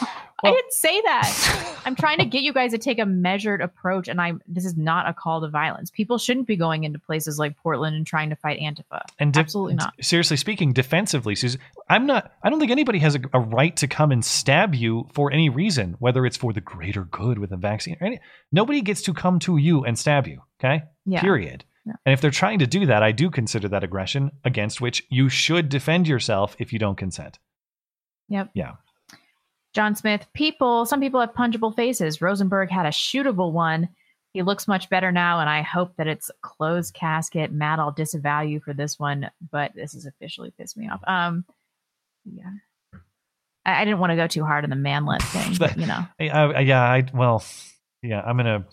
I 0.44 0.52
didn't 0.52 0.72
say 0.72 1.00
that. 1.00 1.80
I'm 1.84 1.96
trying 1.96 2.18
to 2.18 2.26
get 2.26 2.42
you 2.42 2.52
guys 2.52 2.70
to 2.70 2.78
take 2.78 3.00
a 3.00 3.04
measured 3.04 3.60
approach, 3.60 4.06
and 4.06 4.20
I 4.20 4.34
this 4.46 4.64
is 4.64 4.76
not 4.76 5.08
a 5.08 5.12
call 5.12 5.40
to 5.40 5.48
violence. 5.48 5.90
People 5.90 6.16
shouldn't 6.16 6.46
be 6.46 6.54
going 6.54 6.84
into 6.84 7.00
places 7.00 7.40
like 7.40 7.56
Portland 7.56 7.96
and 7.96 8.06
trying 8.06 8.30
to 8.30 8.36
fight 8.36 8.60
Antifa. 8.60 9.02
And 9.18 9.32
de- 9.32 9.40
Absolutely 9.40 9.74
not. 9.74 9.92
Seriously 10.00 10.36
speaking, 10.36 10.72
defensively, 10.72 11.34
Susan, 11.34 11.60
I'm 11.88 12.06
not. 12.06 12.30
I 12.40 12.50
don't 12.50 12.60
think 12.60 12.70
anybody 12.70 13.00
has 13.00 13.16
a, 13.16 13.20
a 13.34 13.40
right 13.40 13.76
to 13.78 13.88
come 13.88 14.12
and 14.12 14.24
stab 14.24 14.76
you 14.76 15.08
for 15.12 15.32
any 15.32 15.48
reason, 15.48 15.96
whether 15.98 16.24
it's 16.24 16.36
for 16.36 16.52
the 16.52 16.60
greater 16.60 17.02
good 17.02 17.40
with 17.40 17.50
a 17.50 17.56
vaccine 17.56 17.96
or 18.00 18.06
any. 18.06 18.20
Nobody 18.52 18.80
gets 18.80 19.02
to 19.02 19.12
come 19.12 19.40
to 19.40 19.56
you 19.56 19.84
and 19.84 19.98
stab 19.98 20.28
you. 20.28 20.40
Okay. 20.60 20.84
Yeah. 21.04 21.20
Period. 21.20 21.64
And 21.86 22.12
if 22.12 22.20
they're 22.20 22.30
trying 22.30 22.58
to 22.60 22.66
do 22.66 22.86
that, 22.86 23.02
I 23.02 23.12
do 23.12 23.30
consider 23.30 23.68
that 23.68 23.84
aggression 23.84 24.32
against 24.44 24.80
which 24.80 25.06
you 25.08 25.28
should 25.28 25.68
defend 25.68 26.06
yourself 26.06 26.54
if 26.58 26.72
you 26.72 26.78
don't 26.78 26.96
consent. 26.96 27.38
Yep. 28.28 28.50
Yeah. 28.54 28.72
John 29.72 29.94
Smith, 29.94 30.26
people, 30.34 30.84
some 30.84 31.00
people 31.00 31.20
have 31.20 31.32
punchable 31.32 31.74
faces. 31.74 32.20
Rosenberg 32.20 32.70
had 32.70 32.86
a 32.86 32.90
shootable 32.90 33.52
one. 33.52 33.88
He 34.32 34.42
looks 34.42 34.68
much 34.68 34.88
better 34.88 35.10
now, 35.10 35.40
and 35.40 35.50
I 35.50 35.62
hope 35.62 35.96
that 35.96 36.06
it's 36.06 36.30
closed 36.42 36.94
casket. 36.94 37.52
Matt, 37.52 37.80
I'll 37.80 37.92
disavow 37.92 38.42
you 38.42 38.60
for 38.60 38.72
this 38.72 38.98
one, 38.98 39.30
but 39.50 39.72
this 39.74 39.94
has 39.94 40.06
officially 40.06 40.52
pissed 40.56 40.76
me 40.76 40.88
off. 40.88 41.00
Um, 41.06 41.44
yeah. 42.24 42.50
I, 43.64 43.82
I 43.82 43.84
didn't 43.84 43.98
want 43.98 44.10
to 44.10 44.16
go 44.16 44.28
too 44.28 44.44
hard 44.44 44.64
on 44.64 44.70
the 44.70 44.76
manlet 44.76 45.22
thing, 45.22 45.56
but 45.58 45.76
you 45.76 45.86
know. 45.86 46.04
I, 46.20 46.28
I, 46.28 46.60
yeah. 46.60 46.82
I 46.82 47.04
well, 47.12 47.44
yeah. 48.02 48.22
I'm 48.24 48.36
gonna. 48.36 48.66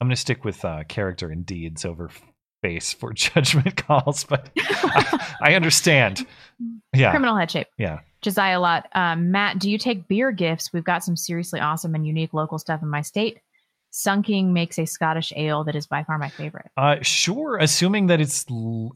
I'm 0.00 0.08
gonna 0.08 0.16
stick 0.16 0.44
with 0.44 0.64
uh, 0.64 0.84
character 0.84 1.30
and 1.30 1.44
deeds 1.44 1.84
over 1.84 2.10
face 2.62 2.92
for 2.92 3.12
judgment 3.14 3.76
calls, 3.76 4.24
but 4.24 4.50
I, 4.58 5.36
I 5.42 5.54
understand. 5.54 6.26
Yeah. 6.94 7.10
Criminal 7.10 7.36
head 7.36 7.50
shape. 7.50 7.66
Yeah. 7.76 8.00
Josiah 8.22 8.58
a 8.58 8.60
Lot. 8.60 8.88
Um, 8.94 9.30
Matt, 9.30 9.58
do 9.58 9.70
you 9.70 9.76
take 9.76 10.08
beer 10.08 10.32
gifts? 10.32 10.72
We've 10.72 10.82
got 10.82 11.04
some 11.04 11.14
seriously 11.14 11.60
awesome 11.60 11.94
and 11.94 12.06
unique 12.06 12.32
local 12.32 12.58
stuff 12.58 12.80
in 12.80 12.88
my 12.88 13.02
state. 13.02 13.38
Sun 13.98 14.24
King 14.24 14.52
makes 14.52 14.78
a 14.78 14.84
Scottish 14.84 15.32
ale 15.36 15.64
that 15.64 15.74
is 15.74 15.86
by 15.86 16.04
far 16.04 16.18
my 16.18 16.28
favorite. 16.28 16.66
Uh, 16.76 16.96
sure. 17.00 17.56
Assuming 17.56 18.08
that 18.08 18.20
it's 18.20 18.44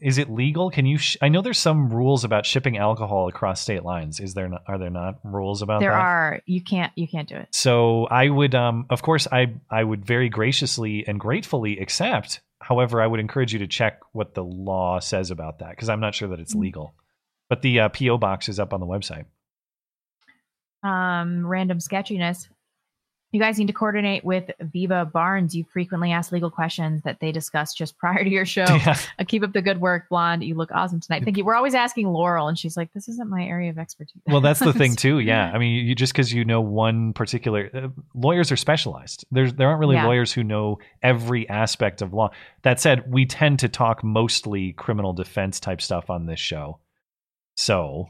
is 0.02 0.18
it 0.18 0.28
legal? 0.28 0.70
Can 0.70 0.84
you? 0.84 0.98
Sh- 0.98 1.16
I 1.22 1.30
know 1.30 1.40
there's 1.40 1.58
some 1.58 1.88
rules 1.88 2.22
about 2.22 2.44
shipping 2.44 2.76
alcohol 2.76 3.26
across 3.26 3.62
state 3.62 3.82
lines. 3.82 4.20
Is 4.20 4.34
there? 4.34 4.46
Not, 4.50 4.62
are 4.68 4.76
there 4.76 4.90
not 4.90 5.14
rules 5.24 5.62
about 5.62 5.80
there 5.80 5.92
that? 5.92 5.98
are 5.98 6.40
you 6.44 6.62
can't 6.62 6.92
you 6.96 7.08
can't 7.08 7.26
do 7.26 7.36
it. 7.36 7.48
So 7.50 8.04
I 8.08 8.28
would, 8.28 8.54
um, 8.54 8.84
of 8.90 9.00
course, 9.00 9.26
I 9.32 9.54
I 9.70 9.82
would 9.82 10.04
very 10.04 10.28
graciously 10.28 11.06
and 11.08 11.18
gratefully 11.18 11.78
accept. 11.78 12.40
However, 12.60 13.00
I 13.00 13.06
would 13.06 13.20
encourage 13.20 13.54
you 13.54 13.60
to 13.60 13.66
check 13.66 14.00
what 14.12 14.34
the 14.34 14.44
law 14.44 15.00
says 15.00 15.30
about 15.30 15.60
that 15.60 15.70
because 15.70 15.88
I'm 15.88 16.00
not 16.00 16.14
sure 16.14 16.28
that 16.28 16.40
it's 16.40 16.54
Mm. 16.54 16.60
legal. 16.60 16.94
But 17.48 17.62
the 17.62 17.80
uh, 17.80 17.88
PO 17.88 18.18
box 18.18 18.50
is 18.50 18.60
up 18.60 18.74
on 18.74 18.80
the 18.80 18.86
website. 18.86 19.24
um, 20.82 21.46
random 21.46 21.80
sketchiness. 21.80 22.48
You 23.32 23.38
guys 23.40 23.58
need 23.58 23.68
to 23.68 23.72
coordinate 23.72 24.24
with 24.24 24.50
Viva 24.60 25.04
Barnes. 25.04 25.54
You 25.54 25.64
frequently 25.72 26.10
ask 26.10 26.32
legal 26.32 26.50
questions 26.50 27.02
that 27.02 27.20
they 27.20 27.30
discuss 27.30 27.72
just 27.72 27.96
prior 27.98 28.24
to 28.24 28.28
your 28.30 28.44
show. 28.44 28.64
Yeah. 28.68 28.98
Uh, 29.18 29.24
keep 29.26 29.42
up 29.44 29.52
the 29.52 29.62
good 29.62 29.80
work, 29.80 30.08
Blonde. 30.08 30.42
You 30.42 30.54
look 30.56 30.70
awesome 30.72 30.98
tonight. 31.00 31.22
Thank 31.24 31.36
you. 31.36 31.44
We're 31.44 31.54
always 31.54 31.74
asking 31.74 32.08
Laurel, 32.08 32.48
and 32.48 32.58
she's 32.58 32.76
like, 32.76 32.92
"This 32.92 33.08
isn't 33.08 33.28
my 33.30 33.44
area 33.44 33.70
of 33.70 33.78
expertise." 33.78 34.20
Well, 34.26 34.40
that's 34.40 34.58
the 34.60 34.72
thing 34.72 34.96
too. 34.96 35.20
Yeah, 35.20 35.50
I 35.54 35.58
mean, 35.58 35.86
you 35.86 35.94
just 35.94 36.12
because 36.12 36.32
you 36.32 36.44
know 36.44 36.60
one 36.60 37.12
particular 37.12 37.70
uh, 37.72 37.88
lawyers 38.14 38.50
are 38.50 38.56
specialized. 38.56 39.24
There's 39.30 39.54
there 39.54 39.68
aren't 39.68 39.80
really 39.80 39.96
Yeah. 39.96 40.06
lawyers 40.06 40.32
who 40.32 40.42
know 40.42 40.78
every 41.02 41.48
aspect 41.48 42.02
of 42.02 42.12
law. 42.12 42.30
That 42.62 42.80
said, 42.80 43.10
we 43.10 43.26
tend 43.26 43.60
to 43.60 43.68
talk 43.68 44.02
mostly 44.02 44.72
criminal 44.72 45.12
defense 45.12 45.60
type 45.60 45.80
stuff 45.80 46.10
on 46.10 46.26
this 46.26 46.40
show, 46.40 46.78
so 47.54 48.08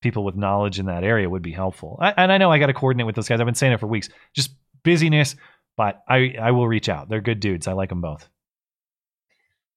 people 0.00 0.24
with 0.24 0.36
knowledge 0.36 0.78
in 0.78 0.86
that 0.86 1.04
area 1.04 1.28
would 1.28 1.42
be 1.42 1.52
helpful. 1.52 1.98
I, 2.00 2.14
and 2.16 2.32
I 2.32 2.38
know 2.38 2.50
I 2.50 2.58
got 2.58 2.66
to 2.66 2.74
coordinate 2.74 3.06
with 3.06 3.16
those 3.16 3.28
guys. 3.28 3.40
I've 3.40 3.46
been 3.46 3.54
saying 3.54 3.72
it 3.72 3.80
for 3.80 3.86
weeks. 3.86 4.08
Just 4.34 4.54
busyness, 4.82 5.36
but 5.76 6.02
I 6.08 6.34
I 6.40 6.50
will 6.52 6.68
reach 6.68 6.88
out. 6.88 7.08
They're 7.08 7.20
good 7.20 7.40
dudes. 7.40 7.66
I 7.66 7.72
like 7.72 7.90
them 7.90 8.00
both. 8.00 8.28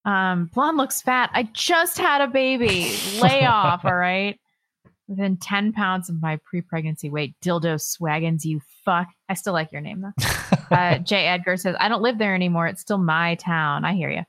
Um, 0.05 0.49
Blonde 0.53 0.77
looks 0.77 1.01
fat. 1.01 1.29
I 1.33 1.43
just 1.53 1.97
had 1.97 2.21
a 2.21 2.27
baby. 2.27 2.91
Lay 3.21 3.45
off, 3.45 3.85
all 3.85 3.95
right? 3.95 4.39
Within 5.07 5.37
10 5.37 5.73
pounds 5.73 6.09
of 6.09 6.21
my 6.21 6.39
pre 6.43 6.61
pregnancy 6.61 7.09
weight. 7.09 7.35
Dildo 7.41 7.79
swaggins, 7.79 8.45
you 8.45 8.61
fuck. 8.83 9.07
I 9.29 9.33
still 9.33 9.53
like 9.53 9.71
your 9.71 9.81
name, 9.81 10.01
though. 10.01 10.25
uh, 10.71 10.97
Jay 10.99 11.27
Edgar 11.27 11.57
says, 11.57 11.75
I 11.79 11.87
don't 11.87 12.01
live 12.01 12.17
there 12.17 12.35
anymore. 12.35 12.67
It's 12.67 12.81
still 12.81 12.97
my 12.97 13.35
town. 13.35 13.85
I 13.85 13.93
hear 13.93 14.09
you. 14.09 14.23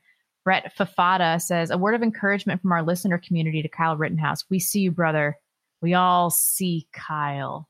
Brett 0.45 0.77
Fafada 0.77 1.41
says, 1.41 1.71
a 1.71 1.79
word 1.79 1.95
of 1.95 2.03
encouragement 2.03 2.61
from 2.61 2.73
our 2.73 2.83
listener 2.83 3.19
community 3.19 3.63
to 3.63 3.69
Kyle 3.69 3.97
Rittenhouse. 3.97 4.45
We 4.51 4.59
see 4.59 4.81
you, 4.81 4.91
brother. 4.91 5.39
We 5.85 5.93
all 5.93 6.31
see 6.31 6.89
Kyle. 6.95 7.69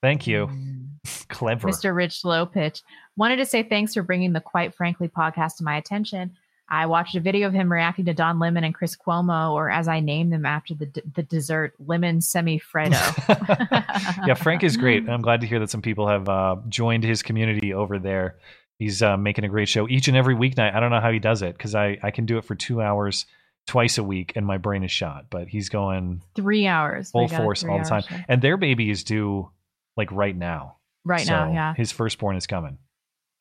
Thank 0.00 0.26
you. 0.26 0.48
Clever. 1.28 1.68
Mr. 1.68 1.94
Rich 1.94 2.22
Slow 2.22 2.46
Pitch. 2.46 2.80
Wanted 3.18 3.36
to 3.36 3.44
say 3.44 3.62
thanks 3.62 3.92
for 3.92 4.02
bringing 4.02 4.32
the 4.32 4.40
Quite 4.40 4.74
Frankly 4.74 5.08
podcast 5.08 5.58
to 5.58 5.64
my 5.64 5.76
attention. 5.76 6.32
I 6.70 6.86
watched 6.86 7.16
a 7.16 7.20
video 7.20 7.48
of 7.48 7.52
him 7.52 7.70
reacting 7.70 8.06
to 8.06 8.14
Don 8.14 8.38
Lemon 8.38 8.64
and 8.64 8.74
Chris 8.74 8.96
Cuomo, 8.96 9.52
or 9.52 9.70
as 9.70 9.88
I 9.88 10.00
name 10.00 10.30
them 10.30 10.46
after 10.46 10.72
the 10.72 10.86
d- 10.86 11.02
the 11.14 11.22
dessert, 11.22 11.74
Lemon 11.78 12.20
Semifreddo. 12.20 12.96
yeah, 14.26 14.32
Frank 14.32 14.64
is 14.64 14.78
great. 14.78 15.06
I'm 15.10 15.20
glad 15.20 15.42
to 15.42 15.46
hear 15.46 15.58
that 15.58 15.68
some 15.68 15.82
people 15.82 16.08
have 16.08 16.30
uh, 16.30 16.56
joined 16.70 17.04
his 17.04 17.22
community 17.22 17.74
over 17.74 17.98
there. 17.98 18.36
He's 18.78 19.02
uh, 19.02 19.18
making 19.18 19.44
a 19.44 19.48
great 19.50 19.68
show 19.68 19.86
each 19.86 20.08
and 20.08 20.16
every 20.16 20.34
weeknight. 20.34 20.74
I 20.74 20.80
don't 20.80 20.92
know 20.92 21.00
how 21.02 21.12
he 21.12 21.18
does 21.18 21.42
it 21.42 21.58
because 21.58 21.74
I, 21.74 21.98
I 22.02 22.10
can 22.10 22.24
do 22.24 22.38
it 22.38 22.46
for 22.46 22.54
two 22.54 22.80
hours 22.80 23.26
twice 23.70 23.98
a 23.98 24.02
week 24.02 24.32
and 24.34 24.44
my 24.44 24.58
brain 24.58 24.82
is 24.82 24.90
shot. 24.90 25.26
But 25.30 25.46
he's 25.46 25.68
going 25.68 26.22
Three 26.34 26.66
hours. 26.66 27.12
full 27.12 27.28
force 27.28 27.62
all 27.62 27.78
the 27.78 27.84
time. 27.84 28.02
And 28.28 28.42
their 28.42 28.56
baby 28.56 28.90
is 28.90 29.04
due 29.04 29.48
like 29.96 30.10
right 30.10 30.36
now. 30.36 30.78
Right 31.04 31.24
now, 31.26 31.52
yeah. 31.52 31.74
His 31.74 31.92
firstborn 31.92 32.34
is 32.36 32.48
coming. 32.48 32.78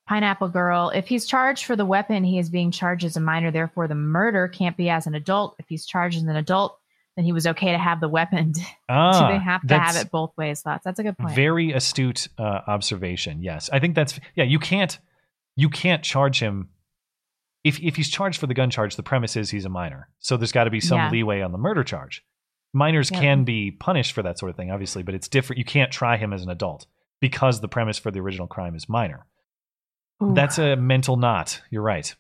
Pineapple 0.08 0.50
Girl, 0.50 0.92
if 0.94 1.08
he's 1.08 1.26
charged 1.26 1.66
for 1.66 1.76
the 1.76 1.86
weapon, 1.86 2.24
he 2.24 2.38
is 2.38 2.50
being 2.50 2.70
charged 2.70 3.06
as 3.06 3.18
a 3.18 3.20
minor. 3.20 3.50
Therefore, 3.52 3.88
the 3.88 3.96
murder 3.96 4.48
can't 4.48 4.78
be 4.78 4.90
as 4.90 5.08
an 5.08 5.16
adult. 5.16 5.56
If 5.60 5.66
he's 5.68 5.86
charged 5.86 6.18
as 6.18 6.24
an 6.24 6.36
adult, 6.36 6.78
then 7.16 7.26
he 7.26 7.32
was 7.32 7.48
okay 7.48 7.72
to 7.72 7.78
have 7.78 8.00
the 8.00 8.08
weapon. 8.08 8.54
Ah, 8.88 9.20
Do 9.28 9.34
they 9.34 9.44
have 9.44 9.68
to 9.68 9.78
have 9.80 9.96
it 9.98 10.12
both 10.12 10.32
ways? 10.38 10.62
Thoughts? 10.62 10.84
That's 10.84 11.00
a 11.00 11.04
good 11.04 11.18
point. 11.18 11.36
Very 11.36 11.72
astute 11.74 12.28
uh, 12.38 12.62
observation. 12.68 13.42
Yes, 13.42 13.70
I 13.74 13.80
think 13.80 13.96
that's 13.96 14.20
yeah. 14.36 14.46
You 14.46 14.60
can't 14.60 14.98
you 15.56 15.70
can't 15.70 16.04
charge 16.04 16.40
him 16.40 16.70
if 17.64 17.80
if 17.82 17.96
he's 17.96 18.10
charged 18.10 18.40
for 18.40 18.48
the 18.48 18.54
gun 18.54 18.70
charge. 18.70 18.96
The 18.96 19.04
premise 19.04 19.36
is 19.36 19.50
he's 19.52 19.66
a 19.66 19.70
minor, 19.70 20.10
so 20.20 20.38
there's 20.38 20.52
got 20.52 20.66
to 20.66 20.70
be 20.70 20.80
some 20.80 20.98
Yeah. 20.98 21.10
leeway 21.12 21.42
on 21.42 21.52
the 21.52 21.58
murder 21.58 21.84
charge. 21.84 22.24
Minors 22.74 23.10
Yeah. 23.12 23.20
can 23.20 23.44
be 23.46 23.72
punished 23.72 24.14
for 24.14 24.22
that 24.24 24.38
sort 24.38 24.50
of 24.52 24.56
thing, 24.56 24.70
obviously, 24.72 25.02
but 25.04 25.16
it's 25.16 25.28
different. 25.28 25.58
You 25.58 25.66
can't 25.66 25.92
try 25.92 26.18
him 26.18 26.34
as 26.34 26.44
an 26.44 26.50
adult 26.50 26.86
because 27.20 27.62
the 27.62 27.68
premise 27.68 27.98
for 27.98 28.12
the 28.12 28.20
original 28.20 28.48
crime 28.48 28.76
is 28.76 28.88
minor. 28.88 29.26
Ooh. 30.24 30.34
That's 30.34 30.58
a 30.60 30.76
mental 30.76 31.18
knot. 31.18 31.62
You're 31.70 31.82
right. 31.82 32.14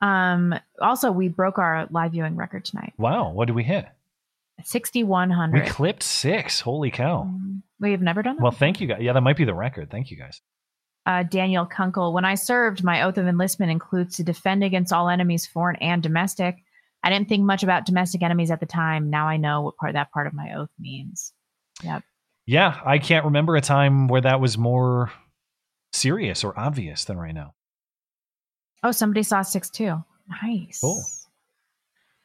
Um. 0.00 0.54
Also, 0.80 1.10
we 1.10 1.28
broke 1.28 1.58
our 1.58 1.86
live 1.90 2.12
viewing 2.12 2.36
record 2.36 2.64
tonight. 2.64 2.92
Wow, 2.98 3.30
what 3.32 3.46
did 3.46 3.56
we 3.56 3.64
hit? 3.64 3.86
6,100. 4.62 5.62
We 5.64 5.68
clipped 5.68 6.02
six. 6.02 6.60
Holy 6.60 6.90
cow! 6.90 7.32
We've 7.80 8.00
never 8.00 8.22
done 8.22 8.36
that. 8.36 8.42
Well, 8.42 8.52
thank 8.52 8.80
you 8.80 8.86
guys. 8.88 8.98
Yeah, 9.00 9.12
that 9.12 9.20
might 9.22 9.36
be 9.36 9.44
the 9.44 9.54
record. 9.54 9.90
Thank 9.90 10.10
you 10.10 10.16
guys. 10.16 10.40
Uh, 11.08 11.22
Daniel 11.22 11.64
Kunkel. 11.64 12.12
When 12.12 12.26
I 12.26 12.34
served, 12.34 12.84
my 12.84 13.02
oath 13.02 13.16
of 13.16 13.26
enlistment 13.26 13.72
includes 13.72 14.16
to 14.16 14.22
defend 14.22 14.62
against 14.62 14.92
all 14.92 15.08
enemies, 15.08 15.46
foreign 15.46 15.76
and 15.76 16.02
domestic. 16.02 16.62
I 17.02 17.08
didn't 17.08 17.30
think 17.30 17.44
much 17.44 17.62
about 17.62 17.86
domestic 17.86 18.22
enemies 18.22 18.50
at 18.50 18.60
the 18.60 18.66
time. 18.66 19.08
Now 19.08 19.26
I 19.26 19.38
know 19.38 19.62
what 19.62 19.76
part 19.78 19.94
that 19.94 20.12
part 20.12 20.26
of 20.26 20.34
my 20.34 20.52
oath 20.54 20.68
means. 20.78 21.32
Yep. 21.82 22.02
Yeah, 22.44 22.78
I 22.84 22.98
can't 22.98 23.24
remember 23.24 23.56
a 23.56 23.62
time 23.62 24.08
where 24.08 24.20
that 24.20 24.40
was 24.40 24.58
more 24.58 25.10
serious 25.94 26.44
or 26.44 26.58
obvious 26.58 27.06
than 27.06 27.16
right 27.16 27.34
now. 27.34 27.54
Oh, 28.82 28.92
somebody 28.92 29.22
saw 29.22 29.40
six 29.40 29.70
too. 29.70 30.04
Nice. 30.42 30.80
Cool. 30.80 31.02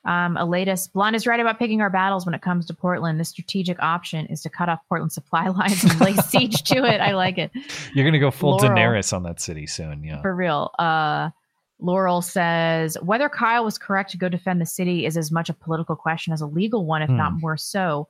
Um, 0.05 0.35
Elatus, 0.35 0.91
Blonde 0.91 1.15
is 1.15 1.25
right 1.25 1.39
about 1.39 1.57
picking 1.59 1.79
our 1.81 1.89
battles 1.89 2.25
when 2.25 2.35
it 2.35 2.41
comes 2.41 2.65
to 2.65 2.73
Portland. 2.73 3.19
The 3.19 3.25
strategic 3.25 3.81
option 3.81 4.25
is 4.25 4.41
to 4.41 4.49
cut 4.49 4.67
off 4.67 4.79
Portland 4.89 5.11
supply 5.13 5.47
lines 5.59 5.83
and 5.83 5.99
lay 6.01 6.13
siege 6.27 6.63
to 6.63 6.83
it. 6.83 6.99
I 6.99 7.13
like 7.13 7.37
it. 7.37 7.51
You're 7.93 8.05
gonna 8.05 8.19
go 8.19 8.29
full 8.31 8.57
Laurel. 8.57 8.69
Daenerys 8.77 9.13
on 9.13 9.23
that 9.23 9.39
city 9.39 9.65
soon. 9.65 10.03
Yeah. 10.03 10.21
For 10.21 10.35
real. 10.35 10.71
Uh, 10.77 11.29
Laurel 11.79 12.21
says 12.21 12.97
whether 13.01 13.27
Kyle 13.29 13.63
was 13.65 13.77
correct 13.77 14.11
to 14.11 14.17
go 14.17 14.29
defend 14.29 14.59
the 14.61 14.65
city 14.65 15.05
is 15.05 15.17
as 15.17 15.31
much 15.31 15.49
a 15.49 15.53
political 15.53 15.95
question 15.95 16.33
as 16.33 16.41
a 16.41 16.45
legal 16.47 16.85
one, 16.85 17.01
if 17.01 17.09
Hmm. 17.09 17.17
not 17.17 17.33
more 17.39 17.57
so. 17.57 18.07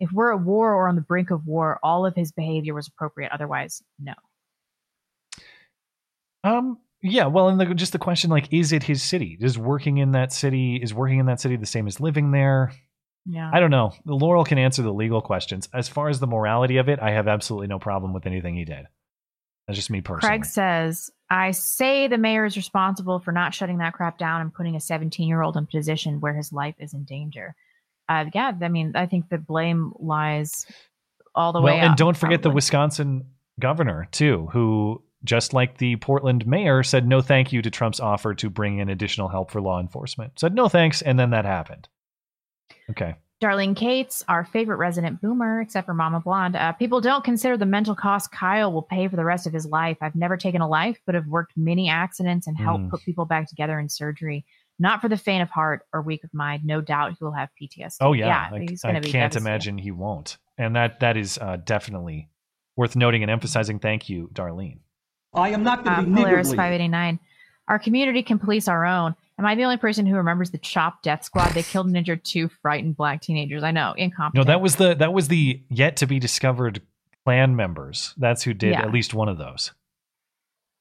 If 0.00 0.10
we're 0.12 0.32
at 0.34 0.40
war 0.40 0.72
or 0.74 0.88
on 0.88 0.96
the 0.96 1.00
brink 1.02 1.30
of 1.30 1.46
war, 1.46 1.78
all 1.82 2.04
of 2.04 2.14
his 2.16 2.32
behavior 2.32 2.74
was 2.74 2.88
appropriate. 2.88 3.30
Otherwise, 3.32 3.82
no. 4.00 4.14
Um. 6.42 6.78
Yeah. 7.04 7.26
Well, 7.26 7.48
and 7.48 7.60
the, 7.60 7.74
just 7.74 7.92
the 7.92 7.98
question, 7.98 8.30
like, 8.30 8.48
is 8.50 8.72
it 8.72 8.82
his 8.82 9.02
city? 9.02 9.36
Is 9.40 9.58
working 9.58 9.98
in 9.98 10.12
that 10.12 10.32
city 10.32 10.80
is 10.82 10.94
working 10.94 11.18
in 11.18 11.26
that 11.26 11.40
city 11.40 11.56
the 11.56 11.66
same 11.66 11.86
as 11.86 12.00
living 12.00 12.30
there? 12.30 12.72
Yeah. 13.26 13.50
I 13.52 13.60
don't 13.60 13.70
know. 13.70 13.92
Laurel 14.06 14.44
can 14.44 14.58
answer 14.58 14.82
the 14.82 14.92
legal 14.92 15.20
questions. 15.20 15.68
As 15.72 15.88
far 15.88 16.08
as 16.08 16.18
the 16.18 16.26
morality 16.26 16.78
of 16.78 16.88
it, 16.88 17.00
I 17.00 17.10
have 17.10 17.28
absolutely 17.28 17.68
no 17.68 17.78
problem 17.78 18.14
with 18.14 18.26
anything 18.26 18.54
he 18.54 18.64
did. 18.64 18.86
That's 19.66 19.76
just 19.76 19.90
me 19.90 20.00
personally. 20.00 20.30
Craig 20.30 20.44
says, 20.46 21.10
I 21.30 21.50
say 21.50 22.06
the 22.06 22.18
mayor 22.18 22.44
is 22.44 22.56
responsible 22.56 23.18
for 23.18 23.32
not 23.32 23.54
shutting 23.54 23.78
that 23.78 23.92
crap 23.92 24.18
down 24.18 24.40
and 24.40 24.52
putting 24.52 24.74
a 24.74 24.80
17 24.80 25.28
year 25.28 25.42
old 25.42 25.56
in 25.56 25.64
a 25.64 25.66
position 25.66 26.20
where 26.20 26.34
his 26.34 26.52
life 26.52 26.74
is 26.78 26.94
in 26.94 27.04
danger. 27.04 27.54
Uh, 28.08 28.26
yeah, 28.34 28.52
I 28.60 28.68
mean, 28.68 28.92
I 28.94 29.06
think 29.06 29.28
the 29.28 29.38
blame 29.38 29.92
lies 29.98 30.66
all 31.34 31.52
the 31.52 31.60
well, 31.60 31.74
way 31.74 31.80
and 31.80 31.92
up, 31.92 31.96
don't 31.96 32.16
forget 32.16 32.42
the. 32.42 32.50
Wisconsin 32.50 33.24
governor 33.58 34.08
too, 34.10 34.48
who 34.52 35.02
just 35.24 35.52
like 35.52 35.78
the 35.78 35.96
Portland 35.96 36.46
mayor 36.46 36.82
said 36.82 37.06
no 37.06 37.20
thank 37.20 37.52
you 37.52 37.62
to 37.62 37.70
Trump's 37.70 38.00
offer 38.00 38.34
to 38.34 38.50
bring 38.50 38.78
in 38.78 38.88
additional 38.88 39.28
help 39.28 39.50
for 39.50 39.60
law 39.60 39.80
enforcement. 39.80 40.38
Said 40.38 40.54
no 40.54 40.68
thanks, 40.68 41.02
and 41.02 41.18
then 41.18 41.30
that 41.30 41.44
happened. 41.44 41.88
Okay. 42.90 43.16
Darlene 43.42 43.76
Cates, 43.76 44.24
our 44.28 44.44
favorite 44.44 44.76
resident 44.76 45.20
boomer, 45.20 45.60
except 45.60 45.86
for 45.86 45.92
Mama 45.92 46.20
Blonde. 46.20 46.56
Uh, 46.56 46.72
people 46.72 47.00
don't 47.00 47.24
consider 47.24 47.56
the 47.56 47.66
mental 47.66 47.94
cost 47.94 48.30
Kyle 48.30 48.72
will 48.72 48.82
pay 48.82 49.08
for 49.08 49.16
the 49.16 49.24
rest 49.24 49.46
of 49.46 49.52
his 49.52 49.66
life. 49.66 49.98
I've 50.00 50.14
never 50.14 50.36
taken 50.36 50.60
a 50.62 50.68
life, 50.68 50.98
but 51.04 51.14
have 51.14 51.26
worked 51.26 51.52
many 51.56 51.88
accidents 51.90 52.46
and 52.46 52.56
helped 52.56 52.84
Mm. 52.84 52.90
put 52.90 53.02
people 53.02 53.24
back 53.26 53.48
together 53.48 53.78
in 53.78 53.88
surgery. 53.88 54.46
Not 54.78 55.00
for 55.00 55.08
the 55.08 55.16
faint 55.16 55.42
of 55.42 55.50
heart 55.50 55.82
or 55.92 56.00
weak 56.00 56.24
of 56.24 56.32
mind. 56.32 56.64
No 56.64 56.80
doubt 56.80 57.16
he 57.18 57.24
will 57.24 57.32
have 57.32 57.48
PTSD. 57.60 57.98
Oh 58.00 58.12
yeah, 58.12 58.48
I, 58.52 58.60
he's 58.60 58.84
I 58.84 58.98
be 58.98 59.10
can't 59.10 59.36
imagine 59.36 59.78
he 59.78 59.90
won't. 59.90 60.38
And 60.56 60.74
that 60.74 61.00
that 61.00 61.16
is 61.16 61.36
uh, 61.38 61.56
definitely 61.56 62.30
worth 62.76 62.96
noting 62.96 63.22
and 63.22 63.30
emphasizing. 63.30 63.78
Thank 63.78 64.08
you, 64.08 64.30
Darlene. 64.32 64.78
I 65.34 65.50
am 65.50 65.62
not 65.62 65.84
going 65.84 65.96
Uh, 65.96 66.00
to 66.00 66.06
be 66.06 66.14
Polaris 66.14 66.48
niggardly. 66.48 66.56
589. 66.56 67.18
Our 67.68 67.78
community 67.78 68.22
can 68.22 68.38
police 68.38 68.68
our 68.68 68.84
own. 68.84 69.14
Am 69.38 69.46
I 69.46 69.54
the 69.54 69.64
only 69.64 69.78
person 69.78 70.06
who 70.06 70.14
remembers 70.16 70.50
the 70.50 70.58
Chop 70.58 71.02
Death 71.02 71.24
Squad? 71.24 71.50
They 71.52 71.62
killed 71.62 71.86
and 71.86 71.96
injured 71.96 72.24
two 72.24 72.48
frightened 72.62 72.96
black 72.96 73.20
teenagers. 73.20 73.62
I 73.64 73.70
know, 73.72 73.94
No, 74.34 74.44
that 74.44 74.60
was 74.60 74.76
the 74.76 74.94
that 74.94 75.12
was 75.12 75.28
the 75.28 75.60
yet 75.70 75.96
to 75.96 76.06
be 76.06 76.18
discovered 76.20 76.82
clan 77.24 77.56
members. 77.56 78.14
That's 78.16 78.42
who 78.42 78.54
did 78.54 78.72
Yeah. 78.72 78.82
at 78.82 78.92
least 78.92 79.12
one 79.14 79.28
of 79.28 79.38
those. 79.38 79.72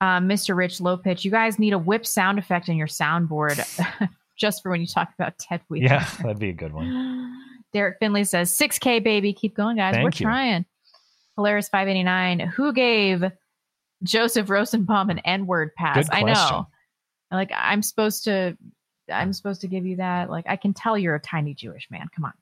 uh, 0.02 0.20
Mr. 0.20 0.56
Rich 0.56 0.82
Low 0.82 0.98
Pitch. 0.98 1.24
You 1.24 1.32
guys 1.32 1.58
need 1.58 1.72
a 1.72 1.78
whip 1.80 2.06
sound 2.06 2.38
effect 2.38 2.68
in 2.68 2.76
your 2.76 2.88
soundboard, 2.88 3.58
just 4.38 4.62
for 4.62 4.70
when 4.70 4.82
you 4.82 4.88
talk 4.88 5.10
about 5.18 5.40
Ted 5.40 5.62
Wheeler. 5.70 5.86
Yeah, 5.86 6.06
that'd 6.22 6.40
be 6.40 6.50
a 6.50 6.54
good 6.54 6.74
one. 6.74 7.34
Derek 7.74 7.98
Finley 8.00 8.26
says 8.26 8.56
6K 8.56 9.02
baby, 9.02 9.32
keep 9.34 9.56
going, 9.56 9.78
guys. 9.78 9.94
Thank 9.94 10.04
We're 10.04 10.10
you. 10.10 10.26
trying. 10.26 10.66
Polaris 11.38 11.70
589. 11.70 12.42
Who 12.42 12.74
gave 12.74 13.24
Joseph 14.04 14.50
Rosenbaum 14.50 15.10
an 15.10 15.20
N-word 15.20 15.74
pass? 15.76 16.08
I 16.12 16.24
know. 16.24 16.68
Like 17.32 17.52
I'm 17.56 17.82
supposed 17.82 18.26
to 18.26 18.58
I'm 19.12 19.34
supposed 19.34 19.62
to 19.62 19.68
give 19.68 19.86
you 19.86 19.98
that. 19.98 20.30
Like 20.30 20.46
I 20.48 20.56
can 20.56 20.74
tell 20.74 20.98
you're 20.98 21.16
a 21.16 21.20
tiny 21.20 21.54
Jewish 21.54 21.90
man. 21.90 22.08
Come 22.16 22.26
on. 22.26 22.34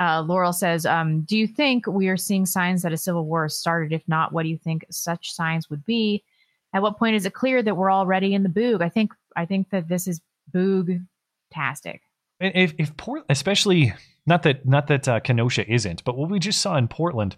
Uh, 0.00 0.22
Laurel 0.22 0.52
says, 0.52 0.86
um, 0.86 1.20
"Do 1.22 1.38
you 1.38 1.46
think 1.46 1.86
we 1.86 2.08
are 2.08 2.16
seeing 2.16 2.46
signs 2.46 2.82
that 2.82 2.92
a 2.92 2.96
civil 2.96 3.26
war 3.26 3.44
has 3.44 3.56
started? 3.56 3.92
If 3.92 4.02
not, 4.08 4.32
what 4.32 4.42
do 4.42 4.48
you 4.48 4.58
think 4.58 4.84
such 4.90 5.32
signs 5.32 5.70
would 5.70 5.84
be? 5.84 6.24
At 6.72 6.82
what 6.82 6.98
point 6.98 7.14
is 7.14 7.26
it 7.26 7.34
clear 7.34 7.62
that 7.62 7.76
we're 7.76 7.92
already 7.92 8.34
in 8.34 8.42
the 8.42 8.48
boog? 8.48 8.82
I 8.82 8.88
think 8.88 9.12
I 9.36 9.46
think 9.46 9.70
that 9.70 9.86
this 9.86 10.08
is 10.08 10.20
boog 10.52 11.04
tastic. 11.52 12.02
if 12.40 12.74
if 12.76 12.96
Port, 12.96 13.24
especially 13.28 13.94
not 14.26 14.42
that 14.42 14.66
not 14.66 14.88
that 14.88 15.06
uh, 15.06 15.20
Kenosha 15.20 15.70
isn't, 15.70 16.02
but 16.02 16.16
what 16.16 16.28
we 16.28 16.40
just 16.40 16.60
saw 16.60 16.76
in 16.76 16.88
Portland, 16.88 17.36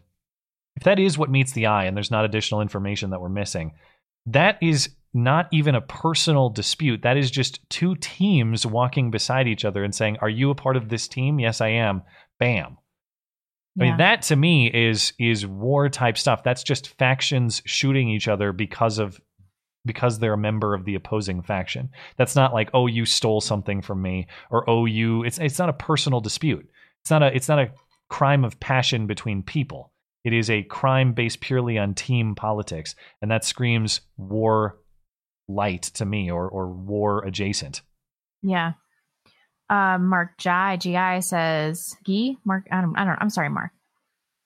if 0.77 0.83
that 0.85 0.99
is 0.99 1.19
what 1.19 1.31
meets 1.31 1.53
the 1.53 1.67
eye, 1.67 1.85
and 1.85 1.97
there's 1.97 2.11
not 2.11 2.25
additional 2.25 2.61
information 2.61 3.11
that 3.11 3.21
we're 3.21 3.29
missing, 3.29 3.73
that 4.27 4.59
is 4.63 4.91
not 5.15 5.49
even 5.51 5.75
a 5.75 5.81
personal 5.81 6.51
dispute. 6.51 7.03
That 7.03 7.17
is 7.17 7.31
just 7.31 7.69
two 7.71 7.97
teams 7.97 8.67
walking 8.67 9.11
beside 9.11 9.49
each 9.49 9.65
other 9.65 9.83
and 9.83 9.95
saying, 9.95 10.19
"Are 10.21 10.29
you 10.29 10.51
a 10.51 10.55
part 10.55 10.77
of 10.77 10.89
this 10.89 11.09
team? 11.09 11.39
Yes, 11.39 11.61
I 11.61 11.69
am." 11.69 12.03
Bam. 12.39 12.77
I 13.79 13.83
mean, 13.83 13.97
that 13.99 14.23
to 14.23 14.37
me 14.37 14.71
is 14.73 15.13
is 15.19 15.47
war 15.47 15.89
type 15.89 16.17
stuff. 16.17 16.43
That's 16.43 16.63
just 16.63 16.89
factions 16.97 17.63
shooting 17.67 18.09
each 18.09 18.27
other 18.27 18.53
because 18.53 18.99
of 18.99 19.21
because 19.85 20.19
they're 20.19 20.33
a 20.33 20.39
member 20.39 20.75
of 20.75 20.85
the 20.85 20.95
opposing 20.95 21.43
faction. 21.43 21.91
That's 22.17 22.35
not 22.35 22.53
like, 22.53 22.71
oh, 22.75 22.87
you 22.87 23.05
stole 23.05 23.41
something 23.41 23.83
from 23.83 24.03
me, 24.03 24.27
or 24.51 24.69
oh, 24.69 24.87
you. 24.87 25.23
It's 25.25 25.39
it's 25.39 25.59
not 25.59 25.69
a 25.69 25.75
personal 25.75 26.21
dispute. 26.21 26.69
It's 27.03 27.11
not 27.11 27.23
a 27.23 27.35
it's 27.35 27.49
not 27.49 27.59
a 27.59 27.71
crime 28.09 28.45
of 28.45 28.59
passion 28.61 29.07
between 29.07 29.43
people. 29.43 29.93
It 30.27 30.33
is 30.33 30.51
a 30.51 30.65
crime 30.65 31.13
based 31.13 31.41
purely 31.41 31.79
on 31.79 31.95
team 31.95 32.35
politics, 32.35 32.97
and 33.23 33.31
that 33.31 33.45
screams 33.45 34.01
war 34.17 34.77
light 35.47 35.83
to 35.95 36.05
me, 36.05 36.33
or 36.33 36.49
or 36.49 36.67
war 36.69 37.25
adjacent. 37.25 37.83
Yeah. 38.43 38.73
Uh, 39.71 39.99
Mark 39.99 40.37
Jai 40.37 40.79
GI 40.79 41.21
says, 41.21 41.97
"Gee, 42.05 42.39
Mark, 42.45 42.67
I 42.73 42.81
don't, 42.81 42.99
I 42.99 43.05
don't, 43.05 43.19
I'm 43.21 43.31
sorry, 43.31 43.51
Mark. 43.51 43.71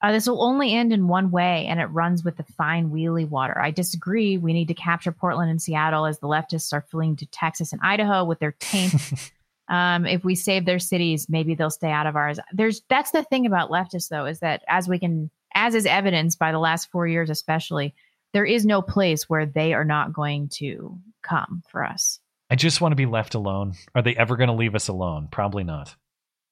Uh, 0.02 0.12
this 0.12 0.26
will 0.26 0.42
only 0.42 0.74
end 0.74 0.92
in 0.92 1.08
one 1.08 1.30
way, 1.30 1.64
and 1.64 1.80
it 1.80 1.86
runs 1.86 2.24
with 2.24 2.36
the 2.36 2.44
fine 2.44 2.90
wheelie 2.90 3.26
water. 3.26 3.58
I 3.58 3.70
disagree. 3.70 4.36
We 4.36 4.52
need 4.52 4.68
to 4.68 4.74
capture 4.74 5.12
Portland 5.12 5.50
and 5.50 5.62
Seattle 5.62 6.04
as 6.04 6.18
the 6.18 6.26
leftists 6.26 6.74
are 6.74 6.84
fleeing 6.90 7.16
to 7.16 7.26
Texas 7.26 7.72
and 7.72 7.80
Idaho 7.82 8.24
with 8.24 8.38
their 8.38 8.54
taint. 8.60 8.94
um, 9.70 10.04
if 10.04 10.24
we 10.24 10.34
save 10.34 10.66
their 10.66 10.78
cities, 10.78 11.30
maybe 11.30 11.54
they'll 11.54 11.70
stay 11.70 11.90
out 11.90 12.06
of 12.06 12.16
ours. 12.16 12.38
There's 12.52 12.82
that's 12.90 13.12
the 13.12 13.22
thing 13.22 13.46
about 13.46 13.70
leftists, 13.70 14.08
though, 14.08 14.26
is 14.26 14.40
that 14.40 14.62
as 14.68 14.86
we 14.86 14.98
can, 14.98 15.30
as 15.54 15.74
is 15.74 15.86
evidenced 15.86 16.38
by 16.38 16.52
the 16.52 16.58
last 16.58 16.90
four 16.90 17.06
years, 17.06 17.30
especially, 17.30 17.94
there 18.32 18.44
is 18.44 18.64
no 18.64 18.82
place 18.82 19.28
where 19.28 19.46
they 19.46 19.72
are 19.74 19.84
not 19.84 20.12
going 20.12 20.48
to 20.54 20.98
come 21.22 21.62
for 21.68 21.84
us. 21.84 22.20
I 22.50 22.56
just 22.56 22.80
want 22.80 22.92
to 22.92 22.96
be 22.96 23.06
left 23.06 23.34
alone. 23.34 23.74
Are 23.94 24.02
they 24.02 24.16
ever 24.16 24.36
going 24.36 24.48
to 24.48 24.54
leave 24.54 24.74
us 24.74 24.88
alone? 24.88 25.28
Probably 25.30 25.64
not. 25.64 25.94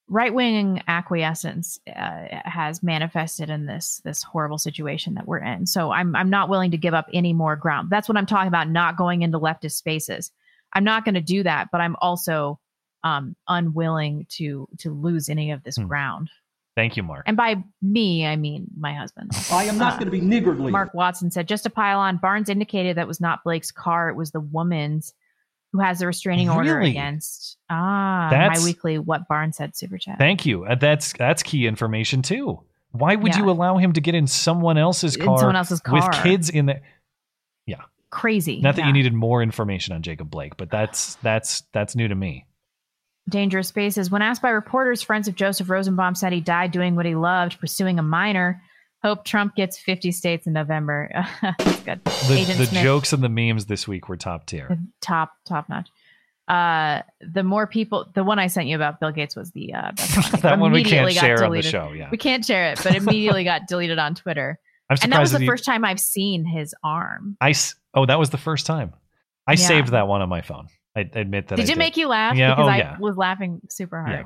right 0.08 0.32
wing 0.32 0.82
acquiescence 0.88 1.78
uh, 1.86 2.26
has 2.44 2.82
manifested 2.82 3.50
in 3.50 3.66
this 3.66 4.00
this 4.04 4.22
horrible 4.22 4.58
situation 4.58 5.14
that 5.14 5.26
we're 5.26 5.38
in. 5.38 5.66
So 5.66 5.90
I'm 5.90 6.16
I'm 6.16 6.30
not 6.30 6.48
willing 6.48 6.70
to 6.70 6.78
give 6.78 6.94
up 6.94 7.08
any 7.12 7.32
more 7.32 7.56
ground. 7.56 7.90
That's 7.90 8.08
what 8.08 8.16
I'm 8.16 8.26
talking 8.26 8.48
about. 8.48 8.68
Not 8.70 8.96
going 8.96 9.22
into 9.22 9.38
leftist 9.38 9.72
spaces. 9.72 10.30
I'm 10.72 10.84
not 10.84 11.04
going 11.04 11.14
to 11.14 11.20
do 11.20 11.42
that, 11.42 11.68
but 11.72 11.80
I'm 11.80 11.96
also 12.00 12.58
um, 13.04 13.36
unwilling 13.48 14.26
to 14.30 14.68
to 14.78 14.92
lose 14.92 15.28
any 15.28 15.50
of 15.52 15.62
this 15.62 15.76
Hmm. 15.76 15.86
ground. 15.86 16.30
Thank 16.78 16.96
you, 16.96 17.02
Mark. 17.02 17.24
And 17.26 17.36
by 17.36 17.56
me, 17.82 18.24
I 18.24 18.36
mean 18.36 18.68
my 18.78 18.94
husband. 18.94 19.32
I 19.50 19.64
am 19.64 19.78
not 19.78 19.94
Uh, 19.94 19.96
going 19.96 20.04
to 20.04 20.12
be 20.12 20.20
niggardly. 20.20 20.70
Mark 20.70 20.94
Watson 20.94 21.28
said, 21.32 21.48
just 21.48 21.64
to 21.64 21.70
pile 21.70 21.98
on, 21.98 22.18
Barnes 22.18 22.48
indicated 22.48 22.96
that 22.98 23.08
was 23.08 23.20
not 23.20 23.42
Blake's 23.42 23.72
car, 23.72 24.08
it 24.10 24.14
was 24.14 24.30
the 24.30 24.38
woman's 24.38 25.12
who 25.72 25.80
has 25.80 25.98
the 25.98 26.06
restraining 26.06 26.48
order 26.48 26.78
against. 26.78 27.56
Ah, 27.68 28.28
That's- 28.30 28.60
my 28.60 28.64
weekly 28.64 28.96
What 28.96 29.26
Barnes 29.26 29.56
said 29.56 29.76
super 29.76 29.98
chat. 29.98 30.18
Thank 30.18 30.46
you. 30.46 30.66
Uh, 30.66 30.76
That's 30.76 31.12
that's 31.14 31.42
key 31.42 31.66
information 31.66 32.22
too. 32.22 32.62
Why 32.92 33.16
would 33.16 33.34
Yeah. 33.34 33.40
you 33.40 33.50
allow 33.50 33.76
him 33.78 33.92
to 33.94 34.00
get 34.00 34.14
in 34.14 34.28
someone 34.28 34.78
else's 34.78 35.16
In 35.16 35.24
car, 35.26 35.38
someone 35.38 35.56
else's 35.56 35.80
car 35.80 35.96
with 35.96 36.22
kids 36.22 36.48
in 36.48 36.66
there? 36.66 36.82
Yeah. 37.66 37.82
Crazy. 38.10 38.60
Not 38.60 38.76
that 38.76 38.82
yeah. 38.82 38.86
you 38.86 38.92
needed 38.92 39.14
more 39.14 39.42
information 39.42 39.94
on 39.96 40.02
Jacob 40.02 40.30
Blake, 40.30 40.56
but 40.56 40.70
that's 40.70 41.16
that's 41.16 41.62
that's 41.72 41.96
new 41.96 42.06
to 42.06 42.14
me. 42.14 42.46
Dangerous 43.28 43.68
Spaces. 43.68 44.10
When 44.10 44.22
asked 44.22 44.42
by 44.42 44.50
reporters, 44.50 45.02
friends 45.02 45.28
of 45.28 45.34
Joseph 45.34 45.68
Rosenbaum 45.68 46.14
said 46.14 46.32
he 46.32 46.40
died 46.40 46.70
doing 46.72 46.96
what 46.96 47.06
he 47.06 47.14
loved, 47.14 47.58
pursuing 47.60 47.98
a 47.98 48.02
minor. 48.02 48.62
Hope 49.02 49.24
Trump 49.24 49.54
gets 49.54 49.78
50 49.78 50.10
states 50.12 50.46
in 50.46 50.52
November. 50.52 51.08
Good. 51.84 52.04
The, 52.04 52.68
the 52.70 52.80
jokes 52.82 53.12
and 53.12 53.22
the 53.22 53.28
memes 53.28 53.66
this 53.66 53.86
week 53.86 54.08
were 54.08 54.16
top 54.16 54.46
tier. 54.46 54.78
top 55.00 55.32
top 55.44 55.68
notch. 55.68 55.88
Uh, 56.48 57.02
the 57.20 57.42
more 57.42 57.66
people, 57.66 58.06
the 58.14 58.24
one 58.24 58.38
I 58.38 58.46
sent 58.46 58.68
you 58.68 58.74
about 58.76 59.00
Bill 59.00 59.12
Gates 59.12 59.36
was 59.36 59.50
the 59.52 59.74
uh, 59.74 59.92
best 59.92 60.32
one. 60.32 60.40
That 60.42 60.58
one 60.58 60.72
we 60.72 60.82
can't 60.82 61.12
share 61.12 61.44
on 61.44 61.52
the 61.52 61.62
show, 61.62 61.92
yeah. 61.92 62.08
we 62.10 62.16
can't 62.16 62.44
share 62.44 62.72
it, 62.72 62.80
but 62.82 62.94
immediately 62.96 63.44
got 63.44 63.66
deleted 63.68 63.98
on 63.98 64.14
Twitter. 64.14 64.58
I'm 64.90 64.96
and 65.02 65.12
that 65.12 65.20
was 65.20 65.30
surprised 65.30 65.34
the 65.34 65.44
he- 65.44 65.46
first 65.46 65.64
time 65.66 65.84
I've 65.84 66.00
seen 66.00 66.46
his 66.46 66.74
arm. 66.82 67.36
I 67.40 67.52
oh 67.94 68.06
that 68.06 68.18
was 68.18 68.30
the 68.30 68.38
first 68.38 68.64
time. 68.64 68.94
I 69.46 69.52
Yeah. 69.52 69.56
saved 69.56 69.88
that 69.88 70.08
one 70.08 70.22
on 70.22 70.28
my 70.30 70.40
phone. 70.40 70.68
I 70.98 71.18
admit 71.20 71.48
that. 71.48 71.56
Did 71.56 71.70
I 71.70 71.72
it 71.72 71.78
make 71.78 71.96
you 71.96 72.08
laugh? 72.08 72.36
Yeah. 72.36 72.50
Because 72.50 72.66
oh 72.66 72.68
I 72.68 72.76
yeah. 72.78 72.98
was 72.98 73.16
laughing 73.16 73.60
super 73.68 74.00
hard. 74.00 74.12
Yeah. 74.12 74.24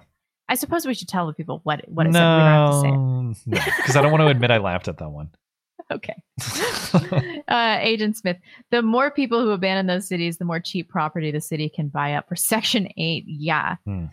I 0.49 0.55
suppose 0.55 0.87
we 0.87 0.95
should 0.95 1.09
tell 1.09 1.27
the 1.27 1.33
people 1.33 1.61
what 1.65 1.89
what 1.89 2.07
it 2.07 2.13
said. 2.13 2.21
We 2.21 2.41
don't 2.41 2.47
have 2.47 2.71
to 2.71 2.81
say 2.81 2.89
it. 2.89 3.47
No, 3.47 3.77
because 3.77 3.97
I 3.97 4.03
don't 4.03 4.11
want 4.11 4.23
to 4.23 4.29
admit 4.29 4.51
I 4.51 4.59
laughed 4.59 4.89
at 4.89 4.99
that 4.99 5.11
one. 5.11 5.31
Okay. 5.91 6.15
uh, 7.49 7.79
Agent 7.81 8.17
Smith, 8.17 8.39
the 8.71 8.81
more 8.81 9.11
people 9.11 9.43
who 9.43 9.51
abandon 9.51 9.89
those 9.89 10.07
cities, 10.07 10.39
the 10.39 10.45
more 10.45 10.61
cheap 10.61 10.89
property 10.89 11.31
the 11.31 11.41
city 11.41 11.69
can 11.69 11.89
buy 11.89 12.15
up 12.15 12.29
for 12.29 12.37
Section 12.37 12.89
8. 12.97 13.25
Yeah. 13.27 13.77
Hmm. 13.85 14.07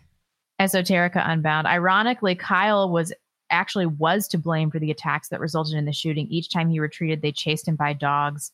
Esoterica 0.59 1.21
Unbound. 1.25 1.67
Ironically, 1.67 2.35
Kyle 2.35 2.89
was 2.89 3.13
actually 3.49 3.85
was 3.85 4.27
to 4.29 4.37
blame 4.37 4.71
for 4.71 4.79
the 4.79 4.91
attacks 4.91 5.29
that 5.29 5.39
resulted 5.39 5.75
in 5.75 5.85
the 5.85 5.93
shooting. 5.93 6.27
Each 6.29 6.51
time 6.51 6.69
he 6.69 6.79
retreated, 6.79 7.21
they 7.21 7.31
chased 7.31 7.67
him 7.67 7.75
by 7.75 7.93
dogs 7.93 8.51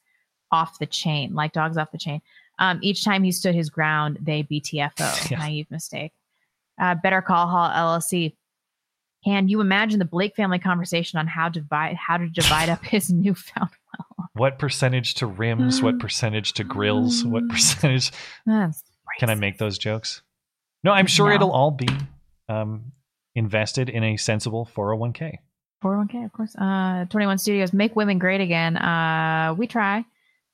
off 0.51 0.77
the 0.79 0.85
chain, 0.85 1.33
like 1.33 1.53
dogs 1.53 1.77
off 1.77 1.91
the 1.91 1.97
chain. 1.97 2.21
Um, 2.59 2.79
each 2.81 3.03
time 3.03 3.23
he 3.23 3.31
stood 3.31 3.55
his 3.55 3.69
ground, 3.69 4.19
they 4.21 4.43
BTFO. 4.43 5.29
Yeah. 5.31 5.39
Naive 5.39 5.69
mistake. 5.71 6.13
Uh, 6.79 6.95
Better 6.95 7.21
Call 7.21 7.47
Hall 7.47 7.69
LLC. 7.69 8.35
Can 9.23 9.47
you 9.47 9.59
imagine 9.59 9.97
the 9.99 10.05
Blake 10.05 10.35
family 10.35 10.59
conversation 10.59 11.17
on 11.19 11.25
how 11.27 11.49
to 11.49 11.59
divide 11.61 11.95
how 11.95 12.17
to 12.17 12.27
divide 12.29 12.69
up 12.69 12.83
his 12.85 13.11
newfound 13.11 13.69
wealth? 13.97 14.29
What 14.33 14.59
percentage 14.59 15.15
to 15.15 15.25
rims? 15.27 15.81
What 15.81 15.99
percentage 15.99 16.53
to 16.53 16.63
grills? 16.63 17.23
What 17.25 17.47
percentage? 17.49 18.11
Can 18.45 19.29
I 19.29 19.35
make 19.35 19.57
those 19.57 19.77
jokes? 19.77 20.21
No, 20.83 20.91
I'm 20.91 21.07
sure 21.07 21.29
No. 21.29 21.35
it'll 21.35 21.51
all 21.51 21.71
be 21.71 21.87
um, 22.49 22.91
invested 23.33 23.89
in 23.89 24.03
a 24.03 24.17
sensible 24.17 24.69
401k. 24.75 25.37
401k, 25.83 26.25
of 26.25 26.33
course. 26.33 26.55
Uh, 26.55 27.05
21 27.09 27.37
Studios, 27.37 27.73
make 27.73 27.95
women 27.95 28.19
great 28.19 28.41
again. 28.41 28.75
Uh, 28.77 29.55
we 29.57 29.67
try. 29.67 30.03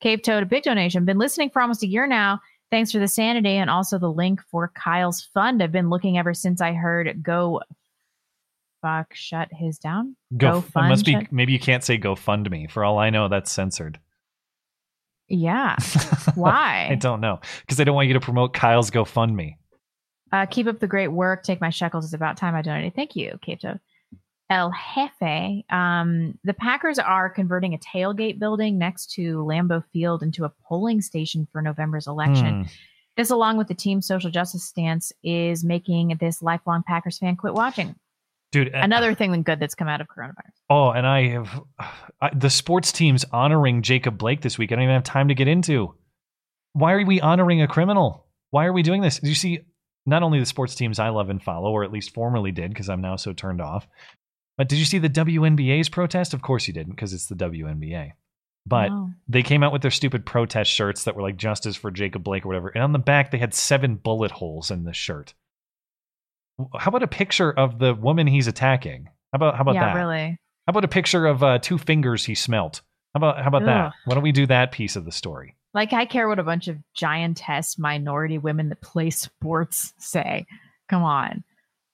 Cave 0.01 0.21
Toad, 0.23 0.43
a 0.43 0.45
big 0.45 0.63
donation. 0.63 1.05
Been 1.05 1.17
listening 1.17 1.49
for 1.49 1.61
almost 1.61 1.83
a 1.83 1.87
year 1.87 2.07
now. 2.07 2.39
Thanks 2.71 2.91
for 2.91 2.99
the 2.99 3.07
sanity 3.07 3.55
and 3.55 3.69
also 3.69 3.97
the 3.97 4.11
link 4.11 4.41
for 4.49 4.71
Kyle's 4.75 5.21
fund. 5.33 5.61
I've 5.61 5.71
been 5.71 5.89
looking 5.89 6.17
ever 6.17 6.33
since 6.33 6.61
I 6.61 6.73
heard 6.73 7.21
go 7.21 7.61
fuck 8.81 9.13
shut 9.13 9.49
his 9.51 9.77
down. 9.77 10.15
Go, 10.35 10.63
it 10.67 10.75
must 10.75 11.05
be 11.05 11.11
shut- 11.11 11.31
maybe 11.31 11.53
you 11.53 11.59
can't 11.59 11.83
say 11.83 11.97
go 11.97 12.15
fund 12.15 12.49
me. 12.49 12.67
For 12.67 12.83
all 12.83 12.97
I 12.97 13.09
know, 13.09 13.27
that's 13.27 13.51
censored. 13.51 13.99
Yeah. 15.27 15.75
Why? 16.35 16.87
I 16.91 16.95
don't 16.95 17.21
know 17.21 17.39
because 17.61 17.79
I 17.79 17.83
don't 17.83 17.95
want 17.95 18.07
you 18.07 18.13
to 18.15 18.19
promote 18.19 18.53
Kyle's 18.53 18.91
GoFundMe. 18.91 19.55
Uh, 20.31 20.45
keep 20.45 20.67
up 20.67 20.79
the 20.79 20.87
great 20.87 21.09
work. 21.09 21.43
Take 21.43 21.61
my 21.61 21.69
shekels. 21.69 22.05
It's 22.05 22.13
about 22.13 22.37
time 22.37 22.55
I 22.55 22.61
donated. 22.61 22.95
Thank 22.95 23.15
you, 23.15 23.37
Cato. 23.41 23.79
El 24.51 24.71
Jefe. 24.71 25.63
Um, 25.69 26.37
the 26.43 26.53
Packers 26.53 26.99
are 26.99 27.29
converting 27.29 27.73
a 27.73 27.77
tailgate 27.77 28.37
building 28.37 28.77
next 28.77 29.11
to 29.13 29.37
Lambeau 29.37 29.81
Field 29.93 30.21
into 30.21 30.43
a 30.43 30.51
polling 30.67 31.01
station 31.01 31.47
for 31.53 31.61
November's 31.61 32.05
election. 32.05 32.63
Hmm. 32.63 32.69
This, 33.15 33.29
along 33.29 33.57
with 33.57 33.69
the 33.69 33.73
team's 33.73 34.05
social 34.05 34.29
justice 34.29 34.65
stance, 34.65 35.13
is 35.23 35.63
making 35.63 36.17
this 36.19 36.41
lifelong 36.41 36.83
Packers 36.85 37.17
fan 37.17 37.37
quit 37.37 37.53
watching. 37.53 37.95
Dude, 38.51 38.75
uh, 38.75 38.79
Another 38.83 39.13
thing 39.15 39.41
good 39.43 39.61
that's 39.61 39.75
come 39.75 39.87
out 39.87 40.01
of 40.01 40.07
coronavirus. 40.07 40.51
Oh, 40.69 40.89
and 40.89 41.07
I 41.07 41.29
have 41.29 41.61
I, 42.19 42.31
the 42.35 42.49
sports 42.49 42.91
teams 42.91 43.23
honoring 43.31 43.81
Jacob 43.81 44.17
Blake 44.17 44.41
this 44.41 44.57
week. 44.57 44.73
I 44.73 44.75
don't 44.75 44.83
even 44.83 44.95
have 44.95 45.03
time 45.03 45.29
to 45.29 45.33
get 45.33 45.47
into. 45.47 45.95
Why 46.73 46.91
are 46.91 47.05
we 47.05 47.21
honoring 47.21 47.61
a 47.61 47.67
criminal? 47.69 48.27
Why 48.49 48.65
are 48.65 48.73
we 48.73 48.83
doing 48.83 49.01
this? 49.01 49.21
You 49.23 49.35
see, 49.35 49.61
not 50.05 50.23
only 50.23 50.39
the 50.39 50.45
sports 50.45 50.75
teams 50.75 50.99
I 50.99 51.07
love 51.09 51.29
and 51.29 51.41
follow, 51.41 51.71
or 51.71 51.85
at 51.85 51.91
least 51.91 52.13
formerly 52.13 52.51
did, 52.51 52.71
because 52.71 52.89
I'm 52.89 53.01
now 53.01 53.15
so 53.15 53.31
turned 53.31 53.61
off. 53.61 53.87
But 54.61 54.69
did 54.69 54.77
you 54.77 54.85
see 54.85 54.99
the 54.99 55.09
WNBA's 55.09 55.89
protest? 55.89 56.35
Of 56.35 56.43
course 56.43 56.67
you 56.67 56.73
didn't, 56.75 56.93
because 56.93 57.13
it's 57.13 57.25
the 57.25 57.33
WNBA. 57.33 58.11
But 58.67 58.91
they 59.27 59.41
came 59.41 59.63
out 59.63 59.73
with 59.73 59.81
their 59.81 59.89
stupid 59.89 60.23
protest 60.23 60.69
shirts 60.69 61.05
that 61.05 61.15
were 61.15 61.23
like 61.23 61.35
justice 61.35 61.75
for 61.75 61.89
Jacob 61.89 62.23
Blake 62.23 62.45
or 62.45 62.49
whatever. 62.49 62.67
And 62.67 62.83
on 62.83 62.91
the 62.91 62.99
back, 62.99 63.31
they 63.31 63.39
had 63.39 63.55
seven 63.55 63.95
bullet 63.95 64.29
holes 64.29 64.69
in 64.69 64.83
the 64.83 64.93
shirt. 64.93 65.33
How 66.77 66.89
about 66.89 67.01
a 67.01 67.07
picture 67.07 67.51
of 67.51 67.79
the 67.79 67.95
woman 67.95 68.27
he's 68.27 68.45
attacking? 68.45 69.05
How 69.33 69.37
about 69.37 69.55
how 69.55 69.61
about 69.61 69.73
that? 69.73 69.79
yeah, 69.79 69.93
that? 69.95 69.99
really. 69.99 70.37
How 70.67 70.71
about 70.71 70.85
a 70.85 70.89
picture 70.89 71.25
of 71.25 71.41
uh, 71.41 71.57
two 71.57 71.79
fingers 71.79 72.23
he 72.23 72.35
smelt? 72.35 72.83
How 73.15 73.17
about 73.17 73.41
how 73.41 73.47
about 73.47 73.63
Ugh. 73.63 73.67
that? 73.67 73.93
Why 74.05 74.13
don't 74.13 74.21
we 74.21 74.31
do 74.31 74.45
that 74.45 74.71
piece 74.71 74.95
of 74.95 75.05
the 75.05 75.11
story? 75.11 75.55
Like, 75.73 75.91
I 75.91 76.05
care 76.05 76.27
what 76.27 76.37
a 76.37 76.43
bunch 76.43 76.67
of 76.67 76.77
giantess 76.93 77.79
minority 77.79 78.37
women 78.37 78.69
that 78.69 78.81
play 78.81 79.09
sports 79.09 79.95
say. 79.97 80.45
Come 80.87 81.01
on. 81.01 81.43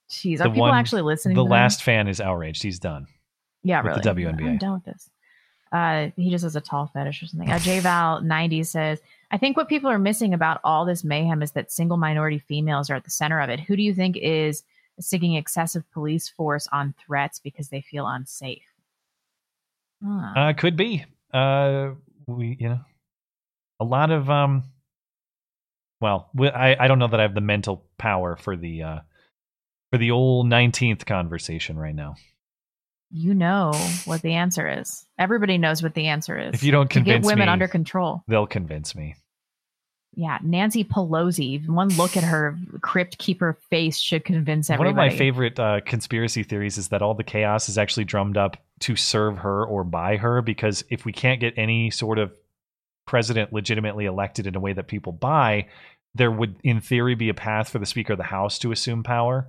Jeez, 0.10 0.40
are 0.40 0.46
people 0.46 0.62
one- 0.62 0.74
actually 0.76 1.02
listening? 1.02 1.36
The 1.36 1.44
last 1.44 1.84
fan 1.84 2.08
is 2.08 2.22
outraged. 2.22 2.64
He's 2.64 2.80
done. 2.80 3.08
Yeah, 3.64 3.82
with 3.82 4.06
really. 4.06 4.26
the 4.26 4.32
WNBA. 4.34 4.50
I'm 4.50 4.58
done 4.58 4.74
with 4.74 4.86
this. 4.86 5.10
Uh, 5.72 6.12
he 6.16 6.30
just 6.30 6.44
has 6.44 6.56
a 6.56 6.62
tall 6.62 6.90
fetish 6.94 7.22
or 7.22 7.26
something. 7.26 7.50
Uh, 7.52 7.56
JVal 7.58 8.24
ninety 8.24 8.64
says, 8.64 9.02
"I 9.32 9.38
think 9.38 9.58
what 9.58 9.68
people 9.68 9.90
are 9.90 10.00
missing 10.00 10.34
about 10.34 10.62
all 10.64 10.86
this 10.86 11.04
mayhem 11.04 11.42
is 11.44 11.52
that 11.52 11.72
single 11.72 11.98
minority 11.98 12.40
females 12.40 12.90
are 12.90 12.96
at 12.96 13.04
the 13.04 13.10
center 13.12 13.42
of 13.42 13.50
it. 13.50 13.60
Who 13.60 13.76
do 13.76 13.84
you 13.84 13.94
think 13.94 14.16
is 14.16 14.64
sticking 15.00 15.34
excessive 15.36 15.84
police 15.92 16.30
force 16.30 16.68
on 16.72 16.94
threats 17.06 17.40
because 17.40 17.68
they 17.68 17.82
feel 17.82 18.08
unsafe?" 18.08 18.64
Huh. 20.06 20.34
Uh, 20.36 20.54
could 20.54 20.78
be. 20.78 21.04
Uh, 21.34 21.90
we 22.28 22.56
you 22.60 22.70
know, 22.70 22.80
a 23.82 23.84
lot 23.84 24.12
of 24.12 24.30
um. 24.30 24.64
Well, 26.00 26.30
we- 26.34 26.50
I 26.50 26.86
I 26.86 26.88
don't 26.88 27.00
know 27.00 27.08
that 27.08 27.20
I 27.20 27.24
have 27.24 27.36
the 27.36 27.42
mental 27.42 27.84
power 27.98 28.38
for 28.38 28.56
the 28.56 28.84
uh 28.84 29.00
for 29.92 29.98
the 29.98 30.12
old 30.12 30.48
nineteenth 30.48 31.06
conversation 31.06 31.78
right 31.78 31.96
now. 31.96 32.16
you 33.10 33.34
know 33.34 33.72
what 34.06 34.22
the 34.22 34.34
answer 34.34 34.68
is. 34.68 35.06
Everybody 35.18 35.58
knows 35.58 35.82
what 35.82 35.94
the 35.94 36.08
answer 36.08 36.38
is. 36.38 36.54
If 36.54 36.64
you 36.64 36.72
don't 36.74 36.90
To 36.92 37.00
get 37.00 37.06
convince 37.14 37.26
women 37.26 37.46
me- 37.48 37.52
under 37.54 37.68
control. 37.68 38.22
They'll 38.28 38.48
convince 38.48 38.96
me. 38.96 39.16
Yeah, 40.20 40.40
Nancy 40.42 40.84
Pelosi. 40.84 41.68
One 41.70 41.90
look 41.90 42.18
at 42.18 42.24
her 42.24 42.58
crypt 42.82 43.20
keeper 43.20 43.60
face 43.70 43.98
should 44.00 44.26
convince 44.26 44.70
everybody. 44.72 44.96
One 44.96 45.08
of 45.08 45.12
my 45.14 45.16
favorite 45.18 45.60
uh, 45.60 45.80
conspiracy 45.86 46.42
theories 46.42 46.78
is 46.80 46.88
that 46.90 47.04
all 47.04 47.14
the 47.14 47.24
chaos 47.24 47.70
is 47.70 47.78
actually 47.78 48.06
drummed 48.06 48.36
up 48.36 48.58
to 48.80 48.96
serve 48.96 49.38
her 49.40 49.64
or 49.64 49.84
by 49.84 50.18
her. 50.18 50.42
Because 50.42 50.84
if 50.90 51.06
we 51.06 51.12
can't 51.14 51.40
get 51.40 51.54
any 51.56 51.92
sort 51.92 52.18
of 52.18 52.34
president 53.06 53.54
legitimately 53.54 54.06
elected 54.06 54.48
in 54.48 54.56
a 54.56 54.60
way 54.60 54.74
that 54.74 54.88
people 54.88 55.12
buy, 55.14 55.68
there 56.16 56.32
would, 56.32 56.56
in 56.64 56.82
theory, 56.82 57.14
be 57.14 57.30
a 57.30 57.34
path 57.36 57.70
for 57.70 57.78
the 57.78 57.86
Speaker 57.86 58.14
of 58.14 58.18
the 58.18 58.24
House 58.24 58.58
to 58.60 58.72
assume 58.72 59.04
power. 59.04 59.48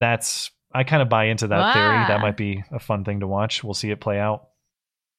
That's 0.00 0.50
I 0.72 0.84
kind 0.84 1.02
of 1.02 1.08
buy 1.08 1.26
into 1.26 1.46
that 1.48 1.72
theory. 1.74 2.04
That 2.08 2.20
might 2.20 2.36
be 2.36 2.64
a 2.72 2.78
fun 2.80 3.04
thing 3.04 3.20
to 3.20 3.26
watch. 3.28 3.62
We'll 3.62 3.74
see 3.74 3.90
it 3.90 4.00
play 4.00 4.18
out. 4.18 4.48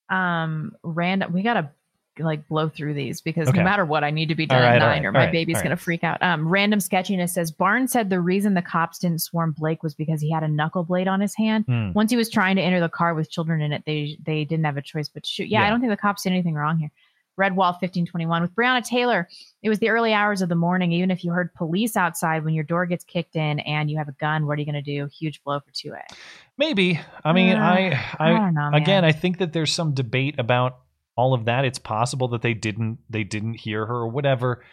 um 0.10 0.72
random 0.84 1.34
we 1.34 1.42
gotta 1.42 1.72
like 2.20 2.48
blow 2.48 2.70
through 2.70 2.94
these 2.94 3.20
because 3.22 3.50
Okay. 3.50 3.58
no 3.58 3.64
matter 3.66 3.84
what 3.84 4.04
i 4.06 4.10
need 4.12 4.30
to 4.30 4.36
be 4.36 4.46
done 4.46 4.62
right, 4.62 4.76
at 4.76 4.80
nine 4.80 5.02
right, 5.02 5.06
or 5.06 5.12
my 5.12 5.20
right, 5.26 5.32
baby's 5.34 5.62
gonna 5.62 5.76
freak 5.76 6.02
out 6.04 6.22
um 6.24 6.48
random 6.48 6.80
sketchiness 6.80 7.34
says 7.34 7.52
barnes 7.52 7.92
said 7.92 8.10
the 8.10 8.22
reason 8.22 8.54
the 8.54 8.62
cops 8.62 9.00
didn't 9.00 9.20
swarm 9.20 9.52
blake 9.52 9.84
was 9.84 9.94
because 9.96 10.22
he 10.22 10.32
had 10.32 10.42
a 10.44 10.48
knuckle 10.48 10.84
blade 10.84 11.08
on 11.10 11.20
his 11.20 11.36
hand 11.36 11.66
Hmm. 11.68 11.92
once 11.94 12.12
he 12.12 12.16
was 12.18 12.30
trying 12.30 12.56
to 12.56 12.62
enter 12.62 12.80
the 12.80 12.88
car 12.88 13.16
with 13.16 13.30
children 13.30 13.62
in 13.62 13.74
it 13.74 13.84
they 13.86 14.18
they 14.24 14.46
didn't 14.46 14.64
have 14.66 14.78
a 14.78 14.82
choice 14.82 15.10
but 15.10 15.24
to 15.24 15.30
shoot 15.30 15.48
yeah, 15.50 15.64
i 15.66 15.70
don't 15.70 15.82
think 15.82 15.92
the 15.92 15.98
cops 15.98 16.24
did 16.24 16.32
anything 16.32 16.54
wrong 16.54 16.78
here 16.78 16.92
redwall 17.40 17.74
1521 17.74 18.42
with 18.42 18.56
breonna 18.56 18.84
taylor 18.84 19.28
it 19.62 19.70
was 19.70 19.80
the 19.80 19.90
early 19.90 20.14
hours 20.14 20.42
of 20.42 20.50
the 20.50 20.56
morning 20.56 20.92
even 20.92 21.12
if 21.12 21.24
you 21.24 21.32
heard 21.32 21.54
police 21.54 21.96
outside 21.98 22.44
when 22.46 22.54
your 22.54 22.64
door 22.64 22.86
gets 22.86 23.04
kicked 23.04 23.36
in 23.36 23.60
and 23.60 23.90
you 23.90 23.98
have 23.98 24.08
a 24.08 24.14
gun 24.14 24.46
what 24.48 24.58
are 24.58 24.62
you 24.62 24.66
going 24.66 24.74
to 24.74 24.82
do 24.82 25.08
huge 25.08 25.44
blow 25.44 25.60
for 25.60 25.72
2a 25.72 26.02
Maybe. 26.58 27.00
I 27.24 27.34
mean, 27.34 27.58
Uh, 27.58 27.60
I, 27.60 27.80
I, 28.18 28.32
I 28.32 28.38
don't 28.38 28.54
know, 28.54 28.70
again, 28.74 29.04
I 29.04 29.12
think 29.12 29.40
that 29.40 29.52
there's 29.52 29.74
some 29.74 29.94
debate 29.94 30.36
about 30.38 30.78
all 31.18 31.34
of 31.34 31.46
that. 31.46 31.66
It's 31.66 31.80
possible 31.80 32.30
that 32.30 32.42
they 32.42 32.54
didn't, 32.54 33.00
they 33.10 33.24
didn't 33.24 33.56
hear 33.56 33.86
her 33.86 33.96
or 33.96 34.08
whatever. 34.08 34.64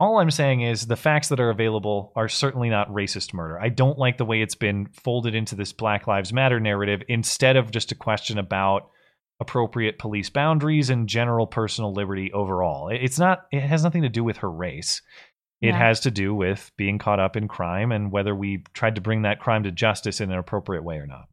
all 0.00 0.18
I'm 0.18 0.30
saying 0.30 0.62
is 0.62 0.86
the 0.86 0.96
facts 0.96 1.28
that 1.28 1.40
are 1.40 1.50
available 1.50 2.12
are 2.16 2.28
certainly 2.28 2.68
not 2.68 2.90
racist 2.90 3.32
murder. 3.32 3.58
I 3.58 3.68
don't 3.68 3.98
like 3.98 4.18
the 4.18 4.24
way 4.24 4.42
it's 4.42 4.54
been 4.54 4.86
folded 4.86 5.34
into 5.34 5.54
this 5.54 5.72
Black 5.72 6.06
Lives 6.06 6.32
Matter 6.32 6.60
narrative 6.60 7.02
instead 7.08 7.56
of 7.56 7.70
just 7.70 7.92
a 7.92 7.94
question 7.94 8.38
about 8.38 8.90
appropriate 9.42 9.98
police 9.98 10.30
boundaries 10.30 10.88
and 10.88 11.08
general 11.08 11.46
personal 11.46 11.92
liberty 11.92 12.32
overall. 12.32 12.88
It- 12.88 13.02
It's 13.02 13.18
not 13.18 13.42
it 13.52 13.60
has 13.62 13.84
nothing 13.84 14.02
to 14.02 14.08
do 14.08 14.24
with 14.24 14.38
her 14.38 14.50
race. 14.50 15.02
It 15.60 15.68
Yeah. 15.68 15.76
has 15.78 16.00
to 16.00 16.10
do 16.10 16.34
with 16.34 16.70
being 16.76 16.98
caught 16.98 17.20
up 17.20 17.36
in 17.36 17.46
crime 17.46 17.92
and 17.92 18.10
whether 18.10 18.34
we 18.34 18.64
tried 18.72 18.94
to 18.96 19.00
bring 19.00 19.22
that 19.22 19.38
crime 19.40 19.62
to 19.64 19.70
justice 19.70 20.20
in 20.20 20.30
an 20.32 20.38
appropriate 20.38 20.82
way 20.82 20.96
or 20.96 21.06
not. 21.06 21.26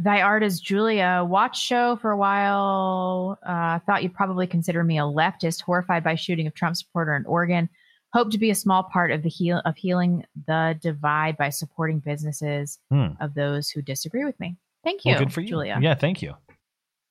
Thy 0.00 0.22
art 0.22 0.44
is 0.44 0.60
Julia. 0.60 1.24
Watch 1.28 1.60
show 1.60 1.96
for 1.96 2.12
a 2.12 2.16
while. 2.16 3.36
Uh, 3.44 3.80
thought 3.80 4.02
you'd 4.04 4.14
probably 4.14 4.46
consider 4.46 4.84
me 4.84 4.96
a 4.98 5.02
leftist, 5.02 5.60
horrified 5.62 6.04
by 6.04 6.14
shooting 6.14 6.46
of 6.46 6.54
Trump 6.54 6.76
supporter 6.76 7.16
in 7.16 7.26
Oregon. 7.26 7.68
Hope 8.14 8.30
to 8.30 8.38
be 8.38 8.48
a 8.50 8.54
small 8.54 8.84
part 8.84 9.10
of 9.10 9.22
the 9.22 9.28
heal 9.28 9.60
of 9.66 9.76
healing 9.76 10.24
the 10.46 10.78
divide 10.80 11.36
by 11.36 11.50
supporting 11.50 11.98
businesses 11.98 12.78
Hmm. 12.90 13.08
of 13.20 13.34
those 13.34 13.68
who 13.70 13.82
disagree 13.82 14.24
with 14.24 14.38
me. 14.40 14.56
Thank 14.84 15.04
you, 15.04 15.10
Well, 15.12 15.18
good 15.18 15.32
for 15.32 15.40
you. 15.40 15.48
Julia. 15.48 15.78
Yeah, 15.80 15.94
thank 15.94 16.22
you. 16.22 16.34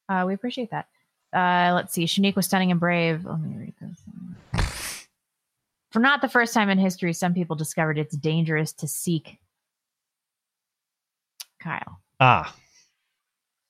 Uh, 0.09 0.23
we 0.27 0.33
appreciate 0.33 0.71
that. 0.71 0.87
Uh, 1.33 1.73
let's 1.73 1.93
see. 1.93 2.05
Shanique 2.05 2.35
was 2.35 2.45
stunning 2.45 2.71
and 2.71 2.79
brave. 2.79 3.25
Let 3.25 3.39
me 3.41 3.57
read 3.57 3.73
this. 3.81 4.63
For 5.91 5.99
not 5.99 6.21
the 6.21 6.29
first 6.29 6.53
time 6.53 6.69
in 6.69 6.77
history, 6.77 7.13
some 7.13 7.33
people 7.33 7.55
discovered 7.55 7.97
it's 7.97 8.15
dangerous 8.15 8.73
to 8.73 8.87
seek. 8.87 9.39
Kyle. 11.61 11.99
Ah. 12.19 12.55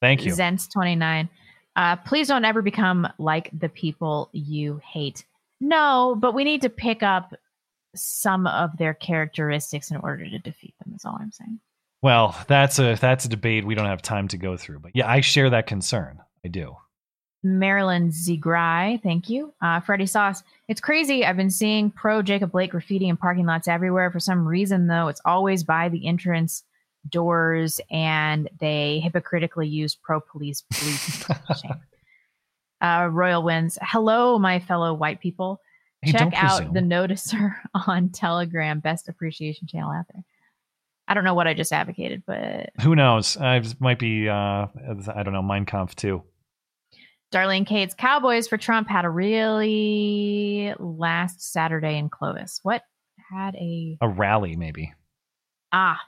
Thank 0.02 0.26
you. 0.26 0.34
Zens 0.34 0.72
29. 0.72 1.30
Uh, 1.76 1.96
please 1.98 2.28
don't 2.28 2.46
ever 2.46 2.62
become 2.62 3.08
like 3.18 3.50
the 3.58 3.70
people 3.70 4.30
you 4.32 4.82
hate. 4.86 5.26
No, 5.60 6.16
but 6.20 6.34
we 6.34 6.44
need 6.44 6.62
to 6.62 6.70
pick 6.70 7.04
up 7.04 7.34
some 7.96 8.48
of 8.48 8.78
their 8.78 8.94
characteristics 8.94 9.92
in 9.92 9.98
order 9.98 10.28
to 10.28 10.40
defeat 10.40 10.76
them, 10.80 10.94
is 10.96 11.06
all 11.06 11.18
I'm 11.20 11.32
saying. 11.32 11.60
Well, 12.02 12.36
that's 12.48 12.78
a 12.78 12.96
that's 12.96 13.26
a 13.26 13.30
debate 13.30 13.66
we 13.66 13.74
don't 13.74 13.86
have 13.86 14.02
time 14.02 14.28
to 14.30 14.38
go 14.38 14.56
through. 14.56 14.80
But 14.80 14.92
yeah, 14.96 15.10
I 15.10 15.22
share 15.22 15.50
that 15.50 15.66
concern. 15.66 16.20
I 16.48 16.50
do. 16.50 16.78
Marilyn 17.44 18.10
Zigrai, 18.10 19.04
thank 19.04 19.30
you. 19.30 19.54
Uh, 19.62 19.82
Freddie 19.82 20.06
Sauce. 20.06 20.44
It's 20.70 20.80
crazy. 20.80 21.26
I've 21.26 21.36
been 21.36 21.50
seeing 21.50 21.92
pro 21.92 22.22
Jacob 22.22 22.54
Blake 22.54 22.72
graffiti 22.72 23.10
in 23.10 23.18
parking 23.18 23.46
lots 23.46 23.68
everywhere. 23.68 24.10
For 24.12 24.22
some 24.22 24.48
reason, 24.48 24.88
though, 24.88 25.10
it's 25.10 25.20
always 25.26 25.66
by 25.66 25.90
the 25.90 26.08
entrance 26.08 26.64
doors 27.10 27.82
and 27.92 28.50
they 28.62 29.02
hypocritically 29.04 29.68
use 29.68 29.94
pro 29.94 30.22
police. 30.22 30.64
Shame. 30.74 31.82
Uh, 32.82 33.10
Royal 33.12 33.44
Winds. 33.44 33.78
Hello, 33.82 34.40
my 34.40 34.60
fellow 34.60 34.94
white 34.94 35.20
people. 35.20 35.60
Hey, 36.02 36.14
Check 36.14 36.34
out 36.34 36.58
presume. 36.58 36.74
the 36.74 36.80
noticer 36.80 37.56
on 37.88 38.10
Telegram, 38.10 38.80
best 38.80 39.10
appreciation 39.10 39.68
channel 39.68 39.92
out 39.92 40.06
there. 40.14 40.24
I 41.10 41.14
don't 41.14 41.24
know 41.24 41.34
what 41.34 41.48
I 41.48 41.54
just 41.54 41.74
advocated, 41.74 42.24
but 42.26 42.70
Who 42.82 42.96
knows? 42.96 43.36
I 43.38 43.62
might 43.80 44.00
be. 44.00 44.30
Uh, 44.30 44.68
I 45.14 45.24
don't 45.24 45.34
know. 45.34 45.42
Mein 45.42 45.66
Kampf 45.66 45.96
too. 45.96 46.24
Darlene 47.34 47.68
Cates, 47.68 47.94
Cowboys 47.94 48.48
for 48.48 48.58
Trump 48.58 48.88
had 48.88 49.06
a 49.06 49.10
really 49.10 50.74
last 50.80 51.42
Saturday 51.42 51.98
in 51.98 52.10
Clovis. 52.10 52.60
What 52.64 52.84
had 53.30 53.56
a 53.56 53.98
A 54.02 54.08
rally, 54.08 54.56
maybe. 54.56 54.94
ah, 55.74 56.00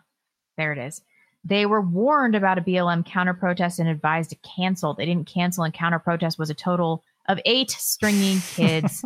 there 0.58 0.72
it 0.72 0.78
is. 0.78 1.02
They 1.46 1.66
were 1.66 1.82
warned 1.82 2.36
about 2.36 2.58
a 2.58 2.62
BLM 2.62 3.06
counter 3.06 3.34
protest 3.34 3.80
and 3.80 3.88
advised 3.90 4.30
to 4.32 4.36
cancel. 4.38 4.94
They 4.94 5.06
didn't 5.06 5.28
cancel, 5.28 5.64
and 5.64 5.74
counter 5.74 6.00
protest 6.00 6.38
was 6.40 6.50
a 6.50 6.54
total 6.54 7.04
of 7.28 7.40
eight 7.46 7.72
stringy 7.72 8.40
kids. 8.56 9.04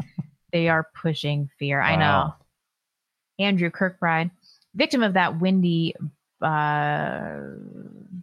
they 0.51 0.67
are 0.69 0.87
pushing 0.95 1.49
fear. 1.59 1.81
I 1.81 1.95
know. 1.95 2.33
Andrew 3.39 3.71
Kirkbride, 3.71 4.29
victim 4.75 5.01
of 5.01 5.13
that 5.13 5.39
windy 5.39 5.95
uh, 6.41 7.37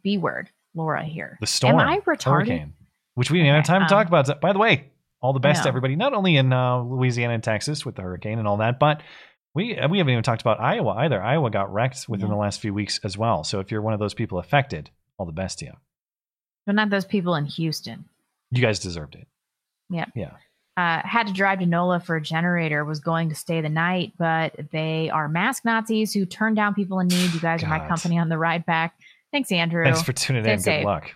B 0.03 0.19
word, 0.19 0.51
Laura 0.75 1.05
here. 1.05 1.37
The 1.41 1.47
storm. 1.49 1.81
Am 1.81 1.89
I 1.89 1.99
retarded? 2.01 2.25
Hurricane, 2.25 2.73
which 3.21 3.31
we 3.31 3.39
didn't 3.39 3.55
have 3.55 3.67
time 3.67 3.83
to 3.83 3.87
talk 3.87 4.07
um, 4.07 4.15
about. 4.15 4.41
By 4.41 4.55
the 4.55 4.59
way, 4.59 4.93
all 5.21 5.35
the 5.35 5.41
best 5.41 5.65
to 5.65 5.69
everybody, 5.69 5.95
not 5.95 6.15
only 6.15 6.39
in 6.39 6.55
uh, 6.55 6.81
Louisiana 6.81 7.35
and 7.35 7.45
Texas 7.45 7.85
with 7.85 7.95
the 7.95 8.01
hurricane 8.01 8.39
and 8.39 8.49
all 8.49 8.57
that, 8.57 8.79
but 8.79 9.03
we 9.55 9.75
we 9.91 9.99
haven't 9.99 10.09
even 10.09 10.23
talked 10.23 10.41
about 10.41 10.59
Iowa 10.59 10.93
either. 10.93 11.23
Iowa 11.23 11.51
got 11.51 11.71
wrecked 11.71 12.07
within 12.09 12.31
the 12.31 12.35
last 12.35 12.63
few 12.63 12.73
weeks 12.73 12.99
as 13.05 13.19
well. 13.19 13.45
So 13.45 13.61
if 13.61 13.71
you're 13.71 13.83
one 13.83 13.93
of 13.93 14.01
those 14.01 14.15
people 14.15 14.39
affected, 14.39 14.89
all 15.19 15.27
the 15.27 15.33
best 15.33 15.59
to 15.59 15.67
you. 15.67 15.73
But 16.65 16.77
not 16.77 16.89
those 16.89 17.05
people 17.05 17.35
in 17.35 17.45
Houston. 17.45 18.07
You 18.53 18.63
guys 18.63 18.79
deserved 18.79 19.17
it. 19.17 19.27
Yeah. 19.91 20.07
Yeah. 20.17 20.31
Uh, 20.79 21.03
had 21.05 21.27
to 21.27 21.35
drive 21.35 21.59
to 21.59 21.67
NOLA 21.67 22.01
for 22.01 22.17
a 22.17 22.23
generator, 22.23 22.87
was 22.87 23.01
going 23.01 23.29
to 23.29 23.35
stay 23.35 23.61
the 23.61 23.69
night, 23.69 24.15
but 24.19 24.55
they 24.73 25.11
are 25.11 25.29
mask 25.29 25.67
Nazis 25.67 26.15
who 26.15 26.25
turn 26.25 26.55
down 26.55 26.73
people 26.73 27.01
in 27.01 27.09
need. 27.09 27.35
You 27.35 27.41
guys 27.41 27.63
are 27.63 27.69
my 27.69 27.87
company 27.87 28.19
on 28.19 28.31
the 28.31 28.39
ride 28.39 28.65
back. 28.65 28.95
Thanks, 29.31 29.53
Andrew. 29.53 29.85
Thanks 29.85 30.01
for 30.01 30.15
tuning 30.15 30.43
Stay 30.43 30.53
in. 30.55 30.61
safe. 30.61 30.81
Good 30.81 30.87
luck. 30.87 31.11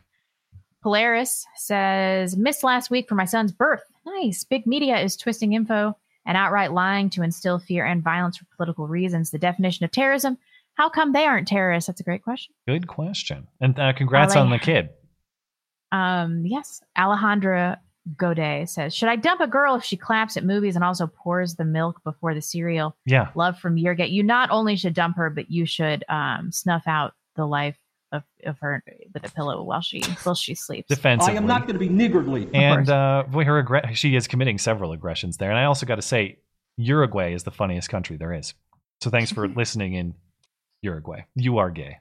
Polaris 0.84 1.46
says, 1.56 2.36
missed 2.36 2.62
last 2.62 2.90
week 2.90 3.08
for 3.08 3.14
my 3.14 3.24
son's 3.24 3.52
birth. 3.52 3.80
Nice. 4.04 4.44
Big 4.44 4.66
media 4.66 4.98
is 4.98 5.16
twisting 5.16 5.54
info 5.54 5.96
and 6.26 6.36
outright 6.36 6.72
lying 6.72 7.08
to 7.08 7.22
instill 7.22 7.58
fear 7.58 7.86
and 7.86 8.04
violence 8.04 8.36
for 8.36 8.44
political 8.54 8.86
reasons. 8.86 9.30
The 9.30 9.38
definition 9.38 9.86
of 9.86 9.92
terrorism. 9.92 10.36
How 10.74 10.90
come 10.90 11.12
they 11.12 11.24
aren't 11.24 11.48
terrorists? 11.48 11.86
That's 11.86 12.00
a 12.00 12.04
great 12.04 12.22
question. 12.22 12.54
Good 12.68 12.86
question. 12.86 13.48
And 13.62 13.78
uh, 13.78 13.94
congrats 13.94 14.34
LA. 14.34 14.42
on 14.42 14.50
the 14.50 14.58
kid. 14.58 14.90
Um, 15.90 16.44
yes. 16.44 16.82
Alejandra 16.98 17.78
Godet 18.16 18.68
says, 18.68 18.94
Should 18.94 19.08
I 19.08 19.16
dump 19.16 19.40
a 19.40 19.46
girl 19.46 19.76
if 19.76 19.84
she 19.84 19.96
claps 19.96 20.36
at 20.36 20.44
movies 20.44 20.76
and 20.76 20.84
also 20.84 21.06
pours 21.06 21.54
the 21.54 21.64
milk 21.64 22.02
before 22.04 22.34
the 22.34 22.42
cereal? 22.42 22.94
Yeah. 23.06 23.30
Love 23.34 23.58
from 23.58 23.76
Yurget. 23.76 24.10
You 24.10 24.22
not 24.22 24.50
only 24.50 24.76
should 24.76 24.92
dump 24.92 25.16
her, 25.16 25.30
but 25.30 25.50
you 25.50 25.64
should 25.64 26.04
um, 26.10 26.52
snuff 26.52 26.82
out 26.86 27.14
the 27.36 27.46
life 27.46 27.78
of, 28.14 28.22
of 28.44 28.58
her 28.60 28.82
with 29.12 29.24
a 29.24 29.32
pillow 29.32 29.62
while 29.62 29.80
she 29.80 30.02
while 30.22 30.34
she 30.34 30.54
sleeps. 30.54 30.88
Defensively. 30.88 31.34
I 31.34 31.36
am 31.36 31.46
not 31.46 31.62
going 31.62 31.74
to 31.74 31.78
be 31.78 31.88
niggardly. 31.88 32.48
And 32.54 32.88
uh, 32.88 33.24
boy, 33.28 33.44
her 33.44 33.62
aggre- 33.62 33.94
she 33.94 34.16
is 34.16 34.26
committing 34.26 34.58
several 34.58 34.92
aggressions 34.92 35.36
there. 35.36 35.50
And 35.50 35.58
I 35.58 35.64
also 35.64 35.86
got 35.86 35.96
to 35.96 36.02
say, 36.02 36.38
Uruguay 36.76 37.34
is 37.34 37.42
the 37.42 37.50
funniest 37.50 37.88
country 37.88 38.16
there 38.16 38.32
is. 38.32 38.54
So 39.02 39.10
thanks 39.10 39.32
for 39.32 39.48
listening 39.62 39.94
in 39.94 40.14
Uruguay. 40.82 41.24
You 41.34 41.58
are 41.58 41.70
gay. 41.70 41.98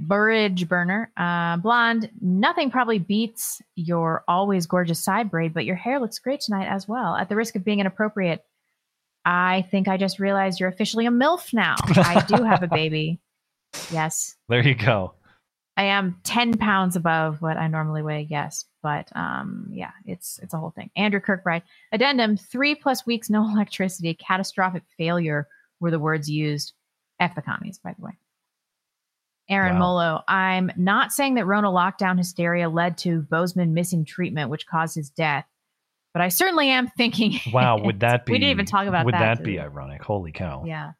Burridge 0.00 0.68
burner, 0.68 1.10
uh, 1.16 1.56
blonde. 1.56 2.08
Nothing 2.20 2.70
probably 2.70 3.00
beats 3.00 3.60
your 3.74 4.22
always 4.28 4.66
gorgeous 4.66 5.02
side 5.02 5.28
braid, 5.28 5.52
but 5.52 5.64
your 5.64 5.74
hair 5.74 5.98
looks 5.98 6.20
great 6.20 6.40
tonight 6.40 6.68
as 6.68 6.86
well. 6.86 7.16
At 7.16 7.28
the 7.28 7.34
risk 7.34 7.56
of 7.56 7.64
being 7.64 7.80
inappropriate, 7.80 8.44
I 9.24 9.66
think 9.72 9.88
I 9.88 9.96
just 9.96 10.20
realized 10.20 10.60
you're 10.60 10.68
officially 10.68 11.06
a 11.06 11.10
MILF 11.10 11.52
now. 11.52 11.74
I 11.80 12.24
do 12.28 12.44
have 12.44 12.62
a 12.62 12.68
baby. 12.68 13.20
Yes. 13.92 14.34
There 14.48 14.66
you 14.66 14.74
go. 14.74 15.12
I 15.78 15.84
am 15.84 16.16
10 16.24 16.58
pounds 16.58 16.96
above 16.96 17.40
what 17.40 17.56
I 17.56 17.68
normally 17.68 18.02
weigh, 18.02 18.26
yes. 18.28 18.64
But 18.82 19.08
um, 19.14 19.68
yeah, 19.72 19.92
it's 20.04 20.40
it's 20.42 20.52
a 20.52 20.58
whole 20.58 20.72
thing. 20.72 20.90
Andrew 20.96 21.20
Kirkbride. 21.20 21.62
Addendum, 21.92 22.36
three 22.36 22.74
plus 22.74 23.06
weeks, 23.06 23.30
no 23.30 23.48
electricity, 23.48 24.12
catastrophic 24.14 24.82
failure 24.98 25.46
were 25.78 25.92
the 25.92 26.00
words 26.00 26.28
used. 26.28 26.74
F 27.20 27.34
the 27.34 27.42
commies, 27.42 27.78
by 27.78 27.94
the 27.96 28.04
way. 28.04 28.18
Aaron 29.50 29.78
Molo, 29.78 30.22
I'm 30.28 30.70
not 30.76 31.10
saying 31.10 31.36
that 31.36 31.46
Rona 31.46 31.68
lockdown 31.68 32.18
hysteria 32.18 32.68
led 32.68 32.98
to 32.98 33.22
Boseman 33.22 33.70
missing 33.70 34.04
treatment, 34.04 34.50
which 34.50 34.66
caused 34.66 34.94
his 34.94 35.08
death, 35.08 35.46
but 36.12 36.20
I 36.20 36.28
certainly 36.28 36.68
am 36.68 36.88
thinking. 36.88 37.40
Wow, 37.52 37.78
would 37.82 38.00
that 38.00 38.26
be? 38.26 38.32
we 38.32 38.38
didn't 38.38 38.50
even 38.50 38.66
talk 38.66 38.86
about 38.86 39.06
Would 39.06 39.14
that. 39.14 39.38
that 39.38 39.44
be 39.44 39.58
ironic? 39.58 40.02
Holy 40.02 40.32
cow! 40.32 40.64
Yeah. 40.66 40.92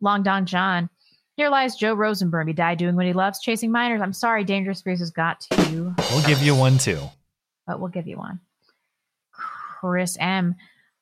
Long 0.00 0.22
Don 0.22 0.46
John. 0.46 0.88
Here 1.36 1.48
lies 1.50 1.74
Joe 1.76 1.94
Rosenberg. 1.94 2.46
He 2.46 2.52
died 2.52 2.78
doing 2.78 2.94
what 2.96 3.06
he 3.06 3.12
loves, 3.12 3.40
chasing 3.40 3.72
minors. 3.72 4.00
I'm 4.00 4.12
sorry, 4.12 4.44
Dangerous 4.44 4.78
Spaces 4.78 5.10
got 5.10 5.40
to 5.42 5.70
you, 5.70 5.94
We'll 6.10 6.24
give 6.26 6.42
you 6.42 6.54
one 6.54 6.78
too. 6.78 7.00
but 7.66 7.80
we'll 7.80 7.88
give 7.90 8.06
you 8.06 8.16
one. 8.18 8.40
Chris 9.80 10.16
M. 10.20 10.54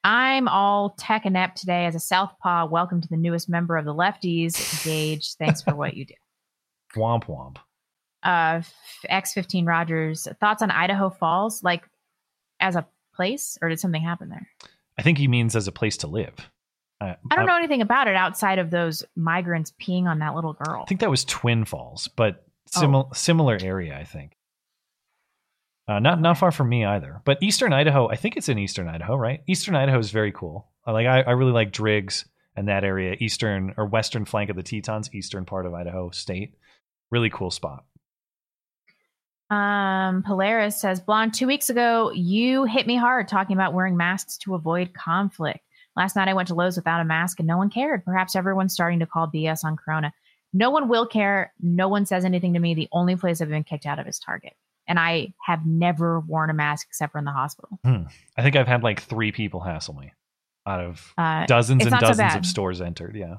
I'm 0.04 0.48
all 0.48 0.90
tech 0.98 1.26
inept 1.26 1.58
today 1.58 1.84
as 1.86 1.94
a 1.94 2.00
Southpaw. 2.00 2.66
Welcome 2.66 3.00
to 3.02 3.08
the 3.08 3.16
newest 3.16 3.48
member 3.48 3.76
of 3.76 3.84
the 3.84 3.94
Lefties. 3.94 4.84
Gage, 4.84 5.34
thanks 5.34 5.62
for 5.62 5.74
what 5.76 5.94
you 5.94 6.06
do. 6.06 6.14
Womp 6.96 7.24
womp. 7.26 7.56
Uh, 8.22 8.62
X15 9.08 9.66
Rogers. 9.66 10.26
Thoughts 10.40 10.62
on 10.62 10.70
Idaho 10.70 11.08
Falls, 11.10 11.62
like 11.62 11.84
as 12.58 12.74
a 12.76 12.86
place, 13.14 13.56
or 13.62 13.68
did 13.68 13.78
something 13.80 14.02
happen 14.02 14.28
there? 14.28 14.48
I 14.98 15.02
think 15.02 15.18
he 15.18 15.28
means 15.28 15.54
as 15.56 15.68
a 15.68 15.72
place 15.72 15.96
to 15.98 16.06
live. 16.06 16.50
I 17.30 17.36
don't 17.36 17.46
know 17.46 17.56
anything 17.56 17.82
about 17.82 18.08
it 18.08 18.16
outside 18.16 18.58
of 18.58 18.70
those 18.70 19.04
migrants 19.16 19.72
peeing 19.80 20.04
on 20.04 20.20
that 20.20 20.34
little 20.34 20.54
girl. 20.54 20.82
I 20.82 20.86
think 20.86 21.00
that 21.00 21.10
was 21.10 21.24
Twin 21.24 21.64
Falls, 21.64 22.08
but 22.08 22.46
similar 22.66 23.06
similar 23.14 23.58
area. 23.60 23.96
I 23.98 24.04
think. 24.04 24.36
Uh, 25.88 25.98
not 25.98 26.20
not 26.20 26.38
far 26.38 26.52
from 26.52 26.68
me 26.68 26.84
either. 26.84 27.20
But 27.24 27.42
Eastern 27.42 27.72
Idaho, 27.72 28.08
I 28.08 28.16
think 28.16 28.36
it's 28.36 28.48
in 28.48 28.58
Eastern 28.58 28.88
Idaho, 28.88 29.16
right? 29.16 29.42
Eastern 29.46 29.74
Idaho 29.74 29.98
is 29.98 30.10
very 30.10 30.32
cool. 30.32 30.68
I 30.86 30.92
like 30.92 31.06
I, 31.06 31.22
I 31.22 31.32
really 31.32 31.52
like 31.52 31.72
Driggs 31.72 32.24
and 32.56 32.68
that 32.68 32.84
area, 32.84 33.16
eastern 33.18 33.74
or 33.76 33.86
western 33.86 34.24
flank 34.24 34.50
of 34.50 34.56
the 34.56 34.62
Tetons, 34.62 35.12
eastern 35.14 35.44
part 35.44 35.66
of 35.66 35.74
Idaho 35.74 36.10
State. 36.10 36.54
Really 37.10 37.30
cool 37.30 37.50
spot. 37.50 37.84
Um, 39.50 40.22
Polaris 40.22 40.80
says, 40.80 41.00
Blonde, 41.00 41.34
two 41.34 41.46
weeks 41.46 41.68
ago, 41.68 42.10
you 42.12 42.64
hit 42.64 42.86
me 42.86 42.96
hard 42.96 43.28
talking 43.28 43.54
about 43.54 43.74
wearing 43.74 43.96
masks 43.96 44.38
to 44.38 44.54
avoid 44.54 44.94
conflict. 44.94 45.60
Last 45.96 46.16
night 46.16 46.28
I 46.28 46.34
went 46.34 46.48
to 46.48 46.54
Lowe's 46.54 46.76
without 46.76 47.00
a 47.00 47.04
mask 47.04 47.38
and 47.38 47.46
no 47.46 47.58
one 47.58 47.70
cared. 47.70 48.04
Perhaps 48.04 48.34
everyone's 48.36 48.72
starting 48.72 48.98
to 49.00 49.06
call 49.06 49.28
BS 49.28 49.64
on 49.64 49.76
Corona. 49.76 50.12
No 50.52 50.70
one 50.70 50.88
will 50.88 51.06
care. 51.06 51.52
No 51.60 51.88
one 51.88 52.06
says 52.06 52.24
anything 52.24 52.52
to 52.54 52.58
me. 52.58 52.74
The 52.74 52.88
only 52.92 53.16
place 53.16 53.40
I've 53.40 53.48
been 53.48 53.64
kicked 53.64 53.86
out 53.86 53.98
of 53.98 54.06
is 54.06 54.18
Target. 54.18 54.54
And 54.88 54.98
I 54.98 55.32
have 55.44 55.64
never 55.64 56.20
worn 56.20 56.50
a 56.50 56.54
mask 56.54 56.86
except 56.90 57.12
for 57.12 57.18
in 57.18 57.24
the 57.24 57.30
hospital. 57.32 57.78
Hmm. 57.84 58.02
I 58.36 58.42
think 58.42 58.56
I've 58.56 58.66
had 58.66 58.82
like 58.82 59.00
three 59.02 59.32
people 59.32 59.60
hassle 59.60 59.94
me 59.94 60.12
out 60.66 60.80
of 60.80 61.12
Uh, 61.16 61.46
dozens 61.46 61.82
and 61.82 61.90
not 61.90 62.00
so 62.00 62.08
dozens 62.08 62.34
of 62.34 62.46
stores 62.46 62.80
entered. 62.80 63.16
Yeah. 63.16 63.36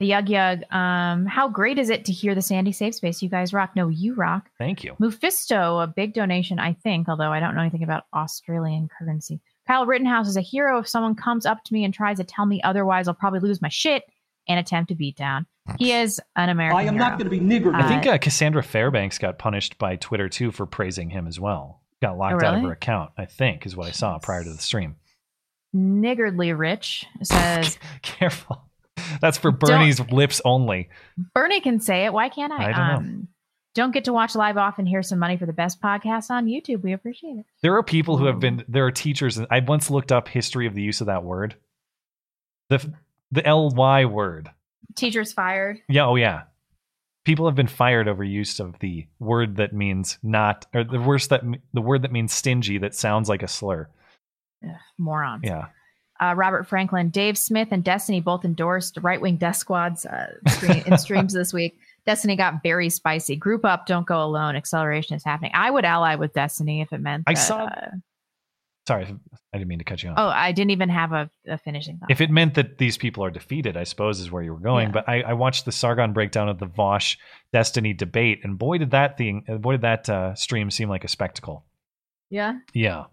The 0.00 0.06
Yug 0.06 0.28
Yug. 0.28 0.62
Um, 0.72 1.26
how 1.26 1.48
great 1.48 1.78
is 1.78 1.88
it 1.90 2.04
to 2.06 2.12
hear 2.12 2.34
the 2.34 2.42
Sandy 2.42 2.72
Safe 2.72 2.94
Space? 2.94 3.22
You 3.22 3.28
guys 3.28 3.52
rock. 3.52 3.76
No, 3.76 3.88
you 3.88 4.14
rock. 4.14 4.48
Thank 4.58 4.82
you. 4.82 4.96
Mephisto, 4.98 5.78
a 5.78 5.86
big 5.86 6.12
donation, 6.14 6.58
I 6.58 6.72
think, 6.72 7.08
although 7.08 7.30
I 7.32 7.38
don't 7.40 7.54
know 7.54 7.60
anything 7.60 7.84
about 7.84 8.04
Australian 8.12 8.88
currency. 8.88 9.40
Kyle 9.66 9.86
Rittenhouse 9.86 10.28
is 10.28 10.36
a 10.36 10.40
hero. 10.40 10.78
If 10.78 10.88
someone 10.88 11.14
comes 11.14 11.46
up 11.46 11.62
to 11.64 11.72
me 11.72 11.84
and 11.84 11.94
tries 11.94 12.18
to 12.18 12.24
tell 12.24 12.46
me 12.46 12.60
otherwise, 12.62 13.08
I'll 13.08 13.14
probably 13.14 13.40
lose 13.40 13.62
my 13.62 13.68
shit 13.68 14.02
and 14.48 14.58
attempt 14.58 14.88
to 14.88 14.94
beat 14.94 15.16
down. 15.16 15.46
He 15.78 15.92
is 15.92 16.20
an 16.34 16.48
American. 16.48 16.78
I 16.78 16.82
am 16.84 16.96
not 16.96 17.16
gonna 17.18 17.30
be 17.30 17.38
nigger. 17.38 17.72
I 17.74 17.86
think 17.88 18.06
Uh, 18.06 18.10
uh, 18.12 18.18
Cassandra 18.18 18.62
Fairbanks 18.64 19.18
got 19.18 19.38
punished 19.38 19.78
by 19.78 19.94
Twitter 19.96 20.28
too 20.28 20.50
for 20.50 20.66
praising 20.66 21.10
him 21.10 21.28
as 21.28 21.38
well. 21.38 21.80
Got 22.02 22.18
locked 22.18 22.42
Oh, 22.42 22.46
out 22.46 22.54
of 22.56 22.62
her 22.62 22.72
account, 22.72 23.12
I 23.16 23.26
think, 23.26 23.64
is 23.64 23.76
what 23.76 23.86
I 23.86 23.92
saw 23.92 24.18
prior 24.18 24.42
to 24.42 24.50
the 24.50 24.58
stream. 24.58 24.96
niggardly 25.72 26.52
rich 26.52 27.06
says 27.22 27.78
Careful. 28.02 28.64
That's 29.20 29.38
for 29.38 29.50
Bernie's 29.52 30.00
lips 30.10 30.40
only. 30.44 30.88
Bernie 31.34 31.60
can 31.60 31.78
say 31.80 32.04
it. 32.04 32.12
Why 32.12 32.28
can't 32.28 32.52
I? 32.52 32.70
I 32.70 32.72
don't 32.72 33.04
know. 33.20 33.22
Don't 33.74 33.92
get 33.92 34.04
to 34.04 34.12
watch 34.12 34.34
live 34.34 34.56
off 34.56 34.78
and 34.78 34.86
hear 34.86 35.02
some 35.02 35.18
money 35.18 35.36
for 35.36 35.46
the 35.46 35.52
best 35.52 35.80
podcast 35.80 36.30
on 36.30 36.46
YouTube. 36.46 36.82
We 36.82 36.92
appreciate 36.92 37.38
it. 37.38 37.46
There 37.62 37.74
are 37.76 37.82
people 37.82 38.16
who 38.18 38.26
have 38.26 38.38
been 38.40 38.64
there 38.68 38.86
are 38.86 38.90
teachers 38.92 39.40
I 39.50 39.60
once 39.60 39.90
looked 39.90 40.12
up 40.12 40.28
history 40.28 40.66
of 40.66 40.74
the 40.74 40.82
use 40.82 41.00
of 41.00 41.06
that 41.06 41.24
word. 41.24 41.56
The 42.68 42.92
the 43.30 43.42
ly 43.54 44.04
word. 44.04 44.50
Teachers 44.94 45.32
fired. 45.32 45.80
Yeah, 45.88 46.06
oh 46.06 46.16
yeah. 46.16 46.42
People 47.24 47.46
have 47.46 47.54
been 47.54 47.68
fired 47.68 48.08
over 48.08 48.24
use 48.24 48.58
of 48.60 48.78
the 48.80 49.06
word 49.20 49.56
that 49.56 49.72
means 49.72 50.18
not 50.22 50.66
or 50.74 50.84
the 50.84 51.00
worst 51.00 51.30
that 51.30 51.42
the 51.72 51.80
word 51.80 52.02
that 52.02 52.12
means 52.12 52.32
stingy 52.32 52.78
that 52.78 52.94
sounds 52.94 53.28
like 53.28 53.42
a 53.42 53.48
slur. 53.48 53.88
Morons. 54.98 55.42
Yeah. 55.44 55.66
uh, 56.20 56.34
Robert 56.36 56.66
Franklin, 56.68 57.08
Dave 57.10 57.36
Smith, 57.38 57.68
and 57.70 57.82
Destiny 57.82 58.20
both 58.20 58.44
endorsed 58.44 58.98
right 59.02 59.20
wing 59.20 59.36
death 59.36 59.56
squads 59.56 60.04
uh, 60.06 60.34
stream, 60.48 60.82
in 60.86 60.98
streams 60.98 61.32
this 61.34 61.52
week. 61.52 61.78
Destiny 62.06 62.34
got 62.36 62.62
very 62.62 62.90
spicy. 62.90 63.36
Group 63.36 63.64
up, 63.64 63.86
don't 63.86 64.06
go 64.06 64.22
alone. 64.22 64.56
Acceleration 64.56 65.14
is 65.16 65.24
happening. 65.24 65.52
I 65.54 65.70
would 65.70 65.84
ally 65.84 66.16
with 66.16 66.32
Destiny 66.32 66.80
if 66.80 66.92
it 66.92 67.00
meant. 67.00 67.24
I 67.26 67.34
that, 67.34 67.38
saw- 67.40 67.64
uh, 67.64 67.90
Sorry, 68.88 69.04
I 69.54 69.58
didn't 69.58 69.68
mean 69.68 69.78
to 69.78 69.84
cut 69.84 70.02
you 70.02 70.08
off. 70.10 70.16
oh, 70.18 70.26
I 70.26 70.50
didn't 70.50 70.72
even 70.72 70.88
have 70.88 71.12
a, 71.12 71.30
a 71.46 71.56
finishing 71.56 71.98
thought. 71.98 72.10
If 72.10 72.20
it 72.20 72.30
meant 72.30 72.54
that 72.54 72.78
these 72.78 72.98
people 72.98 73.24
are 73.24 73.30
defeated, 73.30 73.76
I 73.76 73.84
suppose 73.84 74.18
is 74.18 74.32
where 74.32 74.42
you 74.42 74.52
were 74.52 74.58
going. 74.58 74.90
But 74.90 75.08
I, 75.08 75.20
I 75.22 75.32
watched 75.34 75.64
the 75.66 75.70
Sargon 75.70 76.12
breakdown 76.12 76.48
of 76.48 76.58
the 76.58 76.66
Vaush 76.66 77.16
Destiny 77.52 77.92
debate, 77.92 78.40
and 78.42 78.58
boy 78.58 78.78
did 78.78 78.90
that 78.90 79.16
thing, 79.16 79.44
boy 79.60 79.72
did 79.74 79.82
that 79.82 80.08
uh, 80.10 80.34
stream 80.34 80.68
seem 80.72 80.88
like 80.88 81.04
a 81.04 81.08
spectacle. 81.08 81.64
yeah. 82.28 82.58
Yeah, 82.74 83.04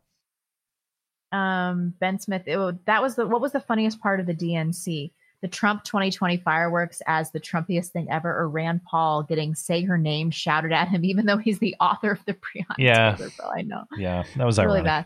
Um, 1.31 1.93
Ben 1.99 2.19
Smith. 2.19 2.43
It, 2.47 2.85
that 2.87 3.03
was 3.03 3.15
the 3.15 3.27
what 3.27 3.41
was 3.41 3.51
the 3.51 3.59
funniest 3.59 4.01
part 4.01 4.19
of 4.19 4.25
the 4.25 4.33
DNC? 4.33 5.11
The 5.41 5.47
Trump 5.47 5.85
2020 5.85 6.37
fireworks 6.37 7.01
as 7.07 7.31
the 7.31 7.39
Trumpiest 7.39 7.87
thing 7.91 8.07
ever, 8.11 8.29
or 8.37 8.49
Rand 8.49 8.81
Paul 8.83 9.23
getting 9.23 9.55
"Say 9.55 9.83
Her 9.83 9.97
Name" 9.97 10.31
shouted 10.31 10.71
at 10.73 10.89
him, 10.89 11.05
even 11.05 11.25
though 11.25 11.37
he's 11.37 11.59
the 11.59 11.75
author 11.79 12.11
of 12.11 12.23
the 12.25 12.33
Breonna 12.33 12.75
Yeah. 12.77 13.15
Taylor 13.15 13.29
bill. 13.37 13.51
I 13.55 13.61
know. 13.61 13.83
yeah, 13.97 14.23
that 14.35 14.45
was 14.45 14.59
really 14.59 14.81
bad. 14.83 15.05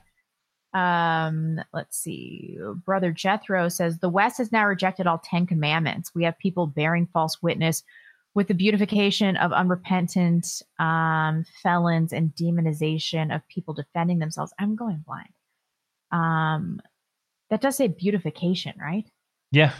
Um, 0.73 1.61
let's 1.71 1.97
see. 1.97 2.57
Brother 2.83 3.11
Jethro 3.11 3.69
says 3.69 3.99
the 3.99 4.09
West 4.09 4.39
has 4.39 4.51
now 4.51 4.65
rejected 4.65 5.05
all 5.05 5.19
Ten 5.19 5.45
Commandments. 5.45 6.11
We 6.15 6.23
have 6.23 6.37
people 6.39 6.65
bearing 6.65 7.07
false 7.13 7.41
witness 7.43 7.83
with 8.33 8.47
the 8.47 8.55
beautification 8.55 9.37
of 9.37 9.51
unrepentant 9.53 10.63
um, 10.79 11.45
felons 11.61 12.11
and 12.11 12.33
demonization 12.35 13.33
of 13.35 13.47
people 13.49 13.75
defending 13.75 14.17
themselves. 14.17 14.51
I'm 14.57 14.75
going 14.75 15.03
blind. 15.05 15.29
Um, 16.11 16.81
that 17.51 17.61
does 17.61 17.75
say 17.75 17.87
beautification, 17.87 18.73
right? 18.81 19.05
Yeah, 19.51 19.73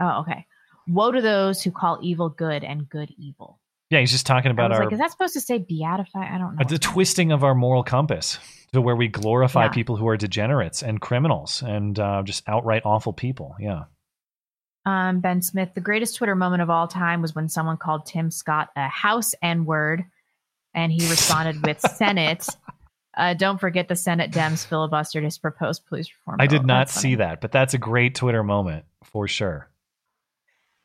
Oh, 0.00 0.20
okay. 0.20 0.46
Woe 0.86 1.10
to 1.12 1.20
those 1.20 1.62
who 1.62 1.70
call 1.70 1.98
evil 2.02 2.28
good 2.28 2.64
and 2.64 2.88
good 2.88 3.12
evil. 3.18 3.60
yeah. 3.90 4.00
He's 4.00 4.12
just 4.12 4.26
talking 4.26 4.50
about 4.50 4.72
our 4.72 4.84
like, 4.84 4.92
is 4.92 4.98
that 4.98 5.10
supposed 5.10 5.34
to 5.34 5.40
say 5.40 5.58
beatify? 5.58 6.16
I 6.32 6.38
don't 6.38 6.56
know. 6.56 6.64
the 6.66 6.78
twisting 6.78 7.32
of 7.32 7.44
our 7.44 7.54
moral 7.54 7.82
compass 7.82 8.38
to 8.72 8.80
where 8.80 8.96
we 8.96 9.08
glorify 9.08 9.64
Yeah. 9.64 9.70
people 9.70 9.96
who 9.96 10.06
are 10.08 10.16
degenerates 10.16 10.82
and 10.82 11.00
criminals 11.00 11.62
and 11.62 11.98
uh, 11.98 12.22
just 12.24 12.48
outright 12.48 12.82
awful 12.84 13.12
people. 13.12 13.54
Yeah. 13.58 13.84
Um, 14.86 15.20
ben 15.20 15.42
Smith, 15.42 15.70
the 15.74 15.80
greatest 15.82 16.16
Twitter 16.16 16.34
moment 16.34 16.62
of 16.62 16.70
all 16.70 16.88
time 16.88 17.20
was 17.20 17.34
when 17.34 17.48
someone 17.48 17.76
called 17.76 18.06
Tim 18.06 18.30
Scott 18.30 18.68
a 18.76 18.88
house 18.88 19.32
N 19.42 19.64
word, 19.66 20.04
and 20.74 20.90
he 20.90 21.06
responded 21.10 21.66
with 21.66 21.80
Senate. 21.96 22.46
Uh, 23.14 23.34
don't 23.34 23.58
forget 23.60 23.88
the 23.88 23.96
Senate 23.96 24.30
Dems 24.30 24.66
filibustered 24.66 25.24
his 25.24 25.36
proposed 25.36 25.84
police 25.86 26.08
reform. 26.20 26.40
I 26.40 26.46
bill. 26.46 26.60
did 26.60 26.66
not 26.66 26.86
That's 26.86 26.94
see 27.00 27.16
that, 27.16 27.40
but 27.42 27.52
that's 27.52 27.74
a 27.74 27.78
great 27.78 28.14
Twitter 28.14 28.42
moment 28.42 28.84
for 29.04 29.28
sure. 29.28 29.68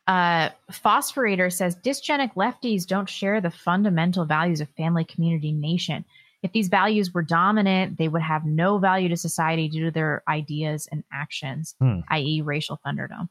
Uh, 0.08 0.50
Phosphorator 0.72 1.52
says 1.52 1.76
dysgenic 1.78 2.34
lefties 2.36 2.86
don't 2.86 3.08
share 3.10 3.40
the 3.40 3.52
fundamental 3.52 4.26
values 4.26 4.60
of 4.62 4.68
family, 4.76 5.06
community, 5.06 5.52
nation. 5.52 6.04
If 6.42 6.52
these 6.52 6.68
values 6.68 7.14
were 7.14 7.22
dominant, 7.22 7.98
they 7.98 8.10
would 8.10 8.22
have 8.22 8.44
no 8.46 8.78
value 8.78 9.08
to 9.10 9.16
society 9.16 9.70
due 9.70 9.86
to 9.86 9.92
their 9.92 10.24
ideas 10.28 10.90
and 10.92 11.04
actions, 11.14 11.76
Hmm. 11.80 12.00
i.e., 12.10 12.42
racial 12.42 12.80
thunderdome. 12.86 13.30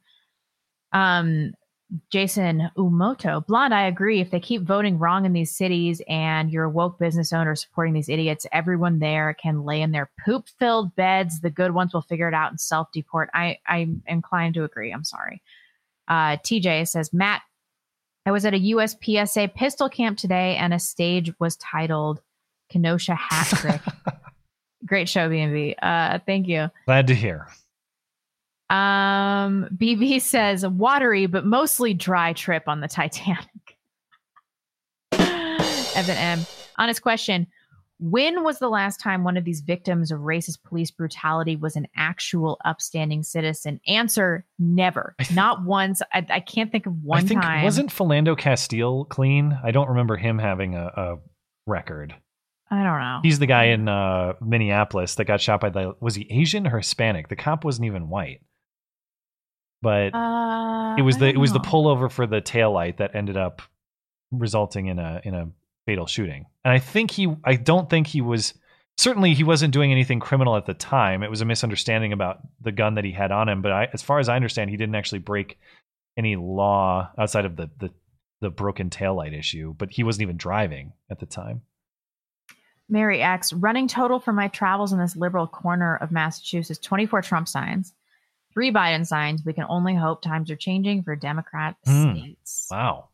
Um, 0.92 1.52
Jason 2.10 2.70
Umoto, 2.78 3.44
blonde, 3.46 3.74
I 3.74 3.82
agree. 3.86 4.20
If 4.22 4.30
they 4.30 4.40
keep 4.40 4.62
voting 4.62 4.98
wrong 4.98 5.26
in 5.26 5.34
these 5.34 5.54
cities 5.54 6.00
and 6.08 6.50
you're 6.50 6.64
a 6.64 6.70
woke 6.70 6.98
business 6.98 7.34
owner 7.34 7.54
supporting 7.54 7.92
these 7.92 8.08
idiots, 8.08 8.46
everyone 8.50 8.98
there 8.98 9.34
can 9.34 9.64
lay 9.64 9.82
in 9.82 9.92
their 9.92 10.10
poop 10.24 10.46
filled 10.58 10.96
beds. 10.96 11.40
The 11.42 11.50
good 11.50 11.72
ones 11.72 11.92
will 11.92 12.00
figure 12.00 12.28
it 12.28 12.34
out 12.34 12.50
and 12.50 12.58
self 12.58 12.88
deport. 12.92 13.28
I, 13.34 13.58
I'm 13.66 14.02
inclined 14.06 14.54
to 14.54 14.64
agree. 14.64 14.90
I'm 14.90 15.04
sorry. 15.04 15.42
Uh, 16.12 16.36
TJ 16.36 16.86
says, 16.86 17.10
Matt, 17.14 17.40
I 18.26 18.32
was 18.32 18.44
at 18.44 18.52
a 18.52 18.58
USPSA 18.58 19.54
pistol 19.54 19.88
camp 19.88 20.18
today 20.18 20.56
and 20.56 20.74
a 20.74 20.78
stage 20.78 21.32
was 21.40 21.56
titled 21.56 22.20
Kenosha 22.68 23.14
Hat 23.14 23.46
Trick. 23.46 23.80
Great 24.86 25.08
show, 25.08 25.30
B&B. 25.30 25.74
Uh, 25.80 26.18
thank 26.26 26.48
you. 26.48 26.68
Glad 26.84 27.06
to 27.06 27.14
hear. 27.14 27.48
Um, 28.68 29.68
BB 29.74 30.20
says 30.20 30.66
watery 30.66 31.24
but 31.24 31.46
mostly 31.46 31.94
dry 31.94 32.34
trip 32.34 32.64
on 32.66 32.80
the 32.80 32.88
Titanic. 32.88 33.78
Evan 35.12 36.18
M. 36.18 36.40
Honest 36.76 37.00
question. 37.00 37.46
When 38.04 38.42
was 38.42 38.58
the 38.58 38.68
last 38.68 38.98
time 38.98 39.22
one 39.22 39.36
of 39.36 39.44
these 39.44 39.60
victims 39.60 40.10
of 40.10 40.18
racist 40.20 40.64
police 40.64 40.90
brutality 40.90 41.54
was 41.54 41.76
an 41.76 41.86
actual 41.94 42.60
upstanding 42.64 43.22
citizen? 43.22 43.80
Answer 43.86 44.44
never. 44.58 45.14
Not 45.32 45.62
once. 45.64 46.02
I, 46.12 46.26
I 46.28 46.40
can't 46.40 46.72
think 46.72 46.86
of 46.86 47.00
one 47.04 47.22
I 47.22 47.26
think 47.28 47.42
time. 47.42 47.62
wasn't 47.62 47.90
Philando 47.90 48.36
Castile 48.36 49.04
clean? 49.04 49.56
I 49.62 49.70
don't 49.70 49.88
remember 49.90 50.16
him 50.16 50.40
having 50.40 50.74
a, 50.74 50.84
a 50.84 51.16
record. 51.68 52.12
I 52.72 52.82
don't 52.82 52.98
know. 52.98 53.20
He's 53.22 53.38
the 53.38 53.46
guy 53.46 53.66
in 53.66 53.86
uh, 53.86 54.32
Minneapolis 54.40 55.14
that 55.14 55.26
got 55.26 55.40
shot 55.40 55.60
by 55.60 55.70
the. 55.70 55.94
Was 56.00 56.16
he 56.16 56.26
Asian 56.28 56.66
or 56.66 56.78
Hispanic? 56.78 57.28
The 57.28 57.36
cop 57.36 57.64
wasn't 57.64 57.86
even 57.86 58.08
white, 58.08 58.40
but 59.80 60.12
Uh, 60.12 60.96
it 60.98 61.02
was 61.02 61.16
I 61.16 61.18
the 61.20 61.28
it 61.28 61.38
was 61.38 61.52
the 61.52 61.60
pullover 61.60 62.10
for 62.10 62.26
the 62.26 62.40
taillight 62.40 62.96
that 62.96 63.14
ended 63.14 63.36
up 63.36 63.62
resulting 64.32 64.86
in 64.86 64.98
a 64.98 65.20
in 65.22 65.34
a 65.34 65.48
fatal 65.92 66.06
shooting. 66.06 66.46
And 66.64 66.72
I 66.72 66.78
think 66.78 67.10
he. 67.10 67.34
I 67.44 67.56
don't 67.56 67.88
think 67.90 68.06
he 68.06 68.20
was. 68.20 68.54
Certainly, 68.96 69.34
he 69.34 69.44
wasn't 69.44 69.72
doing 69.72 69.90
anything 69.92 70.20
criminal 70.20 70.56
at 70.56 70.66
the 70.66 70.74
time. 70.74 71.22
It 71.22 71.30
was 71.30 71.40
a 71.40 71.44
misunderstanding 71.44 72.12
about 72.12 72.40
the 72.60 72.72
gun 72.72 72.94
that 72.94 73.04
he 73.04 73.12
had 73.12 73.30
on 73.32 73.48
him. 73.48 73.62
But 73.62 73.72
I, 73.72 73.88
as 73.92 74.02
far 74.02 74.18
as 74.18 74.28
I 74.28 74.36
understand, 74.36 74.70
he 74.70 74.76
didn't 74.76 74.94
actually 74.94 75.18
break 75.20 75.58
any 76.16 76.36
law 76.36 77.10
outside 77.18 77.44
of 77.44 77.56
the 77.56 77.70
the 77.78 77.90
the 78.40 78.50
broken 78.50 78.90
taillight 78.90 79.38
issue. 79.38 79.74
But 79.76 79.90
he 79.90 80.02
wasn't 80.02 80.22
even 80.22 80.36
driving 80.36 80.92
at 81.10 81.20
the 81.20 81.26
time. 81.26 81.62
Mary 82.88 83.22
X. 83.22 83.52
Running 83.52 83.88
total 83.88 84.18
for 84.20 84.32
my 84.32 84.48
travels 84.48 84.92
in 84.92 84.98
this 84.98 85.16
liberal 85.16 85.46
corner 85.46 85.96
of 85.96 86.10
Massachusetts 86.10 86.78
24 86.80 87.22
Trump 87.22 87.48
signs, 87.48 87.94
three 88.52 88.70
Biden 88.70 89.06
signs. 89.06 89.42
We 89.44 89.54
can 89.54 89.64
only 89.68 89.94
hope 89.94 90.20
times 90.22 90.50
are 90.50 90.56
changing 90.56 91.02
for 91.02 91.16
Democrat 91.16 91.76
Hmm. 91.86 92.10
states. 92.12 92.68
Wow, 92.70 93.08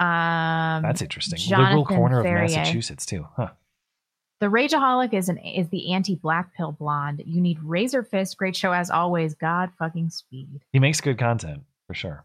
Um, 0.00 0.82
that's 0.82 1.02
interesting. 1.02 1.38
Jonathan 1.38 1.78
Liberal 1.78 1.84
corner 1.84 2.22
Ferrier. 2.22 2.44
of 2.44 2.50
Massachusetts 2.52 3.04
too, 3.04 3.26
huh? 3.36 3.50
The 4.40 4.46
Rageaholic 4.46 5.12
is 5.12 5.28
an 5.28 5.36
is 5.36 5.68
the 5.68 5.92
anti 5.92 6.14
black 6.14 6.54
pill 6.56 6.72
blonde. 6.72 7.22
You 7.26 7.42
need 7.42 7.58
Razorfist. 7.58 8.38
Great 8.38 8.56
show 8.56 8.72
as 8.72 8.90
always. 8.90 9.34
God 9.34 9.70
fucking 9.78 10.08
speed. 10.08 10.62
He 10.72 10.78
makes 10.78 11.02
good 11.02 11.18
content 11.18 11.64
for 11.86 11.92
sure. 11.92 12.24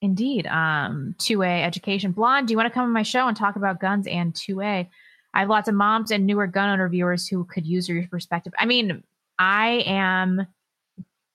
Indeed. 0.00 0.46
Um, 0.46 1.16
2A 1.18 1.64
education. 1.64 2.12
Blonde, 2.12 2.46
do 2.46 2.52
you 2.52 2.56
want 2.56 2.68
to 2.68 2.74
come 2.74 2.84
on 2.84 2.92
my 2.92 3.02
show 3.02 3.26
and 3.26 3.36
talk 3.36 3.56
about 3.56 3.80
guns 3.80 4.06
and 4.06 4.32
2A? 4.32 4.86
I 5.32 5.40
have 5.40 5.48
lots 5.48 5.66
of 5.66 5.74
moms 5.74 6.12
and 6.12 6.26
newer 6.26 6.46
gun 6.46 6.68
owner 6.68 6.88
viewers 6.88 7.26
who 7.26 7.44
could 7.44 7.66
use 7.66 7.88
your 7.88 8.06
perspective. 8.06 8.52
I 8.58 8.66
mean, 8.66 9.02
I 9.38 9.82
am 9.86 10.46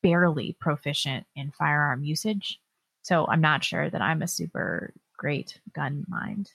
barely 0.02 0.56
proficient 0.60 1.26
in 1.36 1.52
firearm 1.52 2.04
usage. 2.04 2.62
So 3.02 3.26
I'm 3.28 3.42
not 3.42 3.64
sure 3.64 3.90
that 3.90 4.02
I'm 4.02 4.22
a 4.22 4.28
super 4.28 4.94
great 5.20 5.60
gun 5.76 6.06
mind. 6.08 6.52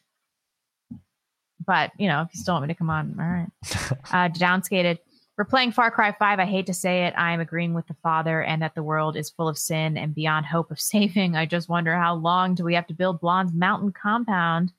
But, 1.65 1.93
you 1.99 2.09
know, 2.09 2.23
if 2.23 2.29
you 2.33 2.41
still 2.41 2.55
want 2.55 2.67
me 2.67 2.75
to 2.75 2.79
come 2.79 2.91
on, 2.91 3.15
all 3.19 3.27
right. 3.27 3.51
Uh, 4.13 4.29
downskated. 4.29 4.99
We're 5.37 5.45
playing 5.45 5.73
Far 5.73 5.91
Cry 5.91 6.13
5. 6.13 6.39
I 6.39 6.45
hate 6.45 6.67
to 6.67 6.75
say 6.75 7.07
it. 7.07 7.15
I 7.17 7.33
am 7.33 7.41
agreeing 7.41 7.75
with 7.75 7.87
the 7.87 7.97
father 8.03 8.43
and 8.43 8.63
that 8.63 8.75
the 8.75 8.83
world 8.83 9.17
is 9.17 9.31
full 9.31 9.49
of 9.49 9.59
sin 9.59 9.97
and 9.97 10.15
beyond 10.15 10.47
hope 10.47 10.71
of 10.71 10.81
saving. 10.93 11.37
I 11.37 11.47
just 11.47 11.69
wonder 11.69 11.95
how 11.97 12.15
long 12.15 12.55
do 12.55 12.65
we 12.65 12.75
have 12.75 12.87
to 12.89 12.95
build 12.95 13.21
Blonde's 13.21 13.53
mountain 13.53 13.93
compound? 13.93 14.73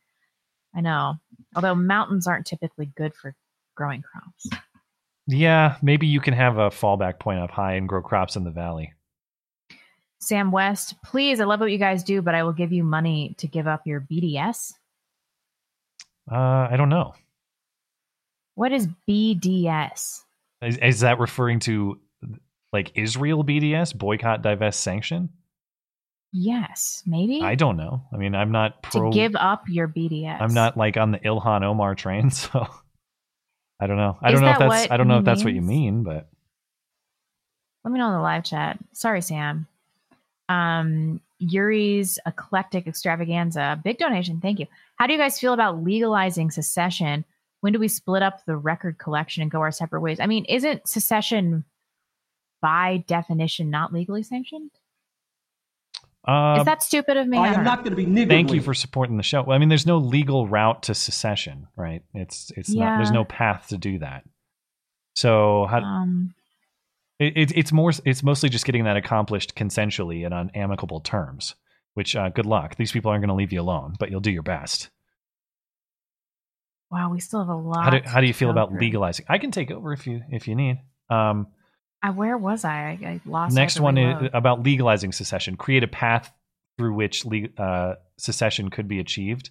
I 0.76 0.82
know. 0.82 1.16
Although 1.56 1.76
mountains 1.76 2.28
aren't 2.28 2.46
typically 2.46 2.92
good 2.98 3.14
for 3.14 3.36
growing 3.76 4.02
crops. 4.02 4.62
Yeah, 5.28 5.78
maybe 5.82 6.08
you 6.08 6.22
can 6.22 6.34
have 6.34 6.58
a 6.58 6.70
fallback 6.70 7.20
point 7.20 7.40
up 7.40 7.52
high 7.52 7.74
and 7.74 7.90
grow 7.90 8.02
crops 8.02 8.36
in 8.36 8.44
the 8.44 8.52
valley. 8.52 8.94
Sam 10.20 10.52
West, 10.52 10.96
please, 11.04 11.40
I 11.40 11.46
love 11.46 11.60
what 11.60 11.72
you 11.72 11.78
guys 11.78 12.04
do, 12.04 12.22
but 12.22 12.36
I 12.36 12.44
will 12.44 12.54
give 12.54 12.72
you 12.72 12.84
money 12.84 13.36
to 13.38 13.48
give 13.48 13.68
up 13.68 13.82
your 13.86 14.02
BDS. 14.02 14.74
Uh, 16.32 16.36
I 16.72 16.76
don't 16.78 16.90
know. 16.90 17.14
What 18.56 18.72
is 18.72 18.88
BDS? 19.08 20.22
Is, 20.62 20.78
is 20.78 21.00
that 21.02 21.20
referring 21.20 21.60
to 21.62 22.00
like 22.74 22.92
Israel 22.96 23.44
BDS, 23.44 23.96
boycott, 23.96 24.42
divest, 24.42 24.80
sanction? 24.80 25.30
Yes, 26.32 27.04
maybe. 27.06 27.42
I 27.42 27.56
don't 27.56 27.78
know. 27.78 28.04
I 28.14 28.18
mean, 28.18 28.36
I'm 28.36 28.52
not 28.52 28.82
pro. 28.84 29.12
to 29.12 29.16
give 29.16 29.36
up 29.36 29.64
your 29.70 29.88
BDS. 29.88 30.42
I'm 30.42 30.54
not 30.54 30.76
like 30.76 30.98
on 30.98 31.12
the 31.12 31.20
Ilhan 31.20 31.64
Omar 31.64 31.96
train, 31.96 32.30
so 32.32 32.68
I 33.80 33.88
don't 33.88 33.98
know. 33.98 34.18
I 34.22 34.32
Is 34.32 34.34
don't 34.34 34.42
know 34.42 34.52
if 34.52 34.60
that's. 34.60 34.92
I 34.92 34.98
don't 34.98 35.08
know 35.08 35.16
he 35.16 35.20
if 35.20 35.26
that's 35.26 35.44
what 35.44 35.54
you 35.54 35.62
mean, 35.62 36.04
but 36.04 36.28
Let 37.84 37.92
me 37.92 38.00
know 38.00 38.08
in 38.08 38.14
the 38.14 38.20
live 38.20 38.44
chat. 38.44 38.80
Sorry, 38.94 39.22
Sam. 39.22 39.68
Um, 40.50 41.22
Yuri's 41.40 42.20
eclectic 42.26 42.88
extravaganza. 42.88 43.80
Big 43.84 43.98
donation. 43.98 44.40
Thank 44.40 44.60
you. 44.60 44.68
How 44.96 45.08
do 45.08 45.14
you 45.14 45.20
guys 45.20 45.40
feel 45.40 45.54
about 45.54 45.84
legalizing 45.84 46.52
secession? 46.52 47.26
When 47.62 47.74
do 47.74 47.80
we 47.80 47.88
split 47.88 48.22
up 48.22 48.46
the 48.46 48.56
record 48.56 48.98
collection 48.98 49.42
and 49.42 49.52
go 49.52 49.60
our 49.60 49.72
separate 49.72 50.02
ways? 50.02 50.20
I 50.20 50.28
mean, 50.28 50.46
isn't 50.46 50.88
secession 50.88 51.66
by 52.62 53.04
definition 53.08 53.70
not 53.70 53.92
legally 53.92 54.24
sanctioned? 54.24 54.72
uh, 56.28 56.58
Is 56.60 56.66
that 56.66 56.82
stupid 56.84 57.18
of 57.18 57.28
me? 57.28 57.38
I 57.38 57.54
am 57.54 57.64
not 57.64 57.84
going 57.84 57.96
to 57.96 58.04
be 58.04 58.26
thank 58.26 58.54
you 58.54 58.62
for 58.62 58.74
supporting 58.74 59.18
the 59.18 59.24
show. 59.24 59.44
Well, 59.44 59.56
I 59.56 59.60
mean, 59.60 59.70
there's 59.70 59.86
no 59.86 59.98
legal 59.98 60.48
route 60.48 60.84
to 60.84 60.96
secession, 60.96 61.68
right? 61.76 62.04
It's 62.14 62.52
it's 62.56 62.74
not. 62.74 62.98
There's 62.98 63.12
no 63.12 63.26
path 63.26 63.68
to 63.70 63.78
do 63.78 64.00
that. 64.00 64.24
So 65.16 65.68
how? 65.70 65.80
Um, 65.80 66.34
it, 67.20 67.38
it, 67.38 67.52
it's 67.58 67.72
more. 67.72 67.92
It's 68.06 68.24
mostly 68.24 68.50
just 68.50 68.66
getting 68.66 68.84
that 68.86 68.98
accomplished 68.98 69.56
consensually 69.56 70.26
and 70.26 70.34
on 70.34 70.52
amicable 70.56 71.00
terms. 71.02 71.56
Which, 71.94 72.14
uh, 72.16 72.28
good 72.30 72.46
luck. 72.46 72.76
These 72.76 72.92
people 72.92 73.10
aren't 73.10 73.22
going 73.22 73.30
to 73.30 73.36
leave 73.36 73.54
you 73.54 73.62
alone, 73.62 73.96
but 74.00 74.12
you'll 74.12 74.20
do 74.20 74.32
your 74.32 74.44
best. 74.44 74.90
wow, 76.92 77.10
we 77.12 77.20
still 77.20 77.40
have 77.40 77.50
a 77.50 77.56
lot. 77.56 77.84
How 77.86 77.90
do 77.92 78.00
How 78.06 78.22
do 78.22 78.28
you 78.28 78.34
feel 78.34 78.50
about 78.50 78.70
through. 78.70 78.80
legalizing? 78.80 79.26
I 79.30 79.38
can 79.38 79.52
take 79.52 79.72
over 79.72 79.94
if 79.94 80.06
you 80.08 80.22
if 80.30 80.48
you 80.48 80.56
need. 80.56 80.80
Um, 81.10 81.48
Uh, 82.04 82.12
where 82.12 82.38
was 82.38 82.66
I? 82.66 83.00
I, 83.02 83.08
I 83.08 83.22
lost. 83.26 83.56
Next 83.56 83.80
one 83.80 83.98
is 83.98 84.30
about 84.34 84.64
legalizing 84.64 85.12
secession. 85.12 85.56
Create 85.58 85.84
a 85.84 85.88
path 85.88 86.32
through 86.78 86.94
which 86.96 87.26
le- 87.26 87.48
uh, 87.58 87.96
secession 88.18 88.70
could 88.70 88.88
be 88.88 89.00
achieved. 89.00 89.50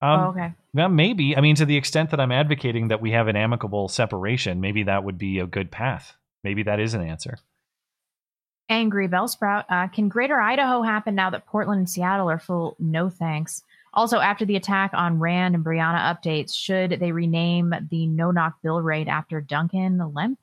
Um, 0.00 0.20
Oh, 0.20 0.24
okay. 0.30 0.52
Well, 0.72 0.88
maybe. 0.88 1.36
I 1.36 1.40
mean, 1.40 1.56
to 1.56 1.66
the 1.66 1.76
extent 1.76 2.10
that 2.10 2.20
I'm 2.20 2.32
advocating 2.32 2.88
that 2.88 3.00
we 3.00 3.12
have 3.12 3.28
an 3.28 3.36
amicable 3.36 3.88
separation, 3.88 4.60
maybe 4.60 4.84
that 4.84 5.04
would 5.04 5.18
be 5.18 5.38
a 5.38 5.46
good 5.46 5.70
path. 5.70 6.14
Maybe 6.44 6.62
that 6.64 6.78
is 6.78 6.94
an 6.94 7.02
answer. 7.02 7.38
Angry 8.68 9.08
Bellsprout. 9.08 9.64
Uh, 9.68 9.88
can 9.88 10.08
Greater 10.08 10.40
Idaho 10.40 10.82
happen 10.82 11.14
now 11.14 11.30
that 11.30 11.46
Portland 11.46 11.78
and 11.80 11.90
Seattle 11.90 12.30
are 12.30 12.38
full? 12.38 12.76
No 12.78 13.10
thanks. 13.10 13.62
Also, 13.92 14.18
after 14.18 14.44
the 14.44 14.56
attack 14.56 14.90
on 14.94 15.20
Rand 15.20 15.54
and 15.54 15.64
Breonna 15.64 16.00
updates, 16.14 16.54
should 16.54 16.98
they 16.98 17.12
rename 17.12 17.74
the 17.90 18.06
no 18.06 18.30
knock 18.30 18.56
bill 18.62 18.80
raid 18.80 19.06
after 19.08 19.40
Duncan 19.40 20.00
Lemp? 20.14 20.38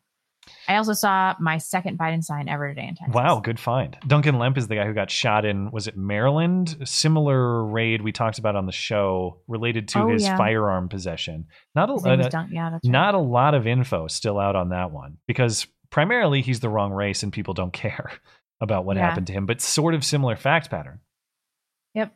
I 0.67 0.75
also 0.77 0.93
saw 0.93 1.35
my 1.39 1.57
second 1.57 1.99
Biden 1.99 2.23
sign 2.23 2.47
ever 2.49 2.69
today 2.69 2.87
in 2.87 2.95
Texas. 2.95 3.13
Wow, 3.13 3.39
good 3.41 3.59
find. 3.59 3.97
Duncan 4.07 4.39
Lemp 4.39 4.57
is 4.57 4.67
the 4.67 4.75
guy 4.75 4.85
who 4.85 4.93
got 4.93 5.11
shot 5.11 5.45
in, 5.45 5.69
was 5.71 5.87
it 5.87 5.97
Maryland? 5.97 6.77
A 6.81 6.85
similar 6.85 7.63
raid 7.65 8.01
we 8.01 8.11
talked 8.11 8.39
about 8.39 8.55
on 8.55 8.65
the 8.65 8.71
show 8.71 9.39
related 9.47 9.87
to 9.89 9.99
Oh, 9.99 10.07
his 10.09 10.23
yeah. 10.23 10.37
firearm 10.37 10.89
possession. 10.89 11.45
Not 11.75 11.89
a, 11.89 11.93
was 11.93 12.05
uh, 12.05 12.09
yeah, 12.51 12.69
that's 12.71 12.85
right. 12.85 12.91
not 12.91 13.13
a 13.15 13.19
lot 13.19 13.53
of 13.53 13.67
info 13.67 14.07
still 14.07 14.39
out 14.39 14.55
on 14.55 14.69
that 14.69 14.91
one 14.91 15.17
because 15.27 15.67
primarily 15.91 16.41
he's 16.41 16.59
the 16.61 16.69
wrong 16.69 16.91
race 16.91 17.21
and 17.21 17.31
people 17.31 17.53
don't 17.53 17.73
care 17.85 18.11
about 18.59 18.85
what 18.85 18.97
Yeah. 18.97 19.03
happened 19.07 19.27
to 19.27 19.33
him, 19.33 19.45
but 19.45 19.61
sort 19.61 19.93
of 19.93 20.03
similar 20.03 20.35
fact 20.35 20.69
pattern. 20.71 20.99
Yep. 21.93 22.13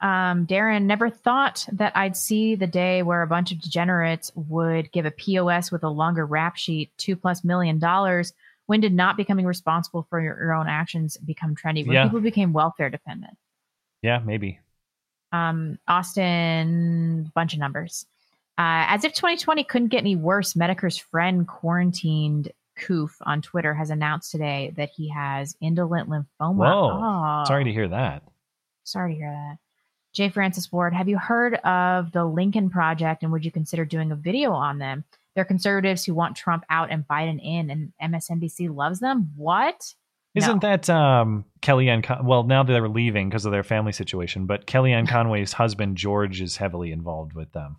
Um, 0.00 0.46
Darren 0.46 0.82
never 0.84 1.08
thought 1.08 1.66
that 1.72 1.96
I'd 1.96 2.16
see 2.16 2.54
the 2.54 2.66
day 2.66 3.02
where 3.02 3.22
a 3.22 3.26
bunch 3.26 3.50
of 3.52 3.60
degenerates 3.60 4.30
would 4.34 4.92
give 4.92 5.06
a 5.06 5.10
POS 5.10 5.70
with 5.72 5.82
a 5.84 5.88
longer 5.88 6.26
rap 6.26 6.56
sheet, 6.56 6.90
two 6.98 7.16
plus 7.16 7.44
million 7.44 7.78
dollars. 7.78 8.32
When 8.66 8.80
did 8.80 8.92
not 8.92 9.16
becoming 9.16 9.46
responsible 9.46 10.06
for 10.10 10.20
your, 10.20 10.36
your 10.38 10.52
own 10.54 10.68
actions 10.68 11.16
become 11.18 11.54
trendy? 11.54 11.86
When 11.86 11.94
Yeah. 11.94 12.04
people 12.04 12.20
became 12.20 12.52
welfare 12.52 12.90
dependent. 12.90 13.36
Yeah, 14.02 14.18
maybe. 14.24 14.60
Um, 15.32 15.78
Austin, 15.88 17.30
bunch 17.34 17.52
of 17.54 17.58
numbers. 17.58 18.06
Uh, 18.58 18.88
as 18.88 19.04
if 19.04 19.12
2020 19.14 19.64
couldn't 19.64 19.88
get 19.88 19.98
any 19.98 20.16
worse, 20.16 20.54
Metokur's 20.54 20.96
friend 20.98 21.46
quarantined 21.46 22.50
Koof 22.78 23.10
on 23.22 23.42
Twitter 23.42 23.74
has 23.74 23.90
announced 23.90 24.30
today 24.30 24.72
that 24.76 24.90
he 24.90 25.08
has 25.08 25.56
indolent 25.60 26.08
lymphoma. 26.08 26.54
Whoa. 26.54 26.90
Oh. 26.92 27.44
Sorry 27.46 27.64
to 27.64 27.72
hear 27.72 27.88
that. 27.88 28.22
Sorry 28.84 29.14
to 29.14 29.18
hear 29.18 29.30
that. 29.30 29.58
J. 30.12 30.30
Francis 30.30 30.72
Ward, 30.72 30.94
have 30.94 31.08
you 31.08 31.18
heard 31.18 31.54
of 31.56 32.12
the 32.12 32.24
Lincoln 32.24 32.70
Project 32.70 33.22
and 33.22 33.32
would 33.32 33.44
you 33.44 33.50
consider 33.50 33.84
doing 33.84 34.12
a 34.12 34.16
video 34.16 34.52
on 34.52 34.78
them? 34.78 35.04
They're 35.34 35.44
conservatives 35.44 36.04
who 36.04 36.14
want 36.14 36.36
Trump 36.36 36.64
out 36.70 36.90
and 36.90 37.06
Biden 37.06 37.38
in, 37.44 37.68
and 37.70 37.92
MSNBC 38.14 38.74
loves 38.74 39.00
them. 39.00 39.32
What? 39.36 39.94
Isn't 40.34 40.62
that 40.62 40.88
um, 40.90 41.44
Kellyanne? 41.60 42.02
Con- 42.02 42.26
well, 42.26 42.44
now 42.44 42.62
they're 42.62 42.88
leaving 42.88 43.28
because 43.28 43.46
of 43.46 43.52
their 43.52 43.62
family 43.62 43.92
situation, 43.92 44.46
but 44.46 44.66
Kellyanne 44.66 45.08
Conway's 45.10 45.52
husband 45.52 45.96
George 45.96 46.40
is 46.40 46.56
heavily 46.56 46.92
involved 46.92 47.34
with 47.34 47.52
them. 47.52 47.76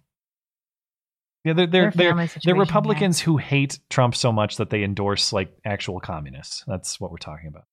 Yeah, 1.47 1.53
they're 1.53 1.67
they're 1.67 1.91
they're, 1.91 2.29
they're 2.43 2.55
Republicans 2.55 3.21
who 3.21 3.37
hate 3.37 3.79
Trump 3.89 4.15
so 4.15 4.33
much 4.33 4.57
that 4.57 4.69
they 4.69 4.83
endorse 4.83 5.31
like 5.31 5.49
actual 5.65 6.01
communists. 6.01 6.65
That's 6.67 6.99
what 6.99 7.09
we're 7.09 7.17
talking 7.17 7.47
about. 7.47 7.63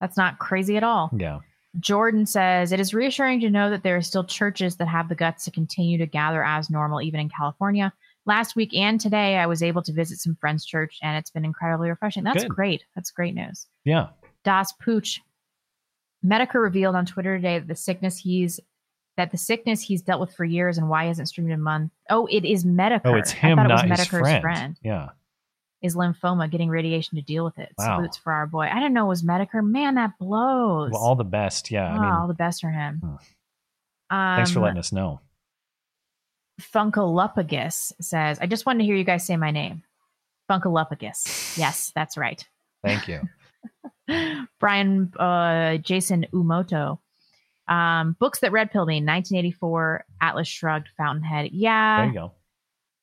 That's 0.00 0.16
not 0.16 0.38
crazy 0.38 0.76
at 0.76 0.84
all. 0.84 1.10
Yeah. 1.16 1.40
Jordan 1.80 2.24
says 2.24 2.70
it 2.70 2.78
is 2.78 2.94
reassuring 2.94 3.40
to 3.40 3.50
know 3.50 3.68
that 3.68 3.82
there 3.82 3.96
are 3.96 4.02
still 4.02 4.24
churches 4.24 4.76
that 4.76 4.86
have 4.86 5.08
the 5.08 5.16
guts 5.16 5.44
to 5.44 5.50
continue 5.50 5.98
to 5.98 6.06
gather 6.06 6.44
as 6.44 6.70
normal, 6.70 7.02
even 7.02 7.18
in 7.18 7.28
California. 7.28 7.92
Last 8.26 8.54
week 8.54 8.74
and 8.74 9.00
today, 9.00 9.36
I 9.36 9.46
was 9.46 9.62
able 9.62 9.82
to 9.82 9.92
visit 9.92 10.18
some 10.18 10.36
friends' 10.40 10.64
church, 10.64 10.98
and 11.02 11.16
it's 11.16 11.30
been 11.30 11.44
incredibly 11.44 11.88
refreshing. 11.88 12.24
That's 12.24 12.44
Good. 12.44 12.54
great. 12.54 12.84
That's 12.94 13.10
great 13.10 13.34
news. 13.34 13.66
Yeah. 13.84 14.08
Das 14.44 14.72
Pooch. 14.80 15.20
Metokur 16.24 16.62
revealed 16.62 16.94
on 16.94 17.06
Twitter 17.06 17.36
today 17.36 17.58
that 17.58 17.68
the 17.68 17.74
sickness 17.74 18.18
he's 18.18 18.58
that 19.16 19.30
the 19.30 19.38
sickness 19.38 19.80
he's 19.80 20.02
dealt 20.02 20.20
with 20.20 20.34
for 20.34 20.44
years 20.44 20.78
and 20.78 20.88
why 20.88 21.04
hasn't 21.06 21.28
streamed 21.28 21.50
in 21.50 21.58
a 21.58 21.62
month. 21.62 21.92
Oh, 22.10 22.26
it 22.30 22.44
is 22.44 22.64
Metokur. 22.64 23.00
Oh, 23.06 23.14
it's 23.14 23.30
him, 23.30 23.58
it 23.58 23.68
not 23.68 23.88
his 23.88 23.98
Metokur's 24.00 24.40
friend. 24.40 24.78
Yeah. 24.82 25.08
Is 25.82 25.94
lymphoma 25.94 26.50
getting 26.50 26.68
radiation 26.68 27.16
to 27.16 27.22
deal 27.22 27.44
with 27.44 27.58
it? 27.58 27.72
Wow. 27.78 27.96
Salutes 27.98 28.16
for 28.18 28.32
our 28.32 28.46
boy. 28.46 28.62
I 28.70 28.74
didn't 28.74 28.94
know 28.94 29.04
it 29.06 29.08
was 29.08 29.22
Metokur. 29.22 29.62
Man, 29.64 29.94
that 29.96 30.12
blows. 30.18 30.90
Well, 30.92 31.00
all 31.02 31.14
the 31.16 31.24
best. 31.24 31.70
Yeah. 31.70 31.86
I 31.92 31.96
Oh, 31.96 32.00
mean, 32.00 32.10
all 32.10 32.28
the 32.28 32.34
best 32.34 32.60
for 32.60 32.70
him. 32.70 33.00
thanks 34.10 34.50
for 34.50 34.58
Um, 34.58 34.62
letting 34.64 34.78
us 34.78 34.92
know. 34.92 35.20
Funkalopagus 36.60 37.92
says, 38.00 38.38
I 38.40 38.46
just 38.46 38.64
wanted 38.66 38.78
to 38.80 38.84
hear 38.84 38.96
you 38.96 39.04
guys 39.04 39.26
say 39.26 39.36
my 39.36 39.50
name. 39.50 39.82
Funkalopagus. 40.50 41.56
Yes, 41.58 41.92
that's 41.94 42.16
right. 42.16 42.46
Thank 42.82 43.08
you. 43.08 43.20
Brian 44.60 45.12
uh, 45.18 45.76
Jason 45.78 46.26
Umoto. 46.32 46.98
Um, 47.68 48.16
books 48.18 48.40
that 48.40 48.52
red 48.52 48.70
pill 48.70 48.86
me 48.86 48.96
1984, 48.96 50.04
Atlas 50.20 50.48
Shrugged, 50.48 50.88
Fountainhead. 50.96 51.50
Yeah. 51.52 51.98
There 51.98 52.06
you 52.08 52.14
go. 52.14 52.32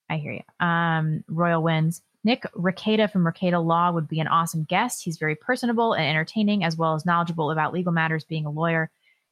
I 0.09 0.17
hear 0.17 0.33
you. 0.33 0.65
Um, 0.65 1.23
Royal 1.27 1.61
Winds. 1.61 2.01
Nick 2.23 2.43
Rekieta 2.53 3.11
from 3.11 3.25
Rekieta 3.25 3.63
Law 3.63 3.91
would 3.91 4.07
be 4.07 4.19
an 4.21 4.27
awesome 4.27 4.63
guest. 4.63 5.03
He's 5.03 5.17
very 5.17 5.35
personable 5.35 5.93
and 5.93 6.05
entertaining, 6.05 6.63
as 6.63 6.77
well 6.77 6.95
as 6.95 7.05
knowledgeable 7.05 7.51
about 7.51 7.73
legal 7.73 7.91
matters, 7.91 8.23
being 8.23 8.45
a 8.45 8.51
lawyer. 8.51 8.89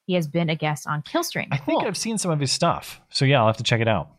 He 0.07 0.15
has 0.15 0.27
been 0.27 0.49
a 0.49 0.55
guest 0.55 0.87
on 0.87 1.01
Killstream. 1.03 1.47
I 1.51 1.57
think 1.57 1.83
I've 1.83 1.95
seen 1.95 2.17
some 2.17 2.31
of 2.31 2.39
his 2.39 2.51
stuff. 2.51 2.99
So 3.09 3.23
yeah, 3.23 3.39
I'll 3.39 3.47
have 3.47 3.57
to 3.57 3.63
check 3.63 3.79
it 3.79 3.87
out. 3.87 4.09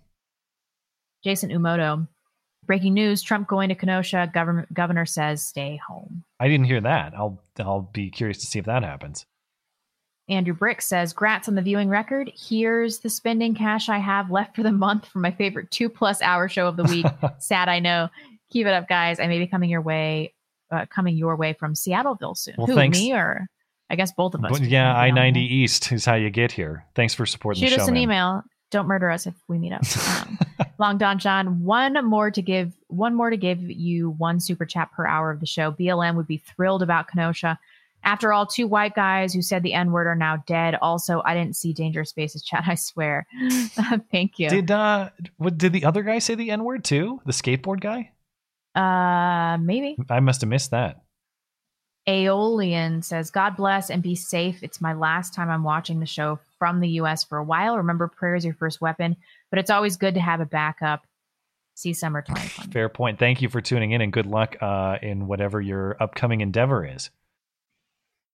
Jason 1.23 1.50
Umoto. 1.50 2.08
Breaking 2.65 2.94
news 2.94 3.23
Trump 3.23 3.49
going 3.49 3.68
to 3.70 3.74
Kenosha. 3.74 4.31
Government, 4.32 4.73
governor 4.73 5.05
says 5.05 5.42
stay 5.42 5.81
home. 5.86 6.23
I 6.39 6.47
didn't 6.49 6.66
hear 6.66 6.81
that. 6.81 7.12
I'll 7.15 7.42
I'll 7.58 7.91
be 7.92 8.08
curious 8.08 8.39
to 8.39 8.47
see 8.47 8.60
if 8.60 8.66
that 8.66 8.84
happens. 8.84 9.26
Andrew 10.28 10.55
Brick 10.55 10.81
says, 10.81 11.12
Grats 11.12 11.49
on 11.49 11.55
the 11.55 11.62
viewing 11.62 11.89
record. 11.89 12.31
Here's 12.34 13.01
the 13.01 13.10
spending 13.10 13.55
cash 13.55 13.89
I 13.89 13.99
have 13.99 14.31
left 14.31 14.55
for 14.57 14.62
the 14.62 14.73
month 14.73 15.07
for 15.07 15.18
my 15.18 15.31
favorite 15.31 15.70
two 15.70 15.89
plus 15.89 16.23
hour 16.23 16.49
show 16.49 16.67
of 16.67 16.76
the 16.76 16.84
week. 16.84 17.07
Sad, 17.39 17.68
I 17.68 17.81
know. 17.81 18.09
Keep 18.51 18.67
it 18.67 18.73
up, 18.73 18.89
guys. 18.89 19.18
I 19.18 19.26
may 19.26 19.39
be 19.39 19.47
coming 19.47 19.70
your 19.70 19.81
way 19.81 20.33
uh, 20.73 20.86
coming 20.86 21.17
your 21.17 21.36
way 21.36 21.52
from 21.52 21.75
Seattleville 21.75 22.36
soon. 22.36 22.55
Well, 22.57 22.67
Who, 22.67 22.75
thanks. 22.75 22.99
me 22.99 23.12
or 23.12 23.47
I 23.91 23.94
guess 23.94 24.12
both 24.12 24.34
of 24.34 24.44
us. 24.44 24.59
But 24.59 24.62
yeah, 24.62 24.97
I 24.97 25.10
90. 25.10 25.41
East 25.41 25.92
is 25.92 26.05
how 26.05 26.15
you 26.15 26.31
get 26.31 26.51
here. 26.51 26.86
Thanks 26.94 27.15
for 27.15 27.26
supporting 27.26 27.60
Shoot 27.60 27.67
the 27.67 27.70
show. 27.73 27.76
Shoot 27.76 27.83
us 27.83 27.89
an 27.89 27.94
man. 27.94 28.02
email. 28.02 28.42
Don't 28.70 28.89
murder 28.89 29.10
us 29.10 29.26
if 29.26 29.34
we 29.49 29.59
meet 29.59 29.73
up. 29.73 29.83
Um, 30.09 30.39
Long 30.78 30.97
Don 30.97 31.18
John, 31.18 31.62
one 31.62 32.02
more 32.07 32.31
to 32.31 32.41
give, 32.41 32.73
one 32.89 33.15
more 33.15 33.28
to 33.28 33.36
give 33.36 33.60
you 33.60 34.10
one 34.12 34.41
super 34.41 34.65
chat 34.65 34.91
per 34.92 35.07
hour 35.07 35.31
of 35.31 35.41
the 35.41 35.47
show. 35.47 35.70
BLM 35.73 36.17
would 36.17 36.26
be 36.26 36.39
thrilled 36.39 36.83
about 36.83 37.07
Kenosha. 37.07 37.59
After 38.05 38.32
all, 38.32 38.47
two 38.47 38.66
white 38.66 38.94
guys 38.94 39.32
who 39.32 39.42
said 39.42 39.62
the 39.62 39.74
N 39.74 39.92
word 39.92 40.06
are 40.06 40.16
now 40.16 40.42
dead. 40.47 40.76
Also, 40.82 41.22
I 41.24 41.34
didn't 41.34 41.56
see 41.56 41.72
Dangerous 41.72 42.10
Spaces 42.10 42.42
chat. 42.42 42.64
I 42.68 42.74
swear. 42.74 43.26
Thank 44.10 44.39
you. 44.39 44.48
Did 44.48 44.70
uh, 44.70 45.10
what 45.36 45.58
did 45.58 45.72
the 45.72 45.84
other 45.84 46.02
guy 46.02 46.18
say 46.18 46.34
the 46.34 46.50
N 46.50 46.64
word 46.64 46.84
too? 46.84 47.20
The 47.24 47.32
skateboard 47.32 47.81
guy? 47.81 48.10
uh, 48.74 49.58
maybe. 49.58 49.97
I 50.08 50.20
must 50.20 50.40
have 50.40 50.48
missed 50.48 50.70
that. 50.70 51.02
Aeolian 52.08 53.02
says, 53.02 53.31
God 53.31 53.56
bless 53.56 53.90
and 53.90 54.02
be 54.02 54.16
safe. 54.16 54.62
It's 54.62 54.81
my 54.81 54.92
last 54.92 55.34
time 55.34 55.50
I'm 55.50 55.62
watching 55.62 56.00
the 56.00 56.06
show 56.06 56.40
from 56.58 56.81
the 56.81 56.89
US 57.00 57.22
for 57.22 57.39
a 57.39 57.44
while. 57.44 57.76
Remember, 57.76 58.08
prayer 58.08 58.34
is 58.34 58.44
your 58.44 58.55
first 58.55 58.81
weapon, 58.81 59.16
but 59.50 59.58
it's 59.58 59.70
always 59.70 59.97
good 59.97 60.14
to 60.14 60.20
have 60.20 60.40
a 60.40 60.47
backup. 60.47 61.06
See 61.74 61.94
summer 61.94 62.22
2020. 62.22 62.72
Fair 62.72 62.89
point. 62.89 63.18
Thank 63.18 63.40
you 63.40 63.48
for 63.48 63.60
tuning 63.60 63.92
in, 63.92 64.00
and 64.00 64.12
good 64.12 64.26
luck 64.26 64.56
uh, 64.60 64.98
in 65.00 65.26
whatever 65.26 65.60
your 65.60 65.97
upcoming 66.00 66.40
endeavor 66.40 66.84
is. 66.84 67.10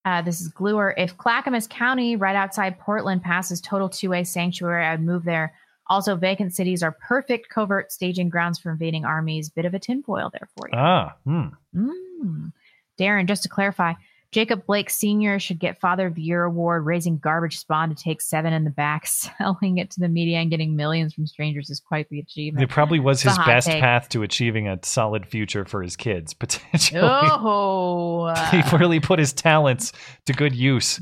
Uh, 0.05 0.23
this 0.23 0.41
is 0.41 0.49
Gluer. 0.49 0.95
If 0.97 1.17
Clackamas 1.17 1.67
County, 1.67 2.17
right 2.17 2.37
outside 2.37 2.79
Portland, 2.79 3.23
passes 3.23 3.61
total 3.61 3.89
two 3.89 4.11
way 4.11 4.25
sanctuary, 4.25 4.87
I'd 4.87 5.03
move 5.03 5.25
there. 5.25 5.55
Also, 5.89 6.17
vacant 6.17 6.55
cities 6.55 6.83
are 6.83 6.93
perfect 6.93 7.49
covert 7.49 7.91
staging 7.93 8.29
grounds 8.29 8.59
for 8.59 8.71
invading 8.71 9.05
armies. 9.05 9.49
Bit 9.49 9.65
of 9.65 9.75
a 9.75 9.79
tinfoil 9.79 10.31
there 10.33 10.49
for 10.57 10.69
you. 10.69 10.79
Ah, 10.79 11.17
hmm. 11.25 11.47
Mm. 11.75 12.53
Darren, 12.99 13.27
just 13.27 13.43
to 13.45 13.49
clarify, 13.49 13.95
Jacob 14.31 14.67
Blake 14.67 14.91
Sr. 14.91 15.39
should 15.39 15.59
get 15.59 15.81
Father 15.81 16.07
of 16.07 16.15
the 16.15 16.21
Year 16.21 16.45
award, 16.45 16.85
raising 16.85 17.17
garbage 17.17 17.59
spawn 17.59 17.89
to 17.89 17.95
take 17.95 18.21
seven 18.21 18.53
in 18.53 18.65
the 18.65 18.71
back, 18.71 19.07
selling 19.39 19.79
it 19.79 19.91
to 19.93 20.01
the 20.01 20.09
media 20.09 20.39
and 20.39 20.51
getting 20.51 20.77
millions 20.77 21.15
from 21.15 21.27
strangers 21.27 21.71
is 21.71 21.81
quite 21.81 22.09
the 22.11 22.19
achievement. 22.21 22.63
It 22.63 22.69
probably 22.69 23.01
was 23.01 23.25
It's 23.25 23.37
his 23.37 23.47
best 23.47 23.67
take. 23.69 23.81
path 23.81 24.11
to 24.11 24.23
achieving 24.23 24.69
a 24.69 24.79
solid 24.83 25.27
future 25.27 25.65
for 25.65 25.83
his 25.83 25.97
kids, 25.97 26.35
potentially. 26.39 27.01
Oh, 27.03 28.35
he 28.51 28.63
really 28.77 29.01
put 29.01 29.19
his 29.19 29.33
talents 29.33 29.93
to 30.27 30.33
good 30.35 30.55
use. 30.55 31.01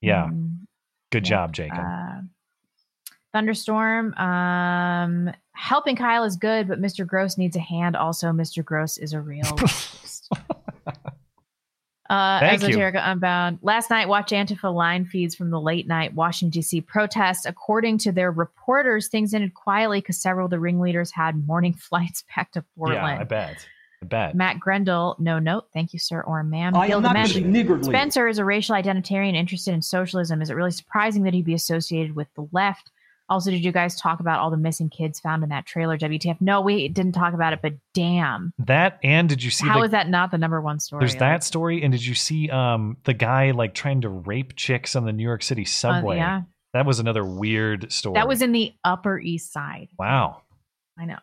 Yeah. 0.00 0.26
Mm, 0.32 0.58
Good 1.12 1.24
job, 1.24 1.52
Jacob. 1.52 1.78
uh, 1.78 2.20
Thunderstorm. 3.32 4.14
Um, 4.14 5.32
helping 5.52 5.94
Kyle 5.94 6.24
is 6.24 6.36
good, 6.36 6.66
but 6.66 6.80
Mr. 6.80 7.06
Gross 7.06 7.38
needs 7.38 7.54
a 7.56 7.60
hand. 7.60 7.94
Also, 7.94 8.32
Mr. 8.32 8.64
Gross 8.64 8.98
is 8.98 9.12
a 9.12 9.20
real. 9.20 9.44
Racist. 12.10 12.36
Uh, 12.36 12.40
Thank 12.40 12.62
you. 12.62 12.68
Esoterica 12.76 13.00
Unbound. 13.04 13.58
Last 13.62 13.90
night, 13.90 14.08
watch 14.08 14.30
Antifa 14.30 14.72
line 14.72 15.04
feeds 15.04 15.34
from 15.34 15.50
the 15.50 15.60
late 15.60 15.86
night 15.86 16.14
Washington, 16.14 16.50
D.C. 16.50 16.80
protests. 16.82 17.46
According 17.46 17.98
to 17.98 18.12
their 18.12 18.30
reporters, 18.30 19.08
things 19.08 19.34
ended 19.34 19.54
quietly 19.54 20.00
because 20.00 20.20
several 20.20 20.46
of 20.46 20.50
the 20.50 20.60
ringleaders 20.60 21.10
had 21.12 21.46
morning 21.46 21.72
flights 21.78 22.24
back 22.34 22.52
to 22.52 22.64
Portland. 22.76 23.02
yeah, 23.02 23.20
I 23.20 23.24
bet. 23.24 23.66
I 24.02 24.06
bet. 24.06 24.34
Matt 24.34 24.60
Grendel, 24.60 25.16
no 25.18 25.38
note. 25.38 25.66
Thank 25.72 25.92
you, 25.94 25.98
sir 25.98 26.20
or 26.20 26.42
ma'am. 26.42 26.76
I 26.76 26.88
Bill 26.88 26.98
am 26.98 27.04
not 27.04 27.14
Dimension. 27.14 27.42
really 27.44 27.52
niggardly. 27.52 27.92
Spencer 27.92 28.28
is 28.28 28.38
a 28.38 28.44
racial 28.44 28.74
identitarian 28.74 29.34
interested 29.34 29.72
in 29.72 29.80
socialism. 29.80 30.42
Is 30.42 30.50
it 30.50 30.54
really 30.54 30.72
surprising 30.72 31.22
that 31.22 31.32
he'd 31.32 31.46
be 31.46 31.54
associated 31.54 32.14
with 32.14 32.28
the 32.34 32.46
left? 32.52 32.90
Also, 33.28 33.50
did 33.50 33.64
you 33.64 33.72
guys 33.72 33.98
talk 33.98 34.20
about 34.20 34.40
all 34.40 34.50
the 34.50 34.56
missing 34.56 34.90
kids 34.90 35.18
found 35.18 35.42
in 35.42 35.48
that 35.48 35.64
trailer? 35.64 35.96
WTF? 35.96 36.40
No, 36.40 36.60
we 36.60 36.88
didn't 36.88 37.12
talk 37.12 37.32
about 37.32 37.52
it, 37.54 37.60
but 37.62 37.72
damn. 37.94 38.52
That 38.58 38.98
and 39.02 39.28
did 39.28 39.42
you 39.42 39.50
see 39.50 39.66
How 39.66 39.78
the, 39.78 39.86
is 39.86 39.90
that 39.92 40.08
not 40.10 40.30
the 40.30 40.38
number 40.38 40.60
one 40.60 40.78
story? 40.78 41.00
There's 41.00 41.16
that 41.16 41.42
story, 41.42 41.82
and 41.82 41.92
did 41.92 42.04
you 42.04 42.14
see 42.14 42.50
um 42.50 42.98
the 43.04 43.14
guy 43.14 43.52
like 43.52 43.72
trying 43.74 44.02
to 44.02 44.08
rape 44.10 44.56
chicks 44.56 44.94
on 44.94 45.04
the 45.06 45.12
New 45.12 45.22
York 45.22 45.42
City 45.42 45.64
subway? 45.64 46.16
Uh, 46.16 46.18
yeah. 46.18 46.42
That 46.74 46.86
was 46.86 46.98
another 46.98 47.24
weird 47.24 47.90
story. 47.92 48.14
That 48.14 48.28
was 48.28 48.42
in 48.42 48.52
the 48.52 48.74
Upper 48.84 49.18
East 49.18 49.52
Side. 49.52 49.88
wow. 49.98 50.42
I 50.98 51.06
know. 51.06 51.18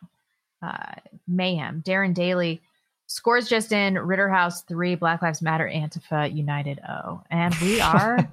Uh, 0.60 0.94
mayhem. 1.26 1.82
Darren 1.82 2.14
Daly 2.14 2.62
scores 3.06 3.48
just 3.48 3.72
in. 3.72 3.94
Ritterhouse 3.94 4.66
three. 4.66 4.94
Black 4.96 5.22
Lives 5.22 5.40
Matter. 5.42 5.70
Antifa 5.72 6.34
United 6.34 6.78
O. 6.88 7.22
And 7.30 7.54
we 7.56 7.80
are 7.82 8.30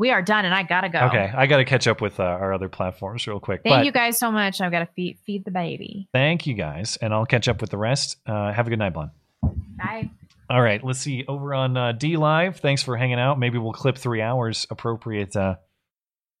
we 0.00 0.10
are 0.10 0.22
done. 0.22 0.46
And 0.46 0.54
I 0.54 0.62
gotta 0.62 0.88
go. 0.88 1.00
Okay, 1.00 1.30
I 1.32 1.46
got 1.46 1.58
to 1.58 1.64
catch 1.64 1.86
up 1.86 2.00
with 2.00 2.18
uh, 2.18 2.24
our 2.24 2.54
other 2.54 2.70
platforms 2.70 3.26
real 3.26 3.38
quick. 3.38 3.60
Thank 3.62 3.76
but 3.76 3.84
you 3.84 3.92
guys 3.92 4.18
so 4.18 4.32
much. 4.32 4.60
I've 4.60 4.72
got 4.72 4.80
to 4.80 4.88
feed 4.96 5.18
feed 5.26 5.44
the 5.44 5.50
baby. 5.50 6.08
Thank 6.12 6.46
you 6.46 6.54
guys, 6.54 6.96
and 7.00 7.12
I'll 7.12 7.26
catch 7.26 7.46
up 7.46 7.60
with 7.60 7.70
the 7.70 7.78
rest. 7.78 8.16
Uh, 8.26 8.50
have 8.52 8.66
a 8.66 8.70
good 8.70 8.78
night, 8.78 8.94
Blonde. 8.94 9.10
Bye. 9.76 10.10
All 10.48 10.60
right, 10.60 10.82
let's 10.82 10.98
see. 10.98 11.24
Over 11.28 11.54
on 11.54 11.76
uh, 11.76 11.92
DLive, 11.92 12.56
thanks 12.56 12.82
for 12.82 12.96
hanging 12.96 13.20
out. 13.20 13.38
Maybe 13.38 13.58
we'll 13.58 13.72
clip 13.72 13.96
three 13.96 14.20
hours 14.20 14.66
appropriate 14.68 15.36
uh, 15.36 15.56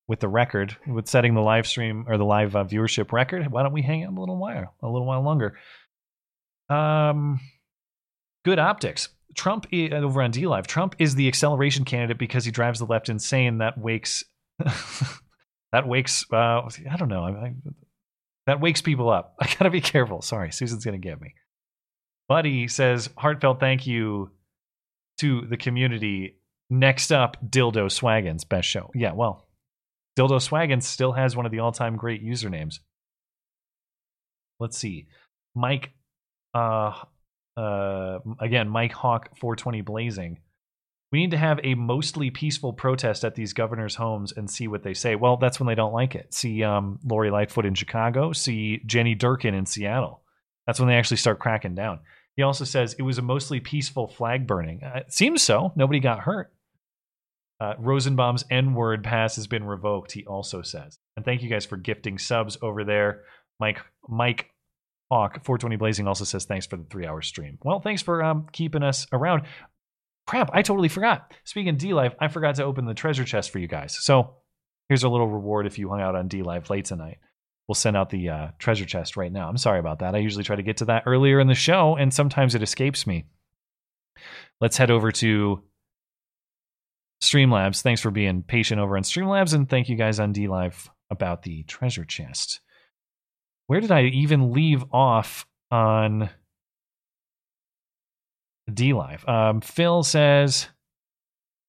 with 0.08 0.18
the 0.18 0.28
record, 0.28 0.76
with 0.88 1.06
setting 1.06 1.34
the 1.34 1.42
live 1.42 1.66
stream 1.66 2.06
or 2.08 2.16
the 2.16 2.24
live 2.24 2.56
uh, 2.56 2.64
viewership 2.64 3.12
record. 3.12 3.52
Why 3.52 3.62
don't 3.62 3.72
we 3.72 3.82
hang 3.82 4.02
out 4.02 4.16
a 4.16 4.18
little 4.18 4.36
while, 4.36 4.74
a 4.82 4.88
little 4.88 5.06
while 5.06 5.22
longer? 5.22 5.56
Um, 6.68 7.40
good 8.44 8.58
optics. 8.58 9.10
Trump 9.34 9.66
i- 9.72 9.90
over 9.92 10.22
on 10.22 10.32
DLive. 10.32 10.66
Trump 10.66 10.96
is 10.98 11.14
the 11.14 11.28
acceleration 11.28 11.84
candidate 11.84 12.18
because 12.18 12.44
he 12.44 12.50
drives 12.50 12.78
the 12.78 12.86
left 12.86 13.08
insane. 13.08 13.58
That 13.58 13.78
wakes, 13.78 14.24
that 15.72 15.86
wakes. 15.86 16.24
Uh, 16.32 16.62
I 16.90 16.96
don't 16.96 17.08
know. 17.08 17.24
I, 17.24 17.30
I, 17.30 17.54
that 18.46 18.60
wakes 18.60 18.82
people 18.82 19.08
up. 19.10 19.34
I 19.40 19.46
gotta 19.58 19.70
be 19.70 19.80
careful. 19.80 20.22
Sorry, 20.22 20.50
Susan's 20.52 20.84
gonna 20.84 20.98
get 20.98 21.20
me. 21.20 21.34
Buddy 22.28 22.68
says, 22.68 23.10
heartfelt 23.16 23.58
thank 23.60 23.86
you 23.86 24.30
to 25.18 25.46
the 25.46 25.56
community. 25.56 26.36
Next 26.72 27.10
up, 27.10 27.36
Dildo 27.44 27.86
Swaggins, 27.90 28.48
best 28.48 28.68
show. 28.68 28.90
Yeah, 28.94 29.12
well, 29.12 29.48
Dildo 30.16 30.38
Swaggins 30.40 30.84
still 30.84 31.12
has 31.12 31.34
one 31.36 31.44
of 31.46 31.50
the 31.52 31.58
all 31.58 31.72
time 31.72 31.96
great 31.96 32.24
usernames. 32.24 32.76
Let's 34.60 34.78
see. 34.78 35.06
Mike, 35.54 35.90
uh, 36.54 36.92
uh, 37.60 38.18
again, 38.38 38.68
Mike 38.68 38.92
Hawk 38.92 39.36
420 39.38 39.82
Blazing. 39.82 40.38
We 41.12 41.20
need 41.20 41.32
to 41.32 41.36
have 41.36 41.60
a 41.64 41.74
mostly 41.74 42.30
peaceful 42.30 42.72
protest 42.72 43.24
at 43.24 43.34
these 43.34 43.52
governors' 43.52 43.96
homes 43.96 44.32
and 44.32 44.48
see 44.48 44.68
what 44.68 44.84
they 44.84 44.94
say. 44.94 45.16
Well, 45.16 45.36
that's 45.36 45.58
when 45.58 45.66
they 45.66 45.74
don't 45.74 45.92
like 45.92 46.14
it. 46.14 46.32
See 46.32 46.62
um, 46.62 47.00
Lori 47.04 47.30
Lightfoot 47.30 47.66
in 47.66 47.74
Chicago. 47.74 48.32
See 48.32 48.80
Jenny 48.86 49.16
Durkan 49.16 49.52
in 49.52 49.66
Seattle. 49.66 50.22
That's 50.66 50.78
when 50.78 50.88
they 50.88 50.94
actually 50.94 51.16
start 51.16 51.40
cracking 51.40 51.74
down. 51.74 52.00
He 52.36 52.42
also 52.42 52.64
says 52.64 52.94
it 52.94 53.02
was 53.02 53.18
a 53.18 53.22
mostly 53.22 53.60
peaceful 53.60 54.06
flag 54.06 54.46
burning. 54.46 54.82
Uh, 54.84 55.00
it 55.00 55.12
seems 55.12 55.42
so. 55.42 55.72
Nobody 55.74 55.98
got 56.00 56.20
hurt. 56.20 56.52
Uh, 57.60 57.74
Rosenbaum's 57.78 58.44
N 58.48 58.72
word 58.72 59.04
pass 59.04 59.36
has 59.36 59.46
been 59.46 59.64
revoked, 59.64 60.12
he 60.12 60.24
also 60.24 60.62
says. 60.62 60.98
And 61.16 61.24
thank 61.24 61.42
you 61.42 61.50
guys 61.50 61.66
for 61.66 61.76
gifting 61.76 62.18
subs 62.18 62.56
over 62.62 62.84
there. 62.84 63.24
Mike 63.58 63.80
Mike 64.08 64.50
Hawk 65.10 65.44
420 65.44 65.76
Blazing 65.76 66.06
also 66.06 66.24
says 66.24 66.44
thanks 66.44 66.66
for 66.66 66.76
the 66.76 66.84
three 66.84 67.06
hour 67.06 67.20
stream. 67.20 67.58
Well, 67.62 67.80
thanks 67.80 68.02
for 68.02 68.22
um, 68.22 68.46
keeping 68.52 68.82
us 68.82 69.06
around. 69.12 69.42
Crap, 70.26 70.50
I 70.52 70.62
totally 70.62 70.88
forgot. 70.88 71.32
Speaking 71.44 71.70
of 71.70 71.80
DLive, 71.80 72.14
I 72.20 72.28
forgot 72.28 72.54
to 72.56 72.64
open 72.64 72.84
the 72.84 72.94
treasure 72.94 73.24
chest 73.24 73.50
for 73.50 73.58
you 73.58 73.66
guys. 73.66 73.96
So 74.00 74.34
here's 74.88 75.02
a 75.02 75.08
little 75.08 75.26
reward 75.26 75.66
if 75.66 75.78
you 75.78 75.88
hung 75.88 76.00
out 76.00 76.14
on 76.14 76.28
DLive 76.28 76.70
late 76.70 76.84
tonight. 76.84 77.18
We'll 77.66 77.74
send 77.74 77.96
out 77.96 78.10
the 78.10 78.28
uh, 78.28 78.48
treasure 78.58 78.84
chest 78.84 79.16
right 79.16 79.32
now. 79.32 79.48
I'm 79.48 79.56
sorry 79.56 79.80
about 79.80 80.00
that. 80.00 80.14
I 80.14 80.18
usually 80.18 80.44
try 80.44 80.56
to 80.56 80.62
get 80.62 80.78
to 80.78 80.84
that 80.86 81.04
earlier 81.06 81.40
in 81.40 81.48
the 81.48 81.54
show, 81.54 81.96
and 81.96 82.14
sometimes 82.14 82.54
it 82.54 82.62
escapes 82.62 83.06
me. 83.06 83.26
Let's 84.60 84.76
head 84.76 84.90
over 84.90 85.10
to 85.12 85.62
Streamlabs. 87.22 87.82
Thanks 87.82 88.00
for 88.00 88.10
being 88.10 88.42
patient 88.42 88.80
over 88.80 88.96
on 88.96 89.02
Streamlabs, 89.02 89.54
and 89.54 89.68
thank 89.68 89.88
you 89.88 89.96
guys 89.96 90.20
on 90.20 90.34
DLive 90.34 90.88
about 91.10 91.42
the 91.42 91.64
treasure 91.64 92.04
chest. 92.04 92.60
Where 93.70 93.80
did 93.80 93.92
I 93.92 94.06
even 94.06 94.52
leave 94.52 94.82
off 94.92 95.46
on 95.70 96.28
DLive? 98.68 99.28
Um, 99.28 99.60
Phil 99.60 100.02
says, 100.02 100.66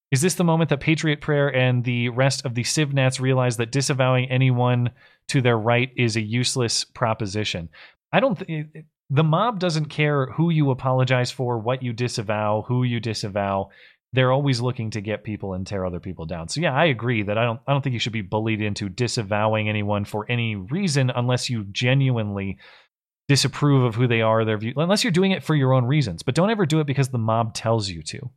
Is 0.10 0.20
this 0.20 0.34
the 0.34 0.44
moment 0.44 0.72
that 0.72 0.80
Patriot 0.80 1.22
Prayer 1.22 1.54
and 1.56 1.84
the 1.84 2.10
rest 2.10 2.44
of 2.44 2.56
the 2.56 2.64
Civnats 2.64 3.22
realize 3.22 3.58
that 3.58 3.72
disavowing 3.72 4.32
anyone 4.32 4.90
to 5.28 5.42
their 5.42 5.60
right 5.60 5.92
is 5.96 6.16
a 6.16 6.22
useless 6.22 6.84
proposition? 6.86 7.70
I 8.12 8.20
don't 8.20 8.36
the 9.12 9.24
mob 9.24 9.60
doesn't 9.60 9.90
care 9.92 10.26
who 10.26 10.50
you 10.50 10.72
apologize 10.72 11.30
for, 11.30 11.60
what 11.60 11.84
you 11.84 11.94
disavow, 11.94 12.64
who 12.68 12.82
you 12.82 13.00
disavow. 13.00 13.70
They're 14.14 14.32
always 14.32 14.60
looking 14.60 14.92
to 14.92 15.02
get 15.02 15.24
people 15.24 15.54
and 15.54 15.66
tear 15.66 15.86
other 15.86 16.02
people 16.02 16.26
down. 16.26 16.50
So 16.50 16.60
yeah, 16.60 16.74
I 16.74 16.86
agree 16.86 17.24
that 17.24 17.38
I 17.38 17.46
don't 17.46 17.62
I 17.66 17.72
don't 17.72 17.82
think 17.82 17.94
you 17.94 18.00
should 18.00 18.12
be 18.12 18.22
bullied 18.22 18.62
into 18.62 18.90
disavowing 18.90 19.70
anyone 19.70 20.04
for 20.04 20.26
any 20.30 20.56
reason 20.56 21.10
unless 21.10 21.50
you 21.50 21.64
genuinely 21.72 22.58
disapprove 23.30 23.84
of 23.86 23.96
who 23.96 24.08
they 24.08 24.22
are, 24.22 24.44
their 24.44 24.58
view, 24.58 24.74
unless 24.76 25.04
you're 25.06 25.12
doing 25.12 25.32
it 25.32 25.44
for 25.44 25.56
your 25.56 25.74
own 25.74 25.86
reasons. 25.86 26.24
But 26.24 26.36
don't 26.36 26.50
ever 26.50 26.66
do 26.66 26.82
it 26.82 26.88
because 26.88 27.10
the 27.10 27.18
mob 27.18 27.54
tells 27.54 27.90
you 27.90 28.04
to. 28.04 28.30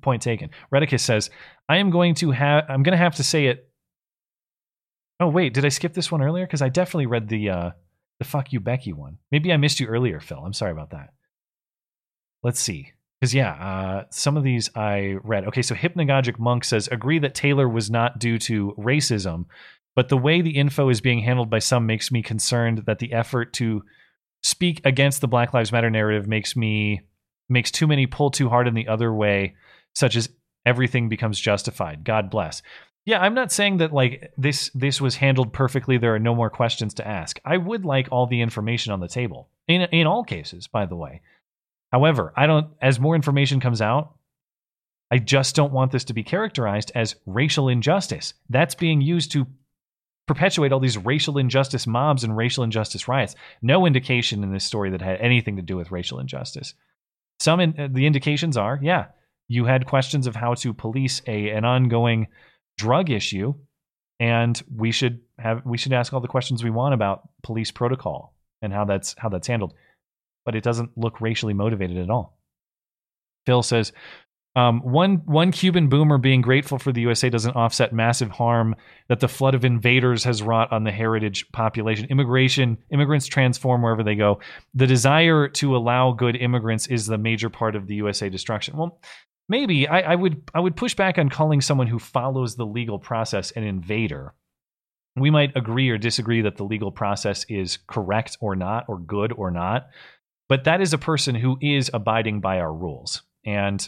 Point 0.00 0.22
taken. 0.22 0.50
Redicus 0.72 1.00
says, 1.00 1.30
"I 1.68 1.76
am 1.76 1.90
going 1.90 2.16
to 2.16 2.32
have. 2.32 2.64
I'm 2.68 2.82
going 2.82 2.98
to 2.98 3.04
have 3.04 3.14
to 3.16 3.22
say 3.22 3.46
it." 3.46 3.70
Oh 5.20 5.28
wait, 5.28 5.54
did 5.54 5.64
I 5.64 5.68
skip 5.68 5.94
this 5.94 6.10
one 6.10 6.20
earlier? 6.20 6.44
Because 6.44 6.62
I 6.62 6.68
definitely 6.68 7.06
read 7.06 7.28
the 7.28 7.50
uh, 7.50 7.70
the 8.18 8.24
fuck 8.24 8.52
you 8.52 8.58
Becky 8.58 8.92
one. 8.92 9.18
Maybe 9.30 9.52
I 9.52 9.56
missed 9.56 9.78
you 9.78 9.86
earlier, 9.86 10.18
Phil. 10.18 10.42
I'm 10.44 10.52
sorry 10.52 10.72
about 10.72 10.90
that. 10.90 11.10
let's 12.42 12.58
see. 12.58 12.90
Because, 13.24 13.34
yeah, 13.34 13.52
uh, 13.52 14.04
some 14.10 14.36
of 14.36 14.44
these 14.44 14.68
I 14.76 15.16
read. 15.24 15.46
Okay, 15.46 15.62
so 15.62 15.74
Hypnagogic 15.74 16.38
Monk 16.38 16.62
says 16.62 16.88
agree 16.92 17.18
that 17.20 17.34
Taylor 17.34 17.66
was 17.66 17.90
not 17.90 18.18
due 18.18 18.38
to 18.40 18.74
racism, 18.76 19.46
but 19.96 20.10
the 20.10 20.18
way 20.18 20.42
the 20.42 20.58
info 20.58 20.90
is 20.90 21.00
being 21.00 21.20
handled 21.20 21.48
by 21.48 21.58
some 21.58 21.86
makes 21.86 22.12
me 22.12 22.20
concerned 22.20 22.82
that 22.84 22.98
the 22.98 23.14
effort 23.14 23.54
to 23.54 23.82
speak 24.42 24.82
against 24.84 25.22
the 25.22 25.26
Black 25.26 25.54
Lives 25.54 25.72
Matter 25.72 25.88
narrative 25.88 26.28
makes 26.28 26.54
me 26.54 27.00
makes 27.48 27.70
too 27.70 27.86
many 27.86 28.06
pull 28.06 28.30
too 28.30 28.50
hard 28.50 28.68
in 28.68 28.74
the 28.74 28.88
other 28.88 29.10
way, 29.10 29.54
such 29.94 30.16
as 30.16 30.28
everything 30.66 31.08
becomes 31.08 31.40
justified. 31.40 32.04
God 32.04 32.28
bless. 32.28 32.60
Yeah, 33.06 33.22
I'm 33.22 33.32
not 33.32 33.50
saying 33.50 33.78
that 33.78 33.94
like 33.94 34.34
this 34.36 34.70
this 34.74 35.00
was 35.00 35.16
handled 35.16 35.54
perfectly. 35.54 35.96
There 35.96 36.14
are 36.14 36.18
no 36.18 36.34
more 36.34 36.50
questions 36.50 36.92
to 36.94 37.08
ask. 37.08 37.40
I 37.42 37.56
would 37.56 37.86
like 37.86 38.08
all 38.12 38.26
the 38.26 38.42
information 38.42 38.92
on 38.92 39.00
the 39.00 39.08
table 39.08 39.48
in 39.66 39.80
in 39.80 40.06
all 40.06 40.24
cases, 40.24 40.66
by 40.66 40.84
the 40.84 40.96
way. 40.96 41.22
However, 41.94 42.32
I 42.36 42.48
don't 42.48 42.72
as 42.82 42.98
more 42.98 43.14
information 43.14 43.60
comes 43.60 43.80
out, 43.80 44.16
I 45.12 45.18
just 45.18 45.54
don't 45.54 45.72
want 45.72 45.92
this 45.92 46.02
to 46.06 46.12
be 46.12 46.24
characterized 46.24 46.90
as 46.96 47.14
racial 47.24 47.68
injustice. 47.68 48.34
That's 48.50 48.74
being 48.74 49.00
used 49.00 49.30
to 49.30 49.46
perpetuate 50.26 50.72
all 50.72 50.80
these 50.80 50.98
racial 50.98 51.38
injustice 51.38 51.86
mobs 51.86 52.24
and 52.24 52.36
racial 52.36 52.64
injustice 52.64 53.06
riots. 53.06 53.36
No 53.62 53.86
indication 53.86 54.42
in 54.42 54.52
this 54.52 54.64
story 54.64 54.90
that 54.90 55.02
had 55.02 55.20
anything 55.20 55.54
to 55.54 55.62
do 55.62 55.76
with 55.76 55.92
racial 55.92 56.18
injustice. 56.18 56.74
Some 57.38 57.60
in, 57.60 57.78
uh, 57.78 57.86
the 57.88 58.06
indications 58.06 58.56
are, 58.56 58.76
yeah, 58.82 59.04
you 59.46 59.64
had 59.64 59.86
questions 59.86 60.26
of 60.26 60.34
how 60.34 60.54
to 60.54 60.74
police 60.74 61.22
a 61.28 61.50
an 61.50 61.64
ongoing 61.64 62.26
drug 62.76 63.08
issue 63.08 63.54
and 64.18 64.60
we 64.74 64.90
should 64.90 65.20
have 65.38 65.64
we 65.64 65.78
should 65.78 65.92
ask 65.92 66.12
all 66.12 66.20
the 66.20 66.26
questions 66.26 66.64
we 66.64 66.70
want 66.70 66.92
about 66.92 67.28
police 67.44 67.70
protocol 67.70 68.34
and 68.62 68.72
how 68.72 68.84
that's 68.84 69.14
how 69.16 69.28
that's 69.28 69.46
handled 69.46 69.74
but 70.44 70.54
it 70.54 70.62
doesn't 70.62 70.96
look 70.96 71.20
racially 71.20 71.54
motivated 71.54 71.98
at 71.98 72.10
all 72.10 72.38
phil 73.46 73.62
says 73.62 73.92
um, 74.56 74.80
one 74.82 75.16
one 75.24 75.50
Cuban 75.50 75.88
boomer 75.88 76.16
being 76.16 76.40
grateful 76.40 76.78
for 76.78 76.92
the 76.92 77.00
USA 77.00 77.28
doesn't 77.28 77.56
offset 77.56 77.92
massive 77.92 78.30
harm 78.30 78.76
that 79.08 79.18
the 79.18 79.26
flood 79.26 79.54
of 79.54 79.64
invaders 79.64 80.22
has 80.24 80.42
wrought 80.42 80.72
on 80.72 80.84
the 80.84 80.92
heritage 80.92 81.50
population. 81.50 82.06
Immigration 82.08 82.78
immigrants 82.90 83.26
transform 83.26 83.82
wherever 83.82 84.04
they 84.04 84.14
go. 84.14 84.40
The 84.74 84.86
desire 84.86 85.48
to 85.48 85.76
allow 85.76 86.12
good 86.12 86.36
immigrants 86.36 86.86
is 86.86 87.06
the 87.06 87.18
major 87.18 87.50
part 87.50 87.74
of 87.74 87.88
the 87.88 87.96
USA 87.96 88.28
destruction. 88.28 88.76
Well, 88.76 89.00
maybe 89.48 89.88
I, 89.88 90.12
I 90.12 90.14
would 90.14 90.48
I 90.54 90.60
would 90.60 90.76
push 90.76 90.94
back 90.94 91.18
on 91.18 91.30
calling 91.30 91.60
someone 91.60 91.88
who 91.88 91.98
follows 91.98 92.54
the 92.54 92.66
legal 92.66 93.00
process 93.00 93.50
an 93.52 93.64
invader. 93.64 94.34
We 95.16 95.30
might 95.30 95.56
agree 95.56 95.90
or 95.90 95.98
disagree 95.98 96.42
that 96.42 96.56
the 96.56 96.64
legal 96.64 96.92
process 96.92 97.44
is 97.48 97.78
correct 97.88 98.36
or 98.40 98.54
not, 98.54 98.84
or 98.88 98.98
good 98.98 99.32
or 99.32 99.50
not, 99.50 99.88
but 100.48 100.64
that 100.64 100.80
is 100.80 100.92
a 100.92 100.98
person 100.98 101.34
who 101.34 101.58
is 101.60 101.90
abiding 101.92 102.40
by 102.40 102.60
our 102.60 102.72
rules. 102.72 103.22
And 103.44 103.86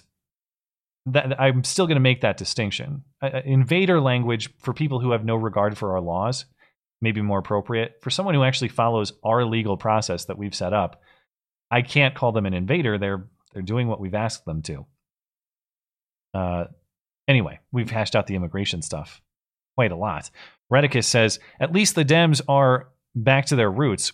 that, 1.06 1.40
I'm 1.40 1.64
still 1.64 1.86
going 1.86 1.96
to 1.96 2.00
make 2.00 2.22
that 2.22 2.36
distinction. 2.36 3.04
Uh, 3.22 3.40
invader 3.44 4.00
language 4.00 4.50
for 4.58 4.74
people 4.74 5.00
who 5.00 5.12
have 5.12 5.24
no 5.24 5.36
regard 5.36 5.78
for 5.78 5.92
our 5.92 6.00
laws 6.00 6.46
may 7.00 7.12
be 7.12 7.22
more 7.22 7.38
appropriate. 7.38 7.96
For 8.02 8.10
someone 8.10 8.34
who 8.34 8.44
actually 8.44 8.68
follows 8.68 9.12
our 9.22 9.44
legal 9.44 9.76
process 9.76 10.24
that 10.26 10.38
we've 10.38 10.54
set 10.54 10.72
up, 10.72 11.00
I 11.70 11.82
can't 11.82 12.14
call 12.14 12.32
them 12.32 12.46
an 12.46 12.54
invader. 12.54 12.98
They're 12.98 13.28
they're 13.52 13.62
doing 13.62 13.88
what 13.88 14.00
we've 14.00 14.14
asked 14.14 14.44
them 14.44 14.62
to. 14.62 14.86
Uh, 16.34 16.64
anyway, 17.26 17.60
we've 17.72 17.90
hashed 17.90 18.14
out 18.14 18.26
the 18.26 18.34
immigration 18.34 18.82
stuff 18.82 19.22
quite 19.76 19.92
a 19.92 19.96
lot. 19.96 20.30
Redicus 20.72 21.04
says, 21.04 21.38
at 21.60 21.72
least 21.72 21.94
the 21.94 22.04
Dems 22.04 22.42
are 22.48 22.88
back 23.14 23.46
to 23.46 23.56
their 23.56 23.70
roots. 23.70 24.12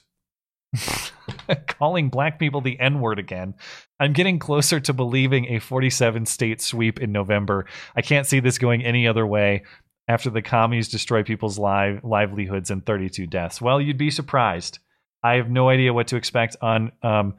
Calling 1.66 2.08
black 2.08 2.38
people 2.38 2.60
the 2.60 2.78
N 2.80 3.00
word 3.00 3.18
again. 3.18 3.54
I'm 4.00 4.12
getting 4.12 4.38
closer 4.38 4.80
to 4.80 4.92
believing 4.92 5.46
a 5.46 5.58
47 5.58 6.26
state 6.26 6.60
sweep 6.60 7.00
in 7.00 7.12
November. 7.12 7.66
I 7.94 8.02
can't 8.02 8.26
see 8.26 8.40
this 8.40 8.58
going 8.58 8.84
any 8.84 9.06
other 9.06 9.26
way 9.26 9.64
after 10.08 10.30
the 10.30 10.42
commies 10.42 10.88
destroy 10.88 11.22
people's 11.22 11.58
live, 11.58 12.02
livelihoods 12.04 12.70
and 12.70 12.84
32 12.84 13.26
deaths. 13.26 13.60
Well, 13.60 13.80
you'd 13.80 13.98
be 13.98 14.10
surprised. 14.10 14.78
I 15.22 15.34
have 15.34 15.50
no 15.50 15.68
idea 15.68 15.92
what 15.92 16.08
to 16.08 16.16
expect 16.16 16.56
on. 16.60 16.92
Um, 17.02 17.34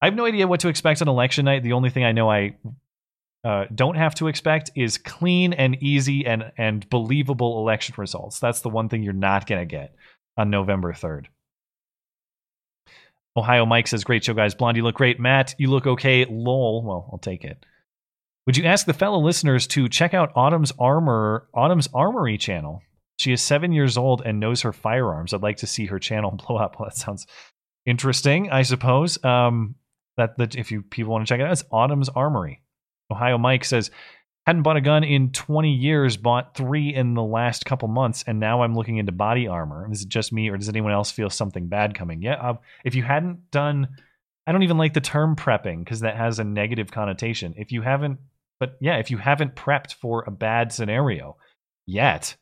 I 0.00 0.06
have 0.06 0.14
no 0.14 0.26
idea 0.26 0.48
what 0.48 0.60
to 0.60 0.68
expect 0.68 1.00
on 1.00 1.08
election 1.08 1.44
night. 1.44 1.62
The 1.62 1.74
only 1.74 1.90
thing 1.90 2.04
I 2.04 2.12
know 2.12 2.28
I 2.28 2.56
uh, 3.44 3.66
don't 3.72 3.96
have 3.96 4.14
to 4.16 4.28
expect 4.28 4.72
is 4.74 4.98
clean 4.98 5.52
and 5.52 5.80
easy 5.80 6.26
and 6.26 6.52
and 6.56 6.88
believable 6.90 7.60
election 7.60 7.94
results. 7.98 8.40
That's 8.40 8.60
the 8.60 8.68
one 8.68 8.88
thing 8.88 9.02
you're 9.02 9.12
not 9.12 9.46
going 9.46 9.60
to 9.60 9.66
get 9.66 9.94
on 10.36 10.50
November 10.50 10.92
3rd. 10.92 11.26
Ohio 13.36 13.64
Mike 13.66 13.86
says, 13.86 14.04
Great 14.04 14.24
show, 14.24 14.34
guys. 14.34 14.54
Blondie, 14.54 14.82
look 14.82 14.94
great. 14.94 15.18
Matt, 15.18 15.54
you 15.58 15.70
look 15.70 15.86
okay. 15.86 16.24
Lol. 16.26 16.82
Well, 16.82 17.08
I'll 17.12 17.18
take 17.18 17.44
it. 17.44 17.64
Would 18.46 18.56
you 18.56 18.64
ask 18.64 18.86
the 18.86 18.92
fellow 18.92 19.20
listeners 19.20 19.66
to 19.68 19.88
check 19.88 20.14
out 20.14 20.32
Autumn's 20.34 20.72
Armor, 20.78 21.48
Autumn's 21.54 21.88
Armory 21.94 22.38
channel? 22.38 22.82
She 23.18 23.32
is 23.32 23.40
seven 23.40 23.72
years 23.72 23.96
old 23.96 24.22
and 24.24 24.40
knows 24.40 24.62
her 24.62 24.72
firearms. 24.72 25.32
I'd 25.32 25.42
like 25.42 25.58
to 25.58 25.66
see 25.66 25.86
her 25.86 25.98
channel 25.98 26.30
blow 26.46 26.56
up. 26.56 26.78
Well, 26.78 26.88
that 26.88 26.96
sounds 26.96 27.26
interesting, 27.86 28.50
I 28.50 28.62
suppose. 28.62 29.22
Um, 29.24 29.76
that, 30.16 30.36
that 30.38 30.56
if 30.56 30.70
you 30.70 30.82
people 30.82 31.12
want 31.12 31.26
to 31.26 31.32
check 31.32 31.40
it 31.40 31.44
out, 31.44 31.52
it's 31.52 31.64
Autumn's 31.70 32.08
Armory. 32.08 32.62
Ohio 33.10 33.38
Mike 33.38 33.64
says, 33.64 33.90
hadn't 34.46 34.62
bought 34.62 34.76
a 34.76 34.80
gun 34.80 35.04
in 35.04 35.30
20 35.30 35.72
years, 35.72 36.16
bought 36.16 36.56
three 36.56 36.92
in 36.92 37.14
the 37.14 37.22
last 37.22 37.64
couple 37.64 37.88
months, 37.88 38.24
and 38.26 38.40
now 38.40 38.62
I'm 38.62 38.74
looking 38.74 38.96
into 38.96 39.12
body 39.12 39.46
armor. 39.46 39.88
Is 39.90 40.02
it 40.02 40.08
just 40.08 40.32
me, 40.32 40.48
or 40.48 40.56
does 40.56 40.68
anyone 40.68 40.92
else 40.92 41.10
feel 41.10 41.30
something 41.30 41.68
bad 41.68 41.94
coming? 41.94 42.22
Yeah, 42.22 42.34
uh, 42.34 42.54
if 42.84 42.94
you 42.94 43.02
hadn't 43.02 43.50
done, 43.50 43.88
I 44.46 44.52
don't 44.52 44.64
even 44.64 44.78
like 44.78 44.94
the 44.94 45.00
term 45.00 45.36
prepping 45.36 45.84
because 45.84 46.00
that 46.00 46.16
has 46.16 46.38
a 46.38 46.44
negative 46.44 46.90
connotation. 46.90 47.54
If 47.56 47.70
you 47.70 47.82
haven't, 47.82 48.18
but 48.58 48.76
yeah, 48.80 48.96
if 48.96 49.10
you 49.10 49.18
haven't 49.18 49.54
prepped 49.54 49.94
for 49.94 50.24
a 50.26 50.30
bad 50.32 50.72
scenario 50.72 51.36
yet, 51.86 52.36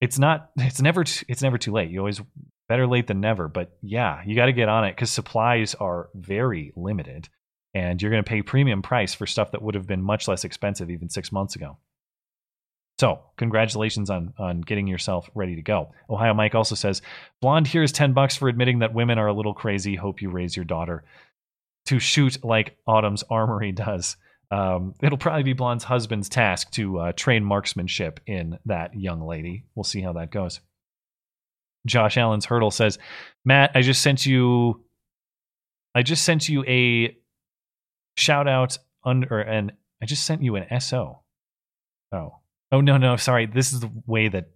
it's 0.00 0.18
not, 0.18 0.50
it's 0.56 0.80
never, 0.80 1.02
it's 1.28 1.42
never 1.42 1.58
too 1.58 1.72
late. 1.72 1.90
You 1.90 1.98
always 1.98 2.22
better 2.68 2.86
late 2.86 3.06
than 3.06 3.20
never. 3.20 3.48
But 3.48 3.76
yeah, 3.82 4.22
you 4.24 4.34
got 4.34 4.46
to 4.46 4.52
get 4.52 4.68
on 4.68 4.84
it 4.84 4.92
because 4.92 5.10
supplies 5.10 5.74
are 5.74 6.08
very 6.14 6.72
limited 6.76 7.28
and 7.74 8.00
you're 8.00 8.10
going 8.10 8.22
to 8.22 8.28
pay 8.28 8.42
premium 8.42 8.82
price 8.82 9.12
for 9.14 9.26
stuff 9.26 9.50
that 9.50 9.62
would 9.62 9.74
have 9.74 9.86
been 9.86 10.02
much 10.02 10.28
less 10.28 10.44
expensive 10.44 10.90
even 10.90 11.08
six 11.08 11.32
months 11.32 11.56
ago. 11.56 11.76
So, 12.98 13.20
congratulations 13.36 14.08
on 14.08 14.34
on 14.38 14.60
getting 14.60 14.86
yourself 14.86 15.28
ready 15.34 15.56
to 15.56 15.62
go. 15.62 15.92
Ohio 16.08 16.32
Mike 16.32 16.54
also 16.54 16.76
says, 16.76 17.02
"Blonde 17.40 17.66
here 17.66 17.82
is 17.82 17.90
ten 17.90 18.12
bucks 18.12 18.36
for 18.36 18.48
admitting 18.48 18.78
that 18.78 18.94
women 18.94 19.18
are 19.18 19.26
a 19.26 19.32
little 19.32 19.54
crazy. 19.54 19.96
Hope 19.96 20.22
you 20.22 20.30
raise 20.30 20.54
your 20.54 20.64
daughter 20.64 21.02
to 21.86 21.98
shoot 21.98 22.44
like 22.44 22.78
Autumn's 22.86 23.24
Armory 23.24 23.72
does." 23.72 24.16
Um, 24.50 24.94
it'll 25.02 25.18
probably 25.18 25.42
be 25.42 25.54
Blonde's 25.54 25.82
husband's 25.82 26.28
task 26.28 26.70
to 26.72 26.98
uh, 27.00 27.12
train 27.12 27.44
marksmanship 27.44 28.20
in 28.26 28.58
that 28.66 28.94
young 28.94 29.20
lady. 29.20 29.64
We'll 29.74 29.82
see 29.82 30.00
how 30.00 30.12
that 30.12 30.30
goes. 30.30 30.60
Josh 31.86 32.16
Allen's 32.16 32.44
hurdle 32.44 32.70
says, 32.70 32.98
"Matt, 33.44 33.72
I 33.74 33.82
just 33.82 34.02
sent 34.02 34.24
you, 34.24 34.84
I 35.96 36.02
just 36.02 36.24
sent 36.24 36.48
you 36.48 36.64
a 36.68 37.16
shout 38.16 38.48
out 38.48 38.78
under 39.04 39.40
and 39.40 39.72
I 40.02 40.06
just 40.06 40.24
sent 40.24 40.42
you 40.42 40.56
an 40.56 40.80
SO. 40.80 41.20
Oh. 42.12 42.36
Oh 42.72 42.80
no, 42.80 42.96
no, 42.96 43.16
sorry. 43.16 43.46
This 43.46 43.72
is 43.72 43.80
the 43.80 43.90
way 44.06 44.28
that 44.28 44.50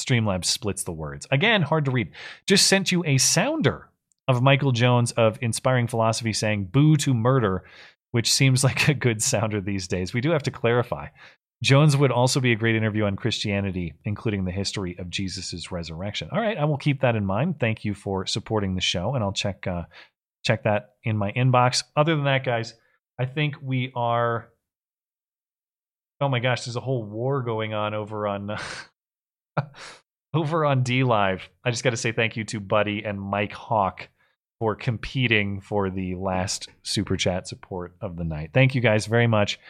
Streamlabs 0.00 0.46
splits 0.46 0.84
the 0.84 0.92
words. 0.92 1.26
Again, 1.30 1.62
hard 1.62 1.84
to 1.84 1.90
read. 1.90 2.10
Just 2.46 2.66
sent 2.66 2.92
you 2.92 3.04
a 3.04 3.18
sounder 3.18 3.88
of 4.28 4.42
Michael 4.42 4.72
Jones 4.72 5.12
of 5.12 5.38
Inspiring 5.40 5.86
Philosophy 5.86 6.32
saying 6.32 6.66
boo 6.66 6.96
to 6.98 7.14
murder, 7.14 7.64
which 8.10 8.32
seems 8.32 8.64
like 8.64 8.88
a 8.88 8.94
good 8.94 9.22
sounder 9.22 9.60
these 9.60 9.88
days. 9.88 10.12
We 10.12 10.20
do 10.20 10.30
have 10.30 10.42
to 10.44 10.50
clarify. 10.50 11.08
Jones 11.62 11.96
would 11.96 12.10
also 12.10 12.40
be 12.40 12.50
a 12.50 12.56
great 12.56 12.74
interview 12.74 13.04
on 13.04 13.14
Christianity, 13.14 13.94
including 14.04 14.44
the 14.44 14.50
history 14.50 14.98
of 14.98 15.08
Jesus' 15.08 15.70
resurrection. 15.70 16.28
All 16.32 16.40
right, 16.40 16.58
I 16.58 16.64
will 16.64 16.76
keep 16.76 17.02
that 17.02 17.14
in 17.14 17.24
mind. 17.24 17.60
Thank 17.60 17.84
you 17.84 17.94
for 17.94 18.26
supporting 18.26 18.74
the 18.74 18.80
show, 18.80 19.14
and 19.14 19.22
I'll 19.22 19.32
check 19.32 19.66
uh, 19.68 19.84
check 20.44 20.64
that 20.64 20.96
in 21.04 21.16
my 21.16 21.30
inbox. 21.32 21.84
Other 21.94 22.16
than 22.16 22.24
that, 22.24 22.44
guys, 22.44 22.74
I 23.22 23.26
think 23.26 23.54
we 23.62 23.92
are. 23.94 24.48
Oh 26.20 26.28
my 26.28 26.40
gosh, 26.40 26.64
there's 26.64 26.74
a 26.74 26.80
whole 26.80 27.04
war 27.04 27.40
going 27.42 27.72
on 27.72 27.94
over 27.94 28.26
on 28.26 28.50
over 30.34 30.64
on 30.64 30.82
DLive. 30.82 31.40
I 31.64 31.70
just 31.70 31.84
got 31.84 31.90
to 31.90 31.96
say 31.96 32.10
thank 32.10 32.36
you 32.36 32.42
to 32.46 32.58
Buddy 32.58 33.04
and 33.04 33.20
Mike 33.20 33.52
Hawk 33.52 34.08
for 34.58 34.74
competing 34.74 35.60
for 35.60 35.88
the 35.88 36.16
last 36.16 36.68
super 36.82 37.16
chat 37.16 37.46
support 37.46 37.94
of 38.00 38.16
the 38.16 38.24
night. 38.24 38.50
Thank 38.52 38.74
you 38.74 38.80
guys 38.80 39.06
very 39.06 39.28
much. 39.28 39.60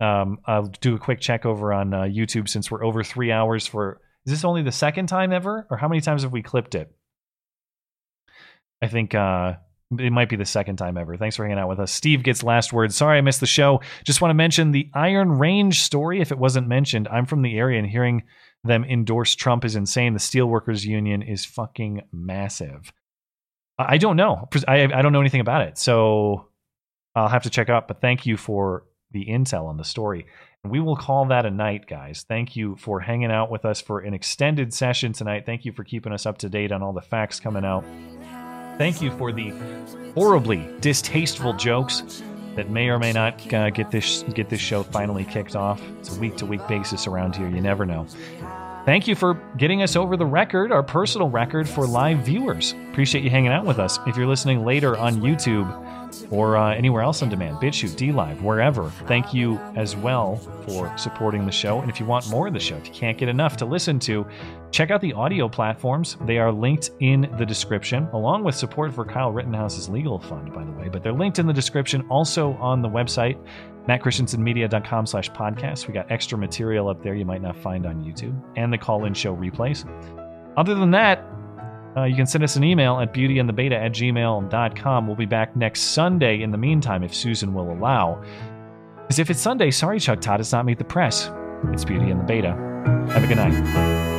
Um, 0.00 0.38
I'll 0.46 0.68
do 0.80 0.94
a 0.94 0.98
quick 0.98 1.20
check 1.20 1.44
over 1.44 1.70
on 1.70 1.92
uh, 1.92 2.02
YouTube 2.04 2.48
since 2.48 2.70
we're 2.70 2.82
over 2.82 3.04
three 3.04 3.30
hours 3.30 3.66
for. 3.66 4.00
Is 4.24 4.32
this 4.32 4.44
only 4.46 4.62
the 4.62 4.72
second 4.72 5.08
time 5.08 5.34
ever, 5.34 5.66
or 5.68 5.76
how 5.76 5.88
many 5.88 6.00
times 6.00 6.22
have 6.22 6.32
we 6.32 6.40
clipped 6.40 6.74
it? 6.74 6.90
I 8.80 8.88
think 8.88 9.14
uh, 9.14 9.56
it 9.98 10.12
might 10.12 10.28
be 10.28 10.36
the 10.36 10.44
second 10.44 10.76
time 10.76 10.96
ever. 10.96 11.16
Thanks 11.16 11.36
for 11.36 11.44
hanging 11.44 11.58
out 11.58 11.68
with 11.68 11.80
us. 11.80 11.92
Steve 11.92 12.22
gets 12.22 12.42
last 12.42 12.72
word. 12.72 12.92
Sorry 12.92 13.18
I 13.18 13.20
missed 13.20 13.40
the 13.40 13.46
show. 13.46 13.80
Just 14.04 14.20
want 14.20 14.30
to 14.30 14.34
mention 14.34 14.72
the 14.72 14.88
Iron 14.94 15.32
Range 15.32 15.78
story 15.78 16.20
if 16.20 16.32
it 16.32 16.38
wasn't 16.38 16.68
mentioned. 16.68 17.08
I'm 17.08 17.26
from 17.26 17.42
the 17.42 17.58
area 17.58 17.78
and 17.78 17.88
hearing 17.88 18.22
them 18.64 18.84
endorse 18.84 19.34
Trump 19.34 19.64
is 19.64 19.76
insane. 19.76 20.12
The 20.12 20.18
Steelworkers 20.18 20.84
Union 20.84 21.22
is 21.22 21.44
fucking 21.44 22.02
massive. 22.12 22.92
I 23.78 23.98
don't 23.98 24.16
know. 24.16 24.48
I, 24.68 24.84
I 24.84 25.02
don't 25.02 25.12
know 25.12 25.20
anything 25.20 25.40
about 25.40 25.62
it. 25.62 25.78
So 25.78 26.48
I'll 27.14 27.28
have 27.28 27.42
to 27.44 27.50
check 27.50 27.68
out, 27.68 27.88
but 27.88 28.00
thank 28.00 28.26
you 28.26 28.36
for 28.36 28.84
the 29.10 29.26
intel 29.26 29.66
on 29.66 29.76
the 29.76 29.84
story. 29.84 30.26
And 30.64 30.70
we 30.70 30.80
will 30.80 30.96
call 30.96 31.26
that 31.26 31.44
a 31.44 31.50
night, 31.50 31.86
guys. 31.86 32.24
Thank 32.28 32.54
you 32.54 32.76
for 32.76 33.00
hanging 33.00 33.32
out 33.32 33.50
with 33.50 33.64
us 33.64 33.80
for 33.80 34.00
an 34.00 34.14
extended 34.14 34.72
session 34.72 35.12
tonight. 35.12 35.44
Thank 35.44 35.64
you 35.64 35.72
for 35.72 35.82
keeping 35.84 36.12
us 36.12 36.24
up 36.24 36.38
to 36.38 36.48
date 36.48 36.70
on 36.70 36.82
all 36.82 36.92
the 36.92 37.00
facts 37.00 37.40
coming 37.40 37.64
out. 37.64 37.84
Thank 38.78 39.00
you 39.00 39.10
for 39.18 39.32
the 39.32 39.52
horribly 40.14 40.68
distasteful 40.80 41.54
jokes 41.54 42.22
that 42.56 42.70
may 42.70 42.88
or 42.88 42.98
may 42.98 43.12
not 43.12 43.52
uh, 43.52 43.70
get 43.70 43.90
this 43.90 44.22
get 44.34 44.48
this 44.48 44.60
show 44.60 44.82
finally 44.82 45.24
kicked 45.24 45.56
off. 45.56 45.80
It's 46.00 46.14
a 46.16 46.20
week 46.20 46.36
to 46.38 46.46
week 46.46 46.66
basis 46.68 47.06
around 47.06 47.36
here. 47.36 47.48
You 47.48 47.60
never 47.60 47.86
know. 47.86 48.06
Thank 48.84 49.06
you 49.06 49.14
for 49.14 49.34
getting 49.56 49.82
us 49.82 49.94
over 49.94 50.16
the 50.16 50.26
record, 50.26 50.72
our 50.72 50.82
personal 50.82 51.30
record 51.30 51.68
for 51.68 51.86
live 51.86 52.18
viewers. 52.18 52.74
Appreciate 52.90 53.22
you 53.22 53.30
hanging 53.30 53.52
out 53.52 53.64
with 53.64 53.78
us. 53.78 53.98
If 54.06 54.16
you're 54.16 54.26
listening 54.26 54.64
later 54.64 54.96
on 54.96 55.16
YouTube 55.16 55.70
or 56.30 56.56
uh, 56.56 56.74
anywhere 56.74 57.02
else 57.02 57.22
on 57.22 57.28
demand, 57.28 57.56
BitChute, 57.56 57.96
DLive, 57.96 58.40
wherever, 58.40 58.90
thank 59.06 59.34
you 59.34 59.58
as 59.76 59.96
well 59.96 60.36
for 60.66 60.96
supporting 60.96 61.46
the 61.46 61.52
show. 61.52 61.80
And 61.80 61.90
if 61.90 62.00
you 62.00 62.06
want 62.06 62.28
more 62.30 62.46
of 62.46 62.52
the 62.52 62.60
show, 62.60 62.76
if 62.76 62.86
you 62.86 62.92
can't 62.92 63.18
get 63.18 63.28
enough 63.28 63.56
to 63.58 63.64
listen 63.64 63.98
to, 64.00 64.26
check 64.70 64.90
out 64.90 65.00
the 65.00 65.12
audio 65.12 65.48
platforms. 65.48 66.16
They 66.22 66.38
are 66.38 66.52
linked 66.52 66.90
in 67.00 67.32
the 67.38 67.46
description, 67.46 68.08
along 68.12 68.44
with 68.44 68.54
support 68.54 68.94
for 68.94 69.04
Kyle 69.04 69.32
Rittenhouse's 69.32 69.88
legal 69.88 70.18
fund, 70.18 70.52
by 70.52 70.64
the 70.64 70.72
way. 70.72 70.88
But 70.88 71.02
they're 71.02 71.12
linked 71.12 71.38
in 71.38 71.46
the 71.46 71.52
description, 71.52 72.06
also 72.08 72.54
on 72.54 72.82
the 72.82 72.88
website 72.88 73.38
mattchristiansenmedia.com 73.88 75.06
slash 75.06 75.30
podcast. 75.30 75.88
We 75.88 75.94
got 75.94 76.10
extra 76.10 76.38
material 76.38 76.88
up 76.88 77.02
there 77.02 77.14
you 77.14 77.24
might 77.24 77.42
not 77.42 77.56
find 77.56 77.86
on 77.86 78.04
YouTube 78.04 78.40
and 78.56 78.72
the 78.72 78.78
call-in 78.78 79.14
show 79.14 79.36
replays. 79.36 79.84
Other 80.56 80.74
than 80.74 80.90
that, 80.92 81.24
uh, 81.96 82.04
you 82.04 82.16
can 82.16 82.26
send 82.26 82.42
us 82.42 82.56
an 82.56 82.64
email 82.64 82.98
at 83.00 83.12
beautyandthebeta 83.12 83.72
at 83.72 83.92
gmail.com. 83.92 85.06
We'll 85.06 85.16
be 85.16 85.26
back 85.26 85.54
next 85.56 85.80
Sunday 85.80 86.42
in 86.42 86.50
the 86.50 86.58
meantime, 86.58 87.02
if 87.02 87.14
Susan 87.14 87.52
will 87.52 87.70
allow. 87.72 88.22
Because 89.02 89.18
if 89.18 89.30
it's 89.30 89.40
Sunday, 89.40 89.70
sorry, 89.70 90.00
Chuck 90.00 90.20
Todd, 90.20 90.40
it's 90.40 90.52
not 90.52 90.64
Meet 90.64 90.78
the 90.78 90.84
Press. 90.84 91.30
It's 91.72 91.84
Beauty 91.84 92.10
and 92.10 92.20
the 92.20 92.24
Beta. 92.24 92.50
Have 93.12 93.24
a 93.24 93.26
good 93.26 93.36
night. 93.36 94.11